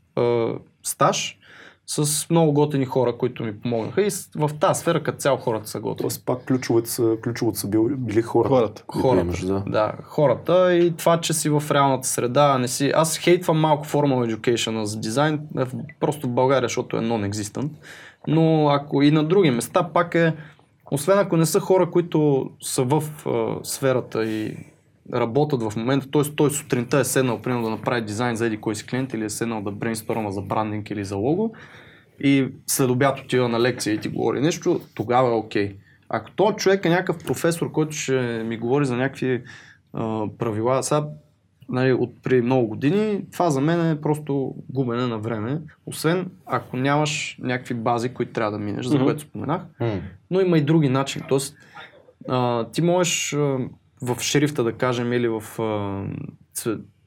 стаж 0.84 1.40
с 1.88 2.30
много 2.30 2.54
готини 2.54 2.86
хора, 2.86 3.18
които 3.18 3.44
ми 3.44 3.60
помогнаха. 3.60 4.02
И 4.02 4.10
в 4.36 4.52
тази 4.60 4.80
сфера 4.80 5.04
като 5.04 5.18
цяло 5.18 5.38
хората 5.38 5.68
са 5.68 5.80
готини. 5.80 5.98
Тоест 5.98 6.26
пак 6.26 6.46
ключовете 6.46 6.90
са, 6.90 7.16
ключовото 7.24 7.60
са 7.60 7.68
били, 7.68 7.96
били 7.98 8.22
хората. 8.22 8.56
Хората. 8.56 8.84
Хората. 8.88 9.22
имаш, 9.22 9.46
да. 9.46 9.64
да, 9.68 9.94
хората 10.04 10.76
и 10.76 10.96
това, 10.98 11.22
че 11.22 11.34
си 11.34 11.50
в 11.50 11.64
реалната 11.72 12.08
среда, 12.08 12.58
не 12.58 12.68
си... 12.68 12.92
Аз 12.96 13.18
хейтвам 13.18 13.60
малко 13.60 13.86
formal 13.86 14.36
education 14.36 14.84
за 14.84 15.00
дизайн, 15.00 15.40
е, 15.60 15.64
просто 16.00 16.28
в 16.28 16.32
България, 16.32 16.68
защото 16.68 16.98
е 16.98 17.00
non-existent. 17.00 17.70
Но 18.28 18.70
ако 18.70 19.02
и 19.02 19.12
на 19.12 19.24
други 19.24 19.52
места, 19.52 19.90
пак 19.94 20.16
е... 20.16 20.36
Освен 20.92 21.20
ако 21.20 21.38
не 21.38 21.46
са 21.46 21.60
хора, 21.60 21.92
които 21.92 22.50
са 22.62 22.84
в 22.84 23.04
а, 23.26 23.56
сферата 23.64 24.26
и 24.26 24.58
работят 25.14 25.64
в 25.64 25.76
момента, 25.76 26.12
т.е. 26.12 26.22
той 26.36 26.52
сутринта 26.52 27.00
е 27.00 27.04
седнал, 27.04 27.42
примерно 27.42 27.64
да 27.64 27.70
направи 27.70 28.02
дизайн 28.02 28.36
за 28.36 28.46
еди 28.46 28.58
кой 28.58 28.76
си 28.76 28.86
клиент 28.86 29.14
или 29.14 29.26
е 29.26 29.30
седнал 29.30 29.62
да 29.62 29.72
брейнсторма 29.72 30.32
за 30.32 30.42
брандинг 30.42 30.90
или 30.90 31.06
за 31.06 31.16
лого 31.16 31.54
и 32.20 32.48
след 32.68 32.90
обяд 32.90 33.20
отива 33.20 33.50
на 33.50 33.60
лекция 33.60 33.94
и 33.94 33.98
ти 33.98 34.10
говори 34.10 34.42
нещо, 34.42 34.82
тогава 34.96 35.30
е 35.30 35.34
окей. 35.34 35.76
Ако 36.10 36.32
този 36.32 36.56
човек 36.56 36.86
е 36.86 36.90
някакъв 36.90 37.24
професор, 37.24 37.72
който 37.72 37.96
ще 37.96 38.44
ми 38.46 38.58
говори 38.58 38.86
за 38.86 38.96
някакви 38.96 39.44
а, 39.94 40.26
правила, 40.38 40.84
сега 40.84 41.08
нали, 41.70 41.94
от 41.94 42.24
при 42.24 42.42
много 42.42 42.68
години, 42.68 43.22
това 43.32 43.50
за 43.50 43.62
мен 43.62 43.92
е 43.92 44.02
просто 44.02 44.56
губене 44.70 45.08
на 45.08 45.20
време. 45.20 45.62
Освен 45.86 46.32
ако 46.46 46.78
нямаш 46.78 47.38
някакви 47.42 47.74
бази, 47.74 48.10
които 48.10 48.34
трябва 48.34 48.52
да 48.52 48.60
минеш, 48.60 48.86
за 48.86 48.96
Мгм. 48.96 49.04
което 49.04 49.22
споменах. 49.22 49.62
М. 49.80 50.02
Но 50.32 50.42
има 50.42 50.58
и 50.58 50.62
други 50.62 50.90
начини. 50.90 51.26
Тоест, 51.30 51.56
а, 52.30 52.66
ти 52.72 52.82
можеш 52.82 53.38
в 54.02 54.22
шрифта, 54.22 54.64
да 54.64 54.74
кажем, 54.74 55.14
или 55.14 55.28
в 55.28 55.44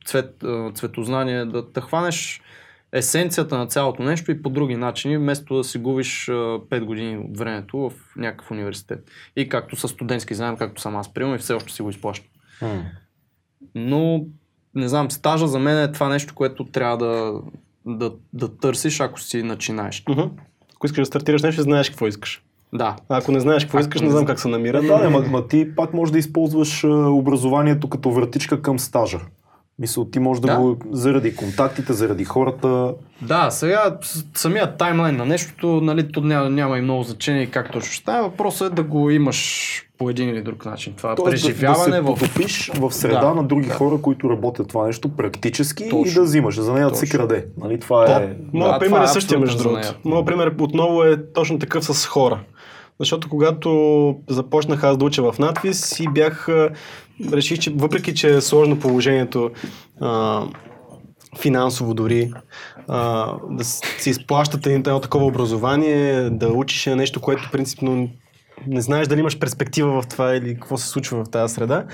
цвет, 0.06 0.44
цветознание 0.74 1.44
да, 1.44 1.62
да 1.62 1.80
хванеш 1.80 2.42
есенцията 2.92 3.58
на 3.58 3.66
цялото 3.66 4.02
нещо 4.02 4.30
и 4.30 4.42
по 4.42 4.50
други 4.50 4.76
начини, 4.76 5.18
вместо 5.18 5.56
да 5.56 5.64
си 5.64 5.78
губиш 5.78 6.28
а, 6.28 6.32
5 6.32 6.84
години 6.84 7.18
от 7.18 7.38
времето 7.38 7.78
в 7.78 7.92
някакъв 8.16 8.50
университет. 8.50 9.10
И 9.36 9.48
както 9.48 9.76
с 9.76 9.88
студентски 9.88 10.34
заем, 10.34 10.56
както 10.56 10.80
съм 10.80 10.96
аз 10.96 11.14
приемам 11.14 11.34
и 11.34 11.38
все 11.38 11.54
още 11.54 11.72
си 11.72 11.82
го 11.82 11.90
изплащам. 11.90 12.28
Но, 13.74 14.26
не 14.74 14.88
знам, 14.88 15.10
стажа 15.10 15.46
за 15.46 15.58
мен 15.58 15.82
е 15.82 15.92
това 15.92 16.08
нещо, 16.08 16.34
което 16.34 16.64
трябва 16.64 16.98
да, 16.98 17.40
да, 17.86 18.12
да 18.32 18.58
търсиш, 18.58 19.00
ако 19.00 19.20
си 19.20 19.42
начинаеш. 19.42 20.04
Ако 20.74 20.86
искаш 20.86 21.02
да 21.02 21.06
стартираш 21.06 21.42
нещо, 21.42 21.62
знаеш 21.62 21.90
какво 21.90 22.06
искаш. 22.06 22.42
Да. 22.74 22.96
Ако 23.08 23.32
не 23.32 23.40
знаеш 23.40 23.64
какво 23.64 23.78
искаш, 23.78 24.00
не 24.00 24.10
знам 24.10 24.24
как 24.24 24.40
се 24.40 24.48
намира. 24.48 24.82
Да, 24.82 24.98
да, 24.98 25.10
ма, 25.10 25.20
ма 25.30 25.48
ти 25.48 25.74
пак 25.76 25.94
можеш 25.94 26.12
да 26.12 26.18
използваш 26.18 26.84
образованието 27.06 27.88
като 27.88 28.10
вратичка 28.10 28.62
към 28.62 28.78
стажа. 28.78 29.18
Мисъл, 29.78 30.04
ти 30.04 30.18
можеш 30.18 30.40
да, 30.40 30.46
Да. 30.46 30.58
го 30.60 30.76
заради 30.90 31.36
контактите, 31.36 31.92
заради 31.92 32.24
хората. 32.24 32.94
Да, 33.22 33.50
сега 33.50 33.98
самият 34.34 34.78
таймлайн 34.78 35.16
на 35.16 35.26
нещото, 35.26 35.66
нали, 35.66 36.12
то 36.12 36.20
няма, 36.20 36.50
няма 36.50 36.78
и 36.78 36.80
много 36.80 37.02
значение 37.02 37.46
как 37.46 37.72
точно 37.72 37.92
ще 37.92 38.02
стане. 38.02 38.22
Въпросът 38.22 38.72
е 38.72 38.74
да 38.74 38.82
го 38.82 39.10
имаш 39.10 39.82
по 39.98 40.10
един 40.10 40.28
или 40.28 40.42
друг 40.42 40.64
начин. 40.64 40.92
Това 40.96 41.14
Тоест 41.14 41.42
да, 41.42 41.48
да 41.48 41.54
преживяване 41.54 41.94
се 41.94 42.00
в... 42.00 42.04
потопиш 42.04 42.70
в 42.74 42.90
среда 42.94 43.20
Да. 43.20 43.34
на 43.34 43.44
други 43.44 43.68
хора, 43.68 43.98
които 44.02 44.30
работят 44.30 44.68
това 44.68 44.86
нещо 44.86 45.08
практически 45.08 45.84
и 45.84 45.90
Точно. 45.90 46.14
да 46.14 46.22
взимаш. 46.22 46.60
За 46.60 46.72
нея 46.72 46.90
да 46.90 46.96
се 46.96 47.08
краде. 47.08 47.46
Нали, 47.58 47.80
това 47.80 48.04
е... 48.04 48.36
Моят 48.52 48.74
Да, 48.74 48.78
пример 48.78 48.96
това 48.96 49.00
е 49.00 49.04
е 49.04 49.08
същия, 49.08 49.38
между 49.38 49.62
другото. 49.62 49.94
Моят 50.04 50.26
пример 50.26 50.54
отново 50.60 51.04
е 51.04 51.32
точно 51.32 51.58
такъв 51.58 51.84
с 51.84 52.06
хора. 52.06 52.40
Защото 53.00 53.28
когато 53.28 54.16
започнах 54.28 54.84
аз 54.84 54.98
да 54.98 55.04
уча 55.04 55.32
в 55.32 55.38
надпис 55.38 56.00
и 56.00 56.08
бях... 56.08 56.48
Реших, 57.32 57.58
че 57.58 57.70
въпреки, 57.70 58.14
че 58.14 58.36
е 58.36 58.40
сложно 58.40 58.78
положението 58.78 59.50
а, 60.00 60.42
финансово 61.40 61.94
дори, 61.94 62.32
а, 62.88 63.32
да 63.50 63.64
си 63.64 64.10
изплащате 64.10 64.74
едно 64.74 65.00
такова 65.00 65.26
образование, 65.26 66.30
да 66.30 66.48
учиш 66.48 66.86
на 66.86 66.96
нещо, 66.96 67.20
което 67.20 67.48
принципно 67.52 68.08
не 68.66 68.80
знаеш 68.80 69.08
дали 69.08 69.20
имаш 69.20 69.38
перспектива 69.38 70.02
в 70.02 70.06
това 70.06 70.34
или 70.34 70.54
какво 70.54 70.76
се 70.76 70.88
случва 70.88 71.24
в 71.24 71.30
тази 71.30 71.54
среда. 71.54 71.84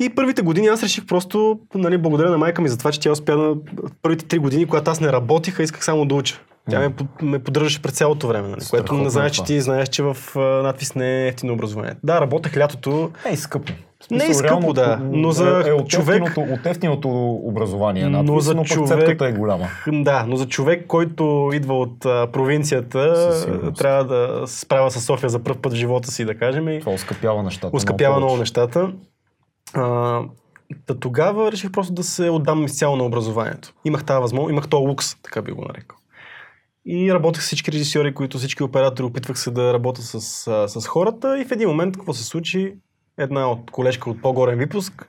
И 0.00 0.08
първите 0.08 0.42
години 0.42 0.66
аз 0.66 0.82
реших 0.82 1.06
просто, 1.06 1.58
нали, 1.74 1.98
благодаря 1.98 2.30
на 2.30 2.38
майка 2.38 2.62
ми 2.62 2.68
за 2.68 2.78
това, 2.78 2.92
че 2.92 3.00
тя 3.00 3.10
успя 3.10 3.36
да... 3.36 3.54
Първите 4.02 4.24
три 4.24 4.38
години, 4.38 4.66
когато 4.66 4.90
аз 4.90 5.00
не 5.00 5.12
работих, 5.12 5.60
а 5.60 5.62
исках 5.62 5.84
само 5.84 6.06
да 6.06 6.14
уча. 6.14 6.40
Тя 6.70 6.78
ме, 6.80 6.92
ме 7.22 7.38
поддържаше 7.38 7.82
през 7.82 7.92
цялото 7.92 8.28
време, 8.28 8.48
нали, 8.48 8.60
което 8.70 8.94
не 8.94 9.04
е 9.04 9.10
знаеш, 9.10 9.32
че 9.32 9.44
ти 9.44 9.60
знаеш, 9.60 9.88
че 9.88 10.02
в 10.02 10.16
надпис 10.36 10.94
не 10.94 11.24
е 11.24 11.28
ефтино 11.28 11.52
образование. 11.52 11.94
Да, 12.04 12.20
работех 12.20 12.56
лятото. 12.56 13.10
Не 13.24 13.32
е 13.32 13.36
скъпо. 13.36 13.72
Не 14.10 14.24
е 14.24 14.34
скъпо, 14.34 14.44
реално, 14.44 14.72
да, 14.72 15.00
но 15.02 15.30
за 15.30 15.64
е, 15.66 15.72
от 15.72 15.88
човек- 15.88 16.22
Ефтиното, 16.22 16.52
от 16.54 16.66
ефтиното 16.66 17.08
образование. 17.42 18.04
Но 18.04 18.22
надпис, 18.22 18.44
за 18.44 18.54
но 18.54 18.64
човек- 18.64 19.20
е 19.22 19.32
голяма. 19.32 19.66
Да, 19.88 20.24
но 20.28 20.36
за 20.36 20.46
човек, 20.46 20.86
който 20.86 21.50
идва 21.54 21.78
от 21.78 22.04
а, 22.04 22.26
провинцията, 22.26 23.14
трябва 23.78 24.04
да 24.04 24.46
се 24.46 24.60
справя 24.60 24.90
с 24.90 25.00
София 25.00 25.30
за 25.30 25.38
първ 25.38 25.56
път 25.56 25.72
в 25.72 25.76
живота 25.76 26.10
си, 26.10 26.24
да 26.24 26.34
кажем. 26.34 26.68
И 26.68 26.80
Това 26.80 26.92
оскъпява 26.92 27.42
нещата. 27.42 27.76
Оскъпява 27.76 28.16
много 28.16 28.26
повече. 28.26 28.40
нещата. 28.40 28.92
А, 29.74 30.22
Та 30.86 30.94
тогава 30.94 31.52
реших 31.52 31.72
просто 31.72 31.94
да 31.94 32.02
се 32.02 32.30
отдам 32.30 32.64
изцяло 32.64 32.96
на 32.96 33.04
образованието. 33.04 33.72
Имах 33.84 34.04
тази 34.04 34.20
възможност, 34.20 34.52
имах 34.52 34.68
този 34.68 34.86
лукс, 34.86 35.14
така 35.22 35.42
би 35.42 35.52
го 35.52 35.64
нарекал. 35.64 35.98
И 36.86 37.14
работех 37.14 37.42
с 37.42 37.46
всички 37.46 37.72
режисьори, 37.72 38.14
които 38.14 38.38
всички 38.38 38.62
оператори 38.62 39.06
опитвах 39.06 39.38
се 39.38 39.50
да 39.50 39.72
работя 39.72 40.02
с, 40.02 40.20
с 40.68 40.86
хората 40.86 41.40
и 41.40 41.44
в 41.44 41.50
един 41.50 41.68
момент 41.68 41.96
какво 41.96 42.12
се 42.12 42.24
случи? 42.24 42.74
Една 43.18 43.50
от 43.50 43.70
колежка 43.70 44.10
от 44.10 44.22
по-горен 44.22 44.58
випуск 44.58 45.08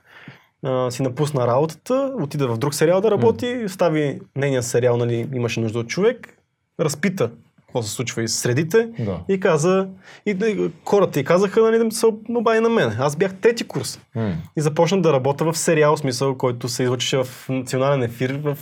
а, 0.62 0.90
си 0.90 1.02
напусна 1.02 1.46
работата, 1.46 2.12
отида 2.20 2.48
в 2.48 2.58
друг 2.58 2.74
сериал 2.74 3.00
да 3.00 3.10
работи, 3.10 3.64
стави 3.68 4.20
нейния 4.36 4.62
сериал, 4.62 4.96
нали, 4.96 5.28
имаше 5.34 5.60
нужда 5.60 5.78
от 5.78 5.88
човек, 5.88 6.38
разпита 6.80 7.30
какво 7.68 7.82
се 7.82 7.90
случва 7.90 8.22
и 8.22 8.28
с 8.28 8.34
средите 8.34 8.88
Да. 8.98 9.20
и 9.28 9.40
каза, 9.40 9.88
и, 10.26 10.30
и 10.30 10.70
хората 10.84 11.20
и 11.20 11.24
казаха 11.24 11.60
нали, 11.60 11.78
да 11.88 11.94
се 11.94 12.06
обади 12.28 12.60
на 12.60 12.68
мен. 12.68 12.96
Аз 12.98 13.16
бях 13.16 13.34
трети 13.34 13.64
курс 13.64 14.00
М. 14.14 14.34
и 14.56 14.60
започнах 14.60 15.00
да 15.00 15.12
работя 15.12 15.52
в 15.52 15.58
сериал, 15.58 15.96
смисъл, 15.96 16.34
който 16.34 16.68
се 16.68 16.82
излъчеше 16.82 17.16
в 17.16 17.48
национален 17.48 18.02
ефир 18.02 18.40
в 18.42 18.58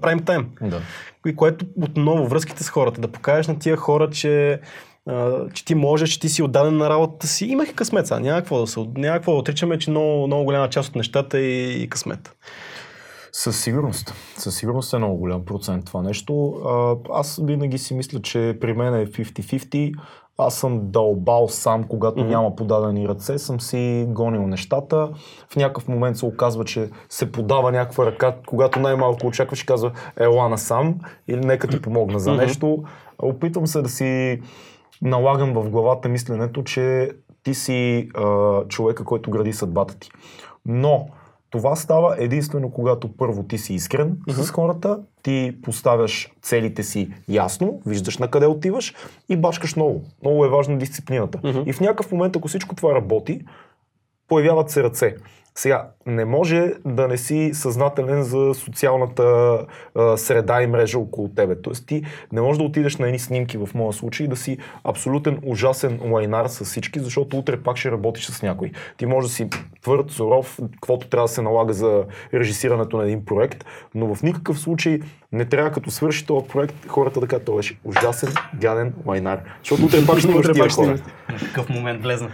прайм 0.00 0.18
тайм. 0.18 0.46
Да. 0.62 0.80
И 1.26 1.36
което 1.36 1.66
отново 1.82 2.26
връзките 2.26 2.64
с 2.64 2.68
хората, 2.68 3.00
да 3.00 3.08
покажеш 3.08 3.46
на 3.46 3.58
тия 3.58 3.76
хора, 3.76 4.10
че, 4.10 4.60
а, 5.08 5.32
че 5.54 5.64
ти 5.64 5.74
можеш, 5.74 6.10
че 6.10 6.20
ти 6.20 6.28
си 6.28 6.42
отдаден 6.42 6.76
на 6.76 6.90
работата 6.90 7.26
си. 7.26 7.46
Имах 7.46 7.68
и 7.70 7.74
късмет 7.74 8.06
сега, 8.06 8.20
няма 8.20 8.38
какво 8.38 8.60
да, 8.60 8.66
се, 8.66 8.80
няма 8.96 9.16
какво 9.16 9.32
да 9.32 9.38
отричаме, 9.38 9.78
че 9.78 9.90
много, 9.90 10.26
много 10.26 10.44
голяма 10.44 10.70
част 10.70 10.88
от 10.88 10.96
нещата 10.96 11.38
е 11.38 11.42
и 11.42 11.88
късмет. 11.88 12.36
Със 13.36 13.60
сигурност. 13.60 14.14
Със 14.36 14.56
сигурност 14.56 14.92
е 14.92 14.98
много 14.98 15.16
голям 15.16 15.44
процент 15.44 15.84
това 15.84 16.02
нещо. 16.02 16.54
Аз 17.12 17.40
винаги 17.42 17.78
си 17.78 17.94
мисля, 17.94 18.22
че 18.22 18.58
при 18.60 18.72
мен 18.72 18.94
е 18.94 19.06
50-50. 19.06 19.94
Аз 20.38 20.54
съм 20.54 20.80
дълбал 20.82 21.48
сам, 21.48 21.84
когато 21.84 22.20
Мгм. 22.20 22.28
няма 22.28 22.56
подадени 22.56 23.08
ръце, 23.08 23.38
съм 23.38 23.60
си 23.60 24.06
гонил 24.08 24.46
нещата. 24.46 25.08
В 25.52 25.56
някакъв 25.56 25.88
момент 25.88 26.16
се 26.16 26.26
оказва, 26.26 26.64
че 26.64 26.90
се 27.08 27.32
подава 27.32 27.72
някаква 27.72 28.06
ръка, 28.06 28.36
когато 28.46 28.80
най-малко 28.80 29.26
очакваш 29.26 29.62
казва 29.62 29.92
ела 30.20 30.48
насам 30.48 30.94
или 31.28 31.40
нека 31.40 31.68
ти 31.68 31.82
помогна 31.82 32.18
за 32.18 32.32
нещо. 32.34 32.84
Опитвам 33.18 33.66
се 33.66 33.82
да 33.82 33.88
си 33.88 34.40
налагам 35.02 35.52
в 35.52 35.70
главата 35.70 36.08
мисленето, 36.08 36.64
че 36.64 37.10
ти 37.42 37.54
си 37.54 38.08
а, 38.14 38.60
човека, 38.68 39.04
който 39.04 39.30
гради 39.30 39.52
съдбата 39.52 39.98
ти. 39.98 40.10
Но 40.66 41.06
това 41.54 41.76
става 41.76 42.16
единствено 42.18 42.70
когато 42.70 43.16
първо 43.16 43.42
ти 43.42 43.58
си 43.58 43.74
искрен 43.74 44.18
Мгм. 44.28 44.42
с 44.42 44.50
хората, 44.50 44.98
ти 45.22 45.56
поставяш 45.62 46.32
целите 46.42 46.82
си 46.82 47.10
ясно, 47.28 47.80
виждаш 47.86 48.18
на 48.18 48.28
къде 48.28 48.46
отиваш 48.46 48.94
и 49.28 49.36
бачкаш 49.36 49.76
много. 49.76 50.02
Много 50.22 50.44
е 50.44 50.48
важна 50.48 50.78
дисциплината. 50.78 51.40
Мгм. 51.44 51.62
И 51.66 51.72
в 51.72 51.80
някакъв 51.80 52.12
момент, 52.12 52.36
ако 52.36 52.48
всичко 52.48 52.74
това 52.74 52.94
работи, 52.94 53.40
появяват 54.28 54.70
се 54.70 54.82
ръце. 54.82 55.16
Сега, 55.58 55.88
не 56.06 56.24
може 56.24 56.72
да 56.84 57.08
не 57.08 57.16
си 57.16 57.50
съзнателен 57.52 58.22
за 58.22 58.54
социалната 58.54 59.58
а, 59.94 60.16
среда 60.16 60.62
и 60.62 60.66
мрежа 60.66 60.98
около 60.98 61.28
тебе. 61.28 61.62
Тоест 61.62 61.86
ти 61.86 62.02
не 62.32 62.40
можеш 62.40 62.58
да 62.58 62.64
отидеш 62.64 62.96
на 62.96 63.06
едни 63.06 63.18
снимки 63.18 63.58
в 63.58 63.68
моя 63.74 63.92
случай 63.92 64.26
да 64.26 64.36
си 64.36 64.58
абсолютен 64.84 65.38
ужасен 65.42 66.00
лайнар 66.12 66.46
с 66.46 66.64
всички, 66.64 67.00
защото 67.00 67.38
утре 67.38 67.62
пак 67.62 67.76
ще 67.76 67.90
работиш 67.90 68.26
с 68.26 68.42
някой. 68.42 68.72
Ти 68.96 69.06
можеш 69.06 69.30
да 69.30 69.34
си 69.34 69.48
твърд, 69.82 70.10
суров, 70.10 70.58
каквото 70.72 71.08
трябва 71.08 71.24
да 71.24 71.32
се 71.32 71.42
налага 71.42 71.72
за 71.72 72.04
режисирането 72.34 72.96
на 72.96 73.04
един 73.04 73.24
проект, 73.24 73.64
но 73.94 74.14
в 74.14 74.22
никакъв 74.22 74.58
случай 74.58 75.00
не 75.32 75.44
трябва 75.44 75.70
като 75.70 75.90
свърши 75.90 76.26
този 76.26 76.46
проект 76.46 76.74
хората 76.88 77.20
да 77.20 77.26
кажат, 77.26 77.44
той 77.44 77.56
беше 77.56 77.78
ужасен, 77.84 78.28
гаден 78.60 78.92
лайнар. 79.06 79.40
Защото 79.58 79.84
утре 79.84 80.06
пак 80.06 80.18
ще 80.18 80.28
Утре 80.34 80.54
пак 80.58 80.70
ще 80.70 81.02
какъв 81.46 81.68
момент 81.68 82.02
влезна? 82.02 82.30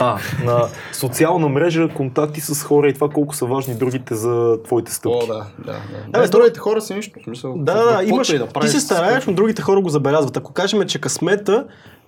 А, 0.00 0.18
на 0.44 0.68
социална 0.92 1.48
мрежа, 1.48 1.88
контакти 1.88 2.40
с 2.40 2.63
хора 2.64 2.88
и 2.88 2.94
това 2.94 3.08
колко 3.08 3.34
са 3.34 3.46
важни 3.46 3.74
другите 3.74 4.14
за 4.14 4.62
твоите 4.64 4.92
стъпки. 4.92 5.18
О, 5.22 5.26
да, 5.26 5.46
да. 5.58 5.72
да. 6.08 6.20
бе, 6.20 6.26
да 6.26 6.28
другите 6.28 6.58
хора 6.58 6.80
са 6.80 6.94
нищо. 6.94 7.20
Смисъл, 7.24 7.54
Да, 7.56 7.74
да, 7.74 7.96
да, 7.96 8.04
имаш, 8.04 8.28
да 8.28 8.48
ти 8.60 8.68
се 8.68 8.80
стараеш, 8.80 9.26
но 9.26 9.32
другите 9.32 9.62
хора 9.62 9.80
го 9.80 9.88
забелязват. 9.88 10.36
Ако 10.36 10.52
кажем, 10.52 10.86
че 10.86 11.00
късмета 11.00 11.64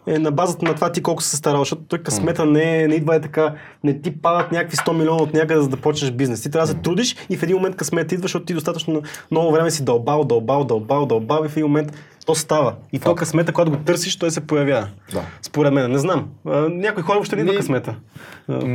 е 0.07 0.19
на 0.19 0.33
базата 0.33 0.65
на 0.65 0.75
това 0.75 0.93
ти 0.93 1.03
колко 1.03 1.23
се 1.23 1.37
старал, 1.37 1.59
защото 1.59 1.83
той 1.89 1.99
късмета 1.99 2.47
не, 2.47 2.83
е- 2.83 2.89
не 2.89 2.95
идва 2.95 3.17
е 3.17 3.21
така, 3.21 3.55
не 3.85 4.01
ти 4.01 4.17
падат 4.23 4.53
някакви 4.53 4.77
100 4.77 4.93
милиона 4.93 5.23
от 5.23 5.35
някъде, 5.35 5.61
за 5.61 5.69
да 5.69 5.77
почнеш 5.77 6.11
бизнес. 6.11 6.43
Ти 6.43 6.51
трябва 6.51 6.67
да 6.67 6.73
се 6.73 6.79
трудиш 6.79 7.17
и 7.31 7.37
в 7.37 7.43
един 7.43 7.57
момент 7.57 7.77
късмета 7.77 8.15
идва, 8.15 8.25
защото 8.25 8.45
ти 8.45 8.55
достатъчно 8.55 9.03
много 9.31 9.53
време 9.53 9.71
си 9.71 9.85
дълбал, 9.85 10.25
дълбал, 10.25 10.65
дълбал, 10.65 11.07
дълбал 11.07 11.43
и 11.45 11.49
в 11.49 11.57
един 11.57 11.67
момент 11.67 11.93
то 12.27 12.35
става. 12.35 12.75
И 12.93 12.99
то 12.99 13.15
късмета, 13.15 13.53
когато 13.53 13.71
го 13.71 13.77
търсиш, 13.77 14.17
той 14.17 14.31
се 14.31 14.41
появява. 14.41 14.89
Да. 15.13 15.23
Според 15.43 15.73
мен, 15.73 15.93
не 15.93 15.99
знам. 15.99 16.29
Някои 16.71 17.03
хора 17.03 17.15
въобще 17.15 17.37
не 17.37 17.43
идва 17.43 17.53
Не- 17.53 17.59
късмета. 17.59 17.97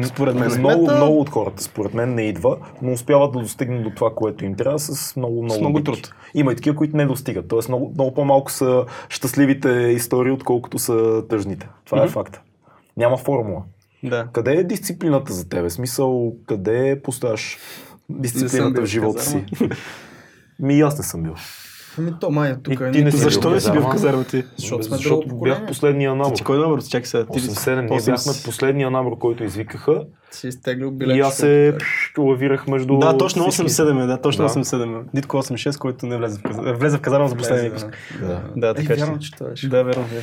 Според 0.04 0.36
мен. 0.36 0.60
Много, 0.60 0.74
Късмета- 0.78 0.96
много 0.96 1.20
от 1.20 1.30
хората, 1.30 1.64
според 1.64 1.94
мен, 1.94 2.16
не 2.16 2.22
идва, 2.22 2.58
но 2.82 2.92
успяват 2.92 3.32
да 3.32 3.40
достигнат 3.40 3.84
до 3.84 3.90
това, 3.90 4.10
което 4.12 4.46
им 4.46 4.56
трябва 4.56 4.80
с 4.80 5.16
много, 5.16 5.34
много, 5.36 5.50
С 5.50 5.60
много 5.60 5.78
битки. 5.78 5.92
труд. 5.94 6.14
Има 6.34 6.52
и 6.52 6.56
такива, 6.56 6.76
които 6.76 6.98
не 6.98 7.06
достигат. 7.06 7.48
Тоест 7.48 7.70
много, 7.70 7.92
много 7.94 8.14
по-малко 8.14 8.52
са 8.52 8.86
щастливите 9.10 9.70
истории, 9.70 10.32
отколкото 10.32 10.80
са 10.80 11.24
тъжните. 11.30 11.68
Това 11.86 12.04
е 12.04 12.08
факт. 12.08 12.42
Няма 12.98 13.18
формула. 13.18 13.64
Да. 14.04 14.28
Къде 14.34 14.52
е 14.52 14.64
дисциплината 14.64 15.34
за 15.34 15.50
тебе? 15.50 15.70
Смисъл, 15.70 16.34
къде 16.48 17.02
поставяш 17.04 17.58
дисциплината 18.10 18.82
в 18.82 18.86
живота 18.86 19.22
си? 19.22 19.46
казарма. 19.50 19.76
Ми 20.60 20.76
и 20.76 20.82
аз 20.82 20.98
не 20.98 21.04
съм 21.04 21.24
бил. 21.24 21.34
Ами 21.98 22.12
то 22.22 22.30
май 22.32 22.56
тук 22.64 22.80
И 22.80 22.84
е 22.84 22.92
ти 22.92 23.04
не 23.04 23.12
Защо 23.12 23.50
не 23.50 23.60
си 23.60 23.72
бил 23.72 23.82
в 23.82 23.90
казарма? 23.90 24.24
ти? 24.24 24.44
Защото 24.58 24.84
сме 24.84 24.98
Защото 24.98 25.36
бях 25.36 25.66
последния 25.66 26.16
набор. 26.16 26.36
Ти 26.36 26.44
кой 26.44 26.58
номер? 26.58 26.84
Чакай 26.84 27.06
сега. 27.06 27.26
Ти 27.26 27.40
ли 27.40 27.44
си? 27.44 27.50
8-7, 27.50 27.90
ние 27.90 28.00
бяхме 28.06 28.34
последния 28.46 28.92
набор, 28.92 29.18
който 29.18 29.44
извикаха. 29.44 30.04
Си 30.32 30.48
изтеглил 30.48 30.92
билет. 30.92 31.18
И 31.18 31.20
аз 31.20 31.38
се 31.38 31.78
лавирах 32.18 32.68
между 32.68 32.98
Да, 32.98 33.18
точно 33.18 33.50
всички. 33.50 33.72
8-7 33.72 34.04
е, 34.04 34.08
да, 34.08 34.22
точно 34.22 34.48
Да. 34.48 34.54
8-7 34.54 35.02
е. 35.02 35.04
Дитко 35.14 35.38
8-6, 35.38 35.78
който 35.78 36.06
не 36.06 36.18
влезе 36.18 36.40
в 36.40 36.42
казарма. 36.42 36.74
Влезе 36.74 36.98
в 36.98 37.02
казарма 37.02 37.28
за 37.28 37.36
последния 37.36 37.64
випуск. 37.64 37.88
Да. 38.22 38.42
Да, 38.58 38.74
така 38.74 38.94
Е, 38.94 38.96
вярно, 38.96 39.20
че 39.20 39.32
това 39.32 39.50
беше. 39.50 39.70
Да, 39.70 39.84
верно. 39.84 40.04
е. 40.04 40.22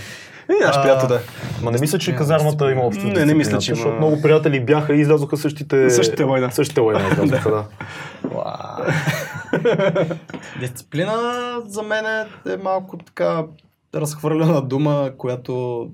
И 0.53 0.65
наш 0.65 0.82
приятел, 0.82 1.09
да. 1.09 1.20
Ма 1.62 1.70
не 1.70 1.78
мисля, 1.81 1.99
че 1.99 2.16
казармата 2.16 2.70
има 2.73 2.82
общо. 2.82 3.07
Не, 3.07 3.24
не 3.24 3.35
мисля, 3.35 3.59
че 3.59 3.70
има. 3.70 3.77
Защото 3.77 3.97
много 3.97 4.23
приятели 4.23 4.61
бяха 4.61 4.95
и 4.95 5.01
излязоха 5.01 5.36
същите... 5.36 5.90
Същите 5.90 6.23
лайна. 6.23 6.53
Същите 6.53 6.81
излязоха, 6.81 7.51
да. 7.51 7.65
Дисциплина 10.61 11.23
за 11.66 11.83
мен 11.83 12.05
е 12.47 12.57
малко 12.57 12.99
така 12.99 13.47
разхвърлена 13.95 14.62
дума, 14.62 15.12
която 15.19 15.87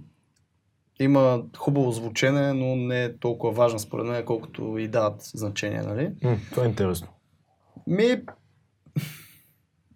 има 1.01 1.43
хубаво 1.57 1.93
звучене, 1.93 2.53
но 2.53 2.77
не 2.77 3.05
е 3.05 3.17
толкова 3.17 3.53
важна 3.53 3.79
според 3.79 4.07
мен, 4.07 4.25
колкото 4.25 4.79
и 4.79 4.89
дават 4.89 5.23
значение, 5.23 5.83
нали? 5.83 6.13
М, 6.23 6.37
Това 6.51 6.65
е 6.65 6.69
интересно. 6.69 7.09
Ми, 7.87 8.23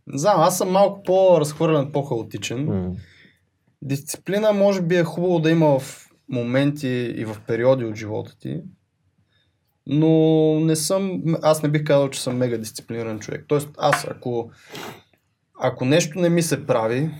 не 0.07 0.19
знам, 0.19 0.41
аз 0.41 0.59
съм 0.59 0.71
малко 0.71 1.03
по-разхвърлен, 1.03 1.93
по-хаотичен. 1.93 2.65
М. 2.65 2.93
Дисциплина 3.83 4.53
може 4.53 4.83
би 4.83 4.97
е 4.97 5.05
хубаво 5.05 5.39
да 5.39 5.51
има 5.51 5.79
в 5.79 6.09
моменти 6.29 7.15
и 7.17 7.25
в 7.25 7.37
периоди 7.47 7.85
от 7.85 7.95
живота 7.97 8.39
ти, 8.39 8.61
но 9.89 10.61
не 10.61 10.77
съм, 10.77 11.23
аз 11.43 11.63
не 11.63 11.69
бих 11.69 11.85
казал, 11.85 12.11
че 12.11 12.23
съм 12.23 12.37
мега 12.37 12.59
дисциплиниран 12.59 13.19
човек. 13.19 13.45
Тоест 13.49 13.69
аз 13.79 14.07
ако, 14.11 14.51
ако 15.61 15.85
нещо 15.85 16.19
не 16.19 16.29
ми 16.29 16.43
се 16.43 16.67
прави, 16.67 17.11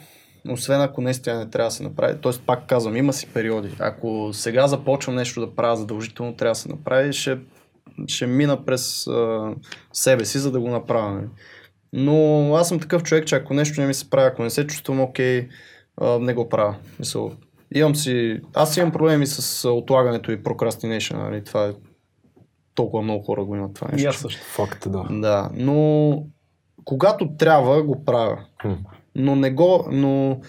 освен 0.49 0.81
ако 0.81 1.01
наистина 1.01 1.39
не 1.39 1.51
трябва 1.51 1.69
да 1.69 1.75
се 1.75 1.83
направи, 1.83 2.21
т.е. 2.23 2.33
пак 2.47 2.67
казвам, 2.67 2.97
има 2.97 3.13
си 3.13 3.27
периоди. 3.35 3.71
Ако 3.79 4.31
сега 4.33 4.67
започвам 4.67 5.15
нещо 5.15 5.41
да 5.41 5.55
правя 5.55 5.77
задължително, 5.77 6.37
трябва 6.37 6.53
да 6.53 6.59
се 6.59 6.69
направи, 6.69 7.13
ще, 7.13 7.39
ще 8.07 8.27
мина 8.27 8.65
през 8.65 9.07
а, 9.07 9.51
себе 9.93 10.25
си, 10.25 10.39
за 10.39 10.51
да 10.51 10.61
го 10.61 10.69
направя. 10.69 11.13
нали. 11.13 11.27
Но 11.93 12.55
аз 12.55 12.69
съм 12.69 12.81
такъв 12.81 13.03
човек, 13.03 13.27
че 13.27 13.37
ако 13.37 13.55
нещо 13.55 13.81
не 13.81 13.87
ми 13.87 13.95
се 13.95 14.11
прави, 14.11 14.27
ако 14.27 14.43
не 14.43 14.51
се 14.51 14.67
чувствам 14.67 15.01
окей, 15.01 15.49
а, 15.97 16.19
не 16.19 16.35
го 16.35 16.49
правя. 16.49 16.77
Мисъл, 16.99 17.33
имам 17.75 17.97
си, 17.97 18.41
аз 18.55 18.77
имам 18.77 18.93
проблеми 18.93 19.27
с 19.27 19.69
отлагането 19.71 20.33
и 20.33 20.43
procrastination, 20.43 21.17
нали? 21.17 21.45
това 21.45 21.67
е 21.67 21.73
толкова 22.79 23.03
много 23.03 23.25
хора 23.25 23.45
го 23.45 23.57
имат 23.57 23.75
това 23.75 23.89
нещо. 23.93 24.05
И 24.05 24.07
аз 24.07 24.17
също. 24.17 24.43
Факт, 24.45 24.91
да. 24.91 25.07
Да, 25.11 25.51
но 25.55 26.23
когато 26.85 27.37
трябва, 27.37 27.83
го 27.83 28.05
правя. 28.05 28.39
Хм. 28.63 28.73
Но 29.15 29.37
не 29.37 29.51
го, 29.51 29.89
но 29.91 30.41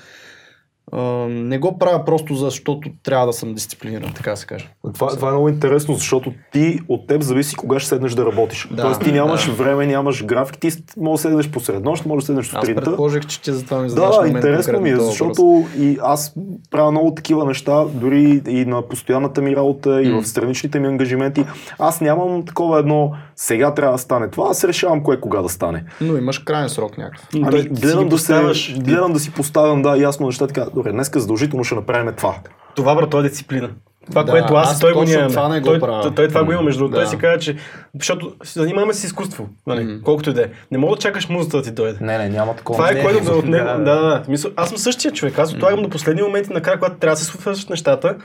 не 1.29 1.57
го 1.59 1.77
правя 1.77 2.05
просто 2.05 2.35
защото 2.35 2.89
трябва 3.03 3.25
да 3.27 3.33
съм 3.33 3.53
дисциплиниран, 3.53 4.13
така 4.15 4.31
да 4.31 4.37
се 4.37 4.45
каже. 4.45 4.69
Това, 4.93 5.07
това 5.07 5.27
е 5.27 5.31
много 5.31 5.49
интересно, 5.49 5.93
защото 5.93 6.33
ти 6.51 6.79
от 6.87 7.07
теб 7.07 7.21
зависи 7.21 7.55
кога 7.55 7.79
ще 7.79 7.89
седнеш 7.89 8.13
да 8.13 8.25
работиш. 8.25 8.67
Да, 8.71 8.81
Тоест 8.81 9.01
ти 9.01 9.11
нямаш 9.11 9.45
да. 9.45 9.51
време, 9.51 9.85
нямаш 9.87 10.25
график, 10.25 10.57
ти 10.59 10.69
може 10.97 11.11
да 11.11 11.29
седнеш 11.29 11.49
посред 11.49 11.83
нощ, 11.83 12.05
може 12.05 12.19
да 12.19 12.25
седнеш 12.25 12.45
Аз 12.45 12.51
сутринта. 12.51 12.81
предположих, 12.83 13.25
че 13.25 13.41
ти 13.41 13.51
за 13.51 13.65
това 13.65 13.81
ми 13.81 13.89
задаваш 13.89 14.15
Да, 14.21 14.27
интересно 14.27 14.79
ми 14.79 14.89
е, 14.89 14.93
въпрос. 14.93 15.09
защото 15.09 15.65
и 15.77 15.97
аз 16.01 16.35
правя 16.71 16.91
много 16.91 17.13
такива 17.15 17.45
неща, 17.45 17.85
дори 17.93 18.41
и 18.47 18.65
на 18.65 18.81
постоянната 18.81 19.41
ми 19.41 19.55
работа, 19.55 20.01
и 20.01 20.09
М. 20.09 20.21
в 20.21 20.27
страничните 20.27 20.79
ми 20.79 20.87
ангажименти. 20.87 21.45
Аз 21.79 22.01
нямам 22.01 22.45
такова 22.45 22.79
едно, 22.79 23.11
сега 23.35 23.73
трябва 23.73 23.91
да 23.91 23.97
стане 23.99 24.29
това, 24.29 24.47
аз 24.49 24.63
решавам 24.63 25.03
кое 25.03 25.19
кога 25.19 25.41
да 25.41 25.49
стане. 25.49 25.83
Но 26.01 26.17
имаш 26.17 26.39
крайен 26.39 26.69
срок 26.69 26.97
някакъв. 26.97 27.27
Ами, 27.35 27.61
гледам, 27.63 28.09
да 28.09 28.17
се, 28.17 28.33
гледам 28.79 29.13
да 29.13 29.19
си 29.19 29.31
поставям, 29.31 29.81
да, 29.81 29.97
ясно 29.97 30.25
неща, 30.25 30.47
така, 30.47 30.65
добре, 30.79 30.91
днеска 30.91 31.19
задължително 31.19 31.63
ще 31.63 31.75
направим 31.75 32.13
това. 32.15 32.35
Това, 32.75 32.95
брат, 32.95 33.09
това 33.09 33.19
е 33.25 33.29
дисциплина. 33.29 33.69
Това, 34.09 34.23
Да, 34.23 34.31
което 34.31 34.53
аз, 34.53 34.71
аз 34.71 34.79
той 34.79 34.93
го 34.93 35.03
нямаме. 35.03 35.29
това 35.29 35.49
не 35.49 35.59
го 35.59 35.65
той, 35.65 35.79
той, 35.79 36.15
той 36.15 36.27
това 36.27 36.43
го 36.43 36.51
има, 36.51 36.61
между 36.61 36.79
другото. 36.79 36.95
Да. 36.95 37.03
Той 37.05 37.09
си 37.09 37.17
казва, 37.17 37.39
че... 37.39 37.55
Защото 37.99 38.33
се 38.43 38.59
занимаваме 38.59 38.93
с 38.93 39.03
изкуство, 39.03 39.49
нали? 39.67 39.83
Мгм. 39.83 39.93
колкото 40.03 40.29
и 40.29 40.33
да 40.33 40.41
е. 40.41 40.45
Не 40.71 40.77
мога 40.77 40.95
да 40.95 41.01
чакаш 41.01 41.29
музата 41.29 41.57
да 41.57 41.63
ти 41.63 41.71
дойде. 41.71 41.97
Не, 42.01 42.17
не, 42.17 42.29
няма 42.29 42.55
такова. 42.55 42.77
Това 42.77 42.91
е 42.91 42.93
Не, 42.93 43.03
което 43.03 43.23
да 43.23 43.31
не, 43.31 43.37
отнема. 43.37 43.71
да, 43.71 43.77
Да, 43.77 43.95
да. 44.01 44.23
Мисъл, 44.27 44.51
аз 44.55 44.69
съм 44.69 44.77
същия 44.77 45.11
човек. 45.11 45.39
Аз 45.39 45.53
отлагам 45.53 45.81
до 45.83 45.89
последния 45.89 46.25
момент 46.25 46.47
и 46.47 46.53
накрая, 46.53 46.79
когато 46.79 46.95
трябва 46.97 47.13
да 47.15 47.19
се 47.19 47.25
свършат 47.25 47.69
нещата, 47.69 48.15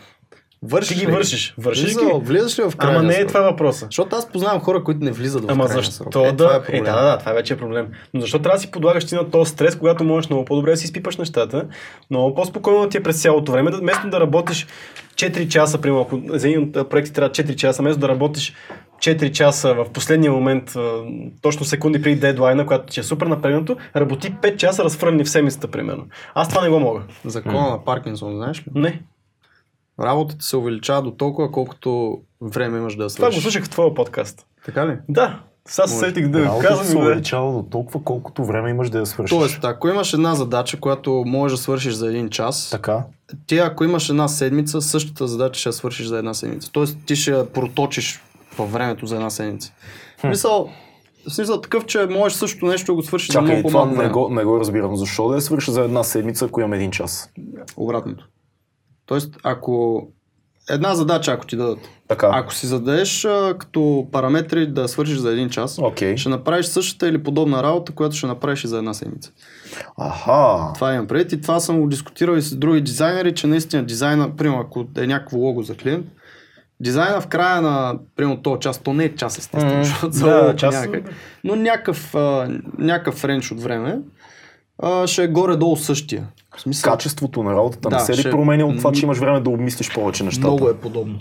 Вършиш 0.64 0.88
ти 0.90 1.04
ги 1.04 1.10
ли? 1.10 1.14
вършиш. 1.14 1.54
Вършиш 1.58 1.84
Влиза, 1.84 2.00
ги. 2.00 2.10
влизаш 2.16 2.58
ли 2.58 2.62
в 2.62 2.76
крайния 2.76 2.98
Ама 2.98 3.08
не 3.08 3.14
е 3.14 3.26
това 3.26 3.40
въпроса. 3.40 3.84
Защото 3.84 4.16
аз 4.16 4.28
познавам 4.28 4.60
хора, 4.60 4.84
които 4.84 5.04
не 5.04 5.10
влизат 5.12 5.44
в 5.44 5.50
Ама 5.50 5.64
крайния 5.64 5.82
защо 5.82 5.92
срок. 5.94 6.14
Е, 6.16 6.32
да... 6.32 6.36
това 6.36 6.54
е 6.54 6.58
Е, 6.58 6.62
проблем. 6.62 6.84
да, 6.84 6.92
да, 6.92 7.02
да, 7.02 7.18
това 7.18 7.32
вече 7.32 7.54
е 7.54 7.56
проблем. 7.56 7.86
Но 8.14 8.20
защо 8.20 8.38
трябва 8.38 8.56
да 8.56 8.60
си 8.60 8.70
подлагаш 8.70 9.04
ти 9.04 9.14
на 9.14 9.30
този 9.30 9.50
стрес, 9.50 9.76
когато 9.76 10.04
можеш 10.04 10.30
много 10.30 10.44
по-добре 10.44 10.70
да 10.70 10.76
си 10.76 10.84
изпипаш 10.84 11.16
нещата, 11.16 11.66
много 12.10 12.34
по-спокойно 12.34 12.88
ти 12.88 12.96
е 12.96 13.02
през 13.02 13.22
цялото 13.22 13.52
време, 13.52 13.70
да, 13.70 13.76
вместо 13.78 14.10
да 14.10 14.20
работиш 14.20 14.66
4 15.14 15.48
часа, 15.48 15.80
примерно, 15.80 16.02
ако 16.02 16.20
за 16.28 16.48
един 16.48 16.62
от 16.62 16.90
проекти 16.90 17.12
трябва 17.12 17.30
4 17.30 17.54
часа, 17.56 17.82
вместо 17.82 18.00
да 18.00 18.08
работиш 18.08 18.54
4 18.98 19.30
часа 19.30 19.74
в 19.74 19.86
последния 19.90 20.32
момент, 20.32 20.74
точно 21.42 21.64
секунди 21.66 22.02
преди 22.02 22.16
дедлайна, 22.16 22.66
когато 22.66 22.92
ти 22.92 23.00
е 23.00 23.02
супер 23.02 23.26
напрегнато, 23.26 23.76
работи 23.96 24.32
5 24.32 24.56
часа 24.56 24.84
разфрънни 24.84 25.24
в 25.24 25.30
седмицата, 25.30 25.68
примерно. 25.68 26.04
Аз 26.34 26.48
това 26.48 26.62
не 26.62 26.68
го 26.68 26.80
мога. 26.80 27.00
Закона 27.24 27.70
на 27.70 27.84
Паркинсон, 27.84 28.36
знаеш 28.36 28.58
ли? 28.58 28.64
Не. 28.74 29.02
Работата 30.00 30.44
се 30.44 30.56
увеличава 30.56 31.02
до 31.02 31.10
толкова, 31.10 31.50
колкото 31.50 32.18
време 32.40 32.78
имаш 32.78 32.96
да 32.96 33.04
я 33.04 33.08
Това 33.08 33.26
го 33.26 33.32
свършиш. 33.32 33.42
слушах 33.42 33.64
в 33.64 33.70
твоя 33.70 33.94
подкаст. 33.94 34.46
Така 34.64 34.86
ли? 34.86 34.96
Да. 35.08 35.40
Сега 35.68 35.86
се 35.86 35.98
сетих 35.98 36.28
да 36.28 36.44
Работата 36.44 36.68
казвам. 36.68 36.86
се 36.86 36.98
увеличава 36.98 37.52
до 37.52 37.62
толкова, 37.62 38.02
колкото 38.02 38.44
време 38.44 38.70
имаш 38.70 38.90
да 38.90 38.98
я 38.98 39.06
свършиш. 39.06 39.30
Тоест, 39.30 39.64
ако 39.64 39.88
имаш 39.88 40.12
една 40.12 40.34
задача, 40.34 40.80
която 40.80 41.24
можеш 41.26 41.58
да 41.58 41.62
свършиш 41.62 41.94
за 41.94 42.08
един 42.08 42.30
час, 42.30 42.70
Така. 42.70 43.04
ти 43.46 43.58
ако 43.58 43.84
имаш 43.84 44.08
една 44.08 44.28
седмица, 44.28 44.80
същата 44.80 45.26
задача 45.26 45.60
ще 45.60 45.68
я 45.68 45.72
свършиш 45.72 46.06
за 46.06 46.18
една 46.18 46.34
седмица. 46.34 46.72
Тоест, 46.72 46.98
ти 47.06 47.16
ще 47.16 47.30
я 47.30 47.46
проточиш 47.46 48.22
във 48.58 48.72
времето 48.72 49.06
за 49.06 49.14
една 49.14 49.30
седмица. 49.30 49.72
В 50.18 50.20
смисъл, 50.20 50.68
в 51.28 51.34
смисъл 51.34 51.60
такъв, 51.60 51.86
че 51.86 52.06
можеш 52.06 52.38
също 52.38 52.66
нещо 52.66 52.86
да 52.86 52.94
го 52.94 53.02
свършиш 53.02 53.30
за 53.30 53.40
много 53.40 53.58
това 53.58 53.70
по-малко 53.70 53.90
не 53.90 53.96
време. 53.96 54.10
го, 54.10 54.28
не 54.30 54.44
го 54.44 54.60
разбирам. 54.60 54.96
Защо 54.96 55.28
да 55.28 55.34
я 55.34 55.40
свърша 55.40 55.72
за 55.72 55.80
една 55.80 56.02
седмица, 56.02 56.44
ако 56.44 56.60
имам 56.60 56.72
един 56.72 56.90
час? 56.90 57.30
Обратното. 57.76 58.28
Тоест, 59.06 59.36
ако 59.42 60.02
една 60.70 60.94
задача, 60.94 61.32
ако 61.32 61.46
ти 61.46 61.56
дадат, 61.56 61.78
Така. 62.08 62.30
ако 62.32 62.54
си 62.54 62.66
зададеш 62.66 63.24
а, 63.24 63.54
като 63.58 64.08
параметри 64.12 64.66
да 64.66 64.88
свършиш 64.88 65.16
за 65.16 65.32
един 65.32 65.50
час, 65.50 65.78
Окей. 65.78 66.16
ще 66.16 66.28
направиш 66.28 66.66
същата 66.66 67.08
или 67.08 67.22
подобна 67.22 67.62
работа, 67.62 67.92
която 67.92 68.16
ще 68.16 68.26
направиш 68.26 68.64
и 68.64 68.68
за 68.68 68.78
една 68.78 68.94
седмица. 68.94 69.30
Аха. 69.98 70.72
Това 70.74 70.94
имам 70.94 71.06
пред 71.06 71.32
и 71.32 71.40
това 71.40 71.60
съм 71.60 71.80
го 71.80 71.88
дискутирал 71.88 72.34
и 72.34 72.42
с 72.42 72.56
други 72.56 72.80
дизайнери, 72.80 73.34
че 73.34 73.46
наистина 73.46 73.84
дизайна, 73.84 74.36
примерно 74.36 74.60
ако 74.60 74.86
е 74.96 75.06
някакво 75.06 75.38
лого 75.38 75.62
за 75.62 75.74
клиент, 75.74 76.06
Дизайна 76.80 77.20
в 77.20 77.26
края 77.26 77.62
на, 77.62 77.94
примерно, 78.16 78.42
този 78.42 78.60
час, 78.60 78.78
то 78.78 78.92
не 78.92 79.04
е 79.04 79.14
час 79.14 79.38
естествено, 79.38 79.74
Мгм. 79.74 79.84
защото 79.84 80.18
Да, 80.18 80.56
час- 80.56 80.74
някак, 80.76 81.04
но 81.44 81.56
някакъв, 81.56 82.14
а, 82.14 82.48
някакъв 82.78 83.24
ренч 83.24 83.52
от 83.52 83.62
време 83.62 83.98
а, 84.78 85.06
ще 85.06 85.24
е 85.24 85.28
горе-долу 85.28 85.76
същия. 85.76 86.26
В 86.56 86.60
смисъл, 86.60 86.92
Качеството 86.92 87.42
на 87.42 87.52
работата 87.52 87.88
Да, 87.88 87.96
не 87.96 88.02
се 88.02 88.12
ли 88.12 88.16
ще- 88.16 88.30
променя 88.30 88.64
от 88.64 88.76
това, 88.78 88.92
че 88.92 89.04
имаш 89.04 89.18
време 89.18 89.40
да 89.40 89.50
обмислиш 89.50 89.94
повече 89.94 90.24
нещата? 90.24 90.46
много 90.46 90.68
е 90.68 90.74
подобно. 90.74 91.18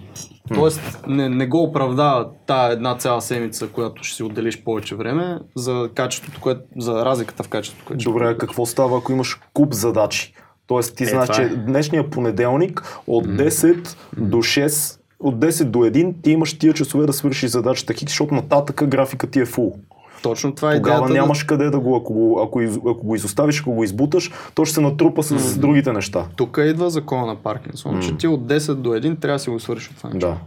Тоест, 0.54 1.00
не, 1.08 1.30
не 1.30 1.48
го 1.48 1.64
оправдава 1.64 2.28
тая 2.46 2.74
една 2.74 2.98
цяла 2.98 3.22
седмица, 3.22 3.68
която 3.68 4.04
ще 4.04 4.16
си 4.16 4.24
отделиш 4.24 4.64
повече 4.64 4.96
време 4.96 5.40
за 5.56 5.90
качеството, 5.96 6.40
което, 6.42 6.62
за 6.78 7.06
разликата 7.06 7.44
в 7.44 7.48
качеството, 7.48 7.86
което 7.88 8.04
Добре, 8.04 8.38
какво 8.38 8.66
става, 8.66 8.98
ако 8.98 9.12
имаш 9.12 9.40
куп 9.54 9.74
задачи? 9.74 10.34
Тоест 10.68 10.96
ти 10.96 11.04
Е, 11.04 11.08
знаеш, 11.08 11.30
че 11.30 11.42
е. 11.42 11.48
днешния 11.48 12.10
понеделник 12.10 13.00
от 13.08 13.28
10 13.28 13.88
до 14.18 14.38
6, 14.38 15.00
от 15.20 15.36
10 15.36 15.64
до 15.64 15.80
1 15.80 16.14
ти 16.22 16.32
имаш 16.32 16.54
тия 16.54 16.74
часове 16.74 17.06
да 17.06 17.14
свършиш 17.14 17.50
задачата 17.50 17.94
хикс, 17.94 18.12
защото 18.12 18.34
нататък 18.34 18.88
графика 18.88 19.28
ти 19.28 19.40
е 19.40 19.46
фул. 19.46 19.76
Точно 20.24 20.56
това 20.56 20.74
е 20.74 20.76
Тогава 20.76 20.98
идеята. 20.98 21.14
нямаш 21.14 21.44
къде 21.44 21.70
да 21.70 21.80
го, 21.80 21.96
ако 21.96 22.14
го, 22.14 22.42
ако, 22.42 22.62
из, 22.62 22.78
ако 22.78 23.08
го 23.08 23.16
изоставиш, 23.16 23.62
ако 23.62 23.72
го 23.72 23.84
избуташ, 23.84 24.32
то 24.56 24.66
ще 24.66 24.74
се 24.74 24.82
натрупа 24.82 25.24
с 25.24 25.58
другите 25.58 25.94
неща. 25.94 26.28
Тук 26.36 26.60
идва 26.64 26.90
закона 26.90 27.26
на 27.26 27.36
Паркинсон, 27.36 28.02
че 28.02 28.18
ти 28.18 28.28
от 28.28 28.42
10 28.42 28.74
до 28.74 28.90
1 28.90 29.20
трябва 29.20 29.36
да 29.36 29.40
си 29.40 29.50
го 29.50 29.60
свършиш 29.60 29.92
това 29.98 30.10
нещо. 30.10 30.28
Да. 30.28 30.38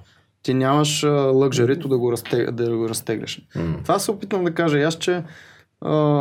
Ти 0.43 0.55
нямаш 0.55 1.05
а, 1.05 1.09
лъкжерито 1.11 1.89
да 1.89 1.99
го, 1.99 2.13
разтег, 2.13 2.51
да 2.51 2.77
го 2.77 2.89
разтегляш. 2.89 3.43
Това 3.83 3.99
се 3.99 4.11
опитвам 4.11 4.45
да 4.45 4.55
кажа 4.55 4.79
и 4.79 4.83
аз, 4.83 4.95
че 4.95 5.23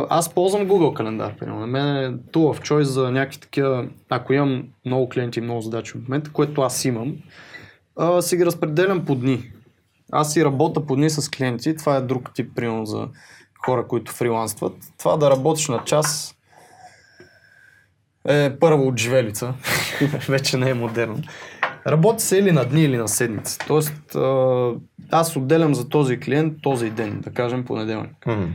аз 0.08 0.34
ползвам 0.34 0.68
Google 0.68 0.96
календар. 0.96 1.36
Примерно. 1.38 1.60
На 1.60 1.66
мен 1.66 1.96
е 1.96 2.12
tool 2.32 2.58
of 2.58 2.68
choice 2.68 2.82
за 2.82 3.10
някакви 3.10 3.40
такива, 3.40 3.86
ако 4.10 4.32
имам 4.32 4.64
много 4.84 5.08
клиенти 5.08 5.38
и 5.38 5.42
много 5.42 5.60
задачи 5.60 5.92
в 5.92 6.08
момента, 6.08 6.32
което 6.32 6.62
аз 6.62 6.84
имам, 6.84 7.16
а, 7.96 8.22
си 8.22 8.36
ги 8.36 8.46
разпределям 8.46 9.04
по 9.04 9.14
дни. 9.14 9.50
Аз 10.12 10.32
си 10.32 10.44
работя 10.44 10.86
по 10.86 10.96
дни 10.96 11.10
с 11.10 11.30
клиенти, 11.30 11.76
това 11.76 11.96
е 11.96 12.00
друг 12.00 12.30
тип, 12.34 12.50
примерно 12.54 12.86
за 12.86 13.08
хора, 13.66 13.86
които 13.86 14.12
фриланстват. 14.12 14.72
Това 14.98 15.16
да 15.16 15.30
работиш 15.30 15.68
на 15.68 15.84
час 15.84 16.36
е 18.28 18.56
първо 18.60 18.86
от 18.86 18.98
живелица. 18.98 19.54
Вече 20.28 20.56
не 20.56 20.70
е 20.70 20.74
модерно. 20.74 21.22
Работи 21.86 22.22
се 22.22 22.38
или 22.38 22.52
на 22.52 22.64
дни, 22.64 22.82
или 22.82 22.96
на 22.96 23.08
седмица. 23.08 23.58
Тоест, 23.66 24.16
аз 25.10 25.36
отделям 25.36 25.74
за 25.74 25.88
този 25.88 26.20
клиент 26.20 26.62
този 26.62 26.90
ден, 26.90 27.20
да 27.20 27.30
кажем 27.30 27.64
понеделник. 27.64 28.26
М. 28.26 28.48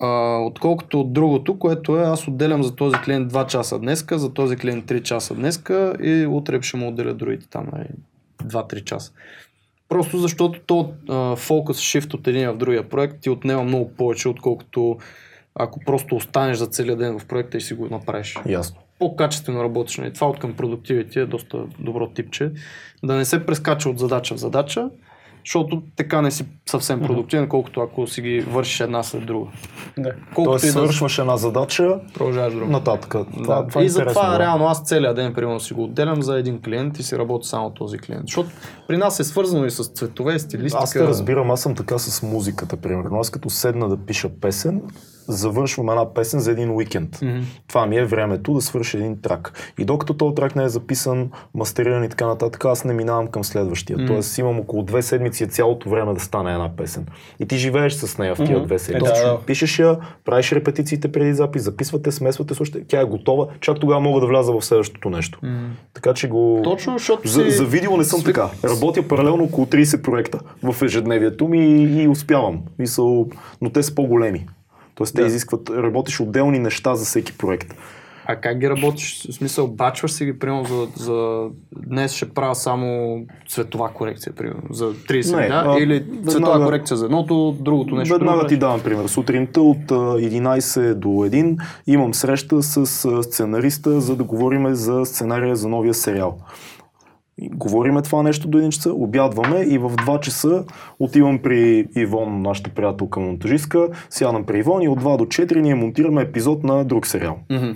А, 0.00 0.38
отколкото 0.38 1.00
от 1.00 1.12
другото, 1.12 1.58
което 1.58 1.98
е, 1.98 2.02
аз 2.02 2.28
отделям 2.28 2.62
за 2.62 2.74
този 2.74 2.96
клиент 2.96 3.32
2 3.32 3.46
часа 3.46 3.78
днеска, 3.78 4.18
за 4.18 4.34
този 4.34 4.56
клиент 4.56 4.84
3 4.84 5.02
часа 5.02 5.34
днеска 5.34 5.96
и 6.02 6.26
утре 6.26 6.62
ще 6.62 6.76
му 6.76 6.88
отделя 6.88 7.14
другите 7.14 7.48
там 7.50 7.66
нали, 7.72 7.88
2-3 8.42 8.84
часа. 8.84 9.12
Просто 9.88 10.18
защото 10.18 10.60
то 10.66 10.92
фокус 11.36 11.78
shift 11.78 12.14
от 12.14 12.28
един 12.28 12.50
в 12.50 12.56
другия 12.56 12.88
проект 12.88 13.20
ти 13.20 13.30
отнема 13.30 13.62
много 13.62 13.88
повече, 13.88 14.28
отколкото 14.28 14.98
ако 15.54 15.80
просто 15.80 16.16
останеш 16.16 16.56
за 16.56 16.66
целия 16.66 16.96
ден 16.96 17.18
в 17.18 17.26
проекта 17.26 17.56
и 17.56 17.60
си 17.60 17.74
го 17.74 17.88
направиш 17.88 18.38
Ясно. 18.46 18.76
по-качествено 18.98 19.64
работиш. 19.64 19.96
Нали? 19.96 20.12
Това 20.12 20.26
от 20.26 20.38
към 20.38 20.54
продуктивити 20.54 21.18
е 21.18 21.26
доста 21.26 21.58
добро 21.78 22.08
типче. 22.08 22.50
Да 23.04 23.14
не 23.14 23.24
се 23.24 23.46
прескача 23.46 23.88
от 23.88 23.98
задача 23.98 24.34
в 24.34 24.38
задача, 24.38 24.90
защото 25.44 25.82
така 25.96 26.20
не 26.22 26.30
си 26.30 26.44
съвсем 26.66 27.00
продуктивен, 27.00 27.48
колкото 27.48 27.80
ако 27.80 28.06
си 28.06 28.22
ги 28.22 28.40
вършиш 28.40 28.80
една 28.80 29.02
след 29.02 29.26
друга. 29.26 29.50
Да. 29.98 30.12
Колкото 30.34 30.50
Тоест 30.50 30.64
и 30.64 30.66
да 30.66 30.72
свършваш 30.72 31.18
една 31.18 31.36
задача, 31.36 32.00
продължаваш 32.14 32.54
друга. 32.54 32.66
нататък. 32.72 33.10
Това, 33.10 33.56
Да. 33.62 33.66
това 33.66 33.80
е 33.80 33.84
и 33.84 33.88
затова 33.88 34.30
да. 34.30 34.38
реално 34.38 34.66
аз 34.66 34.82
целият 34.84 35.16
ден, 35.16 35.34
примерно, 35.34 35.60
си 35.60 35.74
го 35.74 35.84
отделям 35.84 36.22
за 36.22 36.38
един 36.38 36.62
клиент 36.62 36.98
и 36.98 37.02
си 37.02 37.18
работя 37.18 37.46
само 37.46 37.70
този 37.70 37.98
клиент. 37.98 38.22
Защото 38.26 38.50
при 38.88 38.96
нас 38.96 39.20
е 39.20 39.24
свързано 39.24 39.66
и 39.66 39.70
с 39.70 39.84
цветове, 39.84 40.38
стилистика. 40.38 40.82
Аз 40.82 40.92
те 40.92 41.06
разбирам, 41.06 41.50
аз 41.50 41.60
съм 41.60 41.74
така 41.74 41.98
с 41.98 42.22
музиката, 42.22 42.76
примерно. 42.76 43.18
Аз 43.18 43.30
като 43.30 43.50
седна 43.50 43.88
да 43.88 43.96
пиша 43.96 44.28
песен, 44.40 44.82
завършвам 45.28 45.88
една 45.88 46.14
песен 46.14 46.40
за 46.40 46.50
един 46.50 46.70
уикенд. 46.70 47.18
Мгм. 47.22 47.38
Това 47.68 47.86
ми 47.86 47.96
е 47.96 48.04
времето 48.04 48.54
да 48.54 48.60
свърша 48.60 48.98
един 48.98 49.20
трак. 49.20 49.52
И 49.78 49.84
докато 49.84 50.14
този 50.14 50.34
трак 50.34 50.56
не 50.56 50.64
е 50.64 50.68
записан, 50.68 51.24
мастериран 51.54 52.04
и 52.04 52.08
така 52.08 52.26
нататък, 52.26 52.64
аз 52.64 52.84
не 52.84 52.92
минавам 52.94 53.26
към 53.26 53.44
следващия. 53.44 53.98
Мгм. 53.98 54.06
Тоест 54.06 54.38
имам 54.38 54.60
около 54.60 54.82
две 54.82 55.02
седмици 55.02 55.44
е 55.44 55.46
цялото 55.46 55.88
време 55.88 56.14
да 56.14 56.20
стане 56.20 56.52
една 56.52 56.68
песен. 56.68 57.06
И 57.40 57.46
ти 57.46 57.56
живееш 57.56 57.92
с 57.92 58.18
нея 58.18 58.34
в 58.34 58.38
тия 58.38 58.56
Мгм. 58.56 58.66
две 58.66 58.74
Е, 58.74 58.78
седмици. 58.78 59.12
да, 59.14 59.28
да. 59.28 59.38
Пишеш 59.38 59.78
я, 59.78 59.96
правиш 60.24 60.52
репетициите 60.52 61.12
преди 61.12 61.34
запис, 61.34 61.62
записвате, 61.62 62.12
смесвате, 62.12 62.54
слушате, 62.54 62.84
тя 62.88 63.00
е 63.00 63.04
готова, 63.04 63.46
чак 63.60 63.80
тогава 63.80 64.00
мога 64.00 64.20
да 64.20 64.26
вляза 64.26 64.52
в 64.52 64.62
следващото 64.62 65.10
нещо. 65.10 65.38
М. 65.42 65.70
Така 65.94 66.14
че 66.14 66.28
го... 66.28 66.60
Точно, 66.64 66.92
защото 66.92 67.28
За, 67.28 67.44
си... 67.44 67.50
за 67.50 67.64
видео 67.64 67.96
не 67.96 68.04
съм 68.04 68.20
свик- 68.20 68.24
така. 68.24 68.48
Работя 68.64 69.08
паралелно 69.08 69.44
около 69.44 69.66
30 69.66 70.02
проекта 70.02 70.38
в 70.62 70.82
ежедневието 70.82 71.48
ми 71.48 71.58
и, 71.82 72.02
и 72.02 72.08
успявам. 72.08 72.60
Мисъл, 72.78 73.26
но 73.62 73.70
те 73.70 73.82
са 73.82 73.94
по-големи. 73.94 74.46
Тоест 74.94 75.14
те 75.14 75.20
Да. 75.20 75.26
изискват, 75.26 75.70
работиш 75.70 76.20
отделни 76.20 76.58
неща 76.58 76.94
за 76.94 77.04
всеки 77.04 77.32
проект. 77.32 77.74
А 78.26 78.36
как 78.36 78.58
ги 78.58 78.70
работиш? 78.70 79.26
В 79.30 79.34
смисъл, 79.34 79.66
бачваш 79.68 80.12
си 80.12 80.24
ги, 80.24 80.38
примерно, 80.38 80.64
за, 80.64 81.04
за 81.04 81.48
днес 81.78 82.12
ще 82.12 82.28
правя 82.28 82.54
само 82.54 83.18
цветова 83.48 83.88
корекция, 83.90 84.32
примерно, 84.32 84.62
за 84.70 84.94
30 84.94 85.30
Не, 85.32 85.46
дни, 85.46 85.54
а, 85.54 85.76
или 85.78 85.94
веднага- 85.94 86.30
цветова 86.30 86.64
корекция 86.64 86.96
за 86.96 87.04
едното, 87.04 87.56
другото 87.60 87.94
нещо. 87.94 88.14
Веднага 88.14 88.36
друго 88.36 88.48
ти 88.48 88.56
давам 88.56 88.80
пример. 88.80 89.06
Сутринта 89.06 89.60
от 89.62 89.90
а, 89.90 89.94
11 89.94 90.94
до 90.94 91.08
1 91.08 91.56
имам 91.86 92.14
среща 92.14 92.62
с 92.62 92.86
сценариста, 93.22 94.00
за 94.00 94.16
да 94.16 94.24
говорим 94.24 94.74
за 94.74 95.04
сценария 95.04 95.56
за 95.56 95.68
новия 95.68 95.94
сериал. 95.94 96.38
Говориме 97.40 98.02
това 98.02 98.22
нещо 98.22 98.48
до 98.48 98.58
1 98.58 98.68
часа, 98.68 98.92
обядваме 98.92 99.60
и 99.60 99.78
в 99.78 99.90
2 99.90 100.20
часа 100.20 100.64
отивам 100.98 101.38
при 101.38 101.86
Ивон, 101.96 102.42
нашата 102.42 102.70
приятелка 102.70 103.20
монтажистка, 103.20 103.88
сядам 104.10 104.44
при 104.44 104.58
Ивон 104.58 104.82
и 104.82 104.88
от 104.88 105.02
2 105.02 105.16
до 105.16 105.24
4 105.24 105.60
ние 105.60 105.74
монтираме 105.74 106.22
епизод 106.22 106.64
на 106.64 106.84
друг 106.84 107.06
сериал. 107.06 107.38
Мгм. 107.50 107.72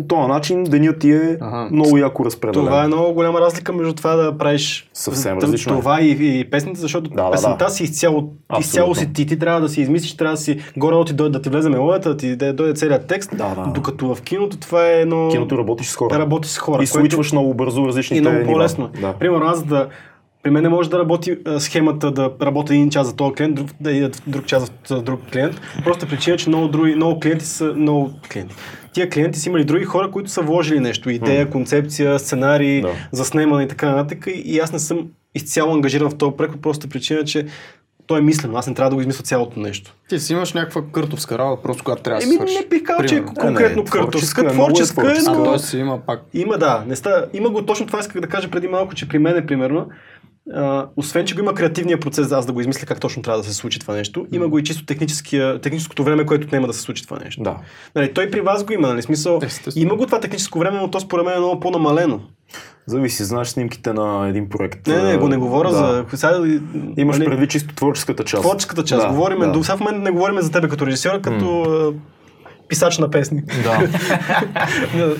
По 0.00 0.06
този 0.08 0.28
начин 0.28 0.64
денят 0.64 0.98
ти 0.98 1.12
е 1.12 1.36
Ага. 1.40 1.68
много 1.72 1.98
яко 1.98 2.24
разпределен. 2.24 2.66
Това 2.66 2.84
е 2.84 2.86
много 2.86 3.12
голяма 3.14 3.40
разлика 3.40 3.72
между 3.72 3.92
това 3.94 4.16
да 4.16 4.38
правиш 4.38 4.90
Съвсем 4.94 5.38
различно 5.38 5.74
е. 5.76 5.78
Това 5.80 6.00
и, 6.00 6.40
и 6.40 6.50
песните, 6.50 6.80
защото 6.80 7.10
Да, 7.10 7.24
да, 7.24 7.30
песента 7.30 7.64
да. 7.64 7.70
си 7.70 7.84
изцяло, 7.84 8.32
изцяло 8.60 8.94
си 8.94 9.12
ти, 9.12 9.26
ти 9.26 9.38
трябва 9.38 9.60
да 9.60 9.68
си 9.68 9.80
измислиш, 9.80 10.16
трябва 10.16 10.34
да 10.34 10.40
си 10.40 10.58
горе 10.76 11.04
ти 11.06 11.12
дойде 11.12 11.32
да 11.32 11.42
ти 11.42 11.48
влезе 11.48 11.68
мелодията, 11.68 12.08
да 12.08 12.16
ти 12.16 12.36
да 12.36 12.52
дойде 12.52 12.74
целият 12.74 13.06
текст, 13.06 13.30
Да, 13.36 13.54
да. 13.54 13.72
докато 13.74 14.14
в 14.14 14.22
киното 14.22 14.56
това 14.56 14.86
е 14.86 15.00
едно... 15.00 15.28
Киното 15.30 15.58
работиш 15.58 15.86
с 15.86 15.96
хора. 15.96 16.14
Да 16.14 16.18
работи 16.18 16.48
с 16.48 16.58
хора. 16.58 16.82
и 16.82 16.86
свичваш 16.86 17.32
много 17.32 17.54
бързо 17.54 17.86
различните 17.88 18.18
и 18.18 18.20
много 18.20 18.44
по-лесно. 18.52 18.90
Да. 19.00 19.12
Примерно 19.12 19.46
аз 19.46 19.64
да 19.64 19.88
при 20.42 20.50
мен 20.50 20.62
не 20.62 20.68
може 20.68 20.90
да 20.90 20.98
работи 20.98 21.36
а, 21.46 21.60
схемата 21.60 22.10
да 22.10 22.30
работя 22.42 22.74
един 22.74 22.90
час 22.90 23.06
за 23.06 23.16
този 23.16 23.34
клиент, 23.34 23.54
друг, 23.54 23.68
да 23.80 23.92
идат 23.92 24.16
в 24.16 24.22
друг 24.26 24.46
час 24.46 24.72
за 24.88 25.02
друг 25.02 25.20
клиент. 25.32 25.60
Просто 25.84 26.06
причина, 26.08 26.36
че 26.36 26.48
много, 26.48 26.68
други, 26.68 26.94
много 26.94 27.20
клиенти 27.20 27.44
са 27.44 27.64
много 27.64 28.10
клиенти. 28.32 28.54
Тия 28.92 29.10
клиенти 29.10 29.38
са 29.38 29.48
имали 29.48 29.64
други 29.64 29.84
хора, 29.84 30.10
които 30.10 30.30
са 30.30 30.42
вложили 30.42 30.80
нещо. 30.80 31.10
Идея, 31.10 31.50
концепция, 31.50 32.18
сценарий, 32.18 32.80
Да. 32.80 32.92
заснемане 33.12 33.62
и 33.64 33.68
така 33.68 33.90
нататък. 33.90 34.26
И 34.44 34.58
аз 34.58 34.72
не 34.72 34.78
съм 34.78 35.06
изцяло 35.34 35.74
ангажиран 35.74 36.10
в 36.10 36.18
този 36.18 36.36
проект, 36.36 36.54
по 36.54 36.60
простата 36.60 36.88
причина, 36.88 37.24
че 37.24 37.46
той 38.06 38.18
е 38.18 38.22
мислено. 38.22 38.56
Аз 38.58 38.66
не 38.66 38.74
трябва 38.74 38.90
да 38.90 38.96
го 38.96 39.00
измисля 39.00 39.22
цялото 39.22 39.60
нещо. 39.60 39.94
Ти 40.08 40.20
си 40.20 40.32
имаш 40.32 40.52
някаква 40.52 40.82
къртовска 40.92 41.38
работа, 41.38 41.62
просто 41.62 41.84
когато 41.84 42.02
трябва 42.02 42.20
да 42.20 42.24
Еми, 42.24 42.32
се 42.32 42.36
свършиш. 42.38 42.58
не 42.58 42.66
бих 42.66 42.82
казал, 42.82 43.06
че 43.06 43.16
е 43.16 43.24
конкретно 43.24 43.82
не, 43.82 43.88
творческа 43.88 44.00
къртовска. 44.00 44.40
е, 44.40 44.44
много 44.44 44.62
е 44.62 44.72
Творческа 44.74 45.00
е, 45.00 45.04
творческа. 45.04 45.30
А 45.32 45.38
но... 45.38 45.44
той 45.44 45.58
си 45.58 45.78
има 45.78 45.98
пак. 45.98 46.20
Има, 46.34 46.58
да. 46.58 46.84
Не 46.86 46.96
ста... 46.96 47.26
Има 47.32 47.50
го 47.50 47.62
точно 47.62 47.86
това 47.86 47.98
исках 47.98 48.20
да 48.20 48.28
кажа 48.28 48.50
преди 48.50 48.68
малко, 48.68 48.94
че 48.94 49.08
при 49.08 49.18
мен, 49.18 49.46
примерно, 49.46 49.88
освен, 50.96 51.26
че 51.26 51.34
го 51.34 51.40
има 51.40 51.54
креативния 51.54 52.00
процес, 52.00 52.28
да 52.28 52.36
аз 52.36 52.46
да 52.46 52.52
го 52.52 52.60
измисля 52.60 52.86
как 52.86 53.00
точно 53.00 53.22
трябва 53.22 53.40
да 53.40 53.48
се 53.48 53.54
случи 53.54 53.78
това 53.78 53.94
нещо, 53.94 54.26
има 54.32 54.48
го 54.48 54.58
и 54.58 54.64
чисто 54.64 54.86
техническото 55.62 56.04
време, 56.04 56.26
което 56.26 56.48
няма 56.52 56.66
да 56.66 56.72
се 56.72 56.80
случи 56.80 57.04
това 57.04 57.18
нещо. 57.24 57.42
Да. 57.42 57.56
Нали, 57.94 58.14
той 58.14 58.30
при 58.30 58.40
вас 58.40 58.64
го 58.64 58.72
има, 58.72 58.88
нали? 58.88 59.02
Смисъл, 59.02 59.40
Естествено. 59.42 59.86
има 59.86 59.96
го 59.96 60.06
това 60.06 60.20
техническо 60.20 60.58
време, 60.58 60.78
но 60.80 60.90
то 60.90 61.00
според 61.00 61.26
мен 61.26 61.34
е 61.34 61.38
много 61.38 61.60
по-намалено. 61.60 62.20
Зависи, 62.86 63.24
знаеш 63.24 63.48
снимките 63.48 63.92
на 63.92 64.28
един 64.28 64.48
проект. 64.48 64.86
Не, 64.86 65.02
не, 65.02 65.16
го 65.16 65.28
не 65.28 65.36
говоря 65.36 65.70
да. 65.70 65.76
за... 65.76 66.04
Сега, 66.16 66.60
Имаш 66.96 67.18
нали, 67.18 67.28
предвид 67.28 67.50
чисто 67.50 67.74
творческата 67.74 68.24
част. 68.24 68.42
Творческата 68.42 68.84
част. 68.84 69.06
Да, 69.06 69.08
говориме, 69.08 69.46
да. 69.46 69.52
до 69.52 69.64
сега 69.64 69.76
в 69.76 69.80
момента 69.80 70.00
не 70.00 70.10
говорим 70.10 70.40
за 70.40 70.50
тебе 70.50 70.68
като 70.68 70.86
режисьор, 70.86 71.20
като 71.20 71.62
а, 71.62 71.92
писач 72.70 72.98
на 72.98 73.10
песни. 73.10 73.42
Да. 73.64 73.78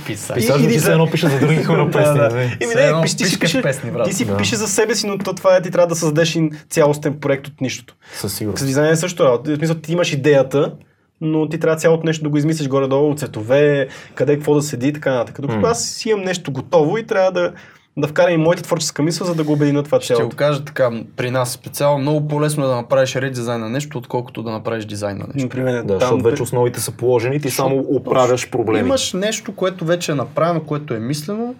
Писач. 0.06 0.36
И- 0.36 0.40
Писаш 0.40 0.60
и 0.60 0.62
да 0.62 0.68
ти 0.68 0.80
се 0.80 0.92
едно 0.92 1.10
пише 1.10 1.28
за 1.28 1.38
други 1.38 1.56
хора 1.64 1.86
песни. 1.86 2.14
Да, 2.14 2.28
да. 2.28 2.34
нали? 2.34 2.56
Еми 2.60 2.74
не, 2.76 3.02
пиш, 3.02 3.16
ти 3.16 3.24
си 3.24 3.38
пишеш 3.38 3.52
пише, 3.52 3.62
песни, 3.62 3.90
брат. 3.90 4.06
ти 4.06 4.12
си 4.12 4.24
Да. 4.24 4.36
пише 4.36 4.56
за 4.56 4.68
себе 4.68 4.94
си, 4.94 5.06
но 5.06 5.18
то 5.18 5.32
това 5.32 5.56
е, 5.56 5.62
ти 5.62 5.70
трябва 5.70 5.86
да 5.86 5.94
създадеш 5.94 6.38
цялостен 6.70 7.20
проект 7.20 7.46
от 7.46 7.60
нищото. 7.60 7.94
Със 8.14 8.32
С 8.32 8.36
сигурност. 8.36 8.66
дизайна 8.66 8.90
е 8.90 8.96
също 8.96 9.24
работа. 9.24 9.52
В 9.52 9.56
смисъл, 9.56 9.76
ти 9.76 9.92
имаш 9.92 10.12
идеята, 10.12 10.72
но 11.20 11.48
ти 11.48 11.60
трябва 11.60 11.76
цялото 11.76 12.06
нещо 12.06 12.22
да 12.22 12.28
го 12.28 12.36
измислиш 12.36 12.68
горе-долу, 12.68 13.14
цветове, 13.14 13.88
къде 14.14 14.34
какво 14.34 14.54
да 14.54 14.62
седи 14.62 14.88
и 14.88 14.92
така 14.92 15.12
нататък. 15.12 15.40
Докато 15.40 15.60
М. 15.60 15.68
аз 15.68 15.84
си 15.84 16.08
имам 16.08 16.24
нещо 16.24 16.52
готово 16.52 16.98
и 16.98 17.06
трябва 17.06 17.32
да, 17.32 17.52
да 17.96 18.08
вкарам 18.08 18.34
и 18.34 18.36
моята 18.36 18.62
творческа 18.62 19.02
мисъл, 19.02 19.26
за 19.26 19.34
да 19.34 19.44
го 19.44 19.52
обедина 19.52 19.82
това 19.82 20.00
Ще 20.00 20.14
го 20.14 20.18
цялото. 20.18 20.36
кажа 20.36 20.64
така, 20.64 20.90
при 21.16 21.30
нас 21.30 21.52
специално 21.52 21.98
много 21.98 22.28
по-лесно 22.28 22.64
е 22.64 22.68
да 22.68 22.76
направиш 22.76 23.16
редизайн 23.16 23.60
на 23.60 23.70
нещо, 23.70 23.98
отколкото 23.98 24.42
да 24.42 24.50
направиш 24.50 24.84
дизайн 24.84 25.18
на 25.18 25.24
нещо. 25.26 25.42
Например, 25.42 25.82
Да, 25.82 25.98
защото 25.98 26.24
вече 26.24 26.42
основите 26.42 26.80
са 26.80 26.92
положени, 26.92 27.40
ти 27.40 27.50
само 27.50 27.78
оправяш 27.88 28.50
проблеми. 28.50 28.86
Имаш 28.88 29.12
нещо, 29.12 29.54
което 29.54 29.84
вече 29.84 30.12
е 30.12 30.14
направено, 30.14 30.60
което 30.60 30.94
е 30.94 30.98
мислено 30.98 31.54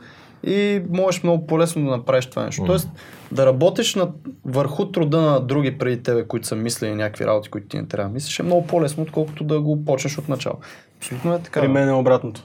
и 0.44 0.82
можеш 0.90 1.22
много 1.22 1.46
по-лесно 1.46 1.84
да 1.84 1.96
направиш 1.96 2.26
това 2.26 2.44
нещо. 2.44 2.64
Тоест 2.64 2.88
да 3.32 3.46
работиш 3.46 3.94
над, 3.94 4.10
върху 4.44 4.92
труда 4.92 5.20
на 5.20 5.40
други 5.40 5.78
преди 5.78 6.02
тебе, 6.02 6.24
които 6.24 6.46
са 6.46 6.56
мислили 6.56 6.94
някакви 6.94 7.26
работи, 7.26 7.50
които 7.50 7.68
ти 7.68 7.76
не 7.76 7.86
трябва 7.86 8.08
да 8.08 8.14
мислиш, 8.14 8.38
е 8.38 8.42
много 8.42 8.66
по-лесно, 8.66 9.02
отколкото 9.02 9.44
да 9.44 9.60
го 9.60 9.84
почнеш 9.84 10.18
от 10.18 10.28
начало. 10.28 10.56
Абсолютно 10.98 11.34
е 11.34 11.38
така. 11.38 11.60
При 11.60 11.68
мен 11.68 11.88
е 11.88 11.92
обратното. 11.92 12.42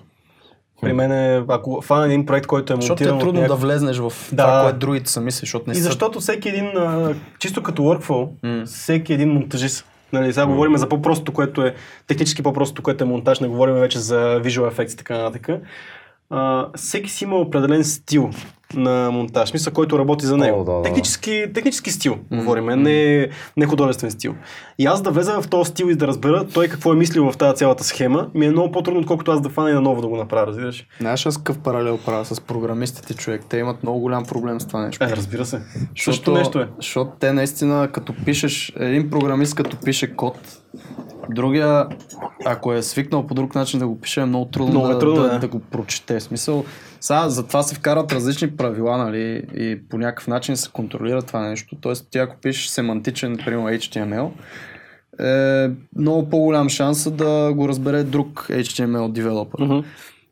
При 0.86 0.94
мен 0.94 1.12
е, 1.12 1.44
ако 1.48 1.82
фана 1.82 2.06
един 2.06 2.26
проект, 2.26 2.48
който 2.48 2.74
е 2.74 2.76
Защото 2.76 2.95
ти 2.95 3.03
е 3.03 3.07
монтиран 3.07 3.20
трудно 3.22 3.41
някакъв- 3.41 3.60
да 3.60 3.68
влезнеш 3.68 3.98
в 3.98 4.03
Да. 4.32 4.44
това, 4.44 4.62
което 4.64 4.80
другите 4.80 5.12
са 5.12 5.22
мислили, 5.22 5.40
защото 5.40 5.66
не 5.68 5.74
И 5.74 5.82
защото 5.82 6.20
всеки 6.20 6.49
един, 6.49 6.72
чисто 7.40 7.64
като 7.64 7.82
workflow, 7.82 8.30
М. 8.44 8.64
всеки 8.66 9.14
един 9.14 9.30
монтажист, 9.30 9.86
нали, 10.14 10.34
сега 10.34 10.45
говорим 10.45 10.78
за 10.78 10.90
по-простото, 10.90 11.32
което 11.34 11.62
е 11.62 11.76
технически 12.07 12.44
по-простото, 12.44 12.82
което 12.82 13.03
е 13.03 13.07
монтаж, 13.07 13.40
не 13.40 13.48
говорим 13.48 13.76
вече 13.76 13.99
за 13.99 14.16
visual 14.41 14.72
effects 14.72 14.94
и 14.94 14.98
така 14.98 15.18
нататък. 15.18 15.49
А, 16.30 16.68
всеки 16.76 17.10
си 17.10 17.24
има 17.24 17.36
определен 17.36 17.84
стил 17.84 18.30
на 18.73 19.11
монтаж, 19.11 19.53
мисля, 19.53 19.71
който 19.71 19.99
работи 19.99 20.25
за 20.25 20.37
него. 20.37 20.61
О, 20.61 20.63
да, 20.63 20.73
да. 20.73 20.81
Технически, 20.81 21.45
технически 21.53 21.91
стил, 21.91 22.17
говорим, 22.31 22.65
не, 22.65 23.29
не 23.57 23.65
художествен 23.65 24.11
стил. 24.11 24.35
И 24.79 24.85
аз 24.85 25.01
да 25.01 25.11
влеза 25.11 25.41
в 25.41 25.47
този 25.47 25.69
стил 25.69 25.85
и 25.85 25.95
да 25.95 26.07
разбера 26.07 26.47
той 26.53 26.67
какво 26.67 26.93
е 26.93 26.95
мислил 26.95 27.31
в 27.31 27.37
тази 27.37 27.55
цялата 27.55 27.83
схема, 27.83 28.29
ми 28.33 28.45
е 28.45 28.51
много 28.51 28.71
по-трудно, 28.71 28.99
отколкото 28.99 29.31
аз 29.31 29.41
да 29.41 29.49
фана 29.49 29.69
и 29.69 29.73
наново 29.73 30.01
да 30.01 30.07
го 30.07 30.15
направя, 30.15 30.47
разбираш? 30.47 30.87
Знаеш 30.99 31.25
аз 31.25 31.37
какъв 31.37 31.59
паралел 31.59 31.97
правя 31.97 32.25
с 32.25 32.41
програмистите, 32.41 33.13
човек? 33.13 33.41
Те 33.49 33.57
имат 33.57 33.83
много 33.83 33.99
голям 33.99 34.25
проблем 34.25 34.61
с 34.61 34.67
това 34.67 34.85
нещо. 34.85 35.03
Е, 35.03 35.07
разбира 35.07 35.45
се. 35.45 35.61
Също 35.97 36.31
нещо 36.31 36.59
е. 36.59 36.69
Защото 36.77 37.11
те 37.19 37.33
наистина, 37.33 37.89
като 37.91 38.13
пишеш, 38.25 38.73
един 38.79 39.09
програмист 39.09 39.55
като 39.55 39.77
пише 39.77 40.15
код, 40.15 40.37
другия, 41.29 41.87
ако 42.45 42.73
е 42.73 42.81
свикнал 42.81 43.27
по 43.27 43.33
друг 43.33 43.55
начин 43.55 43.79
да 43.79 43.87
го 43.87 44.01
пише, 44.01 44.21
е 44.21 44.25
много 44.25 44.45
трудно, 44.45 44.71
Много 44.71 44.87
е 44.87 44.93
да, 44.93 44.99
трудно, 44.99 45.23
да, 45.23 45.29
да. 45.29 45.39
да, 45.39 45.47
го 45.47 45.59
прочете. 45.59 46.19
В 46.19 46.23
Смисъл, 46.23 46.65
сега 47.06 47.30
затова 47.30 47.64
се 47.64 47.76
вкарат 47.76 48.11
различни 48.11 48.57
правила, 48.57 48.98
нали, 48.98 49.44
и 49.56 49.88
по 49.90 49.98
някакъв 49.98 50.27
начин 50.27 50.57
се 50.57 50.69
контролира 50.72 51.22
това 51.22 51.40
нещо. 51.49 51.76
Тоест, 51.82 52.07
ти 52.11 52.18
ако 52.18 52.36
пишеш 52.41 52.68
семантичен, 52.68 53.32
например, 53.32 53.60
HTML, 53.60 54.30
е 55.19 55.72
много 55.95 56.30
по-голям 56.30 56.69
шанс 56.69 57.11
да 57.11 57.53
го 57.56 57.69
разбере 57.69 58.03
друг 58.03 58.48
HTML 58.49 59.11
девелопър. 59.11 59.64
Мгм. 59.64 59.80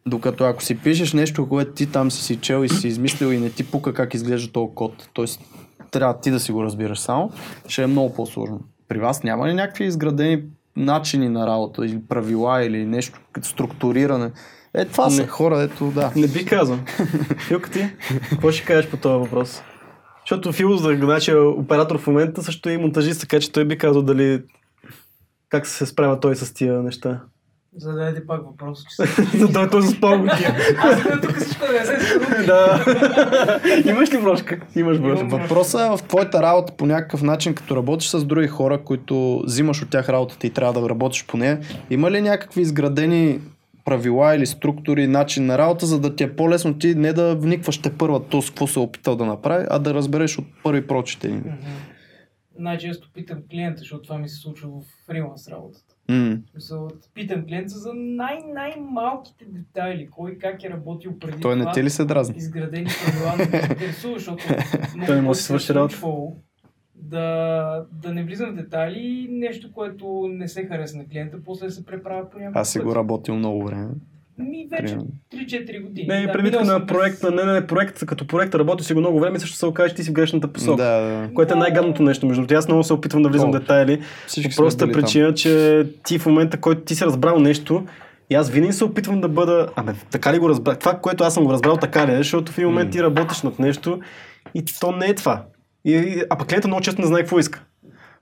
Докато 0.06 0.44
ако 0.44 0.64
си 0.64 0.78
пишеш 0.78 1.14
нещо, 1.14 1.50
което 1.50 1.72
ти 1.72 1.92
там 1.92 2.12
си 2.12 2.24
си 2.24 2.36
чел 2.36 2.64
и 2.64 2.70
си 2.70 2.88
измислил 2.88 3.28
и 3.28 3.40
не 3.40 3.50
ти 3.50 3.72
пука 3.72 3.94
как 3.94 4.14
изглежда 4.14 4.52
този 4.52 4.76
код, 4.76 5.10
т.е. 5.16 5.26
трябва 5.92 6.20
ти 6.20 6.32
да 6.32 6.40
си 6.40 6.52
го 6.52 6.64
разбираш 6.64 7.00
само, 7.00 7.32
ще 7.68 7.84
е 7.84 7.88
много 7.88 8.14
по-сложно. 8.14 8.60
При 8.88 9.00
вас 9.00 9.24
няма 9.24 9.48
ли 9.48 9.54
някакви 9.54 9.86
изградени 9.86 10.44
начини 10.76 11.30
на 11.30 11.48
работа 11.48 11.86
или 11.86 12.02
правила 12.10 12.64
или 12.64 12.86
нещо 12.86 13.20
като 13.32 13.48
структуриране? 13.48 14.32
Е, 14.76 14.86
това 14.86 15.10
са 15.10 15.22
Не. 15.22 15.28
хора, 15.28 15.62
ето 15.62 15.86
да. 15.86 16.12
Не 16.16 16.28
би 16.28 16.46
казал. 16.46 16.80
Филка 17.48 17.72
ти, 17.72 17.90
какво 18.30 18.52
ще 18.52 18.66
кажеш 18.66 18.90
по 18.90 18.98
този 18.98 19.20
въпрос? 19.20 19.62
Защото 20.24 20.52
Фил, 20.52 20.78
значи, 20.78 21.34
оператор 21.36 21.98
в 21.98 22.08
момента 22.08 22.44
също 22.44 22.70
е 22.70 22.74
и 22.74 22.78
монтажист, 22.78 23.22
така 23.22 23.40
че 23.40 23.52
той 23.52 23.66
би 23.66 23.78
казал 23.78 24.02
дали 24.02 24.42
как 25.50 25.68
се 25.68 25.86
справя 25.86 26.20
той 26.20 26.36
с 26.36 26.54
тия 26.54 26.82
неща. 26.82 27.22
Задайте 27.78 28.28
пак 28.28 28.42
въпрос, 28.46 28.84
че 28.90 28.96
се... 28.96 29.38
да, 29.48 29.70
той 29.70 29.82
с 29.82 30.00
по-готи. 30.02 30.46
Аз 30.78 31.02
съм 31.02 31.22
тук 31.22 31.36
всичко 31.36 31.66
да 31.66 31.74
не 31.74 31.86
се 31.86 32.44
да. 32.46 32.86
Имаш 33.86 34.14
ли 34.14 34.22
брошка? 34.22 34.60
Имаш 34.76 35.00
брошка. 35.00 35.26
Въпросът 35.26 35.82
е 35.82 35.98
в 35.98 36.04
твоята 36.08 36.42
работа 36.42 36.74
по 36.78 36.86
някакъв 36.86 37.22
начин, 37.22 37.54
като 37.54 37.76
работиш 37.76 38.10
с 38.10 38.26
други 38.26 38.48
хора, 38.48 38.78
които 38.78 39.42
взимаш 39.46 39.82
от 39.82 39.90
тях 39.90 40.10
работата 40.10 40.48
и 40.48 40.50
трябва 40.50 40.82
да 40.82 40.90
работиш 40.90 41.26
по 41.26 41.38
нея, 41.38 41.60
има 41.90 42.12
ли 42.12 42.22
някакви 42.22 42.62
изградени 42.62 43.40
правила 43.86 44.36
или 44.36 44.46
структури, 44.46 45.08
начин 45.08 45.46
на 45.46 45.58
работа, 45.58 45.86
за 45.86 46.00
да 46.00 46.16
ти 46.16 46.24
е 46.24 46.36
по-лесно 46.36 46.78
ти 46.78 46.96
не 46.96 47.14
да 47.14 47.36
вникваш 47.36 47.78
те 47.78 47.98
първа 47.98 48.28
то 48.28 48.42
с 48.42 48.50
какво 48.50 48.68
се 48.68 48.80
е 48.80 48.84
опитал 48.84 49.16
да 49.16 49.26
направи, 49.26 49.66
а 49.70 49.80
да 49.80 49.94
разбереш 49.94 50.38
от 50.38 50.46
първи 50.64 50.88
прочетени. 50.88 51.42
Най-често 52.60 53.10
питам 53.14 53.38
клиента, 53.52 53.80
защото 53.80 54.02
това 54.02 54.18
ми 54.18 54.30
се 54.30 54.36
случва 54.36 54.70
в 54.70 54.84
фриланс 55.08 55.48
работата. 55.48 55.96
В 56.10 56.38
смисъл, 56.52 56.88
Питам 57.14 57.46
клиента 57.46 57.70
за 57.70 57.92
най-най-малките 57.94 59.46
детайли, 59.46 60.08
кой 60.12 60.38
как 60.38 60.64
е 60.64 60.70
работил 60.70 61.20
преди 61.20 61.42
Той 61.42 61.56
не 61.56 61.62
това. 61.62 61.72
ти 61.72 61.84
ли 61.84 61.90
се 61.90 62.06
дразни? 62.06 62.36
изградени 62.38 62.88
правила 63.06 63.38
не 63.38 63.46
ме 63.60 63.68
интересува, 63.72 64.14
защото 64.14 64.44
Той 65.06 65.16
не 65.16 65.22
може 65.22 65.38
да 65.38 65.44
свърши 65.44 65.72
е 65.72 65.76
работа. 65.76 65.96
Да, 67.10 67.86
да 67.92 68.14
не 68.14 68.24
влизам 68.24 68.52
в 68.52 68.56
детайли 68.56 69.00
и 69.00 69.28
нещо, 69.32 69.72
което 69.74 70.30
не 70.32 70.48
се 70.48 70.66
хареса 70.66 70.98
на 70.98 71.06
клиента, 71.08 71.38
после 71.46 71.66
да 71.66 71.72
се 71.72 71.86
преправя 71.86 72.30
по 72.30 72.38
някакъв 72.38 72.62
Аз 72.62 72.72
си 72.72 72.80
го 72.80 72.96
работил 72.96 73.36
много 73.36 73.66
време. 73.66 73.88
Ми 74.38 74.68
вече 74.72 74.84
Примерно. 74.84 75.08
3-4 75.34 75.84
години. 75.84 76.08
Не, 76.08 76.16
и 76.16 76.26
Да, 76.28 76.32
предвид 76.34 76.62
на 76.62 76.86
проект, 76.86 77.24
на 77.24 77.32
не, 77.32 77.54
не, 77.54 77.68
проект, 77.68 78.06
като 78.06 78.28
проект 78.28 78.56
работи 78.56 78.84
си 78.84 78.94
го 78.94 79.00
много 79.00 79.20
време, 79.20 79.40
също 79.40 79.58
се 79.58 79.66
окаже, 79.66 79.90
че 79.90 79.96
ти 79.96 80.04
си 80.04 80.10
в 80.10 80.14
грешната 80.14 80.48
посока. 80.48 80.84
Да, 80.84 81.02
да. 81.02 81.34
Което 81.34 81.54
е 81.54 81.58
най-гадното 81.58 82.04
нещо. 82.04 82.26
Между 82.26 82.42
другото, 82.42 82.56
аз 82.56 82.68
много 82.68 82.84
се 82.84 82.94
опитвам 82.94 83.24
да 83.24 83.30
влизам 83.30 83.50
в 83.50 83.60
детайли. 83.60 84.02
Всички 84.28 84.56
По 84.56 84.64
простата 84.64 84.86
били 84.86 84.94
там. 84.94 85.02
причина, 85.02 85.34
че 85.34 85.84
ти 86.06 86.20
в 86.20 86.26
момента, 86.26 86.60
който 86.60 86.82
ти 86.82 86.96
си 86.96 87.06
разбрал 87.06 87.40
нещо, 87.40 87.86
и 88.30 88.36
аз 88.36 88.50
винаги 88.50 88.74
се 88.74 88.84
опитвам 88.84 89.22
да 89.22 89.30
бъда, 89.30 89.68
абе, 89.76 89.92
така 90.12 90.34
ли 90.34 90.40
го 90.40 90.50
разбрах? 90.50 90.80
Това, 90.80 91.00
което 91.00 91.24
аз 91.24 91.34
съм 91.34 91.44
го 91.44 91.54
разбрал, 91.54 91.78
така 91.78 92.08
ли 92.08 92.12
е? 92.12 92.18
Защото 92.18 92.52
в 92.52 92.58
един 92.58 92.70
момент 92.70 92.92
ти 92.92 93.04
работиш 93.04 93.42
над 93.42 93.60
нещо 93.60 94.00
и 94.54 94.64
то 94.80 94.92
не 94.92 95.06
е 95.06 95.16
това. 95.16 95.44
И, 95.86 96.24
а 96.30 96.38
пък 96.38 96.48
клиента 96.48 96.68
много 96.68 96.82
често 96.82 97.02
не 97.02 97.08
знае 97.08 97.22
какво 97.22 97.40
иска. 97.40 97.64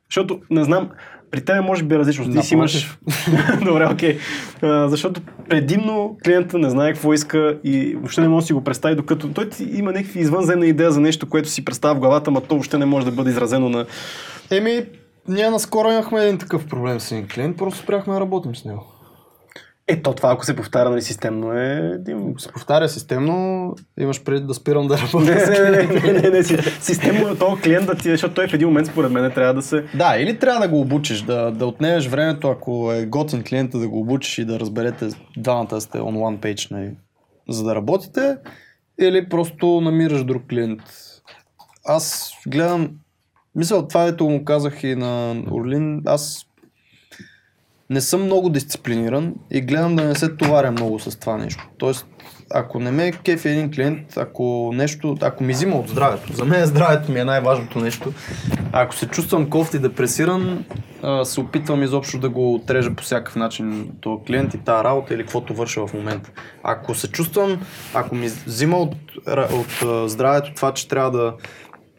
Защото, 0.09 0.39
не 0.49 0.63
знам, 0.63 0.89
при 1.31 1.41
теб 1.41 1.63
може 1.63 1.83
би 1.83 1.95
е 1.95 1.97
различно. 1.97 2.31
Ти 2.31 2.41
си 2.41 2.53
имаш... 2.53 2.99
Добре, 3.65 3.87
окей. 3.93 4.17
А, 4.61 4.87
защото 4.89 5.21
предимно 5.49 6.17
клиента 6.25 6.57
не 6.57 6.69
знае 6.69 6.93
какво 6.93 7.13
иска 7.13 7.59
и 7.63 7.95
въобще 7.95 8.21
не 8.21 8.27
може 8.27 8.43
да 8.43 8.47
си 8.47 8.53
го 8.53 8.63
представи, 8.63 8.95
докато 8.95 9.33
той 9.33 9.49
ти 9.49 9.63
има 9.63 9.91
някакви 9.91 10.19
извънземна 10.19 10.65
идея 10.65 10.91
за 10.91 10.99
нещо, 10.99 11.29
което 11.29 11.49
си 11.49 11.65
представя 11.65 11.95
в 11.95 11.99
главата, 11.99 12.31
но 12.31 12.41
то 12.41 12.55
въобще 12.55 12.77
не 12.77 12.85
може 12.85 13.05
да 13.05 13.11
бъде 13.11 13.29
изразено 13.29 13.69
на... 13.69 13.85
Еми, 14.51 14.85
ние 15.27 15.49
наскоро 15.49 15.91
имахме 15.91 16.23
един 16.23 16.37
такъв 16.37 16.67
проблем 16.67 16.99
с 16.99 17.11
един 17.11 17.27
клиент, 17.27 17.57
просто 17.57 17.79
спряхме 17.79 18.13
да 18.13 18.19
работим 18.19 18.55
с 18.55 18.65
него. 18.65 19.00
Ето 19.87 20.13
това, 20.13 20.31
ако 20.31 20.45
се 20.45 20.55
повтаря 20.55 20.89
нали, 20.89 21.01
системно 21.01 21.53
е... 21.53 21.99
Ако 22.29 22.39
се 22.39 22.51
повтаря 22.51 22.89
системно, 22.89 23.75
имаш 23.99 24.23
преди 24.23 24.45
да 24.45 24.53
спирам 24.53 24.87
да 24.87 24.97
работя. 24.97 25.35
Не, 25.35 25.45
не, 25.45 25.69
не, 25.69 25.83
не, 25.83 26.13
не, 26.13 26.21
не, 26.21 26.29
не, 26.29 26.43
си- 26.43 26.57
системно 26.81 27.29
е 27.29 27.37
този 27.37 27.61
клиент 27.61 27.85
да 27.85 27.95
ти, 27.95 28.09
защото 28.09 28.33
той 28.33 28.47
в 28.47 28.53
един 28.53 28.67
момент 28.67 28.87
според 28.87 29.11
мен 29.11 29.31
трябва 29.31 29.53
да 29.53 29.61
се... 29.61 29.85
Да, 29.95 30.15
или 30.17 30.39
трябва 30.39 30.61
да 30.61 30.67
го 30.67 30.81
обучиш, 30.81 31.21
да, 31.21 31.51
да 31.51 31.65
отнемеш 31.65 32.07
времето, 32.07 32.47
ако 32.47 32.91
е 32.93 33.05
готин 33.05 33.43
клиента, 33.43 33.77
да 33.77 33.87
го 33.89 33.99
обучиш 33.99 34.37
и 34.37 34.45
да 34.45 34.59
разберете 34.59 35.09
двамата 35.37 35.81
сте 35.81 35.97
on 35.97 36.15
one 36.17 36.37
page, 36.37 36.71
нали, 36.71 36.91
за 37.49 37.63
да 37.63 37.75
работите, 37.75 38.37
или 39.01 39.29
просто 39.29 39.81
намираш 39.81 40.23
друг 40.23 40.43
клиент. 40.49 40.81
Аз 41.85 42.31
гледам, 42.47 42.89
мисля, 43.55 43.87
това 43.87 44.05
дето 44.05 44.29
му 44.29 44.45
казах 44.45 44.83
и 44.83 44.95
на 44.95 45.43
Орлин, 45.51 46.01
аз 46.05 46.45
не 47.91 48.01
съм 48.01 48.23
много 48.23 48.49
дисциплиниран 48.49 49.33
и 49.51 49.61
гледам 49.61 49.95
да 49.95 50.03
не 50.03 50.15
се 50.15 50.35
товаря 50.35 50.71
много 50.71 50.99
с 50.99 51.19
това 51.19 51.37
нещо. 51.37 51.67
Тоест, 51.77 52.05
ако 52.53 52.79
не 52.79 52.91
ме 52.91 53.11
кефи 53.11 53.49
един 53.49 53.71
клиент, 53.71 54.17
ако 54.17 54.71
нещо, 54.73 55.17
ако 55.21 55.43
ми 55.43 55.53
взима 55.53 55.75
от 55.75 55.89
здравето, 55.89 56.33
за 56.33 56.45
мен 56.45 56.65
здравето 56.65 57.11
ми 57.11 57.19
е 57.19 57.23
най-важното 57.23 57.79
нещо. 57.79 58.13
Ако 58.71 58.95
се 58.95 59.07
чувствам 59.07 59.49
кофти 59.49 59.79
депресиран, 59.79 60.65
се 61.23 61.39
опитвам 61.39 61.83
изобщо 61.83 62.19
да 62.19 62.29
го 62.29 62.55
отрежа 62.55 62.95
по 62.95 63.03
всякакъв 63.03 63.35
начин 63.35 63.91
този 64.01 64.23
клиент 64.27 64.53
и 64.53 64.57
тази 64.57 64.83
работа 64.83 65.13
или 65.13 65.21
каквото 65.21 65.53
върша 65.53 65.87
в 65.87 65.93
момента. 65.93 66.31
Ако 66.63 66.95
се 66.95 67.07
чувствам, 67.11 67.61
ако 67.93 68.15
ми 68.15 68.27
взима 68.27 68.77
от, 68.77 68.95
от 69.53 70.09
здравето 70.09 70.53
това, 70.55 70.73
че 70.73 70.87
трябва 70.87 71.11
да, 71.11 71.33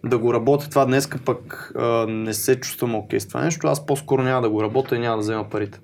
да 0.04 0.18
го 0.18 0.34
работя 0.34 0.70
това 0.70 0.84
днеска, 0.84 1.18
пък 1.24 1.72
а, 1.76 2.06
не 2.08 2.34
се 2.34 2.60
чувствам 2.60 2.94
окей 2.94 3.20
с 3.20 3.28
това 3.28 3.44
нещо, 3.44 3.66
аз 3.66 3.86
по-скоро 3.86 4.22
няма 4.22 4.42
да 4.42 4.50
го 4.50 4.62
работя 4.62 4.96
и 4.96 4.98
няма 4.98 5.16
да 5.16 5.22
взема 5.22 5.48
парите. 5.50 5.80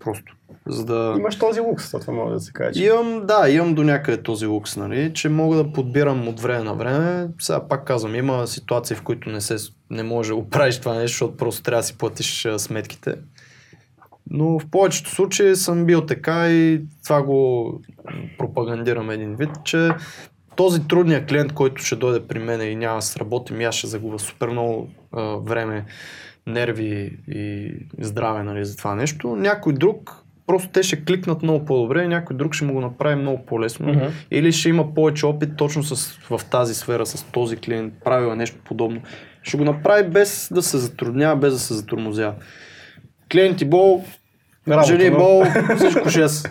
Просто. 0.00 0.36
За 0.66 0.84
да... 0.84 1.14
Имаш 1.18 1.38
този 1.38 1.60
лукс, 1.60 1.90
това 1.90 2.12
може 2.12 2.34
да 2.34 2.40
се 2.40 2.52
каже. 2.52 2.84
Имам, 2.84 3.26
да, 3.26 3.50
имам 3.50 3.74
до 3.74 3.82
някъде 3.84 4.22
този 4.22 4.46
лукс, 4.46 4.76
нали, 4.76 5.12
че 5.14 5.28
мога 5.28 5.56
да 5.56 5.72
подбирам 5.72 6.28
от 6.28 6.40
време 6.40 6.64
на 6.64 6.74
време. 6.74 7.28
Сега 7.38 7.68
пак 7.68 7.84
казвам, 7.84 8.14
има 8.14 8.46
ситуации, 8.46 8.96
в 8.96 9.02
които 9.02 9.30
не, 9.30 9.40
се, 9.40 9.56
не 9.90 10.02
може 10.02 10.28
да 10.28 10.36
го 10.36 10.48
правиш 10.48 10.80
това 10.80 10.94
нещо, 10.94 11.14
защото 11.14 11.36
просто 11.36 11.62
трябва 11.62 11.80
да 11.80 11.86
си 11.86 11.98
платиш 11.98 12.46
а, 12.46 12.58
сметките. 12.58 13.14
Но 14.30 14.58
в 14.58 14.66
повечето 14.70 15.10
случаи 15.10 15.56
съм 15.56 15.84
бил 15.84 16.06
така 16.06 16.50
и 16.50 16.80
това 17.04 17.22
го 17.22 17.72
пропагандирам 18.38 19.10
един 19.10 19.36
вид, 19.36 19.50
че 19.64 19.90
този 20.60 20.88
трудният 20.88 21.28
клиент, 21.28 21.52
който 21.52 21.82
ще 21.82 21.96
дойде 21.96 22.26
при 22.26 22.38
мен 22.38 22.60
и 22.60 22.76
няма 22.76 22.96
да 22.96 23.02
се 23.02 23.20
работим, 23.20 23.60
и 23.60 23.64
аз 23.64 23.74
ще 23.74 23.86
загубя 23.86 24.18
супер 24.18 24.48
много 24.48 24.88
а, 25.12 25.22
време, 25.22 25.84
нерви 26.46 27.18
и 27.28 27.72
здраве 27.98 28.42
нали, 28.42 28.64
за 28.64 28.76
това 28.76 28.94
нещо. 28.94 29.36
Някой 29.36 29.72
друг, 29.72 30.24
просто 30.46 30.68
те 30.68 30.82
ще 30.82 31.04
кликнат 31.04 31.42
много 31.42 31.64
по-добре, 31.64 32.04
и 32.04 32.08
някой 32.08 32.36
друг 32.36 32.54
ще 32.54 32.64
му 32.64 32.72
го 32.72 32.80
направи 32.80 33.14
много 33.14 33.46
по-лесно. 33.46 33.88
Мгм. 33.88 34.04
Или 34.30 34.52
ще 34.52 34.68
има 34.68 34.94
повече 34.94 35.26
опит 35.26 35.56
точно 35.56 35.82
с, 35.82 36.18
в 36.30 36.40
тази 36.50 36.74
сфера, 36.74 37.06
с 37.06 37.22
този 37.22 37.56
клиент, 37.56 37.94
правил 38.04 38.32
е 38.32 38.36
нещо 38.36 38.56
подобно. 38.64 39.02
Ще 39.42 39.56
го 39.56 39.64
направи 39.64 40.08
без 40.08 40.48
да 40.52 40.62
се 40.62 40.78
затруднява, 40.78 41.36
без 41.36 41.52
да 41.52 41.58
се 41.58 41.74
затормозява. 41.74 42.34
Клиенти 43.32 43.64
Бол, 43.64 44.04
Работа, 44.68 44.86
Жени 44.86 45.10
но- 45.10 45.18
бол, 45.18 45.44
всичко 45.76 46.08
6. 46.08 46.50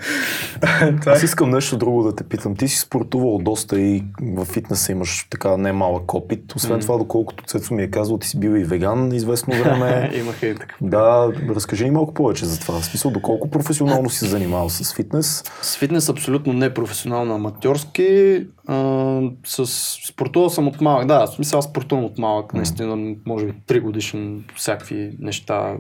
Аз 1.06 1.24
искам 1.24 1.50
нещо 1.50 1.78
друго 1.78 2.04
да 2.04 2.16
те 2.16 2.24
питам. 2.24 2.56
Ти 2.56 2.68
си 2.68 2.80
спортувал 2.80 3.38
доста 3.38 3.80
и 3.80 4.04
в 4.22 4.46
фитнеса 4.46 4.92
имаш 4.92 5.28
така 5.30 5.58
немалък 5.58 6.14
опит. 6.14 6.56
Освен 6.56 6.80
това, 6.80 6.98
доколкото 6.98 7.44
Цецо 7.44 7.74
ми 7.74 7.84
е 7.84 7.92
казал, 7.92 8.18
ти 8.18 8.28
си 8.28 8.40
бил 8.40 8.50
и 8.50 8.64
веган 8.64 9.14
известно 9.14 9.54
време. 9.54 10.12
Имаха 10.20 10.48
и 10.48 10.56
така. 10.56 10.76
да, 10.82 11.32
разкажи 11.50 11.84
ни 11.84 11.92
малко 11.92 12.14
повече 12.14 12.46
за 12.46 12.60
това. 12.60 12.80
В 12.80 12.86
смисъл, 12.86 13.12
доколко 13.12 13.50
професионално 13.50 14.10
си 14.10 14.18
се 14.18 14.26
занимавал 14.26 14.70
с 14.70 14.96
фитнес. 14.96 15.44
С 15.62 15.78
фитнес 15.78 16.10
абсолютно 16.10 16.54
не 16.54 16.74
професионално, 16.74 17.36
аматьорски. 17.36 18.46
А, 18.68 19.22
с 19.46 19.66
спортувал 20.08 20.50
съм 20.50 20.68
от 20.68 20.82
малък. 20.82 21.08
Да, 21.08 21.26
в 21.26 21.30
смисъл 21.36 21.60
аз 21.60 21.66
спортувам 21.66 22.06
от 22.06 22.18
малък, 22.18 22.54
наистина, 22.54 23.16
може 23.26 23.46
би 23.46 23.54
3 23.68 23.82
годишен, 23.82 24.44
всякакви 24.56 25.12
неща. 25.20 25.76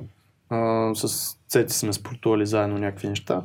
А, 0.50 0.92
с 0.96 1.36
цеци 1.50 1.78
сме 1.78 1.94
спортували 1.94 2.46
заедно 2.46 2.78
някакви 2.78 3.08
неща. 3.08 3.42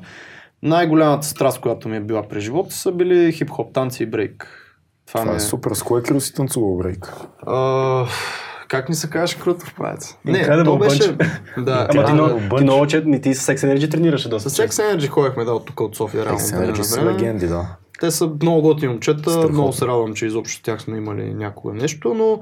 Най-голямата 0.63 1.27
страст, 1.27 1.61
която 1.61 1.89
ми 1.89 1.97
е 1.97 2.01
била 2.01 2.23
през 2.29 2.45
живота, 2.45 2.75
са 2.75 2.93
били 2.93 3.33
хип-хоп 3.33 3.73
танци 3.73 4.03
и 4.03 4.07
брейк. 4.07 4.61
Това, 5.07 5.21
Това 5.21 5.33
ми 5.33 5.37
е 5.37 5.41
супер. 5.41 5.71
С 5.75 5.83
кое 5.83 6.03
крил 6.03 6.21
си 6.21 6.35
танцувал 6.35 6.77
брейк? 6.77 7.13
А, 7.47 8.07
как 8.69 8.89
ми 8.89 8.95
се 8.95 9.11
казваш 9.11 9.35
крутов 9.35 9.75
правец? 9.75 10.17
Incredible 10.27 10.65
то 10.65 10.79
беше... 10.79 11.17
Да, 11.59 11.89
Ама 11.91 12.03
да, 12.03 12.07
ти, 12.07 12.13
да. 12.13 12.13
много, 12.13 12.57
ти 12.57 12.63
много 12.63 12.87
чет, 12.87 13.07
не 13.07 13.21
ти 13.21 13.35
с 13.35 13.53
Sex 13.55 13.57
Energy 13.57 13.91
тренираше 13.91 14.29
доста. 14.29 14.51
С 14.51 14.57
Sex 14.57 14.69
Energy 14.69 15.09
ходихме 15.09 15.45
да 15.45 15.53
от 15.53 15.67
тук 15.67 15.81
от 15.81 15.97
София, 15.97 16.25
реално. 16.25 16.39
От 16.39 16.51
време 16.51 16.65
Енерджи 16.65 16.79
на 16.81 16.85
са 16.85 17.05
легенди, 17.05 17.47
да. 17.47 17.67
Те 18.01 18.11
са 18.11 18.31
много 18.43 18.63
готини 18.63 18.93
момчета, 18.93 19.31
Страхотно. 19.31 19.49
много 19.49 19.73
се 19.73 19.87
радвам, 19.87 20.15
че 20.15 20.27
изобщо 20.27 20.63
тях 20.63 20.83
сме 20.83 20.97
имали 20.97 21.35
някога 21.35 21.75
нещо, 21.75 22.15
но 22.15 22.41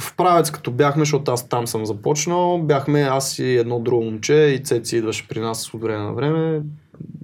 в 0.00 0.16
правец 0.16 0.50
като 0.50 0.70
бяхме, 0.70 1.02
защото 1.02 1.32
аз 1.32 1.48
там 1.48 1.66
съм 1.66 1.86
започнал, 1.86 2.58
бяхме 2.58 3.00
аз 3.02 3.38
и 3.38 3.56
едно 3.56 3.78
друго 3.80 4.04
момче 4.04 4.34
и 4.34 4.62
Цеци 4.62 4.96
идваше 4.96 5.28
при 5.28 5.40
нас 5.40 5.74
от 5.74 5.82
време 5.82 6.04
на 6.04 6.12
време. 6.12 6.60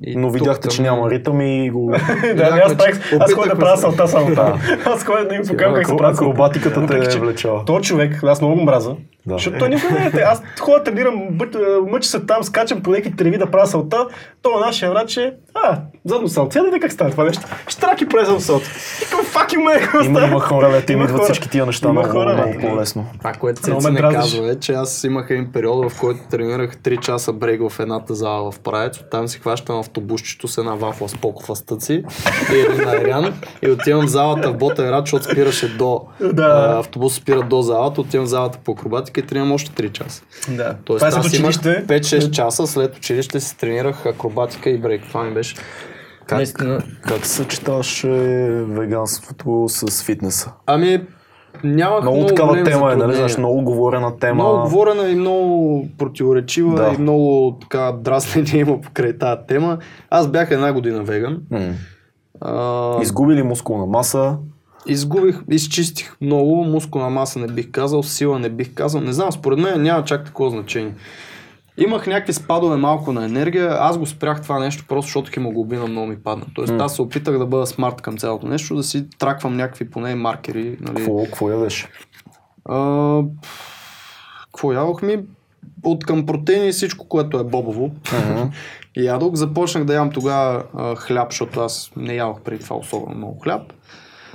И 0.02 0.16
Но 0.16 0.26
тук 0.28 0.34
видяхте, 0.34 0.68
че 0.68 0.76
към- 0.76 0.84
няма 0.84 1.10
ритъм 1.10 1.40
и 1.40 1.70
го... 1.70 1.94
Да, 2.36 2.62
аз 2.64 2.76
правих, 2.76 3.12
аз 3.20 3.32
ходя 3.32 3.48
да 3.48 3.58
правя 3.58 3.76
салта 3.76 4.08
само. 4.08 4.36
Аз 4.84 5.04
ходя 5.04 5.28
да 5.28 5.34
им 5.34 5.42
покажа 5.48 5.74
как 5.74 5.86
се 5.86 5.96
прави. 5.96 6.14
Акробатиката 6.14 6.86
те 6.86 6.96
е 6.98 7.08
че 7.08 7.18
влечала. 7.18 7.64
То 7.64 7.80
човек, 7.80 8.22
аз 8.22 8.40
много 8.40 8.56
го 8.56 8.62
мраза. 8.62 8.96
Да. 9.26 9.34
Защото 9.34 9.58
той 9.58 9.68
никога 9.68 9.94
не 9.94 10.06
е. 10.14 10.22
Аз 10.22 10.42
ходя, 10.60 10.82
тренирам, 10.84 11.28
бъд, 11.30 11.56
мъча 11.90 12.08
се 12.08 12.20
там, 12.20 12.44
скачам 12.44 12.82
по 12.82 12.90
някакви 12.90 13.16
треви 13.16 13.38
да 13.38 13.46
правя 13.46 13.66
салта. 13.66 14.06
То 14.42 14.60
нашия 14.60 14.90
врат, 14.90 15.08
че 15.08 15.34
а, 15.54 15.78
задно 16.04 16.28
салт. 16.28 16.52
Сега 16.52 16.62
да 16.62 16.70
видя 16.70 16.80
как 16.80 16.92
става 16.92 17.10
това 17.10 17.24
нещо. 17.24 17.42
Ще 17.68 17.80
траки 17.80 18.08
прави 18.08 18.40
салт. 18.40 18.62
Викам, 19.00 19.24
фак 19.24 19.50
you 19.50 19.58
man, 19.58 20.04
Има, 20.06 20.20
има 20.20 20.40
хора, 20.40 20.70
дето 20.70 20.92
им 20.92 20.98
Има 20.98 21.04
идват 21.04 21.20
хора. 21.20 21.32
всички 21.32 21.50
тия 21.50 21.66
неща 21.66 21.88
Има 21.88 21.92
много, 21.92 22.08
хора, 22.08 22.34
много 22.34 22.52
бе. 22.52 22.58
по-лесно. 22.60 23.06
Това, 23.18 23.32
което 23.32 23.60
Много 23.66 23.80
Цеци 23.80 23.92
ме 23.92 24.00
не 24.02 24.14
казва 24.14 24.50
е, 24.50 24.54
че 24.54 24.72
аз 24.72 25.04
имах 25.04 25.26
един 25.30 25.52
период, 25.52 25.90
в 25.90 26.00
който 26.00 26.20
тренирах 26.30 26.76
3 26.76 27.00
часа 27.00 27.32
брейк 27.32 27.60
в 27.62 27.80
едната 27.80 28.14
зала 28.14 28.50
в 28.50 28.60
Правец. 28.60 28.98
Оттам 28.98 29.28
си 29.28 29.38
хващам 29.38 29.78
автобусчето 29.78 30.48
с 30.48 30.58
една 30.58 30.74
вафла 30.74 31.08
с 31.08 31.14
покова 31.14 31.56
стъци 31.56 32.04
и 32.52 32.60
един 32.60 32.88
айран 32.88 33.34
и 33.62 33.70
отивам 33.70 34.06
в 34.06 34.10
залата 34.10 34.50
в 34.50 34.56
Ботеврат, 34.56 35.06
защото 35.06 35.24
спираше 35.24 35.68
до 35.68 36.00
Да. 36.22 36.76
автобус 36.78 37.14
спира 37.14 37.42
до 37.42 37.62
залата, 37.62 38.00
отивам 38.00 38.26
в 38.26 38.30
залата 38.30 38.58
по 38.58 38.72
акробатика 38.72 39.09
и 39.16 39.22
тренирам 39.22 39.52
още 39.52 39.82
3 39.82 39.92
часа. 39.92 40.22
Да. 40.48 40.76
Тоест 40.84 40.98
Това 40.98 41.06
е 41.06 41.08
аз 41.08 41.14
имах 41.14 41.26
училище. 41.50 41.84
5-6 41.86 42.30
часа 42.30 42.66
след 42.66 42.96
училище 42.96 43.40
си 43.40 43.56
тренирах 43.56 44.06
акробатика 44.06 44.70
и 44.70 44.78
брейк. 44.78 45.02
Това 45.08 45.24
ми 45.24 45.34
беше. 45.34 45.56
Как, 46.26 46.36
Наистина. 46.36 46.82
как 47.02 47.26
съчетаваш 47.26 48.02
веганството 48.68 49.64
с 49.68 50.02
фитнеса? 50.04 50.52
Ами, 50.66 51.02
нямах 51.64 52.02
Много, 52.02 52.16
много 52.16 52.28
такава 52.28 52.64
тема 52.64 52.92
е, 52.92 52.96
нали? 52.96 53.14
Знаеш, 53.14 53.36
много 53.38 53.62
говорена 53.62 54.18
тема. 54.18 54.34
Много 54.44 54.62
говорена 54.62 55.08
и 55.10 55.14
много 55.14 55.86
противоречива 55.98 56.76
Да. 56.76 56.94
и 56.98 57.02
много 57.02 57.58
така 57.60 57.92
драснение 57.92 58.56
има 58.56 58.80
покрай 58.80 59.18
тази 59.18 59.40
тема. 59.48 59.78
Аз 60.10 60.28
бях 60.28 60.50
една 60.50 60.72
година 60.72 61.02
веган. 61.02 61.38
М. 61.50 61.72
А, 62.40 63.02
Изгуби 63.02 63.34
ли 63.34 63.42
мускулна 63.42 63.86
маса? 63.86 64.36
Изгубих, 64.86 65.40
изчистих 65.50 66.16
много, 66.20 66.64
мускулна 66.64 67.10
маса 67.10 67.38
не 67.38 67.46
бих 67.46 67.70
казал, 67.70 68.02
сила 68.02 68.38
не 68.38 68.48
бих 68.48 68.74
казал. 68.74 69.00
Не 69.00 69.12
знам, 69.12 69.32
според 69.32 69.58
мен 69.58 69.82
няма 69.82 70.04
чак 70.04 70.24
такова 70.24 70.50
значение. 70.50 70.94
Имах 71.78 72.06
някакви 72.06 72.32
спадове 72.32 72.76
малко 72.76 73.12
на 73.12 73.24
енергия, 73.24 73.76
аз 73.80 73.98
го 73.98 74.06
спрях 74.06 74.42
това 74.42 74.58
нещо, 74.58 74.84
просто 74.88 75.06
защото 75.06 75.30
хемоглобина 75.34 75.86
много 75.86 76.06
ми 76.06 76.16
падна. 76.16 76.46
Тоест 76.54 76.72
аз 76.78 76.94
се 76.94 77.02
опитах 77.02 77.38
да 77.38 77.46
бъда 77.46 77.66
смарт 77.66 78.00
към 78.00 78.18
цялото 78.18 78.46
нещо, 78.46 78.76
да 78.76 78.82
си 78.82 79.06
траквам 79.18 79.56
някакви 79.56 79.90
поне 79.90 80.14
маркери. 80.14 80.76
Нали. 80.80 80.96
Какво, 80.96 81.24
какво 81.24 81.50
ядеш? 81.50 81.88
А, 82.64 83.22
какво 84.44 84.72
ядох 84.72 85.02
ми? 85.02 85.18
От 85.84 86.04
към 86.04 86.26
протеини 86.26 86.68
и 86.68 86.72
всичко, 86.72 87.08
което 87.08 87.38
е 87.38 87.44
бобово. 87.44 87.90
и 88.96 89.04
ядох. 89.04 89.34
Започнах 89.34 89.84
да 89.84 89.94
ям 89.94 90.10
тогава 90.10 90.64
хляб, 90.96 91.30
защото 91.30 91.60
аз 91.60 91.90
не 91.96 92.14
ядох 92.14 92.40
преди 92.40 92.64
това 92.64 92.76
особено 92.76 93.14
много 93.16 93.40
хляб. 93.40 93.72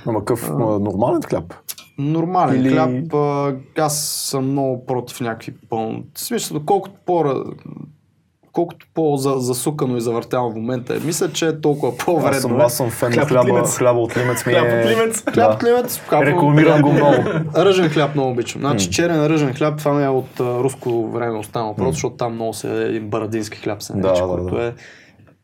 Ама 0.06 0.18
какъв 0.18 0.50
а, 0.50 0.54
нормален 0.58 1.22
хляб? 1.22 1.54
Нормален 1.98 2.60
Или- 2.60 2.70
хляб. 2.70 3.14
А, 3.14 3.54
аз 3.78 3.98
съм 4.00 4.50
много 4.50 4.86
против 4.86 5.20
някакви 5.20 5.54
пълни. 5.70 6.04
Смисъл, 6.14 6.60
колкото 6.60 6.94
по 7.06 7.24
колкото 8.52 8.86
по-засукано 8.94 9.96
и 9.96 10.00
завъртяно 10.00 10.50
в 10.50 10.54
момента 10.54 10.96
е, 10.96 10.98
мисля, 10.98 11.32
че 11.32 11.46
е 11.46 11.60
толкова 11.60 11.92
Аз 11.92 12.04
по-вредно. 12.04 12.40
съм, 12.40 12.60
е. 12.60 12.64
аз 12.64 12.76
съм 12.76 12.90
фен 12.90 13.08
на 13.08 13.26
Хляб 13.26 13.44
от 13.44 13.48
хляба, 13.48 13.66
хляба 13.68 14.00
от 14.00 14.16
Лимец 14.16 14.46
ми 14.46 14.52
е... 14.52 14.56
Хляб 14.56 14.84
от 14.84 14.90
Лимец. 14.92 15.22
Хляб 15.22 15.34
Да. 15.34 15.54
от 15.54 15.64
Лимец. 15.64 16.00
Рекламирам 16.12 16.82
го 16.82 16.92
много. 16.92 17.14
Ръжен 17.56 17.88
хляб 17.88 18.14
много 18.14 18.30
обичам. 18.30 18.60
Значи 18.60 18.90
черен 18.90 19.26
ръжен 19.26 19.54
хляб, 19.54 19.78
това 19.78 19.92
ми 19.92 20.04
е 20.04 20.08
от 20.08 20.40
а, 20.40 20.58
руско 20.58 21.08
време 21.08 21.38
останало, 21.38 21.74
просто 21.76 21.92
защото 21.92 22.16
там 22.16 22.34
много 22.34 22.54
се 22.54 22.82
е 22.82 22.86
един 22.86 23.08
барадински 23.08 23.58
хляб 23.58 23.82
се 23.82 23.96
нарича, 23.96 24.22
Да, 24.22 24.28
да, 24.28 24.34
който 24.34 24.54
да. 24.54 24.66
е... 24.66 24.72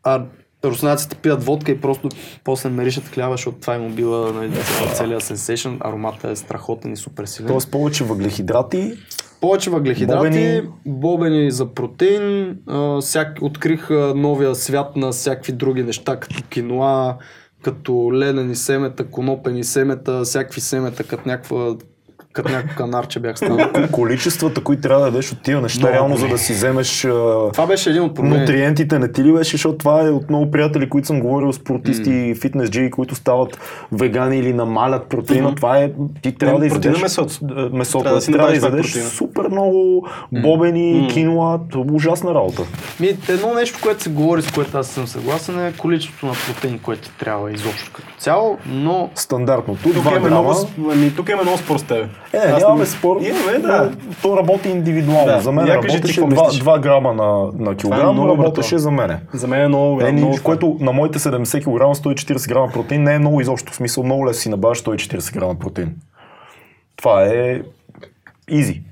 А 0.05 0.23
руснаците 0.65 1.17
пият 1.17 1.45
водка 1.45 1.71
и 1.71 1.81
просто 1.81 2.09
после 2.45 2.71
миришат 2.71 3.09
хляба, 3.09 3.35
защото 3.35 3.59
това 3.59 3.75
им 3.75 3.95
бива 3.95 4.33
нали, 4.33 4.53
целият 4.95 5.23
сенсейшн. 5.23 5.69
Аромата 5.81 6.31
е 6.31 6.37
страхотен 6.37 6.93
и 6.93 6.97
супер 6.97 7.25
силен. 7.25 7.49
Тоест 7.49 7.71
повече 7.71 8.05
въглехидрати. 8.05 8.93
Повече 9.41 9.71
въглехидрати, 9.71 10.29
бобени, 10.29 10.63
Бобени. 10.87 11.51
за 11.51 11.67
протеин, 11.67 12.57
а, 12.67 13.01
всяк, 13.01 13.39
открих 13.41 13.91
новия 14.15 14.55
свят 14.55 14.97
на 14.97 15.13
всякакви 15.13 15.53
други 15.53 15.83
неща, 15.83 16.17
като 16.17 16.43
киноа, 16.51 17.17
като 17.63 18.11
ледени 18.15 18.57
семета, 18.57 19.05
конопени 19.05 19.65
семета, 19.65 20.23
всякакви 20.25 20.61
семета, 20.61 21.05
като 21.05 21.29
някаква 21.29 21.77
като 22.33 22.49
някакво 22.49 22.77
канарче 22.77 23.21
бях 23.21 23.37
станал. 23.37 23.59
Количествата, 23.93 24.61
които 24.61 24.83
трябва 24.83 25.05
да 25.05 25.11
дадеш 25.11 25.33
от 25.33 25.43
тия 25.43 25.61
неща, 25.61 25.81
Много 25.81 25.95
реално 25.95 26.15
за 26.17 26.21
големи. 26.21 26.33
да 26.33 26.39
си 26.39 26.53
вземеш 26.53 27.01
Това 27.53 27.67
беше 27.69 27.91
един 27.91 28.03
от 28.03 28.15
проблемите. 28.15 28.41
нутриентите, 28.41 28.99
не 28.99 29.13
ти 29.13 29.25
ли 29.25 29.33
беше, 29.33 29.51
защото 29.51 29.79
това 29.79 30.01
е 30.01 30.11
от 30.11 30.29
много 30.29 30.51
приятели, 30.51 30.89
които 30.89 31.07
съм 31.07 31.21
говорил, 31.21 31.53
спортисти 31.53 32.11
и 32.11 32.35
фитнес 32.35 32.71
джии, 32.71 32.91
които 32.91 33.15
стават 33.15 33.59
вегани 33.93 34.39
или 34.39 34.53
намалят 34.53 35.07
протеина. 35.07 35.55
Това 35.55 35.79
е, 35.79 35.93
ти 36.23 36.35
трябва 36.35 36.61
да 36.61 36.67
изядеш 36.67 37.03
месото. 37.03 37.35
а, 37.51 37.69
месото. 37.73 38.03
Трябва 38.03 38.17
да 38.17 38.23
си 38.23 38.33
трябва 38.33 38.51
да 38.51 38.57
изядеш 38.57 38.93
супер 38.93 39.49
много 39.49 40.07
бобени, 40.33 41.09
киноа, 41.13 41.61
е 41.75 41.93
ужасна 41.93 42.35
работа. 42.35 42.63
Ми, 43.01 43.17
едно 43.29 43.55
нещо, 43.55 43.79
което 43.83 44.03
се 44.03 44.11
говори, 44.11 44.43
с 44.43 44.51
което 44.51 44.79
аз 44.79 44.87
съм 44.87 45.07
съгласен 45.07 45.67
е 45.67 45.73
количеството 45.73 46.27
на 46.27 46.33
протеин, 46.47 46.79
което 46.79 47.03
ти 47.03 47.11
трябва 47.19 47.53
изобщо 47.53 47.91
като 47.93 48.09
цяло, 48.19 48.59
но 48.67 49.11
Стандартното, 49.15 49.83
Тук 49.83 49.93
2 49.95 50.11
имаме 50.11 50.31
много, 50.31 50.49
грама. 50.49 50.93
ами, 50.93 51.15
тук 51.17 51.29
имаме 51.29 51.43
много 51.43 51.59
спор 51.59 51.79
с 51.79 51.83
теб. 51.83 52.07
Е, 52.35 52.39
Аз 52.39 52.63
нямаме 52.63 52.81
не- 52.81 52.87
спор. 52.87 53.17
Имаме, 53.21 53.59
да. 53.59 53.91
но 54.07 54.15
То 54.23 54.37
работи 54.37 54.69
индивидуално. 54.69 55.27
Да. 55.27 55.41
За 55.41 55.53
мен 55.53 55.67
Я 55.67 55.75
работеше 55.75 56.15
какво 56.15 56.27
2, 56.27 56.47
мислиш. 56.47 56.63
2 56.63 56.81
грама 56.81 57.13
на, 57.15 57.51
на 57.65 57.77
килограм, 57.77 58.17
но 58.17 58.29
работеше 58.29 58.79
за 58.79 58.91
мене. 58.91 59.21
За 59.33 59.49
мен 59.49 59.61
е 59.63 59.69
много, 59.69 60.01
Е, 60.01 60.13
много 60.13 60.37
което 60.43 60.77
на 60.81 60.93
моите 60.93 61.19
70 61.19 61.61
кг 61.61 61.69
140 61.99 62.49
грама 62.49 62.69
протеин 62.69 63.03
не 63.03 63.15
е 63.15 63.19
много 63.19 63.41
изобщо. 63.41 63.73
В 63.73 63.77
смисъл 63.77 64.05
много 64.05 64.27
лесно 64.27 64.41
си 64.41 64.49
набавяш 64.49 64.79
140 64.79 65.35
грама 65.35 65.55
протеин. 65.55 65.95
Това 66.97 67.25
е 67.25 67.61
изи. 68.51 68.83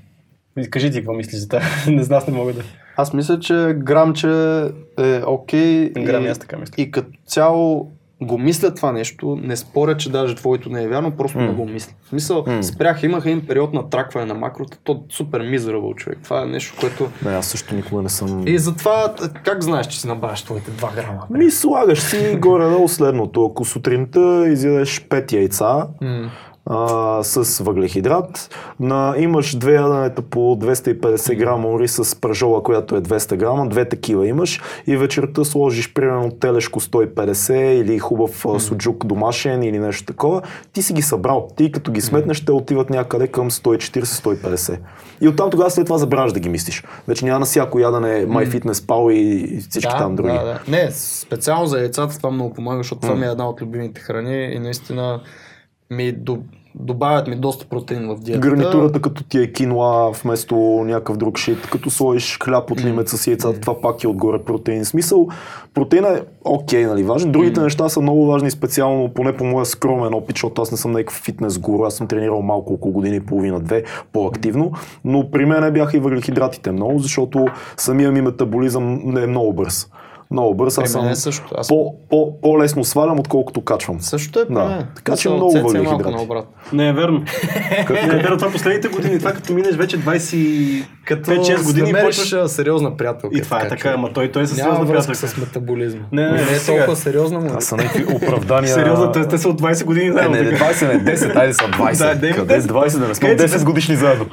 Кажи 0.69 0.91
ти 0.91 0.97
какво 0.97 1.13
мислиш 1.13 1.35
за 1.35 1.47
това. 1.47 1.61
не 1.87 2.03
знам, 2.03 2.21
не 2.27 2.33
мога 2.33 2.53
да. 2.53 2.61
аз 2.97 3.13
мисля, 3.13 3.39
че 3.39 3.53
грамче 3.77 4.29
е 4.99 5.21
окей. 5.27 5.89
Грам 5.89 6.23
и 6.23 6.25
и- 6.25 6.29
аз 6.29 6.39
така 6.39 6.57
мисля. 6.57 6.73
И 6.77 6.91
като 6.91 7.09
цяло 7.27 7.91
го 8.21 8.37
мисля 8.37 8.73
това 8.73 8.91
нещо, 8.91 9.39
не 9.43 9.55
споря, 9.55 9.97
че 9.97 10.11
даже 10.11 10.35
твоето 10.35 10.69
не 10.69 10.83
е 10.83 10.87
вярно, 10.87 11.11
просто 11.11 11.37
mm. 11.37 11.47
не 11.47 11.53
го 11.53 11.65
мисля. 11.65 11.93
В 12.03 12.09
смисъл, 12.09 12.43
М. 12.47 12.63
спрях, 12.63 13.03
имах 13.03 13.25
един 13.25 13.47
период 13.47 13.73
на 13.73 13.89
тракване 13.89 14.25
на 14.25 14.33
макрота, 14.33 14.77
то 14.83 14.91
е 14.91 15.13
супер 15.13 15.41
мизерабъл 15.41 15.93
човек. 15.93 16.19
Това 16.23 16.41
е 16.41 16.45
нещо, 16.45 16.77
което... 16.79 17.09
Не, 17.25 17.31
аз 17.31 17.47
също 17.47 17.75
никога 17.75 18.01
не 18.01 18.09
съм... 18.09 18.47
И 18.47 18.57
затова, 18.57 19.15
как 19.43 19.63
знаеш, 19.63 19.87
че 19.87 20.01
си 20.01 20.07
набавяш 20.07 20.41
твоите 20.41 20.71
2 20.71 20.95
грама? 20.95 21.27
Ми 21.29 21.51
слагаш 21.51 21.99
си 21.99 22.37
горе-долу 22.39 22.87
следното. 22.87 23.45
Ако 23.45 23.65
сутринта 23.65 24.47
изядеш 24.47 25.01
5 25.01 25.33
яйца, 25.33 25.87
М. 26.01 26.31
а, 26.65 27.23
с 27.23 27.63
въглехидрат. 27.63 28.55
На, 28.79 29.15
имаш 29.17 29.55
две 29.55 29.73
яденета 29.73 30.21
по 30.21 30.39
250 30.39 31.37
грама 31.37 31.69
ориз 31.69 31.99
с 32.03 32.21
пържола, 32.21 32.63
която 32.63 32.95
е 32.95 33.01
200 33.01 33.35
грама, 33.35 33.67
две 33.67 33.89
такива 33.89 34.27
имаш 34.27 34.61
и 34.87 34.97
вечерта 34.97 35.43
сложиш 35.43 35.93
примерно 35.93 36.31
телешко 36.31 36.79
150 36.79 37.53
или 37.53 37.99
хубав 37.99 38.45
а, 38.45 38.59
суджук 38.59 39.05
домашен 39.05 39.63
или 39.63 39.79
нещо 39.79 40.05
такова. 40.05 40.41
Ти 40.73 40.81
си 40.81 40.93
ги 40.93 41.01
събрал. 41.01 41.47
Ти 41.55 41.71
като 41.71 41.91
ги 41.91 42.01
сметнеш, 42.01 42.45
те 42.45 42.51
отиват 42.51 42.89
някъде 42.89 43.27
към 43.27 43.51
140-150. 43.51 44.77
И 45.21 45.27
оттам 45.27 45.49
тогава 45.49 45.71
след 45.71 45.85
това 45.85 45.97
забравяш 45.97 46.33
да 46.33 46.39
ги 46.39 46.49
мислиш. 46.49 46.83
Вече 47.07 47.25
няма 47.25 47.39
на 47.39 47.45
всяко 47.45 47.79
ядене 47.79 48.25
MyFitnessPal 48.25 49.11
и 49.11 49.57
всички 49.69 49.93
там 49.97 50.15
други. 50.15 50.33
Да, 50.33 50.43
да. 50.43 50.59
Не, 50.67 50.91
специално 50.91 51.65
за 51.65 51.79
яйцата 51.79 52.17
това 52.17 52.31
много 52.31 52.53
помага, 52.53 52.77
защото 52.77 53.01
това 53.01 53.15
ми 53.15 53.25
е 53.25 53.29
една 53.29 53.49
от 53.49 53.61
любимите 53.61 54.01
храни 54.01 54.43
и 54.43 54.59
наистина 54.59 55.21
ми 55.91 56.11
до, 56.11 56.39
добавят 56.75 57.27
ми 57.27 57.35
доста 57.35 57.65
протеин 57.65 58.07
в 58.07 58.19
диетата. 58.19 58.47
Гарнитурата 58.47 59.01
като 59.01 59.23
ти 59.23 59.37
е 59.37 59.51
киноа 59.51 60.11
вместо 60.11 60.55
някакъв 60.85 61.17
друг 61.17 61.37
шит, 61.37 61.69
като 61.71 61.89
сложиш 61.89 62.39
хляб 62.43 62.71
от 62.71 62.85
лимет 62.85 63.09
с 63.09 63.27
яйцата, 63.27 63.59
това 63.59 63.81
пак 63.81 64.03
е 64.03 64.07
отгоре 64.07 64.43
протеин. 64.43 64.85
Смисъл, 64.85 65.27
протеина 65.73 66.09
е 66.09 66.21
окей, 66.45 66.85
нали, 66.85 67.03
важен. 67.03 67.31
Другите 67.31 67.61
неща 67.61 67.89
са 67.89 68.01
много 68.01 68.25
важни, 68.25 68.51
специално 68.51 69.09
поне 69.09 69.37
по 69.37 69.43
моя 69.43 69.65
скромен 69.65 70.13
опит, 70.13 70.35
защото 70.35 70.61
аз 70.61 70.71
не 70.71 70.77
съм 70.77 70.91
някакъв 70.91 71.21
фитнес 71.25 71.59
гуру, 71.59 71.83
аз 71.83 71.95
съм 71.95 72.07
тренирал 72.07 72.41
малко 72.41 72.73
около 72.73 72.93
година 72.93 73.15
и 73.15 73.25
половина-две 73.25 73.83
по-активно, 74.13 74.71
но 75.05 75.31
при 75.31 75.45
мен 75.45 75.73
бяха 75.73 75.97
и 75.97 75.99
въглехидратите 75.99 76.71
много, 76.71 76.99
защото 76.99 77.47
самия 77.77 78.11
ми 78.11 78.21
метаболизъм 78.21 79.01
не 79.03 79.23
е 79.23 79.27
много 79.27 79.53
бърз. 79.53 79.87
Много 80.31 80.55
бърз, 80.55 80.77
аз 80.77 80.91
съм 80.91 81.15
също. 81.15 81.45
Аз 81.57 81.67
по, 81.67 81.95
по, 82.09 82.41
по-лесно 82.41 82.83
свалям, 82.83 83.19
отколкото 83.19 83.61
качвам. 83.61 84.01
също 84.01 84.39
е 84.39 84.45
Да. 84.45 84.85
Така 84.95 85.17
че 85.17 85.29
много 85.29 85.51
въглехидрати. 85.51 86.25
Не 86.73 86.89
е 86.89 86.93
верно. 86.93 87.23
не 87.89 88.19
е 88.19 88.21
верно. 88.21 88.37
Това 88.37 88.51
последните 88.51 88.87
години. 88.87 89.19
Това 89.19 89.31
като 89.31 89.53
минеш 89.53 89.75
вече 89.75 89.99
25-6 89.99 91.65
години 91.65 91.89
и 91.89 91.93
намериш 91.93 92.17
почваш... 92.17 92.33
а, 92.33 92.47
сериозна 92.47 92.97
приятелка. 92.97 93.37
И 93.37 93.41
това 93.41 93.61
е 93.61 93.67
така, 93.67 93.89
ама 93.89 94.13
той, 94.13 94.31
той 94.31 94.43
е 94.43 94.47
със 94.47 94.57
сериозна 94.57 94.85
връзка 94.85 95.11
приятелка. 95.11 95.35
с 95.35 95.37
метаболизма. 95.37 96.01
Не, 96.11 96.23
не, 96.23 96.31
не, 96.31 96.41
е 96.41 96.59
толкова 96.65 96.95
сериозна, 96.95 97.39
но 97.39 97.47
Това 97.47 97.61
са 97.61 97.77
някакви 97.77 98.15
оправдания. 98.15 98.73
Сериозно, 98.73 99.11
те, 99.11 99.37
са 99.37 99.49
от 99.49 99.61
20 99.61 99.85
години 99.85 100.11
заедно. 100.11 100.31
не, 100.31 100.41
не, 100.41 100.49
така. 100.49 100.65
20, 100.65 100.93
не, 100.93 101.15
10, 101.15 101.35
айде 101.35 101.53
са 101.53 101.63
20. 101.63 101.97
Да, 101.97 102.15
де, 102.15 102.31
Къде 102.31 102.61
10? 102.61 102.67
20, 102.67 102.99
да 102.99 103.07
не 103.07 103.15
сме 103.15 103.29
Къде 103.29 103.47
са 103.47 103.59
10 103.59 103.65
годишни 103.65 103.95
заедно. 103.95 104.25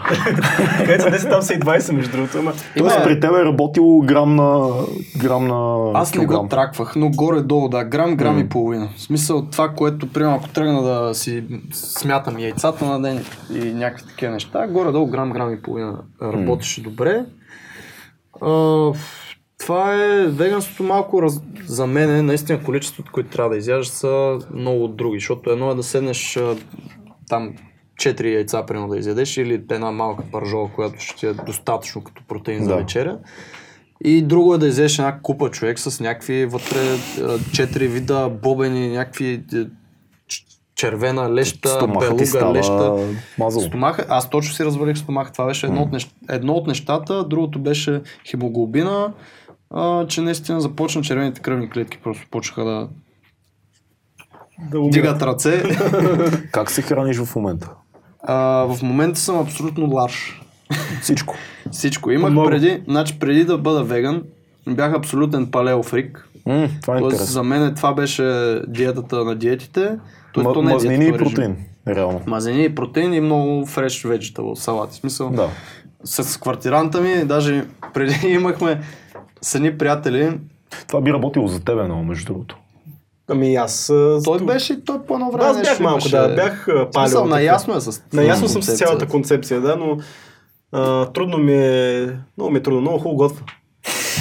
Където 0.79 1.03
са 1.03 1.11
10, 1.11 1.31
там 1.31 1.43
са 1.43 1.55
и 1.55 1.61
20, 1.61 1.93
между 1.93 2.13
другото. 2.13 2.39
Ама... 2.39 2.53
Тоест 2.79 2.97
при 3.05 3.21
теб 3.21 3.31
е 3.31 3.45
работил 3.45 3.99
грам 3.99 4.37
на, 4.37 4.71
грам 5.17 5.47
на 5.93 5.99
Аз 5.99 6.15
не 6.15 6.21
килограм. 6.21 6.43
го 6.43 6.49
траквах, 6.49 6.97
но 6.97 7.11
горе-долу, 7.11 7.69
да, 7.69 7.85
грам, 7.85 8.17
грам 8.17 8.39
и 8.39 8.49
половина. 8.49 8.89
В 8.97 9.01
смисъл 9.03 9.47
това, 9.47 9.69
което, 9.69 10.13
примерно, 10.13 10.37
ако 10.37 10.49
тръгна 10.49 10.83
да 10.83 11.15
си 11.15 11.45
смятам 11.73 12.39
яйцата 12.39 12.85
на 12.85 13.03
ден 13.03 13.25
и 13.55 13.73
някакви 13.73 14.07
такива 14.07 14.33
неща, 14.33 14.67
горе-долу 14.67 15.07
грам, 15.07 15.31
грам 15.33 15.53
и 15.53 15.63
половина 15.63 15.99
работеше 16.23 16.83
добре. 16.83 17.25
А, 18.41 18.93
това 19.59 19.95
е 19.95 20.27
веганството 20.27 20.83
малко 20.83 21.23
раз... 21.23 21.41
за 21.67 21.87
мен 21.87 22.17
е 22.17 22.23
наистина 22.23 22.63
количеството, 22.65 23.13
които 23.13 23.31
трябва 23.31 23.51
да 23.51 23.57
изяждаш 23.57 23.89
са 23.89 24.39
много 24.55 24.89
други, 24.89 25.19
защото 25.19 25.51
едно 25.51 25.71
е 25.71 25.75
да 25.75 25.83
седнеш 25.83 26.39
там 27.29 27.55
4 28.01 28.35
яйца, 28.35 28.67
примерно 28.67 28.89
да 28.89 28.99
изядеш 28.99 29.37
или 29.37 29.55
една 29.71 29.91
малка 29.91 30.23
пържола, 30.33 30.71
която 30.75 31.01
ще 31.01 31.17
ти 31.17 31.27
е 31.27 31.33
достатъчно 31.33 32.05
като 32.05 32.23
протеин 32.29 32.63
за 32.65 32.69
Да. 32.69 32.77
вечеря. 32.77 33.19
И 34.05 34.23
друго 34.23 34.55
е 34.55 34.59
да 34.59 34.67
изядеш 34.69 34.99
една 34.99 35.19
купа 35.21 35.51
човек 35.51 35.79
с 35.79 36.01
някакви 36.01 36.47
вътре 36.47 36.79
а, 37.23 37.39
четири 37.53 37.89
вида 37.89 38.29
бобени, 38.43 38.89
някакви 38.89 39.45
е, 39.55 39.59
червена 40.75 41.35
леща, 41.35 41.69
Стомахът 41.69 42.03
ти 42.09 42.09
белуга, 42.09 42.27
става 42.27 42.55
леща. 42.55 42.97
мазало. 43.39 43.65
Стомаха, 43.65 44.07
аз 44.09 44.31
точно 44.31 44.55
си 44.55 44.65
развалих 44.65 44.99
стомаха. 44.99 45.33
Това 45.33 45.47
беше 45.47 45.67
едно, 45.67 45.83
от, 45.83 45.93
нещ... 45.93 46.15
едно 46.29 46.53
от 46.53 46.67
нещата, 46.67 47.25
другото 47.25 47.59
беше 47.59 48.01
хемоглобина, 48.27 49.13
а, 49.71 50.07
че 50.07 50.21
наистина 50.21 50.61
започна 50.61 51.03
червените 51.03 51.41
кръвни 51.41 51.71
клетки, 51.71 51.99
просто 52.05 52.27
почнаха 52.31 52.65
да 52.65 52.89
Да 54.71 54.79
умират. 54.79 54.93
дигат 54.93 55.23
ръце. 55.23 55.63
Как 56.53 56.71
се 56.71 56.83
храниш 56.83 57.17
в 57.19 57.37
момента? 57.37 57.71
а, 58.23 58.37
в 58.65 58.83
момента 58.83 59.21
съм 59.21 59.39
абсолютно 59.39 59.95
ларш. 59.95 60.43
Всичко. 61.03 61.35
Всичко. 61.71 62.11
Имах 62.11 62.31
Много. 62.31 62.49
преди, 62.49 62.83
значи 62.89 63.19
преди 63.19 63.45
да 63.45 63.59
бъда 63.59 63.83
веган, 63.85 64.23
бях 64.67 64.95
абсолютен 64.95 65.47
палеофрик. 65.47 66.29
М, 66.47 66.69
това 66.83 66.97
е 66.97 67.01
Тоест, 67.01 67.27
за 67.27 67.43
мен 67.43 67.75
това 67.75 67.93
беше 67.93 68.23
диетата 68.69 69.25
на 69.25 69.35
диетите. 69.35 69.91
То, 70.35 70.41
Ма- 70.41 70.55
то 70.55 70.63
не 70.63 70.71
е 70.71 70.75
Мазнини 70.75 70.99
диета, 70.99 71.15
и 71.15 71.19
протеин. 71.19 71.57
Реално. 71.89 72.21
Мазнини 72.27 72.65
и 72.65 72.75
протеин 72.75 73.15
и 73.15 73.21
много 73.21 73.67
фреш 73.67 74.03
vegetable 74.03 74.55
салати. 74.55 74.93
В 74.93 74.97
Смисъл, 74.97 75.31
Да. 75.31 75.49
с 76.05 76.41
квартиранта 76.41 77.01
ми, 77.01 77.25
даже 77.25 77.65
преди 77.95 78.29
имахме 78.29 78.81
с 79.43 79.55
едни 79.55 79.79
приятели, 79.79 80.39
Това 80.87 81.01
би 81.01 81.13
работило 81.13 81.49
за 81.49 81.61
тебе 81.61 81.83
много, 81.83 82.05
между 82.05 82.27
другото. 82.27 82.57
Ами 83.31 83.55
аз... 83.55 83.93
той 84.25 84.39
беше, 84.41 84.85
той 84.85 85.03
по 85.03 85.15
едно 85.15 85.31
време 85.31 85.45
Аз 85.45 85.63
бях 85.63 85.81
малко, 85.81 85.95
имаше- 85.95 86.11
да. 86.11 86.29
Бях 86.29 86.67
В 86.67 86.89
Смисъл, 86.95 87.21
палео. 87.21 87.25
наясно 87.27 87.77
е 87.77 87.81
с 87.81 88.03
Наясно 88.13 88.49
съм 88.49 88.63
с 88.63 88.77
цялата 88.77 89.07
концепция, 89.07 89.61
да, 89.61 89.77
но 89.77 89.99
а, 90.73 91.07
трудно 91.07 91.39
ми 91.39 91.55
е... 91.55 92.19
Много 92.37 92.51
ми 92.51 92.59
е 92.59 92.63
трудно, 92.63 92.81
много 92.81 92.99
хубаво 92.99 93.17
готва. 93.17 93.43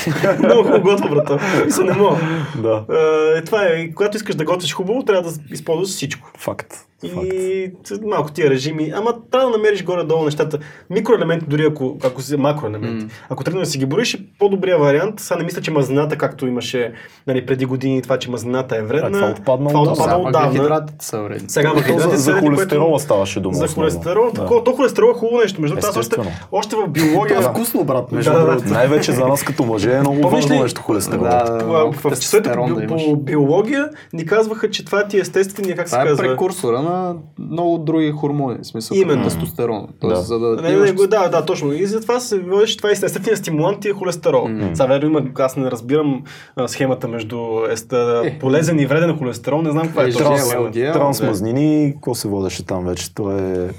много 0.39 0.63
хубаво 0.63 0.83
готва, 0.83 1.09
брата. 1.09 1.39
Мисля, 1.65 1.83
не 1.83 1.93
мога. 1.93 2.17
Да. 2.61 2.85
А, 2.89 3.37
е, 3.37 3.41
това 3.41 3.63
е, 3.63 3.93
когато 3.93 4.17
искаш 4.17 4.35
да 4.35 4.45
готвиш 4.45 4.73
хубаво, 4.73 5.03
трябва 5.03 5.31
да 5.31 5.37
използваш 5.51 5.89
всичко. 5.89 6.31
Факт. 6.37 6.73
Факт. 7.03 7.25
И 7.25 7.71
т- 7.87 7.99
малко 8.05 8.31
тия 8.31 8.49
режими, 8.49 8.91
ама 8.91 9.13
трябва 9.31 9.51
да 9.51 9.57
намериш 9.57 9.83
горе-долу 9.83 10.23
нещата. 10.23 10.57
Микроелементи, 10.89 11.45
дори 11.47 11.63
ако, 11.63 11.97
ако 12.03 12.21
си 12.21 12.37
макроелементи. 12.37 13.03
М. 13.03 13.09
Ако 13.29 13.43
тръгнеш 13.43 13.59
да 13.61 13.71
си 13.71 13.77
ги 13.77 13.85
броиш, 13.85 14.13
е 14.13 14.19
по-добрия 14.39 14.77
вариант. 14.77 15.19
Сега 15.19 15.37
не 15.37 15.43
мисля, 15.43 15.61
че 15.61 15.71
мазнината, 15.71 16.17
както 16.17 16.47
имаше 16.47 16.93
нали, 17.27 17.45
преди 17.45 17.65
години, 17.65 18.01
това, 18.01 18.17
че 18.17 18.31
мазнината 18.31 18.77
е 18.77 18.81
вредна. 18.81 19.07
А, 19.09 19.11
това 19.11 19.29
отпадна 19.31 19.69
това 19.69 19.81
отпадна 19.81 20.03
Сега 20.03 20.17
отдавна. 20.17 20.47
въглехидратите 20.47 21.05
са 21.05 21.19
вредни. 21.19 21.49
Сега 21.49 21.69
То 21.69 21.75
въглехидратите 21.75 22.17
за, 22.17 22.23
за 22.23 22.33
холестерола 22.33 22.85
което- 22.85 22.99
ставаше 22.99 23.39
дума. 23.39 23.55
За 23.55 23.67
холестерол. 23.67 24.31
Да. 24.31 24.45
То 24.63 24.73
холестерол 24.73 25.07
е 25.07 25.13
хубаво 25.13 25.37
нещо. 25.37 25.61
Между 25.61 25.75
другото, 25.75 25.99
още, 25.99 26.15
още 26.51 26.75
в 26.77 26.87
биология... 26.87 27.37
Това 27.37 27.49
е 27.49 27.53
вкусно, 27.53 27.83
брат, 27.83 28.11
между 28.11 28.31
Да, 28.31 28.39
да. 28.55 28.73
Най-вече 28.73 29.11
за 29.11 29.27
нас 29.27 29.43
като 29.43 29.65
мъже 29.65 29.91
е 29.91 29.99
много 29.99 30.29
важно 30.29 30.61
нещо 30.61 30.81
холестерол. 30.81 31.23
Да, 31.23 31.59
в, 31.93 31.93
часовете 32.11 32.51
по, 32.87 33.15
биология 33.17 33.89
ни 34.13 34.25
казваха, 34.25 34.69
че 34.69 34.85
това 34.85 35.03
ти 35.03 35.17
е 35.17 35.21
естествения, 35.21 35.75
как 35.75 35.87
се 35.87 35.91
Това 35.91 36.03
е 36.03 36.07
казва? 36.07 36.23
прекурсора 36.23 36.81
на 36.89 37.15
много 37.39 37.77
други 37.77 38.11
хормони, 38.11 38.57
в 38.57 38.67
смисъл 38.67 38.95
Именно. 38.95 39.23
тестостерон. 39.23 39.87
Тоест, 40.01 40.15
Да. 40.15 40.21
за 40.23 40.39
да 40.39 40.61
Не, 40.61 40.69
имаш... 40.69 40.91
не, 40.91 41.07
да, 41.07 41.29
да, 41.29 41.45
точно. 41.45 41.73
И 41.73 41.85
затова 41.85 42.19
се 42.19 42.39
водиш, 42.39 42.77
това 42.77 42.89
е 42.89 42.93
естествения 42.93 43.37
стимулант 43.37 43.85
и 43.85 43.89
е 43.89 43.93
холестерол. 43.93 44.47
М. 44.47 44.69
Сега 44.69 44.87
верно 44.87 45.09
има, 45.09 45.29
аз 45.37 45.57
не 45.57 45.71
разбирам 45.71 46.23
а, 46.55 46.67
схемата 46.67 47.07
между 47.07 47.37
еста, 47.69 48.21
Е. 48.25 48.39
полезен 48.39 48.79
и 48.79 48.85
вреден 48.85 49.17
холестерол, 49.17 49.61
не 49.61 49.71
знам 49.71 49.83
каква 49.83 50.03
е 50.03 50.07
Е, 50.07 50.11
точно. 50.11 50.27
транс- 50.27 50.93
Трансмазнини, 50.93 51.91
какво 51.93 52.15
се 52.15 52.27
водеше 52.27 52.65
там 52.65 52.85
вече? 52.85 53.15
То 53.15 53.31
е... 53.31 53.69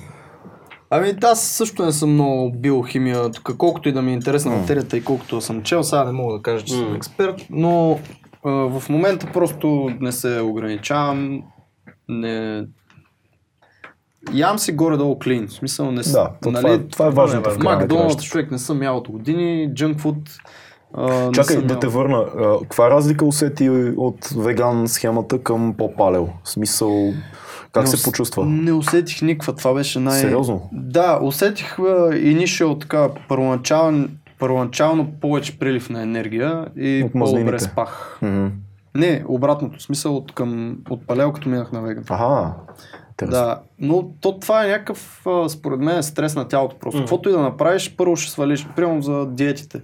Ами 0.90 1.14
аз 1.22 1.42
също 1.42 1.84
не 1.84 1.92
съм 1.92 2.12
много 2.12 2.52
биохимия, 2.52 3.30
тук, 3.30 3.56
колкото 3.56 3.88
и 3.88 3.92
да 3.92 4.02
ми 4.02 4.10
е 4.10 4.14
интересна 4.14 4.50
материята 4.50 4.96
и 4.96 5.04
колкото 5.04 5.40
съм 5.40 5.62
чел, 5.62 5.82
сега 5.82 6.04
не 6.04 6.12
мога 6.12 6.34
да 6.34 6.42
кажа, 6.42 6.64
че 6.64 6.74
съм 6.74 6.94
експерт, 6.94 7.46
но 7.50 7.98
а, 8.44 8.50
в 8.50 8.88
момента 8.88 9.26
просто 9.32 9.68
не 10.00 10.12
се 10.12 10.40
ограничавам, 10.40 11.42
не... 12.08 12.64
Ям 14.32 14.58
си 14.58 14.72
горе-долу 14.72 15.18
клин, 15.18 15.46
в 15.48 15.52
смисъл 15.52 15.90
не 15.90 16.02
с... 16.02 16.12
Да, 16.12 16.30
то 16.42 16.52
това 16.52 16.70
е- 16.70 16.78
това 16.80 17.06
е 17.06 17.10
важното 17.10 17.50
в 17.50 17.58
края 17.58 17.70
на 17.70 17.76
Макдоналдс 17.76 18.22
човек 18.22 18.50
не 18.50 18.58
съм 18.58 18.82
ял 18.82 18.96
от 18.96 19.08
години, 19.08 19.70
джънк 19.74 20.00
фуд 20.00 20.16
Чакай 21.32 21.56
да 21.56 21.72
ял. 21.72 21.80
те 21.80 21.86
върна. 21.86 22.24
Каква 22.62 22.90
разлика 22.90 23.24
усети 23.24 23.70
от 23.96 24.28
веган 24.28 24.88
схемата 24.88 25.38
към 25.38 25.74
по-палео? 25.74 26.26
В 26.44 26.50
смисъл, 26.50 27.12
как 27.72 27.82
Не 27.82 27.86
се 27.86 27.96
ус- 27.96 28.04
почувства? 28.04 28.46
Не 28.46 28.72
усетих 28.72 29.22
никаква, 29.22 29.52
това 29.52 29.74
беше 29.74 30.00
най... 30.00 30.20
Сериозно? 30.20 30.68
Да, 30.72 31.18
усетих 31.22 31.76
initial 31.76 32.80
така 32.80 33.08
първоначално, 33.28 34.08
първоначално 34.38 35.12
повече 35.12 35.58
прилив 35.58 35.90
на 35.90 36.02
енергия 36.02 36.66
и 36.76 37.02
От 37.04 37.12
по-добре 37.12 37.58
спах. 37.58 38.18
Мгм. 38.22 38.46
Не, 38.94 39.24
обратното, 39.28 39.78
в 39.78 39.82
смисъл 39.82 40.16
от, 40.16 40.32
към, 40.32 40.76
от 40.90 41.06
палео, 41.06 41.32
като 41.32 41.48
минах 41.48 41.72
на 41.72 41.80
веган. 41.80 42.04
Аха. 42.08 42.52
Интересно. 43.20 43.38
Да, 43.38 43.60
но 43.78 44.08
то, 44.20 44.38
това 44.38 44.64
е 44.64 44.68
някакъв, 44.68 45.20
според 45.48 45.80
мен, 45.80 46.02
стрес 46.02 46.34
на 46.34 46.48
тялото 46.48 46.76
просто. 46.76 46.96
Мгм. 46.96 47.04
Каквото 47.04 47.28
и 47.28 47.32
да 47.32 47.40
направиш, 47.40 47.94
първо 47.96 48.16
ще 48.16 48.32
свалиш, 48.32 48.66
примерно 48.76 49.02
за 49.02 49.26
диетите. 49.26 49.80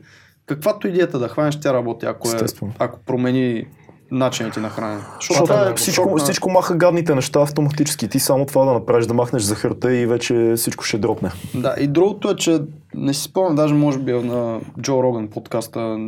Каквато 0.46 0.88
и 0.88 0.92
диета 0.92 1.18
да 1.18 1.28
хванеш, 1.28 1.60
тя 1.60 1.74
работи, 1.74 2.06
ако, 2.06 2.28
е, 2.28 2.36
ако 2.78 2.98
промени 2.98 3.66
начините 4.10 4.60
на 4.60 4.68
хранене. 4.68 5.00
Защото 5.14 5.42
това 5.42 5.60
е 5.62 5.74
всичко, 5.74 6.02
шок 6.02 6.12
на- 6.12 6.18
всичко 6.18 6.50
маха 6.50 6.74
гадните 6.74 7.14
неща 7.14 7.40
автоматически. 7.40 8.08
Ти 8.08 8.18
само 8.18 8.46
това 8.46 8.64
да 8.64 8.72
направиш, 8.72 9.06
да 9.06 9.14
махнеш 9.14 9.42
захарта 9.42 9.94
и 9.94 10.06
вече 10.06 10.52
всичко 10.56 10.84
ще 10.84 10.98
дропне. 10.98 11.30
Да, 11.54 11.74
и 11.80 11.86
другото 11.86 12.30
е, 12.30 12.36
че 12.36 12.60
не 12.94 13.14
си 13.14 13.22
спомням, 13.22 13.54
даже 13.54 13.74
може 13.74 13.98
би 13.98 14.12
е 14.12 14.16
на 14.16 14.60
Джо 14.80 15.02
Роган 15.02 15.28
подкаста 15.28 15.98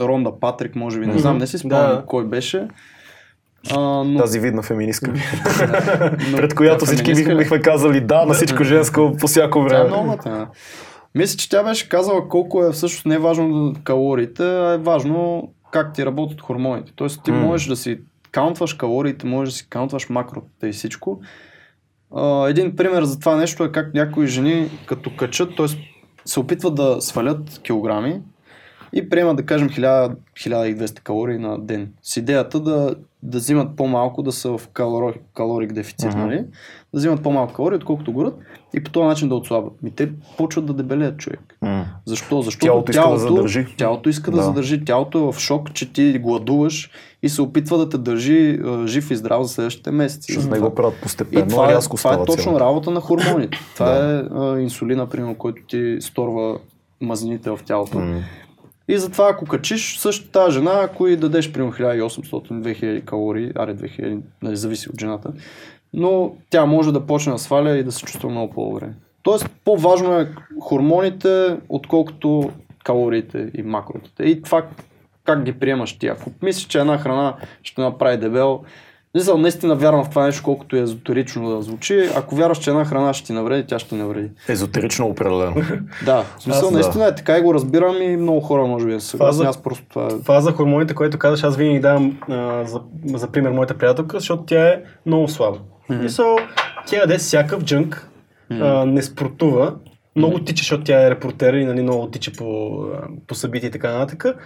Ронда 0.00 0.40
Патрик, 0.40 0.76
може 0.76 1.00
би, 1.00 1.06
не 1.06 1.18
знам, 1.18 1.38
не 1.38 1.46
си 1.46 1.58
спомням 1.58 1.80
Да. 1.80 2.04
кой 2.06 2.24
беше. 2.24 2.68
А, 3.70 3.80
но... 3.80 4.18
Тази 4.18 4.40
видна 4.40 4.62
феминистка. 4.62 5.12
но- 6.30 6.36
Пред 6.36 6.54
която 6.54 6.86
всички 6.86 7.14
бихме 7.14 7.60
казали 7.60 8.00
да 8.00 8.24
на 8.26 8.34
всичко 8.34 8.64
женско 8.64 9.16
по 9.20 9.26
всяко 9.26 9.58
Тя 9.58 9.76
е 9.76 9.84
време. 9.84 9.96
математика. 9.96 10.48
Мисля, 11.14 11.36
че 11.36 11.48
тя 11.48 11.62
беше 11.62 11.88
казала 11.88 12.28
колко 12.28 12.64
е 12.64 12.72
всъщност 12.72 13.06
не 13.06 13.14
е 13.14 13.18
важно 13.18 13.74
калориите, 13.84 14.42
а 14.44 14.72
е 14.72 14.78
важно 14.78 15.48
как 15.70 15.94
ти 15.94 16.06
работят 16.06 16.40
хормоните. 16.40 16.92
Тоест 16.96 17.24
ти 17.24 17.30
М. 17.32 17.40
можеш 17.40 17.66
да 17.66 17.76
си 17.76 17.98
каунтваш 18.32 18.74
калориите, 18.74 19.26
можеш 19.26 19.54
да 19.54 19.58
си 19.58 19.68
каунтваш 19.68 20.08
макротата 20.08 20.68
и 20.68 20.72
всичко. 20.72 21.20
Един 22.48 22.76
пример 22.76 23.02
за 23.02 23.18
това 23.18 23.36
нещо 23.36 23.64
е 23.64 23.72
как 23.72 23.94
някои 23.94 24.26
жени 24.26 24.70
като 24.86 25.16
качат, 25.16 25.56
т.е. 25.56 25.66
се 26.24 26.40
опитват 26.40 26.74
да 26.74 26.96
свалят 27.00 27.60
килограми 27.62 28.20
и 28.92 29.08
приемат 29.08 29.36
да 29.36 29.46
кажем 29.46 29.68
1000, 29.68 30.14
1200 30.36 31.00
калории 31.00 31.38
на 31.38 31.58
ден. 31.58 31.92
С 32.02 32.16
идеята 32.16 32.60
да, 32.60 32.94
да 33.22 33.38
взимат 33.38 33.76
по-малко, 33.76 34.22
да 34.22 34.32
са 34.32 34.58
в 34.58 34.68
калори, 34.68 35.14
калорик 35.34 35.72
дефицит, 35.72 36.10
Мгм. 36.10 36.18
нали? 36.18 36.36
да 36.94 36.98
взимат 36.98 37.22
по-малко 37.22 37.52
калории, 37.52 37.76
отколкото 37.76 38.12
горят 38.12 38.34
и 38.74 38.84
по 38.84 38.90
този 38.90 39.06
начин 39.06 39.28
да 39.28 39.34
отслабват. 39.34 39.82
Ми 39.82 39.90
те 39.90 40.10
почват 40.36 40.66
да 40.66 40.72
дебелеят 40.72 41.18
човек. 41.18 41.58
М. 41.62 41.84
Защо? 42.06 42.42
Защото 42.42 42.66
Тялото 42.66 42.90
иска 42.90 43.10
да 43.10 43.18
задържи. 43.18 43.66
Тялото 43.76 44.08
иска 44.08 44.30
да, 44.30 44.36
Да. 44.36 44.42
задържи. 44.42 44.84
Тялото 44.84 45.18
е 45.18 45.32
в 45.32 45.38
шок, 45.38 45.72
че 45.72 45.92
ти 45.92 46.18
гладуваш 46.18 46.90
и 47.22 47.28
се 47.28 47.42
опитва 47.42 47.78
да 47.78 47.88
те 47.88 47.98
държи 47.98 48.60
а, 48.64 48.86
жив 48.86 49.10
и 49.10 49.16
здрав 49.16 49.42
за 49.42 49.48
следващите 49.48 49.90
месеци. 49.90 50.32
Ще 50.32 50.46
не 50.46 50.60
го 50.60 50.74
правят 50.74 50.94
и 50.94 51.00
постепенно, 51.00 51.48
това, 51.48 51.70
е, 51.70 51.74
рязко 51.74 51.96
това 51.96 52.14
е 52.14 52.24
точно 52.24 52.42
цяло. 52.44 52.60
работа 52.60 52.90
на 52.90 53.00
хормоните. 53.00 53.58
Това 53.74 53.96
е 53.96 54.22
а, 54.34 54.60
инсулина, 54.60 55.06
примерно, 55.06 55.34
който 55.34 55.62
ти 55.62 55.96
сторва 56.00 56.58
мазнините 57.00 57.50
в 57.50 57.60
тялото. 57.64 57.98
М. 57.98 58.20
И 58.88 58.98
затова 58.98 59.28
ако 59.30 59.46
качиш, 59.46 59.98
също 59.98 60.28
тази 60.28 60.54
жена, 60.54 60.80
ако 60.82 61.06
и 61.06 61.16
дадеш 61.16 61.52
примерно 61.52 61.72
1800-2000 61.72 63.04
калории, 63.04 63.52
аре 63.54 63.76
2000, 63.76 64.20
нали, 64.42 64.56
зависи 64.56 64.88
от 64.88 65.00
жената, 65.00 65.32
но 65.94 66.32
тя 66.50 66.66
може 66.66 66.92
да 66.92 67.06
почне 67.06 67.32
да 67.32 67.38
сваля 67.38 67.76
и 67.76 67.84
да 67.84 67.92
се 67.92 68.04
чувства 68.04 68.30
много 68.30 68.52
по-добре. 68.52 68.88
Тоест 69.22 69.50
по-важно 69.64 70.18
е 70.18 70.32
хормоните, 70.60 71.56
отколкото 71.68 72.50
калориите 72.84 73.50
и 73.54 73.62
макротите. 73.62 74.22
И 74.22 74.42
това 74.42 74.66
как 75.24 75.44
ги 75.44 75.52
приемаш 75.52 75.98
ти. 75.98 76.06
Ако 76.06 76.30
мислиш, 76.42 76.66
че 76.66 76.78
една 76.78 76.98
храна 76.98 77.36
ще 77.62 77.80
направи 77.80 78.16
дебел, 78.16 78.60
Мисля, 79.14 79.38
наистина 79.38 79.74
вярвам 79.74 80.04
в 80.04 80.10
това 80.10 80.24
нещо, 80.24 80.42
колкото 80.42 80.76
е 80.76 80.80
езотерично 80.80 81.50
да 81.50 81.62
звучи. 81.62 82.08
Ако 82.16 82.36
вярваш, 82.36 82.58
че 82.58 82.70
една 82.70 82.84
храна 82.84 83.14
ще 83.14 83.26
ти 83.26 83.32
навреди, 83.32 83.66
тя 83.66 83.78
ще 83.78 83.88
ти 83.88 83.94
навреди. 83.94 84.30
Езотерично 84.48 85.06
определено. 85.06 85.54
Да, 86.04 86.22
в 86.22 86.42
смисъл, 86.42 86.68
Аз 86.68 86.72
да. 86.72 86.78
наистина 86.78 87.06
е 87.06 87.14
така 87.14 87.38
и 87.38 87.42
го 87.42 87.54
разбирам 87.54 88.02
и 88.02 88.16
много 88.16 88.40
хора 88.40 88.66
може 88.66 88.86
би 88.86 88.92
да 88.92 89.00
се 89.00 89.06
съгласни. 89.06 89.46
Аз 89.46 89.62
просто 89.62 89.84
това 89.88 90.06
е... 90.06 90.08
Това 90.08 90.40
за 90.40 90.52
хормоните, 90.52 90.94
което 90.94 91.18
казваш, 91.18 91.44
аз 91.44 91.56
винаги 91.56 91.80
давам 91.80 92.18
а, 92.28 92.64
за, 92.64 92.80
за 93.04 93.28
пример 93.28 93.50
моята 93.50 93.78
приятелка, 93.78 94.18
защото 94.18 94.42
тя 94.42 94.68
е 94.68 94.82
много 95.06 95.28
слаба. 95.28 95.58
Mm-hmm. 95.90 96.02
Мисъл, 96.02 96.36
тя 96.86 96.96
яде 96.96 97.18
всякакъв 97.18 97.64
джънк, 97.64 98.10
а, 98.50 98.84
не 98.84 99.02
спортува, 99.02 99.74
много 100.16 100.38
тича, 100.38 100.60
защото 100.60 100.84
тя 100.84 101.06
е 101.06 101.10
репортер 101.10 101.54
и 101.54 101.64
нали, 101.64 101.82
много 101.82 102.10
тича 102.10 102.32
по, 102.38 102.78
по 103.26 103.34
събития 103.34 103.68
и 103.68 103.70
така 103.70 103.98
нататък. 103.98 104.36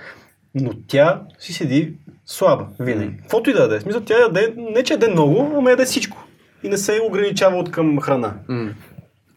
Но 0.54 0.70
тя 0.88 1.22
си 1.38 1.52
седи 1.52 1.94
слаба, 2.26 2.66
винаги. 2.80 3.16
Каквото 3.16 3.50
и 3.50 3.52
да. 3.52 3.78
В 3.78 3.82
Смисъл, 3.82 4.00
тя 4.00 4.20
яде, 4.20 4.54
не 4.56 4.82
че 4.82 4.92
яде 4.92 5.08
много, 5.08 5.52
ама 5.56 5.70
яде 5.70 5.84
всичко. 5.84 6.24
И 6.62 6.68
не 6.68 6.78
се 6.78 7.00
ограничава 7.08 7.56
от 7.56 7.70
към 7.70 8.00
храна. 8.00 8.34
М. 8.48 8.70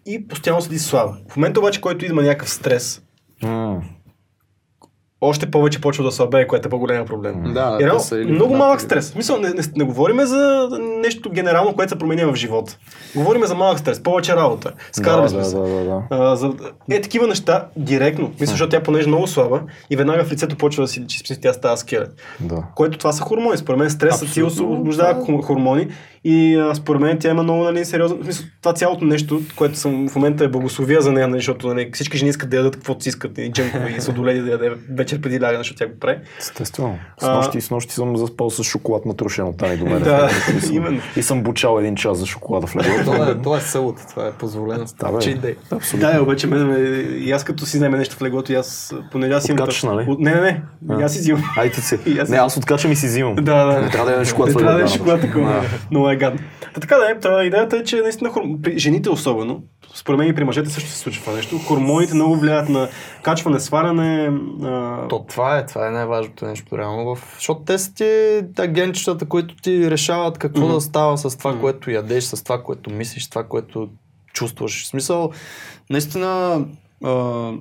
И 0.06 0.28
постоянно 0.28 0.62
седи 0.62 0.80
слаба. 0.80 1.18
В 1.30 1.36
момента 1.36 1.60
обаче, 1.60 1.82
който 1.82 2.06
има 2.06 2.22
някакъв 2.22 2.50
стрес, 2.50 3.02
М. 3.44 3.84
още 5.26 5.52
повече 5.52 5.82
почва 5.82 6.04
да 6.04 6.12
слабее, 6.12 6.48
което 6.48 6.68
е 6.68 6.70
по-голям 6.70 7.06
проблем. 7.06 7.54
Да, 7.54 7.78
И 7.82 7.84
реално, 7.84 8.00
те 8.00 8.06
са 8.06 8.20
или 8.20 8.32
много 8.32 8.56
малък 8.56 8.82
стрес. 8.82 9.16
Мисъл, 9.16 9.38
не, 9.40 9.50
не, 9.50 9.62
не 9.76 9.84
говориме 9.84 10.26
за 10.26 10.70
нещо 10.82 11.30
генерално, 11.30 11.74
което 11.76 11.90
се 11.90 12.00
променя 12.00 12.26
в 12.26 12.36
живота. 12.36 12.78
Говориме 13.16 13.46
за 13.46 13.56
малък 13.56 13.80
стрес, 13.80 14.04
повече 14.04 14.36
работа. 14.36 14.72
Скарали 14.92 15.30
Да, 15.30 15.38
да, 15.38 15.46
се. 15.46 15.56
да, 15.56 15.62
да, 15.62 15.84
да. 15.84 16.02
А, 16.10 16.36
за, 16.36 16.52
е 16.92 17.02
такива 17.02 17.28
неща 17.28 17.66
директно. 17.76 18.32
Мисля, 18.40 18.46
защото 18.52 18.70
тя 18.70 18.84
понеже 18.84 19.04
е 19.04 19.08
много 19.08 19.28
слаба 19.28 19.62
и 19.90 19.96
веднага 19.96 20.24
в 20.24 20.32
лицето 20.32 20.56
почва 20.58 20.84
да 20.84 20.88
си, 20.88 21.08
че 21.08 21.18
си 21.34 21.42
тя 21.42 21.54
става 21.54 21.78
скелет. 21.78 22.10
да. 22.40 22.64
Което 22.76 22.98
това 22.98 23.12
са 23.12 23.24
хормони. 23.24 23.58
Според 23.58 23.80
мен 23.80 23.90
стресът 23.90 24.20
ти 24.34 24.42
Абсолютно, 24.42 24.48
освобождава 24.48 25.26
хормони 25.44 25.88
и 26.28 26.56
а, 26.56 26.76
според 26.76 27.02
мен 27.02 27.18
тя 27.20 27.30
има 27.30 27.44
много 27.44 27.64
нали, 27.64 27.86
сериозно. 27.86 28.18
в 28.18 28.24
Смисъл, 28.24 28.46
това 28.62 28.74
цялото 28.74 29.06
нещо, 29.06 29.42
което 29.56 29.78
съм 29.78 30.10
в 30.10 30.16
момента 30.16 30.44
е 30.44 30.48
благословия 30.48 31.02
за 31.02 31.12
нея, 31.12 31.28
нали, 31.28 31.40
защото 31.40 31.68
нали, 31.68 31.90
всички 31.94 32.18
жени 32.18 32.30
искат 32.30 32.50
да 32.50 32.58
ядат 32.58 32.76
каквото 32.76 33.04
си 33.04 33.10
искат 33.10 33.38
и 33.38 33.52
джънкове 33.52 33.96
и 33.98 34.02
сладоледи 34.02 34.40
да 34.40 34.52
яде 34.52 34.72
вечер 34.96 35.22
преди 35.22 35.42
лягане, 35.42 35.58
защото 35.58 35.78
тя 35.78 35.88
го 35.88 36.00
прави. 36.00 36.18
Естествено. 36.40 36.98
С 37.20 37.24
А- 37.24 37.36
нощи, 37.36 37.62
с 37.62 37.72
нощи 37.72 37.94
съм 37.94 38.18
заспал 38.18 38.50
с 38.50 38.64
шоколад 38.64 39.06
на 39.06 39.16
трошен 39.18 39.46
от 39.46 39.58
Тани 39.58 39.78
до 39.78 39.86
мен. 39.86 39.96
Да, 40.04 40.30
И 40.58 40.62
съм- 40.62 40.76
именно. 40.76 41.02
И 41.16 41.24
съм 41.24 41.44
бучал 41.44 41.80
един 41.80 41.96
час 41.96 42.18
за 42.18 42.26
шоколада 42.26 42.68
в 42.68 42.76
леглото. 42.76 43.04
Това 43.04 43.30
е, 43.30 43.36
това 43.36 43.58
е 43.58 43.62
селото, 43.62 44.02
това 44.10 44.28
е 44.28 44.32
позволено. 44.32 44.86
Да, 45.00 45.12
бе. 45.42 45.56
Абсолютно. 45.72 46.12
Да, 46.12 46.22
обаче 46.22 46.48
мен, 46.48 46.68
ме- 46.68 46.78
и 47.18 47.32
аз 47.32 47.44
като 47.44 47.66
си 47.66 47.78
вземе 47.78 47.98
нещо 47.98 48.16
в 48.16 48.22
леглото, 48.22 48.52
и 48.52 48.56
аз, 48.56 48.96
понеже 49.12 49.34
аз 49.34 49.50
имам... 49.50 49.64
Откачаш, 49.64 49.84
нали? 49.84 50.06
От, 50.08 50.20
не, 50.20 50.36
не, 50.36 50.62
не, 50.82 51.04
аз 51.04 51.14
си 51.14 51.20
взимам. 51.20 51.44
Ай 51.58 51.72
ти 51.72 51.82
си. 51.82 51.98
Не, 52.30 52.38
аз 52.38 52.58
откачам 52.58 52.92
и 52.92 52.96
си 52.96 53.06
взимам. 53.06 53.36
Да, 53.36 53.66
да. 53.66 53.82
Не 53.82 53.90
трябва 53.90 54.06
да 54.06 54.12
ядеш 54.12 54.28
шоколад. 54.28 54.50
Не 54.50 54.56
трябва 54.56 54.78
да 54.78 54.84
е 54.84 54.88
шоколад 54.88 55.22
такова. 55.22 55.64
Е 56.16 56.18
гадно. 56.18 56.40
Та 56.74 56.82
така 56.82 56.98
да 56.98 57.12
е, 57.12 57.20
та 57.20 57.44
идеята 57.44 57.78
е, 57.78 57.84
че 57.84 58.02
наистина 58.02 58.30
хор... 58.30 58.42
при 58.64 58.80
жените 58.80 59.10
особено, 59.10 59.64
според 59.96 60.18
мен 60.20 60.28
и 60.28 60.36
при 60.36 60.44
мъжете 60.44 60.70
също 60.70 60.90
се 60.90 60.98
случва 60.98 61.24
това 61.24 61.36
нещо. 61.36 61.58
Хормоните 61.60 62.14
много 62.14 62.36
влияят 62.36 62.70
на 62.70 62.90
качване, 63.24 63.60
сваляне. 63.60 64.32
А... 64.64 65.08
То 65.08 65.26
това 65.30 65.58
е, 65.58 65.66
това 65.66 65.88
е 65.88 65.92
най-важното 65.92 66.46
нещо 66.46 66.78
реално. 66.78 67.16
В... 67.16 67.34
Защото 67.36 67.62
те 67.62 67.78
са 67.78 67.94
ти 67.94 68.42
агенчетата, 68.58 69.26
които 69.26 69.56
ти 69.56 69.92
решават 69.92 70.38
какво 70.38 70.68
да 70.68 70.82
става 70.82 71.18
с 71.18 71.38
това, 71.38 71.60
което 71.60 71.92
ядеш, 71.92 72.24
с 72.24 72.44
това, 72.44 72.64
което 72.64 72.90
мислиш, 72.90 73.24
с 73.24 73.30
това, 73.30 73.44
което 73.44 73.90
чувстваш. 74.34 74.84
В 74.84 74.88
смисъл, 74.88 75.32
наистина, 75.90 76.66
а, 77.04 77.52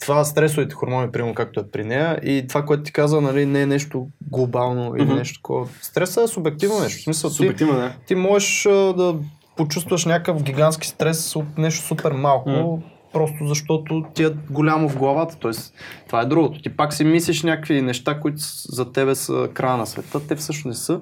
това 0.00 0.24
стресовите 0.24 0.74
хормони, 0.74 1.12
примерно 1.12 1.34
както 1.34 1.60
е 1.60 1.70
при 1.70 1.84
нея, 1.84 2.20
и 2.22 2.46
това, 2.48 2.64
което 2.64 2.82
ти 2.82 2.92
каза, 2.92 3.20
нали, 3.20 3.46
не 3.46 3.62
е 3.62 3.66
нещо 3.66 4.06
глобално 4.30 4.96
или 4.96 5.04
Мгм. 5.04 5.14
нещо 5.14 5.38
такова. 5.38 5.68
Стресът 5.82 6.24
е 6.24 6.32
субективно 6.32 6.80
нещо. 6.80 7.00
В 7.00 7.04
смисъл, 7.04 7.30
ти, 7.30 7.36
Субективно, 7.36 7.74
да. 7.74 7.92
ти 8.06 8.14
можеш 8.14 8.62
да 8.96 9.14
почувстваш 9.56 10.04
някакъв 10.04 10.42
гигантски 10.42 10.88
стрес 10.88 11.36
от 11.36 11.58
нещо 11.58 11.86
супер 11.86 12.12
малко, 12.12 12.50
М. 12.50 12.78
просто 13.12 13.46
защото 13.46 14.04
ти 14.14 14.24
е 14.24 14.30
голямо 14.50 14.88
в 14.88 14.96
главата. 14.98 15.36
Тоест, 15.40 15.74
това 16.06 16.20
е 16.20 16.26
другото. 16.26 16.62
Ти 16.62 16.76
пак 16.76 16.94
си 16.94 17.04
мислиш 17.04 17.42
някакви 17.42 17.82
неща, 17.82 18.20
които 18.20 18.36
за 18.68 18.92
тебе 18.92 19.14
са 19.14 19.48
края 19.54 19.76
на 19.76 19.86
света, 19.86 20.26
те 20.26 20.36
всъщност 20.36 20.66
не 20.66 20.74
са. 20.74 21.00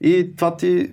И 0.00 0.36
това 0.36 0.56
ти 0.56 0.90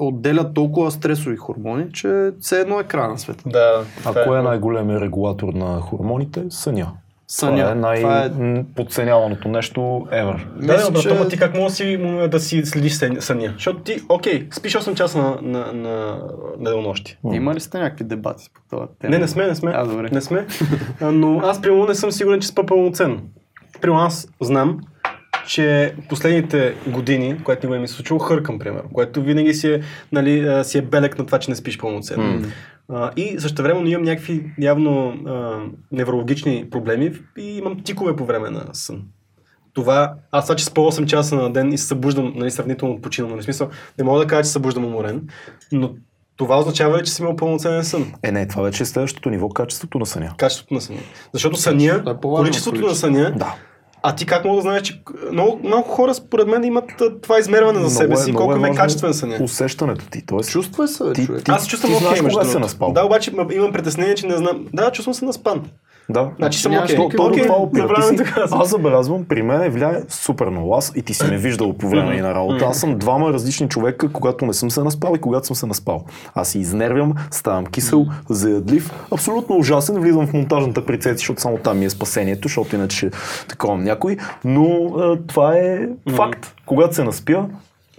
отделя 0.00 0.52
толкова 0.54 0.90
стресови 0.90 1.36
хормони, 1.36 1.92
че 1.92 2.30
все 2.40 2.60
едно 2.60 2.80
е 2.80 2.84
края 2.84 3.08
на 3.08 3.18
света. 3.18 3.42
Да. 3.46 3.84
А 4.04 4.08
това 4.08 4.24
кой 4.24 4.38
е 4.38 4.42
най-големият 4.42 5.02
регулатор 5.02 5.48
на 5.52 5.80
хормоните? 5.80 6.44
Съня. 6.50 6.82
Е 6.82 7.32
Съня. 7.32 7.56
Това 7.96 8.24
е... 8.24 8.28
най-подценяваното 8.28 9.48
нещо 9.48 9.80
ever. 10.12 10.46
Да, 10.60 10.66
да, 10.66 10.72
Мисля, 10.74 10.90
брат, 10.90 11.02
че- 11.02 11.10
ама 11.10 11.28
ти 11.28 11.38
как 11.38 11.54
можеш 11.56 11.98
да, 12.28 12.40
си, 12.40 12.60
да 12.60 12.66
следиш 12.66 12.92
сън- 12.92 13.20
съня? 13.20 13.52
Защото 13.52 13.80
ти, 13.80 14.00
окей, 14.08 14.48
спиш 14.52 14.76
8 14.76 14.94
часа 14.94 15.18
на, 15.18 15.38
на, 15.42 15.72
на, 15.72 16.18
на 16.58 16.70
денонощи. 16.70 17.18
Има 17.32 17.54
ли 17.54 17.60
сте 17.60 17.78
някакви 17.78 18.04
дебати 18.04 18.50
по 18.54 18.60
това 18.70 18.86
тема? 19.00 19.10
Не, 19.10 19.18
не 19.18 19.28
сме, 19.28 19.46
не 19.46 19.54
сме. 19.54 19.72
А, 19.74 19.84
добре. 19.86 20.08
Не 20.12 20.20
сме. 20.20 20.46
Но 21.00 21.38
аз, 21.38 21.62
примерно, 21.62 21.86
не 21.86 21.94
съм 21.94 22.12
сигурен, 22.12 22.40
че 22.40 22.48
спа 22.48 22.66
пълноценно. 22.66 23.20
Примерно, 23.80 24.02
аз 24.02 24.28
знам, 24.40 24.80
че 25.50 25.94
последните 26.08 26.74
години, 26.86 27.40
което 27.44 27.66
никога 27.66 27.76
не 27.76 27.80
ми 27.80 27.88
се 27.88 27.94
случило, 27.94 28.18
хъркам, 28.18 28.58
примерно, 28.58 28.90
което 28.92 29.22
винаги 29.22 29.54
си 29.54 29.72
е, 29.72 29.82
нали, 30.12 30.40
а, 30.40 30.64
си 30.64 30.78
е 30.78 30.82
белек 30.82 31.18
на 31.18 31.26
това, 31.26 31.38
че 31.38 31.50
не 31.50 31.56
спиш 31.56 31.78
пълноценно. 31.78 32.42
А, 32.88 33.10
и 33.16 33.36
също 33.38 33.62
време 33.62 33.90
имам 33.90 34.02
някакви 34.02 34.52
явно 34.58 35.08
а, 35.08 35.58
неврологични 35.92 36.66
проблеми 36.70 37.12
и 37.38 37.58
имам 37.58 37.82
тикове 37.82 38.16
по 38.16 38.24
време 38.24 38.50
на 38.50 38.64
сън. 38.72 39.02
Това, 39.74 40.14
аз 40.30 40.44
това, 40.44 40.56
че 40.56 40.64
спа 40.64 40.80
8 40.80 41.06
часа 41.06 41.36
на 41.36 41.52
ден 41.52 41.72
и 41.72 41.78
се 41.78 41.86
събуждам 41.86 42.32
нали, 42.36 42.50
сравнително 42.50 43.00
починано, 43.00 43.34
нали, 43.34 43.44
смисъл, 43.44 43.68
не 43.98 44.04
мога 44.04 44.20
да 44.20 44.26
кажа, 44.26 44.42
че 44.42 44.46
се 44.46 44.52
събуждам 44.52 44.84
уморен, 44.84 45.28
но 45.72 45.90
това 46.36 46.58
означава 46.58 46.98
ли, 46.98 47.04
че 47.04 47.12
съм 47.12 47.26
имал 47.26 47.36
пълноценен 47.36 47.84
сън? 47.84 48.12
Е, 48.22 48.32
не, 48.32 48.48
това 48.48 48.62
вече 48.62 48.82
е 48.82 48.86
следващото 48.86 49.30
ниво, 49.30 49.48
качеството 49.48 49.98
на 49.98 50.06
съня. 50.06 50.34
Качеството 50.36 50.74
на 50.74 50.80
съня. 50.80 51.00
Защото 51.32 51.56
съня, 51.56 52.02
е 52.08 52.20
по-важно 52.20 52.44
количеството 52.44 52.80
на 52.80 52.94
съня, 52.94 53.32
Да. 53.36 53.54
А 54.02 54.14
ти 54.14 54.26
как 54.26 54.44
мога 54.44 54.56
да 54.56 54.62
знаеш, 54.62 54.82
че 54.82 55.02
много, 55.32 55.60
много 55.64 55.82
хора 55.82 56.14
според 56.14 56.48
мен 56.48 56.64
имат 56.64 56.84
това 57.22 57.38
измерване 57.38 57.74
за 57.74 57.80
Много 57.80 57.94
себе 57.94 58.14
е- 58.14 58.16
си, 58.16 58.30
много 58.30 58.38
колко 58.44 58.66
е 58.66 58.70
е 58.70 58.74
качествен 58.74 59.14
съня. 59.14 59.38
Усещането 59.40 60.04
ти. 60.06 60.26
Тоест, 60.26 60.50
Чувствай 60.50 60.88
се, 60.88 61.12
Ти- 61.12 61.26
човек. 61.26 61.44
ти- 61.44 61.50
Аз 61.50 61.62
се 61.62 61.68
чувствам 61.68 61.90
ти 61.90 61.96
окей, 61.96 62.06
знаеш 62.06 62.22
между 62.22 62.38
другото. 62.40 62.58
наспал. 62.58 62.92
Да, 62.92 63.04
обаче 63.04 63.32
имам 63.52 63.72
притеснение, 63.72 64.14
че 64.14 64.26
не 64.26 64.36
знам. 64.36 64.66
Да, 64.72 64.90
чувствам 64.90 65.14
се 65.14 65.24
наспан. 65.24 65.62
Да. 66.10 66.28
Значи 66.38 66.58
съм 66.58 66.72
окей. 66.74 66.98
Никакъв 66.98 67.16
то, 67.16 67.26
Окей, 67.26 67.42
това 67.42 67.56
опира. 67.56 68.02
Си- 68.02 68.16
аз 68.52 68.68
забелязвам, 68.68 69.24
при 69.24 69.42
мен 69.42 69.70
влияе 69.70 70.00
супер 70.08 70.46
много. 70.46 70.74
Аз 70.74 70.92
и 70.96 71.02
ти 71.02 71.14
си 71.14 71.24
ме 71.24 71.36
виждал 71.36 71.72
по 71.72 71.88
време 71.88 72.14
и 72.14 72.20
на 72.20 72.34
работа. 72.34 72.64
Аз 72.64 72.78
съм 72.78 72.98
двама 72.98 73.32
различни 73.32 73.68
човека, 73.68 74.08
когато 74.08 74.46
не 74.46 74.52
съм 74.52 74.70
се 74.70 74.82
наспал 74.82 75.12
и 75.16 75.20
когато 75.20 75.46
съм 75.46 75.56
се 75.56 75.66
наспал. 75.66 76.04
Аз 76.34 76.48
се 76.48 76.58
изнервям, 76.58 77.12
ставам 77.30 77.66
кисел, 77.66 78.06
заядлив, 78.30 78.92
абсолютно 79.10 79.56
ужасен, 79.56 80.00
влизам 80.00 80.26
в 80.26 80.32
монтажната 80.32 80.86
прицети, 80.86 81.16
защото 81.16 81.40
само 81.40 81.56
там 81.56 81.78
ми 81.78 81.84
е 81.84 81.90
спасението, 81.90 82.48
защото 82.48 82.74
иначе 82.76 82.96
ще 82.96 83.10
таковам 83.48 83.84
някой. 83.84 84.16
Но 84.44 84.64
а, 84.98 85.18
това 85.18 85.54
е 85.54 85.78
факт. 86.08 86.54
Когато 86.66 86.94
се 86.94 87.04
наспя, 87.04 87.46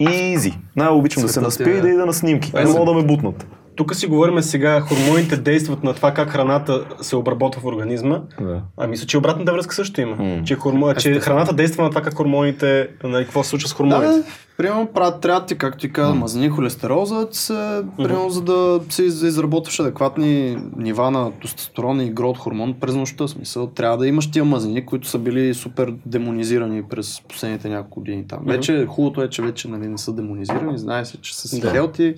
Изи. 0.00 0.58
Най-обичам 0.76 1.22
да 1.22 1.28
се 1.28 1.40
наспя 1.40 1.70
е- 1.70 1.72
и 1.72 1.80
да 1.80 1.88
ида 1.88 2.06
на 2.06 2.12
снимки. 2.12 2.52
Е, 2.56 2.64
Не 2.64 2.70
мога 2.70 2.84
да 2.84 2.92
ме 2.92 3.02
бутнат. 3.04 3.46
Тук 3.76 3.94
си 3.94 4.06
говорим 4.06 4.42
сега, 4.42 4.80
хормоните 4.80 5.36
действат 5.36 5.84
на 5.84 5.94
това 5.94 6.14
как 6.14 6.28
храната 6.28 6.84
се 7.00 7.16
обработва 7.16 7.60
в 7.60 7.64
организма. 7.64 8.20
Да. 8.40 8.62
А 8.76 8.86
мисля, 8.86 9.06
че 9.06 9.18
обратната 9.18 9.52
връзка 9.52 9.74
също 9.74 10.00
има. 10.00 10.16
М. 10.16 10.42
Че, 10.44 10.54
хормо... 10.54 10.94
че 10.94 11.20
храната 11.20 11.52
действа 11.52 11.84
на 11.84 11.90
това 11.90 12.02
как 12.02 12.14
хормоните, 12.14 12.88
нали, 13.04 13.24
какво 13.24 13.42
се 13.42 13.50
случва 13.50 13.68
с 13.68 13.72
Да, 13.72 13.76
хормоните. 13.76 14.18
бе, 14.18 14.24
примерно 14.56 14.86
правят, 14.86 15.20
трябва 15.20 15.46
ти, 15.46 15.58
както 15.58 15.78
ти 15.78 15.92
каза, 15.92 16.14
мазнини 16.14 16.48
холестерол, 16.48 17.04
за 17.04 17.14
да, 17.16 17.34
се, 17.34 17.52
примерно, 17.96 18.30
за 18.30 18.42
да 18.42 18.80
из- 18.98 19.22
изработваш 19.22 19.80
адекватни 19.80 20.58
нива 20.76 21.10
на 21.10 21.30
тестостерон 21.32 22.00
и 22.00 22.10
грот 22.10 22.38
хормон 22.38 22.74
през 22.80 22.94
нощта. 22.94 23.28
Смисъл, 23.28 23.66
трябва 23.66 23.96
да 23.98 24.06
имаш 24.06 24.30
тия 24.30 24.44
мазнини, 24.44 24.86
които 24.86 25.08
са 25.08 25.18
били 25.18 25.54
супер 25.54 25.94
демонизирани 26.06 26.82
през 26.82 27.20
последните 27.28 27.68
няколко 27.68 28.00
години 28.00 28.26
там. 28.28 28.38
Вече 28.46 28.86
хубавото 28.88 29.22
е, 29.22 29.28
че 29.28 29.42
вече 29.42 29.68
нали, 29.68 29.88
не 29.88 29.98
са 29.98 30.12
демонизирани, 30.12 30.78
знае 30.78 31.04
се, 31.04 31.16
че 31.16 31.36
са 31.36 31.48
си 31.48 31.60
Да. 31.60 31.70
хелти, 31.70 32.14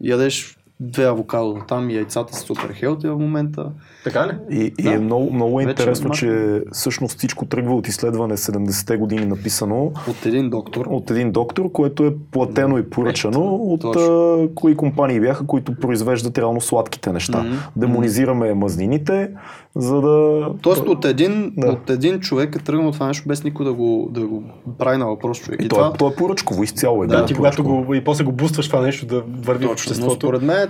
ядеш 0.00 0.56
две 0.82 1.04
авокадо 1.04 1.62
там 1.68 1.90
яйцата 1.90 2.34
са 2.34 2.40
супер 2.40 2.72
хелти 2.72 3.08
в 3.08 3.18
момента. 3.18 3.72
Така 4.04 4.26
ли? 4.26 4.32
И, 4.50 4.72
и 4.78 4.88
е 4.88 4.98
много, 4.98 5.32
много 5.32 5.60
е 5.60 5.64
Вече 5.64 5.70
интересно, 5.70 6.10
че 6.10 6.60
всъщност 6.72 7.18
всичко 7.18 7.44
тръгва 7.44 7.74
от 7.74 7.88
изследване 7.88 8.36
70-те 8.36 8.96
години 8.96 9.26
написано 9.26 9.92
От 10.08 10.26
един 10.26 10.50
доктор. 10.50 10.86
от 10.86 11.10
един 11.10 11.32
доктор, 11.32 11.72
което 11.72 12.04
е 12.04 12.14
платено 12.30 12.78
и 12.78 12.90
поръчано 12.90 13.40
от 13.54 13.80
точно. 13.80 14.34
а, 14.34 14.48
кои 14.54 14.76
компании 14.76 15.20
бяха, 15.20 15.46
които 15.46 15.74
произвеждат 15.74 16.38
реално 16.38 16.60
сладките 16.60 17.12
неща. 17.12 17.42
Мгм. 17.42 17.54
Демонизираме 17.76 18.54
мазнините, 18.54 19.30
за 19.76 20.00
да... 20.00 20.48
Тоест 20.62 20.82
от 20.82 21.04
един, 21.04 21.52
Да. 21.56 21.66
от 21.66 21.90
един 21.90 22.20
човек 22.20 22.56
е 22.56 22.64
тръгнал 22.64 22.92
това 22.92 23.06
нещо 23.06 23.28
без 23.28 23.44
никой 23.44 23.66
да 23.66 23.72
го, 23.72 24.08
да 24.10 24.26
го 24.26 24.42
прави 24.78 24.96
на 24.96 25.06
въпрос 25.06 25.38
човек. 25.38 25.62
И, 25.62 25.68
то, 25.68 25.86
е, 25.86 25.98
то 25.98 26.08
е 26.08 26.14
поръчково, 26.14 26.62
изцяло 26.62 27.04
е. 27.04 27.06
Да, 27.06 27.14
било 27.14 27.26
ти 27.26 27.34
когато 27.34 27.64
го 27.64 27.94
и 27.94 28.04
после 28.04 28.24
го 28.24 28.32
бустваш 28.32 28.66
това 28.66 28.80
нещо 28.80 29.06
да 29.06 29.20
върви 29.20 29.34
в 29.42 29.44
Точно, 29.44 29.66
но 29.66 29.72
обществото. 29.72 30.14
според 30.16 30.42
мен 30.42 30.68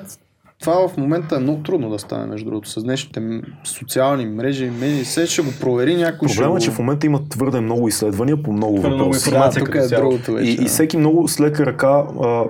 това 0.62 0.88
в 0.88 0.96
момента 0.96 1.36
е 1.36 1.38
много 1.38 1.62
трудно 1.62 1.90
да 1.90 1.98
стане, 1.98 2.26
между 2.26 2.44
другото, 2.50 2.68
с 2.70 2.82
днешните 2.82 3.40
социални 3.64 4.26
мрежи, 4.26 4.70
медии, 4.80 5.04
все 5.04 5.26
ще 5.26 5.42
го 5.42 5.50
провери 5.60 5.96
някой. 5.96 6.28
ще 6.28 6.36
Проблемът 6.36 6.62
е, 6.62 6.64
че 6.64 6.70
в 6.70 6.78
момента 6.78 7.06
има 7.06 7.20
твърде 7.28 7.60
много 7.60 7.88
изследвания 7.88 8.42
по 8.42 8.52
много 8.52 8.78
Твърде 8.78 8.94
много 8.96 9.10
въпроси. 9.10 9.28
информация. 9.28 9.60
да, 9.60 9.66
тук 9.66 9.74
е 9.74 9.80
цяло. 9.80 10.02
другото 10.10 10.32
вече. 10.32 10.50
И, 10.50 10.54
и 10.54 10.64
всеки 10.64 10.96
много 10.96 11.28
с 11.28 11.40
лека 11.40 11.66
ръка 11.66 11.88
а, 12.22 12.44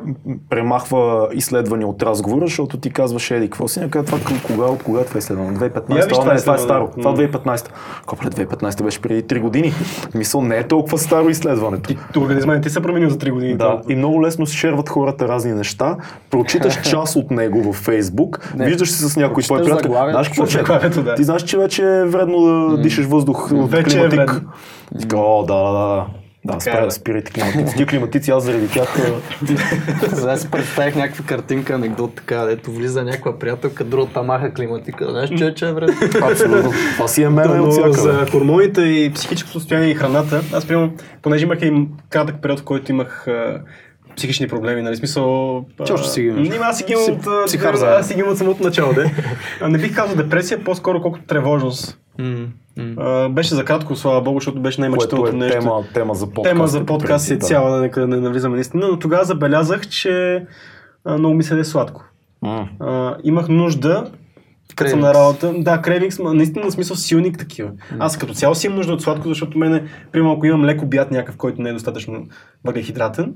премахва 0.50 1.28
изследвания 1.32 1.88
от 1.88 2.02
разговора, 2.02 2.46
защото 2.46 2.76
ти 2.78 2.90
казваш, 2.90 3.30
еди, 3.30 3.46
какво 3.46 3.68
си? 3.68 3.80
Някъде 3.80 4.06
това 4.06 4.18
към 4.20 4.40
кога, 4.46 4.64
от 4.64 4.82
кога 4.82 5.00
е 5.00 5.04
това 5.04 5.18
изследване? 5.18 5.58
2015? 5.58 5.90
Я 5.90 5.96
виж 5.96 6.04
това, 6.04 6.20
това 6.20 6.34
не, 6.34 6.40
това 6.40 6.54
е 6.54 6.58
старо. 6.58 6.90
Това 6.98 7.10
М. 7.10 7.16
2015. 7.16 7.68
Копре, 8.06 8.26
2015 8.26 8.82
беше 8.82 9.02
преди 9.02 9.22
3 9.22 9.40
години. 9.40 9.72
Мисъл, 10.14 10.42
не 10.42 10.56
е 10.56 10.68
толкова 10.68 10.98
старо 10.98 11.28
изследването. 11.28 11.94
Ти, 12.12 12.18
организма 12.18 12.54
не 12.54 12.60
ти 12.60 12.70
се 12.70 12.80
променил 12.80 13.10
за 13.10 13.16
3 13.16 13.30
години. 13.30 13.56
Да, 13.56 13.80
и 13.88 13.94
много 13.94 14.22
лесно 14.22 14.46
шерват 14.46 14.88
хората 14.88 15.28
разни 15.28 15.52
неща, 15.52 15.96
прочиташ 16.30 16.80
част 16.90 17.16
от 17.16 17.30
него 17.30 17.62
във 17.62 17.76
Фейсбук, 18.02 18.52
Не, 18.56 18.66
виждаш 18.66 18.90
се 18.90 19.08
с 19.08 19.16
някой 19.16 19.42
твой 19.42 19.62
приятел. 19.62 19.90
Знаеш 19.90 20.28
какво 20.28 20.46
че? 20.46 20.58
Заглавието, 20.58 21.02
да. 21.02 21.14
Ти 21.14 21.24
знаеш, 21.24 21.42
че 21.42 21.58
вече 21.58 21.82
е 21.82 22.04
вредно 22.04 22.40
да 22.40 22.78
дишаш 22.78 23.04
въздух 23.04 23.52
от 23.52 23.70
Вече 23.70 23.96
е 23.96 24.08
климатик. 24.08 24.30
вредно. 24.30 24.50
Така, 25.00 25.16
О, 25.16 25.42
да, 25.42 25.54
да, 25.54 25.72
да. 25.72 26.06
Да, 26.44 26.58
Така 26.58 26.70
е, 26.70 26.80
спира, 26.80 26.90
спирайте 26.90 27.32
климатици. 27.32 27.76
Ти 27.76 27.86
климатици, 27.86 28.30
аз 28.30 28.44
заради 28.44 28.68
тях. 28.68 28.96
Сега 30.14 30.36
си 30.36 30.50
представих 30.50 30.96
някаква 30.96 31.24
картинка, 31.26 31.74
анекдот 31.74 32.14
така, 32.14 32.36
дето 32.36 32.70
влиза 32.70 33.04
някаква 33.04 33.38
приятелка, 33.38 33.84
другата 33.84 34.22
маха 34.22 34.52
климатика. 34.52 35.10
Знаеш, 35.10 35.30
че, 35.30 35.54
че 35.54 35.68
е 35.68 35.72
време. 35.72 35.92
Абсолютно. 36.22 36.72
Това 36.94 37.08
си 37.08 37.22
е 37.22 37.28
мен 37.28 37.48
Да, 37.48 37.62
от 37.62 37.72
всякъде. 37.72 37.92
за 37.92 38.26
хормоните 38.30 38.80
и 38.82 39.12
психическото 39.14 39.58
състояние 39.60 39.90
и 39.90 39.94
храната, 39.94 40.42
аз 40.54 40.66
примерно, 40.66 40.92
понеже 41.22 41.44
имах 41.44 41.58
и 41.62 41.72
кратък 42.10 42.36
период, 42.42 42.60
в 42.60 42.64
който 42.64 42.92
имах 42.92 43.26
психични 44.16 44.48
проблеми, 44.48 44.82
нали, 44.82 44.96
смисъл... 44.96 45.64
Ти 45.86 45.92
още 45.92 46.08
си 46.08 46.22
ги 46.22 46.26
имаш. 46.26 46.48
Нима, 46.48 46.64
аз 46.64 46.78
си 46.78 46.84
ги 46.84 46.92
имам 46.92 47.04
от, 47.04 47.26
а, 47.26 47.44
психарза. 47.46 47.86
аз 47.86 48.08
си 48.08 48.14
ги 48.14 48.20
имам 48.20 48.32
от 48.32 48.38
самото 48.38 48.62
начало, 48.62 48.92
де. 48.92 49.14
Не 49.68 49.78
бих 49.78 49.94
казал 49.94 50.16
депресия, 50.16 50.64
по-скоро 50.64 51.02
колкото 51.02 51.24
тревожност. 51.24 51.98
А, 52.98 53.28
беше 53.28 53.54
за 53.54 53.64
кратко, 53.64 53.96
слава 53.96 54.20
богу, 54.20 54.40
защото 54.40 54.60
беше 54.60 54.80
най-мъчителното 54.80 55.30
е 55.30 55.32
нещо. 55.32 55.60
тема, 55.60 55.84
тема 55.94 56.14
за 56.14 56.26
подкаст. 56.26 56.54
Тема 56.54 56.66
за 56.66 56.86
подкаст 56.86 57.30
е 57.30 57.36
да. 57.36 57.46
цяла, 57.46 57.70
да 57.70 57.80
нека 57.80 58.06
не 58.06 58.16
навлизаме 58.16 58.54
наистина, 58.54 58.88
но 58.88 58.98
тогава 58.98 59.24
забелязах, 59.24 59.88
че 59.88 60.44
а, 61.04 61.18
много 61.18 61.34
ми 61.34 61.42
се 61.42 61.58
е 61.58 61.64
сладко. 61.64 62.04
М. 62.42 62.68
А, 62.80 63.16
имах 63.24 63.48
нужда, 63.48 64.10
като 64.76 64.90
съм 64.90 65.00
на 65.00 65.14
работа, 65.14 65.54
да, 65.58 65.82
крейвингс, 65.82 66.18
ма, 66.18 66.34
наистина 66.34 66.64
на 66.64 66.70
смисъл 66.70 66.96
силни 66.96 67.32
такива. 67.32 67.70
Аз 67.98 68.18
като 68.18 68.34
цяло 68.34 68.54
си 68.54 68.66
имам 68.66 68.76
нужда 68.76 68.92
от 68.92 69.02
сладко, 69.02 69.28
защото 69.28 69.58
мене, 69.58 69.84
примерно 70.12 70.32
ако 70.32 70.46
имам 70.46 70.64
леко 70.64 70.84
обяд 70.84 71.10
някакъв, 71.10 71.36
който 71.36 71.62
не 71.62 71.68
е 71.68 71.72
достатъчно 71.72 72.26
въглехидратен, 72.64 73.34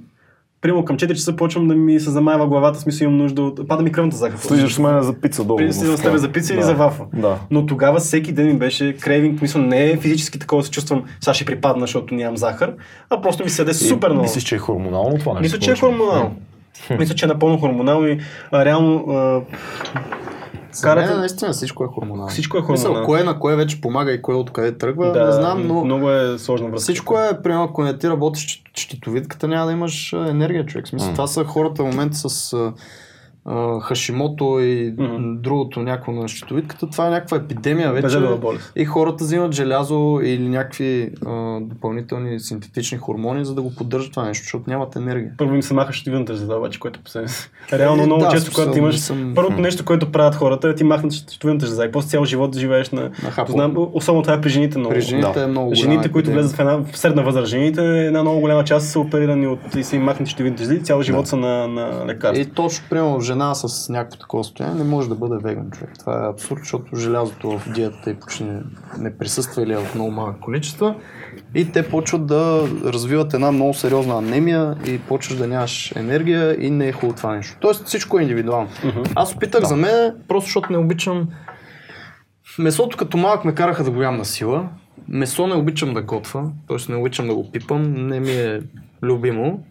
примерно 0.60 0.84
към 0.84 0.96
4 0.96 1.14
часа 1.14 1.36
почвам 1.36 1.68
да 1.68 1.74
ми 1.74 2.00
се 2.00 2.10
замайва 2.10 2.46
главата, 2.46 2.78
смисъл 2.78 3.04
имам 3.04 3.16
нужда 3.16 3.42
от... 3.42 3.68
Пада 3.68 3.82
ми 3.82 3.92
кръвната 3.92 4.16
захар. 4.16 4.38
Слизаш 4.38 4.74
с 4.74 4.78
мен 4.78 5.02
за 5.02 5.12
пица 5.20 5.44
долу. 5.44 5.56
При 5.56 5.72
с 5.72 6.02
тебе 6.02 6.18
за 6.18 6.28
пица 6.32 6.52
или 6.52 6.60
Да. 6.60 6.66
за 6.66 6.74
вафа. 6.74 7.04
Да. 7.14 7.38
Но 7.50 7.66
тогава 7.66 7.98
всеки 7.98 8.32
ден 8.32 8.46
ми 8.46 8.58
беше 8.58 8.96
крейвинг, 8.96 9.42
мисъл 9.42 9.62
не 9.62 9.90
е 9.90 9.96
физически 9.96 10.38
такова 10.38 10.62
се 10.62 10.70
чувствам, 10.70 11.04
сега 11.20 11.34
ще 11.34 11.44
припадна, 11.44 11.80
защото 11.80 12.14
нямам 12.14 12.36
захар, 12.36 12.74
а 13.10 13.20
просто 13.20 13.44
ми 13.44 13.50
седе 13.50 13.74
супер 13.74 14.08
много. 14.08 14.22
Мислиш, 14.22 14.44
че 14.44 14.54
е 14.54 14.58
хормонално 14.58 15.18
това 15.18 15.32
нещо? 15.32 15.42
Мисля, 15.42 15.58
че 15.58 15.70
е 15.70 15.76
хормонално. 15.76 16.36
Мисля, 16.98 17.14
че 17.14 17.24
е 17.24 17.28
напълно 17.28 17.58
хормонално 17.58 18.06
и 18.08 18.18
а, 18.52 18.64
реално 18.64 19.04
а, 19.08 19.40
За 20.76 20.88
мен 20.88 20.96
карате... 20.96 21.14
наистина 21.14 21.52
всичко 21.52 21.84
е 21.84 21.88
хормонално. 21.88 22.28
Всичко 22.28 22.56
е 22.56 22.62
Мисъл, 22.62 22.74
хормонално. 22.76 23.06
кое 23.06 23.24
на 23.24 23.38
кое 23.38 23.56
вече 23.56 23.80
помага 23.80 24.12
и 24.12 24.22
кое 24.22 24.34
откъде 24.34 24.78
тръгва, 24.78 25.24
не 25.26 25.32
знам, 25.32 25.66
но 25.66 25.84
Много 25.84 26.10
е 26.10 26.38
сложна 26.38 26.68
връзка. 26.68 26.82
всичко 26.82 27.18
е, 27.18 27.42
примерно, 27.42 27.64
ако 27.64 27.82
не 27.82 27.98
ти 27.98 28.08
работиш 28.08 28.46
щит- 28.46 28.76
щитовидката, 28.76 29.48
няма 29.48 29.66
да 29.66 29.72
имаш 29.72 30.12
енергия, 30.12 30.66
човек. 30.66 30.88
Смисъл, 30.88 31.12
това 31.12 31.26
са 31.26 31.44
хората 31.44 31.82
в 31.82 31.86
момента 31.86 32.16
с 32.18 32.54
Хашимото 33.80 34.60
и 34.60 34.94
Мгм. 34.98 35.16
другото 35.34 35.80
някакво 35.80 36.12
на 36.12 36.28
щитовидката. 36.28 36.90
Това 36.90 37.06
е 37.06 37.10
някаква 37.10 37.36
епидемия 37.36 37.92
вече. 37.92 38.18
И 38.76 38.84
хората 38.84 39.24
взимат 39.24 39.52
желязо 39.52 40.20
или 40.24 40.48
някакви 40.48 41.10
а, 41.26 41.60
допълнителни 41.60 42.40
синтетични 42.40 42.98
хормони, 42.98 43.44
за 43.44 43.54
да 43.54 43.62
го 43.62 43.74
поддържат 43.74 44.10
това 44.10 44.24
нещо, 44.24 44.42
защото 44.42 44.64
нямат 44.66 44.96
енергия. 44.96 45.30
Първо 45.38 45.54
им 45.54 45.62
се 45.62 45.74
маха 45.74 45.92
щитовидната 45.92 46.34
жлеза, 46.34 46.56
обаче, 46.56 46.80
което 46.80 47.00
по 47.00 47.10
себе 47.10 47.28
си. 47.28 47.50
Реално 47.72 48.06
много 48.06 48.22
да, 48.22 48.28
често, 48.30 48.50
когато 48.54 48.78
имаш... 48.78 48.98
съм- 48.98 49.32
Първото 49.34 49.60
нещо, 49.60 49.84
което 49.84 50.12
правят 50.12 50.34
хората, 50.34 50.68
е 50.68 50.74
ти 50.74 50.84
махнат 50.84 51.12
щитовидната 51.12 51.66
жлеза 51.66 51.84
и 51.84 51.92
после 51.92 52.08
цял 52.08 52.24
живот 52.24 52.50
да 52.50 52.60
живееш 52.60 52.90
на... 52.90 53.10
Знам, 53.48 53.74
особено 53.92 54.22
това 54.22 54.34
е 54.34 54.40
при 54.40 54.48
жените 54.48 54.78
много. 54.78 54.94
При 54.94 55.00
жените 55.00 55.32
да. 55.34 55.42
е 55.42 55.46
много 55.46 55.74
Жените, 55.74 56.02
които 56.02 56.30
епидемия. 56.30 56.42
влезат 56.42 56.56
в 56.56 56.60
една 56.60 56.76
в 56.92 56.98
средна 56.98 57.22
възраст, 57.22 57.48
жените, 57.50 57.82
една 58.06 58.22
много 58.22 58.40
голяма 58.40 58.64
част 58.64 58.86
са 58.88 59.00
оперирани 59.00 59.46
от 59.46 59.74
и 59.76 59.84
са 59.84 59.96
им 59.96 60.02
махнати 60.02 60.30
щитовидните 60.30 60.64
жлези, 60.64 60.82
цял 60.82 61.02
живот 61.02 61.26
са 61.26 61.36
на, 61.36 61.68
на 61.68 62.04
лекарства. 62.06 62.42
И 62.42 62.46
точно, 62.46 62.84
примерно, 62.90 63.20
жена 63.36 63.54
с 63.54 63.88
някакво 63.88 64.18
такова 64.18 64.44
състояние 64.44 64.84
не 64.84 64.90
може 64.90 65.08
да 65.08 65.14
бъде 65.14 65.36
веган 65.42 65.70
човек. 65.70 65.90
Това 65.98 66.24
е 66.24 66.28
абсурд, 66.28 66.58
защото 66.58 66.96
желязото 66.96 67.58
в 67.58 67.72
диетата 67.72 68.10
и 68.10 68.14
почти 68.14 68.44
не, 68.98 69.18
присъства 69.18 69.62
или 69.62 69.72
е 69.72 69.76
в 69.76 69.94
много 69.94 70.10
малък 70.10 70.40
количества. 70.40 70.94
И 71.54 71.72
те 71.72 71.88
почват 71.88 72.26
да 72.26 72.68
развиват 72.84 73.34
една 73.34 73.52
много 73.52 73.74
сериозна 73.74 74.18
анемия 74.18 74.76
и 74.86 74.98
почваш 74.98 75.38
да 75.38 75.46
нямаш 75.46 75.92
енергия 75.96 76.64
и 76.64 76.70
не 76.70 76.88
е 76.88 76.92
хубаво 76.92 77.16
това 77.16 77.36
нещо. 77.36 77.56
Тоест 77.60 77.86
всичко 77.86 78.18
е 78.18 78.22
индивидуално. 78.22 78.68
Аз 79.14 79.34
опитах 79.34 79.64
за 79.64 79.76
мен, 79.76 80.14
просто 80.28 80.46
защото 80.46 80.72
не 80.72 80.78
обичам 80.78 81.28
Месото 82.58 82.96
като 82.96 83.16
малък 83.16 83.44
ме 83.44 83.54
караха 83.54 83.84
да 83.84 83.90
го 83.90 84.02
ям 84.02 84.16
на 84.16 84.24
сила. 84.24 84.68
Месо 85.08 85.46
не 85.46 85.54
обичам 85.54 85.94
да 85.94 86.02
готвя, 86.02 86.50
т.е. 86.68 86.92
не 86.92 86.98
обичам 86.98 87.28
да 87.28 87.34
го 87.34 87.50
пипам, 87.52 88.06
не 88.06 88.20
ми 88.20 88.30
е 88.30 88.60
любимо. 89.02 89.64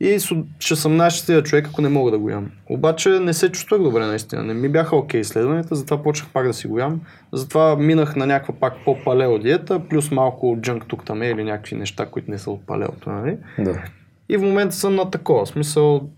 И 0.00 0.18
ще 0.58 0.76
съм 0.76 0.96
най-щастия 0.96 1.42
човек, 1.42 1.68
ако 1.68 1.82
не 1.82 1.88
мога 1.88 2.10
да 2.10 2.18
го 2.18 2.30
ям. 2.30 2.50
Обаче 2.68 3.08
не 3.08 3.32
се 3.32 3.52
чувствах 3.52 3.82
добре 3.82 4.06
наистина. 4.06 4.42
Не 4.42 4.54
ми 4.54 4.68
бяха 4.68 4.96
окей 4.96 5.20
изследванията, 5.20 5.74
затова 5.74 6.02
почнах 6.02 6.30
пак 6.32 6.46
да 6.46 6.54
си 6.54 6.66
го 6.66 6.78
ям. 6.78 7.00
Затова 7.32 7.76
минах 7.76 8.16
на 8.16 8.26
някаква 8.26 8.54
пак 8.54 8.74
по-палео 8.84 9.38
диета, 9.38 9.80
плюс 9.88 10.10
малко 10.10 10.58
джънк 10.60 10.86
тук 10.86 11.04
там 11.04 11.22
или 11.22 11.44
някакви 11.44 11.76
неща, 11.76 12.06
които 12.06 12.30
не 12.30 12.38
са 12.38 12.50
от 12.50 12.66
палеото, 12.66 13.10
нали? 13.10 13.36
Да. 13.58 13.82
И 14.28 14.36
в 14.36 14.42
момента 14.42 14.74
съм 14.74 14.94
на 14.94 15.10
такова. 15.10 15.46
Смисъл, 15.46 16.08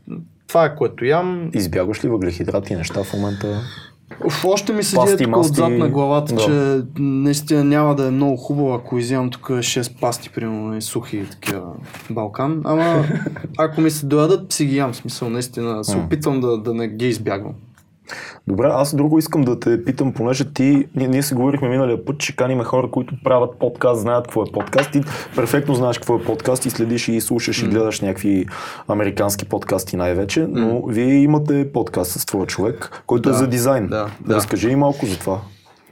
това 0.49 0.65
е 0.65 0.75
което 0.75 1.05
ям. 1.05 1.51
Избягваш 1.55 2.05
ли 2.05 2.09
въглехидрати 2.09 2.73
и 2.73 2.77
неща 2.77 3.05
в 3.05 3.13
момента? 3.13 3.61
Уф, 4.25 4.45
още 4.45 4.73
ми 4.73 4.83
седи 4.83 4.97
Пасти, 4.97 5.17
тук 5.19 5.27
масти. 5.29 5.51
отзад 5.53 5.71
на 5.71 5.89
главата, 5.89 6.35
Да. 6.35 6.41
че 6.41 6.51
наистина 6.99 7.65
няма 7.65 7.95
да 7.95 8.07
е 8.07 8.11
много 8.11 8.37
хубаво, 8.37 8.75
ако 8.75 8.99
изямам 8.99 9.31
тук 9.31 9.43
6 9.43 10.01
пасти, 10.01 10.31
примерно, 10.31 10.77
и 10.77 10.83
сухи 10.83 11.25
такива 11.31 11.63
Балкан. 12.11 12.61
Ама 12.65 13.05
ако 13.59 13.81
ми 13.81 13.91
се 13.91 14.07
доядат, 14.07 14.53
си 14.53 14.65
ги 14.67 14.77
ям. 14.77 14.95
Смисъл, 14.95 15.31
наистина 15.31 15.85
се 15.85 15.97
опитвам 15.97 16.41
да, 16.41 16.59
да 16.59 16.75
не 16.75 16.89
ги 16.89 17.09
избягвам. 17.09 17.53
Добре, 18.47 18.69
аз 18.71 18.97
друго 18.97 19.19
искам 19.19 19.43
да 19.43 19.61
те 19.61 19.85
питам, 19.85 20.13
понеже 20.13 20.53
ти, 20.53 20.89
ние, 20.97 21.09
ние 21.09 21.23
си 21.23 21.35
говорихме 21.35 21.69
миналия 21.69 22.05
път, 22.05 22.19
че 22.19 22.37
каниме 22.37 22.65
хора, 22.65 22.91
които 22.91 23.15
правят 23.25 23.59
подкаст, 23.59 24.01
знаят 24.01 24.25
какво 24.25 24.43
е 24.43 24.53
подкаст. 24.53 24.91
Ти 24.93 25.01
перфектно 25.37 25.75
знаеш 25.75 25.99
какво 25.99 26.17
е 26.17 26.23
подкаст 26.23 26.67
и 26.67 26.71
следиш 26.71 27.09
и 27.09 27.21
слушаш 27.21 27.63
и 27.63 27.67
гледаш 27.69 28.01
някакви 28.01 28.47
американски 28.89 29.45
подкасти 29.45 29.97
най-вече, 29.97 30.47
но 30.49 30.87
вие 30.87 31.15
имате 31.15 31.73
подкаст 31.73 32.11
с 32.21 32.27
твоя 32.27 32.47
човек, 32.47 33.03
който 33.07 33.29
е 33.29 33.33
Да, 33.33 33.39
за 33.39 33.47
дизайн. 33.47 33.87
да, 33.87 34.07
да. 34.27 34.35
Разкажи 34.35 34.69
ни 34.69 34.77
малко 34.77 35.07
за 35.07 35.19
това. 35.19 35.41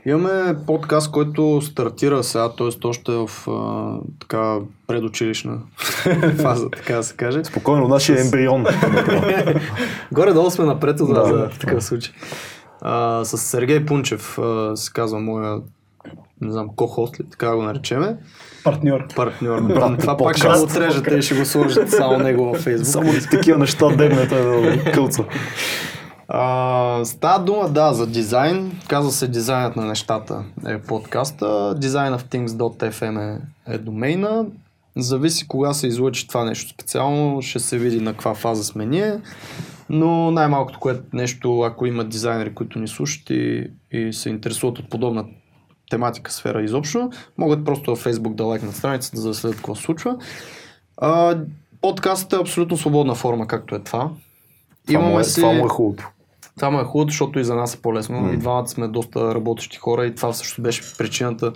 Имаме 0.07 0.57
подкаст, 0.67 1.11
който 1.11 1.61
стартира 1.63 2.25
сега, 2.25 2.49
т.е. 2.49 2.87
още 2.89 3.13
в 3.13 3.31
а, 3.49 3.95
така 4.21 4.57
предучилищна 4.87 5.59
фаза, 6.43 6.71
така 6.71 6.97
да 6.97 7.03
се 7.03 7.17
каже. 7.17 7.45
Спокойно, 7.45 7.89
нашия 7.89 8.21
ембрион. 8.21 8.67
Горе-долу 10.13 10.51
сме 10.51 10.65
напред 10.65 10.99
за, 10.99 11.07
Да. 11.07 11.25
за 11.25 11.49
в 11.49 11.59
такъв 11.59 11.85
случай. 11.85 12.15
А, 12.81 13.25
с 13.25 13.39
Сергей 13.39 13.87
Пунчев 13.87 14.39
а, 14.39 14.77
се 14.77 14.93
казва 14.93 15.21
моя, 15.21 15.59
не 16.41 16.53
знам, 16.53 16.69
ко-хост 16.77 17.21
ли, 17.21 17.25
така 17.31 17.57
го 17.57 17.63
наречеме. 17.63 18.17
Партньор. 18.65 19.07
Партньор. 19.17 19.61
Брат, 19.61 20.01
Това 20.01 20.17
пак 20.17 20.37
ще 20.37 20.49
го 20.49 20.63
отрежете 20.63 21.15
и 21.15 21.23
ще 21.23 21.35
го 21.35 21.45
сложите 21.45 21.89
само 21.89 22.19
него 22.19 22.45
във 22.45 22.63
Фейсбук. 22.63 22.87
Само 22.87 23.13
такива 23.31 23.59
неща 23.59 23.89
дебнете 23.89 24.35
да 24.35 24.93
кълца. 24.93 25.25
А, 26.33 27.05
става 27.05 27.45
дума, 27.45 27.69
да, 27.69 27.93
за 27.93 28.07
дизайн. 28.07 28.81
Казва 28.89 29.13
се 29.13 29.29
дизайнът 29.29 29.77
на 29.77 29.85
нещата 29.85 30.45
е 30.69 30.81
подкаста. 30.81 31.45
designofthings.fm 31.79 33.39
е, 33.67 33.75
е 33.75 33.79
домейна. 33.79 34.47
Зависи 34.97 35.49
кога 35.49 35.73
се 35.73 35.87
излъчи 35.87 36.29
това 36.29 36.45
нещо 36.45 36.73
специално, 36.73 37.43
ще 37.43 37.59
се 37.59 37.79
види 37.79 38.01
на 38.01 38.13
каква 38.13 38.35
фаза 38.35 38.65
сме 38.65 38.87
ние. 38.87 39.21
Но 39.89 40.31
най-малкото 40.31 40.79
което 40.79 41.03
нещо, 41.13 41.61
ако 41.61 41.87
има 41.87 42.05
дизайнери, 42.05 42.55
които 42.55 42.79
ни 42.79 42.89
слушат 42.89 43.31
и, 43.31 43.71
и 43.93 44.13
се 44.13 44.31
интересуват 44.31 44.79
от 44.79 44.91
подобна 44.91 45.25
тематика, 45.91 46.33
сфера 46.33 46.63
изобщо, 46.63 47.11
могат 47.39 47.65
просто 47.65 47.91
във 47.91 48.05
Facebook 48.05 48.35
да 48.35 48.45
лайкнат 48.45 48.77
страницата, 48.77 49.21
за 49.21 49.29
да 49.29 49.35
следят 49.35 49.57
какво 49.57 49.75
се 49.75 49.83
случва. 49.83 50.17
А, 50.97 51.39
подкастът 51.81 52.33
е 52.33 52.43
абсолютно 52.43 52.77
свободна 52.77 53.15
форма, 53.15 53.47
както 53.47 53.75
е 53.75 53.79
това. 53.79 54.11
Това 54.87 55.01
му 55.01 55.21
е, 55.21 55.23
това 55.23 55.53
му 55.53 55.67
е 55.67 55.69
хубавото. 55.69 56.11
Това 56.57 56.71
му 56.71 56.81
е 56.81 56.85
хубаво, 56.85 57.09
защото 57.09 57.39
и 57.39 57.45
за 57.45 57.55
нас 57.55 57.75
е 57.75 57.83
по-лесно. 57.83 58.17
Mm. 58.17 58.35
И 58.35 58.37
двамата 58.37 58.69
сме 58.69 58.89
доста 58.89 59.35
работещи 59.35 59.79
хора 59.79 60.07
и 60.07 60.15
това 60.15 60.33
също 60.33 60.63
беше 60.63 60.97
причината 60.99 61.53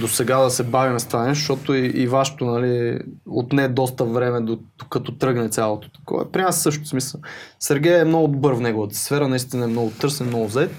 до 0.00 0.08
сега 0.08 0.38
да 0.38 0.50
се 0.50 0.62
бавим 0.62 0.98
с 0.98 1.06
това 1.06 1.22
нещо, 1.22 1.40
защото 1.40 1.74
и, 1.74 1.86
и 1.86 2.06
вашето 2.06 2.44
нали, 2.44 2.98
отне 3.26 3.68
доста 3.68 4.04
време 4.04 4.40
до, 4.40 4.58
докато 4.78 5.12
тръгне 5.12 5.48
цялото 5.48 5.90
такова. 5.90 6.32
При 6.32 6.42
нас 6.42 6.62
също 6.62 6.88
смисъл. 6.88 7.20
Сергей 7.60 8.00
е 8.00 8.04
много 8.04 8.28
добър 8.28 8.54
в 8.54 8.60
неговата 8.60 8.94
сфера, 8.94 9.28
наистина 9.28 9.64
е 9.64 9.68
много 9.68 9.90
търсен, 9.90 10.26
много 10.26 10.48
зает. 10.48 10.70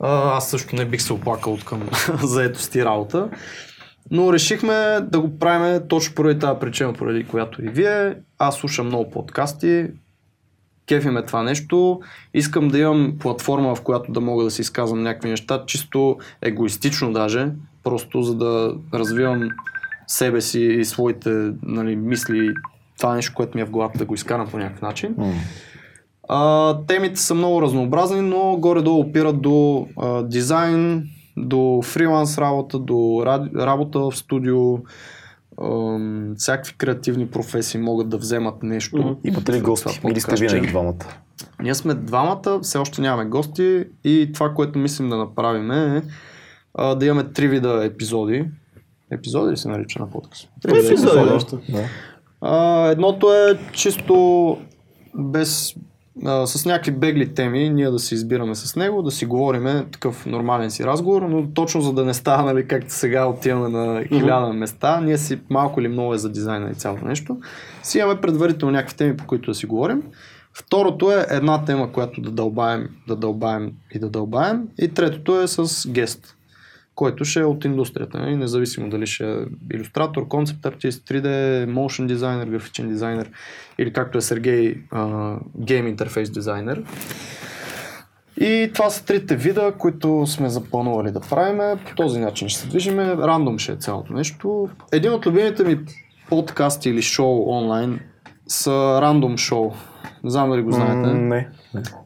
А, 0.00 0.36
аз 0.36 0.50
също 0.50 0.76
не 0.76 0.84
бих 0.84 1.02
се 1.02 1.12
оплакал 1.12 1.52
от 1.52 1.64
към 1.64 1.88
заетост 2.22 2.74
и 2.74 2.84
работа. 2.84 3.28
Но 4.10 4.32
решихме 4.32 4.98
да 5.02 5.20
го 5.20 5.38
правим 5.38 5.82
точно 5.88 6.14
поради 6.14 6.40
тази 6.40 6.60
причина, 6.60 6.92
поради 6.92 7.24
която 7.24 7.64
и 7.64 7.68
вие. 7.68 8.14
Аз 8.38 8.56
слушам 8.56 8.86
много 8.86 9.10
подкасти, 9.10 9.86
кефи 10.88 11.08
ме 11.08 11.22
това 11.22 11.42
нещо. 11.42 12.00
Искам 12.34 12.68
да 12.68 12.78
имам 12.78 13.16
платформа, 13.18 13.74
в 13.74 13.82
която 13.82 14.12
да 14.12 14.20
мога 14.20 14.44
да 14.44 14.50
си 14.50 14.60
изказвам 14.60 15.02
някакви 15.02 15.28
неща, 15.28 15.64
чисто 15.66 16.18
егоистично 16.42 17.12
даже, 17.12 17.48
просто 17.84 18.22
за 18.22 18.34
да 18.34 18.74
развивам 18.94 19.48
себе 20.06 20.40
си 20.40 20.60
и 20.60 20.84
своите 20.84 21.52
нали, 21.62 21.96
мисли, 21.96 22.54
това 22.98 23.14
нещо, 23.14 23.34
което 23.34 23.58
ми 23.58 23.62
е 23.62 23.64
в 23.64 23.70
главата, 23.70 23.98
да 23.98 24.04
го 24.04 24.14
изкарам 24.14 24.48
по 24.48 24.58
някакъв 24.58 24.82
начин. 24.82 25.14
М. 25.18 25.32
А, 26.28 26.78
темите 26.86 27.20
са 27.20 27.34
много 27.34 27.62
разнообразни, 27.62 28.20
но 28.20 28.56
горе-долу 28.56 29.00
опират 29.00 29.42
до 29.42 29.88
а, 29.96 30.22
дизайн, 30.22 31.08
до 31.36 31.80
фриланс 31.84 32.38
работа, 32.38 32.78
до 32.78 33.22
ради, 33.26 33.50
работа 33.56 34.00
в 34.00 34.16
студио, 34.16 34.78
ам, 35.62 36.34
всякакви 36.36 36.74
креативни 36.78 37.26
професии 37.26 37.80
могат 37.80 38.08
да 38.08 38.18
вземат 38.18 38.62
нещо. 38.62 38.96
Мгм. 38.96 39.14
Имате 39.24 39.52
ли 39.52 39.60
гости? 39.60 40.00
Или 40.10 40.20
сте 40.20 40.36
винаги 40.36 40.66
двамата? 40.66 41.04
Ние 41.62 41.74
сме 41.74 41.94
двамата, 41.94 42.60
все 42.62 42.78
още 42.78 43.00
нямаме 43.00 43.30
гости 43.30 43.84
и 44.04 44.30
това, 44.34 44.54
което 44.54 44.78
мислим 44.78 45.08
да 45.08 45.16
направим 45.16 45.70
е 45.70 46.02
а, 46.74 46.94
да 46.94 47.06
имаме 47.06 47.24
три 47.24 47.48
вида 47.48 47.84
епизоди. 47.84 48.44
Епизоди 49.10 49.52
ли 49.52 49.56
се 49.56 49.68
нарича 49.68 49.98
на 49.98 50.10
подкаст? 50.10 50.48
Три 50.62 50.72
вида 50.72 50.86
Епизоди, 50.86 51.14
да. 51.18 51.78
Да. 51.78 51.88
А, 52.40 52.86
едното 52.90 53.32
е 53.32 53.58
чисто 53.72 54.58
без 55.14 55.74
а, 56.24 56.46
с 56.46 56.66
някакви 56.66 56.92
бегли 56.92 57.34
теми, 57.34 57.70
ние 57.70 57.90
да 57.90 57.98
си 57.98 58.14
избираме 58.14 58.54
с 58.54 58.76
него, 58.76 59.02
да 59.02 59.10
си 59.10 59.26
говориме 59.26 59.86
такъв 59.92 60.26
нормален 60.26 60.70
си 60.70 60.84
разговор, 60.84 61.22
но 61.22 61.50
точно 61.54 61.80
за 61.80 61.92
да 61.92 62.04
не 62.04 62.14
става, 62.14 62.52
нали, 62.52 62.68
както 62.68 62.92
сега 62.92 63.26
отиваме 63.26 63.68
на 63.68 64.04
хиляда 64.04 64.52
места, 64.52 65.00
ние 65.00 65.18
си 65.18 65.40
малко 65.50 65.80
или 65.80 65.88
много 65.88 66.14
е 66.14 66.18
за 66.18 66.28
дизайна 66.28 66.70
и 66.70 66.74
цялото 66.74 67.04
нещо. 67.04 67.36
Си 67.82 67.98
имаме 67.98 68.20
предварително 68.20 68.72
някакви 68.72 68.96
теми, 68.96 69.16
по 69.16 69.26
които 69.26 69.50
да 69.50 69.54
си 69.54 69.66
говорим. 69.66 70.02
Второто 70.54 71.12
е 71.12 71.26
една 71.30 71.64
тема, 71.64 71.92
която 71.92 72.20
да 72.20 72.30
дълбаем, 72.30 72.88
да 73.08 73.16
дълбаем 73.16 73.72
и 73.94 73.98
да 73.98 74.08
дълбаем. 74.08 74.68
И 74.78 74.88
третото 74.88 75.40
е 75.40 75.46
с 75.46 75.88
гест, 75.90 76.35
който 76.96 77.24
ще 77.24 77.40
е 77.40 77.44
от 77.44 77.64
индустрията, 77.64 78.18
нали? 78.18 78.36
независимо 78.36 78.90
дали 78.90 79.06
ще 79.06 79.32
е 79.32 79.36
иллюстратор, 79.74 80.28
концепт 80.28 80.66
артист, 80.66 81.08
3D, 81.08 81.26
motion 81.66 82.06
дизайнер, 82.06 82.46
графичен 82.46 82.88
дизайнер 82.88 83.30
или 83.78 83.92
както 83.92 84.18
е 84.18 84.20
Сергей, 84.20 84.76
гейм 85.60 85.86
интерфейс 85.86 86.30
дизайнер. 86.30 86.82
И 88.40 88.70
това 88.74 88.90
са 88.90 89.04
трите 89.04 89.36
вида, 89.36 89.72
които 89.78 90.26
сме 90.26 90.48
запланували 90.48 91.10
да 91.10 91.20
правим. 91.20 91.78
По 91.88 91.94
този 91.94 92.20
начин 92.20 92.48
ще 92.48 92.60
се 92.60 92.68
движиме. 92.68 93.16
Рандом 93.16 93.58
ще 93.58 93.72
е 93.72 93.76
цялото 93.76 94.12
нещо. 94.12 94.68
Един 94.92 95.12
от 95.12 95.26
любимите 95.26 95.64
ми 95.64 95.78
подкасти 96.28 96.90
или 96.90 97.02
шоу 97.02 97.50
онлайн 97.50 98.00
са 98.48 98.70
Random 98.70 99.52
Show. 99.52 99.74
Не 100.24 100.30
знам 100.30 100.50
дали 100.50 100.62
го 100.62 100.72
знаете. 100.72 101.12
М, 101.12 101.28
Не. 101.28 101.48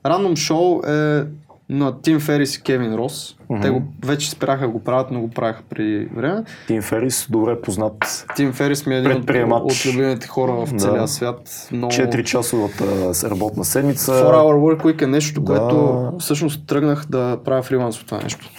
Random 0.04 0.32
Show 0.32 0.88
е 0.88 1.26
на 1.70 2.00
Тим 2.00 2.20
Ферис 2.20 2.56
и 2.56 2.62
Кевин 2.62 2.94
Рос. 2.94 3.36
Те 3.62 3.70
го, 3.70 3.82
вече 4.04 4.30
спряха 4.30 4.60
да 4.60 4.68
го 4.68 4.80
правят, 4.80 5.10
но 5.10 5.20
го 5.20 5.30
правиха 5.30 5.62
при 5.70 6.06
време. 6.06 6.44
Тим 6.66 6.82
Ферис, 6.82 7.26
добре 7.30 7.60
познат. 7.60 8.26
Тим 8.36 8.52
Ферис 8.52 8.86
ми 8.86 8.94
е 8.94 8.98
един 8.98 9.12
от, 9.12 9.30
от 9.62 9.86
любимите 9.86 10.26
хора 10.26 10.52
в 10.52 10.70
Да. 10.70 10.76
целия 10.78 11.08
свят. 11.08 11.68
Много... 11.72 11.92
4-часовата 11.92 12.84
с- 13.12 13.24
работна 13.24 13.64
седмица. 13.64 14.12
4 14.12 14.24
Hour 14.24 14.54
Work 14.76 14.82
Week 14.82 15.02
е 15.02 15.06
нещо, 15.06 15.40
Да. 15.40 15.46
което 15.48 16.12
всъщност 16.18 16.66
тръгнах 16.66 17.06
да 17.06 17.38
правя 17.44 17.62
фриланс 17.62 18.00
от 18.00 18.06
това 18.06 18.20
нещо. 18.20 18.50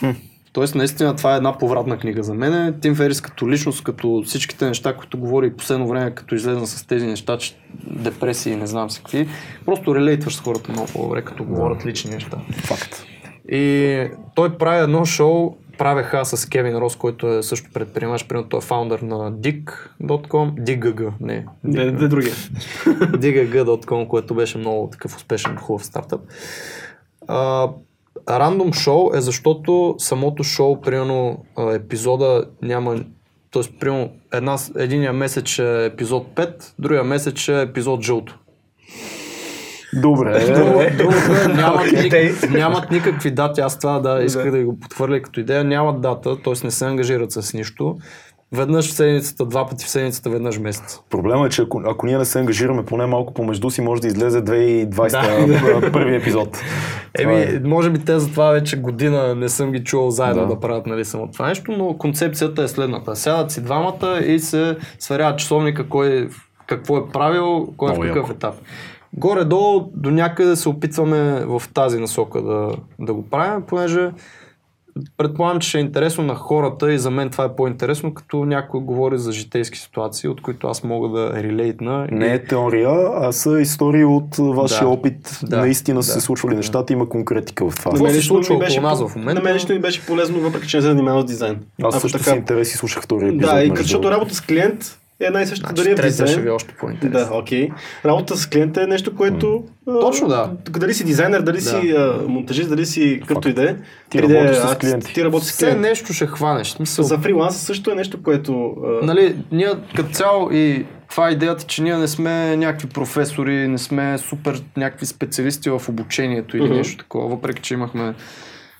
Тоест, 0.53 0.76
наистина 0.76 1.15
това 1.15 1.34
е 1.34 1.38
една 1.38 1.57
повратна 1.57 1.98
книга 1.98 2.23
за 2.23 2.34
мен. 2.34 2.80
Тим 2.82 2.95
Ферис 2.95 3.22
като 3.22 3.49
личност, 3.49 3.84
като 3.84 4.23
всичките 4.26 4.65
неща, 4.65 4.95
които 4.95 5.18
говори 5.18 5.48
и 5.48 5.53
последно 5.53 5.88
време, 5.88 6.15
като 6.15 6.36
излезна 6.36 6.68
с 6.68 6.88
тези 6.88 7.07
неща, 7.07 7.38
че 7.38 7.56
депресии 7.88 8.53
и 8.53 8.56
не 8.56 8.68
знам 8.68 8.90
си 8.90 8.99
какви, 8.99 9.28
просто 9.65 9.95
релейтваш 9.95 10.36
с 10.36 10.40
хората 10.40 10.72
много 10.72 10.88
по-добре, 10.94 11.22
като 11.22 11.44
говорят 11.44 11.86
лични 11.86 12.11
неща. 12.11 12.38
Факт. 12.64 13.06
И 13.49 14.07
той 14.36 14.57
прави 14.57 14.84
едно 14.84 15.06
шоу, 15.06 15.56
правех 15.78 16.14
аз 16.14 16.30
с 16.30 16.49
Кевин 16.49 16.78
Рос, 16.78 16.95
който 16.95 17.28
е 17.28 17.44
също 17.44 17.69
предприемач, 17.73 18.28
примерно 18.28 18.49
той 18.49 18.57
е 18.57 18.61
фаундър 18.61 18.99
на 18.99 19.32
dig.com, 19.32 20.53
DIGG, 20.53 21.11
не, 21.22 21.45
Не, 21.64 21.86
не 21.86 22.07
другия. 22.07 22.34
digg.com, 22.95 24.07
което 24.07 24.36
беше 24.36 24.57
много 24.57 24.90
такъв 24.91 25.15
успешен, 25.15 25.56
хубав 25.56 25.86
стартъп. 25.86 26.22
Рандом 28.29 28.73
шоу 28.73 29.11
е 29.15 29.21
защото 29.21 29.95
самото 29.97 30.43
шоу, 30.43 30.81
примерно 30.81 31.45
епизода 31.73 32.45
няма 32.61 33.03
т.е. 33.51 33.61
примерно 33.79 34.09
една, 34.33 34.57
единия 34.77 35.13
месец 35.13 35.59
е 35.59 35.85
епизод 35.85 36.27
5, 36.35 36.73
другия 36.79 37.03
месец 37.03 37.47
е 37.47 37.61
епизод 37.61 38.01
жълто. 38.01 38.38
Добре. 39.93 40.53
Другото 40.97 41.33
е, 41.33 41.47
нямат, 41.55 41.91
ни, 41.91 42.49
нямат 42.49 42.91
никакви 42.91 43.31
дати. 43.31 43.61
Аз 43.61 43.79
това 43.79 43.99
да 43.99 44.23
исках 44.23 44.51
да 44.51 44.63
го 44.63 44.79
подхвърля 44.79 45.21
като 45.21 45.39
идея. 45.39 45.63
Нямат 45.63 46.01
дата, 46.01 46.41
т.е. 46.41 46.53
не 46.63 46.71
се 46.71 46.85
ангажират 46.85 47.31
с 47.31 47.53
нищо. 47.53 47.97
Веднъж 48.56 48.90
в 48.90 48.94
седмицата, 48.94 49.45
два 49.45 49.68
пъти 49.68 49.86
в 49.86 49.90
седмицата, 49.90 50.30
веднъж 50.30 50.57
в 50.57 50.61
месец. 50.61 50.99
Проблема 51.10 51.45
е, 51.45 51.49
че 51.49 51.61
ако, 51.61 51.82
ако 51.86 52.06
ние 52.06 52.18
не 52.18 52.26
се 52.26 52.40
ангажираме 52.40 52.86
поне 52.86 53.06
малко 53.06 53.34
помежду 53.34 53.69
си, 53.69 53.82
може 53.82 54.02
да 54.02 54.07
излезе 54.07 54.44
2020 54.44 55.82
да. 55.82 55.91
първи 55.94 56.15
епизод. 56.15 56.57
Това 57.14 57.32
Еми, 57.32 57.41
е. 57.41 57.61
може 57.64 57.90
би 57.90 57.99
те 57.99 58.19
затова 58.19 58.52
вече 58.52 58.78
година 58.82 59.36
не 59.36 59.49
съм 59.49 59.72
ги 59.72 59.84
чувал 59.84 60.11
заедно 60.11 60.41
Да. 60.41 60.48
да, 60.48 60.60
правят 60.60 60.86
нали, 60.86 61.06
само 61.06 61.28
това 61.28 61.48
нещо, 61.48 61.72
но 61.72 61.98
концепцията 61.98 62.64
е 62.64 62.68
следната. 62.68 63.15
Сядат 63.15 63.52
си 63.52 63.64
двамата 63.64 64.19
и 64.26 64.40
се 64.40 64.78
сверяват 64.99 65.40
часовника 65.40 65.90
кой 65.90 66.30
какво 66.68 66.98
е 66.98 67.07
правил, 67.14 67.73
кой 67.78 67.91
е 67.91 67.95
в 67.95 67.99
какъв 68.02 68.30
етап. 68.30 68.56
Горе-долу 69.14 69.91
до 69.95 70.11
някъде 70.11 70.56
се 70.56 70.69
опитваме 70.69 71.45
в 71.45 71.64
тази 71.73 71.99
насока 71.99 72.41
да, 72.41 72.72
да 72.99 73.14
го 73.14 73.30
правим, 73.30 73.61
понеже 73.68 74.11
предполагам, 75.18 75.60
че 75.60 75.69
ще 75.69 75.78
е 75.78 75.82
интересно 75.82 76.23
на 76.23 76.36
хората 76.36 76.94
и 76.94 76.99
за 76.99 77.11
мен 77.11 77.30
това 77.30 77.44
е 77.44 77.56
по-интересно, 77.56 78.14
като 78.14 78.45
някой 78.45 78.82
говори 78.82 79.18
за 79.18 79.32
житейски 79.32 79.80
ситуации, 79.80 80.30
от 80.30 80.41
които 80.41 80.68
аз 80.68 80.84
мога 80.84 81.19
да 81.19 81.44
релейтна. 81.44 82.07
Не 82.11 82.34
е 82.34 82.44
теория, 82.44 82.90
а 83.15 83.32
са 83.32 83.61
истории 83.61 84.06
от 84.06 84.36
вашия 84.38 84.82
Да. 84.82 84.88
опит. 84.88 85.40
Да. 85.44 85.57
Наистина 85.57 86.03
са 86.03 86.07
Да. 86.07 86.14
се 86.14 86.26
случвали 86.26 86.56
нещата, 86.56 86.94
има 86.94 87.10
конкретика 87.10 87.69
в 87.69 87.76
това. 87.76 87.91
На 87.91 88.02
мен 88.02 88.15
лично 88.15 88.40
ми 88.49 88.60
беше 88.60 88.82
нас 88.82 89.02
в 89.02 89.15
момента? 89.15 89.34
На 89.34 89.44
мен 89.44 89.56
лично 89.56 89.76
ми 89.76 89.82
беше 89.82 90.06
полезно, 90.06 90.40
въпреки 90.40 90.68
че 90.68 90.78
не 90.78 90.82
се 90.82 90.88
занимавам 90.88 91.22
с 91.22 91.26
дизайн. 91.26 91.60
Аз 91.84 91.95
Ако 91.95 92.02
също 92.02 92.18
така- 92.18 92.32
с 92.32 92.36
интерес 92.36 92.73
и 92.73 92.78
слушах 92.78 93.03
втория 93.03 93.28
епизод. 93.30 93.56
Да, 93.56 93.64
и 93.64 93.69
като, 93.69 94.11
работа 94.11 94.36
с 94.36 94.41
клиент 94.41 94.98
една 95.22 95.41
и 95.41 95.45
съща 95.45 95.68
Значи, 95.68 95.76
дали 95.76 95.91
е 95.91 95.93
в 95.93 95.98
третия 95.98 96.27
ще 96.27 96.41
ви 96.41 96.48
е 96.48 96.52
още 96.52 96.76
по-интересно. 96.76 97.27
Да, 97.27 97.38
окей. 97.38 97.69
Работа 98.06 98.38
с 98.38 98.48
клиента 98.48 98.84
е 98.84 98.88
нещо, 98.88 99.15
което... 99.15 99.64
а, 99.88 99.99
Точно, 99.99 100.27
да. 100.27 100.52
Дали 100.69 100.93
си 100.93 101.03
дизайнер, 101.06 101.41
дали 101.41 101.57
Да. 101.57 101.61
си 101.61 101.76
а, 101.89 102.19
монтажист, 102.27 102.69
дали 102.69 102.85
си 102.85 103.18
какъвто 103.22 103.49
и 103.49 103.53
да 103.53 103.64
е. 103.64 103.76
Ти 104.10 104.19
3D 104.19 104.23
работиш 104.35 104.57
с 104.57 104.77
клиенти. 104.77 105.14
Ти 105.14 105.23
работиш 105.23 105.48
с 105.48 105.52
Все 105.52 105.65
клиент. 105.65 105.81
нещо 105.81 106.14
ще 106.14 106.27
хванеш. 106.27 106.68
Смисъл, 106.68 107.06
За 107.06 107.18
фриланс 107.18 107.57
също 107.57 107.91
е 107.91 107.95
нещо, 107.95 108.23
което... 108.23 108.73
а, 109.02 109.06
Нали, 109.06 109.35
ние 109.52 109.69
като 109.95 110.10
цяло 110.11 110.49
и 110.52 110.85
това 111.10 111.30
е 111.30 111.34
идеята, 111.34 111.64
че 111.64 111.84
ние 111.84 111.98
не 111.98 112.07
сме 112.07 112.57
някакви 112.57 112.88
професори, 112.88 113.68
не 113.68 113.77
сме 113.77 114.18
супер 114.18 114.61
някакви 114.77 115.06
специалисти 115.06 115.69
в 115.69 115.81
обучението 115.89 116.57
или 116.57 116.65
Мгм. 116.65 116.73
нещо 116.73 116.98
такова, 116.98 117.27
въпреки 117.27 117.61
че 117.61 117.73
имахме 117.73 118.14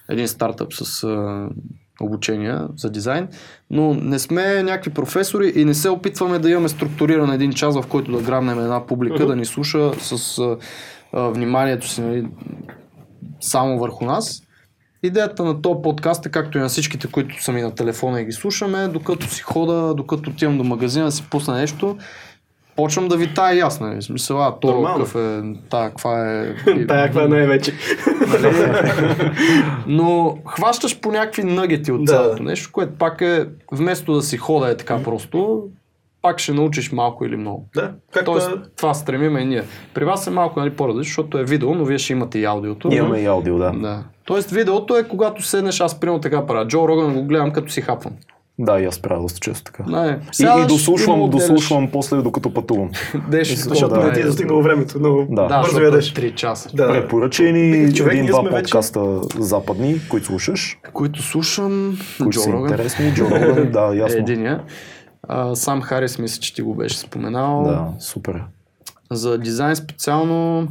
един 0.10 0.28
стартъп 0.28 0.74
с 0.74 1.04
а, 1.04 1.48
обучения 2.02 2.68
за 2.78 2.90
дизайн, 2.90 3.28
но 3.70 3.94
не 3.94 4.20
сме 4.20 4.64
някакви 4.64 4.92
професори 4.92 5.54
и 5.56 5.66
не 5.66 5.74
се 5.74 5.90
опитваме 5.90 6.40
да 6.40 6.50
имаме 6.50 6.70
структуриран 6.70 7.34
един 7.34 7.54
час, 7.54 7.82
в 7.82 7.88
който 7.88 8.12
да 8.12 8.22
грабнем 8.22 8.60
една 8.60 8.86
публика, 8.86 9.26
да 9.26 9.36
ни 9.36 9.46
слуша 9.46 9.92
с 10.00 10.40
а, 10.40 10.58
вниманието 11.30 11.88
си 11.88 12.02
нали, 12.02 12.28
само 13.40 13.80
върху 13.80 14.06
нас. 14.06 14.42
Идеята 15.04 15.44
на 15.44 15.62
този 15.62 15.82
подкаст 15.84 16.26
е, 16.26 16.30
както 16.30 16.58
и 16.58 16.62
на 16.62 16.70
всичките, 16.70 17.08
които 17.08 17.44
са 17.44 17.52
ми 17.52 17.62
на 17.62 17.76
телефона 17.76 18.22
и 18.22 18.26
ги 18.26 18.32
слушаме, 18.32 18.88
докато 18.88 19.28
си 19.28 19.42
хода, 19.42 19.94
докато 19.94 20.30
отивам 20.30 20.58
до 20.58 20.64
магазина 20.64 21.06
да 21.06 21.12
си 21.12 21.24
пусна 21.30 21.54
нещо, 21.54 21.98
почвам 22.76 23.08
да 23.08 23.18
ви 23.18 23.34
тая 23.34 23.58
ясно. 23.58 23.96
В 23.96 24.02
смисъл, 24.02 24.44
а, 24.44 24.60
то 24.60 24.84
какъв 24.84 25.16
е, 25.16 25.42
тая, 25.70 25.90
каква 25.90 26.32
е... 26.34 26.56
Тая 26.88 27.06
каква 27.06 27.24
е 27.24 27.28
най-вече. 27.28 27.72
Но 29.88 30.38
хващаш 30.48 31.00
по 31.00 31.12
някакви 31.12 31.44
нъгети 31.44 31.92
от 31.92 32.06
Да. 32.06 32.14
цялото 32.14 32.44
нещо, 32.44 32.70
което 32.72 32.94
пак 32.94 33.22
е, 33.22 33.46
вместо 33.72 34.14
да 34.14 34.22
си 34.22 34.38
хода 34.38 34.70
е 34.70 34.78
така 34.78 35.04
просто, 35.04 35.64
пак 36.22 36.40
ще 36.40 36.54
научиш 36.54 36.92
малко 36.92 37.26
или 37.26 37.38
много. 37.38 37.68
Да, 37.76 37.92
както 38.12 38.32
Тоест, 38.32 38.50
е- 38.50 38.54
това 38.78 38.94
стремиме 38.94 39.40
и 39.40 39.46
ние. 39.46 39.64
При 39.94 40.06
вас 40.06 40.28
е 40.28 40.32
малко 40.32 40.60
нали, 40.60 40.70
по-различно, 40.70 41.04
защото 41.04 41.38
е 41.38 41.44
видео, 41.44 41.76
но 41.76 41.86
вие 41.86 41.98
ще 41.98 42.14
имате 42.14 42.40
и 42.40 42.46
аудиото. 42.46 42.90
Имаме 42.92 43.20
и 43.20 43.26
аудио, 43.26 43.58
да. 43.58 43.72
Да. 43.72 44.04
Тоест 44.26 44.52
видеото 44.52 44.98
е 44.98 45.04
когато 45.04 45.44
седнеш, 45.44 45.82
аз 45.82 46.00
примерно 46.00 46.22
така 46.22 46.46
правя. 46.46 46.68
Джо 46.68 46.88
Роган 46.88 47.14
го 47.14 47.24
гледам 47.24 47.52
като 47.52 47.72
си 47.72 47.82
хапвам. 47.82 48.14
Да, 48.62 48.80
и 48.80 48.86
аз 48.86 49.00
правя 49.00 49.22
доста 49.22 49.40
често 49.40 49.64
така. 49.64 49.84
Не, 49.84 50.08
И, 50.08 50.32
и 50.32 50.34
сядаш 50.34 50.68
дослушвам, 50.68 51.30
дослушвам 51.30 51.92
после, 51.92 52.18
докато 52.18 52.54
пътувам. 52.54 52.90
10 53.14 53.44
Защото 53.44 53.96
да, 53.96 54.08
не 54.08 54.14
ти 54.14 54.20
е 54.20 54.24
достигнало 54.24 54.62
времето. 54.62 55.00
Много 55.00 55.28
Да. 55.30 55.48
Да, 55.48 55.62
бързо 55.62 55.82
ядеш. 55.82 56.12
е 56.12 56.14
3 56.14 56.36
часа. 56.36 56.70
Да. 56.74 56.88
Препоръчай 56.88 57.52
ни 57.52 57.94
Човек, 57.94 58.14
един-два 58.14 58.40
сме 58.40 58.50
вече- 58.50 58.64
подкаста 58.64 59.20
западни, 59.40 60.00
които 60.10 60.26
слушаш, 60.26 60.78
Които 60.94 61.22
слушам, 61.22 61.98
които 62.18 62.30
Джо 62.30 62.40
са 62.40 62.52
Роган 62.52 62.62
интересни. 62.64 63.14
Джо 63.14 63.26
Роган, 63.26 63.72
да, 63.72 63.92
е 63.94 63.98
ясно. 63.98 64.20
единия. 64.20 64.64
А, 65.24 65.56
сам 65.56 65.82
Харис 65.82 66.20
мисля, 66.20 66.42
че 66.42 66.54
ти 66.54 66.62
го 66.62 66.76
беше 66.76 66.98
споменал. 66.98 67.64
Да, 67.64 67.88
супер. 68.00 68.44
За 69.12 69.38
дизайн 69.38 69.76
специално 69.76 70.68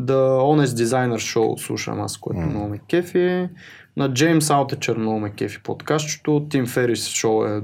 The 0.00 0.12
Honest 0.40 0.84
Designer 0.84 1.14
Show 1.14 1.56
слушам 1.58 2.00
аз, 2.00 2.16
което 2.16 2.40
много 2.40 2.68
ме 2.68 2.78
кефи. 2.80 3.48
На 3.96 4.14
Джеймс 4.14 4.50
Аутечер 4.50 4.96
много 4.96 5.20
ме 5.20 5.30
кефи 5.30 5.62
подкастчето. 5.62 6.46
Тим 6.50 6.66
Ферис 6.66 7.08
шоу 7.08 7.44
е 7.44 7.62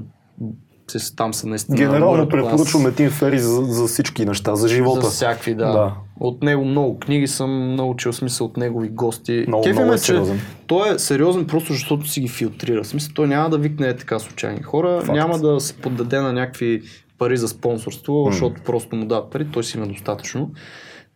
там 1.15 1.33
са 1.33 1.47
наистина 1.47 1.77
Генерално 1.77 2.29
препоръчваме 2.29 2.91
Тим 2.91 3.09
Ферис 3.09 3.41
за, 3.41 3.61
за 3.61 3.87
всички 3.87 4.25
неща, 4.25 4.55
за 4.55 4.67
живота. 4.67 5.01
За 5.01 5.11
всякакви, 5.11 5.55
да. 5.55 5.71
Да. 5.71 5.93
От 6.19 6.43
него 6.43 6.65
много 6.65 6.99
книги 6.99 7.27
съм 7.27 7.75
научил, 7.75 8.13
смисъл 8.13 8.47
от 8.47 8.57
негови 8.57 8.89
гости. 8.89 9.45
Много, 9.47 9.63
Кефи 9.63 9.79
много 9.79 9.93
е 9.93 9.97
че 9.97 10.03
сериозен. 10.03 10.39
Той 10.67 10.95
е 10.95 10.99
сериозен 10.99 11.47
просто 11.47 11.73
защото 11.73 12.07
си 12.07 12.21
ги 12.21 12.27
филтрира. 12.27 12.85
Смисъл, 12.85 13.13
той 13.13 13.27
няма 13.27 13.49
да 13.49 13.57
викне 13.57 13.87
е 13.87 13.97
така 13.97 14.19
случайни 14.19 14.61
хора, 14.61 15.01
Факт. 15.01 15.13
няма 15.13 15.39
да 15.39 15.59
се 15.59 15.73
поддаде 15.73 16.19
на 16.19 16.33
някакви 16.33 16.81
пари 17.17 17.37
за 17.37 17.47
спонсорство, 17.47 18.27
защото 18.31 18.61
просто 18.65 18.95
му 18.95 19.05
дадат 19.05 19.31
пари, 19.31 19.47
той 19.53 19.63
си 19.63 19.77
има 19.77 19.87
достатъчно. 19.87 20.51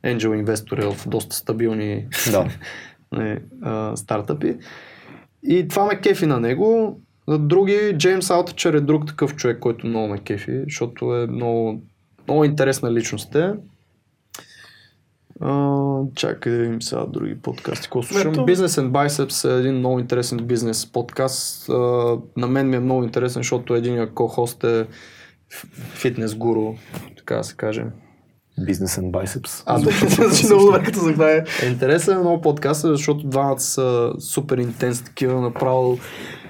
Angel 0.06 0.40
инвестор 0.40 0.78
е 0.78 0.92
в 0.92 1.08
доста 1.08 1.36
стабилни 1.36 2.06
Да. 2.32 2.48
а, 3.62 3.96
стартъпи. 3.96 4.56
И 5.48 5.68
това 5.68 5.86
ме 5.86 6.00
кефи 6.02 6.26
на 6.26 6.40
него. 6.40 7.00
За 7.28 7.40
други, 7.40 7.96
Джеймс 7.98 8.30
Алтачер 8.30 8.74
е 8.74 8.82
друг 8.82 9.08
такъв 9.08 9.36
човек, 9.36 9.60
който 9.60 9.88
много 9.88 10.08
ме 10.08 10.18
кефи, 10.18 10.64
защото 10.64 11.16
е 11.16 11.28
много, 11.28 11.82
много 12.28 12.46
интересна 12.46 12.94
личност 12.94 13.36
е. 13.36 13.54
А, 15.42 16.00
чакай 16.16 16.52
да 16.52 16.60
видим 16.60 16.82
сега 16.82 17.06
други 17.06 17.42
подкасти. 17.42 17.84
Какво 17.84 18.04
слушам? 18.04 18.32
Ето. 18.32 18.42
Business 18.42 18.82
and 18.82 18.90
Biceps 18.92 19.56
е 19.56 19.60
един 19.60 19.76
много 19.76 20.00
интересен 20.00 20.38
бизнес 20.38 20.92
подкаст. 20.92 21.70
А, 21.70 21.74
на 22.38 22.48
мен 22.48 22.70
ми 22.70 22.76
е 22.76 22.80
много 22.80 23.04
интересен, 23.04 23.40
защото 23.40 23.76
един 23.76 24.08
ко-хост 24.08 24.64
е 24.64 24.88
фитнес 25.94 26.36
гуру, 26.36 26.74
така 27.18 27.36
да 27.36 27.44
се 27.44 27.56
каже. 27.56 27.86
Business 28.60 29.02
and 29.02 29.11
Biceps. 29.11 29.64
А, 29.65 29.80
Звучи 29.80 30.45
много 30.45 30.65
добре, 30.65 30.84
като 30.84 30.99
заглавие. 30.99 31.44
е 31.64 31.65
интересен 31.65 32.15
е 32.15 32.19
много 32.19 32.41
подкаста, 32.41 32.88
защото 32.88 33.27
двамата 33.27 33.60
са 33.60 34.11
супер 34.19 34.57
интенс 34.57 35.02
такива, 35.02 35.41
направо 35.41 35.98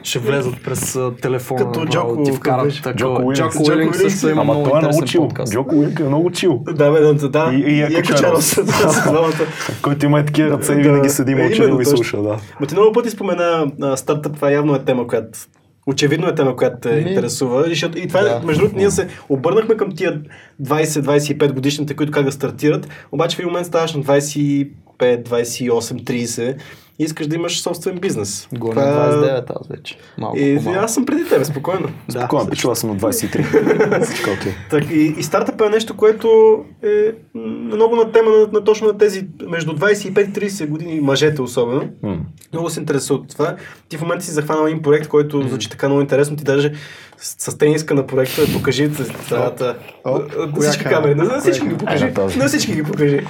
ще 0.03 0.19
влезат 0.19 0.63
през 0.63 0.97
телефона. 1.21 1.59
Като 1.61 1.85
Джоко, 1.85 2.23
ти 2.23 2.31
вкарат 2.31 2.73
такова. 2.73 2.93
Джоко 2.95 3.21
Уилинг. 3.21 3.35
Джоко 3.51 3.63
Уилинг 3.69 3.95
също 3.95 4.29
има 4.29 4.41
Ама 4.41 4.53
много 4.53 4.69
той 4.69 4.79
е 4.79 4.81
много 4.81 5.05
чил. 5.05 5.21
подкаст. 5.21 5.53
Джоко 5.53 5.75
Уилинг 5.75 5.99
е 5.99 6.03
много 6.03 6.31
чил. 6.31 6.63
Да, 6.67 6.91
бе, 6.91 6.99
да, 6.99 7.29
да. 7.29 7.51
И- 7.53 7.57
и 7.57 7.79
Яко 7.79 7.93
Яко 7.93 8.13
Чарлз. 8.13 8.55
Да. 8.55 9.29
Който 9.81 10.05
има 10.05 10.19
и 10.19 10.25
такива 10.25 10.49
ръце 10.49 10.73
и 10.73 10.75
Да. 10.75 10.81
винаги 10.81 11.09
седи 11.09 11.31
Е, 11.31 11.35
именно, 11.35 11.51
и 11.51 11.57
точно. 11.77 11.97
слуша, 11.97 12.17
да. 12.17 12.37
Ма 12.59 12.67
ти 12.67 12.75
много 12.75 12.91
пъти 12.93 13.09
спомена 13.09 13.67
стартъп, 13.95 14.35
това 14.35 14.51
явно 14.51 14.75
е 14.75 14.79
тема, 14.79 15.07
която 15.07 15.39
Очевидно 15.87 16.27
е 16.27 16.35
тема, 16.35 16.55
която 16.55 16.77
те 16.81 16.95
Ми, 16.95 17.09
интересува. 17.09 17.65
И, 17.65 17.69
защото- 17.69 17.97
и 17.97 18.07
това, 18.07 18.21
да. 18.21 18.39
да. 18.39 18.45
между 18.45 18.61
другото, 18.61 18.77
ние 18.77 18.91
се 18.91 19.07
обърнахме 19.29 19.77
към 19.77 19.95
тия 19.95 20.21
20-25 20.63 21.51
годишните, 21.51 21.95
които 21.95 22.11
как 22.11 22.25
да 22.25 22.31
стартират. 22.31 22.87
Обаче 23.11 23.35
в 23.35 23.39
един 23.39 23.49
момент 23.49 23.67
ставаш 23.67 23.93
на 23.93 24.03
25, 24.03 24.69
28, 24.99 26.03
30 26.03 26.55
и 26.99 27.03
искаш 27.03 27.27
да 27.27 27.35
имаш 27.35 27.61
собствен 27.61 27.97
бизнес. 27.97 28.47
Гоня 28.53 28.73
Това- 28.73 29.11
29 29.11 29.51
аз 29.61 29.67
вече. 29.67 29.97
Малко 30.17 30.37
И, 30.37 30.55
по-малко. 30.57 30.79
аз 30.79 30.93
съм 30.93 31.05
преди 31.05 31.25
тебе, 31.29 31.45
спокойно. 31.45 31.89
Спокойно, 32.09 32.49
пичува 32.49 32.75
съм 32.75 32.89
на 32.89 32.95
23. 32.95 34.03
Всичко 34.05 34.29
окей. 34.39 34.51
Так, 34.69 34.83
и, 34.91 35.15
и 35.17 35.23
стартъп 35.23 35.61
е 35.61 35.69
нещо, 35.69 35.97
което 35.97 36.57
е 36.83 37.11
много 37.35 37.95
на 37.95 38.11
тема 38.11 38.31
на, 38.31 38.47
на 38.53 38.63
точно 38.63 38.87
на 38.87 38.97
тези 38.97 39.27
между 39.47 39.71
25 39.71 40.07
и 40.07 40.49
30 40.49 40.67
години, 40.67 40.99
мъжете 40.99 41.41
особено. 41.41 41.89
М. 42.03 42.17
Много 42.53 42.69
се 42.69 42.79
интересува 42.79 43.19
от 43.19 43.29
това. 43.29 43.55
Ти 43.89 43.97
в 43.97 44.01
момента 44.01 44.25
си 44.25 44.31
захванал 44.31 44.67
един 44.67 44.81
проект, 44.81 45.07
който 45.07 45.43
mm. 45.43 45.47
звучи 45.47 45.69
така 45.69 45.87
много 45.87 46.01
интересно. 46.01 46.37
Ти 46.37 46.43
даже 46.43 46.73
с, 47.17 47.51
с 47.51 47.57
тениска 47.57 47.93
на 47.93 48.07
проекта 48.07 48.41
покажи 48.53 48.91
цялата. 49.27 49.77
На 50.05 50.61
всички 50.61 50.83
камери. 50.83 51.15
На, 51.15 51.23
на 51.23 51.39
всички 51.39 51.67
ги 51.67 51.77
покажи. 51.77 52.05
Е, 52.05 52.37
на 52.37 52.47
всички 52.47 52.75
ги 52.75 52.83
покажи. 52.83 53.25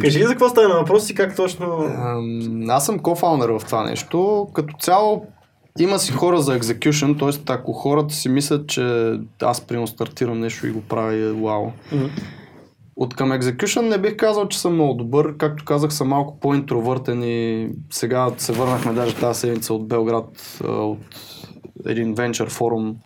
Кажи 0.00 0.22
за 0.22 0.28
какво 0.28 0.48
става 0.48 0.68
на 0.68 0.74
въпрос 0.74 1.10
и 1.10 1.14
как 1.14 1.36
точно... 1.36 1.90
Аз 2.68 2.86
съм 2.86 2.98
кофаундър 2.98 3.50
в 3.50 3.62
това 3.66 3.84
нещо. 3.84 4.48
Като 4.54 4.74
цяло 4.80 5.26
има 5.78 5.98
си 5.98 6.12
хора 6.12 6.40
за 6.40 6.60
execution, 6.60 7.18
т.е. 7.18 7.52
ако 7.52 7.72
хората 7.72 8.14
си 8.14 8.28
мислят, 8.28 8.68
че 8.68 9.12
аз 9.42 9.60
примерно 9.60 9.86
стартирам 9.86 10.40
нещо 10.40 10.66
и 10.66 10.70
го 10.70 10.80
правя 10.80 11.14
и 11.14 11.22
е 11.22 11.32
вау. 11.32 11.66
От 12.96 13.16
към 13.16 13.32
execution 13.32 13.80
не 13.80 13.98
бих 13.98 14.16
казал, 14.16 14.48
че 14.48 14.58
съм 14.58 14.74
много 14.74 14.94
добър. 14.94 15.36
Както 15.36 15.64
казах, 15.64 15.92
съм 15.92 16.08
малко 16.08 16.40
по-интровъртен 16.40 17.22
и 17.22 17.68
сега 17.90 18.30
се 18.38 18.52
върнахме 18.52 18.92
даже 18.92 19.14
тази 19.14 19.40
седмица 19.40 19.74
от 19.74 19.88
Белград, 19.88 20.60
от 20.64 20.98
един 21.86 22.14
венчър 22.14 22.50
форум, 22.50 22.96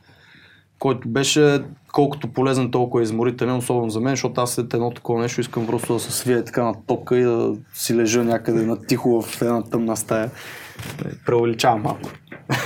който 0.85 1.09
беше 1.09 1.63
колкото 1.93 2.29
полезен, 2.29 2.71
толкова 2.71 3.03
изморителен, 3.03 3.57
особено 3.57 3.91
за 3.91 4.01
мен, 4.01 4.13
защото 4.13 4.41
аз 4.41 4.53
след 4.53 4.75
едно 4.75 4.91
такова 4.91 5.21
нещо 5.21 5.41
искам 5.41 5.67
просто 5.67 5.93
да 5.93 6.01
се 6.01 6.13
свия 6.13 6.45
така 6.45 6.65
на 6.65 6.75
топка 6.87 7.19
и 7.19 7.23
да 7.23 7.55
си 7.75 7.97
лежа 7.97 8.25
някъде 8.25 8.67
на 8.67 8.87
тихо 8.87 9.23
в 9.23 9.43
една 9.43 9.63
тъмна 9.63 9.97
стая. 9.97 10.31
Преувеличавам 11.27 11.83
малко. 11.83 12.11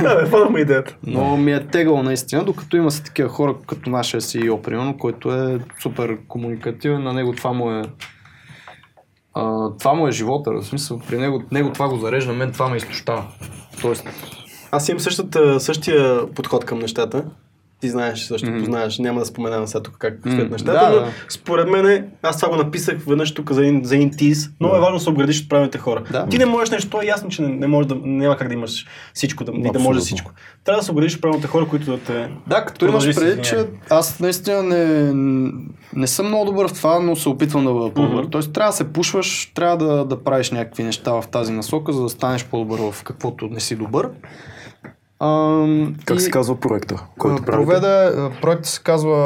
Да, 0.03 0.17
бе, 0.17 0.27
хванахме 0.27 0.61
идеята. 0.61 0.97
Но 1.07 1.37
ми 1.37 1.53
е 1.53 1.67
тегъл 1.67 2.03
наистина, 2.03 2.45
докато 2.45 2.77
има 2.77 2.91
си 2.91 3.05
такива 3.05 3.29
хора, 3.29 3.55
като 3.67 3.91
нашия 3.91 4.21
CEO, 4.21 4.63
примерно, 4.63 4.99
който 4.99 5.35
е 5.35 5.61
супер 5.83 6.19
комуникативен, 6.29 7.03
на 7.03 7.13
него 7.13 7.33
това 7.33 7.53
му 7.53 7.71
е 7.71 7.83
а, 9.35 9.71
това 9.79 9.95
му 9.95 10.09
е 10.09 10.13
живота, 10.13 10.53
в 10.53 10.63
смисъл, 10.63 11.01
при 11.09 11.19
него, 11.19 11.43
него 11.53 11.73
това 11.73 11.89
го 11.89 11.97
зарежда, 11.97 12.33
мен 12.33 12.53
това 12.53 12.69
ме 12.69 12.77
изтощава. 12.77 13.25
Тоест, 13.81 14.05
Аз 14.71 14.89
имам 14.89 15.01
същата, 15.01 15.61
същия 15.61 16.27
подход 16.35 16.65
към 16.65 16.79
нещата. 16.79 17.25
Ти 17.81 17.89
знаеш, 17.89 18.21
също 18.21 18.51
Мгм. 18.51 18.59
познаеш, 18.59 18.99
няма 18.99 19.21
да 19.21 19.27
споменавам 19.27 19.67
сега 19.67 19.83
тук 19.83 19.97
как 19.99 20.19
стоят 20.21 20.51
нещата, 20.51 20.73
да, 20.73 20.91
но 20.91 20.97
да. 21.01 21.13
според 21.29 21.69
мен, 21.69 22.07
аз 22.23 22.37
това 22.41 22.49
го 22.49 22.57
написах 22.57 22.97
веднъж 23.09 23.35
тук 23.35 23.53
за, 23.53 23.63
един- 23.67 23.85
за 23.85 23.95
един 23.95 24.11
тиз, 24.17 24.51
много 24.61 24.77
е 24.77 24.81
важно 24.81 24.97
да 24.99 25.05
се 25.05 25.11
обградиш 25.11 25.43
от 25.43 25.49
правилните 25.49 25.79
хора. 25.79 26.03
Да. 26.13 26.27
Ти 26.27 26.39
не 26.39 26.47
можеш 26.47 26.71
нещо, 26.71 26.91
то 26.91 27.03
е 27.03 27.07
ясно, 27.07 27.29
че 27.29 27.43
не, 27.43 27.49
не 27.49 27.67
можеш 27.67 27.89
да, 27.89 27.95
няма 28.05 28.37
как 28.37 28.49
да 28.49 28.55
имаш 28.55 28.87
всичко, 29.15 29.45
да, 29.45 29.53
да 29.53 29.59
може 29.59 29.69
Абсолютно. 29.71 30.01
всичко. 30.01 30.33
Трябва 30.65 30.81
да 30.81 30.85
се 30.85 30.91
обградиш 30.91 31.15
от 31.15 31.21
правилните 31.21 31.49
хора, 31.49 31.69
които 31.69 31.87
да 31.87 31.99
те... 31.99 32.31
Да, 32.47 32.65
като 32.65 32.87
имаш 32.87 33.15
преди, 33.15 33.43
че 33.43 33.67
аз 33.91 34.21
наистина 34.21 34.63
не, 34.63 35.13
не 35.95 36.07
съм 36.07 36.27
много 36.27 36.45
добър 36.45 36.69
в 36.69 36.75
това, 36.75 37.01
но 37.01 37.17
се 37.17 37.29
опитвам 37.29 37.65
да 37.65 37.73
бъда 37.73 37.95
по-добър. 37.95 38.23
Мгм. 38.23 38.31
Тоест 38.31 38.53
трябва 38.53 38.71
да 38.71 38.77
се 38.77 38.93
пушваш, 38.93 39.53
трябва 39.55 39.77
да, 39.77 40.05
да 40.05 40.25
правиш 40.25 40.51
някакви 40.51 40.83
неща 40.83 41.13
в 41.13 41.25
тази 41.33 41.53
насока, 41.53 41.93
за 41.93 42.03
да 42.03 42.09
станеш 42.09 42.45
по-добър 42.45 42.81
в 42.93 43.03
каквото 43.03 43.47
не 43.47 43.61
си 43.61 43.77
добър. 43.77 44.09
Ам, 45.21 45.95
Как 46.05 46.17
и, 46.17 46.21
се 46.21 46.31
казва 46.31 46.61
проекта, 46.61 47.05
който 47.19 47.43
проведе, 47.43 48.11
проектът 48.43 48.67
се 48.67 48.83
казва 48.83 49.17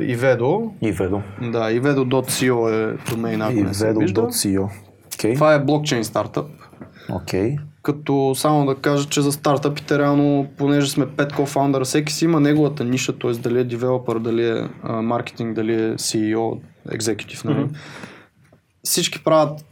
Ivedo. 0.00 0.70
И 0.82 0.92
Ведо. 0.92 1.22
Да, 1.42 1.72
Ivedo.co 1.72 2.70
е 2.70 3.10
домейн, 3.10 3.42
ако 3.42 3.52
не 3.52 3.74
се. 3.74 3.86
Ведо.co. 3.86 4.68
Окей. 5.14 5.34
Това 5.34 5.54
е 5.54 5.64
блокчейн 5.64 6.04
стартъп. 6.04 6.46
Окей. 7.12 7.56
Като 7.82 8.34
само 8.34 8.66
да 8.66 8.74
кажа, 8.74 9.08
че 9.08 9.20
за 9.20 9.32
стартъпите 9.32 9.98
реално, 9.98 10.46
понеже 10.58 10.90
сме 10.90 11.06
5 11.06 11.36
кофаундъра, 11.36 11.84
всеки 11.84 12.12
си 12.12 12.24
има 12.24 12.40
неговата 12.40 12.84
ниша, 12.84 13.18
т.е. 13.18 13.30
дали 13.30 13.60
е 13.60 13.64
девелопър, 13.64 14.18
дали 14.18 14.48
е 14.48 14.68
а, 14.82 15.02
маркетинг, 15.02 15.54
дали 15.54 15.74
е 15.74 15.94
CEO, 15.94 16.60
екзекутив, 16.92 17.44
нали? 17.44 17.66
Всички 18.84 19.24
правят 19.24 19.64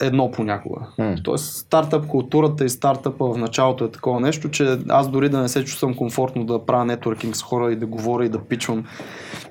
едно 0.00 0.30
понякога. 0.30 0.80
М. 0.98 1.14
Тоест 1.24 1.56
стартъп 1.56 2.06
културата 2.06 2.64
и 2.64 2.68
стартъпа 2.68 3.24
в 3.24 3.38
началото 3.38 3.84
е 3.84 3.90
такова 3.90 4.20
нещо, 4.20 4.50
че 4.50 4.78
аз 4.88 5.10
дори 5.10 5.28
да 5.28 5.38
не 5.38 5.48
се 5.48 5.64
чувствам 5.64 5.94
комфортно 5.94 6.44
да 6.44 6.66
правя 6.66 6.84
нетворкинг 6.84 7.36
с 7.36 7.42
хора 7.42 7.72
и 7.72 7.76
да 7.76 7.86
говоря 7.86 8.24
и 8.24 8.28
да 8.28 8.44
пичвам 8.44 8.84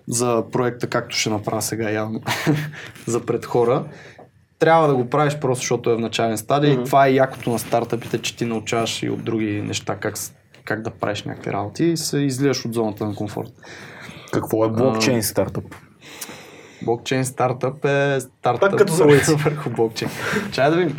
за 0.07 0.43
проекта, 0.51 0.87
както 0.87 1.15
ще 1.15 1.29
направя 1.29 1.61
сега 1.61 1.89
явно 1.89 2.21
за 3.05 3.25
пред 3.25 3.45
хора. 3.45 3.85
Трябва 4.59 4.87
да 4.87 4.95
го 4.95 5.09
правиш 5.09 5.37
просто 5.41 5.61
защото 5.61 5.91
е 5.91 5.95
в 5.95 5.99
начален 5.99 6.37
стадий 6.37 6.73
и 6.73 6.83
това 6.83 7.07
е 7.07 7.13
якото 7.13 7.49
на 7.49 7.59
стартъпите, 7.59 8.21
че 8.21 8.37
ти 8.37 8.45
научаваш 8.45 9.03
и 9.03 9.09
от 9.09 9.23
други 9.23 9.61
неща 9.61 9.95
как, 9.95 10.15
как 10.65 10.81
да 10.81 10.89
правиш 10.89 11.23
някакви 11.23 11.51
работи 11.51 11.85
и 11.85 11.97
се 11.97 12.17
излияш 12.17 12.65
от 12.65 12.73
зоната 12.73 13.05
на 13.05 13.15
комфорт. 13.15 13.51
Какво 14.31 14.65
е 14.65 14.69
блокчейн 14.69 15.23
стартъп? 15.23 15.75
Блокчейн 16.81 17.25
стартъп 17.25 17.85
е 17.85 18.19
стартъп 18.19 18.69
Пак 18.69 18.79
като 18.79 18.93
за 18.93 19.05
върху 19.35 19.69
блокчейн. 19.69 20.11
Чай 20.51 20.69
да 20.69 20.77
видим. 20.77 20.97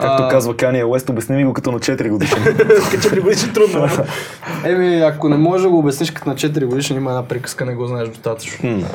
Както 0.00 0.28
казва 0.30 0.56
Кания 0.56 0.88
Уест, 0.88 1.08
обясни 1.08 1.36
ми 1.36 1.44
го 1.44 1.52
като 1.52 1.72
на 1.72 1.78
4 1.78 2.08
годишен. 2.08 2.44
Четири 2.90 3.20
години 3.20 3.52
трудно. 3.52 3.88
Еми, 4.64 5.00
ако 5.00 5.28
не 5.28 5.36
можеш 5.36 5.62
да 5.62 5.70
го 5.70 5.78
обясниш 5.78 6.10
като 6.10 6.28
на 6.28 6.34
4 6.34 6.64
годишен, 6.64 6.96
има 6.96 7.10
една 7.10 7.28
приказка, 7.28 7.64
не 7.64 7.74
го 7.74 7.86
знаеш 7.86 8.08
достатъчно. 8.08 8.70
М. 8.70 8.86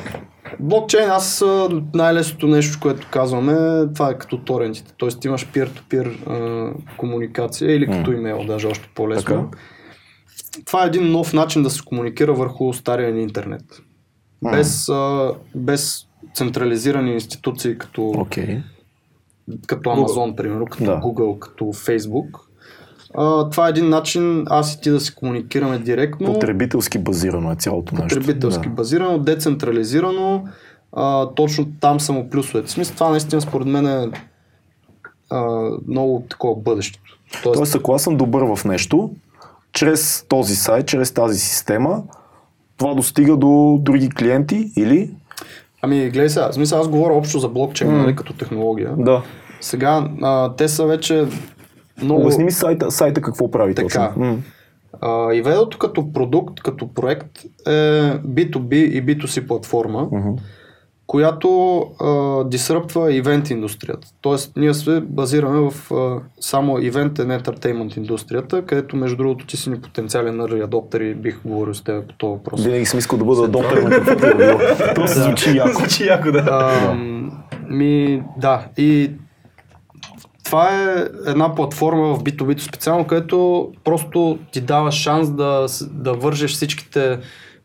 Блокчейн, 0.60 1.10
аз 1.10 1.46
най-лесното 1.94 2.48
нещо, 2.48 2.78
което 2.82 3.08
казваме, 3.12 3.88
това 3.94 4.10
е 4.10 4.18
като 4.18 4.38
торентите. 4.38 4.94
Тоест 4.98 5.26
имаш 5.26 5.48
peer-to-peer 5.48 6.30
а, 6.30 6.74
комуникация 6.98 7.76
или 7.76 7.88
като 7.88 8.12
имейл, 8.12 8.44
даже 8.48 8.68
още 8.68 8.90
по-лесно. 8.96 9.36
Така. 9.36 9.58
Това 10.66 10.84
е 10.84 10.88
един 10.88 11.12
нов 11.12 11.34
начин 11.34 11.64
да 11.64 11.70
се 11.70 11.82
комуникира 11.86 12.34
върху 12.34 12.74
стария 12.74 13.14
ни 13.14 13.22
интернет. 13.22 13.64
Без, 14.52 14.90
а, 14.90 15.32
без 15.56 16.09
централизирани 16.34 17.14
институции 17.14 17.78
като, 17.78 18.08
Окей. 18.08 18.62
като 19.68 19.90
Amazon, 19.90 20.36
примерно, 20.36 20.66
като 20.66 20.84
Да. 20.84 21.00
Google, 21.02 21.40
като 21.40 21.64
Facebook. 21.66 22.40
А, 23.18 23.50
това 23.50 23.68
е 23.68 23.70
един 23.70 23.90
начин 23.90 24.44
аз 24.50 24.74
и 24.74 24.82
ти 24.82 24.90
да 24.90 25.00
се 25.00 25.16
комуникираме 25.16 25.80
директно. 25.80 26.34
Потребителски 26.34 26.98
базирано 26.98 27.52
е 27.52 27.56
цялото 27.56 27.96
нещо. 27.96 28.20
потребителски 28.20 28.68
Да. 28.70 28.74
базирано, 28.76 29.20
децентрализирано, 29.20 30.44
а, 30.94 31.30
точно 31.36 31.68
там 31.80 32.00
са 32.00 32.14
му 32.14 32.30
плюсовете. 32.30 32.72
Смисъл, 32.72 32.94
това 32.96 33.10
наистина 33.10 33.42
според 33.42 33.68
мен 33.68 33.88
е 33.88 34.12
а, 35.30 35.70
много 35.88 36.24
такова 36.30 36.56
бъдещето. 36.62 37.18
Тоест, 37.44 37.58
Тоест, 37.58 37.76
ако 37.76 37.94
аз 37.94 38.04
съм 38.04 38.18
добър 38.18 38.44
в 38.56 38.66
нещо, 38.66 39.12
чрез 39.74 40.26
този 40.30 40.56
сайт, 40.56 40.88
чрез 40.88 41.12
тази 41.12 41.40
система, 41.40 42.04
това 42.78 42.94
достига 42.94 43.38
до 43.38 43.80
други 43.82 44.10
клиенти 44.10 44.72
или? 44.78 45.12
Ами 45.82 46.10
гледай 46.10 46.30
сега, 46.30 46.52
смисъл 46.52 46.80
аз 46.80 46.88
говоря 46.88 47.14
общо 47.14 47.40
за 47.40 47.48
блокчейн, 47.50 47.98
нали, 47.98 48.16
като 48.16 48.34
технология. 48.34 48.94
Да. 48.98 49.22
Сега 49.62 50.10
а, 50.22 50.56
те 50.56 50.68
са 50.68 50.86
вече 50.86 51.26
много... 52.02 52.22
Обясни 52.22 52.44
ми 52.44 52.52
сайта, 52.52 52.92
сайта 52.92 53.22
какво 53.22 53.52
прави 53.52 53.76
Така. 53.76 53.88
точно. 53.88 54.26
М. 54.26 54.38
А, 55.02 55.34
и 55.34 55.42
ведото 55.42 55.78
като 55.78 56.14
продукт, 56.14 56.60
като 56.60 56.94
проект 56.94 57.40
е 57.68 57.72
B2B 58.28 58.74
и 58.74 59.06
B2C 59.06 59.48
платформа, 59.48 60.08
Мгм. 60.12 60.30
Която 61.10 61.80
а, 62.00 62.44
дисръпва 62.44 63.14
ивент 63.14 63.50
индустрията. 63.50 64.08
Тоест, 64.22 64.52
ние 64.58 64.74
се 64.74 65.02
базираме 65.02 65.70
в 65.70 65.94
а, 65.94 66.22
само 66.40 66.80
ивент 66.80 67.18
and 67.18 67.42
entertainment 67.42 67.98
индустрията, 67.98 68.66
където 68.66 68.96
между 68.96 69.18
другото 69.18 69.46
ти 69.46 69.58
си 69.58 69.70
ни 69.70 69.82
потенциален 69.82 70.38
early 70.38 70.66
adopter 70.66 71.02
и 71.02 71.14
бих 71.14 71.42
говорил 71.46 71.74
с 71.74 71.84
теб 71.84 72.08
по 72.08 72.14
този 72.14 72.32
въпрос. 72.32 72.64
Винаги 72.64 72.86
съм 72.86 73.00
искал 73.00 73.20
да 73.20 73.26
бъда 73.26 73.48
доктор 73.48 73.78
на 73.78 73.90
каквото 73.90 75.08
се 75.08 75.20
звучи 75.20 75.58
яко. 75.58 75.74
Звучи 75.80 76.06
яко, 76.06 76.32
да. 76.32 76.46
А, 76.52 76.94
ми, 77.70 78.24
да, 78.38 78.66
и 78.78 79.12
това 80.44 80.70
е 80.70 81.08
една 81.26 81.56
платформа 81.56 82.16
в 82.16 82.24
B2B 82.24 82.60
специално, 82.60 83.08
където 83.08 83.70
просто 83.84 84.40
ти 84.52 84.62
дава 84.62 84.92
шанс 84.92 85.32
да, 85.32 85.66
да 85.92 86.14
вържеш 86.14 86.52
всичките 86.52 87.20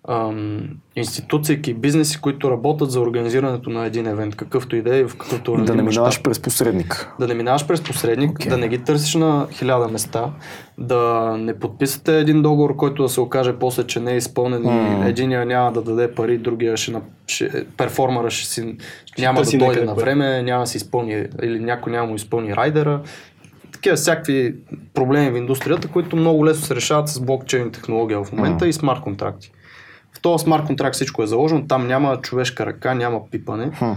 ам, 0.09 0.69
институции 0.97 1.61
и 1.67 1.75
бизнеси, 1.75 2.21
които 2.21 2.51
работят 2.51 2.91
за 2.91 3.01
организирането 3.01 3.71
на 3.71 3.87
един 3.87 4.07
евент, 4.07 4.37
какъвто 4.37 4.77
и 4.77 4.83
да 4.83 4.97
е, 4.97 5.05
в 5.05 5.17
какъвто 5.17 5.57
И 5.61 5.65
да 5.65 5.75
не 5.75 5.83
минаваш 5.83 6.23
през 6.23 6.41
посредник. 6.41 7.09
Да 7.21 7.29
не 7.29 7.35
минаваш 7.35 7.67
през 7.67 7.83
посредник, 7.83 8.39
okay. 8.39 8.49
да 8.49 8.59
не 8.59 8.69
ги 8.69 8.79
търсиш 8.79 9.15
на 9.15 9.47
хиляда 9.53 9.89
места, 9.89 10.31
да 10.79 11.35
не 11.39 11.59
подписате 11.59 12.19
един 12.19 12.43
договор, 12.43 12.77
който 12.77 13.03
да 13.03 13.09
се 13.09 13.21
окаже 13.21 13.53
после, 13.61 13.85
че 13.85 14.01
не 14.01 14.13
е 14.13 14.17
изпълнен 14.17 14.63
М. 14.63 15.05
и 15.07 15.09
единия 15.09 15.47
няма 15.47 15.73
да 15.73 15.83
даде 15.83 16.15
пари, 16.15 16.39
другия 16.39 16.77
ще, 16.77 16.91
на- 16.93 17.01
ще 17.27 17.65
перформера 17.77 18.31
ще 18.31 18.49
си 18.49 18.77
няма 19.19 19.43
да 19.43 19.59
дойде 19.59 19.85
на 19.85 19.95
време, 19.95 20.43
няма 20.43 20.63
да 20.63 20.67
си 20.67 20.77
изпълни 20.77 21.27
или 21.43 21.61
някой 21.61 21.93
няма 21.93 22.07
му 22.07 22.15
изпълни 22.15 22.57
райдера. 22.57 23.01
Такива 23.73 23.97
всякакви 23.97 24.55
проблеми 24.95 25.31
в 25.31 25.37
индустрията, 25.37 25.89
които 25.89 26.17
много 26.17 26.47
лесно 26.47 26.67
се 26.67 26.75
решават 26.75 27.09
с 27.09 27.21
блокчейн 27.21 27.71
технология 27.71 28.25
в 28.25 28.33
момента 28.33 28.69
и 28.69 28.73
смарт 28.73 29.01
контракти. 29.01 29.53
Този 30.25 30.43
смарт 30.43 30.67
контракт 30.67 30.95
всичко 30.95 31.23
е 31.23 31.27
заложено, 31.27 31.67
там 31.67 31.87
няма 31.87 32.21
човешка 32.21 32.67
ръка, 32.67 32.95
няма 32.95 33.21
пипане. 33.31 33.71
Хм. 33.79 33.93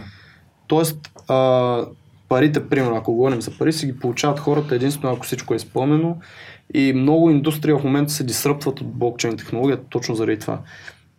Тоест, 0.67 0.97
а, 1.27 1.85
парите, 2.29 2.69
примерно, 2.69 2.95
ако 2.95 3.13
говорим 3.13 3.41
за 3.41 3.57
пари, 3.57 3.73
си 3.73 3.85
ги 3.85 3.99
получават 3.99 4.39
хората 4.39 4.75
единствено 4.75 5.13
ако 5.13 5.25
всичко 5.25 5.53
е 5.53 5.57
изпълнено. 5.57 6.15
И 6.73 6.93
много 6.93 7.29
индустрии 7.29 7.73
в 7.73 7.83
момента 7.83 8.11
се 8.11 8.23
дисръпват 8.23 8.81
от 8.81 8.87
блокчейн 8.87 9.37
технологията 9.37 9.83
точно 9.89 10.15
заради 10.15 10.39
това. 10.39 10.59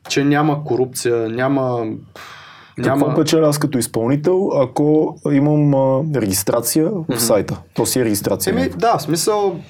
Че 0.08 0.24
няма 0.24 0.64
корупция, 0.64 1.28
няма... 1.28 1.86
Какво 2.76 3.06
няма... 3.06 3.14
печеля 3.14 3.48
аз 3.48 3.58
като 3.58 3.78
изпълнител, 3.78 4.50
ако 4.54 5.16
имам 5.32 5.74
а, 5.74 6.20
регистрация 6.20 6.90
в 7.08 7.20
сайта? 7.20 7.60
То 7.74 7.86
си 7.86 8.00
е 8.00 8.04
регистрация. 8.04 8.50
Еми, 8.50 8.68
да, 8.68 8.98
в 8.98 9.02
смисъл, 9.02 9.60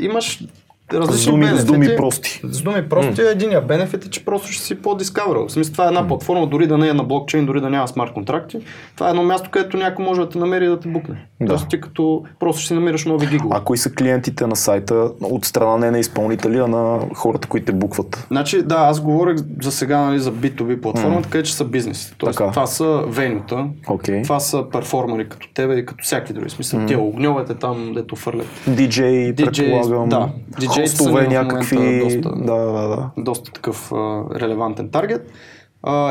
имаш 0.00 0.44
различни 0.92 1.22
с, 1.22 1.30
думи, 1.30 1.58
с 1.58 1.64
думи 1.64 1.96
прости. 1.96 2.40
С 2.44 2.62
думи 2.62 2.88
прости, 2.88 3.20
mm. 3.20 3.32
единия 3.32 3.60
бенефит 3.60 4.04
е, 4.04 4.10
че 4.10 4.24
просто 4.24 4.52
ще 4.52 4.64
си 4.64 4.74
по-дискаверал. 4.74 5.46
В 5.48 5.52
смисъл, 5.52 5.72
това 5.72 5.84
е 5.84 5.88
една 5.88 6.08
платформа, 6.08 6.46
дори 6.46 6.66
да 6.66 6.78
не 6.78 6.88
е 6.88 6.94
на 6.94 7.04
блокчейн, 7.04 7.46
дори 7.46 7.60
да 7.60 7.70
няма 7.70 7.88
смарт 7.88 8.12
контракти. 8.12 8.58
Това 8.94 9.06
е 9.06 9.10
едно 9.10 9.22
място, 9.22 9.50
където 9.50 9.76
някой 9.76 10.04
може 10.04 10.20
да 10.20 10.28
те 10.28 10.38
намери 10.38 10.64
и 10.64 10.68
да 10.68 10.80
те 10.80 10.88
букне. 10.88 11.26
Да. 11.40 11.46
Тоест 11.46 11.68
ти 11.68 11.80
като 11.80 12.24
просто 12.40 12.60
ще 12.60 12.68
си 12.68 12.74
намираш 12.74 13.04
нови 13.04 13.26
гигове. 13.26 13.56
А 13.58 13.60
кои 13.60 13.78
са 13.78 13.94
клиентите 13.94 14.46
на 14.46 14.56
сайта 14.56 15.10
от 15.20 15.44
страна 15.44 15.76
не 15.76 15.90
на 15.90 15.98
изпълнители, 15.98 16.58
а 16.58 16.66
на 16.66 17.00
хората, 17.14 17.48
които 17.48 17.66
те 17.66 17.72
букват? 17.72 18.26
Значи, 18.28 18.62
да, 18.62 18.74
аз 18.74 19.00
говорих 19.00 19.36
за 19.62 19.72
сега 19.72 19.98
нали, 19.98 20.18
за 20.18 20.32
B2B 20.32 20.80
платформа, 20.80 21.22
така 21.22 21.42
че 21.42 21.54
са 21.54 21.64
бизнеси. 21.64 22.14
Тоест, 22.18 22.38
Така. 22.38 22.50
това 22.50 22.66
са 22.66 23.02
венюта, 23.06 23.66
Окей. 23.88 24.22
това 24.22 24.40
са 24.40 24.64
перформери 24.72 25.28
като 25.28 25.48
тебе 25.54 25.74
и 25.74 25.86
като 25.86 26.04
всяки 26.04 26.32
други. 26.32 26.50
Смисъл, 26.50 26.86
тия 26.86 27.00
огньовете 27.00 27.54
там, 27.54 27.92
дето 27.94 28.16
фърлят. 28.16 28.46
DJ, 28.68 29.34
предполагам. 29.36 30.08
да. 30.08 30.28
Са 30.58 30.75
хостове 30.82 31.26
някакви. 31.26 31.76
момента 31.78 32.04
доста- 32.04 32.44
Да, 32.44 32.54
да, 32.56 32.88
да. 32.88 33.10
доста 33.18 33.52
такъв 33.52 33.92
а, 33.92 34.24
релевантен 34.34 34.90
таргет. 34.90 35.30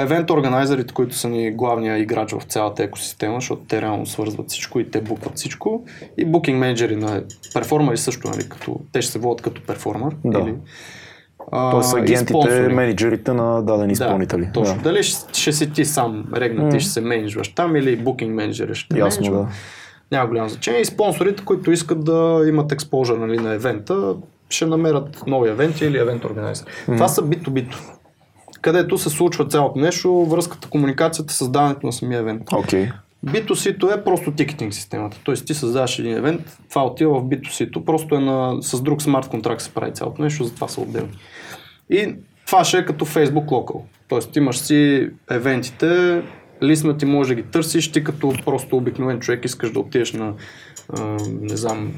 Евент 0.02 0.30
органайзерите, 0.32 0.94
които 0.94 1.16
са 1.16 1.30
ни 1.30 1.52
главния 1.52 1.98
играч 1.98 2.32
в 2.32 2.42
цялата 2.44 2.84
екосистема, 2.84 3.35
защото 3.35 3.61
те 3.68 3.82
реално 3.82 4.06
свързват 4.06 4.50
всичко 4.50 4.80
и 4.80 4.92
те 4.92 5.02
букват 5.02 5.35
всичко. 5.35 5.84
И 6.18 6.26
букинг 6.26 6.60
менеджери 6.60 6.95
на 6.95 7.24
перформери 7.53 7.98
също, 7.98 8.27
нали, 8.27 8.50
като, 8.50 8.80
те 8.92 9.02
ще 9.02 9.11
се 9.11 9.19
водят 9.19 9.42
като 9.42 9.61
перформер. 9.61 10.16
Да. 10.26 10.40
Или, 10.40 10.56
Тоест 11.72 11.95
агентите, 11.95 12.68
менеджерите 12.69 13.34
на 13.34 13.61
дадени 13.61 13.94
изпълнители. 13.94 14.45
Да, 14.45 14.52
точно. 14.52 14.76
Да. 14.76 14.82
Дали 14.82 15.03
ще, 15.03 15.40
ще 15.42 15.52
си 15.52 15.72
ти 15.72 15.85
сам 15.85 16.26
регнат 16.35 16.74
и 16.74 16.80
ще 16.80 16.90
се 16.92 17.02
менеджваш 17.02 17.48
там 17.48 17.76
или 17.76 17.95
букинг 17.95 18.34
менеджери 18.34 18.76
ще 18.76 19.00
Ясно, 19.00 19.22
менеджва. 19.22 19.44
да. 19.44 19.48
Няма 20.11 20.27
голямо 20.27 20.50
значение. 20.50 20.82
И 20.82 20.85
спонсорите, 20.85 21.45
които 21.45 21.72
искат 21.72 22.03
да 22.06 22.45
имат 22.48 22.72
експожър 22.72 23.18
нали, 23.18 23.38
на 23.38 23.53
евента, 23.53 24.16
ще 24.50 24.66
намерят 24.66 25.24
нови 25.28 25.50
евенти 25.50 25.86
или 25.86 25.98
евент 25.98 26.26
органайзер. 26.26 26.66
Това 26.86 27.08
са 27.08 27.22
B2B. 27.22 27.76
където 28.62 28.98
се 28.98 29.10
случва 29.10 29.46
цялото 29.46 29.80
нещо, 29.80 30.26
връзката, 30.26 30.70
комуникацията, 30.70 31.34
създаването 31.34 31.86
на 31.86 31.94
самия 31.94 32.20
евент. 32.20 32.54
Окей. 32.54 32.90
B2C-то 33.26 33.92
е 33.92 34.04
просто 34.04 34.32
тикетинг 34.32 34.74
системата. 34.74 35.18
Тоест 35.24 35.46
ти 35.46 35.54
създаваш 35.54 36.00
един 36.00 36.18
евент, 36.18 36.58
това 36.70 36.86
отива 36.86 37.20
в 37.20 37.24
B2C-то, 37.24 37.86
просто 37.86 38.16
е 38.16 38.20
на, 38.20 38.58
с 38.62 38.82
друг 38.82 39.02
смарт 39.02 39.30
контракт 39.30 39.62
се 39.62 39.74
прави 39.74 39.94
цялото 39.94 40.22
нещо, 40.22 40.44
затова 40.44 40.68
са 40.68 40.82
отделни. 40.82 41.18
И 41.90 42.16
това 42.46 42.64
ще 42.64 42.78
е 42.78 42.86
като 42.86 43.06
Facebook 43.06 43.46
Local. 43.46 43.82
Тоест 44.08 44.36
имаш 44.36 44.58
си 44.58 45.10
евентите, 45.30 46.22
листна 46.64 46.98
ти 46.98 47.06
може 47.06 47.36
да 47.36 47.42
ги 47.42 47.48
търсиш, 47.48 47.92
ти 47.92 48.04
като 48.04 48.34
просто 48.46 48.78
обикновен 48.78 49.20
човек 49.20 49.46
искаш 49.46 49.72
да 49.72 49.80
отидеш 49.80 50.14
на, 50.14 50.34
а, 50.90 51.18
не 51.42 51.56
знам, 51.56 51.94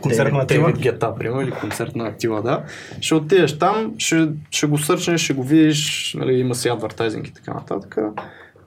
Концерт 0.00 0.32
на 0.32 0.42
Актива. 0.42 0.72
Гета, 0.72 1.14
примерно, 1.14 1.40
или 1.40 1.50
концерт 1.50 1.96
на 1.96 2.04
Актива, 2.04 2.42
да. 2.42 2.64
Ще 3.00 3.14
отидеш 3.14 3.58
там, 3.58 3.94
ще, 3.98 4.28
ще 4.50 4.66
го 4.66 4.78
сърчнеш, 4.78 5.20
ще 5.20 5.34
го 5.34 5.42
видиш, 5.42 6.14
нали, 6.18 6.32
има 6.32 6.54
си 6.54 6.68
адвертайзинг 6.68 7.28
и 7.28 7.34
така 7.34 7.54
нататък. 7.54 7.98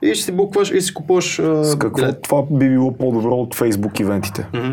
И 0.02 0.14
ще 0.14 0.24
си 0.24 0.32
букваш 0.32 0.70
и 0.70 0.80
си 0.80 0.94
купуваш 0.94 1.34
С 1.36 1.76
какво 1.80 1.96
билет. 1.96 2.22
това 2.22 2.42
би 2.50 2.68
било 2.68 2.96
по-добро 2.96 3.34
от 3.34 3.54
Facebook 3.54 4.00
ивентите? 4.00 4.46
Мгм. 4.54 4.72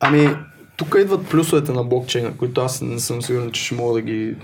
Ами, 0.00 0.28
тук 0.76 0.96
идват 1.00 1.28
плюсовете 1.28 1.72
на 1.72 1.84
блокчейна, 1.84 2.36
които 2.36 2.60
аз 2.60 2.82
не 2.82 2.98
съм 2.98 3.22
сигурен, 3.22 3.50
че 3.50 3.64
ще 3.64 3.74
мога 3.74 3.94
да 3.94 4.02
ги 4.02 4.36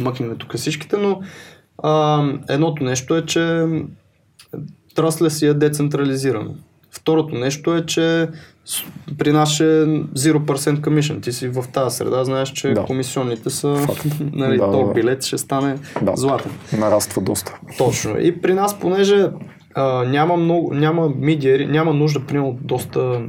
мъкнем 0.00 0.36
тук 0.38 0.56
всичките, 0.56 0.96
но 0.96 1.20
а, 1.82 2.24
едното 2.48 2.84
нещо 2.84 3.16
е, 3.16 3.26
че 3.26 3.66
трасле 4.94 5.30
си 5.30 5.46
е 5.46 5.54
децентрализирано. 5.54 6.54
Второто 6.96 7.34
нещо 7.34 7.74
е, 7.74 7.86
че 7.86 8.28
при 9.18 9.32
нас 9.32 9.60
е 9.60 9.62
0% 9.62 10.36
commission. 10.70 11.22
Ти 11.22 11.32
си 11.32 11.48
в 11.48 11.64
тази 11.72 11.96
среда, 11.96 12.24
знаеш, 12.24 12.48
че 12.48 12.68
Да. 12.68 12.84
комисионните 12.84 13.50
са, 13.50 13.76
Факт. 13.76 14.06
нали, 14.32 14.58
Да, 14.58 14.70
то 14.72 14.92
билет 14.94 15.24
ще 15.24 15.38
стане 15.38 15.78
Да. 16.02 16.12
златен. 16.16 16.52
Нараства 16.72 17.22
доста. 17.22 17.58
Точно. 17.78 18.18
И 18.18 18.40
при 18.40 18.54
нас, 18.54 18.80
понеже 18.80 19.28
а, 19.74 20.04
няма, 20.04 20.36
много, 20.36 20.74
няма 20.74 21.08
мидиери, 21.10 21.66
няма 21.66 21.94
нужда, 21.94 22.20
примерно, 22.20 22.58
доста 22.60 23.20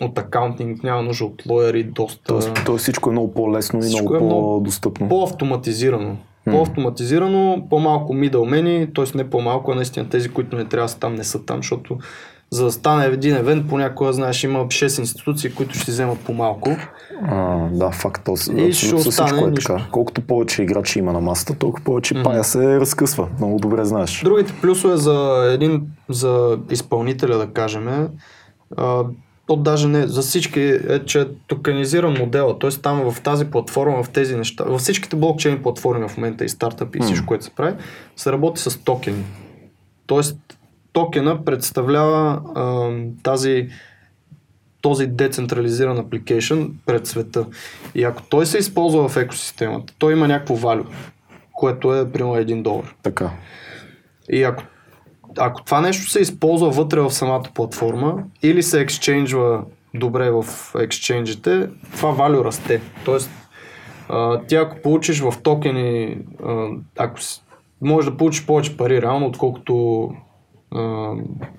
от 0.00 0.18
акаунтинг, 0.18 0.82
няма 0.82 1.02
нужда 1.02 1.24
от 1.24 1.42
лоери, 1.46 1.84
доста 1.84 2.22
Тоест, 2.24 2.52
тоест 2.66 2.82
всичко 2.82 3.08
е 3.08 3.12
много 3.12 3.34
по-лесно 3.34 3.78
и 3.78 3.82
Всичко 3.82 4.02
много 4.02 4.14
е 4.16 4.20
много 4.20 4.42
по-достъпно. 4.58 5.08
по-автоматизирано. 5.08 6.16
По-автоматизирано, 6.50 7.66
по-малко 7.70 8.12
middlemeni, 8.14 8.94
т.е. 8.94 9.16
не 9.18 9.30
по-малко, 9.30 9.72
а 9.72 9.74
наистина 9.74 10.08
тези, 10.08 10.28
които 10.28 10.56
не 10.56 10.64
трябва 10.64 10.84
да 10.84 10.88
са 10.88 10.98
там, 10.98 11.14
не 11.14 11.24
са 11.24 11.44
там, 11.44 11.56
защото 11.56 11.98
за 12.50 12.64
да 12.64 12.72
стане 12.72 13.04
един 13.04 13.36
евент, 13.36 13.68
понякога, 13.68 14.12
знаеш, 14.12 14.44
има 14.44 14.58
6 14.58 14.98
институции, 15.00 15.54
които 15.54 15.74
ще 15.78 15.90
вземат 15.90 16.18
по-малко. 16.20 16.70
А, 17.22 17.56
да, 17.68 17.90
факт. 17.90 18.24
То, 18.24 18.34
И 18.56 18.72
ще 18.72 18.94
остане 18.94 19.28
всичко 19.28 19.46
е 19.46 19.50
нищо. 19.50 19.72
така. 19.72 19.86
Колкото 19.90 20.20
повече 20.20 20.62
играчи 20.62 20.98
има 20.98 21.12
на 21.12 21.20
масата, 21.20 21.54
толкова 21.54 21.84
повече 21.84 22.22
пая 22.22 22.44
се 22.44 22.80
разкъсва. 22.80 23.28
Много 23.38 23.58
добре 23.58 23.84
знаеш. 23.84 24.20
Другите 24.24 24.52
плюсове 24.62 24.96
за 24.96 25.48
един, 25.54 25.82
за 26.08 26.58
изпълнителя, 26.70 27.38
да 27.38 27.46
кажем, 27.46 28.08
а, 28.76 29.04
то 29.46 29.56
даже 29.56 29.88
не, 29.88 30.06
за 30.06 30.22
всички 30.22 30.60
е, 30.60 31.04
че 31.04 31.20
е 31.20 31.24
токенизиран 31.46 32.16
модела, 32.18 32.58
т.е. 32.58 32.70
там 32.70 33.12
в 33.12 33.20
тази 33.20 33.44
платформа, 33.44 34.02
в 34.02 34.10
тези 34.10 34.36
неща, 34.36 34.64
във 34.64 34.80
всичките 34.80 35.16
блокчейн 35.16 35.62
платформи 35.62 36.08
в 36.08 36.16
момента 36.16 36.44
и 36.44 36.48
стартъпи 36.48 36.98
и 36.98 37.02
всичко, 37.02 37.26
което 37.26 37.44
се 37.44 37.50
прави, 37.50 37.76
се 38.16 38.32
работи 38.32 38.60
с 38.60 38.84
токени. 38.84 39.24
Тоест, 40.06 40.38
токена 40.92 41.44
представлява 41.44 42.42
а, 42.54 42.90
тази 43.22 43.68
този 44.82 45.06
децентрализиран 45.06 45.98
application 45.98 46.70
пред 46.86 47.06
света. 47.06 47.46
И 47.94 48.04
ако 48.04 48.22
той 48.22 48.46
се 48.46 48.58
използва 48.58 49.08
в 49.08 49.16
екосистемата, 49.16 49.94
той 49.98 50.12
има 50.12 50.28
някакво 50.28 50.56
value, 50.56 50.86
което 51.52 51.94
е 51.94 52.12
примерно 52.12 52.34
1 52.34 52.62
долар. 52.62 52.94
Така. 53.02 53.30
И 54.30 54.42
ако, 54.42 54.64
ако 55.38 55.62
това 55.62 55.80
нещо 55.80 56.10
се 56.10 56.20
използва 56.20 56.70
вътре 56.70 57.00
в 57.00 57.10
самата 57.10 57.42
платформа 57.54 58.14
или 58.42 58.62
се 58.62 58.80
ексченджва 58.80 59.62
добре 59.94 60.30
в 60.32 60.44
ексченджите, 60.76 61.68
това 61.92 62.08
value 62.10 62.44
расте. 62.44 62.80
Тоест, 63.04 63.30
а, 64.08 64.40
ти 64.40 64.54
ако 64.54 64.76
получиш 64.76 65.20
в 65.20 65.34
токени, 65.42 66.18
а, 66.46 66.66
ако 66.98 67.20
с- 67.20 67.42
можеш 67.82 68.10
да 68.10 68.16
получиш 68.16 68.46
повече 68.46 68.76
пари 68.76 69.02
реално, 69.02 69.26
отколкото 69.26 70.08
а, 70.74 71.10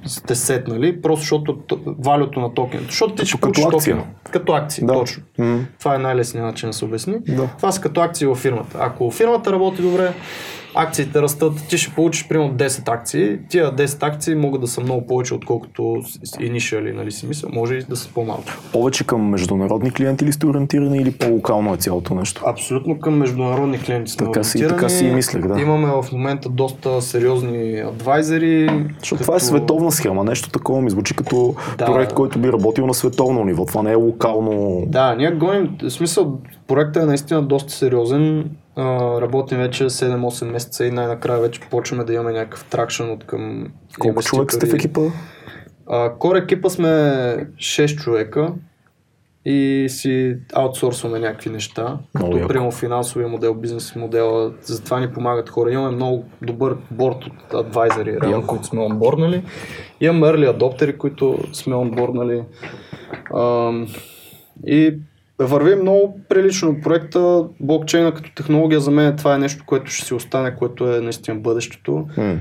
сте 0.05 0.35
сетнали, 0.35 1.01
просто 1.01 1.19
защото 1.19 1.57
валюто 1.99 2.39
на 2.39 2.53
токените. 2.53 2.85
Защото 2.85 3.15
ти 3.15 3.25
ще 3.25 3.33
като 3.33 3.41
получиш 3.43 3.65
акция. 3.65 3.95
токена. 3.95 4.13
Като 4.31 4.53
акции, 4.53 4.85
Да. 4.85 4.93
точно. 4.93 5.23
М. 5.37 5.59
Това 5.79 5.95
е 5.95 5.99
най-лесният 5.99 6.45
начин 6.45 6.69
да 6.69 6.73
се 6.73 6.85
обясни. 6.85 7.15
Да. 7.19 7.49
Това 7.57 7.71
са 7.71 7.81
като 7.81 8.01
акции 8.01 8.27
във 8.27 8.37
фирмата. 8.37 8.77
Ако 8.81 9.11
фирмата 9.11 9.51
работи 9.51 9.81
добре, 9.81 10.13
акциите 10.75 11.21
растат, 11.21 11.53
ти 11.69 11.77
ще 11.77 11.93
получиш 11.93 12.27
примерно 12.27 12.53
10 12.53 12.89
акции. 12.89 13.37
Тия 13.49 13.71
10 13.71 14.03
акции 14.03 14.35
могат 14.35 14.61
да 14.61 14.67
са 14.67 14.81
много 14.81 15.07
повече, 15.07 15.33
отколкото 15.33 15.81
initially, 16.39 16.93
нали 16.93 17.11
си 17.11 17.27
мисля. 17.27 17.49
Може 17.53 17.75
и 17.75 17.79
да 17.79 17.95
са 17.95 18.09
по-малко. 18.09 18.43
Повече 18.71 19.03
към 19.03 19.29
международни 19.29 19.91
клиенти 19.91 20.25
ли 20.25 20.31
сте 20.31 20.45
ориентирани 20.45 20.97
или 20.97 21.11
по-локално 21.11 21.73
е 21.73 21.77
цялото 21.77 22.15
нещо? 22.15 22.43
Абсолютно 22.47 22.99
към 22.99 23.17
международни 23.17 23.79
клиенти 23.79 24.11
сме 24.11 24.25
Така 24.25 24.43
си- 24.43 24.59
така 24.59 24.89
си 24.89 25.05
и 25.05 25.11
мислех, 25.11 25.47
да. 25.47 25.61
Имаме 25.61 25.87
в 25.87 26.05
момента 26.11 26.49
доста 26.49 27.01
сериозни 27.01 27.79
адвайзери. 27.79 28.69
Защото 28.99 29.21
това 29.21 29.35
е 29.35 29.39
световна 29.39 29.91
схема. 29.91 30.23
Нещо 30.23 30.49
такова 30.49 30.81
ми 30.81 30.89
звучи 30.89 31.15
като 31.15 31.55
Да. 31.77 31.85
проект, 31.85 32.13
който 32.13 32.39
би 32.39 32.51
работил 32.51 32.87
на 32.87 32.93
световно 32.93 33.43
ниво. 33.45 33.65
Това 33.65 33.83
не 33.83 33.91
е 33.91 33.95
локално. 33.95 34.83
Да, 34.87 35.15
ние 35.15 35.31
гоним, 35.31 35.69
в 35.83 35.89
смисъл, 35.89 36.39
проектът 36.67 37.03
е 37.03 37.05
наистина 37.05 37.41
доста 37.41 37.71
сериозен. 37.73 38.49
Работим 38.77 39.57
вече 39.57 39.83
7-8 39.83 40.51
месеца 40.51 40.85
и 40.85 40.91
най-накрая 40.91 41.39
вече 41.39 41.59
почваме 41.59 42.03
да 42.03 42.13
имаме 42.13 42.31
някакъв 42.31 42.65
тракшн 42.65 43.03
от 43.03 43.25
към 43.25 43.67
Колко 43.99 44.23
човека 44.23 44.55
сте 44.55 44.65
в 44.65 44.73
екипа? 44.73 45.01
Кор 46.19 46.35
екипа 46.35 46.69
сме 46.69 46.87
6 46.87 47.95
човека 47.95 48.53
и 49.45 49.85
си 49.89 50.37
аутсорсваме 50.53 51.19
някакви 51.19 51.49
неща, 51.49 51.97
Много 52.15 52.33
като 52.33 52.47
примерно 52.47 52.71
финансовия 52.71 53.27
модел, 53.27 53.53
бизнес 53.53 53.95
модела, 53.95 54.53
затова 54.61 54.99
ни 54.99 55.13
помагат 55.13 55.49
хора. 55.49 55.71
Имаме 55.71 55.95
много 55.95 56.25
добър 56.41 56.77
борт 56.91 57.25
от 57.25 57.53
адвайзери, 57.53 58.17
реално, 58.21 58.47
които 58.47 58.63
сме 58.63 58.81
онборнали. 58.81 59.43
Имаме 60.01 60.27
early 60.27 60.49
адоптери, 60.49 60.97
които 60.97 61.39
сме 61.53 61.75
онборнали. 61.75 62.43
Ам, 63.37 63.87
и 64.65 64.97
върви 65.39 65.75
много 65.75 66.19
прилично 66.29 66.81
проекта. 66.81 67.45
Блокчейна 67.59 68.13
като 68.13 68.33
технология 68.35 68.79
за 68.79 68.91
мен 68.91 69.15
това 69.15 69.35
е 69.35 69.37
нещо, 69.37 69.63
което 69.67 69.91
ще 69.91 70.05
си 70.05 70.13
остане, 70.13 70.55
което 70.55 70.93
е 70.93 71.01
наистина 71.01 71.39
бъдещето. 71.39 72.07
М. 72.17 72.37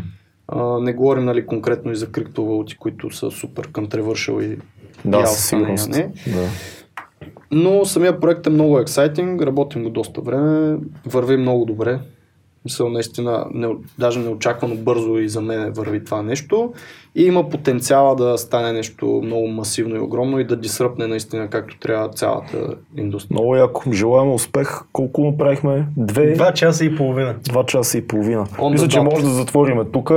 А, 0.49 0.81
не 0.81 0.93
говорим 0.93 1.25
нали, 1.25 1.47
конкретно 1.47 1.93
и 1.93 1.97
за 1.97 2.13
криптовалути, 2.13 2.77
които 2.77 3.11
са 3.17 3.31
супер 3.31 3.69
controversial 3.69 4.43
и 4.43 4.59
Да, 5.05 5.21
и 5.21 5.27
със 5.27 5.53
алфа, 5.53 5.67
не, 5.67 5.79
сигурност. 5.79 5.89
не. 5.89 6.33
Да. 6.33 6.49
Но 7.51 7.85
самия 7.85 8.21
проект 8.21 8.47
е 8.47 8.51
много 8.51 8.79
ексайтинг, 8.79 9.43
работим 9.43 9.83
го 9.83 9.91
доста 9.91 10.21
време, 10.21 10.79
върви 11.07 11.37
много 11.37 11.65
добре. 11.65 11.99
Мисля, 12.65 12.89
наистина, 12.89 13.47
не, 13.55 13.69
даже 13.99 14.19
неочаквано 14.19 14.75
бързо 14.75 15.19
и 15.19 15.29
за 15.29 15.41
мен 15.41 15.73
върви 15.73 16.05
това 16.05 16.23
нещо. 16.23 16.73
И 17.15 17.25
има 17.25 17.49
потенциала 17.49 18.17
да 18.17 18.39
стане 18.39 18.73
нещо 18.73 19.21
много 19.25 19.47
масивно 19.47 19.97
и 19.97 19.99
огромно 19.99 20.39
и 20.39 20.45
да 20.45 20.57
дисръпне 20.57 21.07
наистина 21.07 21.49
както 21.49 21.79
трябва 21.79 22.09
цялата 22.09 22.57
индустрия. 22.97 23.35
Много 23.35 23.57
яко. 23.57 23.83
Желаем 23.93 24.33
успех. 24.33 24.81
Колко 24.93 25.25
направихме? 25.25 25.87
Две, 25.97 26.33
Два 26.33 26.53
часа 26.53 26.85
и 26.85 26.97
половина. 26.97 27.35
два 27.45 27.67
часа 27.67 27.99
и 27.99 28.07
половина. 28.07 28.47
On 28.59 28.73
Мисля, 28.73 28.89
че 28.89 29.01
може 29.01 29.25
да 29.25 29.31
затворим 29.31 29.85
тук. 29.93 30.13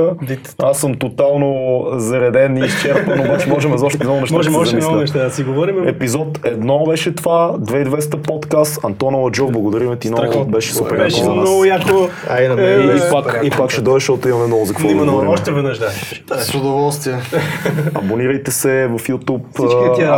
Аз 0.62 0.80
съм 0.80 0.94
тотално 0.94 1.82
зареден 1.92 2.56
и 2.56 2.66
изчерпан, 2.66 3.20
обаче 3.20 3.48
можем 3.48 3.78
за 3.78 3.86
още 3.86 4.04
много 4.04 4.20
неща 4.20 4.36
Може, 4.36 4.50
да 4.50 4.56
може 4.56 4.76
много 4.76 4.96
неща 4.96 5.24
да 5.24 5.30
си 5.30 5.44
говорим. 5.44 5.88
Епизод 5.88 6.40
едно 6.44 6.84
беше 6.84 7.14
това, 7.14 7.54
2200 7.58 8.16
подкаст. 8.22 8.84
Антона 8.84 9.16
Ладжов, 9.16 9.52
благодарим 9.52 9.96
ти 9.96 10.10
много, 10.10 10.44
беше 10.44 10.74
супер 10.74 10.96
Беше 10.96 11.22
много 11.22 11.64
яко. 11.64 12.08
Ай, 12.36 12.48
на 12.48 12.54
Е, 12.54 12.76
мен 12.76 12.96
И 12.96 13.00
Е, 13.00 13.10
пак, 13.10 13.40
и 13.42 13.50
пак 13.50 13.70
ще 13.70 13.80
дойдеш, 13.80 14.02
защото 14.02 14.28
имаме 14.28 14.46
много 14.46 14.64
за 14.64 14.72
какво 14.72 14.88
Именно, 14.88 15.12
говорим. 15.12 15.30
още 15.30 15.52
веднъж 15.52 15.78
да. 15.78 15.90
С 16.38 16.54
удоволствие. 16.54 17.16
Абонирайте 17.94 18.50
се 18.50 18.86
в 18.86 18.98
YouTube, 18.98 19.42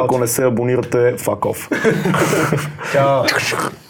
ако 0.04 0.18
не 0.18 0.26
се 0.26 0.44
абонирате, 0.44 1.16
fuck 1.16 1.38
off. 1.38 1.68
Чао. 2.92 3.24